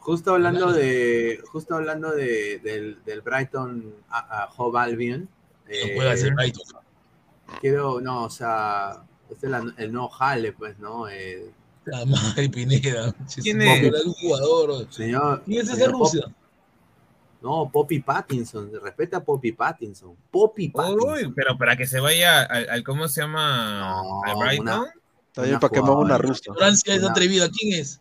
Justo 0.00 0.32
hablando 0.34 0.72
de, 0.72 1.40
justo 1.52 1.76
hablando 1.76 2.10
de, 2.10 2.58
del, 2.58 2.98
del 3.04 3.20
Brighton 3.20 3.94
a, 4.10 4.42
a 4.44 4.50
Hove 4.56 4.80
Albion. 4.80 5.28
No 5.66 5.74
eh, 5.74 5.92
juega 5.94 6.12
ese 6.14 6.30
Brighton. 6.30 6.64
quiero, 7.60 8.00
no, 8.00 8.24
o 8.24 8.30
sea, 8.30 9.02
este 9.30 9.46
es 9.46 9.50
la- 9.52 9.74
el 9.78 9.92
no 9.92 10.08
jale, 10.08 10.52
pues, 10.52 10.78
¿no? 10.78 11.08
Eh, 11.08 11.50
La 11.84 12.04
madre 12.04 12.48
Pineda. 12.48 13.14
¿Quién 13.42 13.62
es? 13.62 14.04
un 14.04 14.12
jugador. 14.14 14.86
señor, 14.92 15.42
¿Quién 15.44 15.60
es 15.62 15.68
ese 15.68 15.76
señor 15.76 15.92
Pop- 15.92 16.00
Rusia? 16.02 16.26
no, 17.42 17.68
Poppy 17.72 18.00
Pattinson, 18.00 18.70
respeta 18.82 19.16
a 19.18 19.24
Poppy 19.24 19.52
Pattinson. 19.52 20.14
Poppy 20.30 20.68
Pattinson. 20.68 21.12
Uy, 21.12 21.32
pero 21.34 21.56
para 21.58 21.76
que 21.76 21.86
se 21.86 21.98
vaya 22.00 22.42
al, 22.42 22.68
al- 22.70 22.84
¿cómo 22.84 23.08
se 23.08 23.20
llama? 23.22 23.80
No, 23.80 24.22
al 24.24 24.36
Brighton. 24.36 24.68
una- 24.80 24.92
También 25.32 25.54
Una 25.54 25.60
para 25.60 25.72
quemar 25.72 25.96
una 25.96 26.18
rusa. 26.18 26.52
Francia 26.54 26.94
es 26.94 27.02
atrevida. 27.02 27.48
¿Quién 27.50 27.80
es? 27.80 28.00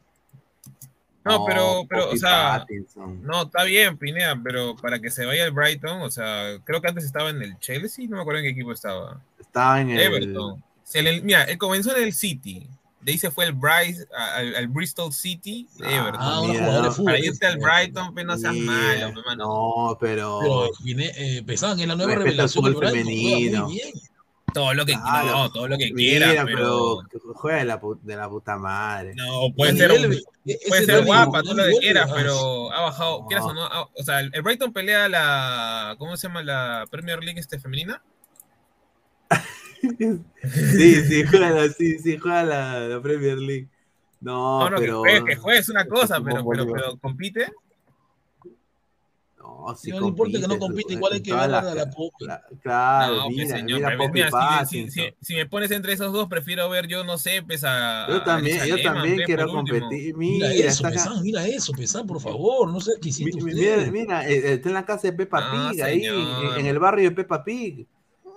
No, 1.24 1.46
pero, 1.46 1.86
pero, 1.88 2.10
o 2.10 2.18
sea, 2.18 2.60
Pattinson. 2.60 3.22
no, 3.24 3.44
está 3.44 3.64
bien, 3.64 3.98
Pineda, 3.98 4.40
pero 4.44 4.76
para 4.76 5.00
que 5.00 5.12
se 5.12 5.26
vaya 5.26 5.44
al 5.46 5.52
Brighton, 5.52 6.02
o 6.02 6.10
sea, 6.10 6.58
creo 6.64 6.82
que 6.82 6.88
antes 6.88 7.04
estaba 7.04 7.30
en 7.30 7.42
el 7.44 7.60
Chelsea, 7.60 8.08
no 8.08 8.16
me 8.16 8.22
acuerdo 8.22 8.40
en 8.40 8.46
qué 8.46 8.52
equipo 8.52 8.72
estaba. 8.72 9.22
Estaba 9.40 9.82
en 9.82 9.92
el. 9.92 10.00
Everton. 10.00 10.64
Mira, 11.24 11.44
él 11.44 11.58
comenzó 11.58 11.96
en 11.96 12.04
el 12.04 12.14
City. 12.14 12.68
De 13.02 13.14
ahí 13.14 13.18
se 13.18 13.32
fue 13.32 13.46
el 13.46 13.54
Bryce, 13.54 14.06
al, 14.16 14.56
al 14.56 14.68
Bristol 14.68 15.12
City 15.12 15.68
de 15.78 15.88
Ah, 15.88 15.96
Everton. 15.96 16.22
Ah, 16.22 16.42
mira, 16.48 16.82
de 16.82 16.92
fútbol. 16.92 17.06
Para 17.06 17.20
irte 17.20 17.46
al 17.48 17.58
Brighton, 17.58 18.14
pues 18.14 18.26
no 18.26 18.38
seas 18.38 18.56
malo, 18.56 19.14
mano. 19.26 19.46
No, 19.46 19.98
pero. 20.00 20.40
Pero 20.42 20.66
eh, 21.00 21.44
es 21.48 21.62
la 21.62 21.96
nueva 21.96 22.16
revelación 22.16 22.64
fútbol 22.66 22.90
femenino. 22.90 23.66
muy 23.66 23.76
bien. 23.76 23.94
Todo 24.54 24.74
lo 24.74 24.86
que 24.86 24.94
Claro. 24.94 25.28
no, 25.28 25.52
todo 25.52 25.68
lo 25.68 25.78
que 25.78 25.92
Mira, 25.94 26.28
quiera, 26.28 26.46
pero, 26.46 27.00
pero 27.12 27.34
juega 27.34 27.58
de 27.60 27.66
la, 27.66 27.82
de 28.02 28.16
la 28.16 28.30
puta 28.30 28.58
madre. 28.58 29.14
no 29.16 29.54
puede 29.56 29.76
ser, 29.78 29.92
nivel, 29.92 30.24
puede 30.68 31.02
guapa, 31.04 31.42
todo 31.44 31.54
lo 31.56 31.64
que 31.80 31.90
ah, 32.00 32.08
pero 32.16 32.72
ha 32.74 32.82
bajado, 32.82 33.20
No. 33.22 33.28
quieras 33.28 33.46
o 33.46 33.54
no, 33.54 33.66
ha- 33.66 33.84
o 33.84 34.04
sea, 34.04 34.20
el 34.22 34.42
Brighton 34.42 34.74
pelea 34.74 35.08
la, 35.10 35.96
¿cómo 35.98 36.18
se 36.18 36.28
llama 36.28 36.44
la 36.44 36.86
Premier 36.90 37.24
League 37.24 37.40
este 37.40 37.60
femenina? 37.60 38.02
Sí, 39.82 40.96
sí, 41.06 41.24
juega 41.26 41.50
la, 41.50 41.70
sí, 41.70 41.98
sí, 42.00 42.18
juega 42.18 42.44
la, 42.44 42.80
la 42.82 43.02
Premier 43.02 43.38
League. 43.38 43.68
No, 44.20 44.60
No, 44.60 44.70
no, 44.70 44.76
que 44.78 44.82
pero. 44.84 45.00
juegue, 45.00 45.26
que 45.26 45.36
juegue 45.36 45.60
es 45.60 45.70
una 45.70 45.86
cosa, 45.88 46.18
como 46.18 46.30
pero, 46.30 46.46
pero, 46.66 46.72
pero 46.74 46.98
compite. 46.98 47.52
No, 49.62 50.08
importa 50.08 50.40
que 50.40 50.48
no 50.48 50.58
compite, 50.60 50.94
igual 50.94 51.14
hay 51.14 51.22
que 51.22 51.32
ver 51.32 51.42
a 51.42 51.48
la 51.48 51.90
Poppy. 51.90 52.26
la- 52.26 52.44
Claro, 52.62 53.16
no, 53.16 53.24
pues, 53.26 53.36
mira, 53.38 53.58
señor, 53.58 53.78
mira 53.80 53.88
pero 53.90 54.00
Poppy 54.00 54.14
mira, 54.14 54.26
si- 54.26 54.32
si, 54.32 54.82
Pattinson. 54.84 55.04
si- 55.06 55.26
si 55.26 55.36
me 55.36 55.46
pones 55.46 55.72
entre 55.72 55.94
esos 55.94 56.12
dos, 56.14 56.28
prefiero 56.28 56.70
ver, 56.70 56.88
yo 56.88 57.04
no 57.04 57.18
sé, 57.18 57.44
pues 57.44 57.64
a. 57.64 58.08
Yo 58.10 58.24
también, 58.24 58.66
yo 58.66 58.82
también 58.82 59.22
quiero 59.26 59.48
competir. 59.48 60.16
Mira 60.18 60.50
Mira, 60.50 60.68
eso, 60.68 60.84
Pesan, 60.84 61.22
mira 61.22 61.48
eso, 61.48 61.74
Pesan, 61.74 62.08
por 62.08 62.20
favor. 62.22 62.72
No 62.72 62.80
sé 62.80 62.92
qué 63.02 63.10
hiciste 63.10 63.38
usted. 63.38 63.54
mira, 63.54 63.92
mira, 63.92 64.30
eh, 64.30 64.54
está 64.54 64.70
en 64.70 64.76
la 64.76 64.86
casa 64.86 65.08
de 65.08 65.14
Peppa 65.14 65.42
No, 65.42 65.72
Pig, 65.72 65.82
ahí, 65.84 66.02
señor. 66.04 66.54
en, 66.56 66.60
en 66.62 66.66
el 66.66 66.80
barrio 66.80 67.10
de 67.10 67.16
Peppa 67.16 67.44
Pig. 67.44 67.88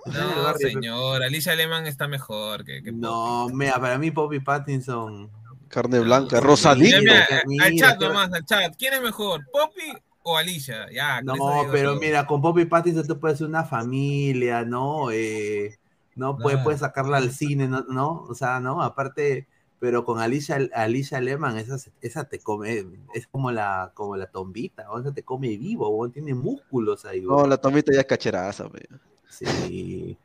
No, 0.05 0.53
señor, 0.57 1.23
Alicia 1.23 1.55
Lehmann 1.55 1.87
está 1.87 2.07
mejor 2.07 2.63
que, 2.63 2.83
que 2.83 2.91
No, 2.91 3.49
mira, 3.49 3.79
para 3.79 3.97
mí 3.97 4.11
Poppy 4.11 4.39
Pattinson. 4.39 5.31
Carne 5.67 5.99
blanca, 5.99 6.39
mira, 6.75 7.27
Mira, 7.47 7.65
al 7.65 7.75
chat 7.75 7.99
nomás, 7.99 8.31
al 8.31 8.45
chat. 8.45 8.75
¿Quién 8.77 8.93
es 8.93 9.01
mejor, 9.01 9.41
Poppy 9.51 9.93
o 10.27 10.37
Alicia? 10.37 10.87
Ya, 10.91 11.21
No, 11.21 11.33
digo 11.33 11.67
pero 11.71 11.91
todo. 11.91 12.01
mira, 12.01 12.25
con 12.25 12.41
Poppy 12.41 12.65
Pattinson 12.65 13.05
tú 13.07 13.19
puedes 13.19 13.35
hacer 13.35 13.47
una 13.47 13.63
familia, 13.63 14.65
¿no? 14.65 15.11
Eh, 15.11 15.77
no 16.15 16.37
puedes, 16.37 16.61
puedes 16.63 16.79
sacarla 16.79 17.17
al 17.17 17.31
cine, 17.31 17.67
¿no? 17.67 17.81
¿no? 17.83 18.23
O 18.27 18.33
sea, 18.33 18.59
¿no? 18.59 18.81
Aparte, 18.81 19.47
pero 19.79 20.03
con 20.03 20.19
Alicia, 20.19 20.57
Alicia 20.73 21.21
Lehmann, 21.21 21.57
esa, 21.57 21.77
esa 22.01 22.23
te 22.23 22.39
come, 22.39 22.85
es 23.13 23.27
como 23.27 23.51
la, 23.51 23.91
como 23.93 24.15
la 24.17 24.25
tombita, 24.25 24.89
o 24.91 24.99
esa 24.99 25.13
te 25.13 25.21
come 25.23 25.49
vivo, 25.57 26.09
tiene 26.09 26.33
músculos 26.33 27.05
ahí, 27.05 27.21
No, 27.21 27.45
la 27.45 27.57
tomita 27.57 27.93
ya 27.93 27.99
es 27.99 28.05
cacheraza, 28.07 28.67
pe. 28.69 28.87
Sí. 29.29 30.17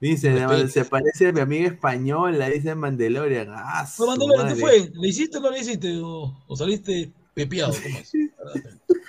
Dice, 0.00 0.32
Respeto. 0.34 0.68
se 0.68 0.84
parece 0.84 1.28
a 1.28 1.32
mi 1.32 1.40
amiga 1.40 1.68
española, 1.68 2.48
dice 2.48 2.74
Mandalorian. 2.74 3.48
Ah, 3.50 3.86
su 3.86 4.04
Mandalorian, 4.04 4.48
¿qué 4.48 4.60
fue? 4.60 4.90
¿Le 4.92 5.08
hiciste 5.08 5.38
o 5.38 5.40
no 5.40 5.50
le 5.50 5.60
hiciste? 5.60 5.96
¿O, 6.02 6.36
o 6.46 6.56
saliste 6.56 7.12
pepeado? 7.32 7.72
¿Cómo 7.72 7.98
es? 7.98 8.12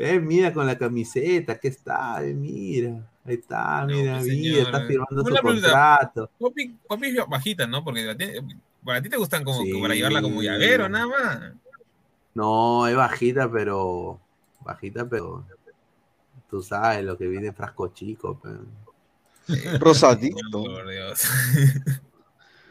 Eh, 0.00 0.20
mira 0.20 0.52
con 0.52 0.66
la 0.66 0.78
camiseta, 0.78 1.58
que 1.58 1.68
está, 1.68 2.24
eh, 2.24 2.32
mira. 2.34 3.04
Ahí 3.24 3.34
está, 3.34 3.84
mira, 3.84 4.14
pues, 4.18 4.26
mira, 4.26 4.54
señor, 4.54 4.58
está 4.60 4.84
eh. 4.84 4.86
firmando 4.86 5.24
su 5.24 5.42
contrato. 5.42 6.30
Es 6.56 7.28
bajita, 7.28 7.66
¿no? 7.66 7.84
Porque 7.84 8.04
la 8.04 8.16
tiene- 8.16 8.40
para 8.84 9.02
ti 9.02 9.08
te 9.08 9.16
gustan 9.16 9.44
como 9.44 9.62
Sí. 9.62 9.72
para 9.80 9.94
llevarla 9.94 10.22
como 10.22 10.40
llavero, 10.40 10.88
nada 10.88 11.06
más. 11.06 11.52
No, 12.34 12.86
es 12.86 12.94
bajita, 12.96 13.50
pero. 13.50 14.20
Bajita, 14.64 15.08
pero. 15.08 15.44
Tú 16.48 16.62
sabes 16.62 17.04
lo 17.04 17.18
que 17.18 17.26
viene 17.26 17.48
en 17.48 17.54
frasco 17.54 17.88
chico. 17.88 18.40
Pero. 18.42 19.78
Rosadito. 19.78 20.36
Por 20.52 20.88
Dios. 20.88 21.22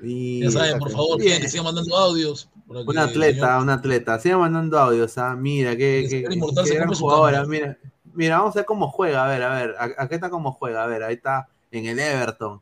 Ya 0.02 0.52
saben, 0.52 0.80
por 0.80 0.92
favor, 0.92 1.20
que 1.20 1.48
sigan 1.50 1.66
mandando 1.66 1.98
audios. 1.98 2.50
Un 2.68 2.98
atleta, 2.98 3.48
señor- 3.48 3.62
un 3.64 3.70
atleta. 3.70 4.20
Sigue 4.20 4.36
mandando 4.36 4.78
audios, 4.80 5.18
¿ah? 5.18 5.36
Mira, 5.36 5.72
qué, 5.72 6.06
qué, 6.10 6.24
qué- 6.30 6.36
gran 6.76 6.90
jugadora. 7.00 7.46
Mira, 7.46 7.78
mira, 8.14 8.38
vamos 8.40 8.56
a 8.56 8.60
ver 8.60 8.66
cómo 8.66 8.88
juega. 8.90 9.26
A 9.26 9.28
ver, 9.30 9.44
a 9.44 9.50
ver. 9.56 9.76
a- 9.80 10.04
Acá 10.04 10.16
está 10.16 10.30
cómo 10.30 10.52
juega. 10.52 10.84
A 10.84 10.88
ver, 10.88 11.04
ahí 11.04 11.16
está 11.16 11.48
en 11.72 11.86
el 11.86 11.98
Everton. 12.00 12.62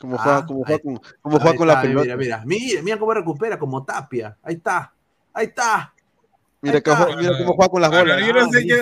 Como 0.00 0.16
Ah, 0.16 0.22
juega, 0.22 0.46
como 0.46 0.64
juega 0.64 0.74
ahí- 0.74 0.80
con, 0.82 1.00
como 1.22 1.38
juega 1.40 1.56
con 1.56 1.68
la 1.68 1.80
pelota. 1.82 2.16
Mira, 2.16 2.16
mira, 2.16 2.42
mira, 2.44 2.82
mira 2.82 2.98
cómo 2.98 3.14
recupera 3.14 3.58
como 3.58 3.84
tapia. 3.84 4.36
Ahí 4.42 4.54
está, 4.56 4.92
ahí 5.32 5.46
está. 5.46 5.93
Mira, 6.64 6.80
cómo, 6.80 7.16
mira 7.18 7.36
cómo 7.38 7.52
juega 7.52 7.68
con 7.68 7.82
las 7.82 7.90
bolas. 7.90 8.26
yo, 8.26 8.32
no 8.32 8.40
Ah, 8.40 8.48
sé, 8.50 8.66
yo, 8.66 8.76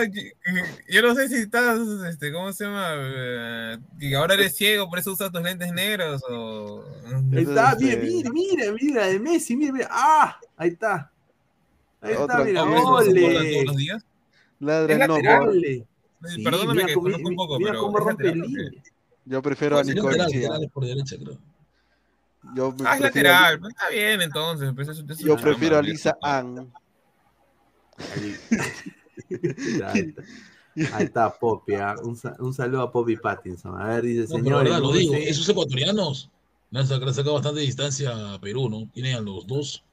yo- 0.88 1.02
no 1.02 1.14
sé 1.16 1.28
si 1.28 1.34
estás, 1.34 1.80
este, 2.08 2.32
¿cómo 2.32 2.52
se 2.52 2.64
llama? 2.64 2.86
Eh, 2.94 3.78
que 3.98 4.14
ahora 4.14 4.34
eres 4.34 4.54
ciego, 4.54 4.88
por 4.88 5.00
eso 5.00 5.10
usas 5.12 5.32
tus 5.32 5.42
lentes 5.42 5.72
negros 5.72 6.22
o... 6.30 6.84
Ahí 7.32 7.42
está, 7.42 7.74
mira, 7.80 7.96
mira, 8.00 8.30
mira, 8.30 8.72
mira, 8.72 9.06
de 9.08 9.18
Messi, 9.18 9.56
mira, 9.56 9.72
mira. 9.72 9.88
¡Ah! 9.90 10.38
Ahí 10.56 10.70
está. 10.70 11.10
Ahí 12.00 12.12
está, 12.12 12.22
Otra 12.24 12.44
mira, 12.44 12.60
cosa. 12.62 12.76
¿Eso 12.76 13.00
se 13.12 13.20
borra 13.20 13.38
ole. 13.40 13.52
todos 13.52 13.64
los 13.66 13.76
días? 13.76 14.06
Ladra 14.60 14.92
el 14.92 15.08
no. 15.08 15.16
Sí, 16.24 16.44
Perdóname 16.44 16.74
mira 16.74 16.86
que 16.86 16.94
conozco 16.94 17.28
un 17.28 17.34
poco, 17.34 17.58
mira 17.58 17.70
pero 17.72 17.82
cómo 17.82 17.98
es 17.98 18.04
rompe 18.04 18.24
lateral, 18.24 18.48
línea. 18.48 18.70
Yo 19.24 19.42
prefiero 19.42 19.78
a 19.78 19.84
Sí, 19.84 19.90
Nico 19.90 20.06
lateral, 20.06 20.26
García. 20.28 20.48
lateral 20.50 20.70
por 20.72 20.84
derecha, 20.84 21.16
creo. 21.16 21.38
Yo 22.54 22.74
Ah, 22.84 22.94
es 22.94 23.00
lateral, 23.00 23.58
pues 23.58 23.74
está 23.74 23.88
bien 23.88 24.22
entonces. 24.22 24.70
Pues 24.72 24.88
eso, 24.88 25.02
eso 25.08 25.26
Yo 25.26 25.36
prefiero 25.36 25.78
a 25.78 25.82
Lisa 25.82 26.16
Ann. 26.22 26.72
Ahí 28.14 28.36
ahí 29.30 29.40
está, 29.52 29.92
Ahí 30.96 31.04
está 31.04 31.30
Poppy. 31.38 31.74
ah. 31.74 31.94
Un, 32.02 32.18
un 32.38 32.54
saludo 32.54 32.82
a 32.82 32.92
Poppy 32.92 33.16
Pattinson. 33.16 33.80
A 33.80 33.86
ver, 33.88 34.02
dice, 34.04 34.22
No, 34.22 34.28
pero 34.28 34.38
señores. 34.44 34.64
verdad, 34.64 34.78
lo 34.78 34.84
¿cómo 34.86 34.96
digo, 34.98 35.12
se- 35.14 35.28
esos 35.28 35.48
ecuatorianos 35.48 36.30
le 36.70 36.80
han 36.80 36.86
sacado, 36.86 37.34
bastante 37.34 37.60
distancia 37.60 38.34
a 38.34 38.40
Perú, 38.40 38.68
¿no? 38.70 38.88
Tienen 38.92 39.16
a 39.16 39.20
los 39.20 39.46
dos 39.46 39.84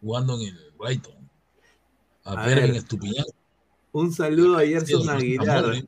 jugando 0.00 0.34
en 0.40 0.48
el 0.48 0.58
Brighton. 0.78 1.14
A, 2.24 2.32
A 2.42 2.46
ver. 2.46 2.70
Estupiñán. 2.70 3.26
Un 3.92 4.12
saludo 4.12 4.56
a 4.56 4.62
Gerson 4.62 5.10
Aguilar. 5.10 5.74
¿eh? 5.74 5.84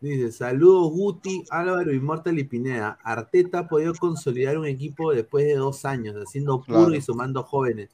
Dice, 0.00 0.30
saludos 0.32 0.90
Guti, 0.92 1.44
Álvaro 1.50 1.92
Inmortal 1.92 2.38
y 2.38 2.44
Pineda. 2.44 2.98
Arteta 3.02 3.58
ha 3.60 3.68
podido 3.68 3.92
consolidar 3.94 4.56
un 4.56 4.64
equipo 4.66 5.12
después 5.12 5.44
de 5.44 5.56
dos 5.56 5.84
años, 5.84 6.14
haciendo 6.16 6.62
puro 6.62 6.78
Claro. 6.84 6.94
y 6.94 7.02
sumando 7.02 7.42
jóvenes. 7.42 7.90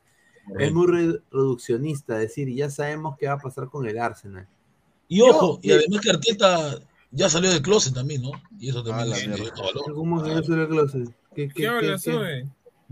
Es 0.58 0.72
muy 0.72 0.86
re- 0.86 1.20
reduccionista, 1.30 2.16
decir, 2.18 2.48
ya 2.54 2.68
sabemos 2.70 3.16
qué 3.18 3.26
va 3.26 3.34
a 3.34 3.38
pasar 3.38 3.68
con 3.68 3.86
el 3.86 3.98
Arsenal. 3.98 4.46
Y 5.08 5.20
ojo, 5.22 5.58
y 5.62 5.72
además 5.72 6.00
que 6.00 6.10
Arteta 6.10 6.78
ya 7.10 7.28
salió 7.28 7.50
del 7.50 7.62
closet 7.62 7.94
también, 7.94 8.22
¿no? 8.22 8.32
Y 8.58 8.70
eso 8.70 8.82
también 8.82 9.12
Ah, 9.12 9.36
la 9.36 9.62
valor. 9.62 9.94
¿Cómo 9.94 10.22
que 10.22 10.30
no 10.30 10.42
se 10.42 10.52
lo 10.52 10.68
closet? 10.68 11.08
¿Qué, 11.34 11.48
qué, 11.48 11.70
¿Qué? 12.02 12.44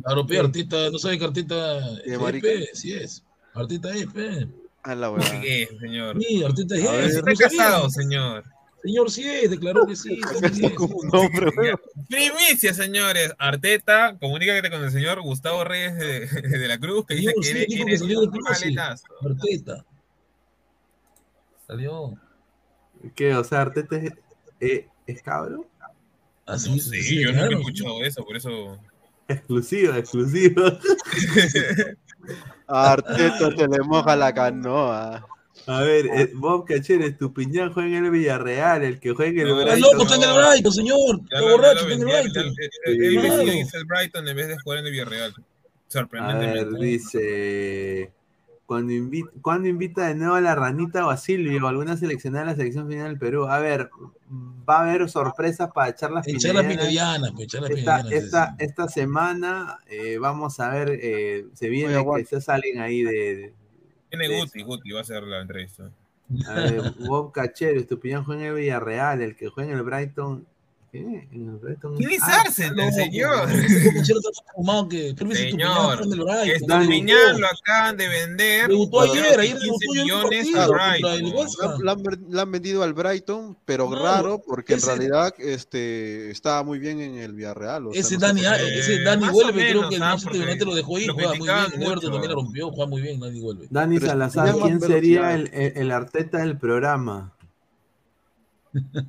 Claro, 0.02 0.26
pe, 0.26 0.38
Arteta, 0.38 0.90
no 0.90 0.98
sabe 0.98 1.18
que 1.18 1.24
Arteta 1.24 1.80
¿Qué, 2.04 2.12
es, 2.14 2.18
pe, 2.42 2.68
sí 2.72 2.92
es. 2.94 3.22
Arteta 3.54 3.90
es, 3.94 4.06
pe. 4.06 4.48
A 4.82 4.94
la 4.94 5.10
verdad. 5.10 5.40
¿Qué, 5.40 5.68
señor? 5.80 6.18
Sí, 6.20 6.42
Arteta 6.42 6.74
es, 6.74 6.82
ver, 6.82 7.24
no 7.24 7.30
Está 7.32 7.48
sabía. 7.48 7.48
casado, 7.58 7.90
señor. 7.90 8.44
Señor, 8.82 9.10
sí 9.10 9.28
es, 9.28 9.50
declaró 9.50 9.86
que 9.86 9.94
sí. 9.94 10.20
Primicia, 12.08 12.74
señores. 12.74 13.32
Arteta, 13.38 14.16
comunícate 14.18 14.70
con 14.70 14.82
el 14.82 14.90
señor 14.90 15.22
Gustavo 15.22 15.62
Reyes 15.62 15.96
de, 15.96 16.26
de 16.58 16.68
la 16.68 16.78
Cruz, 16.78 17.06
que 17.06 17.14
dice 17.14 17.32
Señor, 17.40 17.86
que 17.86 17.92
sí, 17.92 17.98
salió 17.98 18.20
del. 18.22 18.30
Arteta. 18.46 19.84
Salió. 21.66 22.18
¿Qué? 23.14 23.34
O 23.34 23.44
sea, 23.44 23.62
Arteta 23.62 23.96
es, 23.96 24.12
eh, 24.60 24.88
es 25.06 25.22
cabro. 25.22 25.66
Así, 26.44 26.70
No 26.70 26.74
sí, 26.78 26.90
sé, 26.90 27.02
sí, 27.02 27.22
yo 27.22 27.28
nunca 27.28 27.44
he 27.44 27.48
claro. 27.48 27.58
escuchado 27.60 28.04
eso, 28.04 28.24
por 28.24 28.36
eso. 28.36 28.78
Exclusivo, 29.28 29.94
exclusivo. 29.94 30.62
A 32.66 32.92
Arteta 32.92 33.50
se 33.56 33.68
le 33.68 33.78
moja 33.84 34.16
la 34.16 34.34
canoa. 34.34 35.24
A 35.66 35.80
ver, 35.82 36.06
eh, 36.06 36.30
Bob 36.34 36.66
Cacheres, 36.66 37.16
tu 37.18 37.32
piñán 37.32 37.72
juega 37.72 37.96
en 37.98 38.04
el 38.06 38.10
Villarreal, 38.10 38.82
el 38.82 38.98
que 39.00 39.12
juega 39.12 39.42
en 39.42 39.46
el 39.48 39.54
Brighton. 39.54 39.80
loco, 39.80 40.02
está 40.02 40.14
en 40.16 40.22
el 40.22 40.32
Brighton, 40.36 40.72
señor. 40.72 41.20
Está 41.22 41.40
borracho, 41.40 41.80
está 41.88 41.92
en 41.94 42.00
el 42.00 42.04
Brighton. 42.04 42.54
dice 43.54 43.76
el 43.76 43.84
Brighton 43.84 44.28
en 44.28 44.36
vez 44.36 44.48
de 44.48 44.58
jugar 44.58 44.78
en 44.80 44.86
el 44.86 44.92
Villarreal. 44.92 45.32
A 45.38 45.42
Sorprendentemente. 45.88 46.64
ver, 46.64 46.80
dice. 46.80 48.12
Cuando, 48.66 48.92
invi- 48.94 49.28
cuando 49.42 49.68
invita 49.68 50.06
de 50.08 50.14
nuevo 50.14 50.34
a 50.34 50.40
la 50.40 50.54
ranita 50.54 51.06
o 51.06 51.10
a 51.10 51.16
Silvio 51.18 51.62
o 51.62 51.68
alguna 51.68 51.96
seleccionada 51.98 52.44
a 52.44 52.46
la 52.52 52.56
selección 52.56 52.88
final 52.88 53.08
del 53.08 53.18
Perú? 53.18 53.44
A 53.46 53.58
ver, 53.58 53.90
va 54.68 54.78
a 54.78 54.80
haber 54.88 55.10
sorpresas 55.10 55.70
para 55.74 55.90
echar 55.90 56.10
las 56.10 56.26
Echar 56.26 56.54
las 56.54 56.62
pinedianas. 56.64 56.78
pinedianas, 56.78 57.30
pues, 57.34 57.44
echar 57.48 57.62
las 57.62 57.70
Esta, 57.72 58.00
esta, 58.10 58.54
esta 58.58 58.88
semana 58.88 59.78
eh, 59.90 60.16
vamos 60.18 60.58
a 60.60 60.70
ver, 60.70 60.98
eh, 61.02 61.44
se 61.52 61.68
viene 61.68 61.96
Oye, 61.98 62.22
que 62.22 62.28
se 62.30 62.40
salen 62.40 62.80
ahí 62.80 63.02
de, 63.02 63.12
de- 63.12 63.52
Tiene 64.12 64.28
Guti, 64.28 64.62
Guti 64.62 64.90
va 64.90 64.98
a 64.98 65.02
hacer 65.02 65.22
la 65.22 65.40
entrevista. 65.40 65.90
A 66.46 66.52
ver, 66.52 66.82
Bob 66.98 67.32
Cachero, 67.32 67.82
tu 67.86 67.94
opinión 67.94 68.24
juega 68.24 68.42
en 68.42 68.48
el 68.48 68.54
Villarreal, 68.54 69.22
el 69.22 69.34
que 69.34 69.48
juega 69.48 69.72
en 69.72 69.78
el 69.78 69.82
Brighton. 69.82 70.46
¿Qué? 70.92 70.98
En 71.32 71.48
el 71.48 71.56
Brighton. 71.56 71.96
¿Quién 71.96 72.10
es 72.10 72.22
Ah, 72.22 72.42
Arsenal, 72.42 72.76
No, 72.76 72.92
señor? 72.92 73.48
Señor. 74.04 76.00
Estupiñán 76.54 77.40
lo 77.40 77.46
acaban 77.46 77.96
de 77.96 78.08
vender. 78.08 78.68
Debutó 78.68 79.00
ayer, 79.00 79.40
ayer 79.40 79.58
15 79.58 79.64
debutó 79.64 79.94
ya 79.94 80.00
en 80.02 80.12
un 80.12 80.28
millones 80.28 80.54
a 80.56 80.66
Brighton. 80.68 81.32
La, 81.58 81.78
la 81.84 81.92
han 81.92 82.02
ver- 82.02 82.18
la 82.28 82.42
han 82.42 82.52
vendido 82.52 82.82
al 82.82 82.92
Brighton, 82.92 83.56
pero 83.64 83.88
Claro, 83.88 84.04
raro, 84.04 84.42
porque 84.46 84.74
en 84.74 84.82
realidad 84.82 85.34
este, 85.38 86.30
estaba 86.30 86.62
muy 86.62 86.78
bien 86.78 87.00
en 87.00 87.16
el 87.16 87.32
Villarreal. 87.32 87.86
o 87.86 87.92
sea, 87.92 88.00
Ese 88.00 88.14
no 88.16 88.20
Dani, 88.20 88.44
ah, 88.44 88.56
qué. 88.58 88.78
ese 88.78 89.00
Dani 89.02 89.28
vuelve, 89.30 89.52
creo 89.62 89.74
menos, 89.76 89.88
que 89.88 89.96
el 89.96 90.02
ah, 90.02 90.08
Manchester 90.10 90.42
United 90.42 90.66
lo 90.66 90.74
dejó 90.74 90.98
ir, 90.98 91.06
lo 91.08 91.14
juega 91.14 91.28
muy 91.34 91.48
bien. 91.48 92.00
también 92.00 92.28
la 92.28 92.34
rompió, 92.34 92.70
juega 92.70 92.90
muy 92.90 93.00
bien, 93.00 93.18
Dani 93.18 93.40
vuelve. 93.40 93.66
Dani 93.70 93.98
Salazar, 93.98 94.54
¿quién 94.62 94.78
sería 94.80 95.34
el, 95.34 95.48
el, 95.54 95.72
el 95.76 95.90
Arteta 95.90 96.38
del 96.38 96.58
programa? 96.58 97.32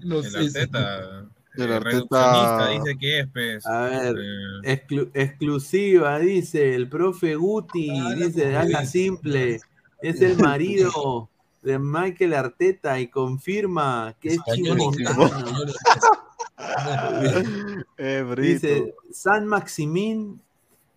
No 0.03 0.19
El 0.19 0.31
sé. 0.31 0.37
Arteta. 0.59 1.25
El 1.55 1.71
eh, 1.71 1.75
Arteta- 1.75 1.83
reduccionista, 1.83 2.69
dice 2.69 2.97
que 2.99 3.19
es, 3.19 3.27
pues. 3.31 3.65
A 3.67 3.81
ver, 3.83 4.15
Eh, 4.63 4.87
exclu- 4.87 5.11
exclusiva, 5.13 6.17
dice 6.19 6.75
el 6.75 6.89
profe 6.89 7.35
Guti, 7.35 7.89
Ah, 7.91 8.13
dice, 8.15 8.47
hazla 8.55 8.59
correcta. 8.61 8.85
simple, 8.85 9.59
es 10.01 10.21
el 10.21 10.37
marido 10.55 11.29
de 11.61 11.79
Michael 11.79 12.33
Arteta 12.33 12.99
y 12.99 13.07
confirma 13.07 14.15
que 14.19 14.29
es 17.97 18.27
Brito. 18.29 18.67
Dice, 18.67 18.93
San 19.11 19.47
Maximín 19.47 20.41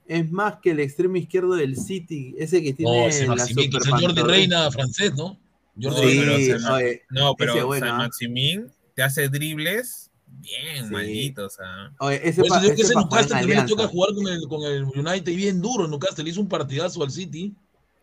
es 0.07 0.31
más 0.31 0.57
que 0.63 0.71
el 0.71 0.81
extremo 0.81 1.17
izquierdo 1.17 1.55
del 1.55 1.77
City, 1.77 2.35
ese 2.39 2.63
que 2.63 2.73
tiene 2.73 3.01
No, 3.03 3.07
ese 3.07 3.27
la 3.27 3.35
Maximín, 3.37 3.71
que 3.71 3.77
es 3.79 3.87
el 3.87 3.93
Jordi. 3.93 4.23
Reina 4.23 4.71
francés, 4.71 5.15
¿no? 5.17 5.39
Jordi 5.81 6.11
Sí, 6.11 6.21
Reina. 6.25 6.37
pero 6.47 6.61
San- 6.61 6.73
oye, 6.75 7.03
no, 7.11 7.35
pero 7.35 7.53
ese 7.55 7.63
bueno, 7.65 7.87
San 7.87 7.95
¿ah? 7.95 7.99
Maximín 7.99 8.73
te 8.95 9.03
hace 9.03 9.29
dribles 9.29 10.06
bien 10.41 10.87
Sí. 10.87 10.93
malditos. 10.93 11.59
¿ah? 11.61 11.91
Oye, 12.01 12.21
ese 12.29 12.37
Por 12.43 12.47
eso 12.47 12.55
pa- 12.55 12.61
digo 12.61 12.75
que 12.75 12.83
ese 12.83 12.93
ese 12.93 13.01
Newcastle 13.01 13.37
también 13.37 13.59
le 13.61 13.67
toca 13.69 13.87
jugar 13.89 14.15
con 14.15 14.29
el, 14.29 14.49
con 14.49 14.63
el 14.63 14.85
United 14.85 15.35
bien 15.35 15.61
duro. 15.61 15.87
Newcastle 15.89 16.25
le 16.25 16.31
hizo 16.31 16.41
un 16.41 16.49
partidazo 16.49 17.03
al 17.03 17.11
City. 17.11 17.55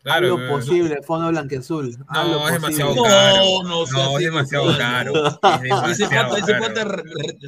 Claro, 0.04 0.28
lo 0.38 0.46
eh, 0.46 0.50
posible, 0.50 1.02
fondo 1.04 1.30
blanqueazul. 1.30 1.98
No, 2.14 2.50
es 2.50 2.50
posible. 2.50 2.52
demasiado 2.54 2.96
No, 2.96 3.04
caro. 3.04 3.64
no 3.64 3.86
seas 3.86 4.06
No, 4.06 4.18
es 4.20 4.26
demasiado 4.26 4.78
caro. 4.78 5.14
Es 5.88 6.00
Ese 6.00 6.10
pata, 6.10 6.38
ese 6.38 6.54
pata, 6.56 7.04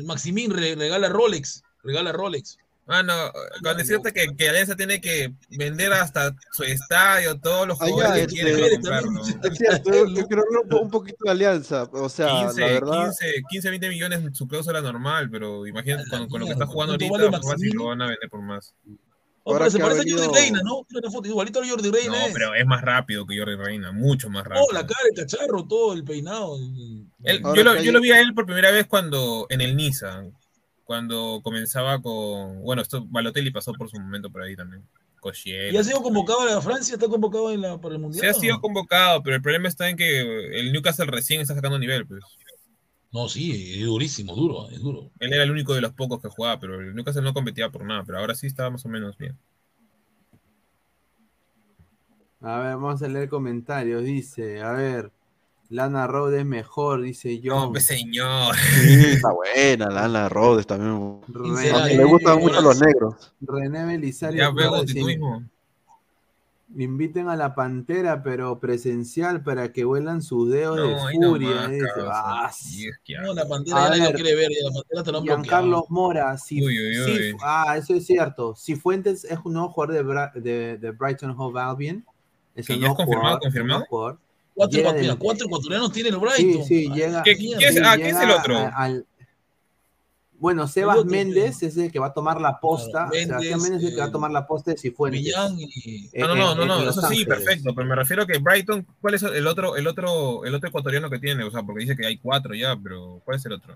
Maximín 0.05 0.51
re- 0.51 0.75
regala 0.75 1.09
Rolex. 1.09 1.63
Regala 1.83 2.13
Rolex. 2.13 2.57
Mano, 2.87 3.13
con 3.63 3.77
decirte 3.77 4.13
que, 4.13 4.27
que 4.37 4.47
Alianza 4.49 4.75
tiene 4.75 5.01
que 5.01 5.33
vender 5.49 5.91
hasta 5.93 6.35
su 6.51 6.61
estadio, 6.63 7.39
todos 7.39 7.67
los 7.67 7.81
Ah, 7.81 7.85
jugadores 7.87 8.27
que 8.27 8.39
este, 8.39 8.53
quieren 8.53 8.59
para 8.59 9.01
comprarlo. 9.01 9.21
también. 9.23 9.39
Es 9.53 9.57
cierto, 9.57 9.91
yo, 9.91 10.03
hablar 10.31 10.45
un 10.63 10.69
po- 10.69 10.79
un 10.81 10.91
poquito 10.91 11.17
de 11.25 11.31
alianza. 11.31 11.83
O 11.93 12.09
sea, 12.09 12.27
15, 12.45 12.61
la 12.61 12.67
verdad. 12.67 13.03
15, 13.05 13.25
15, 13.49 13.69
20 13.71 13.89
millones 13.89 14.19
su 14.37 14.47
cláusula 14.47 14.81
normal, 14.81 15.29
pero 15.31 15.65
imagínate 15.65 16.03
A 16.03 16.05
la 16.13 16.19
con, 16.19 16.29
con 16.29 16.39
lo 16.41 16.45
que 16.45 16.51
está 16.53 16.67
jugando 16.67 16.93
¿cuánto 16.93 17.05
ahorita, 17.15 17.29
vale 17.29 17.41
pues, 17.43 17.53
fácil 17.53 17.71
lo 17.75 17.85
van 17.85 18.01
a 18.03 18.07
vender 18.07 18.29
por 18.29 18.41
más. 18.43 18.73
Ahora 19.47 19.59
pero 19.59 19.71
se 19.71 19.77
que 19.77 19.83
parece 19.83 19.99
a 20.01 20.03
venido- 20.03 20.23
Jordi 20.25 20.39
Reina, 20.39 20.61
¿no? 20.63 20.85
La 21.01 21.11
foto, 21.11 21.27
igualito 21.27 21.61
a 21.63 21.67
Jordi 21.67 21.91
Reina. 21.91 22.11
No, 22.19 22.25
es. 22.27 22.33
pero 22.33 22.53
es 22.55 22.65
más 22.67 22.81
rápido 22.83 23.25
que 23.25 23.37
Jordi 23.37 23.55
Reina, 23.55 23.91
mucho 23.91 24.29
más 24.29 24.43
rápido. 24.43 24.65
Oh, 24.69 24.73
la 24.73 24.81
cara, 24.85 24.99
el 25.09 25.15
cacharro, 25.25 25.65
todo, 25.67 25.93
el 25.93 26.03
peinado. 26.03 26.55
el- 26.57 27.07
Él- 27.23 27.41
yo, 27.55 27.63
lo, 27.63 27.73
que 27.73 27.79
hay- 27.79 27.85
yo 27.85 27.91
lo 27.91 28.01
vi 28.01 28.11
a 28.11 28.19
él 28.21 28.33
por 28.35 28.45
primera 28.45 28.69
vez 28.69 28.85
cuando 28.87 29.47
en 29.49 29.61
el 29.61 29.75
Niza, 29.75 30.23
cuando 30.85 31.41
comenzaba 31.43 32.01
con. 32.01 32.61
Bueno, 32.61 32.81
esto 32.81 33.05
Balotelli 33.09 33.51
pasó 33.51 33.73
por 33.73 33.89
su 33.89 33.99
momento 33.99 34.31
por 34.31 34.43
ahí 34.43 34.55
también. 34.55 34.83
Koscielny. 35.19 35.75
¿Y 35.75 35.77
ha 35.77 35.83
sido 35.83 36.01
convocado 36.03 36.41
a 36.41 36.45
la 36.45 36.61
Francia? 36.61 36.93
¿Está 36.93 37.07
convocado 37.07 37.51
en 37.51 37.61
la, 37.61 37.81
para 37.81 37.95
el 37.95 38.01
Mundial? 38.01 38.21
Se 38.21 38.29
ha 38.29 38.33
sido 38.33 38.55
no? 38.55 38.61
convocado, 38.61 39.23
pero 39.23 39.35
el 39.35 39.41
problema 39.41 39.67
está 39.67 39.89
en 39.89 39.97
que 39.97 40.59
el 40.59 40.71
Newcastle 40.71 41.07
recién 41.07 41.41
está 41.41 41.55
sacando 41.55 41.79
nivel, 41.79 42.05
pues. 42.05 42.23
No, 43.11 43.27
sí, 43.27 43.79
es 43.79 43.85
durísimo, 43.85 44.35
duro, 44.35 44.69
es 44.69 44.79
duro. 44.79 45.09
Él 45.19 45.33
era 45.33 45.43
el 45.43 45.49
único 45.49 45.73
de 45.73 45.81
los 45.81 45.93
pocos 45.93 46.21
que 46.21 46.29
jugaba, 46.29 46.59
pero 46.59 46.79
el 46.79 46.93
Newcastle 46.93 47.23
no 47.23 47.33
competía 47.33 47.71
por 47.71 47.85
nada, 47.85 48.03
pero 48.03 48.19
ahora 48.19 48.35
sí 48.35 48.45
estaba 48.45 48.69
más 48.69 48.85
o 48.85 48.89
menos 48.89 49.17
bien. 49.17 49.37
A 52.41 52.59
ver, 52.59 52.75
vamos 52.75 53.01
a 53.01 53.07
leer 53.07 53.27
comentarios. 53.27 54.03
Dice, 54.03 54.61
a 54.61 54.73
ver, 54.73 55.11
Lana 55.69 56.05
Road 56.07 56.33
es 56.35 56.45
mejor, 56.45 57.01
dice 57.01 57.39
No, 57.43 57.59
John. 57.61 57.71
pues 57.71 57.85
señor. 57.85 58.55
Sí, 58.55 59.05
está 59.13 59.31
buena, 59.31 59.87
Lana 59.89 60.29
Rhodes 60.29 60.67
también. 60.67 61.21
René, 61.27 61.95
Le 61.95 62.03
gustan 62.03 62.39
mucho 62.39 62.61
los 62.61 62.79
negros. 62.79 63.33
René 63.41 63.85
Belisario. 63.85 64.39
Ya 64.41 64.51
veo 64.51 64.81
tú 64.81 64.87
sí. 64.87 65.03
mismo. 65.03 65.43
Inviten 66.77 67.29
a 67.29 67.35
la 67.35 67.53
pantera, 67.55 68.21
pero 68.23 68.59
presencial 68.59 69.43
para 69.43 69.71
que 69.71 69.85
vuelan 69.85 70.21
sus 70.23 70.49
dedos 70.51 70.77
No, 70.77 70.87
de 70.87 71.13
furia. 71.13 71.69
Ah, 72.11 72.51
No, 73.23 73.33
la 73.33 73.47
pantera 73.47 73.77
A 73.77 73.83
ya 73.83 73.89
nadie 73.89 74.01
ver, 74.01 74.09
lo 74.11 74.15
quiere 74.15 74.35
ver, 74.35 74.49
ya 74.49 74.67
la 74.67 74.73
pantera 74.73 75.03
te 75.03 75.11
lo 75.11 75.17
han 75.19 75.23
bloqueado. 75.23 75.43
Giancarlo 75.43 75.85
Mora, 75.89 76.37
si, 76.39 76.65
Uy, 76.65 76.77
uy, 76.79 76.95
si- 76.95 77.33
uy. 77.33 77.37
ah, 77.43 77.77
eso 77.77 77.93
es 77.93 78.05
cierto. 78.05 78.55
Si 78.55 78.75
Fuentes 78.75 79.23
es 79.25 79.37
un 79.43 79.53
nuevo 79.53 79.69
jugador 79.69 79.95
de, 79.95 80.03
Bra- 80.03 80.33
de, 80.33 80.77
de 80.77 80.91
Brighton 80.91 81.35
Hove 81.37 81.59
Albion, 81.61 82.03
Es 82.55 82.65
¿Que 82.67 82.73
un 82.73 82.79
nuevo 82.79 82.95
confirmado, 82.95 83.23
jugador, 83.37 83.41
confirmado? 83.41 83.85
jugador. 83.87 84.17
Cuatro, 84.55 84.77
Llega 84.77 84.89
ecuatorianos, 84.89 85.17
del- 85.19 85.25
cuatro 85.25 85.45
ecuatorianos 85.47 85.91
tiene 85.91 86.09
el 86.09 86.15
Sí, 86.15 86.21
Brighton. 86.21 86.63
sí, 86.65 86.75
Ay, 86.89 86.97
llega. 86.97 87.23
¿Qué- 87.23 87.35
sí, 87.35 87.53
es- 87.59 87.81
ah, 87.83 87.95
quién 87.95 88.07
es 88.07 88.15
el 88.15 88.21
llega 88.27 88.39
otro? 88.39 88.57
a- 88.57 88.67
al- 88.69 89.05
bueno, 90.37 90.67
Sebas 90.67 90.97
otro, 90.99 91.09
Méndez 91.11 91.61
es 91.63 91.75
el 91.77 91.91
que 91.91 91.99
va 91.99 92.07
a 92.07 92.13
tomar 92.13 92.39
la 92.39 92.59
posta. 92.59 93.03
Méndez, 93.07 93.27
Sebastián 93.27 93.61
Méndez 93.61 93.79
es 93.81 93.87
el 93.87 93.89
que 93.91 93.97
va 93.99 94.05
a 94.05 94.07
eh, 94.07 94.11
tomar 94.11 94.31
la 94.31 94.47
posta 94.47 94.71
de 94.71 94.77
Cifuentes. 94.77 95.21
Millán 95.21 95.55
y... 95.59 96.09
Eh, 96.13 96.19
No, 96.21 96.27
no, 96.29 96.35
no, 96.35 96.51
en- 96.51 96.57
no, 96.57 96.65
no, 96.79 96.85
Los 96.85 96.97
eso 96.97 97.07
sí, 97.07 97.25
perfecto, 97.25 97.73
pero 97.75 97.87
me 97.87 97.95
refiero 97.95 98.23
a 98.23 98.27
que 98.27 98.37
Brighton, 98.37 98.85
¿cuál 99.01 99.13
es 99.15 99.23
el 99.23 99.47
otro, 99.47 99.75
el 99.75 99.87
otro, 99.87 100.45
el 100.45 100.55
otro 100.55 100.69
ecuatoriano 100.69 101.09
que 101.09 101.19
tiene? 101.19 101.43
O 101.43 101.51
sea, 101.51 101.63
porque 101.63 101.81
dice 101.81 101.95
que 101.97 102.05
hay 102.05 102.17
cuatro 102.17 102.53
ya, 102.53 102.75
pero 102.81 103.21
¿cuál 103.25 103.37
es 103.37 103.45
el 103.45 103.53
otro? 103.53 103.75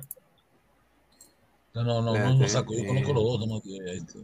No, 1.73 1.83
no, 1.83 2.01
no, 2.01 2.01
no, 2.01 2.15
Espérate, 2.15 2.39
no 2.39 2.47
saco. 2.47 2.73
Yo 2.73 2.79
eh. 2.79 2.87
conozco 2.87 3.13
los 3.13 3.23
dos 3.23 3.39
nomás. 3.47 3.61
que, 3.63 3.77
este, 3.97 4.19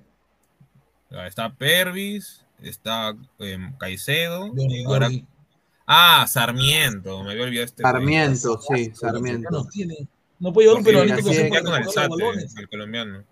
Ah, 1.12 1.28
Está 1.28 1.54
Pervis, 1.54 2.44
está 2.62 3.16
em, 3.40 3.72
Caicedo, 3.78 4.52
ahora- 4.88 5.06
Jordi. 5.08 5.26
Ah, 5.88 6.26
Sarmiento, 6.28 7.24
me 7.24 7.32
había 7.32 7.44
olvidado 7.44 7.66
este. 7.66 7.82
Sarmiento, 7.82 8.60
sí, 8.62 8.92
Sarmiento. 8.94 9.68
No 10.40 10.52
puede 10.52 10.68
llevar 10.68 10.80
un 10.80 10.86
peruanito 10.86 11.18
es. 11.18 11.26
se 11.26 11.50
con 11.50 11.58
el 11.58 11.64
jugar 11.64 11.86
los 11.86 11.94
SAT, 11.94 12.10
balones. 12.10 12.58
el 12.58 12.70
colombiano. 12.70 13.24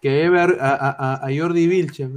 Que 0.00 0.24
Ever 0.24 0.58
a, 0.60 0.74
a, 0.74 1.26
a 1.26 1.36
Jordi 1.36 1.66
Vilches. 1.66 2.10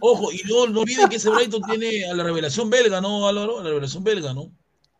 Ojo, 0.00 0.32
y 0.32 0.42
no, 0.48 0.66
no 0.68 0.80
olviden 0.80 1.08
que 1.08 1.16
ese 1.16 1.30
Brighton 1.30 1.62
tiene 1.62 2.08
a 2.08 2.14
la 2.14 2.22
revelación 2.24 2.70
belga, 2.70 3.00
¿no, 3.00 3.26
Álvaro? 3.26 3.58
A 3.58 3.62
la 3.62 3.70
revelación 3.70 4.04
belga, 4.04 4.32
¿no? 4.32 4.50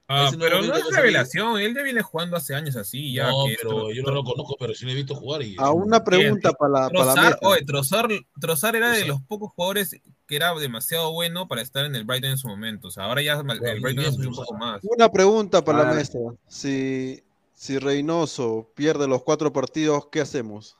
Ah, 0.08 0.30
pero 0.38 0.62
no 0.62 0.72
es 0.76 0.84
revelación, 0.94 1.58
él 1.60 1.74
ya 1.74 1.82
viene 1.82 2.00
jugando 2.00 2.36
hace 2.36 2.54
años 2.54 2.76
así, 2.76 3.12
ya. 3.12 3.26
no, 3.28 3.46
que 3.46 3.56
pero 3.60 3.90
yo 3.90 4.02
no 4.04 4.12
lo 4.12 4.22
conozco, 4.22 4.54
pero 4.56 4.72
sí 4.72 4.84
lo 4.84 4.92
he 4.92 4.94
visto 4.94 5.16
jugar. 5.16 5.42
Y, 5.42 5.56
A 5.58 5.70
una 5.72 6.04
pregunta 6.04 6.52
para 6.52 6.70
la, 6.72 6.90
para 6.90 7.04
la 7.06 7.14
Trozar, 7.14 7.38
oye, 7.42 7.64
Trozar, 7.64 8.08
Trozar 8.40 8.76
era 8.76 8.90
de 8.90 8.98
Trozar. 9.00 9.08
los 9.08 9.22
pocos 9.22 9.50
jugadores 9.56 10.00
que 10.28 10.36
era 10.36 10.54
demasiado 10.54 11.10
bueno 11.12 11.48
para 11.48 11.60
estar 11.60 11.84
en 11.86 11.96
el 11.96 12.04
Brighton 12.04 12.30
en 12.30 12.38
su 12.38 12.46
momento. 12.46 12.86
O 12.86 12.90
sea, 12.92 13.04
ahora 13.06 13.20
ya 13.22 13.32
el 13.34 13.80
Brighton 13.80 14.04
subido 14.12 14.28
un 14.30 14.34
Trozar. 14.36 14.44
poco 14.46 14.54
más. 14.58 14.80
Una 14.84 15.10
pregunta 15.10 15.64
para 15.64 15.84
la 15.84 15.92
mesa. 15.94 16.18
Si, 16.46 17.24
si 17.52 17.78
Reynoso 17.78 18.70
pierde 18.76 19.08
los 19.08 19.24
cuatro 19.24 19.52
partidos, 19.52 20.06
¿qué 20.12 20.20
hacemos? 20.20 20.76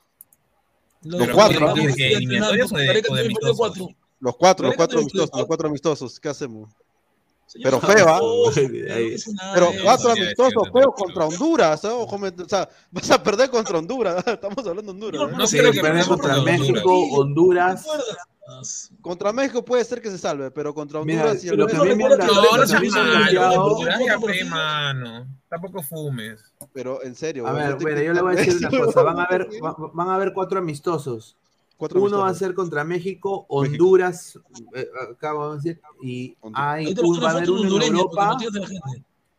Los 1.03 1.27
Los 1.27 1.31
cuatro, 1.35 1.75
¿de 1.75 1.81
de- 1.83 1.93
de. 1.93 2.39
Los 4.21 4.37
cuatro, 4.37 4.67
los 4.69 4.77
Gareca 4.77 4.77
cuatro 4.77 4.99
tiene 4.99 5.01
amistosos, 5.03 5.31
cuatro. 5.31 5.39
los 5.41 5.47
cuatro 5.47 5.69
amistosos, 5.69 6.21
¿qué 6.21 6.29
hacemos? 6.29 6.73
Señor, 7.47 7.79
Pero 7.79 7.81
feo, 7.81 8.09
¿ah? 8.09 8.19
no, 8.21 8.51
Pero 9.55 9.71
eh, 9.71 9.81
cuatro 9.85 10.11
amistosos 10.11 10.53
sí, 10.65 10.81
contra 10.97 11.27
Honduras, 11.27 11.85
¿eh? 11.85 11.89
O 11.89 12.49
sea, 12.49 12.69
vas 12.91 13.11
a 13.13 13.23
perder 13.23 13.51
contra 13.51 13.79
Honduras, 13.79 14.17
estamos 14.27 14.59
hablando 14.59 14.83
de 14.83 14.91
Honduras. 14.91 15.21
Yo 15.21 15.29
¿eh? 15.29 15.35
No 15.39 15.47
Sí, 15.47 15.59
creo 15.59 15.71
que 15.71 15.81
pierde 15.81 15.99
perdamos 16.01 16.09
contra 16.21 16.43
México, 16.43 17.01
Honduras. 17.13 17.87
Contra 19.01 19.33
México 19.33 19.65
puede 19.65 19.85
ser 19.85 20.01
que 20.01 20.11
se 20.11 20.19
salve, 20.19 20.51
pero 20.51 20.75
contra 20.75 21.03
Mira, 21.05 21.23
Honduras 21.23 21.45
y 21.45 21.49
el 21.49 21.57
lo 21.57 21.67
que 21.67 21.75
me 21.75 21.95
No, 24.45 24.95
no. 24.95 25.27
Tampoco 25.49 25.83
fumes. 25.83 26.41
Pero 26.73 27.03
en 27.03 27.15
serio, 27.15 27.47
A 27.47 27.53
ver, 27.53 27.81
no 27.81 28.03
yo 28.03 28.13
le 28.13 28.21
voy 28.23 28.35
a 28.35 28.37
decir 28.37 28.57
una 28.57 28.71
cosa. 28.71 29.03
Van 29.03 29.21
a 29.21 29.27
ver, 29.27 29.49
va- 29.65 29.77
van 29.93 30.09
a 30.11 30.19
ver 30.19 30.33
cuatro 30.33 30.59
amistosos. 30.59 31.37
Cuatro 31.77 32.03
Uno 32.03 32.21
va 32.21 32.29
a 32.29 32.35
ser 32.35 32.55
contra 32.55 32.85
México, 32.85 33.45
Honduras, 33.49 34.39
eh, 34.75 34.89
acá 35.11 35.33
vamos 35.35 35.53
a 35.53 35.57
decir, 35.57 35.81
y 36.03 36.37
hay 36.55 36.95
un- 37.03 37.23
va 37.23 37.29
a 37.29 37.33
haber 37.33 37.51
uno 37.51 37.69
en 37.69 37.83
Europa, 37.83 38.39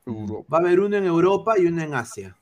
va 0.07 0.57
a 0.57 0.61
haber 0.61 0.79
uno 0.79 0.97
en 0.97 1.05
Europa 1.05 1.57
y 1.57 1.65
uno 1.65 1.81
en 1.81 1.93
Asia. 1.95 2.37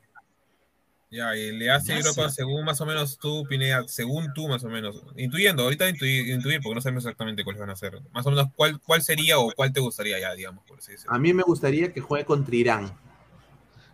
Ya, 1.08 1.36
y 1.36 1.52
le 1.52 1.70
hace 1.70 1.94
Europa 1.96 2.28
según 2.30 2.64
más 2.64 2.80
o 2.80 2.86
menos 2.86 3.16
tú, 3.16 3.44
Pineda, 3.48 3.86
según 3.86 4.34
tú 4.34 4.48
más 4.48 4.64
o 4.64 4.68
menos. 4.68 5.02
Intuyendo, 5.16 5.62
ahorita 5.62 5.88
intuir, 5.88 6.28
intuir 6.28 6.60
porque 6.60 6.74
no 6.74 6.80
sabemos 6.80 7.04
exactamente 7.04 7.44
cuáles 7.44 7.60
van 7.60 7.70
a 7.70 7.76
ser. 7.76 8.00
Más 8.12 8.26
o 8.26 8.30
menos 8.30 8.48
cuál, 8.54 8.80
cuál 8.80 9.02
sería 9.02 9.38
o 9.38 9.50
cuál 9.52 9.72
te 9.72 9.80
gustaría 9.80 10.18
ya, 10.18 10.34
digamos, 10.34 10.64
por 10.64 10.78
así 10.78 10.92
decirlo. 10.92 11.14
A 11.14 11.18
mí 11.18 11.32
me 11.32 11.44
gustaría 11.44 11.92
que 11.92 12.00
juegue 12.00 12.24
contra 12.26 12.54
Irán, 12.54 12.92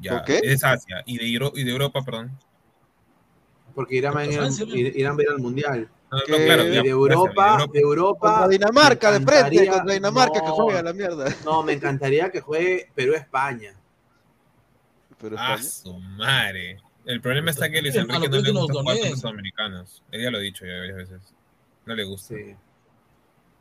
Ya, 0.01 0.17
¿Ok? 0.17 0.31
es 0.43 0.65
Asia. 0.65 1.03
Y 1.07 1.19
de, 1.19 1.27
y 1.55 1.65
de 1.65 1.71
Europa, 1.71 2.03
perdón. 2.03 2.33
Porque 3.75 3.97
Irán 3.97 4.13
Francia, 4.13 4.65
¿no? 4.67 4.75
Irán 4.77 5.17
ir 5.21 5.29
al 5.29 5.39
Mundial. 5.39 5.89
No, 6.11 6.19
no, 6.19 6.25
Que- 6.25 6.45
claro, 6.45 6.65
de 6.65 6.77
Europa, 6.89 7.59
de 7.67 7.73
de 7.73 7.81
Europa. 7.81 8.29
Contra 8.31 8.49
Dinamarca, 8.49 9.11
me 9.13 9.19
de 9.19 9.25
frente, 9.27 9.47
encantaría- 9.49 9.73
contra 9.73 9.95
Dinamarca 9.95 10.41
que 10.41 10.47
no, 10.47 10.55
juega 10.55 10.83
la 10.83 10.93
mierda. 10.93 11.37
No, 11.45 11.63
me 11.63 11.73
encantaría 11.73 12.31
que 12.31 12.41
juegue 12.41 12.91
Perú-España. 12.95 13.75
Pero 15.21 15.37
Ah, 15.39 15.55
España. 15.55 15.71
su 15.71 15.95
madre. 15.99 16.81
El 17.07 17.21
problema 17.21 17.51
está 17.51 17.71
que 17.71 17.79
a 17.79 17.83
Luis 17.83 17.95
Enrique 17.95 18.13
no 18.15 18.25
le 18.25 18.31
cuéntanos 18.31 18.63
gusta 18.63 18.81
jugar 18.81 18.99
con 19.01 19.11
los 19.11 19.25
americanos. 19.25 20.03
Él 20.11 20.23
ya 20.23 20.31
lo 20.31 20.39
ha 20.39 20.41
dicho 20.41 20.67
ya 20.67 20.79
varias 20.79 20.97
veces. 20.97 21.21
No 21.87 21.95
le 21.95 22.05
gusta. 22.05 22.35
Sí. 22.35 22.55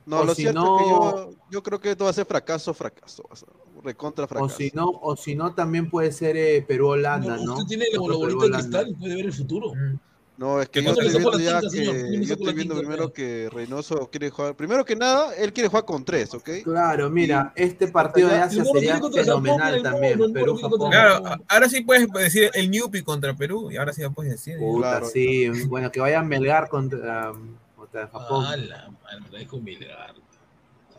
No, 0.05 0.21
O 0.21 0.25
lo 0.25 0.35
si 0.35 0.41
cierto 0.43 0.59
no- 0.61 0.77
es 0.77 0.83
que 0.83 0.89
yo, 0.89 1.31
yo 1.51 1.63
creo 1.63 1.79
que 1.79 1.91
esto 1.91 2.05
va 2.05 2.09
a 2.09 2.13
ser 2.13 2.25
fracaso, 2.25 2.73
fracaso. 2.73 3.23
ser 3.33 3.47
recontra 3.83 4.25
O 4.25 4.27
fracaso. 4.27 4.57
si 4.57 4.71
no, 4.73 4.89
o 4.89 5.15
si 5.15 5.35
no 5.35 5.53
también 5.53 5.89
puede 5.89 6.11
ser 6.11 6.37
eh, 6.37 6.63
Perú-Holanda, 6.67 7.37
No, 7.37 7.43
¿no? 7.43 7.53
Usted 7.53 7.65
tiene 7.67 7.85
la, 7.91 7.99
bolita 7.99 8.45
de 8.45 8.51
cristal, 8.51 8.95
puede 8.99 9.15
ver 9.15 9.25
el 9.25 9.33
futuro. 9.33 9.73
Mm. 9.73 9.99
No, 10.37 10.59
es 10.59 10.69
que 10.69 10.79
¿Qué 10.79 10.85
yo 10.87 10.91
estoy 10.93 11.09
viendo 11.09 11.31
la 11.31 11.37
ya 11.39 11.59
tinta, 11.59 11.69
señor? 11.69 11.93
¿Quién 11.93 12.11
le 12.11 12.19
que 12.19 12.25
yo 12.25 12.33
sacó 12.33 12.43
la 12.45 12.49
estoy 12.49 12.53
viendo 12.55 12.73
tinta, 12.75 12.87
primero 12.89 13.13
que 13.13 13.49
Reynoso 13.51 14.09
quiere 14.09 14.29
jugar. 14.31 14.55
Primero 14.55 14.85
que 14.85 14.95
nada, 14.95 15.35
él 15.35 15.53
quiere 15.53 15.69
jugar 15.69 15.85
con 15.85 16.03
tres, 16.03 16.33
¿ok? 16.33 16.49
Claro, 16.63 17.09
mira, 17.11 17.53
este 17.55 17.87
partido 17.87 18.27
de 18.29 18.35
Asia 18.37 18.65
sería 18.65 18.93
Japón, 18.95 19.13
fenomenal 19.13 19.83
también. 19.83 20.33
Perú, 20.33 20.57
Japón. 20.57 20.79
contra 20.79 21.19
Claro, 21.19 21.43
ahora 21.47 21.69
sí 21.69 21.81
puedes 21.81 22.07
decir 22.11 22.49
el 22.55 22.71
Newpi 22.71 23.03
contra 23.03 23.35
Perú 23.35 23.69
y 23.71 23.77
ahora 23.77 23.93
sí 23.93 24.01
lo 24.01 24.11
puedes 24.13 24.31
decir. 24.31 24.57
Puta, 24.57 24.89
Claro. 24.89 25.05
sí. 25.07 25.47
Bueno, 25.67 25.91
que 25.91 25.99
vaya 25.99 26.23
Melgar 26.23 26.69
contra, 26.69 27.31
um, 27.33 27.55
Japón. 27.91 28.45
Ah, 28.47 28.55
la 28.57 28.89
madre, 29.03 29.47
con 29.47 29.63
Milgar. 29.63 30.13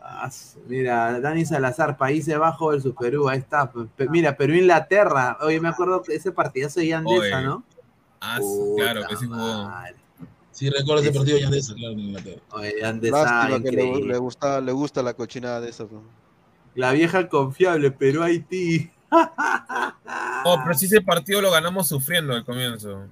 Ah, 0.01 0.29
mira, 0.67 1.21
Dani 1.21 1.45
Salazar, 1.45 1.97
Países 1.97 2.37
Bajos 2.37 2.75
versus 2.75 2.95
Perú, 2.99 3.29
ahí 3.29 3.39
está. 3.39 3.71
Pe- 3.71 4.09
Mira, 4.09 4.37
Perú-Inglaterra. 4.37 5.39
Oye, 5.41 5.61
me 5.61 5.69
acuerdo 5.69 6.03
que 6.03 6.15
ese 6.17 6.33
partidazo 6.33 6.81
de 6.81 6.89
Yandesa, 6.89 7.37
Oye, 7.39 7.47
¿no? 7.47 7.63
Ah, 8.21 8.39
Puta 8.41 8.83
claro, 8.83 9.09
que 9.09 9.17
sí 9.17 9.27
jugó. 9.27 9.71
Sí, 10.51 10.71
recuerdo 10.71 11.03
ese 11.03 11.13
partido 11.13 11.51
de 11.51 11.59
esa, 11.59 11.75
claro, 11.75 11.93
en 11.93 12.01
Inglaterra. 12.01 12.43
Oye, 12.51 12.75
Yandesa, 12.81 13.25
Lástima 13.25 13.63
que 13.63 13.71
le, 13.73 14.01
le 14.07 14.19
gusta, 14.19 14.61
le 14.61 14.73
gusta 14.73 15.03
la 15.03 15.15
cochinada 15.15 15.61
de 15.61 15.71
esa. 15.71 15.85
¿no? 15.85 16.03
La 16.75 16.93
vieja 16.93 17.29
confiable, 17.29 17.91
Perú-Haití. 17.91 18.91
Oh, 20.45 20.59
pero 20.65 20.77
sí 20.77 20.87
ese 20.87 21.01
partido 21.01 21.41
lo 21.41 21.53
ganamos 21.53 21.87
sufriendo 21.87 22.35
al 22.35 22.45
comienzo. 22.45 23.07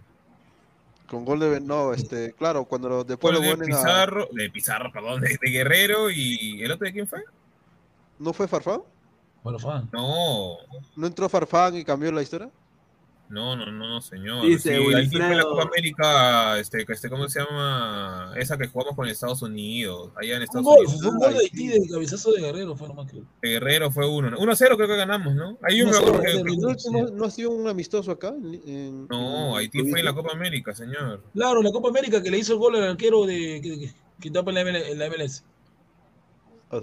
Con 1.10 1.24
gol 1.24 1.40
de. 1.40 1.60
No, 1.60 1.92
este, 1.92 2.32
claro, 2.34 2.64
cuando 2.64 2.88
lo- 2.88 3.02
después 3.04 3.34
Gol 3.34 3.42
lo 3.42 3.48
de 3.50 3.56
ponen 3.56 3.74
a. 3.74 3.76
Pizarro, 3.78 4.28
de 4.32 4.50
Pizarro, 4.50 4.92
perdón, 4.92 5.20
de, 5.20 5.36
de 5.42 5.50
Guerrero 5.50 6.08
y 6.08 6.62
¿el 6.62 6.70
otro 6.70 6.86
de 6.86 6.92
quién 6.92 7.08
fue? 7.08 7.24
¿No 8.18 8.32
fue 8.32 8.46
Farfán? 8.46 8.82
Fan. 9.58 9.88
No, 9.92 10.58
¿No 10.94 11.06
entró 11.06 11.28
Farfán 11.28 11.74
y 11.76 11.84
cambió 11.84 12.12
la 12.12 12.22
historia? 12.22 12.48
No, 13.30 13.56
no, 13.56 13.66
no, 13.66 13.88
no, 13.88 14.00
señor. 14.02 14.44
Dice 14.44 14.76
sí, 14.76 14.94
ahí 14.94 15.08
fue 15.08 15.20
la. 15.36 15.42
Copa 15.44 15.62
América, 15.62 16.58
este, 16.58 16.84
este, 16.86 17.08
¿cómo 17.08 17.28
se 17.28 17.40
llama? 17.40 18.34
Esa 18.36 18.58
que 18.58 18.66
jugamos 18.66 18.94
con 18.96 19.08
Estados 19.08 19.40
Unidos, 19.42 20.10
allá 20.20 20.32
en 20.32 20.36
Un 20.38 20.42
Estados 20.42 20.64
gol, 20.66 20.78
Unidos. 20.86 21.00
fue 21.00 21.10
un 21.10 21.18
gol 21.18 21.32
de 21.34 21.38
Haití 21.40 21.68
de 21.68 21.88
cabezazo 21.88 22.32
de 22.32 22.40
Guerrero, 22.42 22.76
fue 22.76 22.88
nomás 22.88 23.10
creo. 23.10 23.24
De 23.40 23.48
Guerrero 23.48 23.90
fue 23.90 24.06
uno, 24.08 24.30
¿no? 24.30 24.36
1-0 24.38 24.76
creo 24.76 24.88
que 24.88 24.96
ganamos, 24.96 25.34
¿no? 25.34 25.52
Me 25.62 25.68
1-0 25.82 25.96
acuerdo 25.96 26.20
que- 26.20 26.26
de 26.28 26.32
¿El 26.38 26.44
Guerrero. 26.44 26.68
último 26.68 27.06
no 27.08 27.24
ha 27.24 27.30
sido 27.30 27.50
un 27.50 27.68
amistoso 27.68 28.10
acá? 28.10 28.28
En- 28.28 28.60
en- 28.68 29.06
No, 29.08 29.52
en- 29.52 29.56
Haití 29.58 29.88
fue 29.88 30.00
en 30.00 30.04
la 30.04 30.12
Copa 30.12 30.32
América, 30.32 30.74
señor. 30.74 31.22
Claro, 31.32 31.62
la 31.62 31.70
Copa 31.70 31.88
América 31.88 32.22
que 32.22 32.30
le 32.30 32.38
hizo 32.38 32.52
el 32.54 32.58
gol 32.58 32.76
al 32.76 32.84
arquero 32.90 33.24
de 33.26 33.60
que, 33.62 33.78
que, 33.78 33.94
que 34.20 34.30
tapa 34.30 34.50
en 34.50 34.98
la 34.98 35.06
MLS. 35.06 35.44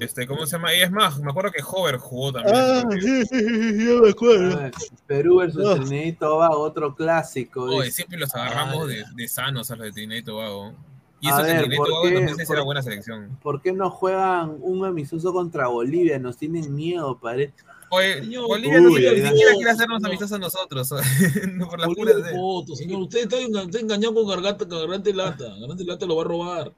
Este, 0.02 0.28
¿cómo 0.28 0.46
se 0.46 0.58
llama? 0.58 0.74
Y 0.76 0.82
es 0.82 0.92
más, 0.92 1.18
me 1.20 1.32
acuerdo 1.32 1.52
que 1.52 1.64
Hover 1.64 1.98
jugó 1.98 2.34
también. 2.34 2.56
Ah, 2.58 2.84
sí, 2.92 3.26
sí, 3.26 3.40
sí, 3.40 3.86
yo 3.86 4.02
me 4.02 4.10
acuerdo. 4.10 4.58
A 4.58 4.64
ver, 4.64 4.72
Perú 5.06 5.38
versus 5.38 5.64
No. 5.64 5.76
Trinidad 5.76 6.06
y 6.06 6.12
Tobago, 6.14 6.60
otro 6.60 6.94
clásico. 6.94 7.64
Oye, 7.64 7.86
dice. 7.86 7.92
siempre 7.98 8.18
los 8.20 8.36
agarramos 8.36 8.84
Ah, 8.84 8.88
de, 8.88 9.04
de 9.16 9.28
sanos 9.30 9.72
a 9.72 9.76
los 9.78 9.86
de 9.86 9.92
Trinidad 9.94 10.20
y 10.20 10.24
Tobago. 10.24 10.74
Y 11.22 11.30
eso 11.30 11.38
de 11.38 11.44
ver, 11.44 11.58
Trinidad 11.62 11.74
y 11.74 11.78
¿por 11.78 11.88
Tobago 11.88 12.04
qué? 12.04 12.08
en 12.10 12.14
2006 12.26 12.50
era 12.50 12.58
¿Por- 12.60 12.66
buena 12.66 12.82
selección. 12.84 13.40
¿Por 13.42 13.62
qué 13.62 13.72
no 13.72 13.90
juegan 13.90 14.58
un 14.60 14.86
amistoso 14.86 15.32
contra 15.32 15.68
Bolivia? 15.68 16.20
Nos 16.20 16.36
tienen 16.38 16.76
miedo, 16.76 17.18
parece. 17.18 17.54
Oye, 17.90 18.16
Señor, 18.24 18.48
Bolivia 18.48 18.82
no 18.82 18.90
ni 18.90 18.96
siquiera 18.98 19.54
quiere 19.56 19.72
hacernos 19.72 20.02
No. 20.02 20.08
amistosos 20.10 20.36
a 20.36 20.40
nosotros. 20.40 20.90
no 21.54 21.70
por 21.70 21.80
las 21.80 21.88
puras 21.96 22.18
de 22.26 22.32
foto, 22.36 22.76
señor. 22.76 23.00
Usted 23.04 23.20
está, 23.20 23.38
enga- 23.38 23.64
está 23.66 23.80
engañado 23.80 24.14
con 24.16 24.28
Garganta, 24.28 24.68
con 24.68 24.80
Garganta 24.80 25.10
y 25.10 25.14
Lata. 25.14 25.46
Garganta 25.58 25.82
y 25.82 25.86
Lata 25.86 26.06
lo 26.06 26.18
va 26.18 26.24
a 26.24 26.26
robar. 26.26 26.74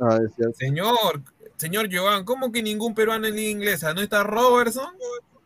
Ah, 0.00 0.18
es 0.26 0.34
cierto. 0.34 0.56
Señor, 0.58 1.22
señor 1.60 1.88
Joan, 1.92 2.24
¿cómo 2.24 2.50
que 2.50 2.62
ningún 2.62 2.94
peruano 2.94 3.26
en 3.26 3.36
liga 3.36 3.50
inglesa? 3.50 3.92
¿No 3.94 4.00
está 4.00 4.22
Robertson? 4.24 4.94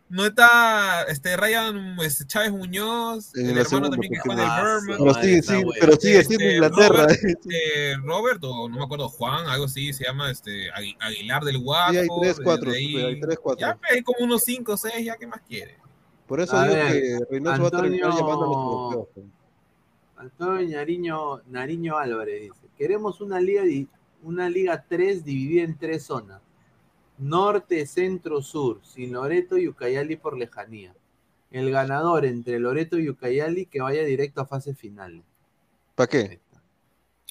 ¿No 0.08 0.26
está 0.26 1.02
este 1.08 1.36
Ryan 1.36 1.96
este, 2.00 2.26
Chávez 2.26 2.52
Muñoz? 2.52 3.34
En 3.34 3.46
el 3.46 3.50
hermano 3.50 3.68
segunda, 3.68 3.90
también 3.90 4.12
que 4.12 4.18
juega 4.20 4.42
del 4.42 4.80
Birmingham. 4.86 5.14
Pero 5.20 5.42
sigue, 5.42 5.64
bueno. 5.64 5.80
pero 5.80 5.96
sigue 5.96 6.18
Este, 6.20 6.36
siendo 6.36 6.54
Inglaterra. 6.54 7.02
Robert, 7.04 7.20
este, 7.24 7.96
Robert, 8.04 8.40
o 8.44 8.68
no 8.68 8.76
me 8.78 8.84
acuerdo, 8.84 9.08
Juan, 9.08 9.46
algo 9.48 9.64
así, 9.64 9.92
se 9.92 10.04
llama 10.04 10.30
este, 10.30 10.70
Agui- 10.72 10.96
Aguilar 11.00 11.42
del 11.42 11.58
Guapo. 11.58 11.92
Sí, 11.92 11.98
hay 11.98 12.08
tres, 12.20 12.40
cuatro, 12.44 12.70
de 12.70 12.76
ahí- 12.78 12.96
hay 12.96 13.20
tres, 13.20 13.38
cuatro. 13.42 13.66
Ya, 13.66 13.74
pues, 13.76 13.92
hay 13.92 14.02
como 14.02 14.24
unos 14.24 14.44
cinco 14.44 14.74
o 14.74 14.76
seis, 14.76 15.04
ya, 15.04 15.16
¿qué 15.16 15.26
más 15.26 15.40
quiere? 15.48 15.78
Por 16.28 16.40
eso 16.40 16.56
A 16.56 16.62
digo 16.68 16.74
ver, 16.76 16.92
que 16.92 17.18
Reynoso 17.30 17.62
va 17.62 17.68
a 17.68 17.70
terminar 17.70 18.10
llamando 18.10 18.44
a 18.44 18.46
los 18.46 18.56
europeos. 18.94 19.08
pues. 19.14 19.26
Antonio 20.16 20.76
Nariño, 20.78 21.40
Nariño 21.48 21.98
Álvarez 21.98 22.42
dice: 22.42 22.66
Queremos 22.78 23.20
una 23.20 23.40
liga, 23.40 23.62
di- 23.62 23.88
una 24.24 24.48
liga 24.48 24.84
3 24.88 25.24
dividida 25.24 25.64
en 25.64 25.78
tres 25.78 26.04
zonas. 26.04 26.40
Norte, 27.18 27.86
Centro, 27.86 28.42
Sur, 28.42 28.80
sin 28.82 29.12
Loreto 29.12 29.56
y 29.56 29.68
Ucayali 29.68 30.16
por 30.16 30.36
lejanía. 30.36 30.94
El 31.50 31.70
ganador 31.70 32.24
entre 32.24 32.58
Loreto 32.58 32.98
y 32.98 33.08
Ucayali 33.08 33.66
que 33.66 33.80
vaya 33.80 34.02
directo 34.02 34.40
a 34.40 34.46
fase 34.46 34.74
final. 34.74 35.22
¿Para 35.94 36.08
qué? 36.08 36.40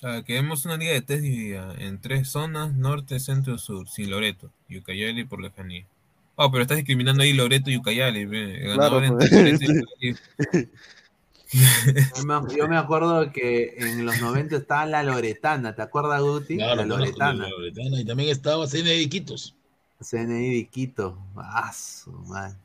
Ah, 0.02 0.22
queremos 0.26 0.66
una 0.66 0.78
liga 0.78 0.94
de 0.94 1.02
test 1.02 1.24
dividida 1.24 1.76
en 1.80 2.00
tres 2.00 2.30
zonas, 2.30 2.74
norte, 2.74 3.20
centro, 3.20 3.58
sur, 3.58 3.90
sin 3.90 4.10
Loreto 4.10 4.52
y 4.70 4.78
Ucayali 4.78 5.26
por 5.26 5.42
lejanía. 5.42 5.86
Oh, 6.36 6.50
pero 6.50 6.62
estás 6.62 6.78
discriminando 6.78 7.24
ahí 7.24 7.34
Loreto 7.34 7.70
y 7.70 7.78
Ucayali. 7.78 8.22
El 8.22 8.68
ganador 8.70 9.06
pues. 9.18 9.32
entre 9.32 9.44
Loreto 9.44 9.66
y 9.66 10.12
Ucayali. 10.14 10.70
Yo 12.58 12.68
me, 12.68 12.78
acuerdo 12.78 13.32
que 13.32 13.76
en 13.78 14.06
los 14.06 14.20
90 14.20 14.56
estaba 14.56 14.86
la 14.86 15.04
Loretana, 15.04 15.76
¿te 15.76 15.82
acuerdas, 15.82 16.22
Guti? 16.22 16.58
Claro, 16.58 16.76
la 16.78 16.86
Loretana. 16.86 17.44
la 17.44 17.50
Loretana, 17.50 18.00
Y 18.02 18.06
también 18.06 18.30
estaba 18.30 18.66
CNI 18.68 18.84
de 18.84 19.02
Iquitos. 19.02 19.56
CNI 20.02 20.56
de 20.56 20.68
Quito. 20.68 21.18
Ah, 21.36 21.72
su 21.74 22.12
madre. 22.12 22.56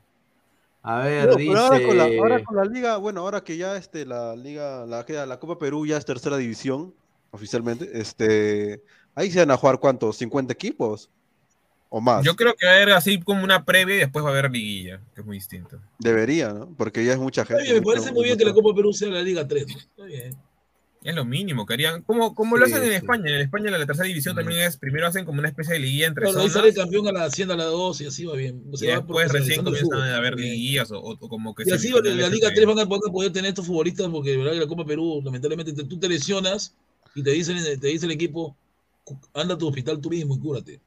A 0.83 0.99
ver, 1.01 1.29
No, 1.29 1.35
dice. 1.37 1.51
pero 1.51 1.61
ahora 1.61 1.87
con, 1.87 1.97
la, 1.99 2.05
ahora 2.05 2.45
con 2.45 2.57
la 2.57 2.65
liga, 2.65 2.97
bueno, 2.97 3.21
ahora 3.21 3.45
que 3.45 3.57
ya 3.57 3.77
este, 3.77 4.07
la 4.07 4.35
liga, 4.37 4.87
la, 4.87 5.05
que- 5.05 5.15
la 5.27 5.39
Copa 5.39 5.59
Perú 5.59 5.87
ya 5.87 5.97
es 5.97 6.05
tercera 6.05 6.37
división, 6.37 6.95
oficialmente, 7.31 7.91
este, 8.01 8.83
ahí 9.15 9.31
se 9.31 9.41
van 9.41 9.51
a 9.51 9.57
jugar 9.57 9.79
cuántos, 9.81 10.17
50 10.17 10.53
equipos 10.53 11.11
o 11.91 12.01
más. 12.01 12.25
Yo 12.25 12.37
creo 12.37 12.55
que 12.55 12.67
va 12.67 12.73
a 12.73 12.77
haber 12.77 12.91
así 12.93 13.21
como 13.21 13.43
una 13.45 13.65
previa 13.65 13.97
y 13.97 13.99
después 13.99 14.25
va 14.25 14.29
a 14.29 14.33
haber 14.33 14.51
liguilla, 14.51 15.01
que 15.15 15.21
es 15.23 15.27
muy 15.27 15.37
distinto. 15.37 15.81
Debería, 15.99 16.53
¿no? 16.53 16.75
Porque 16.77 17.05
ya 17.05 17.13
es 17.13 17.19
mucha 17.19 17.45
gente. 17.45 17.63
bien, 17.63 17.77
me 17.77 17.83
parece 17.83 18.13
muy 18.13 18.25
bien 18.25 18.37
que 18.39 18.45
la 18.45 18.53
Copa 18.53 18.75
Perú 18.75 18.93
sea 18.93 19.09
la 19.09 19.23
Liga 19.23 19.47
3. 19.49 19.67
¿no? 19.67 19.79
Está 19.79 20.05
bien. 20.05 20.37
Es 21.05 21.15
lo 21.15 21.25
mínimo 21.25 21.65
que 21.65 21.75
harían. 21.75 22.03
Como, 22.03 22.35
como 22.35 22.57
lo 22.57 22.67
Sí, 22.67 22.73
hacen 22.73 22.85
en 22.85 22.91
sí. 22.91 22.97
España. 22.97 23.31
En 23.31 23.41
España 23.41 23.71
la 23.71 23.87
tercera 23.87 24.09
división 24.09 24.35
también 24.35 24.61
es, 24.63 24.77
primero 24.77 25.07
hacen 25.07 25.25
como 25.25 25.39
una 25.39 25.47
especie 25.49 25.75
de 25.75 25.79
liguilla 25.81 26.09
entre 26.09 26.25
Claro, 26.25 26.41
ahí 26.41 26.49
zonas. 26.49 26.53
sale 26.55 26.69
el 26.71 26.75
campeón 26.75 27.07
a 27.07 27.13
la 27.13 27.25
Hacienda 27.25 27.55
a 27.55 27.57
la 27.57 27.65
2 27.67 28.01
y 28.01 28.07
así 28.07 28.25
va 28.25 28.35
bien. 28.35 28.65
Y 28.73 28.77
Se 28.77 28.89
va 28.89 28.97
después 28.97 29.31
recién 29.33 29.65
comienzan 29.65 30.01
a 30.01 30.17
haber 30.17 30.35
liguillas 30.35 30.91
o, 30.91 30.99
o- 30.99 31.13
o 31.13 31.29
como 31.29 31.55
que 31.55 31.63
Y 31.67 31.71
así 31.71 31.93
va, 31.93 32.01
la 32.01 32.11
Liga 32.11 32.27
entre- 32.49 32.51
3 32.51 32.67
van 32.67 32.81
a, 32.81 32.85
van 32.85 33.01
a 33.09 33.13
poder 33.13 33.33
tener 33.33 33.51
estos 33.51 33.65
futbolistas 33.67 34.09
porque 34.09 34.37
verdad 34.37 34.53
que 34.53 34.59
la 34.59 34.67
Copa 34.67 34.85
Perú, 34.85 35.23
lamentablemente, 35.25 35.73
te- 35.73 35.85
tú 35.85 35.99
te 36.01 36.09
lesionas 36.09 36.75
y 37.15 37.23
te 37.23 37.31
dicen, 37.31 37.57
te 37.81 37.87
dice 37.87 38.05
el 38.07 38.13
equipo, 38.13 38.57
"Cu- 39.05 39.21
anda 39.35 39.55
a 39.55 39.59
tu 39.59 39.69
hospital 39.69 40.01
tú 40.01 40.11
mismo 40.11 40.35
y 40.35 40.41
cúrate. 40.41 40.81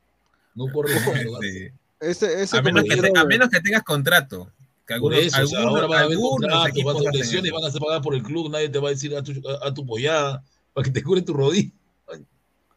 No. 0.56 0.66
Sí. 1.42 1.70
Ese, 2.00 2.42
ese 2.42 2.58
A 2.58 2.62
menos, 2.64 2.84
que 2.84 2.90
compañero- 2.90 3.14
te- 3.14 3.20
a 3.20 3.26
menos 3.26 3.50
que 3.50 3.60
tengas 3.62 3.84
contrato. 3.84 4.52
Que 4.88 4.96
Por 5.00 5.14
algunos, 5.14 5.20
eso, 5.20 5.44
o 5.44 5.48
sea, 5.48 5.60
algunos, 5.60 5.76
ahora 5.84 5.88
van 5.88 6.00
a 6.02 6.06
haber 6.06 6.18
contratos, 6.18 6.70
equipos 6.70 6.94
van 6.96 7.08
a 7.08 7.12
lesiones, 7.12 7.52
van 7.52 7.64
a 7.66 7.72
ser 7.72 7.80
pagadas 7.80 8.02
por 8.04 8.16
el 8.16 8.24
club, 8.24 8.50
nadie 8.52 8.70
te 8.70 8.80
va 8.80 8.88
a 8.88 8.92
decir 8.92 9.16
a 9.16 9.22
tu, 9.22 9.32
a, 9.48 9.68
a 9.68 9.74
tu 9.74 9.86
pollada 9.86 10.44
para 10.74 10.84
que 10.86 10.92
te 10.92 11.04
cure 11.04 11.22
tu 11.22 11.34
rodilla. 11.34 11.70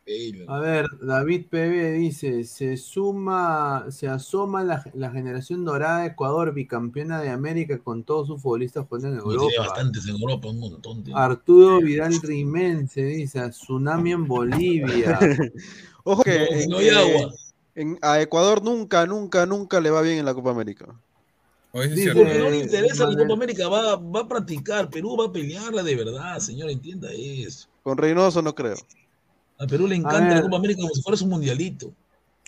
Ay. 0.07 0.45
A 0.49 0.59
ver, 0.59 0.87
David 1.01 1.47
PB 1.49 1.95
dice, 1.95 2.45
se 2.45 2.77
suma, 2.77 3.87
se 3.89 4.07
asoma 4.07 4.63
la, 4.63 4.85
la 4.93 5.11
generación 5.11 5.65
dorada 5.65 6.01
de 6.01 6.09
Ecuador, 6.09 6.53
bicampeona 6.53 7.23
de 7.23 7.31
América 7.31 7.79
con 7.79 8.05
todos 8.05 8.27
sus 8.27 8.43
futbolistas 8.43 8.85
jugando 8.87 9.09
en 9.09 9.15
Europa. 9.21 9.53
bastantes 9.61 10.07
en 10.07 10.17
Europa, 10.17 10.49
un 10.51 10.61
montón. 10.61 11.03
tío. 11.03 11.17
Arturo 11.17 11.79
Vidal 11.81 12.21
Rimen 12.23 12.87
se 12.87 13.03
dice, 13.05 13.49
tsunami 13.49 14.13
en 14.13 14.27
Bolivia. 14.27 15.19
Ojo 16.05 16.23
que 16.23 16.67
No, 16.69 16.77
hay 16.77 16.89
eh, 16.89 16.91
agua. 16.95 17.35
En- 17.75 17.99
a 18.03 18.21
Ecuador 18.21 18.63
nunca, 18.63 19.07
nunca, 19.07 19.47
nunca 19.47 19.81
le 19.81 19.91
va 19.91 20.01
bien 20.03 20.19
en 20.19 20.25
la 20.25 20.35
Copa 20.35 20.51
América. 20.51 20.87
Dice- 21.73 22.15
Porque 22.15 22.39
no 22.39 22.51
le 22.51 22.59
interesa 22.59 23.07
la 23.09 23.17
Copa 23.17 23.33
América, 23.33 23.69
va, 23.69 23.97
va 23.97 24.21
a 24.21 24.29
practicar. 24.29 24.89
Perú 24.91 25.17
va 25.17 25.27
a 25.27 25.33
pelearla 25.33 25.83
de 25.83 25.97
verdad, 25.97 26.39
señor, 26.39 26.71
entienda 26.71 27.09
eso. 27.13 27.69
Con 27.83 27.99
Reynoso 27.99 28.41
no 28.43 28.55
creo. 28.55 28.77
A 29.59 29.67
Perú 29.67 29.89
le 29.89 29.97
encanta 29.97 30.21
ver. 30.29 30.37
la 30.37 30.43
Copa 30.43 30.57
América 30.57 30.83
como 30.83 30.95
si 30.95 31.03
fuera 31.03 31.17
su 31.17 31.27
mundialito. 31.27 31.93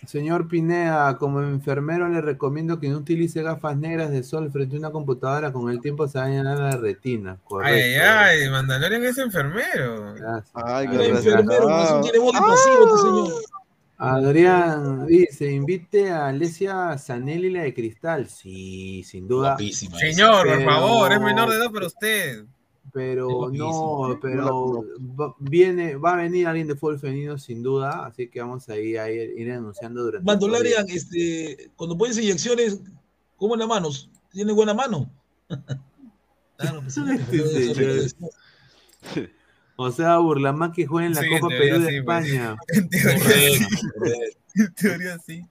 Señor 0.06 0.46
Pineda, 0.46 1.16
como 1.16 1.40
enfermero 1.40 2.06
le 2.08 2.20
recomiendo 2.20 2.78
que 2.78 2.88
no 2.88 2.98
utilice 2.98 3.42
gafas 3.42 3.76
negras 3.78 4.10
de 4.10 4.22
sol 4.22 4.52
frente 4.52 4.76
a 4.76 4.78
una 4.78 4.90
computadora, 4.90 5.52
con 5.52 5.70
el 5.70 5.80
tiempo 5.80 6.06
se 6.06 6.18
va 6.18 6.26
a 6.26 6.28
llenar 6.28 6.58
la 6.58 6.76
retina. 6.76 7.32
Ay, 7.32 7.38
Correcto. 7.44 8.02
ay, 8.05 8.42
ay, 8.42 8.50
Mandalorian 8.50 9.05
es 9.05 9.18
enfermero. 9.18 10.14
Gracias. 10.14 10.50
Ay, 10.55 10.86
Era 10.92 11.05
enfermero, 11.06 11.62
por 11.62 11.80
eso 11.80 12.00
tiene 12.02 12.18
voz 12.18 12.32
de 12.34 12.40
pasivo 12.40 12.84
este 12.86 12.98
señor. 12.98 13.42
Adrián 13.99 15.07
dice, 15.07 15.50
invite 15.50 16.10
a 16.10 16.28
Alesia 16.28 16.99
Zanelli 16.99 17.50
la 17.50 17.62
de 17.62 17.73
cristal. 17.73 18.28
Sí, 18.28 19.02
sin 19.02 19.26
duda. 19.26 19.50
Guapísima. 19.50 19.99
Señor, 19.99 20.47
por 20.47 20.65
favor, 20.65 21.12
es 21.12 21.20
menor 21.20 21.50
de 21.50 21.57
edad 21.57 21.70
para 21.73 21.86
usted. 21.86 22.44
Pero 22.92 23.50
no, 23.52 24.18
pero 24.23 24.84
va, 25.18 25.34
viene, 25.39 25.97
va 25.97 26.15
a 26.15 26.16
venir 26.16 26.47
alguien 26.47 26.66
de 26.66 26.76
fútbol 26.76 26.99
femenino 26.99 27.36
sin 27.36 27.62
duda, 27.62 28.07
así 28.07 28.28
que 28.28 28.41
vamos 28.41 28.68
a 28.68 28.76
ir, 28.78 28.99
a 28.99 29.10
ir, 29.10 29.39
ir 29.39 29.52
anunciando 29.52 30.02
durante 30.02 30.62
días. 30.62 30.84
este, 30.89 31.70
cuando 31.76 31.99
pones 31.99 32.16
inyecciones, 32.16 32.81
¿cómo 33.36 33.55
en 33.55 33.60
las 33.60 33.68
manos? 33.68 34.10
¿Tiene 34.31 34.52
buena 34.52 34.73
mano? 34.73 35.10
Claro, 36.57 36.81
pues, 36.83 36.94
señor, 36.94 37.18
Sí, 37.31 37.75
señor. 37.75 39.31
O 39.76 39.90
sea, 39.90 40.18
Burlamaqui 40.18 40.86
juega 40.86 41.06
en 41.08 41.14
la 41.14 41.20
Sí, 41.22 41.28
Copa 41.38 41.48
Perú 41.48 41.80
de 41.80 41.90
sí, 41.90 42.00
pues. 42.02 42.26
España. 42.26 42.56
En 42.68 42.88
teoría 42.88 43.18
sí. 43.18 43.66
Correcto, 43.68 43.68
correcto. 43.98 44.38
En 44.55 44.74
teoría 44.74 45.18
sí. 45.26 45.44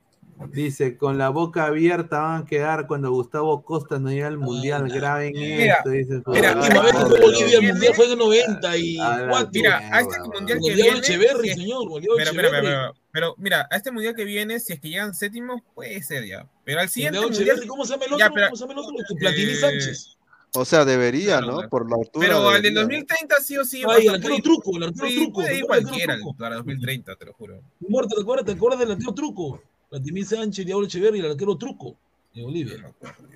Dice, 0.52 0.98
con 0.98 1.18
la 1.18 1.30
boca 1.30 1.66
abierta 1.66 2.20
van 2.20 2.42
a 2.42 2.46
quedar 2.46 2.88
cuando 2.88 3.10
Gustavo 3.10 3.64
Costa 3.64 4.00
no 4.00 4.10
llega 4.12 4.28
al 4.28 4.38
Mundial. 4.38 4.90
Graben 4.90 5.32
Mira, 5.32 5.76
esto, 5.76 5.90
dice 5.92 6.22
mira, 6.28 6.54
que 6.60 6.72
fue 6.76 7.20
Bolivia, 7.22 7.58
el 7.60 7.68
mundial 7.72 7.94
fue 7.96 8.06
en 8.06 8.12
el 8.12 8.18
A 8.20 8.24
94. 8.26 9.26
la 9.28 9.46
Mira, 9.54 9.90
a 9.94 10.02
este 10.02 10.20
mundial 10.22 10.60
que 10.62 10.74
viene. 10.76 10.98
Echeverri, 10.98 11.50
señor, 11.52 11.84
Pero, 11.88 12.02
pero, 12.02 12.16
pero, 12.18 12.22
Echeverri. 12.48 12.68
pero, 12.68 12.94
pero, 13.14 13.36
mira, 13.38 13.68
a 13.72 13.76
este 13.78 13.92
mundial 13.92 14.14
que 14.14 14.26
viene, 14.26 14.60
si 14.60 14.74
es 14.74 14.80
que 14.82 14.90
llegan 14.90 15.14
séptimos, 15.16 15.62
puede 15.74 16.04
ser 16.04 16.26
ya. 16.26 16.46
Pero 16.66 16.82
al 16.82 16.90
siguiente 16.90 17.22
mundial. 17.22 17.62
¿cómo 17.66 17.86
se 17.86 17.94
llama 17.94 18.04
el 18.06 18.18
Ya, 18.18 18.26
otro? 18.26 18.36
pero- 18.36 18.48
¿Cómo 18.48 18.56
se 18.58 18.62
llama 18.64 18.74
el 18.74 18.80
otro? 18.80 19.16
Platini 19.18 19.52
Eh, 19.52 19.56
Sánchez. 19.56 20.18
O 20.56 20.66
sea, 20.66 20.86
debería, 20.86 21.38
Claro, 21.38 21.48
¿no? 21.48 21.54
claro. 21.56 21.70
Por 21.70 21.90
la 21.90 21.96
altura. 21.98 22.28
Pero 22.28 22.50
al 22.50 22.62
del 22.62 22.74
debería. 22.74 23.00
2030 23.00 23.36
sí 23.42 23.58
o 23.58 23.66
sí. 23.66 23.84
Ay, 23.88 24.08
el 24.08 24.16
arquero 24.16 24.38
truco, 24.42 24.78
el 24.78 24.84
arquero 24.84 25.08
sí, 25.08 25.16
truco. 25.18 25.34
Puede 25.34 25.50
¿te 25.50 25.58
ir 25.58 25.66
cualquiera 25.66 26.18
para 26.38 26.56
2030, 26.56 27.16
te 27.16 27.26
lo 27.26 27.34
juro. 27.34 27.62
Muerto, 27.88 28.16
¿te 28.16 28.22
acuerdas? 28.22 28.46
¿Te 28.46 28.52
acuerdas 28.54 28.80
del 28.80 28.92
arquero 28.92 29.14
truco? 29.14 29.62
Platini 29.90 30.24
Sánchez, 30.24 30.66
Diablo 30.66 30.86
Echeverri, 30.86 31.20
el 31.20 31.32
arquero 31.32 31.58
truco 31.58 31.98
de 32.36 32.44
Bolivia. 32.44 32.94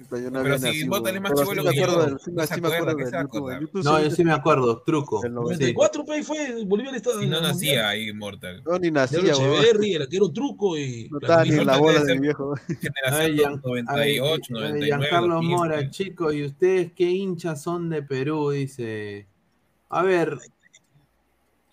Pero 0.09 0.31
no 0.31 0.57
si 0.57 0.87
Bótale 0.87 1.17
es 1.17 1.21
más 1.21 1.31
sí 1.39 1.45
me 1.55 1.55
que 1.63 1.69
acuerdo 1.69 1.73
yo. 1.73 2.05
del- 2.05 2.19
sí 2.19 2.31
me- 2.31 2.35
No 2.41 2.47
se 2.47 2.55
sí 2.55 2.61
me 2.61 2.67
acuerda, 2.67 2.91
en 2.91 3.61
YouTube 3.61 3.83
No, 3.83 3.97
sí- 3.97 4.03
yo 4.03 4.11
sí 4.11 4.23
me 4.25 4.33
acuerdo, 4.33 4.83
truco. 4.85 5.23
El 5.23 5.29
Sí. 5.31 5.35
94, 5.35 6.05
pe, 6.05 6.23
fue, 6.23 6.63
Bolivia 6.65 6.95
estaba 6.95 7.17
Si 7.17 7.23
en 7.23 7.29
no 7.29 7.37
el 7.37 7.43
nacía 7.43 7.89
ahí 7.89 8.09
Immortal. 8.09 8.63
Yo 8.65 8.79
ni 8.79 8.91
nacía, 8.91 9.19
weón. 9.21 9.53
Echeverri, 9.63 9.93
el 9.93 10.01
arquero 10.03 10.29
truco 10.31 10.77
y 10.77 11.07
No 11.09 11.19
estaba 11.19 11.43
ni 11.45 11.51
en 11.51 11.65
la 11.65 11.77
bola 11.77 12.03
de 12.03 12.15
mi 12.15 12.21
viejo. 12.21 12.53
Ay, 12.67 12.75
Generación 12.81 13.37
Gian- 13.37 13.61
98, 13.63 14.41
ay, 14.45 14.51
99. 14.53 14.85
Giancarlo 14.85 15.33
2000. 15.35 15.55
Mora, 15.57 15.89
chicos, 15.89 16.33
¿y 16.35 16.43
ustedes 16.45 16.91
qué 16.93 17.09
hinchas 17.09 17.61
son 17.61 17.89
de 17.89 18.03
Perú? 18.03 18.49
Dice. 18.51 19.27
A 19.89 20.03
ver, 20.03 20.37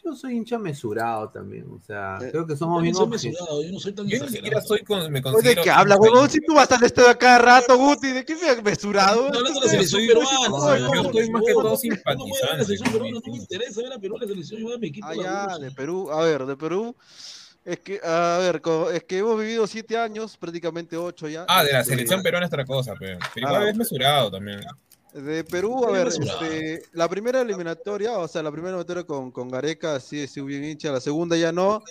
yo 0.06 0.14
soy 0.16 0.36
hincha 0.36 0.58
mesurado 0.58 1.28
también, 1.30 1.66
o 1.70 1.80
sea, 1.84 2.18
Eh, 2.22 2.28
creo 2.30 2.46
que 2.46 2.56
somos 2.56 2.80
bien 2.82 2.94
soy 2.94 3.08
mesurado, 3.08 3.62
yo 3.62 3.72
no 3.72 3.78
soy 3.80 3.92
tan 3.92 4.06
Yo 4.06 4.24
ni 4.24 4.28
siquiera 4.28 4.60
soy 4.62 4.80
con, 4.84 4.98
me 5.12 5.18
Oye, 5.18 5.22
considero. 5.22 5.60
¿de 5.60 5.64
qué 5.64 5.70
habla, 5.70 5.96
hincha 5.96 6.10
huevón? 6.10 6.30
Si 6.30 6.40
tú 6.40 6.54
vas 6.54 6.70
al 6.72 6.82
estadio 6.84 7.10
a 7.10 7.14
cada 7.16 7.38
rato, 7.38 7.76
Guti, 7.76 8.12
¿de 8.12 8.24
qué 8.24 8.36
me 8.36 8.62
mesurado? 8.62 9.28
No, 9.30 9.38
hablando 9.38 9.60
de 9.60 9.66
la 9.66 9.70
selección 9.72 10.06
peruana. 10.06 10.94
yo 10.94 11.02
estoy 11.02 11.30
más 11.30 11.42
que 11.44 11.52
No, 11.52 11.60
todo 11.60 11.70
la 11.72 11.76
simpatizante, 11.76 12.64
selección 12.64 12.92
peruana, 12.92 13.18
no 13.24 13.32
me 13.32 13.38
interesa 13.38 13.82
ver 13.82 13.92
a 13.92 13.98
Perú, 13.98 14.16
la 14.20 14.26
selección, 14.26 14.60
yo 14.60 14.66
voy 14.66 14.74
a 14.74 14.78
mi 14.78 14.86
equipo. 14.88 15.06
Ah, 15.26 15.58
de 15.58 15.70
Perú. 15.72 16.10
A 16.10 16.22
ver, 16.22 16.46
de 16.46 16.56
Perú. 16.56 16.96
Es 17.64 17.80
que, 17.80 18.00
a 18.04 18.38
ver, 18.38 18.62
es 18.92 19.02
que 19.04 19.18
hemos 19.18 19.40
vivido 19.40 19.66
siete 19.66 19.98
años, 19.98 20.36
prácticamente 20.36 20.96
ocho 20.96 21.28
ya. 21.28 21.46
Ah, 21.48 21.64
de 21.64 21.72
la 21.72 21.80
Este, 21.80 21.94
selección 21.94 22.22
peruana 22.22 22.46
es 22.46 22.52
otra 22.52 22.64
cosa, 22.64 22.94
pero, 22.96 23.18
pero 23.34 23.48
Ah. 23.48 23.50
igual 23.54 23.68
es 23.70 23.76
mesurado 23.76 24.30
también. 24.30 24.60
De 25.16 25.44
Perú, 25.44 25.84
a 25.86 25.90
ver, 25.92 26.08
este, 26.08 26.82
la 26.92 27.08
primera 27.08 27.40
eliminatoria, 27.40 28.18
o 28.18 28.28
sea, 28.28 28.42
la 28.42 28.52
primera 28.52 28.70
eliminatoria 28.70 29.04
con, 29.04 29.30
con 29.30 29.48
Gareca, 29.48 29.98
sí, 29.98 30.26
sí, 30.26 30.42
bien 30.42 30.62
hincha, 30.64 30.92
la 30.92 31.00
segunda 31.00 31.36
ya 31.36 31.52
no. 31.52 31.82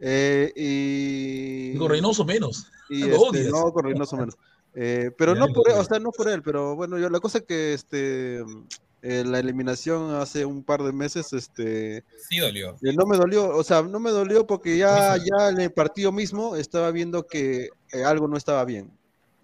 eh, 0.00 0.50
y. 0.56 1.76
Con 1.78 1.90
Reynoso 1.90 2.24
menos. 2.24 2.66
y, 2.88 3.02
este, 3.02 3.14
odias. 3.16 3.46
no, 3.48 3.72
con 3.72 3.84
Reynoso 3.84 4.16
menos. 4.16 4.36
Eh, 4.74 5.10
pero 5.16 5.34
no 5.34 5.46
por 5.48 5.70
él, 5.70 5.76
o 5.78 5.84
sea, 5.84 5.98
no 5.98 6.10
por 6.10 6.28
él, 6.28 6.42
pero 6.42 6.74
bueno, 6.74 6.98
yo 6.98 7.08
la 7.10 7.20
cosa 7.20 7.38
es 7.38 7.44
que 7.44 7.74
este 7.74 8.42
eh, 9.02 9.22
la 9.22 9.38
eliminación 9.38 10.14
hace 10.14 10.46
un 10.46 10.64
par 10.64 10.82
de 10.82 10.90
meses, 10.90 11.34
este 11.34 12.02
Sí 12.28 12.38
dolió. 12.38 12.70
eh, 12.82 12.94
no 12.96 13.04
me 13.04 13.18
dolió, 13.18 13.54
o 13.54 13.62
sea, 13.62 13.82
no 13.82 14.00
me 14.00 14.10
dolió 14.10 14.46
porque 14.46 14.78
ya, 14.78 15.16
ya 15.18 15.50
en 15.50 15.60
el 15.60 15.70
partido 15.70 16.10
mismo 16.10 16.56
estaba 16.56 16.90
viendo 16.90 17.26
que 17.26 17.68
eh, 17.92 18.04
algo 18.04 18.26
no 18.26 18.38
estaba 18.38 18.64
bien. 18.64 18.90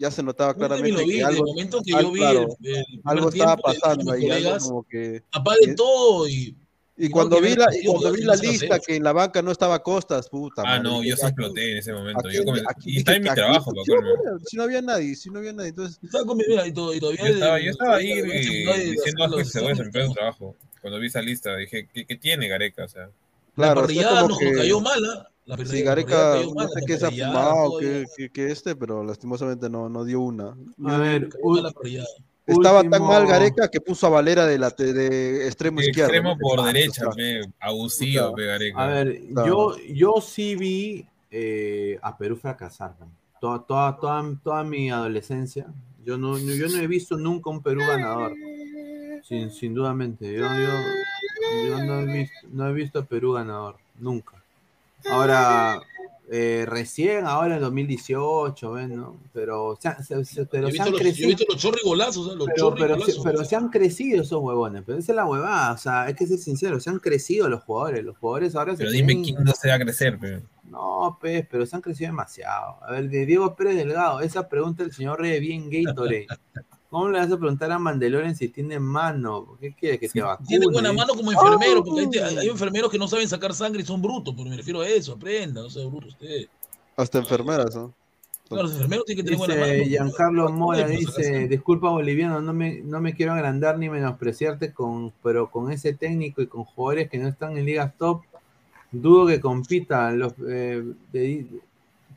Ya 0.00 0.10
se 0.10 0.22
notaba 0.22 0.54
claramente 0.54 1.04
vi, 1.04 1.16
que 1.18 1.22
algo, 1.24 1.44
momento 1.44 1.82
que 1.82 1.92
algo, 1.94 2.08
yo 2.08 2.12
vi 2.14 2.20
claro, 2.20 2.40
el, 2.40 2.46
el 2.46 2.56
primer 2.56 3.00
algo 3.04 3.28
estaba 3.28 3.52
a 3.52 3.56
pasando 3.58 4.12
ahí, 4.12 4.22
algo 4.22 4.34
colegas, 4.40 4.64
como 4.64 4.82
que 4.88 5.22
y- 5.60 5.74
todo 5.74 6.26
y 6.26 6.56
y 6.96 7.08
cuando 7.10 7.36
que 7.36 7.42
vi 7.42 7.54
la, 7.54 7.66
y 7.74 7.84
cuando 7.84 8.12
vi 8.12 8.20
no 8.22 8.26
la 8.28 8.36
se 8.36 8.46
va 8.46 8.48
a 8.48 8.52
lista 8.52 8.78
que 8.78 8.96
en 8.96 9.04
la 9.04 9.12
banca 9.12 9.42
no 9.42 9.50
estaba 9.52 9.82
Costas, 9.82 10.28
puta 10.30 10.62
Ah, 10.62 10.64
madre, 10.78 10.82
no, 10.84 11.02
yo 11.02 11.14
aquí- 11.14 11.22
exploté 11.26 11.72
en 11.72 11.76
ese 11.78 11.92
momento. 11.92 12.26
aquí- 12.26 12.36
Yo 12.36 12.44
come- 12.44 12.60
aquí 12.66 12.90
y 12.94 12.96
estaba 12.98 13.16
en 13.16 13.22
mi 13.22 13.28
aquí- 13.28 13.36
trabajo, 13.36 13.70
acuerdo. 13.70 14.16
bueno, 14.22 14.38
si 14.46 14.56
no 14.56 14.62
había 14.62 14.80
nadie, 14.82 15.14
si 15.16 15.28
no 15.30 15.38
había 15.38 15.52
nadie, 15.52 15.68
entonces 15.70 15.98
Estaba 16.02 16.24
con 16.24 16.36
mi- 16.38 16.44
mira, 16.48 16.66
y, 16.66 16.72
to- 16.72 16.94
y 16.94 17.00
todavía 17.00 17.20
Yo 17.28 17.34
estaba, 17.34 17.56
de- 17.56 17.64
yo 17.64 17.70
estaba 17.70 17.96
ahí 17.96 18.08
de- 18.08 18.14
de- 18.14 18.22
de- 18.22 18.32
de- 18.32 18.38
eh, 18.40 18.78
de- 18.78 18.84
diciendo 18.92 19.18
de- 19.18 19.24
asco 19.26 19.40
y 19.40 19.44
de- 19.44 19.50
cebollas 19.50 19.78
en 19.80 19.84
de- 19.86 19.90
pleno 19.92 20.12
trabajo. 20.14 20.56
Cuando 20.80 20.98
vi 20.98 21.06
esa 21.08 21.20
lista, 21.22 21.56
dije, 21.56 21.88
¿qué, 21.92 22.06
qué 22.06 22.16
tiene 22.16 22.48
Gareca? 22.48 22.84
O 22.84 22.88
sea, 22.88 23.10
Claro, 23.54 23.56
la 23.56 23.70
o 23.70 23.74
sea, 23.74 23.82
parrillada 23.82 24.28
nos 24.28 24.38
que- 24.38 24.52
cayó 24.52 24.80
mala. 24.80 25.29
La 25.46 25.56
Sí, 25.56 25.82
parrillada- 25.82 25.84
la 25.84 25.84
Gareca, 25.84 26.54
no 26.54 26.68
sé 26.68 26.80
qué 26.86 26.98
se 26.98 27.06
ha 27.06 27.10
fumado, 27.10 27.78
que, 27.78 28.04
que, 28.16 28.30
que 28.30 28.50
este, 28.52 28.76
pero 28.76 29.02
lastimosamente 29.02 29.68
no, 29.68 29.88
no 29.88 30.04
dio 30.04 30.20
una. 30.20 30.56
A 30.86 30.98
ver. 30.98 31.28
Estaba 32.46 32.82
tan 32.82 33.02
mal 33.02 33.26
Gareca 33.26 33.68
que 33.68 33.80
puso 33.80 34.06
a 34.06 34.10
Valera 34.10 34.44
de, 34.46 34.58
la, 34.58 34.70
de, 34.70 34.92
de 34.92 35.46
extremo 35.46 35.80
izquierdo. 35.80 36.12
Extremo 36.12 36.36
por 36.38 36.60
Ah, 36.60 36.66
derecha, 36.66 37.10
pe, 37.14 37.42
abusivo, 37.60 38.34
pe, 38.34 38.46
Gareca. 38.46 38.82
A 38.82 38.86
ver, 38.88 39.20
Claro. 39.32 39.76
yo, 39.76 39.76
yo 39.88 40.20
sí 40.20 40.56
vi 40.56 41.06
eh, 41.30 41.98
a 42.02 42.16
Perú 42.18 42.36
fracasar. 42.36 42.94
Toda, 43.40 43.60
toda, 43.64 43.96
toda, 43.98 44.34
toda 44.42 44.64
mi 44.64 44.90
adolescencia, 44.90 45.66
yo 46.04 46.18
no, 46.18 46.36
yo 46.38 46.68
no 46.68 46.76
he 46.78 46.86
visto 46.86 47.16
nunca 47.16 47.50
un 47.50 47.62
Perú 47.62 47.80
ganador. 47.86 48.32
Sin, 49.22 49.50
sin 49.50 49.74
dudamente. 49.74 50.32
Yo, 50.32 50.42
yo, 50.42 51.68
yo 51.68 51.84
no, 51.84 52.00
he 52.00 52.06
visto, 52.06 52.48
no 52.52 52.68
he 52.68 52.72
visto 52.72 52.98
a 52.98 53.04
Perú 53.04 53.32
ganador. 53.32 53.76
Nunca. 53.98 54.39
Ahora, 55.08 55.80
eh, 56.32 56.64
recién, 56.68 57.26
ahora 57.26 57.56
en 57.56 57.60
2018, 57.62 58.72
¿ven? 58.72 58.96
¿no? 58.96 59.16
Pero, 59.32 59.76
se, 59.80 59.88
han- 59.88 60.04
se- 60.04 60.24
se- 60.24 60.46
pero 60.46 60.68
Yo 60.68 60.68
he 60.68 60.72
se 60.72 60.78
visto 60.78 60.82
han 60.84 60.92
los, 60.92 61.00
yo 61.00 61.06
he 61.08 61.10
crecido. 61.10 61.28
visto 61.28 61.44
los 61.48 61.56
chorrigolazos, 61.56 62.32
¿eh? 62.32 62.36
los 62.36 62.48
Pero, 62.54 62.74
pero, 62.74 62.96
pero 63.24 63.44
se 63.44 63.56
han 63.56 63.68
crecido 63.68 64.22
esos 64.22 64.40
huevones, 64.40 64.82
pero 64.86 64.98
esa 64.98 65.12
es 65.12 65.16
la 65.16 65.26
huevada, 65.26 65.72
o 65.72 65.76
sea, 65.78 66.02
hay 66.02 66.14
que 66.14 66.26
ser 66.26 66.38
sincero, 66.38 66.78
se 66.80 66.90
han 66.90 66.98
crecido 66.98 67.48
los 67.48 67.62
jugadores, 67.64 68.04
los 68.04 68.16
jugadores 68.18 68.54
ahora 68.54 68.72
se 68.72 68.78
Pero 68.78 68.90
dime 68.92 69.20
quién 69.22 69.42
no 69.42 69.52
se 69.52 69.68
va 69.68 69.74
a 69.74 69.78
crecer, 69.80 70.18
pe. 70.18 70.40
No, 70.64 71.18
pues, 71.20 71.44
pero 71.50 71.66
se 71.66 71.74
han 71.74 71.82
crecido 71.82 72.10
demasiado. 72.10 72.76
A 72.84 72.92
ver, 72.92 73.08
de 73.10 73.26
Diego 73.26 73.56
Pérez 73.56 73.74
Delgado, 73.74 74.20
esa 74.20 74.48
pregunta 74.48 74.84
del 74.84 74.92
señor 74.92 75.18
Rey 75.20 75.40
bien 75.40 75.68
Gatorade. 75.68 76.26
¿Cómo 76.90 77.08
le 77.08 77.18
vas 77.20 77.30
a 77.30 77.36
preguntar 77.38 77.70
a 77.70 77.78
Mandalorian 77.78 78.34
si 78.34 78.48
tiene 78.48 78.80
mano? 78.80 79.56
¿Qué 79.60 79.72
quiere 79.72 79.98
que 79.98 80.08
te 80.08 80.20
vacune? 80.20 80.48
Tiene 80.48 80.66
buena 80.66 80.92
mano 80.92 81.14
como 81.14 81.30
enfermero, 81.30 81.84
porque 81.84 82.00
hay, 82.18 82.36
Oh. 82.36 82.40
hay 82.40 82.48
enfermeros 82.48 82.90
que 82.90 82.98
no 82.98 83.06
saben 83.06 83.28
sacar 83.28 83.54
sangre 83.54 83.82
y 83.82 83.84
son 83.86 84.02
brutos, 84.02 84.34
pero 84.36 84.50
me 84.50 84.56
refiero 84.56 84.80
a 84.80 84.88
eso, 84.88 85.12
aprenda, 85.12 85.62
no 85.62 85.70
sea 85.70 85.86
bruto 85.86 86.08
usted. 86.08 86.46
Hasta 86.96 87.18
enfermeras, 87.18 87.76
¿no? 87.76 87.94
Claro, 88.48 88.64
los 88.64 88.72
enfermeros 88.72 89.04
tienen 89.04 89.24
que 89.24 89.30
tener 89.30 89.38
buena 89.38 89.54
mano. 89.54 89.72
Dice 89.72 89.86
Giancarlo 89.90 90.50
Mora, 90.50 90.88
dice, 90.88 91.46
disculpa 91.46 91.90
boliviano, 91.90 92.40
no 92.40 92.52
me, 92.52 92.80
no 92.80 93.00
me 93.00 93.14
quiero 93.14 93.32
agrandar 93.34 93.78
ni 93.78 93.88
menospreciarte, 93.88 94.72
con, 94.72 95.12
pero 95.22 95.48
con 95.48 95.70
ese 95.70 95.92
técnico 95.94 96.42
y 96.42 96.48
con 96.48 96.64
jugadores 96.64 97.08
que 97.08 97.18
no 97.18 97.28
están 97.28 97.56
en 97.56 97.64
ligas 97.64 97.96
top, 97.96 98.22
dudo 98.90 99.28
que 99.28 99.40
compitan. 99.40 100.18
Los, 100.18 100.32
eh, 100.48 100.82
dedi- 101.12 101.46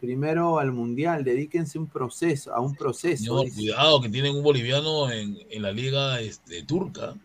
primero 0.03 0.59
al 0.59 0.73
mundial, 0.73 1.23
dedíquense 1.23 1.80
un 1.80 1.88
proceso, 1.88 2.53
a 2.53 2.59
un 2.59 2.75
proceso. 2.75 3.23
Señor, 3.23 3.45
dice. 3.45 3.56
cuidado, 3.56 4.01
que 4.01 4.09
tienen 4.09 4.35
un 4.35 4.43
boliviano 4.43 5.09
en, 5.09 5.38
en 5.49 5.61
la 5.61 5.72
liga 5.72 6.19
este, 6.19 6.61
turca. 6.64 7.15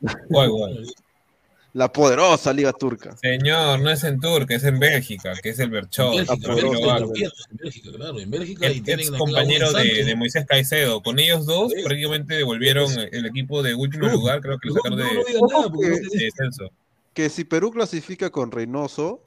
¿Cuál, 0.30 0.50
cuál? 0.50 0.86
La 1.74 1.92
poderosa 1.92 2.54
Liga 2.54 2.72
Turca. 2.72 3.14
Señor, 3.18 3.80
no 3.80 3.90
es 3.90 4.02
en 4.02 4.18
Turca, 4.18 4.54
es 4.54 4.64
en 4.64 4.78
Bélgica, 4.78 5.34
que 5.42 5.50
es 5.50 5.58
el 5.58 5.68
Berchot. 5.68 6.14
En 6.14 6.24
Bélgica, 6.24 6.48
el 6.48 6.54
Bélgica, 6.54 6.78
global. 6.78 7.02
en 7.02 7.10
Bélgica, 7.10 7.44
en 7.50 7.56
Bélgica, 7.58 7.90
claro, 7.92 8.20
en 8.20 8.30
Bélgica 8.30 8.70
y 8.70 8.80
tienen 8.80 9.14
compañero 9.18 9.70
de, 9.74 10.04
de 10.04 10.16
Moisés 10.16 10.46
Caicedo. 10.48 11.02
Con 11.02 11.18
ellos 11.18 11.44
dos 11.44 11.70
prácticamente 11.84 12.34
devolvieron 12.34 12.90
el 13.12 13.26
equipo 13.26 13.62
de 13.62 13.74
último 13.74 14.08
lugar, 14.08 14.40
creo 14.40 14.58
que 14.58 14.68
lo 14.68 14.74
sacaron 14.76 15.00
no 15.00 15.04
nada, 15.04 15.68
no 15.68 15.78
de 15.78 16.00
descenso. 16.00 16.70
Que 17.12 17.28
si 17.28 17.44
Perú 17.44 17.70
clasifica 17.72 18.30
con 18.30 18.52
Reynoso, 18.52 19.20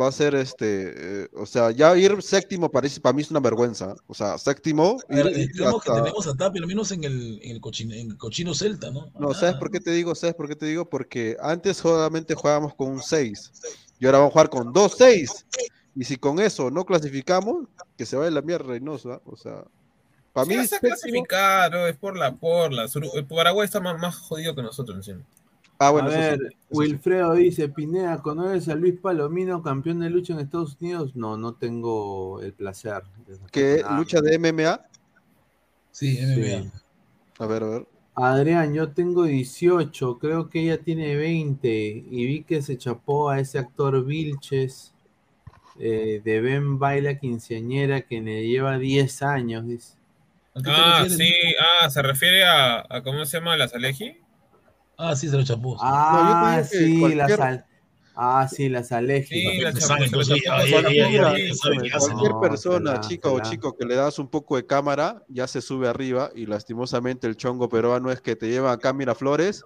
va 0.00 0.08
a 0.08 0.12
ser 0.12 0.34
este, 0.34 1.22
eh, 1.24 1.28
o 1.34 1.46
sea, 1.46 1.70
ya 1.70 1.96
ir 1.96 2.20
séptimo 2.22 2.70
parece, 2.70 3.00
para 3.00 3.12
mí 3.12 3.22
es 3.22 3.30
una 3.30 3.40
vergüenza. 3.40 3.94
O 4.06 4.14
sea, 4.14 4.36
séptimo, 4.38 4.96
A 5.08 5.14
ver, 5.14 5.38
ir 5.38 5.52
que 5.52 5.64
hasta- 5.64 5.94
tenemos 5.94 6.26
a 6.26 6.34
Tapia, 6.34 6.60
al 6.60 6.66
menos 6.66 6.90
en 6.92 7.04
el, 7.04 7.38
en 7.42 7.50
el, 7.52 7.60
cochino, 7.60 7.94
en 7.94 8.10
el 8.12 8.16
cochino 8.18 8.54
Celta, 8.54 8.90
¿no? 8.90 9.10
No, 9.18 9.32
¿sabes 9.34 9.54
por 9.56 9.70
qué 9.70 9.80
te 9.80 9.90
digo? 9.92 10.14
¿Sabes 10.14 10.34
por 10.34 10.48
qué 10.48 10.56
te 10.56 10.66
digo? 10.66 10.88
Porque 10.88 11.36
antes 11.40 11.76
solamente 11.76 12.34
jugábamos 12.34 12.74
con 12.74 12.88
un 12.88 13.02
6 13.02 13.52
y 13.98 14.06
ahora 14.06 14.18
vamos 14.18 14.30
a 14.30 14.32
jugar 14.32 14.50
con 14.50 14.72
dos 14.72 14.94
6. 14.98 15.46
Y 15.96 16.04
si 16.04 16.16
con 16.16 16.40
eso 16.40 16.70
no 16.70 16.84
clasificamos, 16.84 17.68
que 17.96 18.04
se 18.04 18.16
vaya 18.16 18.30
la 18.30 18.42
mierda 18.42 18.66
Reynoso, 18.66 19.12
¿ah? 19.12 19.20
O 19.26 19.36
sea, 19.36 19.62
para 20.32 20.44
Sí, 20.46 20.56
mí 20.56 20.64
a 20.64 20.78
clasificar, 20.80 21.70
¿no? 21.70 21.86
es 21.86 21.96
por 21.96 22.16
la 22.16 22.32
por 22.32 22.72
la. 22.72 22.88
Sur- 22.88 23.06
el 23.14 23.24
Paraguay 23.24 23.64
está 23.66 23.78
más, 23.78 23.96
más 24.00 24.16
jodido 24.16 24.54
que 24.56 24.62
nosotros 24.62 24.96
encima. 24.96 25.20
Ah, 25.78 25.90
bueno, 25.90 26.08
a 26.08 26.12
eso 26.12 26.36
sí, 26.36 26.42
ver, 26.42 26.50
sí. 26.50 26.56
Wilfredo 26.70 27.34
dice, 27.34 27.68
Pineda, 27.68 28.22
¿conoces 28.22 28.68
a 28.68 28.74
Luis 28.74 28.94
Palomino, 29.00 29.62
campeón 29.62 30.00
de 30.00 30.10
lucha 30.10 30.34
en 30.34 30.40
Estados 30.40 30.76
Unidos? 30.80 31.16
No, 31.16 31.36
no 31.36 31.54
tengo 31.54 32.40
el 32.40 32.52
placer. 32.52 33.02
¿Qué 33.50 33.82
lucha 33.96 34.20
de 34.20 34.38
MMA? 34.38 34.80
Sí, 35.90 36.18
MMA. 36.20 36.70
A 37.38 37.46
ver, 37.46 37.62
a 37.62 37.68
ver. 37.68 37.86
Adrián, 38.16 38.72
yo 38.72 38.92
tengo 38.92 39.24
18, 39.24 40.18
creo 40.20 40.48
que 40.48 40.62
ella 40.62 40.78
tiene 40.78 41.16
20 41.16 41.68
y 42.08 42.26
vi 42.26 42.44
que 42.44 42.62
se 42.62 42.78
chapó 42.78 43.28
a 43.28 43.40
ese 43.40 43.58
actor 43.58 44.04
Vilches 44.04 44.94
eh, 45.80 46.22
de 46.24 46.40
Ben 46.40 46.78
Baila 46.78 47.18
Quinceañera 47.18 48.02
que 48.02 48.20
le 48.20 48.46
lleva 48.46 48.78
10 48.78 49.22
años, 49.22 49.66
dice. 49.66 49.94
Ah, 50.64 51.04
sí, 51.08 51.34
ah, 51.58 51.90
se 51.90 52.00
refiere 52.00 52.44
a, 52.44 52.86
a 52.88 53.02
¿cómo 53.02 53.24
se 53.24 53.38
llama? 53.38 53.56
¿La 53.56 53.66
Saleji? 53.66 54.23
Ah, 54.96 55.16
sí, 55.16 55.28
se 55.28 55.36
lo 55.36 55.44
chapó. 55.44 55.76
Ah, 55.80 56.22
yo 56.26 56.34
te 56.40 56.46
digo 56.46 56.62
que 56.62 56.64
sí, 56.64 57.00
cualquier- 57.00 57.16
la 57.16 57.28
sal... 57.36 57.66
Ah, 58.16 58.48
sí, 58.48 58.68
las 58.68 58.92
Aleji. 58.92 59.40
Sí, 59.40 59.44
¿no? 59.44 59.80
Cualquier 61.98 62.30
No, 62.30 62.40
persona, 62.40 63.00
chica 63.00 63.28
o 63.30 63.40
chico, 63.40 63.76
que 63.76 63.84
le 63.84 63.96
das 63.96 64.18
un 64.18 64.28
poco 64.28 64.56
de 64.56 64.66
cámara, 64.66 65.22
ya 65.28 65.46
se 65.48 65.60
sube 65.60 65.88
arriba 65.88 66.30
y 66.34 66.46
lastimosamente 66.46 67.26
el 67.26 67.36
chongo 67.36 67.68
peruano 67.68 68.12
es 68.12 68.20
que 68.20 68.36
te 68.36 68.48
llevan 68.48 68.72
acá 68.72 68.90
a 68.90 68.92
Miraflores 68.92 69.64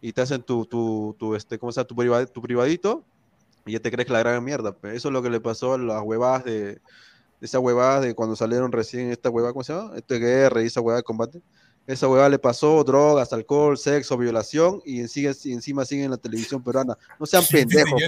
y 0.00 0.12
te 0.12 0.22
hacen 0.22 0.42
tu, 0.42 0.64
tu, 0.64 1.14
tu 1.18 1.34
este, 1.34 1.58
¿cómo 1.58 1.72
se 1.72 1.80
llama? 1.80 1.86
Tu, 1.88 1.94
priva- 1.96 2.26
tu 2.26 2.40
privadito 2.40 3.06
y 3.66 3.72
ya 3.72 3.80
te 3.80 3.90
crees 3.90 4.06
que 4.06 4.12
la 4.14 4.20
gran 4.20 4.42
mierda. 4.42 4.74
Eso 4.84 5.08
es 5.08 5.12
lo 5.12 5.22
que 5.22 5.28
le 5.30 5.40
pasó 5.40 5.74
a 5.74 5.78
las 5.78 6.00
huevadas 6.02 6.44
de, 6.44 6.62
de 6.74 6.80
esas 7.42 7.60
huevadas 7.60 8.02
de 8.02 8.14
cuando 8.14 8.34
salieron 8.36 8.72
recién 8.72 9.10
esta 9.10 9.28
huevada, 9.28 9.52
¿cómo 9.52 9.64
se 9.64 9.74
llama? 9.74 9.96
Este 9.96 10.18
guerra 10.18 10.62
y 10.62 10.66
esa 10.66 10.80
huevada 10.80 10.98
de 11.00 11.04
combate. 11.04 11.42
Esa 11.90 12.06
huevada 12.06 12.28
le 12.28 12.38
pasó 12.38 12.84
drogas, 12.84 13.32
alcohol, 13.32 13.76
sexo, 13.76 14.16
violación 14.16 14.80
y, 14.84 15.08
sigue, 15.08 15.32
y 15.42 15.52
encima 15.52 15.84
siguen 15.84 16.04
en 16.04 16.10
la 16.12 16.18
televisión 16.18 16.62
peruana. 16.62 16.96
No 17.18 17.26
sean 17.26 17.42
pendejos, 17.50 18.00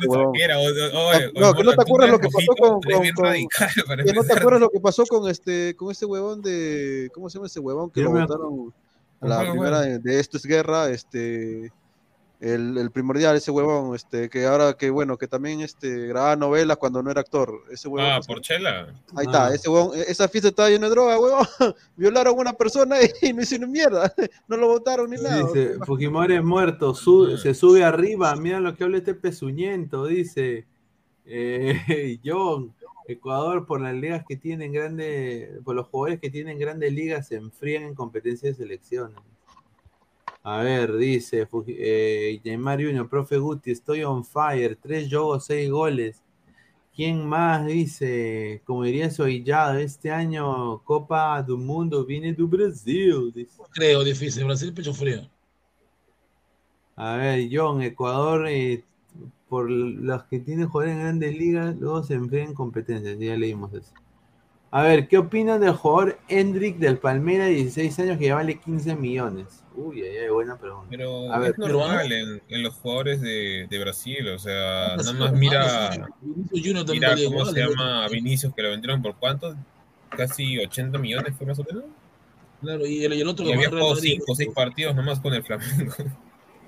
No, 1.35 1.53
que 1.53 1.65
no 1.65 1.73
te 1.75 1.83
acuerdas 1.83 2.11
lo 2.11 2.21
que 2.21 2.29
pasó 2.29 2.55
con, 2.57 2.81
que 4.05 4.13
no 4.13 4.23
te 4.23 4.33
acuerdas 4.35 4.61
lo 4.61 4.71
que 4.71 4.79
pasó 4.79 5.05
con 5.05 5.29
este 5.29 5.75
con 5.75 5.91
ese 5.91 6.07
huevón 6.07 6.43
de 6.43 7.11
¿cómo 7.13 7.29
se 7.29 7.39
llama 7.39 7.49
ese 7.49 7.59
huevón 7.59 7.91
que 7.91 8.03
lo 8.03 8.13
votaron 8.13 8.73
a 9.21 9.27
la 9.27 9.51
primera 9.51 9.81
de 9.81 10.21
esto 10.21 10.37
es 10.37 10.47
guerra 10.47 10.89
este 10.89 11.73
el, 12.43 12.77
el 12.77 12.91
primordial 12.91 13.37
ese 13.37 13.51
huevón 13.53 13.95
este 13.95 14.29
que 14.29 14.45
ahora 14.47 14.75
que 14.75 14.91
bueno 14.91 15.17
que 15.17 15.29
también 15.29 15.61
este 15.61 16.09
grababa 16.09 16.35
novelas 16.37 16.77
cuando 16.77 17.01
no 17.03 17.11
era 17.11 17.21
actor 17.21 17.63
ese 17.71 17.87
huevón 17.89 18.11
Ah. 18.11 18.21
Porchela. 18.27 18.81
ahí 19.17 19.17
Ah. 19.17 19.23
está 19.23 19.55
ese 19.55 19.69
huevón 19.71 19.97
e- 19.97 20.03
esa 20.11 20.27
fiesta 20.29 20.49
estaba 20.49 20.69
llena 20.69 20.87
de 20.89 20.91
droga 20.91 21.21
huevón 21.21 21.47
violaron 21.97 22.35
a 22.37 22.41
una 22.41 22.53
persona 22.53 22.97
y 23.23 23.33
no 23.33 23.43
hicieron 23.43 23.71
mierda 23.71 24.13
no 24.49 24.57
lo 24.57 24.67
votaron 24.67 25.09
ni 25.11 25.17
nada 25.19 25.39
Dice, 25.47 25.77
Fujimori 25.87 26.35
es 26.35 26.43
muerto, 26.45 26.95
su- 26.95 27.37
se 27.39 27.55
sube 27.55 27.85
arriba, 27.85 28.35
mira 28.37 28.59
lo 28.61 28.75
que 28.75 28.85
habla 28.85 28.99
este 28.99 29.15
pezuñento, 29.15 30.07
dice 30.07 30.67
eh, 31.25 32.19
John, 32.25 32.75
Ecuador 33.07 33.67
por 33.67 33.81
las 33.81 33.95
ligas 33.95 34.25
que 34.29 34.37
tienen 34.37 34.73
grandes, 34.73 35.61
por 35.65 35.75
los 35.77 35.87
jugadores 35.87 36.21
que 36.21 36.31
tienen 36.31 36.59
grandes 36.59 36.93
ligas 36.93 37.29
se 37.29 37.37
enfrían 37.37 37.85
en 37.85 37.95
competencia 37.95 38.49
de 38.49 38.55
selecciones. 38.57 39.17
A 40.45 40.63
ver, 40.63 40.97
dice 40.97 41.47
eh, 41.69 42.41
Neymar 42.45 42.83
Junior, 42.83 43.09
profe 43.09 43.39
Guti, 43.39 43.71
estoy 43.71 44.03
on 44.03 44.25
fire, 44.25 44.77
tres 44.77 45.09
jogos, 45.09 45.45
seis 45.45 45.71
goles. 45.71 46.21
¿Quién 46.95 47.27
más 47.27 47.65
dice? 47.65 48.61
Como 48.67 48.83
diría 48.83 49.09
Soillado, 49.11 49.79
este 49.79 50.11
año 50.11 50.81
Copa 50.81 51.43
do 51.43 51.57
Mundo 51.57 52.05
viene 52.05 52.35
do 52.35 52.47
Brasil. 52.47 53.33
Dice. 53.33 53.63
Creo 53.71 54.05
difícil. 54.05 54.45
Brasil, 54.45 54.75
pecho 54.75 54.93
frío. 54.93 55.31
A 56.97 57.17
ver, 57.17 57.49
John, 57.51 57.81
Ecuador, 57.81 58.47
eh, 58.49 58.85
por 59.49 59.71
los 59.71 60.25
que 60.25 60.41
tienen 60.41 60.69
jugadores 60.69 60.97
en 60.97 61.03
grandes 61.03 61.39
ligas, 61.39 61.77
luego 61.77 62.03
se 62.03 62.15
enfrentan 62.15 62.51
en 62.51 62.55
competencias. 62.55 63.19
Ya 63.19 63.37
leímos 63.37 63.73
eso. 63.73 63.93
A 64.75 64.83
ver, 64.85 65.07
¿qué 65.07 65.19
opinan 65.19 65.61
del 65.61 65.73
jugador 65.75 66.19
Hendrik 66.29 66.79
del 66.79 66.97
Palmeiras, 66.97 67.49
16 67.51 67.99
años, 67.99 68.19
que 68.19 68.25
ya 68.25 68.37
vale 68.37 68.59
15 68.59 68.97
millones? 68.97 69.63
Uy, 69.75 70.01
ay, 70.03 70.17
ay, 70.17 70.29
buena 70.31 70.57
pregunta. 70.57 70.87
Pero 70.91 71.31
A 71.31 71.39
ver, 71.39 71.51
es 71.51 71.59
normal 71.59 72.11
en, 72.11 72.43
en 72.49 72.63
los 72.63 72.75
jugadores 72.77 73.21
de, 73.21 73.67
de 73.69 73.79
Brasil, 73.79 74.27
o 74.29 74.39
sea, 74.39 74.95
Ah, 74.95 74.97
nada 74.97 75.13
sí, 75.13 75.19
más 75.19 75.33
mira, 75.35 75.93
sí. 75.93 76.01
Vinicius 76.23 76.61
Junior 76.65 76.87
también 76.87 77.15
mira 77.15 77.29
cómo 77.29 77.45
se 77.45 77.61
llama 77.61 78.05
a 78.07 78.09
Vinicius, 78.09 78.55
que 78.55 78.63
lo 78.63 78.71
vendieron 78.71 79.03
por 79.03 79.15
cuánto, 79.17 79.55
casi 80.09 80.59
80 80.59 80.99
millones 80.99 81.35
fue 81.37 81.47
más 81.47 81.59
o 81.59 81.65
menos. 81.65 81.85
Claro, 82.63 82.87
y 82.87 83.05
el, 83.05 83.13
y 83.13 83.21
el 83.21 83.29
otro 83.29 83.45
Y 83.45 83.53
había 83.53 83.69
jugado 83.69 83.95
Madrid. 83.95 84.13
5 84.21 84.25
o 84.33 84.35
6 84.35 84.51
partidos 84.55 84.95
nomás 84.97 85.21
con 85.21 85.35
el 85.35 85.43
Flamengo. 85.43 85.93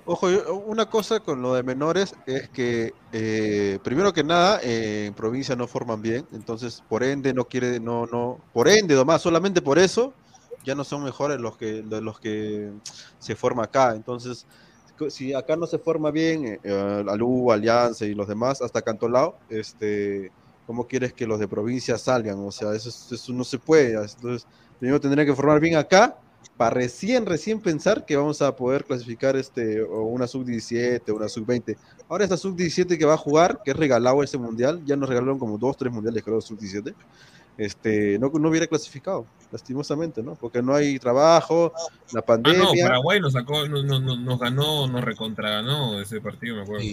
Ojo, 0.07 0.27
una 0.65 0.85
cosa 0.87 1.19
con 1.21 1.41
lo 1.41 1.55
de 1.55 1.63
menores 1.63 2.13
es 2.27 2.49
que, 2.51 2.95
eh, 3.11 3.79
primero 3.83 4.13
que 4.13 4.23
nada, 4.23 4.59
eh, 4.61 5.07
en 5.07 5.15
provincia 5.15 5.55
no 5.55 5.67
forman 5.67 6.01
bien, 6.03 6.27
entonces 6.31 6.83
por 6.87 7.03
ende 7.03 7.33
no 7.33 7.45
quiere, 7.45 7.79
no, 7.79 8.05
no, 8.05 8.45
por 8.51 8.67
ende 8.67 8.93
nomás, 8.93 9.23
solamente 9.23 9.63
por 9.63 9.79
eso, 9.79 10.19
ya 10.61 10.75
no 10.75 10.83
son 10.83 11.03
mejores 11.03 11.39
los 11.39 11.57
que, 11.57 11.81
los 11.83 12.19
que 12.19 12.71
se 13.17 13.35
forma 13.35 13.63
acá. 13.63 13.93
Entonces, 13.95 14.45
si 15.09 15.33
acá 15.33 15.55
no 15.55 15.65
se 15.67 15.79
forma 15.79 16.11
bien, 16.11 16.45
eh, 16.45 16.59
eh, 16.63 17.03
Alú, 17.07 17.51
Alianza 17.51 18.05
y 18.05 18.13
los 18.13 18.27
demás, 18.27 18.61
hasta 18.61 18.81
Cantolao, 18.83 19.41
este, 19.47 20.33
¿cómo 20.65 20.85
quieres 20.87 21.13
que 21.13 21.25
los 21.27 21.39
de 21.39 21.47
provincia 21.47 21.97
salgan? 21.97 22.37
O 22.39 22.51
sea, 22.51 22.73
eso, 22.75 22.89
es- 22.89 23.11
eso 23.11 23.33
no 23.33 23.43
se 23.43 23.57
puede. 23.59 23.93
Entonces, 23.93 24.47
primero 24.77 24.99
tendría 24.99 25.25
que 25.25 25.35
formar 25.35 25.59
bien 25.59 25.75
acá 25.77 26.15
para 26.57 26.71
recién, 26.71 27.25
recién 27.25 27.59
pensar 27.59 28.05
que 28.05 28.15
vamos 28.15 28.41
a 28.41 28.55
poder 28.55 28.85
clasificar 28.85 29.35
este, 29.35 29.81
o 29.81 30.03
una 30.03 30.25
sub-17, 30.27 31.13
una 31.13 31.27
sub-20. 31.27 31.75
Ahora 32.07 32.23
esta 32.23 32.37
sub-17 32.37 32.97
que 32.97 33.05
va 33.05 33.15
a 33.15 33.17
jugar, 33.17 33.61
que 33.63 33.71
es 33.71 33.77
regalado 33.77 34.23
ese 34.23 34.37
mundial, 34.37 34.81
ya 34.85 34.95
nos 34.95 35.09
regalaron 35.09 35.37
como 35.37 35.57
dos, 35.57 35.75
tres 35.77 35.91
mundiales, 35.91 36.23
creo, 36.23 36.39
sub-17. 36.39 36.93
Este, 37.57 38.19
no, 38.19 38.29
no 38.29 38.49
hubiera 38.49 38.67
clasificado, 38.67 39.25
lastimosamente, 39.51 40.21
¿no? 40.21 40.35
Porque 40.35 40.61
no 40.61 40.75
hay 40.75 40.99
trabajo, 40.99 41.73
la 41.75 41.79
Ah, 41.79 42.13
no, 42.13 42.21
pandemia. 42.25 42.83
Paraguay 42.87 43.19
nos 43.21 43.33
sacó, 43.33 43.65
nos, 43.67 43.85
nos- 43.85 44.01
nos- 44.01 44.19
nos 44.19 44.39
ganó, 44.39 44.87
nos 44.87 45.01
recontraganó 45.03 45.99
ese 46.01 46.19
partido, 46.21 46.57
me 46.57 46.61
acuerdo. 46.63 46.83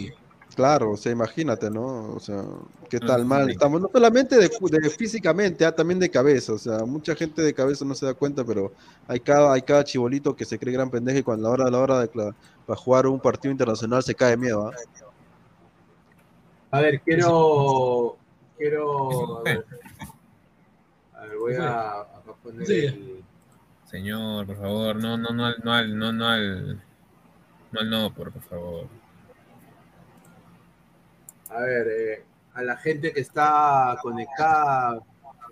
Claro, 0.54 0.90
o 0.92 0.96
sea, 0.96 1.12
imagínate, 1.12 1.70
¿no? 1.70 2.14
O 2.14 2.20
sea, 2.20 2.44
qué 2.90 2.98
Ah, 3.02 3.06
tal 3.06 3.24
mal 3.24 3.48
estamos, 3.50 3.80
no 3.80 3.88
solamente 3.92 4.36
de, 4.36 4.48
de 4.48 4.90
físicamente, 4.90 5.64
ah, 5.64 5.74
también 5.74 5.98
de 5.98 6.10
cabeza, 6.10 6.52
o 6.52 6.58
sea, 6.58 6.84
mucha 6.84 7.14
gente 7.14 7.40
de 7.40 7.54
cabeza 7.54 7.84
no 7.84 7.94
se 7.94 8.04
da 8.06 8.14
cuenta, 8.14 8.44
pero 8.44 8.70
hay 9.08 9.20
cada, 9.20 9.52
hay 9.54 9.62
cada 9.62 9.82
chibolito 9.82 10.36
que 10.36 10.44
se 10.44 10.58
cree 10.58 10.74
gran 10.74 10.90
pendejo 10.90 11.18
y 11.18 11.22
cuando 11.22 11.46
a 11.46 11.50
la 11.50 11.52
hora, 11.54 11.68
a 11.68 11.70
la 11.70 11.78
hora 11.78 12.00
de 12.00 12.08
para 12.08 12.78
jugar 12.78 13.06
un 13.06 13.18
partido 13.20 13.50
internacional 13.52 14.02
se 14.02 14.14
cae 14.14 14.30
de 14.30 14.36
miedo, 14.36 14.68
¿ah? 14.68 14.72
A 16.70 16.80
ver, 16.80 17.00
quiero. 17.00 18.16
Quiero. 18.58 19.38
A 19.38 19.42
ver, 19.42 19.64
A 21.14 21.20
ver, 21.22 21.36
voy 21.38 21.54
a, 21.56 21.90
a 22.00 22.22
poner 22.42 22.66
Sí. 22.66 22.74
el. 22.86 23.24
Señor, 23.90 24.46
por 24.46 24.56
favor, 24.56 24.96
no, 24.96 25.16
no, 25.18 25.30
no, 25.30 25.46
al- 25.46 25.60
no, 25.64 25.72
al- 25.72 25.98
no, 25.98 26.12
no 26.12 26.26
al, 26.28 26.76
no 27.72 27.80
al 27.80 27.90
no, 27.90 28.14
por, 28.14 28.32
por 28.32 28.42
favor. 28.42 28.86
A 31.54 31.60
ver, 31.60 31.86
eh, 31.88 32.24
a 32.54 32.62
la 32.62 32.76
gente 32.78 33.12
que 33.12 33.20
está 33.20 33.98
conectada, 34.02 35.02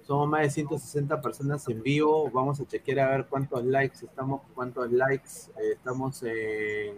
somos 0.06 0.28
más 0.28 0.42
de 0.42 0.50
160 0.50 1.20
personas 1.20 1.68
en 1.68 1.82
vivo. 1.82 2.30
Vamos 2.30 2.58
a 2.58 2.66
chequear 2.66 3.00
a 3.00 3.10
ver 3.10 3.26
cuántos 3.26 3.62
likes 3.64 4.06
estamos, 4.06 4.40
cuántos 4.54 4.90
likes 4.90 5.30
eh, 5.58 5.72
estamos 5.74 6.22
en. 6.22 6.96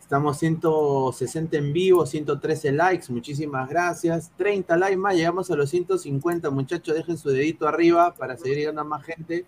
Estamos 0.00 0.38
160 0.38 1.58
en 1.58 1.72
vivo, 1.72 2.06
113 2.06 2.72
likes, 2.72 3.12
muchísimas 3.12 3.68
gracias. 3.68 4.32
30 4.36 4.76
likes 4.78 4.96
más, 4.96 5.14
llegamos 5.14 5.50
a 5.50 5.56
los 5.56 5.68
150, 5.68 6.50
muchachos, 6.50 6.94
dejen 6.94 7.18
su 7.18 7.28
dedito 7.28 7.68
arriba 7.68 8.14
para 8.14 8.36
seguir 8.36 8.56
llegando 8.56 8.80
a 8.80 8.84
más 8.84 9.04
gente. 9.04 9.44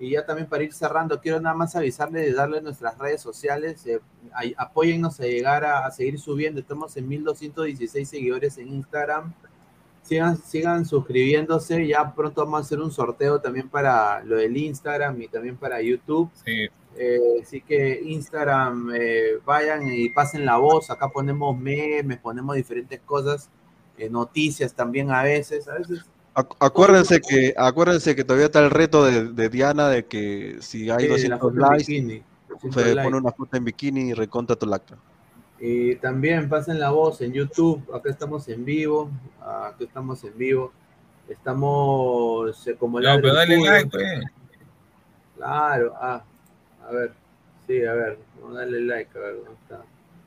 Y 0.00 0.10
ya 0.12 0.24
también 0.24 0.48
para 0.48 0.64
ir 0.64 0.72
cerrando, 0.72 1.20
quiero 1.20 1.40
nada 1.40 1.54
más 1.54 1.76
avisarles 1.76 2.24
de 2.24 2.32
darle 2.32 2.60
nuestras 2.62 2.98
redes 2.98 3.20
sociales. 3.20 3.86
eh, 3.86 4.00
apóyennos 4.56 5.20
a 5.20 5.24
llegar 5.24 5.64
a, 5.64 5.86
a 5.86 5.90
seguir 5.90 6.18
subiendo. 6.18 6.58
Estamos 6.58 6.96
en 6.96 7.06
1216 7.06 8.08
seguidores 8.08 8.58
en 8.58 8.68
Instagram. 8.68 9.32
Sigan, 10.02 10.38
sigan 10.38 10.86
suscribiéndose. 10.86 11.86
Ya 11.86 12.14
pronto 12.14 12.44
vamos 12.44 12.58
a 12.58 12.62
hacer 12.62 12.80
un 12.80 12.90
sorteo 12.90 13.40
también 13.40 13.68
para 13.68 14.24
lo 14.24 14.36
del 14.36 14.56
Instagram 14.56 15.20
y 15.20 15.28
también 15.28 15.56
para 15.56 15.80
YouTube. 15.82 16.30
Eh, 16.96 17.18
así 17.42 17.60
que 17.60 18.00
Instagram, 18.04 18.92
eh, 18.94 19.38
vayan 19.44 19.86
y 19.86 20.08
pasen 20.10 20.44
la 20.44 20.56
voz. 20.56 20.90
Acá 20.90 21.08
ponemos 21.08 21.56
memes, 21.58 22.18
ponemos 22.18 22.56
diferentes 22.56 23.00
cosas, 23.00 23.48
eh, 23.96 24.08
noticias 24.08 24.74
también 24.74 25.10
a 25.10 25.22
veces. 25.22 25.68
A 25.68 25.74
veces 25.74 26.04
Acuérdense 26.58 27.20
que, 27.20 27.54
acuérdense 27.56 28.14
que 28.16 28.24
todavía 28.24 28.46
está 28.46 28.60
el 28.60 28.70
reto 28.70 29.04
de, 29.04 29.32
de 29.32 29.48
Diana 29.48 29.88
de 29.88 30.06
que 30.06 30.56
si 30.60 30.90
hay 30.90 31.04
la 31.06 31.12
200 31.14 31.40
foto 31.40 31.54
en 31.54 31.60
likes, 31.60 31.92
bikini, 31.92 32.22
200 32.48 32.82
se 32.82 32.96
pone 32.96 33.16
una 33.16 33.32
foto 33.32 33.56
en 33.56 33.64
bikini 33.64 34.10
y 34.10 34.12
reconta 34.14 34.56
tu 34.56 34.66
lacta. 34.66 34.96
Y 35.58 35.96
también 35.96 36.48
pasen 36.48 36.80
la 36.80 36.90
voz 36.90 37.20
en 37.20 37.32
YouTube. 37.32 37.82
Acá 37.94 38.08
estamos 38.10 38.48
en 38.48 38.64
vivo. 38.64 39.10
Acá 39.40 39.76
estamos 39.80 40.24
en 40.24 40.36
vivo. 40.38 40.72
Estamos 41.28 42.66
eh, 42.66 42.76
como 42.78 42.98
No, 43.00 43.16
pero 43.20 43.34
dale 43.34 43.58
like, 43.60 43.90
pues. 43.90 44.20
Claro, 45.36 45.94
ah, 46.00 46.22
a 46.88 46.92
ver. 46.92 47.12
Sí, 47.66 47.84
a 47.84 47.92
ver. 47.92 48.18
Vamos 48.40 48.56
a 48.56 48.60
darle 48.60 48.80
like, 48.80 49.16
a 49.16 49.20
ver, 49.20 49.34
¿dónde 49.36 49.52
está? 49.62 49.82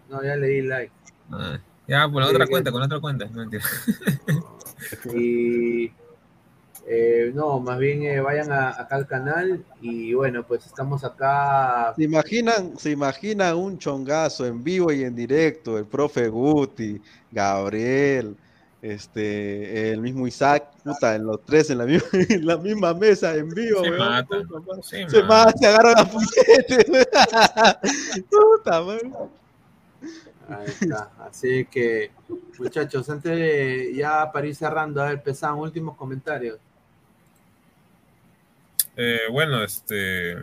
No, 0.10 0.24
ya 0.24 0.36
le 0.36 0.48
di 0.48 0.62
like. 0.62 0.94
Ah, 1.32 1.58
ya, 1.88 2.08
por 2.08 2.22
la 2.22 2.28
Sí, 2.30 2.34
otra 2.36 2.46
que- 2.46 2.52
cuenta, 2.52 2.72
con 2.72 2.80
la 2.82 2.86
otra 2.86 3.00
cuenta. 3.00 3.26
No 3.26 3.42
mentira. 3.42 3.64
Y 5.16 5.92
eh, 6.86 7.32
no, 7.34 7.60
más 7.60 7.80
bien 7.80 8.04
eh, 8.04 8.20
vayan 8.20 8.52
a- 8.52 8.70
acá 8.70 8.96
al 8.96 9.08
canal 9.08 9.64
y 9.82 10.14
bueno, 10.14 10.46
pues 10.46 10.66
estamos 10.66 11.04
acá. 11.04 11.94
¿Se 11.96 12.04
imaginan, 12.04 12.78
se 12.78 12.92
imaginan 12.92 13.56
un 13.56 13.78
chongazo 13.78 14.46
en 14.46 14.64
vivo 14.64 14.92
y 14.92 15.04
en 15.04 15.16
directo? 15.16 15.78
El 15.78 15.86
profe 15.86 16.28
Guti, 16.28 17.02
Gabriel, 17.32 18.36
este, 18.82 19.92
el 19.92 20.02
mismo 20.02 20.28
Isaac, 20.28 20.72
puta, 20.84 21.16
en 21.16 21.26
los 21.26 21.42
tres 21.46 21.70
en 21.70 21.78
la 21.78 21.86
misma, 21.86 22.08
en 22.30 22.46
la 22.46 22.58
misma 22.58 22.94
mesa 22.94 23.34
en 23.36 23.48
vivo, 23.50 23.82
Se 23.84 23.90
weón. 23.92 24.26
Puta, 24.28 24.60
man. 24.60 24.84
se 24.84 25.10
se 25.10 25.24
matan. 25.24 25.28
matan, 25.28 25.58
se 25.58 25.68
agarran 25.68 25.98
a 26.00 26.06
puñetes. 26.06 26.86
Puta, 28.30 28.82
man. 28.82 29.00
Ahí 30.50 30.66
está. 30.68 31.12
Así 31.20 31.66
que, 31.72 32.12
muchachos, 32.60 33.10
antes 33.10 33.32
de 33.32 33.94
ya 33.96 34.30
para 34.32 34.48
ir 34.48 34.56
cerrando, 34.56 35.02
a 35.02 35.08
ver, 35.08 35.24
pesan 35.24 35.56
últimos 35.56 35.96
comentarios. 35.96 36.60
Eh, 38.96 39.22
bueno, 39.32 39.64
este. 39.64 40.38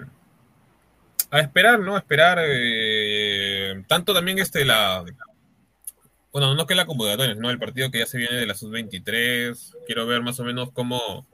A 1.30 1.40
esperar, 1.40 1.78
¿no? 1.80 1.94
A 1.96 1.98
esperar. 1.98 2.38
eh, 2.42 3.84
tanto 3.86 4.12
también 4.14 4.38
este, 4.38 4.64
la. 4.64 5.04
Bueno, 6.32 6.54
no 6.54 6.66
que 6.66 6.74
la 6.74 6.86
convocatoria, 6.86 7.34
¿no? 7.34 7.50
El 7.50 7.58
partido 7.58 7.90
que 7.90 7.98
ya 7.98 8.06
se 8.06 8.18
viene 8.18 8.36
de 8.36 8.46
la 8.46 8.54
sub-23. 8.54 9.74
Quiero 9.86 10.06
ver 10.06 10.22
más 10.22 10.38
o 10.40 10.44
menos 10.44 10.70
cómo. 10.72 11.26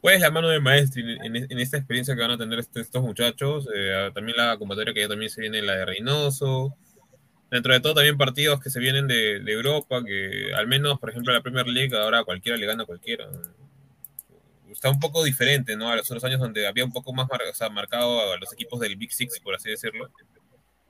Pues 0.00 0.20
la 0.20 0.30
mano 0.30 0.48
de 0.48 0.60
maestro 0.60 1.02
en, 1.02 1.58
esta 1.58 1.78
experiencia 1.78 2.14
que 2.14 2.20
van 2.20 2.32
a 2.32 2.38
tener 2.38 2.58
este- 2.58 2.80
estos 2.82 3.02
muchachos. 3.02 3.66
eh, 3.74 4.10
también 4.14 4.36
la 4.36 4.58
convocatoria 4.58 4.92
que 4.92 5.00
ya 5.00 5.08
también 5.08 5.30
se 5.30 5.40
viene, 5.40 5.62
la 5.62 5.76
de 5.76 5.86
Reynoso. 5.86 6.76
Dentro 7.50 7.72
de 7.72 7.80
todo, 7.80 7.94
también 7.94 8.18
partidos 8.18 8.60
que 8.60 8.68
se 8.70 8.80
vienen 8.80 9.06
de, 9.06 9.40
de 9.40 9.52
Europa, 9.52 10.02
que 10.04 10.52
al 10.54 10.66
menos, 10.66 10.98
por 10.98 11.10
ejemplo, 11.10 11.32
la 11.32 11.40
Premier 11.42 11.66
League, 11.68 11.96
ahora 11.96 12.24
cualquiera 12.24 12.58
le 12.58 12.66
gana 12.66 12.82
a 12.82 12.86
cualquiera 12.86 13.26
está 14.74 14.90
un 14.90 15.00
poco 15.00 15.24
diferente, 15.24 15.76
¿no? 15.76 15.88
A 15.88 15.96
los 15.96 16.10
otros 16.10 16.22
años 16.24 16.40
donde 16.40 16.66
había 16.66 16.84
un 16.84 16.92
poco 16.92 17.12
más 17.14 17.26
mar- 17.30 17.40
o 17.50 17.54
sea, 17.54 17.70
marcado 17.70 18.32
a 18.32 18.36
los 18.36 18.52
equipos 18.52 18.78
del 18.80 18.96
Big 18.96 19.12
Six, 19.12 19.40
por 19.40 19.54
así 19.54 19.70
decirlo. 19.70 20.10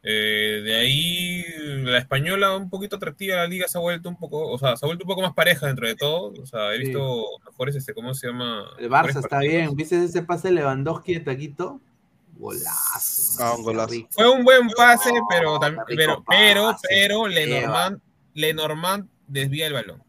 Eh, 0.07 0.61
de 0.63 0.75
ahí 0.75 1.45
la 1.85 1.97
española 1.99 2.55
un 2.57 2.69
poquito 2.69 2.97
atractiva, 2.97 3.37
la 3.37 3.47
liga 3.47 3.67
se 3.69 3.79
ha 3.79 3.81
vuelto 3.81 4.11
un 4.11 4.19
poco, 4.19 4.51
o 4.51 4.59
sea, 4.59 4.77
se 4.77 4.85
ha 4.85 4.89
vuelto 4.89 5.05
un 5.05 5.09
poco 5.09 5.23
más 5.23 5.33
pareja 5.33 5.67
dentro 5.67 5.87
de 5.87 5.95
todo. 5.97 6.35
O 6.43 6.47
sea, 6.47 6.75
he 6.75 6.79
Sí. 6.79 6.85
visto 6.85 7.25
mejores, 7.47 7.75
este, 7.77 7.95
¿cómo 7.95 8.13
se 8.13 8.27
llama? 8.27 8.67
El 8.79 8.91
Barça 8.91 9.21
está 9.21 9.39
bien. 9.39 9.75
¿Viste 9.75 10.05
ese 10.05 10.23
pase 10.23 10.49
de 10.49 10.55
Lewandowski 10.57 11.15
de 11.15 11.21
Taquito? 11.21 11.81
Golazo. 12.37 13.43
Ah, 13.43 13.55
un 13.57 13.63
golazo. 13.63 13.95
Fue 14.11 14.29
un 14.31 14.45
buen 14.45 14.69
pase, 14.71 15.11
pero, 15.31 15.59
pero, 15.87 16.23
pero, 16.27 16.77
pero. 16.87 17.27
Lenormand, 17.29 18.01
Lenormand 18.35 19.09
desvía 19.27 19.69
el 19.69 19.73
balón. 19.73 20.03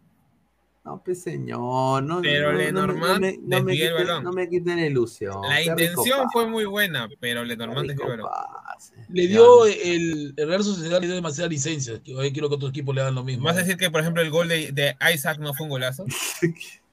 No, 0.86 1.02
pues 1.04 1.24
señor, 1.24 2.04
no, 2.04 2.22
Pero 2.22 2.52
no, 2.52 2.52
no, 2.52 2.58
me- 2.60 2.64
Lenormand 2.66 3.26
no 3.42 3.58
no 3.60 3.64
me 3.64 3.72
desvía 3.72 3.88
el 3.90 3.94
quiten- 3.96 4.08
balón. 4.08 4.24
no 4.24 4.32
me 4.34 4.48
quiten 4.50 4.76
la 4.80 4.86
ilusión. 4.86 5.42
La 5.42 5.62
intención 5.64 6.30
fue 6.32 6.48
muy 6.48 6.66
buena, 6.66 7.10
pero 7.20 7.44
Lenormand 7.44 7.88
desvió 7.88 8.14
el 8.14 8.22
balón. 8.22 8.32
Le 9.10 9.28
dio 9.28 9.66
el, 9.66 10.34
el 10.38 10.48
Real 10.48 10.64
Sociedad 10.64 11.02
le 11.02 11.08
dio 11.08 11.16
demasiadas 11.16 11.52
licencias. 11.52 12.02
hoy 12.16 12.32
quiero 12.32 12.50
que 12.50 12.56
otros 12.56 12.70
equipos 12.70 12.94
le 12.94 13.02
hagan 13.02 13.16
lo 13.16 13.24
mismo. 13.24 13.46
¿Vas 13.46 13.56
a 13.56 13.62
decir 13.62 13.78
que, 13.78 13.90
por 13.90 14.02
ejemplo, 14.02 14.22
el 14.22 14.30
gol 14.30 14.48
de, 14.48 14.72
de 14.74 14.96
Isaac 15.12 15.40
no 15.40 15.56
fue 15.56 15.64
un 15.66 15.70
golazo? 15.72 16.06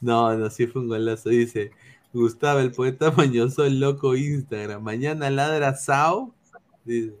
No, 0.00 0.34
no, 0.34 0.48
sí 0.48 0.66
fue 0.66 0.80
un 0.82 0.88
golazo. 0.88 1.28
Dice 1.28 1.72
Gustavo, 2.14 2.60
el 2.60 2.72
poeta 2.72 3.10
mañoso, 3.10 3.64
el 3.66 3.80
loco 3.80 4.16
Instagram. 4.16 4.82
Mañana 4.82 5.28
ladra 5.28 5.74
Sao. 5.76 6.34
Dice. 6.86 7.12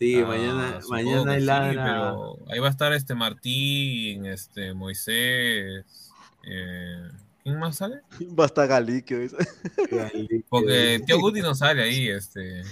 Sí, 0.00 0.16
Ah, 0.18 0.26
mañana, 0.26 0.80
mañana 0.88 1.34
que 1.34 1.40
sí, 1.40 1.46
pero 1.76 2.38
ahí 2.50 2.58
va 2.58 2.68
a 2.68 2.70
estar 2.70 2.92
este 2.94 3.14
Martín, 3.14 4.24
este 4.24 4.72
Moisés. 4.72 5.84
eh, 6.44 7.08
¿Quién 7.44 7.58
más 7.58 7.76
sale? 7.76 8.00
Basta 8.28 8.66
Galique. 8.66 9.14
¿ves? 9.14 9.34
Porque 10.48 11.02
Tío 11.06 11.18
Guti 11.20 11.40
no 11.42 11.54
sale 11.54 11.82
ahí, 11.82 12.08
este. 12.08 12.62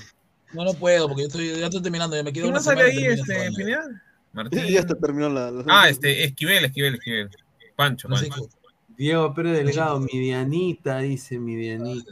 No, 0.55 0.65
no 0.65 0.73
puedo, 0.73 1.07
porque 1.07 1.23
yo 1.23 1.27
estoy, 1.29 1.49
ya 1.59 1.67
estoy 1.67 1.83
terminando. 1.83 2.17
Ya 2.17 2.23
me 2.23 2.33
queda 2.33 2.45
¿Quién 2.45 2.55
más 2.55 2.65
sale 2.65 2.83
ahí, 2.83 3.05
este. 3.05 3.51
Pineda? 3.55 4.03
Martín. 4.33 4.61
Ya 4.69 4.81
está 4.81 4.95
terminó 4.99 5.29
la, 5.29 5.51
la- 5.51 5.65
Ah, 5.69 5.89
este, 5.91 6.25
Esquivel, 6.25 6.65
Esquivel, 6.65 6.95
Esquivel. 6.95 7.31
Pancho, 7.77 8.09
Pancho. 8.09 8.49
Diego 8.97 9.33
Pérez 9.35 9.53
Delgado, 9.65 10.01
mi 10.01 10.19
Dianita, 10.19 10.99
dice 11.01 11.39
mi 11.39 11.55
Dianita. 11.57 12.11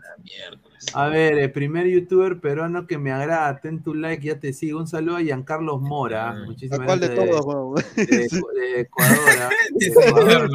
A 0.95 1.09
ver, 1.09 1.39
el 1.39 1.53
primer 1.53 1.87
youtuber 1.87 2.41
peruano 2.41 2.87
que 2.87 2.99
me 2.99 3.13
agrada, 3.13 3.61
ten 3.61 3.83
tu 3.83 3.95
like, 3.95 4.25
ya 4.27 4.39
te 4.39 4.53
sigo. 4.53 4.79
Un 4.79 4.87
saludo 4.87 5.17
a 5.17 5.21
Giancarlos 5.23 5.81
Mora. 5.81 6.35
Muchísimas 6.47 6.81
¿A 6.81 6.85
cuál 6.85 7.01
de 7.01 7.09
gracias 7.09 7.31
todos, 7.31 7.47
weón? 7.47 7.75
de, 7.97 8.07
de 8.61 8.81
Ecuador. 8.81 9.19
¿ah? 9.41 9.51
De 9.75 9.87
Ecuador. 9.87 10.51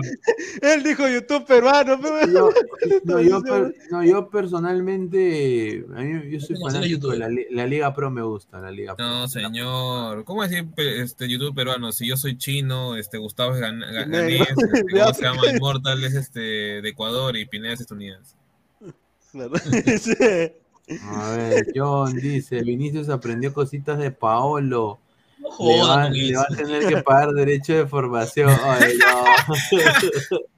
Él 0.61 0.83
dijo 0.83 1.08
YouTube 1.08 1.45
peruano. 1.45 2.00
Yo, 2.32 2.50
no, 3.03 3.22
yo, 3.22 3.41
per- 3.41 3.74
no, 3.91 4.03
yo 4.03 4.30
personalmente, 4.30 5.85
a 5.95 6.01
mí, 6.01 6.32
yo 6.32 6.40
soy 6.40 6.56
¿Cómo 6.56 6.67
hacer 6.67 6.82
fanático 6.82 6.83
de 6.83 6.90
youtuber? 6.90 7.17
la, 7.19 7.30
li- 7.30 7.48
la 7.51 7.67
Liga 7.67 7.93
Pro, 7.93 8.09
me 8.11 8.22
gusta 8.22 8.59
la 8.59 8.72
Liga 8.72 8.95
Pro. 8.95 9.06
No, 9.06 9.27
señor. 9.27 10.24
¿Cómo 10.25 10.43
decir 10.43 10.67
este 10.77 11.30
YouTube 11.30 11.56
peruano? 11.56 11.91
Si 11.91 12.08
yo 12.08 12.17
soy 12.17 12.38
chino, 12.38 12.95
este 12.95 13.17
Gustavo 13.17 13.56
es 13.56 13.61
gan- 13.61 13.82
ganés, 13.93 14.41
este, 14.41 14.66
De 14.67 14.82
¿cómo 15.01 15.14
se 15.14 15.22
llama? 15.24 15.41
Immortal 15.56 16.03
es 16.03 16.14
este 16.16 16.40
de 16.40 16.90
Ecuador 16.90 17.35
y 17.38 17.45
Pineda 17.45 17.74
es 17.74 17.82
estadounidense. 17.82 18.35
Claro. 19.31 19.53
A 21.03 21.35
ver, 21.37 21.67
John 21.73 22.13
dice, 22.17 22.61
Vinicius 22.63 23.09
aprendió 23.09 23.53
cositas 23.53 23.97
de 23.97 24.11
Paolo. 24.11 24.99
No 25.39 25.49
Le 25.67 25.79
va, 25.79 26.03
con 26.03 26.13
le 26.13 26.35
va 26.35 26.41
a 26.49 26.55
tener 26.55 26.85
que 26.87 26.97
pagar 27.01 27.29
derecho 27.31 27.73
de 27.73 27.87
formación. 27.87 28.49
Ay, 28.63 28.93
no. 28.97 29.23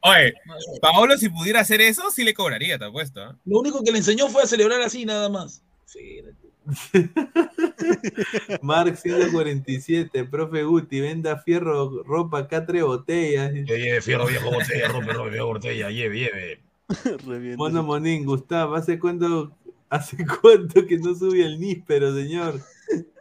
Oye, 0.12 0.34
Paolo 0.82 1.18
si 1.18 1.30
pudiera 1.30 1.62
hacer 1.62 1.82
eso, 1.82 2.10
sí 2.12 2.24
le 2.24 2.34
cobraría, 2.34 2.78
te 2.78 2.86
apuesto. 2.86 3.22
¿ah? 3.22 3.38
Lo 3.46 3.60
único 3.60 3.84
que 3.84 3.92
le 3.92 4.00
enseñó 4.00 4.28
fue 4.28 4.44
a 4.44 4.48
celebrar 4.48 4.82
así, 4.82 5.06
nada 5.06 5.30
más. 5.30 5.64
Mark 8.62 8.98
147, 8.98 10.24
profe 10.26 10.64
Guti, 10.64 11.02
venda 11.02 11.38
fierro, 11.38 12.04
ropa, 12.04 12.40
acá 12.40 12.66
tres 12.66 12.84
botellas. 12.84 13.54
Lleve 13.54 14.02
fierro 14.02 14.26
viejo 14.26 14.50
botella, 14.50 14.88
rompe, 14.88 15.14
rompe, 15.14 15.32
viejo 15.32 15.48
botella, 15.48 15.90
lleve, 15.90 16.20
lleve. 16.20 16.73
Mono 17.58 17.84
Monín, 17.84 18.26
Gustavo, 18.26 18.76
¿hace 18.76 19.00
cuánto, 19.00 19.56
¿hace 19.90 20.18
cuánto 20.42 20.86
que 20.86 20.98
no 20.98 21.16
sube 21.16 21.46
el 21.46 21.60
níspero, 21.60 22.14
señor? 22.16 22.62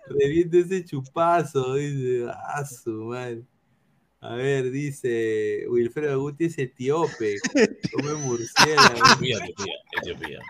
Reviente 0.08 0.60
ese 0.60 0.84
chupazo, 0.84 1.74
dice. 1.74 2.26
Ah, 2.28 2.64
su 2.64 2.90
madre. 2.90 3.44
A 4.20 4.34
ver, 4.36 4.70
dice 4.70 5.64
Wilfredo 5.68 6.20
Guti 6.20 6.44
es 6.44 6.56
etíope, 6.56 7.38
come 7.92 8.14
murciélago. 8.24 8.94
Etiopía, 8.94 9.38
Etiopía, 9.38 9.74
Etiopía. 10.00 10.40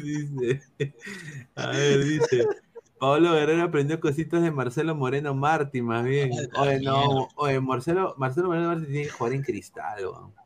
dice, 0.00 0.62
a 1.56 1.66
ver, 1.68 2.04
dice. 2.04 2.46
Pablo 3.00 3.32
Guerrero 3.32 3.64
aprendió 3.64 3.98
cositas 3.98 4.42
de 4.42 4.52
Marcelo 4.52 4.94
Moreno 4.94 5.34
Martí, 5.34 5.82
más 5.82 6.04
bien. 6.04 6.30
Oye, 6.56 6.78
no, 6.80 7.28
oye, 7.34 7.60
Marcelo, 7.60 8.14
Marcelo 8.16 8.46
Moreno 8.46 8.68
Martí 8.68 8.86
tiene 8.86 9.02
que 9.06 9.10
jugar 9.10 9.32
en 9.32 9.42
cristal, 9.42 10.06
weón. 10.06 10.41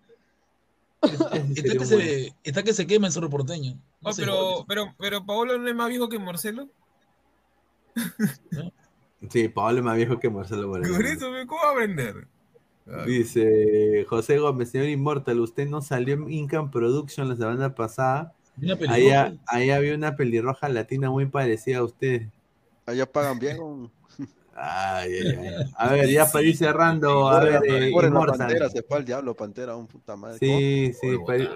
Está 1.07 1.79
que, 1.79 1.85
se, 1.85 2.35
está 2.45 2.63
que 2.63 2.73
se 2.73 2.87
quema 2.87 3.07
en 3.07 3.13
Cerro 3.13 3.31
Porteño. 3.31 3.75
No 4.01 4.11
Oh, 4.11 4.13
pero, 4.17 4.65
pero, 4.69 4.95
pero 4.99 5.25
Paolo 5.25 5.59
no 5.59 5.69
es 5.69 5.75
más 5.75 5.89
viejo 5.89 6.09
que 6.09 6.19
Marcelo. 6.19 6.69
Sí, 9.31 9.49
Pablo 9.49 9.79
es 9.79 9.85
más 9.85 9.97
viejo 9.97 10.19
que 10.19 10.31
Marcelo 10.31 10.69
Moreno. 10.69 10.95
Por 10.95 11.07
eso, 11.07 11.27
¿cómo 11.47 11.61
va 11.63 11.69
a 11.69 11.73
aprender? 11.73 12.29
Dice 13.07 14.05
José 14.09 14.39
Gómez, 14.39 14.71
señor 14.71 14.89
Inmortal, 14.89 15.41
usted 15.41 15.67
no 15.67 15.83
salió 15.83 16.15
en 16.15 16.31
Income 16.31 16.71
Production 16.71 17.29
la 17.29 17.35
semana 17.35 17.75
pasada. 17.75 18.33
Allá, 18.89 19.37
ahí 19.47 19.71
había 19.71 19.95
una 19.95 20.15
pelirroja 20.15 20.69
latina 20.69 21.11
muy 21.11 21.27
parecida 21.27 21.79
a 21.79 21.85
usted. 21.85 22.29
Allá 22.87 23.11
pagan 23.11 23.39
bien. 23.39 23.59
Ay, 24.59 25.13
ay, 25.13 25.37
ay. 25.39 25.71
A 25.77 25.89
ver, 25.93 26.09
ya 26.09 26.27
para 26.31 26.45
ir 26.45 26.57
cerrando, 26.57 27.29
a 27.29 27.41
ver, 27.41 27.61
eh, 27.67 27.93
pantera, 28.27 28.71
se 28.71 28.83
fue 28.83 28.97
al 28.99 29.05
diablo, 29.05 29.35
pantera, 29.37 29.77
un 29.77 29.87
puta 29.87 30.17
madre. 30.17 30.39
Sí, 30.39 30.93
sí, 31.01 31.09
para 31.27 31.39
ir- 31.39 31.51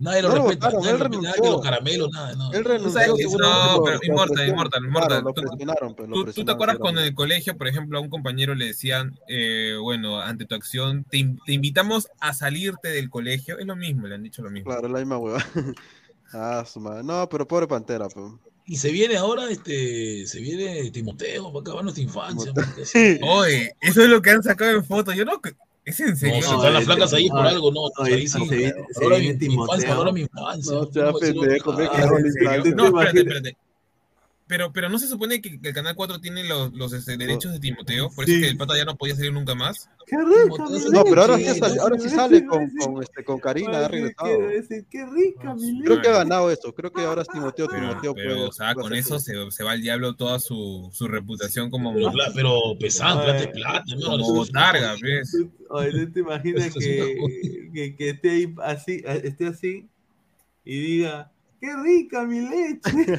Nadie 0.00 0.22
lo 0.22 0.28
No 0.28 0.34
respeta, 0.36 0.66
votaron, 0.66 0.80
nadie 0.84 0.92
él 0.92 0.98
lo 0.98 1.04
respeta, 1.04 1.22
nada 1.22 1.34
que 1.34 1.40
renunció. 1.40 1.52
los 1.56 1.62
caramelos, 1.64 2.10
nada, 2.12 2.34
no. 2.36 2.52
Él 2.52 2.64
renunció. 2.64 3.00
no, 3.38 3.82
pero 3.84 3.98
Immortal. 4.04 4.48
Immortal, 4.48 4.84
Immortal. 4.84 5.24
Tú- 5.24 5.32
presionaron, 5.34 5.94
pues, 5.96 6.08
lo 6.08 6.14
¿Tú, 6.24 6.32
tú 6.32 6.44
te 6.44 6.52
acuerdas 6.52 6.78
cuando 6.78 7.00
en 7.00 7.06
el 7.08 7.14
colegio, 7.14 7.56
por 7.58 7.66
ejemplo, 7.66 7.98
a 7.98 8.00
un 8.00 8.08
compañero 8.08 8.54
le 8.54 8.66
decían, 8.66 9.18
eh, 9.26 9.74
bueno, 9.82 10.20
ante 10.20 10.44
tu 10.44 10.54
acción, 10.54 11.02
te, 11.10 11.16
in- 11.18 11.40
te 11.44 11.52
invitamos 11.52 12.06
a 12.20 12.32
salirte 12.32 12.90
del 12.90 13.10
colegio? 13.10 13.58
Es 13.58 13.66
lo 13.66 13.74
mismo, 13.74 14.06
le 14.06 14.14
han 14.14 14.22
dicho 14.22 14.40
lo 14.40 14.50
mismo. 14.50 14.70
Claro, 14.70 14.86
la 14.88 14.98
misma 15.00 15.18
hueva. 15.18 15.38
Ah, 16.30 16.62
su 16.70 16.78
madre. 16.78 17.02
No, 17.02 17.26
pero 17.28 17.48
pobre 17.48 17.66
pantera, 17.66 18.06
pues. 18.06 18.30
Y 18.70 18.76
se 18.76 18.90
viene 18.92 19.16
ahora, 19.16 19.50
este, 19.50 20.26
se 20.26 20.40
viene 20.40 20.90
Timoteo 20.90 21.50
para 21.50 21.60
acabar 21.62 21.82
nuestra 21.84 22.04
infancia. 22.04 22.52
Oye, 23.22 23.74
eso 23.80 24.02
es 24.02 24.08
lo 24.10 24.20
que 24.20 24.28
han 24.28 24.42
sacado 24.42 24.72
en 24.72 24.84
fotos. 24.84 25.16
Yo 25.16 25.24
no. 25.24 25.40
¿Es 25.86 25.98
en 26.00 26.14
serio? 26.18 26.34
No, 26.42 26.48
se 26.50 26.54
están 26.54 26.74
las 26.74 26.84
flacas 26.84 27.14
ahí 27.14 27.30
por 27.30 27.46
algo, 27.46 27.72
no. 27.72 28.04
Ahí 28.04 28.28
sí. 28.28 28.38
se 28.46 28.54
viene- 28.56 28.74
Timoteo. 29.38 29.72
ahora 29.94 30.12
mi 30.12 30.20
infancia. 30.20 30.72
No, 32.74 32.84
espérate, 32.84 33.18
espérate. 33.20 33.56
Pero, 34.48 34.72
pero 34.72 34.88
no 34.88 34.98
se 34.98 35.06
supone 35.06 35.40
que, 35.42 35.60
que 35.60 35.68
el 35.68 35.74
Canal 35.74 35.94
4 35.94 36.20
tiene 36.20 36.42
los, 36.42 36.72
los 36.72 36.92
este, 36.94 37.16
derechos 37.18 37.52
de 37.52 37.60
Timoteo, 37.60 38.08
por 38.14 38.24
eso 38.24 38.32
Sí. 38.32 38.38
es 38.40 38.44
que 38.44 38.50
el 38.50 38.56
pata 38.56 38.76
ya 38.76 38.86
no 38.86 38.96
podía 38.96 39.14
salir 39.14 39.32
nunca 39.32 39.54
más. 39.54 39.90
¡Qué 40.06 40.16
rica, 40.16 40.64
No, 40.90 41.04
pero 41.04 41.20
ahora 41.20 41.36
sí, 41.36 41.44
sale- 41.44 41.78
ahora 41.80 41.98
sí 41.98 42.08
sale 42.08 42.46
con, 42.46 42.70
con, 42.70 43.02
este, 43.02 43.22
con 43.24 43.38
Karina, 43.40 43.84
ha 43.84 43.88
regresado. 43.88 44.30
¡Qué 44.90 45.04
rica, 45.06 45.54
mi 45.54 45.82
Creo 45.82 46.00
que 46.00 46.08
ha 46.08 46.12
ganado 46.12 46.50
esto. 46.50 46.74
Creo 46.74 46.90
que 46.90 47.02
ahora 47.02 47.20
es 47.22 47.28
Timoteo. 47.28 47.68
Pero, 47.68 47.88
Timoteo 47.90 48.14
pero, 48.14 48.34
puede- 48.36 48.48
o 48.48 48.52
sea, 48.52 48.74
con 48.74 48.94
eso 48.94 49.18
se, 49.18 49.34
se 49.50 49.64
va 49.64 49.72
al 49.72 49.82
diablo 49.82 50.16
toda 50.16 50.38
su, 50.40 50.88
su 50.94 51.06
reputación 51.08 51.68
como, 51.70 51.92
Pero, 51.92 52.10
pero 52.34 52.58
pesado, 52.80 53.22
plata 53.24 53.40
es 53.40 53.46
plata, 53.48 53.84
como 54.02 54.14
hermano. 54.14 54.34
botarga, 54.34 54.94
¿ves? 55.02 55.36
Oye, 55.68 55.92
¿no 55.92 56.10
te 56.12 56.20
imaginas 56.20 56.72
que, 56.74 57.18
que, 57.74 57.96
que 57.96 58.08
esté 58.10 58.30
ahí 58.30 58.54
así, 58.64 59.02
esté 59.04 59.46
así 59.46 59.86
y 60.64 60.78
diga, 60.80 61.30
¡qué 61.60 61.74
rica 61.82 62.22
mi 62.24 62.40
leche! 62.40 63.18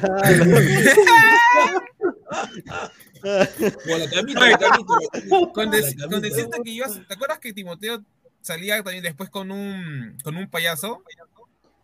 O 3.22 3.98
la 3.98 4.08
camita, 4.08 4.40
Oye, 4.40 4.50
la 4.52 4.58
camita, 4.58 4.58
la 4.58 4.58
camita, 4.58 5.52
Con, 5.52 5.66
la 5.66 5.70
des- 5.76 5.84
camita. 5.94 6.08
con 6.08 6.22
decirte 6.22 6.58
que 6.64 6.74
yo, 6.74 6.84
¿te 7.06 7.14
acuerdas 7.14 7.38
que 7.38 7.52
Timoteo 7.52 8.02
salía 8.40 8.82
también 8.82 9.02
después 9.04 9.28
con 9.30 9.50
un, 9.50 10.16
con 10.22 10.36
un 10.36 10.48
payaso? 10.48 11.02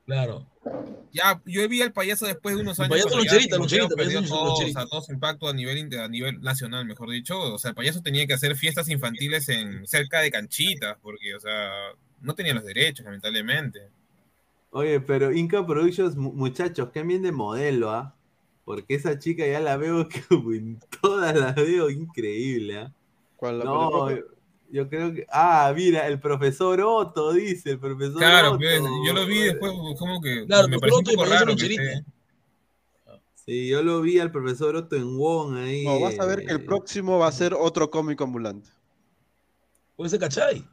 Claro. 0.07 0.47
Ya, 1.13 1.43
yo 1.45 1.69
vi 1.69 1.83
al 1.83 1.93
payaso 1.93 2.27
después 2.27 2.55
de 2.55 2.63
unos 2.63 2.79
El 2.79 2.85
años. 2.87 2.97
payaso 3.05 3.17
loncherita, 3.19 3.59
perdió 3.59 3.89
payaso 3.89 4.29
todo, 4.29 4.39
o 4.39 4.45
sea, 4.45 4.49
loncherita. 4.49 4.87
todo 4.87 5.03
su 5.03 5.13
impacto 5.13 5.49
a 5.49 5.53
nivel, 5.53 5.99
a 5.99 6.09
nivel 6.09 6.41
nacional, 6.41 6.87
mejor 6.87 7.11
dicho. 7.11 7.39
O 7.39 7.59
sea, 7.59 7.71
el 7.71 7.75
payaso 7.75 8.01
tenía 8.03 8.27
que 8.27 8.35
hacer 8.35 8.55
fiestas 8.57 8.89
infantiles 8.89 9.49
en 9.49 9.87
cerca 9.87 10.21
de 10.21 10.31
canchitas, 10.31 10.97
porque, 11.03 11.35
o 11.35 11.41
sea, 11.41 11.69
no 12.21 12.35
tenía 12.35 12.55
los 12.55 12.65
derechos, 12.65 13.05
lamentablemente. 13.05 13.89
Oye, 14.71 15.01
pero 15.01 15.33
Inca 15.33 15.65
Productions, 15.67 16.17
mu- 16.17 16.33
muchachos, 16.33 16.91
cambien 16.93 17.23
de 17.23 17.33
modelo, 17.33 17.91
¿ah? 17.91 18.15
Porque 18.65 18.95
esa 18.95 19.19
chica 19.19 19.47
ya 19.47 19.61
la 19.61 19.77
veo 19.77 20.07
como 20.29 20.53
en 20.55 20.79
todas 21.01 21.35
las 21.37 21.55
veo 21.55 21.89
increíble, 21.91 22.79
¿ah? 22.79 22.93
¿Cuál 23.37 23.59
la 23.61 23.65
No, 23.65 24.09
yo, 24.71 24.89
creo 24.89 25.15
que. 25.15 25.25
Ah, 25.31 25.73
mira, 25.75 26.07
el 26.09 26.19
profesor 26.19 26.81
Otto, 26.81 27.33
dice, 27.33 27.71
el 27.73 27.79
profesor 27.79 28.19
Claro, 28.19 28.49
Otto. 28.51 28.59
pues, 28.59 28.83
yo 29.07 29.13
lo 29.13 29.25
vi 29.27 29.39
después, 29.43 29.73
como 29.99 30.21
que 30.21 30.45
Claro, 30.47 30.69
me 30.69 30.79
pareció 30.79 30.99
un 30.99 31.05
poco 31.05 31.25
raro. 31.25 31.55
que 31.57 31.67
esté- 31.67 32.05
Sí, 33.35 33.69
yo 33.69 33.81
lo 33.85 34.01
vi 34.01 34.19
al 34.19 34.33
profesor 34.33 34.75
Otto 34.75 34.97
en 34.97 35.17
Wong 35.17 35.57
ahí. 35.57 35.85
No, 35.85 36.01
vas 36.01 36.19
a 36.19 36.27
ver 36.27 36.45
que 36.45 36.51
el 36.53 36.63
eh, 36.63 36.65
próximo 36.65 37.21
va 37.21 37.29
a 37.29 37.33
ser 37.33 37.55
otro 37.55 37.89
cómico 37.93 38.25
ambulante. 38.25 38.71
Puede 39.95 40.11
ser 40.11 40.19
Cachay. 40.19 40.67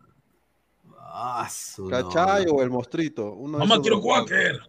Ah, 1.16 1.48
su 1.48 1.88
¿Cachai? 1.90 2.46
no. 2.46 2.54
O 2.54 2.64
el 2.64 2.72
mostrito. 2.72 3.34
Uno 3.36 3.60
de 3.60 3.66
Mamá, 3.68 3.80
quiero. 3.80 4.02
Quaker. 4.02 4.60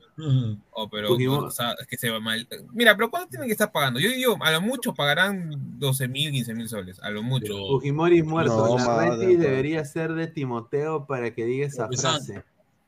Oh, 0.73 0.89
pero, 0.91 1.09
Pokémon. 1.09 1.45
o 1.47 1.51
sea, 1.51 1.75
es 1.81 1.87
que 1.87 1.97
se 1.97 2.11
va 2.11 2.21
mal. 2.21 2.47
Mira, 2.73 2.95
pero 2.95 3.11
¿cuánto 3.11 3.31
tienen 3.31 3.49
que 3.49 3.53
estar 3.53 3.73
pagando? 3.73 3.99
Yo 3.99 4.11
digo, 4.11 4.37
a 4.41 4.51
lo 4.51 4.61
mucho 4.61 4.93
pagarán 4.93 5.79
12 5.79 6.07
mil, 6.07 6.31
15 6.33 6.55
mil 6.55 6.69
soles, 6.69 7.01
a 7.01 7.09
lo 7.09 7.23
mucho. 7.23 7.55
Fujimori 7.57 8.23
muerto. 8.23 8.57
No, 8.57 8.77
la 8.77 8.85
madre, 8.87 9.27
Reti 9.27 9.37
debería 9.37 9.85
ser 9.87 10.13
de 10.13 10.27
Timoteo 10.27 11.07
para 11.07 11.33
que 11.35 11.47
diga 11.47 11.67
esa 11.67 11.89
frase. 11.89 12.45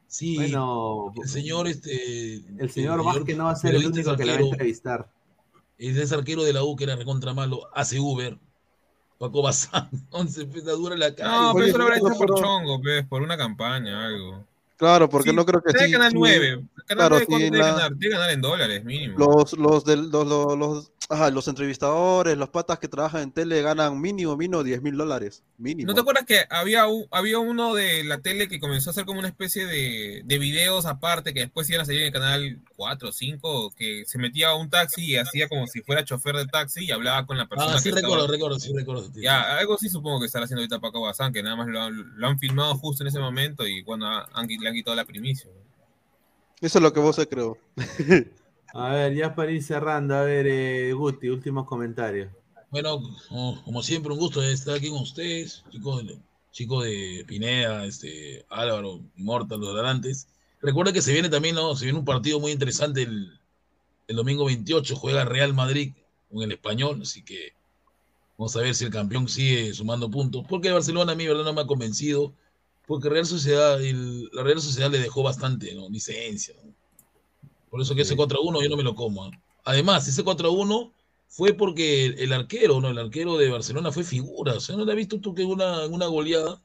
sí, 0.06 0.36
Bueno, 0.36 1.14
el 1.20 1.28
señor, 1.28 1.66
este. 1.66 2.44
el 2.58 2.70
señor 2.70 3.02
Vázquez 3.02 3.36
no 3.38 3.44
va 3.44 3.52
a 3.52 3.56
ser 3.56 3.74
el 3.74 3.86
único 3.86 4.14
que 4.16 4.24
la 4.26 4.32
va 4.32 4.36
a 4.38 4.40
arquero, 4.40 4.52
entrevistar. 4.52 5.10
Es 5.78 5.96
ese 5.96 6.14
arquero 6.14 6.44
de 6.44 6.52
la 6.52 6.62
U 6.62 6.76
que 6.76 6.84
era 6.84 6.94
recontra 6.94 7.32
malo, 7.32 7.62
hace 7.74 7.98
Uber. 7.98 8.38
Paco 9.18 9.42
Bazán, 9.42 9.88
11 10.10 10.44
dura 10.44 10.96
la 10.96 11.14
calle. 11.14 11.30
No, 11.30 11.52
pero 11.54 11.66
eso 11.66 11.78
lo 11.78 11.84
habrá 11.84 11.96
hecho 11.96 12.06
por 12.08 12.18
pero- 12.18 12.34
chongo, 12.36 12.80
pues, 12.82 13.06
por 13.06 13.22
una 13.22 13.36
campaña, 13.36 14.06
algo. 14.06 14.44
Claro, 14.76 15.08
porque 15.08 15.30
Sí, 15.30 15.36
no 15.36 15.46
creo 15.46 15.62
que 15.62 15.72
Tiene 15.72 15.86
sí. 15.86 15.92
Canal 15.94 16.10
sí, 16.12 16.18
9. 16.18 16.48
Canal 16.86 17.08
claro, 17.08 17.08
9 17.16 17.20
sí, 17.20 17.26
¿cuánto 17.30 17.46
en 17.46 17.52
debe 17.52 17.64
la- 17.64 17.72
ganar? 17.72 17.92
Debe 17.96 18.12
ganar 18.14 18.30
en 18.30 18.40
dólares, 18.42 18.84
mínimo. 18.84 19.18
Los, 19.18 19.52
los, 19.54 19.84
del, 19.86 20.10
los, 20.10 20.26
los, 20.26 20.58
los- 20.58 20.92
ajá, 21.08 21.30
los 21.30 21.46
entrevistadores, 21.46 22.36
los 22.36 22.48
patas 22.48 22.78
que 22.80 22.88
trabajan 22.88 23.22
en 23.22 23.32
tele 23.32 23.62
ganan 23.62 24.00
mínimo, 24.00 24.36
mínimo 24.36 24.62
10 24.64 24.82
mil 24.82 24.96
dólares. 24.96 25.42
Mínimo. 25.58 25.86
¿No 25.88 25.94
te 25.94 26.00
acuerdas 26.00 26.24
que 26.26 26.44
había, 26.50 26.86
un- 26.88 27.06
había 27.12 27.38
uno 27.38 27.74
de 27.74 28.02
la 28.04 28.18
tele 28.18 28.48
que 28.48 28.58
comenzó 28.58 28.90
a 28.90 28.92
hacer 28.92 29.04
como 29.04 29.18
una 29.20 29.28
especie 29.28 29.66
de, 29.66 30.22
de 30.24 30.38
videos 30.38 30.84
aparte 30.86 31.32
que 31.32 31.40
después 31.40 31.68
iban 31.70 31.82
a 31.82 31.84
salir 31.84 32.00
en 32.00 32.06
el 32.08 32.12
canal 32.12 32.58
4 32.76 33.08
o 33.08 33.12
5 33.12 33.72
que 33.76 34.04
se 34.06 34.18
metía 34.18 34.48
a 34.48 34.56
un 34.56 34.68
taxi 34.68 35.04
y 35.04 35.16
hacía 35.16 35.48
como 35.48 35.66
si 35.66 35.80
fuera 35.82 36.04
chofer 36.04 36.36
de 36.36 36.46
taxi 36.46 36.84
y 36.86 36.90
hablaba 36.90 37.24
con 37.26 37.38
la 37.38 37.46
persona 37.48 37.74
Ah, 37.74 37.78
sí 37.78 37.84
que 37.84 37.88
estaba- 37.96 38.02
recuerdo, 38.16 38.26
recuerdo, 38.32 38.58
sí 38.58 38.72
recuerdo. 38.74 39.10
tío. 39.10 39.22
Ya, 39.22 39.58
algo 39.58 39.78
sí 39.78 39.88
supongo 39.88 40.20
que 40.20 40.26
estará 40.26 40.44
haciendo 40.44 40.60
ahorita 40.62 40.80
Paco 40.80 41.02
Bazán, 41.02 41.32
que 41.32 41.42
nada 41.42 41.56
más 41.56 41.68
lo, 41.68 41.80
han- 41.82 42.18
lo 42.18 42.26
han 42.26 42.38
filmado 42.38 42.74
justo 42.76 43.04
en 43.04 43.08
ese 43.08 43.18
momento 43.20 43.66
y 43.66 43.84
cuando 43.84 44.06
han, 44.06 44.46
le 44.48 44.68
han 44.68 44.74
quitado 44.74 44.96
la 44.96 45.04
primicia. 45.04 45.48
Eso 46.60 46.78
es 46.78 46.82
lo 46.82 46.92
que 46.92 47.00
vos 47.00 47.14
se 47.16 47.28
creo. 47.28 47.58
A 48.78 48.90
ver, 48.90 49.14
ya 49.14 49.34
para 49.34 49.50
ir 49.52 49.62
cerrando, 49.62 50.14
a 50.14 50.22
ver, 50.22 50.46
eh, 50.46 50.92
Guti, 50.92 51.30
últimos 51.30 51.66
comentarios. 51.66 52.30
Bueno, 52.70 53.00
como, 53.28 53.62
como 53.64 53.82
siempre, 53.82 54.12
un 54.12 54.18
gusto 54.18 54.42
estar 54.42 54.74
aquí 54.74 54.90
con 54.90 55.00
ustedes, 55.00 55.64
chicos 56.52 56.84
de, 56.84 57.24
Pineda, 57.26 57.86
este, 57.86 58.44
Álvaro, 58.50 59.00
Mortal, 59.16 59.60
los 59.60 59.74
adelantes. 59.74 60.28
Recuerda 60.60 60.92
que 60.92 61.00
se 61.00 61.14
viene 61.14 61.30
también, 61.30 61.54
¿no? 61.54 61.74
Se 61.74 61.86
viene 61.86 61.98
un 61.98 62.04
partido 62.04 62.38
muy 62.38 62.52
interesante 62.52 63.02
el, 63.02 63.40
el 64.08 64.16
domingo 64.16 64.44
28, 64.44 64.94
juega 64.94 65.24
Real 65.24 65.54
Madrid 65.54 65.94
con 66.30 66.42
el 66.42 66.52
español, 66.52 67.00
así 67.00 67.22
que 67.22 67.54
vamos 68.36 68.54
a 68.56 68.60
ver 68.60 68.74
si 68.74 68.84
el 68.84 68.90
campeón 68.90 69.26
sigue 69.26 69.72
sumando 69.72 70.10
puntos. 70.10 70.44
Porque 70.46 70.70
Barcelona 70.70 71.12
a 71.12 71.14
mí, 71.16 71.26
verdad, 71.26 71.44
no 71.44 71.54
me 71.54 71.62
ha 71.62 71.66
convencido, 71.66 72.34
porque 72.86 73.08
Real 73.08 73.24
Sociedad, 73.26 73.82
el- 73.82 74.28
la 74.34 74.42
Real 74.42 74.60
Sociedad 74.60 74.90
le 74.90 74.98
dejó 74.98 75.22
bastante, 75.22 75.74
¿no? 75.74 75.88
Licencia, 75.88 76.54
¿no? 76.62 76.75
Por 77.76 77.82
eso 77.82 77.94
que 77.94 78.00
ese 78.00 78.16
4-1 78.16 78.62
yo 78.62 78.70
no 78.70 78.76
me 78.78 78.82
lo 78.82 78.94
como. 78.94 79.26
¿ah? 79.26 79.30
Además, 79.64 80.08
ese 80.08 80.24
4-1 80.24 80.92
fue 81.28 81.52
porque 81.52 82.06
el, 82.06 82.18
el 82.20 82.32
arquero, 82.32 82.80
¿no? 82.80 82.88
El 82.88 82.96
arquero 82.96 83.36
de 83.36 83.50
Barcelona 83.50 83.92
fue 83.92 84.02
figura. 84.02 84.54
O 84.54 84.60
sea, 84.60 84.76
¿no 84.76 84.86
te 84.86 84.92
has 84.92 84.96
visto 84.96 85.20
tú 85.20 85.34
que 85.34 85.42
en 85.42 85.48
una, 85.48 85.84
una 85.84 86.06
goleada 86.06 86.58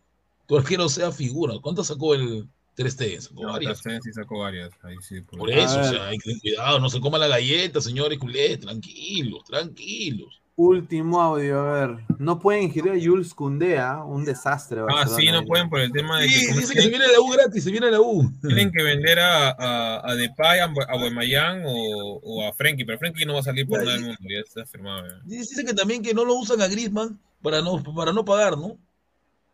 tu 0.47 0.57
arquero 0.57 0.87
sea 0.87 1.11
figura? 1.11 1.55
¿Cuánto 1.61 1.83
sacó 1.83 2.13
el 2.13 2.47
Ter 2.75 2.89
Stegen? 2.89 3.21
Sacó 3.21 3.43
No, 3.43 3.51
varias. 3.51 3.79
Sí 3.79 4.13
sacó 4.13 4.39
varias. 4.39 4.71
Ahí 4.83 4.95
sí, 5.01 5.19
Por 5.19 5.51
eso, 5.51 5.81
o 5.81 5.83
sea, 5.83 6.07
hay 6.07 6.17
que 6.17 6.29
tener 6.29 6.39
cuidado, 6.39 6.79
no 6.79 6.89
se 6.89 7.01
coma 7.01 7.17
la 7.17 7.27
galleta, 7.27 7.81
señores 7.81 8.17
culés, 8.17 8.61
tranquilos, 8.61 9.43
tranquilos. 9.43 10.40
Último 10.57 11.19
audio, 11.21 11.59
a 11.61 11.87
ver. 11.87 11.97
No 12.19 12.37
pueden 12.37 12.63
ingerir 12.63 12.91
a 12.91 12.95
Jules 13.03 13.33
Cundea, 13.33 14.03
un 14.03 14.25
desastre. 14.25 14.81
Ah, 14.89 15.07
sí, 15.07 15.31
no 15.31 15.43
pueden 15.45 15.69
por 15.69 15.79
el 15.79 15.91
tema 15.91 16.19
de 16.19 16.27
que. 16.27 16.33
Sí, 16.33 16.47
¿cómo 16.47 16.59
dice 16.59 16.73
que 16.75 16.81
se 16.81 16.89
viene 16.89 17.05
la 17.07 17.19
U 17.19 17.29
gratis, 17.31 17.63
se 17.63 17.71
viene 17.71 17.89
la 17.89 17.99
U. 18.01 18.31
Tienen 18.41 18.71
que 18.71 18.83
vender 18.83 19.19
a, 19.19 19.49
a, 19.51 20.11
a 20.11 20.15
Depay, 20.15 20.59
a, 20.59 20.65
a 20.65 20.97
Guaymallán 20.97 21.63
o, 21.65 22.19
o 22.21 22.47
a 22.47 22.53
Frenkie, 22.53 22.85
pero 22.85 22.99
Frenkie 22.99 23.25
no 23.25 23.33
va 23.33 23.39
a 23.39 23.43
salir 23.43 23.65
por 23.67 23.79
nada 23.79 23.93
del 23.93 24.03
mundo, 24.05 24.19
ya 24.29 24.39
está 24.39 24.65
firmado. 24.65 25.07
ya. 25.07 25.19
Dice 25.23 25.63
que 25.65 25.73
también 25.73 26.03
que 26.03 26.13
no 26.13 26.25
lo 26.25 26.35
usan 26.35 26.61
a 26.61 26.67
Griezmann 26.67 27.17
para 27.41 27.61
no, 27.61 27.81
para 27.95 28.11
no 28.13 28.23
pagar, 28.25 28.57
¿no? 28.57 28.77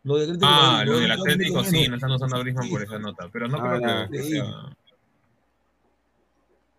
Lo 0.03 0.17
de 0.17 0.37
Ah, 0.41 0.83
lo 0.85 0.99
del 0.99 1.11
Atlético 1.11 1.63
sí, 1.63 1.87
no 1.87 1.95
están 1.95 2.11
usando 2.11 2.35
a 2.35 2.39
Griezmann 2.39 2.69
por 2.69 2.81
esa 2.83 2.99
nota, 2.99 3.29
pero 3.31 3.47
no 3.47 3.59
creo 3.61 4.09
que 4.09 4.23
sí. 4.23 4.31
sea- 4.31 4.75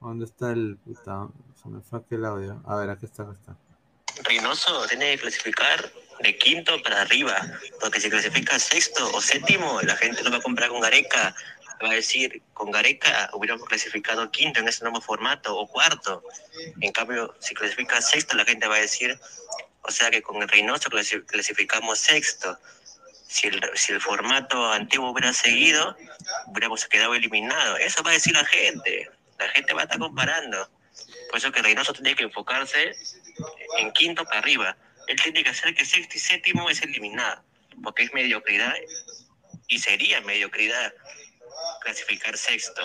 ¿Dónde 0.01 0.25
está 0.27 0.53
el 0.53 0.77
puta? 0.85 1.29
Se 1.63 1.69
me 1.69 1.81
fue 1.81 1.99
aquel 2.01 2.25
audio. 2.25 2.61
A 2.67 2.77
ver, 2.77 2.91
aquí 2.91 3.07
está, 3.07 3.25
aquí 3.25 3.33
está. 3.41 3.57
Reynoso 4.25 4.87
tiene 4.87 5.13
que 5.13 5.23
clasificar 5.23 5.91
de 6.21 6.37
quinto 6.37 6.83
para 6.83 7.03
arriba, 7.03 7.37
porque 7.81 8.01
si 8.01 8.11
clasifica 8.11 8.59
sexto 8.59 9.11
o 9.13 9.21
séptimo, 9.21 9.81
la 9.83 9.97
gente 9.97 10.23
no 10.23 10.31
va 10.31 10.39
a 10.39 10.43
comprar 10.43 10.69
con 10.69 10.81
Gareca. 10.81 11.35
Va 11.81 11.91
a 11.91 11.95
decir, 11.95 12.43
con 12.55 12.73
Gareca 12.73 13.31
hubiéramos 13.35 13.69
clasificado 13.69 14.29
quinto 14.33 14.59
en 14.59 14.67
ese 14.67 14.83
nuevo 14.83 15.01
formato 15.01 15.57
o 15.57 15.69
cuarto. 15.69 16.25
En 16.81 16.91
cambio, 16.91 17.37
si 17.39 17.55
clasifica 17.55 18.01
sexto, 18.03 18.37
la 18.37 18.45
gente 18.45 18.67
va 18.67 18.75
a 18.77 18.81
decir, 18.81 19.17
o 19.83 19.91
sea 19.93 20.11
que 20.11 20.21
con 20.21 20.43
el 20.43 20.49
Reynoso 20.49 20.91
clasi- 20.91 21.25
clasificamos 21.25 22.01
sexto. 22.01 22.59
Si 23.29 23.47
el, 23.47 23.61
si 23.75 23.93
el 23.93 24.01
formato 24.01 24.73
antiguo 24.73 25.11
hubiera 25.11 25.33
seguido, 25.33 25.97
hubiéramos 26.47 26.85
quedado 26.87 27.15
eliminados. 27.15 27.79
Eso 27.79 28.03
va 28.03 28.11
a 28.11 28.15
decir 28.15 28.33
la 28.35 28.45
gente. 28.45 29.09
La 29.39 29.49
gente 29.51 29.73
va 29.73 29.83
a 29.83 29.85
estar 29.85 29.99
comparando. 30.01 30.69
Por 31.29 31.39
eso 31.39 31.53
que 31.53 31.63
Reynoso 31.63 31.93
tiene 31.93 32.15
que 32.15 32.25
enfocarse 32.25 32.93
en 33.79 33.93
quinto 33.93 34.25
para 34.25 34.39
arriba. 34.41 34.77
Él 35.07 35.17
tiene 35.23 35.43
que 35.43 35.51
hacer 35.51 35.75
que 35.75 35.85
sexto 35.85 36.17
y 36.17 36.19
séptimo 36.21 36.69
es 36.69 36.83
eliminado, 36.83 37.43
porque 37.83 38.03
es 38.05 38.13
mediocridad 38.13 38.75
y 39.69 39.79
sería 39.79 40.21
mediocridad 40.23 40.93
clasificar 41.83 42.37
sexto 42.37 42.83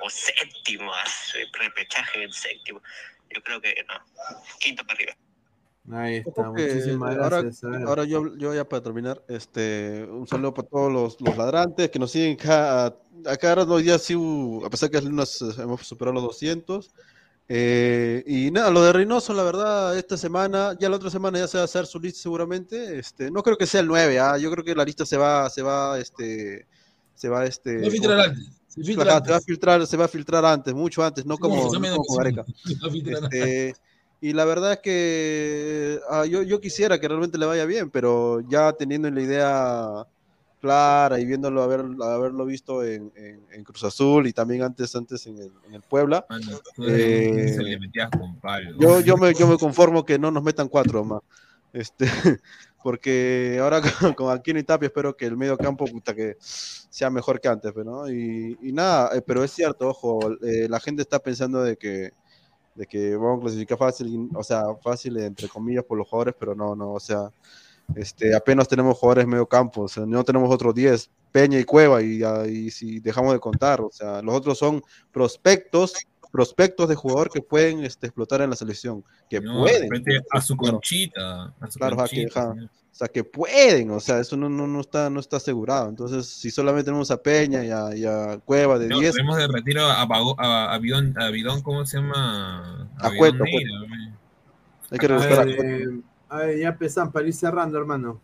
o 0.00 0.10
séptimo, 0.10 0.92
hace 0.94 1.46
repechaje 1.52 2.22
en 2.22 2.32
séptimo. 2.32 2.82
Yo 3.30 3.42
creo 3.42 3.60
que 3.60 3.74
no, 3.88 3.94
quinto 4.60 4.84
para 4.84 4.94
arriba. 4.94 5.16
Ahí 5.92 6.16
está, 6.16 6.50
muchísimas 6.50 7.16
ahora, 7.16 7.42
gracias. 7.42 7.62
a 7.64 7.68
ver. 7.68 7.82
ahora 7.86 8.04
yo, 8.04 8.36
yo 8.36 8.52
ya 8.54 8.68
para 8.68 8.82
terminar, 8.82 9.22
este, 9.28 10.04
un 10.04 10.26
saludo 10.26 10.52
para 10.52 10.66
todos 10.68 10.92
los, 10.92 11.20
los 11.20 11.36
ladrantes 11.36 11.90
que 11.90 11.98
nos 12.00 12.10
siguen 12.10 12.34
cada, 12.36 12.86
a 13.24 13.36
cada 13.36 13.54
rato, 13.56 13.74
hoy 13.74 13.84
día 13.84 13.96
sí, 13.98 14.16
hubo- 14.16 14.66
a 14.66 14.70
pesar 14.70 14.90
que 14.90 14.98
eh, 14.98 15.00
hemos 15.02 15.86
superado 15.86 16.14
los 16.14 16.24
200. 16.24 16.90
Eh, 17.48 18.24
y 18.26 18.50
nada, 18.50 18.70
lo 18.70 18.82
de 18.82 18.92
Reynoso, 18.92 19.32
la 19.32 19.44
verdad, 19.44 19.96
esta 19.96 20.16
semana, 20.16 20.76
ya 20.80 20.88
la 20.88 20.96
otra 20.96 21.10
semana 21.10 21.38
ya 21.38 21.46
se 21.46 21.58
va 21.58 21.62
a 21.62 21.66
hacer 21.66 21.86
su 21.86 22.00
lista 22.00 22.20
seguramente. 22.20 22.98
Este, 22.98 23.30
no 23.30 23.42
creo 23.42 23.56
que 23.56 23.66
sea 23.66 23.80
el 23.80 23.86
9, 23.86 24.18
ah, 24.18 24.36
yo 24.38 24.50
creo 24.50 24.64
que 24.64 24.74
la 24.74 24.84
lista 24.84 25.06
se 25.06 25.16
va, 25.16 25.48
se 25.48 25.62
va, 25.62 25.98
este, 25.98 26.66
se 27.14 27.28
va, 27.28 27.44
este, 27.44 27.80
Va 27.82 27.86
a 27.86 27.90
filtrar 27.90 28.20
antes, 28.20 28.46
se 28.66 28.82
filtra 28.82 29.16
antes. 29.16 29.26
se 29.26 29.32
va 29.32 29.36
a 29.36 29.40
filtrar, 29.40 29.86
se 29.86 29.96
va 29.96 30.04
a 30.06 30.08
filtrar 30.08 30.44
antes, 30.44 30.74
mucho 30.74 31.04
antes, 31.04 31.24
no 31.24 31.38
como, 31.38 31.72
no 31.72 31.80
de 31.80 31.96
como. 31.96 32.18
Gareca. 32.18 32.44
Este, 33.06 33.74
y 34.20 34.32
la 34.32 34.44
verdad 34.44 34.72
es 34.72 34.78
que 34.80 36.00
ah, 36.10 36.24
yo, 36.26 36.42
yo 36.42 36.60
quisiera 36.60 36.98
que 36.98 37.06
realmente 37.06 37.38
le 37.38 37.46
vaya 37.46 37.64
bien, 37.64 37.90
pero 37.90 38.40
ya 38.48 38.72
teniendo 38.72 39.08
la 39.10 39.20
idea 39.20 40.06
clara 40.66 41.18
y 41.20 41.24
viéndolo, 41.24 41.62
haber, 41.62 41.84
haberlo 42.02 42.44
visto 42.44 42.82
en, 42.84 43.12
en- 43.16 43.46
en 43.52 43.64
Cruz 43.64 43.84
Azul 43.84 44.26
y 44.26 44.32
también 44.32 44.62
antes, 44.62 44.94
antes 44.96 45.26
en 45.26 45.38
el, 45.38 45.52
en 45.66 45.74
el 45.74 45.82
Puebla, 45.82 46.26
tú 46.74 46.84
eh, 46.86 47.52
se 47.54 47.62
le 47.62 47.78
metías 47.78 48.10
con 48.10 48.36
palo. 48.40 48.76
yo, 48.78 49.00
yo, 49.00 49.16
me, 49.16 49.32
yo 49.34 49.46
me 49.46 49.56
conformo 49.56 50.04
que 50.04 50.18
no 50.18 50.30
nos 50.30 50.42
metan 50.42 50.68
cuatro 50.68 51.04
más. 51.04 51.20
Este, 51.72 52.06
porque 52.82 53.58
ahora 53.60 53.80
con, 54.00 54.14
con 54.14 54.32
Aquino 54.36 54.58
y 54.58 54.64
Tapia 54.64 54.86
espero 54.86 55.16
que 55.16 55.26
el 55.26 55.36
medio 55.36 55.56
campo 55.58 55.84
puta, 55.86 56.14
que 56.14 56.36
sea 56.40 57.10
mejor 57.10 57.40
que 57.40 57.48
antes, 57.48 57.74
¿no? 57.76 58.08
Y, 58.10 58.56
y 58.62 58.72
nada, 58.72 59.10
eh, 59.16 59.22
pero 59.26 59.44
es 59.44 59.50
cierto, 59.52 59.88
ojo, 59.88 60.32
eh, 60.42 60.66
la 60.68 60.80
gente 60.80 61.02
está 61.02 61.18
pensando 61.18 61.62
de 61.62 61.76
que, 61.76 62.12
de 62.74 62.86
que 62.86 63.14
vamos 63.16 63.38
a 63.38 63.42
clasificar 63.42 63.78
fácil, 63.78 64.28
o 64.34 64.42
sea, 64.42 64.62
fácil 64.82 65.16
entre 65.18 65.48
comillas 65.48 65.84
por 65.84 65.98
los 65.98 66.08
jugadores, 66.08 66.34
pero 66.38 66.54
no, 66.54 66.74
no, 66.74 66.92
o 66.92 67.00
sea, 67.00 67.30
este, 67.94 68.34
apenas 68.34 68.68
tenemos 68.68 68.98
jugadores 68.98 69.26
medio 69.26 69.46
campo, 69.46 69.82
o 69.82 69.88
sea, 69.88 70.04
no 70.06 70.24
tenemos 70.24 70.52
otros 70.52 70.74
10, 70.74 71.10
Peña 71.32 71.58
y 71.58 71.64
Cueva, 71.64 72.02
y, 72.02 72.22
ah, 72.22 72.44
y 72.46 72.70
si 72.70 73.00
dejamos 73.00 73.32
de 73.32 73.40
contar, 73.40 73.80
o 73.80 73.90
sea, 73.92 74.22
los 74.22 74.34
otros 74.34 74.58
son 74.58 74.82
prospectos, 75.12 75.94
prospectos 76.32 76.88
de 76.88 76.94
jugador 76.94 77.30
que 77.30 77.40
pueden 77.40 77.84
este, 77.84 78.06
explotar 78.08 78.40
en 78.42 78.50
la 78.50 78.56
selección, 78.56 79.04
que 79.30 79.40
No, 79.40 79.60
pueden. 79.60 79.88
a 80.32 80.40
su 80.40 80.56
conchita. 80.56 81.54
A 81.60 81.70
su 81.70 81.78
Claro, 81.78 81.96
que, 81.96 82.02
conchita, 82.02 82.52
señor. 82.52 82.64
o 82.66 82.94
sea, 82.94 83.08
que 83.08 83.24
pueden, 83.24 83.90
o 83.90 84.00
sea, 84.00 84.20
eso 84.20 84.36
no, 84.36 84.48
no, 84.48 84.66
no, 84.66 84.80
está, 84.80 85.08
no 85.08 85.20
está 85.20 85.36
asegurado. 85.38 85.88
Entonces, 85.88 86.26
si 86.26 86.50
solamente 86.50 86.84
tenemos 86.86 87.10
a 87.10 87.22
Peña 87.22 87.64
y 87.64 87.70
a, 87.70 87.94
y 87.96 88.04
a 88.04 88.38
Cueva 88.44 88.78
de 88.78 88.88
No, 88.88 88.98
10, 88.98 89.14
tenemos 89.14 89.36
de 89.38 89.46
retiro 89.48 89.84
a, 89.86 90.02
a, 90.02 90.74
a 90.74 90.78
Bidón, 90.78 91.14
a 91.18 91.30
Bidón, 91.30 91.62
¿cómo 91.62 91.86
se 91.86 91.98
llama? 91.98 92.90
A 92.98 93.10
Cueto, 93.16 93.38
güey. 93.38 93.64
hay 94.90 94.98
que 94.98 95.06
A 95.06 95.08
regresar 95.08 95.40
a 95.40 95.44
Cueto. 95.56 96.02
A 96.28 96.38
ver, 96.38 96.58
ya 96.58 96.68
empezamos 96.68 97.12
para 97.12 97.26
ir 97.26 97.34
cerrando, 97.34 97.78
hermano. 97.78 98.20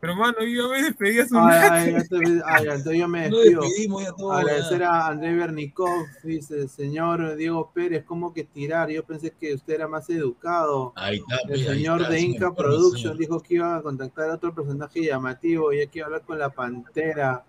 Pero, 0.00 0.16
mano, 0.16 0.38
yo 0.42 0.70
me 0.70 0.82
despedí 0.82 1.18
hace 1.20 1.34
un 1.34 1.42
Ay, 1.42 1.92
rato. 1.92 2.16
ay, 2.16 2.40
ay, 2.46 2.66
entonces 2.68 2.98
yo 2.98 3.06
me 3.06 3.28
Nos 3.28 3.38
despido. 3.40 3.60
despedimos 3.62 4.02
ya 4.02 4.12
todos, 4.12 4.38
Agradecer 4.40 4.78
ya. 4.78 4.90
a 4.90 5.08
André 5.08 5.34
Bernikov, 5.34 6.06
dice, 6.24 6.68
señor 6.68 7.36
Diego 7.36 7.70
Pérez, 7.74 8.04
¿cómo 8.06 8.32
que 8.32 8.44
tirar? 8.44 8.88
Yo 8.88 9.04
pensé 9.04 9.30
que 9.38 9.52
usted 9.52 9.74
era 9.74 9.88
más 9.88 10.08
educado. 10.08 10.94
Ahí 10.96 11.18
está, 11.18 11.36
El 11.52 11.60
ahí 11.60 11.64
señor 11.66 12.00
está, 12.00 12.12
de 12.14 12.20
Inca 12.20 12.46
información. 12.46 12.54
Production 12.56 13.18
dijo 13.18 13.40
que 13.40 13.54
iba 13.56 13.76
a 13.76 13.82
contactar 13.82 14.30
a 14.30 14.34
otro 14.36 14.54
personaje 14.54 15.02
llamativo 15.04 15.70
y 15.74 15.80
hay 15.80 15.88
que 15.88 16.02
hablar 16.02 16.22
con 16.22 16.38
la 16.38 16.48
Pantera. 16.48 17.44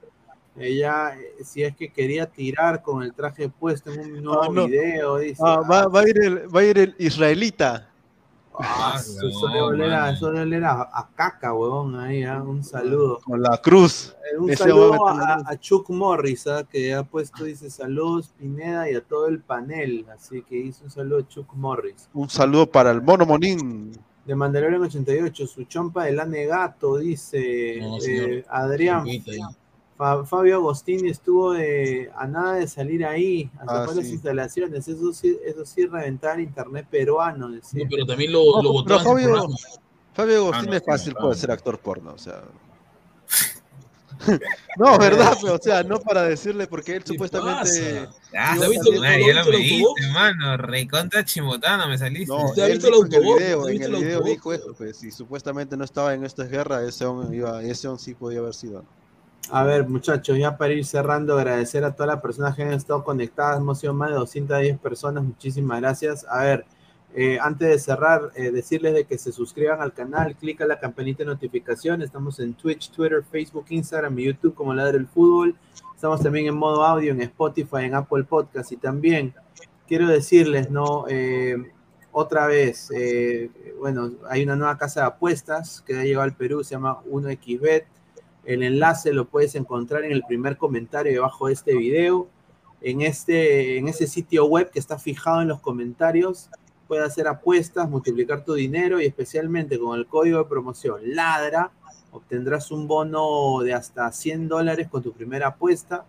Ella, 0.57 1.15
eh, 1.17 1.45
si 1.45 1.63
es 1.63 1.73
que 1.77 1.87
quería 1.93 2.25
tirar 2.25 2.81
con 2.81 3.01
el 3.03 3.13
traje 3.13 3.47
puesto 3.47 3.93
en 3.93 4.01
un 4.15 4.23
nuevo 4.25 4.43
Ah, 4.43 4.49
no. 4.51 4.67
video, 4.67 5.17
dice. 5.19 5.41
Ah, 5.45 5.61
va, 5.61 5.87
va 5.87 6.01
a 6.01 6.09
ir 6.09 6.19
el, 6.21 6.53
va 6.53 6.59
a 6.59 6.63
ir 6.65 6.77
el 6.77 6.95
israelita. 6.99 7.87
Ah, 8.59 8.95
eso, 8.99 9.27
eso 9.27 9.47
debe 9.47 9.61
oler 9.61 9.93
a, 9.93 10.11
eso 10.11 10.27
debe 10.27 10.41
oler 10.41 10.63
a- 10.65 10.81
a 10.93 11.09
caca, 11.15 11.53
huevón, 11.53 11.95
ahí, 11.99 12.23
ah, 12.23 12.41
un 12.43 12.63
saludo. 12.63 13.19
Con 13.23 13.41
la 13.41 13.57
cruz. 13.57 14.15
Eh, 14.33 14.37
Un 14.37 14.49
Ese 14.49 14.63
saludo 14.63 15.07
a 15.07 15.57
Chuck 15.59 15.89
Morris, 15.89 16.47
ah, 16.47 16.63
que 16.69 16.93
ha 16.93 17.03
puesto, 17.03 17.43
dice 17.45 17.69
saludos 17.69 18.33
Pineda 18.37 18.89
y 18.89 18.95
a 18.95 19.01
todo 19.01 19.27
el 19.27 19.39
panel. 19.41 20.05
Así 20.13 20.41
que 20.43 20.57
hizo 20.57 20.83
un 20.85 20.91
saludo 20.91 21.19
a 21.19 21.27
Chuck 21.27 21.53
Morris. 21.53 22.09
Un 22.13 22.29
saludo 22.29 22.65
para 22.69 22.91
el 22.91 23.01
mono 23.01 23.25
Monín. 23.25 23.91
De 24.25 24.35
Mandalorian 24.35 24.81
88, 24.83 25.47
su 25.47 25.63
chompa 25.63 26.03
del 26.05 26.19
anegato, 26.19 26.97
dice 26.97 27.79
No, 27.81 27.97
eh. 28.05 28.45
Adrián. 28.49 29.03
Chiquita 29.05 29.49
Fabio 30.25 30.55
Agostini 30.57 31.09
estuvo 31.09 31.53
de, 31.53 32.11
a 32.15 32.25
nada 32.27 32.55
de 32.55 32.67
salir 32.67 33.05
ahí, 33.05 33.49
a 33.59 33.63
Ah, 33.63 33.65
tapar 33.65 33.95
las 33.95 34.07
instalaciones. 34.07 34.87
Eso 34.87 35.13
sí, 35.13 35.37
eso 35.45 35.65
sí 35.65 35.85
reventar 35.85 36.39
internet 36.39 36.87
peruano. 36.89 37.49
decía. 37.49 37.83
No, 37.83 37.89
pero 37.89 38.05
también 38.05 38.31
lo, 38.31 38.39
No, 38.61 38.61
lo 38.63 38.83
pero 38.83 38.99
Fabio, 40.13 40.35
Ah, 40.43 40.47
Agustín 40.57 40.69
no, 40.71 40.75
es 40.75 40.83
fácil, 40.85 41.13
no. 41.19 41.33
ser 41.35 41.51
actor 41.51 41.79
porno, 41.79 42.13
o 42.13 42.17
sea. 42.17 42.41
no, 44.77 44.99
verdad, 44.99 45.35
pero, 45.41 45.55
o 45.55 45.57
sea, 45.57 45.83
no 45.83 45.99
para 45.99 46.23
decirle, 46.23 46.67
porque 46.67 46.95
él 46.97 47.03
¿Qué 47.03 47.13
supuestamente. 47.13 47.59
pasa? 48.05 48.11
Ah, 48.37 48.55
¿Se 48.55 48.61
ha 48.63 48.65
su 48.65 48.69
visto- 48.71 48.91
lo- 48.91 49.01
ya 49.03 49.43
lo 49.43 49.49
me 49.49 49.55
el 49.57 49.61
diste, 49.63 50.11
mano. 50.13 50.57
Recontra 50.57 51.25
chimotana 51.25 51.87
me 51.87 51.97
saliste. 51.97 52.27
No, 52.27 52.45
¿Usted 52.45 52.61
ha 52.61 52.65
él 52.67 52.71
visto 52.73 52.87
el 52.87 52.93
el 52.93 53.09
video, 53.21 53.59
¿Usted 53.61 53.71
ha 53.71 53.75
en 53.75 53.81
el 53.83 53.95
el 53.95 54.03
video 54.03 54.21
dijo 54.21 54.53
eso, 54.53 54.73
pues, 54.77 54.97
si 54.97 55.11
supuestamente 55.11 55.75
no 55.77 55.83
estaba 55.85 56.13
en 56.13 56.23
esta 56.23 56.43
guerra, 56.43 56.83
ese 56.83 57.05
hombre 57.05 57.35
iba, 57.35 57.63
ese 57.63 57.87
hombre 57.87 58.03
sí 58.03 58.13
podía 58.13 58.39
haber 58.39 58.53
sido. 58.53 58.83
A 59.53 59.63
ver, 59.63 59.85
muchachos, 59.85 60.37
ya 60.37 60.55
para 60.57 60.71
ir 60.71 60.85
cerrando, 60.85 61.37
agradecer 61.37 61.83
a 61.83 61.93
todas 61.93 62.07
las 62.07 62.21
personas 62.21 62.55
que 62.55 62.63
han 62.63 62.71
estado 62.71 63.03
conectadas. 63.03 63.57
Hemos 63.57 63.81
sido 63.81 63.93
más 63.93 64.09
de 64.09 64.15
210 64.15 64.79
personas. 64.79 65.25
Muchísimas 65.25 65.81
gracias. 65.81 66.25
A 66.29 66.43
ver, 66.43 66.65
eh, 67.13 67.37
antes 67.41 67.67
de 67.67 67.77
cerrar, 67.77 68.31
eh, 68.35 68.51
decirles 68.51 68.93
de 68.93 69.03
que 69.03 69.17
se 69.17 69.33
suscriban 69.33 69.81
al 69.81 69.91
canal, 69.91 70.37
clica 70.37 70.65
la 70.65 70.79
campanita 70.79 71.25
de 71.25 71.31
notificación. 71.31 72.01
Estamos 72.01 72.39
en 72.39 72.53
Twitch, 72.53 72.91
Twitter, 72.91 73.25
Facebook, 73.29 73.65
Instagram 73.67 74.17
y 74.19 74.23
YouTube 74.27 74.55
como 74.55 74.73
Ladre 74.73 74.99
el 74.99 75.07
Fútbol. 75.07 75.53
Estamos 75.93 76.21
también 76.21 76.47
en 76.47 76.55
modo 76.55 76.85
audio 76.85 77.11
en 77.11 77.21
Spotify, 77.21 77.83
en 77.83 77.95
Apple 77.95 78.23
Podcast 78.23 78.71
y 78.71 78.77
también 78.77 79.33
quiero 79.85 80.07
decirles, 80.07 80.71
¿no? 80.71 81.03
Eh, 81.09 81.57
otra 82.13 82.47
vez, 82.47 82.89
eh, 82.95 83.51
bueno, 83.79 84.11
hay 84.29 84.43
una 84.43 84.55
nueva 84.55 84.77
casa 84.77 85.01
de 85.01 85.07
apuestas 85.07 85.81
que 85.85 85.99
ha 85.99 86.03
llegado 86.03 86.23
al 86.23 86.35
Perú, 86.37 86.63
se 86.63 86.71
llama 86.71 87.01
1xBet. 87.03 87.83
El 88.43 88.63
enlace 88.63 89.13
lo 89.13 89.25
puedes 89.25 89.55
encontrar 89.55 90.03
en 90.03 90.11
el 90.11 90.23
primer 90.23 90.57
comentario 90.57 91.11
debajo 91.11 91.47
de 91.47 91.53
este 91.53 91.75
video. 91.75 92.27
En, 92.81 93.01
este, 93.01 93.77
en 93.77 93.87
ese 93.87 94.07
sitio 94.07 94.45
web 94.45 94.71
que 94.71 94.79
está 94.79 94.97
fijado 94.97 95.41
en 95.41 95.47
los 95.47 95.59
comentarios, 95.59 96.49
puedes 96.87 97.05
hacer 97.05 97.27
apuestas, 97.27 97.89
multiplicar 97.89 98.43
tu 98.43 98.53
dinero 98.53 98.99
y 98.99 99.05
especialmente 99.05 99.79
con 99.79 99.97
el 99.97 100.07
código 100.07 100.39
de 100.39 100.45
promoción 100.45 100.99
LADRA 101.03 101.71
obtendrás 102.11 102.71
un 102.71 102.87
bono 102.87 103.61
de 103.63 103.73
hasta 103.73 104.11
100 104.11 104.47
dólares 104.47 104.87
con 104.89 105.01
tu 105.01 105.13
primera 105.13 105.47
apuesta. 105.47 106.05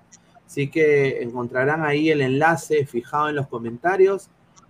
Así 0.46 0.68
que 0.68 1.22
encontrarán 1.22 1.84
ahí 1.84 2.10
el 2.10 2.20
enlace 2.20 2.84
fijado 2.84 3.28
en 3.30 3.36
los 3.36 3.48
comentarios. 3.48 4.28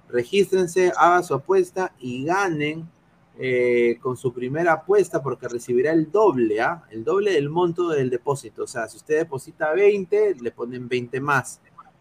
Regístrense, 0.08 0.92
hagan 0.96 1.24
su 1.24 1.34
apuesta 1.34 1.92
y 1.98 2.24
ganen 2.24 2.88
eh, 3.38 3.98
con 4.00 4.16
su 4.16 4.32
primera 4.32 4.74
apuesta 4.74 5.22
porque 5.22 5.48
recibirá 5.48 5.92
el 5.92 6.10
doble, 6.10 6.60
¿ah? 6.60 6.84
el 6.90 7.02
doble 7.02 7.32
del 7.32 7.48
monto 7.48 7.88
del 7.88 8.10
depósito. 8.10 8.64
O 8.64 8.66
sea, 8.66 8.88
si 8.88 8.98
usted 8.98 9.18
deposita 9.18 9.72
20, 9.72 10.36
le 10.40 10.50
ponen 10.50 10.88
20 10.88 11.20
más. 11.20 11.60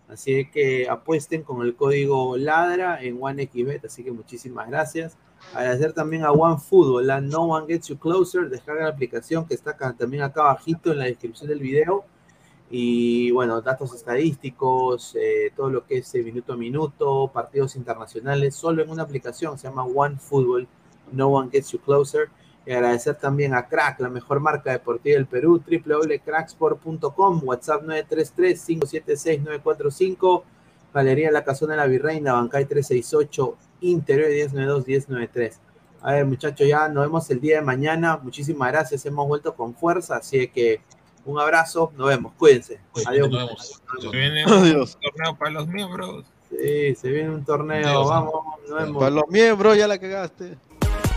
Así 0.09 0.49
que 0.51 0.89
apuesten 0.89 1.43
con 1.43 1.65
el 1.65 1.73
código 1.75 2.35
LADRA 2.35 3.01
en 3.01 3.17
OneXBet. 3.21 3.85
Así 3.85 4.03
que 4.03 4.11
muchísimas 4.11 4.67
gracias. 4.69 5.17
Agradecer 5.53 5.93
también 5.93 6.25
a 6.25 6.31
OneFootball, 6.31 7.07
la 7.07 7.21
No 7.21 7.43
One 7.43 7.67
Gets 7.67 7.87
You 7.87 7.97
Closer. 7.97 8.49
Descarga 8.49 8.83
la 8.83 8.89
aplicación 8.89 9.45
que 9.47 9.53
está 9.53 9.71
acá, 9.71 9.95
también 9.97 10.23
acá 10.23 10.41
abajito 10.41 10.91
en 10.91 10.99
la 10.99 11.05
descripción 11.05 11.47
del 11.47 11.59
video. 11.59 12.03
Y 12.69 13.31
bueno, 13.31 13.61
datos 13.61 13.93
estadísticos, 13.93 15.15
eh, 15.15 15.51
todo 15.55 15.69
lo 15.69 15.85
que 15.85 15.99
es 15.99 16.15
eh, 16.15 16.23
minuto 16.23 16.53
a 16.53 16.57
minuto, 16.57 17.29
partidos 17.33 17.75
internacionales, 17.75 18.55
solo 18.55 18.81
en 18.81 18.89
una 18.89 19.03
aplicación, 19.03 19.57
se 19.57 19.67
llama 19.67 19.83
OneFootball, 19.83 20.67
No 21.13 21.29
One 21.29 21.49
Gets 21.51 21.71
You 21.71 21.79
Closer. 21.79 22.29
Y 22.65 22.71
agradecer 22.73 23.15
también 23.15 23.55
a 23.55 23.67
Crack, 23.67 23.99
la 24.01 24.09
mejor 24.09 24.39
marca 24.39 24.71
deportiva 24.71 25.15
del 25.15 25.25
Perú, 25.25 25.59
www.cracksport.com, 25.65 27.41
WhatsApp 27.43 27.81
933-576-945, 27.83 30.43
Galería 30.93 31.31
La 31.31 31.43
Casona 31.43 31.73
de 31.73 31.77
la 31.77 31.87
Virreina, 31.87 32.33
Bancay 32.33 32.65
368, 32.65 33.57
Interior 33.81 34.29
1092-1093. 34.29 35.53
A 36.03 36.13
ver, 36.13 36.25
muchachos, 36.25 36.67
ya 36.67 36.87
nos 36.87 37.05
vemos 37.05 37.29
el 37.29 37.39
día 37.39 37.57
de 37.57 37.61
mañana. 37.63 38.19
Muchísimas 38.21 38.71
gracias, 38.71 39.05
hemos 39.05 39.27
vuelto 39.27 39.53
con 39.55 39.73
fuerza, 39.75 40.17
así 40.17 40.47
que 40.47 40.81
un 41.25 41.39
abrazo, 41.39 41.91
nos 41.95 42.07
vemos, 42.09 42.33
cuídense. 42.37 42.79
Adiós. 43.05 43.29
Nos 43.29 43.45
vemos. 43.47 43.81
Se 44.01 44.09
viene 44.09 44.43
Adiós. 44.47 44.95
un 44.95 45.01
torneo 45.11 45.37
para 45.37 45.51
los 45.51 45.67
miembros. 45.67 46.25
Sí, 46.49 46.95
se 46.95 47.09
viene 47.09 47.29
un 47.29 47.45
torneo, 47.45 47.87
Adiós. 47.87 48.09
vamos, 48.09 48.33
nos 48.67 48.79
vemos. 48.83 48.97
Para 48.99 49.11
los 49.11 49.23
miembros 49.29 49.77
ya 49.77 49.87
la 49.87 49.99
cagaste. 49.99 50.57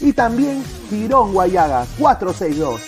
y 0.00 0.12
también 0.12 0.62
Girón 0.88 1.32
Guayaga 1.32 1.84
462. 1.98 2.80